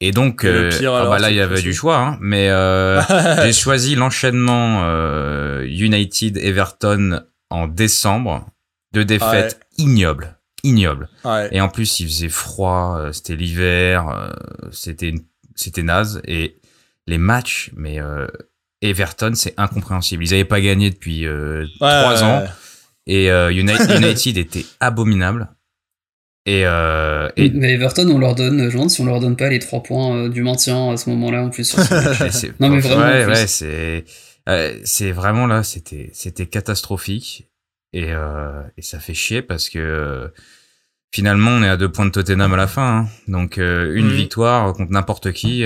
Et 0.00 0.12
donc 0.12 0.44
Et 0.44 0.48
euh, 0.48 0.70
ah 0.86 1.06
bah 1.08 1.18
là 1.18 1.30
il 1.30 1.36
y 1.36 1.40
avait 1.40 1.60
du 1.60 1.74
choix 1.74 1.98
hein, 1.98 2.18
mais 2.20 2.48
euh, 2.48 3.02
j'ai 3.42 3.52
choisi 3.52 3.94
l'enchaînement 3.94 4.82
euh, 4.84 5.66
United 5.66 6.38
Everton 6.38 7.20
en 7.50 7.68
décembre, 7.68 8.46
deux 8.92 9.04
défaites 9.04 9.60
ignobles, 9.76 10.38
ignobles. 10.62 11.08
Ouais. 11.24 11.48
Et 11.52 11.60
en 11.60 11.68
plus, 11.68 12.00
il 12.00 12.06
faisait 12.06 12.28
froid, 12.28 13.10
c'était 13.12 13.34
l'hiver, 13.36 14.32
c'était 14.70 15.12
c'était 15.56 15.82
naze. 15.82 16.22
Et 16.26 16.59
les 17.10 17.18
matchs, 17.18 17.70
mais 17.76 18.00
euh, 18.00 18.26
Everton, 18.80 19.32
c'est 19.34 19.54
incompréhensible. 19.58 20.24
Ils 20.24 20.30
n'avaient 20.30 20.44
pas 20.44 20.60
gagné 20.60 20.90
depuis 20.90 21.26
euh, 21.26 21.66
trois 21.76 22.22
ans. 22.24 22.44
Et 23.06 23.30
euh, 23.30 23.52
United, 23.52 23.90
United 23.90 24.38
était 24.38 24.64
abominable. 24.80 25.48
Et, 26.46 26.62
euh, 26.64 27.28
et... 27.36 27.50
Mais 27.50 27.74
Everton, 27.74 28.08
on 28.08 28.18
leur 28.18 28.34
donne, 28.34 28.70
je 28.70 28.78
me 28.78 28.88
si 28.88 29.00
on 29.02 29.04
leur 29.04 29.20
donne 29.20 29.36
pas 29.36 29.50
les 29.50 29.58
trois 29.58 29.82
points 29.82 30.16
euh, 30.16 30.28
du 30.30 30.42
maintien 30.42 30.90
à 30.92 30.96
ce 30.96 31.10
moment-là 31.10 31.42
en 31.42 31.50
plus. 31.50 31.76
non 32.60 32.70
mais 32.70 32.80
vraiment. 32.80 33.02
Ouais, 33.02 33.26
ouais, 33.26 33.46
c'est, 33.46 34.04
euh, 34.48 34.78
c'est 34.84 35.12
vraiment 35.12 35.46
là, 35.46 35.62
c'était, 35.62 36.08
c'était 36.14 36.46
catastrophique 36.46 37.50
et, 37.92 38.06
euh, 38.08 38.62
et 38.78 38.82
ça 38.82 39.00
fait 39.00 39.12
chier 39.12 39.42
parce 39.42 39.68
que 39.68 40.32
finalement 41.12 41.50
on 41.52 41.62
est 41.62 41.68
à 41.68 41.76
deux 41.76 41.90
points 41.90 42.06
de 42.06 42.10
Tottenham 42.10 42.52
à 42.52 42.56
la 42.56 42.66
fin, 42.66 42.98
hein. 42.98 43.08
donc 43.28 43.56
une 43.56 44.06
mhm. 44.06 44.12
victoire 44.12 44.72
contre 44.72 44.92
n'importe 44.92 45.32
qui, 45.32 45.64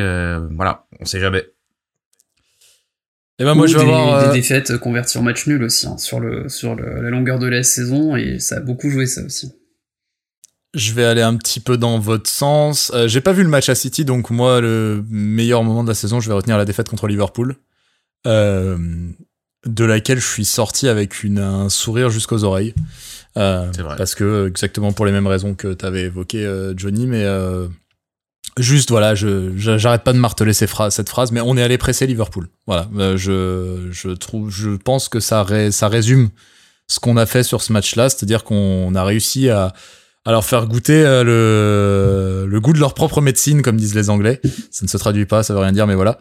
voilà, 0.53 0.87
on 1.01 1.05
sait 1.05 1.21
jamais. 1.21 1.47
Et 3.37 3.43
eh 3.43 3.45
ben 3.45 3.55
moi 3.57 3.67
je 3.67 3.77
vais 3.77 3.85
des, 3.85 3.91
avoir 3.91 4.29
des 4.29 4.39
défaites 4.39 4.79
converties 4.79 5.19
en 5.19 5.23
match 5.23 5.49
nul 5.49 5.65
aussi 5.65 5.89
hein, 5.89 5.99
sur 5.99 6.21
le 6.21 6.49
sur 6.49 6.77
le, 6.77 7.03
la 7.03 7.11
longueur 7.11 7.41
de 7.41 7.49
la 7.49 7.65
saison 7.65 8.15
et 8.15 8.39
ça 8.39 8.59
a 8.59 8.61
beaucoup 8.61 8.89
joué 8.91 9.07
ça 9.07 9.25
aussi 9.25 9.53
je 10.75 10.93
vais 10.93 11.05
aller 11.05 11.23
un 11.23 11.37
petit 11.37 11.61
peu 11.61 11.77
dans 11.77 11.99
votre 11.99 12.29
sens. 12.29 12.91
Euh, 12.95 13.09
j'ai 13.09 13.21
pas 13.21 13.33
vu 13.33 13.43
le 13.43 13.49
match 13.49 13.69
à 13.69 13.75
City, 13.75 14.05
donc 14.05 14.31
moi, 14.31 14.61
le 14.61 15.05
meilleur 15.09 15.63
moment 15.63 15.85
de 15.85 15.89
la 15.89 15.95
saison, 15.95 16.21
je 16.21 16.29
vais 16.29 16.35
retenir 16.35 16.59
la 16.59 16.65
défaite 16.65 16.89
contre 16.89 17.07
Liverpool, 17.07 17.57
euh, 18.27 18.77
de 19.67 19.85
laquelle 19.85 20.21
je 20.21 20.27
suis 20.27 20.45
sorti 20.45 20.89
avec 20.89 21.23
une, 21.23 21.39
un 21.39 21.69
sourire 21.69 22.11
jusqu'aux 22.11 22.45
oreilles. 22.45 22.75
Euh, 23.37 23.71
vrai. 23.79 23.97
Parce 23.97 24.15
que, 24.15 24.47
exactement 24.49 24.93
pour 24.93 25.07
les 25.07 25.13
mêmes 25.13 25.27
raisons 25.27 25.55
que 25.55 25.73
tu 25.75 25.85
avais 25.85 26.03
évoqué, 26.03 26.45
euh, 26.45 26.73
Johnny, 26.77 27.07
mais 27.07 27.25
euh, 27.25 27.67
juste, 28.59 28.91
voilà, 28.91 29.15
je 29.15 29.53
j'arrête 29.57 30.05
pas 30.05 30.13
de 30.13 30.19
marteler 30.19 30.53
ces 30.53 30.67
phrases, 30.67 30.95
cette 30.95 31.09
phrase, 31.09 31.33
mais 31.33 31.41
on 31.41 31.57
est 31.57 31.63
allé 31.63 31.79
presser 31.79 32.07
Liverpool. 32.07 32.49
Voilà, 32.67 32.89
je, 33.17 33.89
je, 33.91 34.09
trouve, 34.11 34.51
je 34.51 34.71
pense 34.71 35.09
que 35.09 35.21
ça, 35.21 35.43
ré, 35.43 35.73
ça 35.73 35.89
résume 35.89 36.29
ce 36.87 37.01
qu'on 37.01 37.17
a 37.17 37.27
fait 37.27 37.43
sur 37.43 37.63
ce 37.63 37.73
match-là, 37.73 38.09
c'est-à-dire 38.09 38.45
qu'on 38.45 38.95
a 38.95 39.05
réussi 39.05 39.49
à 39.49 39.73
alors 40.27 40.45
faire 40.45 40.67
goûter 40.67 41.05
euh, 41.05 41.23
le, 41.23 42.47
le 42.51 42.61
goût 42.61 42.73
de 42.73 42.79
leur 42.79 42.95
propre 42.95 43.21
médecine, 43.21 43.63
comme 43.63 43.77
disent 43.77 43.95
les 43.95 44.09
Anglais. 44.11 44.41
Ça 44.71 44.85
ne 44.85 44.89
se 44.89 44.97
traduit 44.97 45.27
pas, 45.27 45.43
ça 45.43 45.53
veut 45.53 45.61
rien 45.61 45.73
dire, 45.73 45.87
mais 45.87 45.95
voilà. 45.95 46.19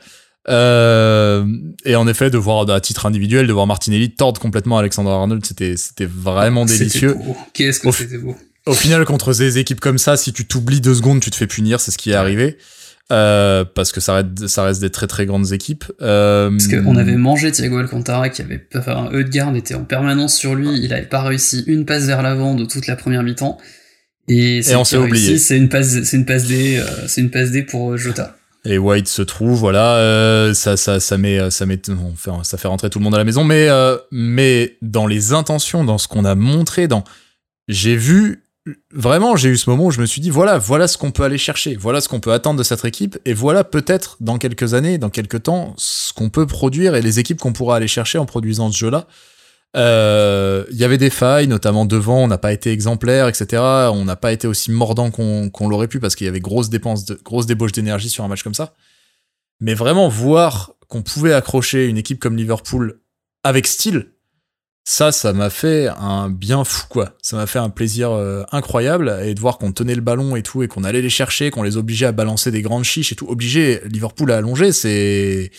Euh, 0.49 1.45
et 1.85 1.95
en 1.95 2.07
effet, 2.07 2.29
de 2.29 2.37
voir 2.37 2.69
à 2.69 2.81
titre 2.81 3.05
individuel, 3.05 3.47
de 3.47 3.53
voir 3.53 3.67
Martinelli 3.67 4.11
tordre 4.11 4.41
complètement 4.41 4.77
Alexander 4.77 5.09
Arnold, 5.09 5.45
c'était 5.45 5.77
c'était 5.77 6.05
vraiment 6.05 6.65
délicieux. 6.65 7.15
Qu'est-ce 7.53 7.79
que 7.79 7.91
c'était 7.91 8.17
beau. 8.17 8.35
Au 8.65 8.73
final, 8.73 9.03
contre 9.05 9.33
des 9.33 9.57
équipes 9.57 9.79
comme 9.79 9.97
ça, 9.97 10.15
si 10.15 10.31
tu 10.31 10.45
t'oublies 10.45 10.81
deux 10.81 10.95
secondes, 10.95 11.19
tu 11.19 11.29
te 11.29 11.35
fais 11.35 11.47
punir. 11.47 11.79
C'est 11.81 11.91
ce 11.91 11.97
qui 11.97 12.11
est 12.11 12.15
arrivé. 12.15 12.57
Euh, 13.11 13.65
parce 13.65 13.91
que 13.91 13.99
ça 13.99 14.15
reste, 14.15 14.47
ça 14.47 14.63
reste 14.63 14.79
des 14.79 14.89
très 14.89 15.07
très 15.07 15.25
grandes 15.25 15.51
équipes. 15.51 15.83
Euh, 16.01 16.49
parce 16.49 16.67
qu'on 16.67 16.95
avait 16.95 17.17
mangé 17.17 17.51
Thiago 17.51 17.77
Alcantara 17.77 18.29
qui 18.29 18.41
avait, 18.41 18.65
enfin, 18.75 19.09
Eudegaard 19.11 19.55
était 19.55 19.75
en 19.75 19.83
permanence 19.83 20.37
sur 20.37 20.55
lui, 20.55 20.69
il 20.81 20.93
avait 20.93 21.05
pas 21.05 21.21
réussi 21.21 21.63
une 21.67 21.85
passe 21.85 22.05
vers 22.05 22.21
l'avant 22.21 22.55
de 22.55 22.65
toute 22.65 22.87
la 22.87 22.95
première 22.95 23.23
mi-temps. 23.23 23.57
Et, 24.29 24.61
on 24.73 24.85
s'est 24.85 24.97
oublié. 24.97 25.37
C'est 25.37 25.57
une 25.57 25.67
passe, 25.67 26.03
c'est 26.03 26.15
une 26.15 26.25
passe 26.25 26.47
D, 26.47 26.77
euh, 26.77 27.07
c'est 27.07 27.19
une 27.19 27.29
passe 27.29 27.51
D 27.51 27.63
pour 27.63 27.97
Jota. 27.97 28.37
Et 28.65 28.77
White 28.77 29.09
se 29.09 29.21
trouve, 29.21 29.59
voilà, 29.59 29.97
euh, 29.97 30.53
ça, 30.53 30.77
ça, 30.77 30.99
ça 30.99 31.17
met, 31.17 31.51
ça 31.51 31.65
met, 31.65 31.81
ça 32.43 32.57
fait 32.57 32.67
rentrer 32.67 32.89
tout 32.89 32.99
le 32.99 33.03
monde 33.03 33.15
à 33.15 33.17
la 33.17 33.25
maison, 33.25 33.43
mais, 33.43 33.67
mais 34.11 34.77
dans 34.81 35.05
les 35.05 35.33
intentions, 35.33 35.83
dans 35.83 35.97
ce 35.97 36.07
qu'on 36.07 36.23
a 36.23 36.35
montré, 36.35 36.87
dans, 36.87 37.03
j'ai 37.67 37.95
vu, 37.95 38.43
vraiment, 38.93 39.35
j'ai 39.35 39.49
eu 39.49 39.57
ce 39.57 39.69
moment 39.69 39.85
où 39.85 39.91
je 39.91 39.99
me 39.99 40.05
suis 40.05 40.21
dit, 40.21 40.29
voilà, 40.29 40.57
voilà 40.57 40.87
ce 40.87 40.97
qu'on 40.97 41.11
peut 41.11 41.23
aller 41.23 41.37
chercher, 41.37 41.75
voilà 41.75 42.01
ce 42.01 42.09
qu'on 42.09 42.19
peut 42.19 42.31
attendre 42.31 42.57
de 42.57 42.63
cette 42.63 42.85
équipe, 42.85 43.17
et 43.25 43.33
voilà 43.33 43.63
peut-être 43.63 44.17
dans 44.19 44.37
quelques 44.37 44.73
années, 44.73 44.97
dans 44.97 45.09
quelques 45.09 45.43
temps, 45.43 45.73
ce 45.77 46.13
qu'on 46.13 46.29
peut 46.29 46.47
produire 46.47 46.95
et 46.95 47.01
les 47.01 47.19
équipes 47.19 47.39
qu'on 47.39 47.53
pourra 47.53 47.77
aller 47.77 47.87
chercher 47.87 48.17
en 48.17 48.25
produisant 48.25 48.71
ce 48.71 48.77
jeu-là. 48.77 49.07
Euh, 49.75 50.65
il 50.71 50.77
y 50.77 50.83
avait 50.83 50.97
des 50.97 51.09
failles, 51.09 51.47
notamment 51.47 51.85
devant, 51.85 52.23
on 52.23 52.27
n'a 52.27 52.37
pas 52.37 52.53
été 52.53 52.71
exemplaire, 52.71 53.27
etc. 53.27 53.61
On 53.91 54.05
n'a 54.05 54.15
pas 54.15 54.31
été 54.31 54.47
aussi 54.47 54.71
mordant 54.71 55.09
qu'on 55.11 55.67
l'aurait 55.67 55.87
pu 55.87 55.99
parce 55.99 56.15
qu'il 56.15 56.25
y 56.25 56.27
avait 56.27 56.39
grosse 56.39 56.69
dépense, 56.69 57.05
de, 57.05 57.19
grosse 57.23 57.45
débauche 57.45 57.71
d'énergie 57.71 58.09
sur 58.09 58.23
un 58.23 58.27
match 58.27 58.43
comme 58.43 58.53
ça. 58.53 58.73
Mais 59.59 59.73
vraiment 59.73 60.09
voir 60.09 60.73
qu'on 60.87 61.01
pouvait 61.01 61.33
accrocher 61.33 61.87
une 61.87 61.97
équipe 61.97 62.19
comme 62.19 62.37
Liverpool 62.37 62.99
avec 63.43 63.67
style, 63.67 64.12
ça, 64.85 65.13
ça 65.13 65.31
m'a 65.31 65.49
fait 65.49 65.87
un 65.97 66.29
bien 66.29 66.65
fou, 66.65 66.85
quoi. 66.89 67.13
Ça 67.21 67.37
m'a 67.37 67.47
fait 67.47 67.59
un 67.59 67.69
plaisir 67.69 68.11
euh, 68.11 68.43
incroyable 68.51 69.17
et 69.23 69.33
de 69.33 69.39
voir 69.39 69.57
qu'on 69.57 69.71
tenait 69.71 69.95
le 69.95 70.01
ballon 70.01 70.35
et 70.35 70.43
tout 70.43 70.61
et 70.61 70.67
qu'on 70.67 70.83
allait 70.83 71.01
les 71.01 71.09
chercher, 71.09 71.51
qu'on 71.51 71.63
les 71.63 71.77
obligeait 71.77 72.07
à 72.07 72.11
balancer 72.11 72.51
des 72.51 72.61
grandes 72.61 72.83
chiches 72.83 73.13
et 73.13 73.15
tout. 73.15 73.27
Obliger 73.29 73.81
Liverpool 73.85 74.29
à 74.31 74.37
allonger, 74.37 74.73
c'est, 74.73 75.51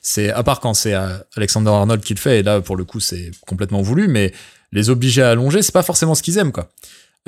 c'est, 0.00 0.30
à 0.30 0.42
part 0.42 0.60
quand 0.60 0.72
c'est 0.72 0.94
euh, 0.94 1.18
Alexander 1.36 1.68
Arnold 1.68 2.02
qui 2.02 2.14
le 2.14 2.20
fait 2.20 2.40
et 2.40 2.42
là, 2.42 2.62
pour 2.62 2.76
le 2.76 2.84
coup, 2.84 3.00
c'est 3.00 3.32
complètement 3.46 3.82
voulu, 3.82 4.08
mais 4.08 4.32
les 4.72 4.88
obliger 4.88 5.22
à 5.22 5.30
allonger, 5.30 5.60
c'est 5.60 5.72
pas 5.72 5.82
forcément 5.82 6.14
ce 6.14 6.22
qu'ils 6.22 6.38
aiment, 6.38 6.52
quoi. 6.52 6.70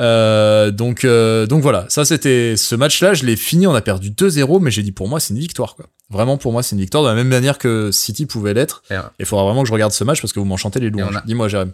Euh, 0.00 0.70
donc, 0.70 1.04
euh, 1.04 1.46
donc 1.46 1.62
voilà, 1.62 1.84
ça 1.88 2.04
c'était 2.04 2.56
ce 2.56 2.74
match-là, 2.74 3.12
je 3.12 3.24
l'ai 3.24 3.36
fini, 3.36 3.66
on 3.66 3.74
a 3.74 3.82
perdu 3.82 4.10
2-0, 4.10 4.60
mais 4.60 4.70
j'ai 4.70 4.82
dit 4.82 4.92
pour 4.92 5.06
moi 5.06 5.20
c'est 5.20 5.34
une 5.34 5.40
victoire 5.40 5.74
quoi. 5.76 5.86
Vraiment 6.08 6.38
pour 6.38 6.52
moi 6.52 6.62
c'est 6.62 6.74
une 6.74 6.80
victoire 6.80 7.02
de 7.02 7.08
la 7.08 7.14
même 7.14 7.28
manière 7.28 7.58
que 7.58 7.90
City 7.92 8.24
pouvait 8.24 8.54
l'être. 8.54 8.82
Et 8.90 8.96
il 9.18 9.26
faudra 9.26 9.44
vraiment 9.44 9.62
que 9.62 9.68
je 9.68 9.72
regarde 9.72 9.92
ce 9.92 10.04
match 10.04 10.20
parce 10.20 10.32
que 10.32 10.40
vous 10.40 10.46
m'enchantez 10.46 10.80
les 10.80 10.90
louanges. 10.90 11.20
Dis-moi 11.26 11.48
Jérém. 11.48 11.72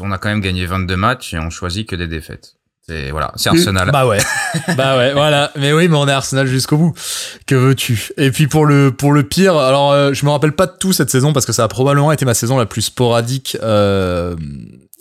On 0.00 0.10
a 0.10 0.18
quand 0.18 0.28
même 0.28 0.40
gagné 0.40 0.66
22 0.66 0.96
matchs 0.96 1.34
et 1.34 1.38
on 1.38 1.50
choisit 1.50 1.88
que 1.88 1.96
des 1.96 2.08
défaites. 2.08 2.58
C'est 2.88 3.10
voilà, 3.10 3.32
c'est 3.36 3.50
Arsenal. 3.50 3.90
Bah 3.90 4.06
ouais. 4.06 4.18
bah 4.76 4.96
ouais, 4.96 5.12
voilà. 5.12 5.52
Mais 5.56 5.74
oui, 5.74 5.88
mais 5.88 5.96
on 5.96 6.08
est 6.08 6.12
Arsenal 6.12 6.46
jusqu'au 6.46 6.78
bout. 6.78 6.94
Que 7.46 7.54
veux-tu? 7.54 8.10
Et 8.16 8.30
puis 8.30 8.46
pour 8.46 8.64
le 8.64 8.90
pour 8.90 9.12
le 9.12 9.24
pire, 9.24 9.56
alors 9.58 9.92
euh, 9.92 10.14
je 10.14 10.24
me 10.24 10.30
rappelle 10.30 10.52
pas 10.52 10.66
de 10.66 10.72
tout 10.78 10.94
cette 10.94 11.10
saison 11.10 11.34
parce 11.34 11.44
que 11.44 11.52
ça 11.52 11.64
a 11.64 11.68
probablement 11.68 12.12
été 12.12 12.24
ma 12.24 12.32
saison 12.32 12.56
la 12.56 12.64
plus 12.64 12.82
sporadique 12.82 13.58
euh, 13.62 14.36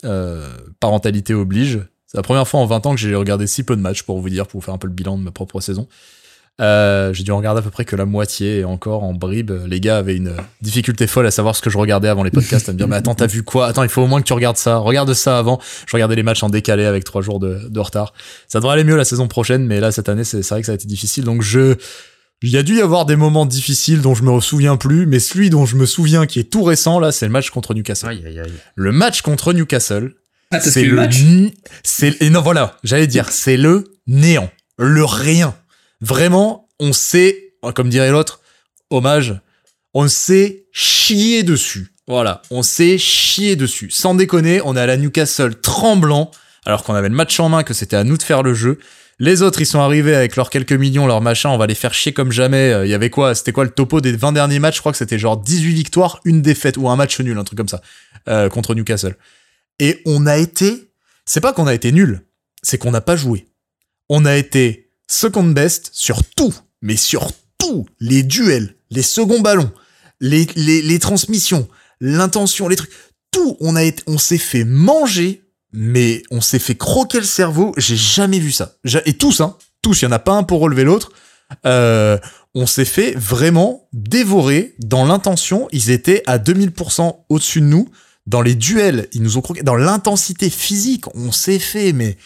euh, 0.04 0.50
parentalité 0.82 1.34
oblige. 1.34 1.80
C'est 2.08 2.18
la 2.18 2.24
première 2.24 2.48
fois 2.48 2.62
en 2.62 2.66
20 2.66 2.86
ans 2.86 2.96
que 2.96 3.00
j'ai 3.00 3.14
regardé 3.14 3.48
si 3.48 3.64
peu 3.64 3.76
de 3.76 3.82
matchs, 3.82 4.04
pour 4.04 4.20
vous 4.20 4.30
dire, 4.30 4.48
pour 4.48 4.62
vous 4.62 4.66
faire 4.66 4.74
un 4.74 4.78
peu 4.78 4.88
le 4.88 4.94
bilan 4.94 5.18
de 5.18 5.24
ma 5.24 5.32
propre 5.32 5.60
saison. 5.60 5.88
Euh, 6.60 7.14
j'ai 7.14 7.24
dû 7.24 7.32
en 7.32 7.38
regarder 7.38 7.60
à 7.60 7.62
peu 7.62 7.70
près 7.70 7.86
que 7.86 7.96
la 7.96 8.06
moitié 8.06 8.60
et 8.60 8.66
encore 8.66 9.04
en 9.04 9.14
bribe. 9.14 9.52
Les 9.68 9.80
gars 9.80 9.98
avaient 9.98 10.16
une 10.16 10.34
difficulté 10.62 11.06
folle 11.06 11.28
à 11.28 11.32
savoir 11.32 11.56
ce 11.56 11.62
que 11.62 11.70
je 11.70 11.78
regardais 11.78 12.08
avant 12.08 12.24
les 12.24 12.32
podcasts, 12.32 12.68
à 12.70 12.72
me 12.72 12.78
dire 12.78 12.88
mais 12.88 12.96
attends 12.96 13.14
t'as 13.14 13.28
vu 13.28 13.44
quoi? 13.44 13.68
Attends 13.68 13.84
il 13.84 13.90
faut 13.90 14.02
au 14.02 14.08
moins 14.08 14.22
que 14.22 14.26
tu 14.26 14.34
regardes 14.34 14.58
ça. 14.58 14.78
Regarde 14.78 15.14
ça 15.14 15.38
avant. 15.38 15.60
Je 15.86 15.94
regardais 15.94 16.16
les 16.16 16.24
matchs 16.24 16.42
en 16.42 16.50
décalé 16.50 16.86
avec 16.86 17.04
trois 17.04 17.22
jours 17.22 17.40
de, 17.40 17.60
de 17.70 17.80
retard. 17.80 18.14
Ça 18.48 18.60
devrait 18.60 18.74
aller 18.74 18.84
mieux 18.84 18.96
la 18.96 19.06
saison 19.06 19.28
prochaine, 19.28 19.68
mais 19.68 19.80
là 19.80 19.92
cette 19.92 20.10
année 20.10 20.24
c'est 20.24 20.42
vrai 20.48 20.62
que 20.62 20.66
ça 20.66 20.72
a 20.72 20.76
été 20.76 20.88
difficile. 20.88 21.26
Donc 21.26 21.44
je 21.44 21.76
il 22.42 22.50
y 22.50 22.58
a 22.58 22.64
dû 22.64 22.78
y 22.78 22.82
avoir 22.82 23.06
des 23.06 23.16
moments 23.16 23.46
difficiles 23.46 24.02
dont 24.02 24.16
je 24.16 24.24
me 24.24 24.40
souviens 24.40 24.78
plus, 24.78 25.06
mais 25.06 25.20
celui 25.20 25.52
dont 25.52 25.66
je 25.66 25.76
me 25.76 25.86
souviens 25.86 26.26
qui 26.26 26.40
est 26.40 26.52
tout 26.52 26.64
récent 26.64 27.00
là, 27.00 27.12
c'est 27.12 27.26
le 27.26 27.32
match 27.32 27.52
contre 27.52 27.76
Newcastle. 27.76 28.10
Aïe, 28.10 28.24
aïe, 28.26 28.40
aïe. 28.40 28.54
Le 28.76 28.92
match 28.92 29.22
contre 29.22 29.54
Newcastle, 29.54 30.14
ah, 30.52 30.60
c'est 30.60 30.84
le. 30.84 31.08
C'est 31.84 32.22
et 32.22 32.30
non 32.30 32.42
voilà, 32.42 32.78
j'allais 32.84 33.08
dire 33.08 33.30
c'est 33.32 33.58
le 33.58 33.84
néant, 34.08 34.50
le 34.78 35.04
rien. 35.04 35.56
Vraiment, 36.00 36.70
on 36.80 36.94
sait, 36.94 37.54
comme 37.76 37.90
dirait 37.90 38.12
l'autre, 38.12 38.42
hommage, 38.90 39.40
on 39.94 40.08
s'est 40.08 40.68
chié 40.72 41.44
dessus. 41.44 41.94
Voilà, 42.08 42.42
on 42.52 42.64
s'est 42.64 42.98
chié 42.98 43.56
dessus. 43.56 43.90
Sans 43.90 44.16
déconner, 44.16 44.62
on 44.64 44.78
est 44.78 44.80
à 44.80 44.86
la 44.86 44.96
Newcastle 44.96 45.60
tremblant, 45.60 46.32
alors 46.66 46.84
qu'on 46.84 46.94
avait 46.94 47.10
le 47.10 47.16
match 47.16 47.38
en 47.40 47.50
main, 47.50 47.64
que 47.64 47.74
c'était 47.74 47.98
à 47.98 48.06
nous 48.06 48.18
de 48.18 48.24
faire 48.24 48.44
le 48.44 48.54
jeu. 48.54 48.80
Les 49.20 49.42
autres, 49.42 49.60
ils 49.60 49.66
sont 49.66 49.80
arrivés 49.80 50.16
avec 50.16 50.36
leurs 50.36 50.52
quelques 50.52 50.74
millions, 50.74 51.08
leurs 51.08 51.22
machins, 51.22 51.50
on 51.50 51.58
va 51.58 51.66
les 51.66 51.76
faire 51.76 51.94
chier 51.94 52.14
comme 52.14 52.32
jamais. 52.32 52.74
Il 52.86 52.90
y 52.90 52.94
avait 52.94 53.10
quoi 53.10 53.34
C'était 53.36 53.52
quoi 53.52 53.66
le 53.66 53.72
topo 53.72 54.00
des 54.00 54.16
20 54.16 54.32
derniers 54.32 54.60
matchs? 54.60 54.76
Je 54.76 54.80
crois 54.82 54.92
que 54.92 54.98
c'était 54.98 55.18
genre 55.18 55.36
18 55.36 55.74
victoires, 55.74 56.22
une 56.24 56.42
défaite, 56.42 56.78
ou 56.78 56.88
un 56.88 56.96
match 56.96 57.20
nul, 57.20 57.38
un 57.38 57.44
truc 57.44 57.58
comme 57.58 57.68
ça, 57.68 57.82
euh, 58.30 58.48
contre 58.48 58.76
Newcastle. 58.76 59.16
Et 59.80 60.02
on 60.06 60.26
a 60.26 60.38
été, 60.38 60.92
c'est 61.26 61.42
pas 61.42 61.54
qu'on 61.54 61.68
a 61.68 61.74
été 61.74 61.92
nul, 61.92 62.22
c'est 62.64 62.78
qu'on 62.78 62.92
n'a 62.92 63.02
pas 63.02 63.16
joué. 63.16 63.48
On 64.10 64.26
a 64.26 64.36
été 64.36 64.92
second 65.08 65.44
best 65.44 65.90
sur 65.94 66.24
tout, 66.24 66.54
mais 66.82 66.96
sur 66.96 67.32
tout, 67.58 67.86
les 68.00 68.24
duels, 68.24 68.76
les 68.90 69.02
seconds 69.02 69.42
ballons, 69.42 69.72
les, 70.20 71.00
transmissions, 71.00 71.68
l'intention, 72.00 72.68
les 72.68 72.76
trucs, 72.76 72.92
tout, 73.32 73.58
on 73.60 73.76
on 74.08 74.18
s'est 74.18 74.38
fait 74.38 74.64
manger, 74.64 75.44
mais 75.74 76.24
on 76.32 76.42
s'est 76.42 76.60
fait 76.60 76.76
croquer 76.76 77.20
le 77.20 77.26
cerveau, 77.26 77.74
j'ai 77.78 77.98
jamais 77.98 78.40
vu 78.40 78.52
ça. 78.52 78.76
Et 79.06 79.14
tous, 79.14 79.42
hein, 79.42 79.58
tous, 79.82 80.02
il 80.02 80.06
y 80.06 80.08
en 80.08 80.12
a 80.12 80.20
pas 80.20 80.34
un 80.34 80.44
pour 80.44 80.60
relever 80.60 80.84
l'autre. 80.84 81.12
Euh, 81.66 82.18
on 82.56 82.66
s'est 82.66 82.86
fait 82.86 83.14
vraiment 83.16 83.88
dévorer 83.94 84.76
dans 84.80 85.06
l'intention, 85.06 85.68
ils 85.72 85.92
étaient 85.92 86.24
à 86.26 86.40
2000% 86.40 87.26
au-dessus 87.30 87.62
de 87.62 87.68
nous 87.68 87.90
dans 88.28 88.42
les 88.42 88.56
duels, 88.56 89.08
ils 89.14 89.24
nous 89.24 89.38
ont 89.38 89.42
croqué. 89.42 89.64
Dans 89.64 89.76
l'intensité 89.76 90.50
physique, 90.50 91.06
on 91.16 91.32
s'est 91.32 91.60
fait, 91.60 91.94
mais. 91.94 92.18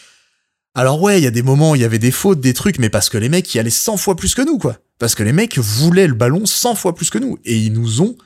Alors 0.74 1.02
ouais, 1.02 1.20
il 1.20 1.24
y 1.24 1.26
a 1.26 1.30
des 1.30 1.42
moments, 1.42 1.74
il 1.74 1.82
y 1.82 1.84
avait 1.84 1.98
des 1.98 2.10
fautes, 2.10 2.40
des 2.40 2.54
trucs, 2.54 2.78
mais 2.78 2.88
parce 2.88 3.10
que 3.10 3.18
les 3.18 3.28
mecs 3.28 3.54
y 3.54 3.58
allaient 3.58 3.70
100 3.70 3.98
fois 3.98 4.16
plus 4.16 4.34
que 4.34 4.42
nous, 4.42 4.58
quoi. 4.58 4.78
Parce 4.98 5.14
que 5.14 5.22
les 5.22 5.32
mecs 5.32 5.58
voulaient 5.58 6.06
le 6.06 6.14
ballon 6.14 6.46
100 6.46 6.74
fois 6.76 6.94
plus 6.94 7.10
que 7.10 7.18
nous. 7.18 7.38
Et 7.44 7.56
ils 7.58 7.72
nous 7.72 8.00
ont 8.00 8.16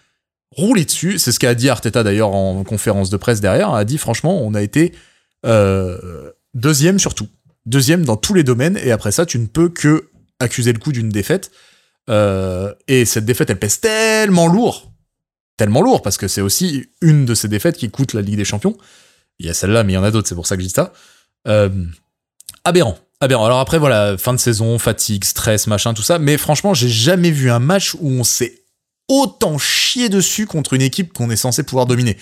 roulé 0.52 0.84
dessus. 0.84 1.18
C'est 1.18 1.32
ce 1.32 1.40
qu'a 1.40 1.54
dit 1.54 1.68
Arteta 1.68 2.02
d'ailleurs 2.02 2.32
en 2.32 2.62
conférence 2.64 3.10
de 3.10 3.16
presse 3.16 3.40
derrière. 3.40 3.74
A 3.74 3.84
dit 3.84 3.98
franchement, 3.98 4.40
on 4.42 4.54
a 4.54 4.62
été 4.62 4.92
euh, 5.44 6.30
deuxième 6.54 6.98
sur 6.98 7.14
tout. 7.14 7.28
Deuxième 7.66 8.04
dans 8.04 8.16
tous 8.16 8.32
les 8.32 8.44
domaines. 8.44 8.78
Et 8.82 8.92
après 8.92 9.10
ça, 9.10 9.26
tu 9.26 9.38
ne 9.38 9.46
peux 9.46 9.68
que 9.68 10.08
accuser 10.38 10.72
le 10.72 10.78
coup 10.78 10.92
d'une 10.92 11.08
défaite. 11.08 11.50
Euh, 12.08 12.72
et 12.86 13.04
cette 13.04 13.24
défaite, 13.24 13.50
elle 13.50 13.58
pèse 13.58 13.80
tellement 13.80 14.46
lourd 14.46 14.92
tellement 15.56 15.82
lourd 15.82 16.02
parce 16.02 16.16
que 16.16 16.28
c'est 16.28 16.40
aussi 16.40 16.86
une 17.00 17.24
de 17.24 17.34
ces 17.34 17.48
défaites 17.48 17.76
qui 17.76 17.90
coûte 17.90 18.12
la 18.14 18.22
Ligue 18.22 18.36
des 18.36 18.44
Champions. 18.44 18.76
Il 19.38 19.46
y 19.46 19.50
a 19.50 19.54
celle-là, 19.54 19.84
mais 19.84 19.92
il 19.92 19.96
y 19.96 19.98
en 19.98 20.04
a 20.04 20.10
d'autres, 20.10 20.28
c'est 20.28 20.34
pour 20.34 20.46
ça 20.46 20.56
que 20.56 20.62
je 20.62 20.68
dis 20.68 20.72
ça. 20.72 20.92
Euh, 21.48 21.70
aberrant. 22.64 22.98
Aberrant. 23.20 23.46
Alors 23.46 23.60
après, 23.60 23.78
voilà, 23.78 24.16
fin 24.18 24.34
de 24.34 24.38
saison, 24.38 24.78
fatigue, 24.78 25.24
stress, 25.24 25.66
machin, 25.66 25.94
tout 25.94 26.02
ça. 26.02 26.18
Mais 26.18 26.36
franchement, 26.36 26.74
j'ai 26.74 26.88
jamais 26.88 27.30
vu 27.30 27.50
un 27.50 27.58
match 27.58 27.94
où 27.94 28.10
on 28.10 28.24
s'est 28.24 28.62
autant 29.08 29.58
chié 29.58 30.08
dessus 30.08 30.46
contre 30.46 30.74
une 30.74 30.82
équipe 30.82 31.12
qu'on 31.12 31.30
est 31.30 31.36
censé 31.36 31.62
pouvoir 31.62 31.86
dominer. 31.86 32.16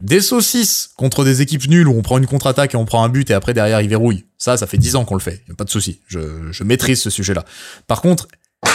Des 0.00 0.22
saucisses 0.22 0.90
contre 0.96 1.24
des 1.24 1.42
équipes 1.42 1.68
nulles 1.68 1.88
où 1.88 1.94
on 1.94 2.02
prend 2.02 2.16
une 2.16 2.26
contre-attaque 2.26 2.72
et 2.72 2.76
on 2.76 2.86
prend 2.86 3.04
un 3.04 3.10
but 3.10 3.28
et 3.30 3.34
après 3.34 3.52
derrière 3.52 3.82
ils 3.82 3.88
verrouillent. 3.88 4.24
Ça, 4.38 4.56
ça 4.56 4.66
fait 4.66 4.78
10 4.78 4.96
ans 4.96 5.04
qu'on 5.04 5.14
le 5.14 5.20
fait. 5.20 5.44
A 5.50 5.54
pas 5.54 5.64
de 5.64 5.70
souci. 5.70 6.00
Je, 6.06 6.50
je 6.52 6.64
maîtrise 6.64 7.02
ce 7.02 7.10
sujet-là. 7.10 7.44
Par 7.86 8.00
contre, 8.00 8.26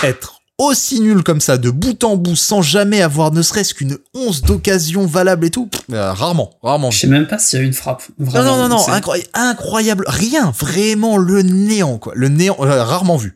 être 0.04 0.42
aussi 0.58 1.02
nul 1.02 1.22
comme 1.24 1.42
ça, 1.42 1.58
de 1.58 1.70
bout 1.70 2.04
en 2.04 2.16
bout, 2.16 2.36
sans 2.36 2.62
jamais 2.62 3.02
avoir 3.02 3.32
ne 3.32 3.42
serait-ce 3.42 3.74
qu'une 3.74 3.98
once 4.14 4.42
d'occasion 4.42 5.06
valable 5.06 5.46
et 5.46 5.50
tout, 5.52 5.68
pff, 5.68 5.82
euh, 5.92 6.14
rarement, 6.14 6.52
rarement. 6.64 6.92
Je 6.92 7.00
sais 7.00 7.08
même 7.08 7.28
pas 7.28 7.38
s'il 7.40 7.60
y 7.60 7.62
a 7.62 7.66
une 7.66 7.74
frappe. 7.74 8.04
Non, 8.20 8.26
Vraiment, 8.30 8.58
non, 8.58 8.70
non, 8.70 8.78
non, 8.78 8.90
incroyable, 8.90 9.30
incroyable, 9.34 10.06
rien, 10.08 10.52
vraiment 10.58 11.18
le 11.18 11.42
néant, 11.42 11.98
quoi. 11.98 12.14
Le 12.16 12.30
néant, 12.30 12.56
euh, 12.62 12.84
rarement 12.84 13.18
vu. 13.18 13.36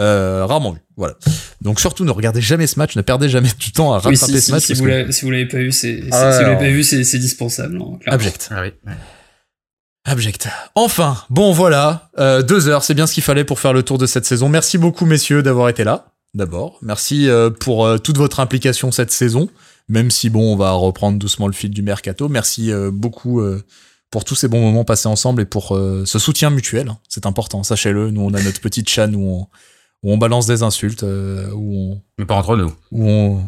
Euh, 0.00 0.46
rarement 0.46 0.70
vu, 0.72 0.78
voilà. 0.96 1.14
Donc 1.60 1.80
surtout, 1.80 2.04
ne 2.04 2.10
regardez 2.12 2.40
jamais 2.40 2.66
ce 2.68 2.78
match, 2.78 2.94
ne 2.96 3.02
perdez 3.02 3.28
jamais 3.28 3.50
du 3.58 3.72
temps 3.72 3.92
à 3.92 3.96
Oui, 3.98 4.14
rattraper 4.14 4.32
si, 4.34 4.40
ce 4.40 4.46
si, 4.46 4.52
match. 4.52 4.64
si 4.66 4.74
vous 4.74 4.84
que- 4.84 4.88
l'avez 4.88 5.12
si 5.12 5.24
vous 5.24 5.30
l'avez 5.32 5.46
pas 5.46 5.58
vu, 5.58 5.72
c'est 5.72 6.00
Ah 6.12 6.30
si 6.32 6.38
vous 6.38 6.42
l'avez 6.42 6.44
alors. 6.44 6.58
pas 6.58 6.68
vu, 6.68 6.84
c'est 6.84 7.18
dispensable. 7.18 7.70
clairement. 7.78 7.98
Abject. 8.06 8.48
Ah 8.52 8.62
oui. 8.62 8.72
ouais. 8.86 8.92
Abject. 10.04 10.48
Enfin, 10.74 11.18
bon 11.30 11.52
voilà, 11.52 12.10
euh, 12.18 12.42
deux 12.42 12.68
heures, 12.68 12.82
c'est 12.84 12.94
bien 12.94 13.06
ce 13.06 13.12
qu'il 13.14 13.22
fallait 13.22 13.44
pour 13.44 13.58
faire 13.60 13.72
le 13.72 13.82
tour 13.82 13.98
de 13.98 14.06
cette 14.06 14.24
saison. 14.24 14.48
Merci 14.48 14.78
beaucoup 14.78 15.04
messieurs 15.04 15.42
d'avoir 15.42 15.68
été 15.68 15.84
là. 15.84 16.06
D'abord, 16.34 16.78
merci 16.82 17.28
euh, 17.28 17.50
pour 17.50 17.86
euh, 17.86 17.98
toute 17.98 18.16
votre 18.18 18.40
implication 18.40 18.90
cette 18.92 19.10
saison. 19.10 19.48
Même 19.88 20.10
si 20.10 20.28
bon, 20.28 20.52
on 20.52 20.56
va 20.56 20.72
reprendre 20.72 21.18
doucement 21.18 21.46
le 21.46 21.54
fil 21.54 21.70
du 21.70 21.80
mercato. 21.82 22.28
Merci 22.28 22.70
euh, 22.70 22.90
beaucoup 22.92 23.40
pour 24.10 24.24
tous 24.24 24.34
ces 24.34 24.46
bons 24.48 24.60
moments 24.60 24.84
passés 24.84 25.08
ensemble 25.08 25.40
et 25.42 25.46
pour 25.46 25.68
ce 26.04 26.18
soutien 26.18 26.50
mutuel. 26.50 26.88
hein. 26.88 26.98
C'est 27.08 27.24
important, 27.26 27.62
sachez-le. 27.62 28.10
Nous, 28.10 28.20
on 28.20 28.34
a 28.34 28.42
notre 28.42 28.60
petite 28.60 28.88
chan 28.88 29.12
où 29.14 29.30
on, 29.30 29.46
où 30.02 30.12
on 30.12 30.18
balance 30.18 30.46
des 30.46 30.62
insultes, 30.62 31.02
où 31.02 31.92
on, 31.92 32.02
Mais 32.18 32.26
pas 32.26 32.34
entre 32.34 32.56
nous. 32.56 32.72
où 32.92 33.08
on... 33.08 33.42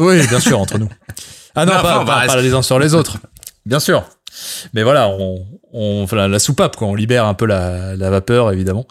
Oui, 0.00 0.26
bien 0.28 0.40
sûr, 0.40 0.58
entre 0.58 0.78
nous. 0.78 0.88
Ah 1.56 1.66
non, 1.66 1.74
Non, 1.74 1.82
pas, 1.82 1.96
enfin, 1.96 2.04
pas- 2.06 2.26
pas 2.28 2.40
les 2.42 2.54
uns 2.54 2.62
sur 2.62 2.78
les 2.78 2.94
autres. 2.94 3.18
Bien 3.66 3.80
sûr. 3.80 4.04
Mais 4.72 4.84
voilà, 4.84 5.08
on, 5.08 5.44
on 5.72 6.02
enfin, 6.02 6.28
la, 6.28 6.38
soupape, 6.38 6.76
quoi. 6.76 6.88
On 6.88 6.94
libère 6.94 7.24
un 7.26 7.34
peu 7.34 7.46
la, 7.46 7.96
la 7.96 8.10
vapeur, 8.10 8.52
évidemment. 8.52 8.86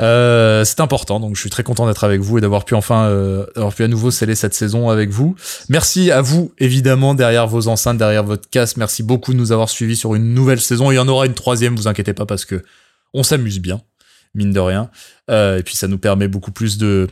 Euh, 0.00 0.64
c'est 0.64 0.80
important, 0.80 1.20
donc 1.20 1.36
je 1.36 1.40
suis 1.40 1.50
très 1.50 1.62
content 1.62 1.86
d'être 1.86 2.04
avec 2.04 2.20
vous 2.20 2.38
et 2.38 2.40
d'avoir 2.40 2.64
pu 2.64 2.74
enfin, 2.74 3.06
euh, 3.06 3.46
d'avoir 3.54 3.74
pu 3.74 3.84
à 3.84 3.88
nouveau 3.88 4.10
sceller 4.10 4.34
cette 4.34 4.54
saison 4.54 4.90
avec 4.90 5.10
vous. 5.10 5.36
Merci 5.68 6.10
à 6.10 6.20
vous, 6.20 6.52
évidemment, 6.58 7.14
derrière 7.14 7.46
vos 7.46 7.68
enceintes, 7.68 7.98
derrière 7.98 8.24
votre 8.24 8.48
casque. 8.48 8.76
Merci 8.76 9.02
beaucoup 9.02 9.32
de 9.32 9.38
nous 9.38 9.52
avoir 9.52 9.68
suivis 9.68 9.96
sur 9.96 10.14
une 10.14 10.34
nouvelle 10.34 10.60
saison. 10.60 10.90
Il 10.90 10.96
y 10.96 10.98
en 10.98 11.08
aura 11.08 11.26
une 11.26 11.34
troisième, 11.34 11.76
vous 11.76 11.88
inquiétez 11.88 12.14
pas, 12.14 12.26
parce 12.26 12.44
que 12.44 12.62
on 13.12 13.22
s'amuse 13.22 13.60
bien, 13.60 13.80
mine 14.34 14.52
de 14.52 14.60
rien. 14.60 14.90
Euh, 15.30 15.58
et 15.58 15.62
puis 15.62 15.76
ça 15.76 15.88
nous 15.88 15.98
permet 15.98 16.28
beaucoup 16.28 16.52
plus 16.52 16.78
de, 16.78 17.08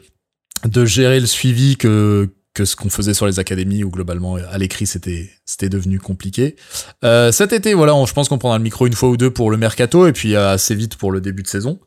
de 0.64 0.84
gérer 0.84 1.20
le 1.20 1.26
suivi 1.26 1.76
que, 1.76 2.28
que 2.54 2.64
ce 2.66 2.76
qu'on 2.76 2.90
faisait 2.90 3.14
sur 3.14 3.26
les 3.26 3.38
académies 3.38 3.82
où 3.84 3.90
globalement 3.90 4.36
à 4.36 4.58
l'écrit 4.58 4.86
c'était 4.86 5.30
c'était 5.46 5.68
devenu 5.70 5.98
compliqué. 5.98 6.56
Euh, 7.04 7.32
cet 7.32 7.52
été 7.52 7.72
voilà, 7.74 7.94
on- 7.94 8.04
je 8.06 8.12
pense 8.12 8.28
qu'on 8.28 8.38
prendra 8.38 8.58
le 8.58 8.64
micro 8.64 8.86
une 8.86 8.92
fois 8.92 9.08
ou 9.08 9.16
deux 9.16 9.30
pour 9.30 9.50
le 9.50 9.56
mercato 9.56 10.06
et 10.06 10.12
puis 10.12 10.34
euh, 10.34 10.52
assez 10.52 10.74
vite 10.74 10.96
pour 10.96 11.12
le 11.12 11.20
début 11.20 11.42
de 11.42 11.48
saison. 11.48 11.80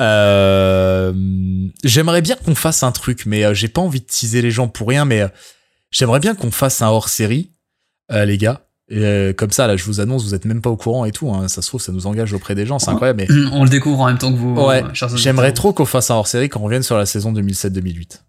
Euh, 0.00 1.12
j'aimerais 1.84 2.22
bien 2.22 2.36
qu'on 2.36 2.54
fasse 2.54 2.82
un 2.82 2.92
truc, 2.92 3.26
mais 3.26 3.54
j'ai 3.54 3.68
pas 3.68 3.80
envie 3.80 4.00
de 4.00 4.06
teaser 4.06 4.42
les 4.42 4.50
gens 4.50 4.68
pour 4.68 4.88
rien, 4.88 5.04
mais 5.04 5.26
j'aimerais 5.90 6.20
bien 6.20 6.34
qu'on 6.34 6.50
fasse 6.50 6.82
un 6.82 6.88
hors 6.88 7.08
série, 7.08 7.50
les 8.10 8.38
gars. 8.38 8.64
Et, 8.90 9.34
comme 9.36 9.50
ça, 9.50 9.66
là, 9.66 9.76
je 9.76 9.84
vous 9.84 10.00
annonce, 10.00 10.24
vous 10.24 10.34
êtes 10.34 10.46
même 10.46 10.62
pas 10.62 10.70
au 10.70 10.76
courant 10.76 11.04
et 11.04 11.12
tout. 11.12 11.30
hein. 11.30 11.46
Ça 11.48 11.60
se 11.60 11.68
trouve, 11.68 11.80
ça 11.82 11.92
nous 11.92 12.06
engage 12.06 12.32
auprès 12.32 12.54
des 12.54 12.64
gens, 12.64 12.78
c'est 12.78 12.90
incroyable. 12.90 13.24
Mais 13.28 13.34
On 13.52 13.64
le 13.64 13.68
découvre 13.68 14.00
en 14.00 14.06
même 14.06 14.16
temps 14.18 14.32
que 14.32 14.38
vous. 14.38 14.54
Ouais, 14.54 14.82
J'aimerais 15.16 15.52
trop 15.52 15.72
qu'on 15.74 15.84
fasse 15.84 16.10
un 16.10 16.14
hors-série, 16.14 16.48
qu'on 16.48 16.60
revienne 16.60 16.82
sur 16.82 16.96
la 16.96 17.04
saison 17.04 17.32
2007-2008. 17.32 18.22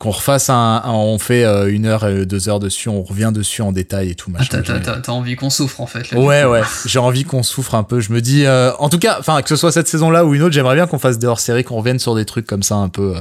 Qu'on 0.00 0.10
refasse 0.12 0.48
un, 0.48 0.80
un- 0.82 0.90
on 0.92 1.18
fait 1.18 1.44
euh, 1.44 1.70
une 1.70 1.84
heure, 1.84 2.06
et 2.08 2.24
deux 2.26 2.48
heures 2.48 2.58
dessus, 2.58 2.88
on 2.88 3.02
revient 3.02 3.30
dessus 3.34 3.60
en 3.60 3.70
détail 3.70 4.08
et 4.10 4.14
tout 4.14 4.30
Ah, 4.34 4.38
machin. 4.38 4.62
t'as- 4.62 4.98
t'as- 4.98 5.12
envie 5.12 5.36
qu'on 5.36 5.50
souffre 5.50 5.80
en 5.82 5.86
fait. 5.86 6.10
là, 6.10 6.18
Ouais, 6.18 6.44
ouais. 6.44 6.62
J'ai 6.86 6.98
envie 6.98 7.24
qu'on 7.24 7.42
souffre 7.42 7.74
un 7.74 7.82
peu. 7.84 8.00
Je 8.00 8.10
me 8.12 8.20
dis, 8.22 8.46
euh, 8.46 8.72
en 8.78 8.88
tout 8.88 8.98
cas, 8.98 9.18
enfin, 9.20 9.42
que 9.42 9.48
ce 9.50 9.56
soit 9.56 9.72
cette 9.72 9.88
saison-là 9.88 10.24
ou 10.24 10.34
une 10.34 10.40
autre, 10.42 10.54
j'aimerais 10.54 10.74
bien 10.74 10.86
qu'on 10.86 10.98
fasse 10.98 11.18
des 11.18 11.26
hors-séries, 11.26 11.64
qu'on 11.64 11.76
revienne 11.76 11.98
sur 11.98 12.14
des 12.14 12.24
trucs 12.24 12.46
comme 12.46 12.62
ça 12.62 12.76
un 12.76 12.88
peu 12.88 13.14
euh, 13.14 13.20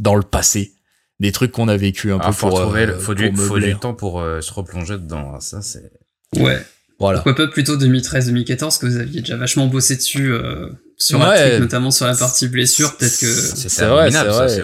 dans 0.00 0.14
le 0.14 0.22
passé, 0.22 0.72
des 1.20 1.32
trucs 1.32 1.52
qu'on 1.52 1.68
a 1.68 1.76
vécu 1.76 2.10
un 2.12 2.18
Ah, 2.22 2.28
peu 2.28 2.32
faut 2.32 2.48
pour. 2.48 2.58
retrouver, 2.60 2.82
euh, 2.84 2.86
le- 2.86 2.98
faut, 2.98 3.14
du, 3.14 3.30
pour 3.30 3.44
faut 3.44 3.58
du 3.58 3.76
temps 3.76 3.92
pour 3.94 4.20
euh, 4.20 4.40
se 4.40 4.52
replonger 4.54 4.94
dedans. 4.94 5.38
Ça, 5.40 5.60
c'est. 5.60 5.90
Ouais. 6.36 6.64
Voilà. 6.98 7.18
Pourquoi 7.20 7.44
pas 7.46 7.52
plutôt 7.52 7.76
2013-2014 7.76 8.78
que 8.78 8.86
vous 8.86 8.96
aviez 8.96 9.20
déjà 9.20 9.36
vachement 9.36 9.66
bossé 9.66 9.96
dessus 9.96 10.32
euh, 10.32 10.70
sur 10.96 11.22
un 11.22 11.28
Ouais. 11.28 11.48
truc, 11.50 11.60
notamment 11.60 11.90
sur 11.90 12.06
la 12.06 12.14
partie 12.16 12.48
blessure. 12.48 12.96
Peut-être 12.96 13.20
que 13.20 13.26
C'est 13.26 13.84
vrai, 13.84 14.10
c'est 14.10 14.16
ça, 14.16 14.24
vrai. 14.24 14.48
c'est 14.48 14.62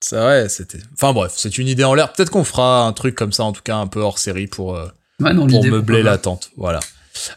ouais. 0.00 0.04
C'est 0.04 0.16
vrai, 0.16 0.48
c'était. 0.48 0.78
Enfin 0.94 1.12
bref, 1.12 1.32
c'est 1.36 1.58
une 1.58 1.68
idée 1.68 1.84
en 1.84 1.94
l'air. 1.94 2.12
Peut-être 2.12 2.30
qu'on 2.30 2.44
fera 2.44 2.86
un 2.86 2.92
truc 2.92 3.14
comme 3.14 3.32
ça, 3.32 3.44
en 3.44 3.52
tout 3.52 3.62
cas 3.62 3.76
un 3.76 3.86
peu 3.86 4.00
hors 4.00 4.18
série 4.18 4.46
pour. 4.46 4.76
euh, 4.76 4.86
ouais, 5.20 5.34
dans 5.34 5.46
pour 5.46 5.64
meubler 5.64 6.02
l'attente. 6.02 6.50
Voilà. 6.56 6.80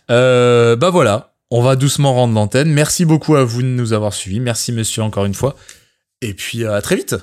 Euh, 0.09 0.75
bah 0.75 0.89
voilà, 0.91 1.33
on 1.49 1.61
va 1.61 1.75
doucement 1.75 2.13
rendre 2.13 2.33
l'antenne. 2.35 2.69
Merci 2.71 3.05
beaucoup 3.05 3.35
à 3.35 3.43
vous 3.43 3.61
de 3.61 3.67
nous 3.67 3.93
avoir 3.93 4.13
suivis. 4.13 4.39
Merci 4.39 4.71
monsieur 4.71 5.01
encore 5.03 5.25
une 5.25 5.33
fois. 5.33 5.55
Et 6.21 6.33
puis 6.35 6.63
euh, 6.63 6.75
à 6.75 6.81
très 6.81 6.95
vite, 6.95 7.15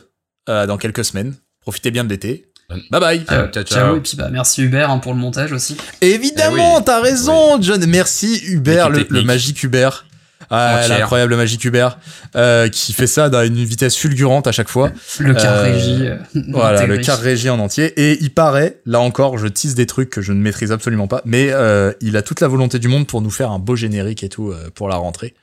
euh, 0.49 0.67
dans 0.67 0.77
quelques 0.77 1.05
semaines. 1.05 1.35
Profitez 1.61 1.91
bien 1.91 2.03
de 2.05 2.09
l'été. 2.09 2.47
Bye 2.91 3.01
bye. 3.01 3.25
Ciao, 3.25 3.39
Euh, 3.45 3.49
ciao, 3.51 3.63
ciao, 3.63 3.79
ciao. 3.79 3.97
et 3.97 4.01
puis 4.01 4.17
bah 4.17 4.29
merci 4.31 4.63
Hubert 4.63 4.91
hein, 4.91 4.99
pour 4.99 5.15
le 5.15 5.19
montage 5.19 5.53
aussi. 5.53 5.77
Évidemment, 6.01 6.75
Eh 6.75 6.79
oui. 6.79 6.85
t'as 6.85 7.01
raison, 7.01 7.61
John. 7.63 7.85
Merci 7.87 8.41
Hubert, 8.45 8.91
le, 8.91 9.23
magique 9.23 9.63
Hubert. 9.63 10.05
Ah, 10.51 10.87
l'incroyable 10.89 11.37
magique 11.37 11.65
Hubert, 11.65 11.99
euh, 12.37 12.69
qui 12.69 12.93
fait 12.93 13.07
ça 13.07 13.29
dans 13.29 13.43
une 13.45 13.57
vitesse 13.65 13.97
fulgurante 13.97 14.47
à 14.47 14.53
chaque 14.53 14.69
fois. 14.69 14.91
Le 15.19 15.35
car 15.35 15.53
Euh, 15.55 15.63
régie. 15.65 16.07
euh, 16.09 16.17
Voilà, 16.49 16.87
le 16.87 16.99
car 16.99 17.19
régie 17.19 17.51
en 17.51 17.59
entier. 17.59 17.93
Et 18.01 18.19
il 18.23 18.33
paraît, 18.33 18.81
là 18.87 19.01
encore, 19.01 19.39
je 19.39 19.47
tease 19.47 19.75
des 19.75 19.87
trucs 19.87 20.11
que 20.11 20.23
je 20.23 20.33
ne 20.33 20.41
maîtrise 20.41 20.73
absolument 20.73 21.07
pas, 21.09 21.21
mais 21.25 21.51
euh, 21.53 21.93
il 22.01 22.17
a 22.17 22.23
toute 22.23 22.41
la 22.41 22.49
volonté 22.49 22.79
du 22.79 22.89
monde 22.89 23.07
pour 23.07 23.21
nous 23.23 23.31
faire 23.31 23.51
un 23.51 23.59
beau 23.59 23.77
générique 23.77 24.23
et 24.25 24.29
tout 24.29 24.51
euh, 24.51 24.71
pour 24.75 24.89
la 24.89 24.97
rentrée. 24.97 25.35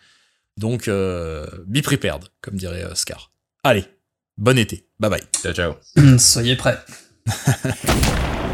Donc, 0.57 0.87
euh, 0.87 1.45
be 1.67 1.81
prepared, 1.81 2.23
comme 2.41 2.55
dirait 2.55 2.83
euh, 2.83 2.95
Scar. 2.95 3.31
Allez, 3.63 3.85
bon 4.37 4.57
été. 4.57 4.85
Bye 4.99 5.09
bye. 5.11 5.21
Ciao, 5.43 5.53
ciao. 5.53 5.73
Hum, 5.97 6.17
Soyez 6.17 6.55
prêts. 6.55 6.77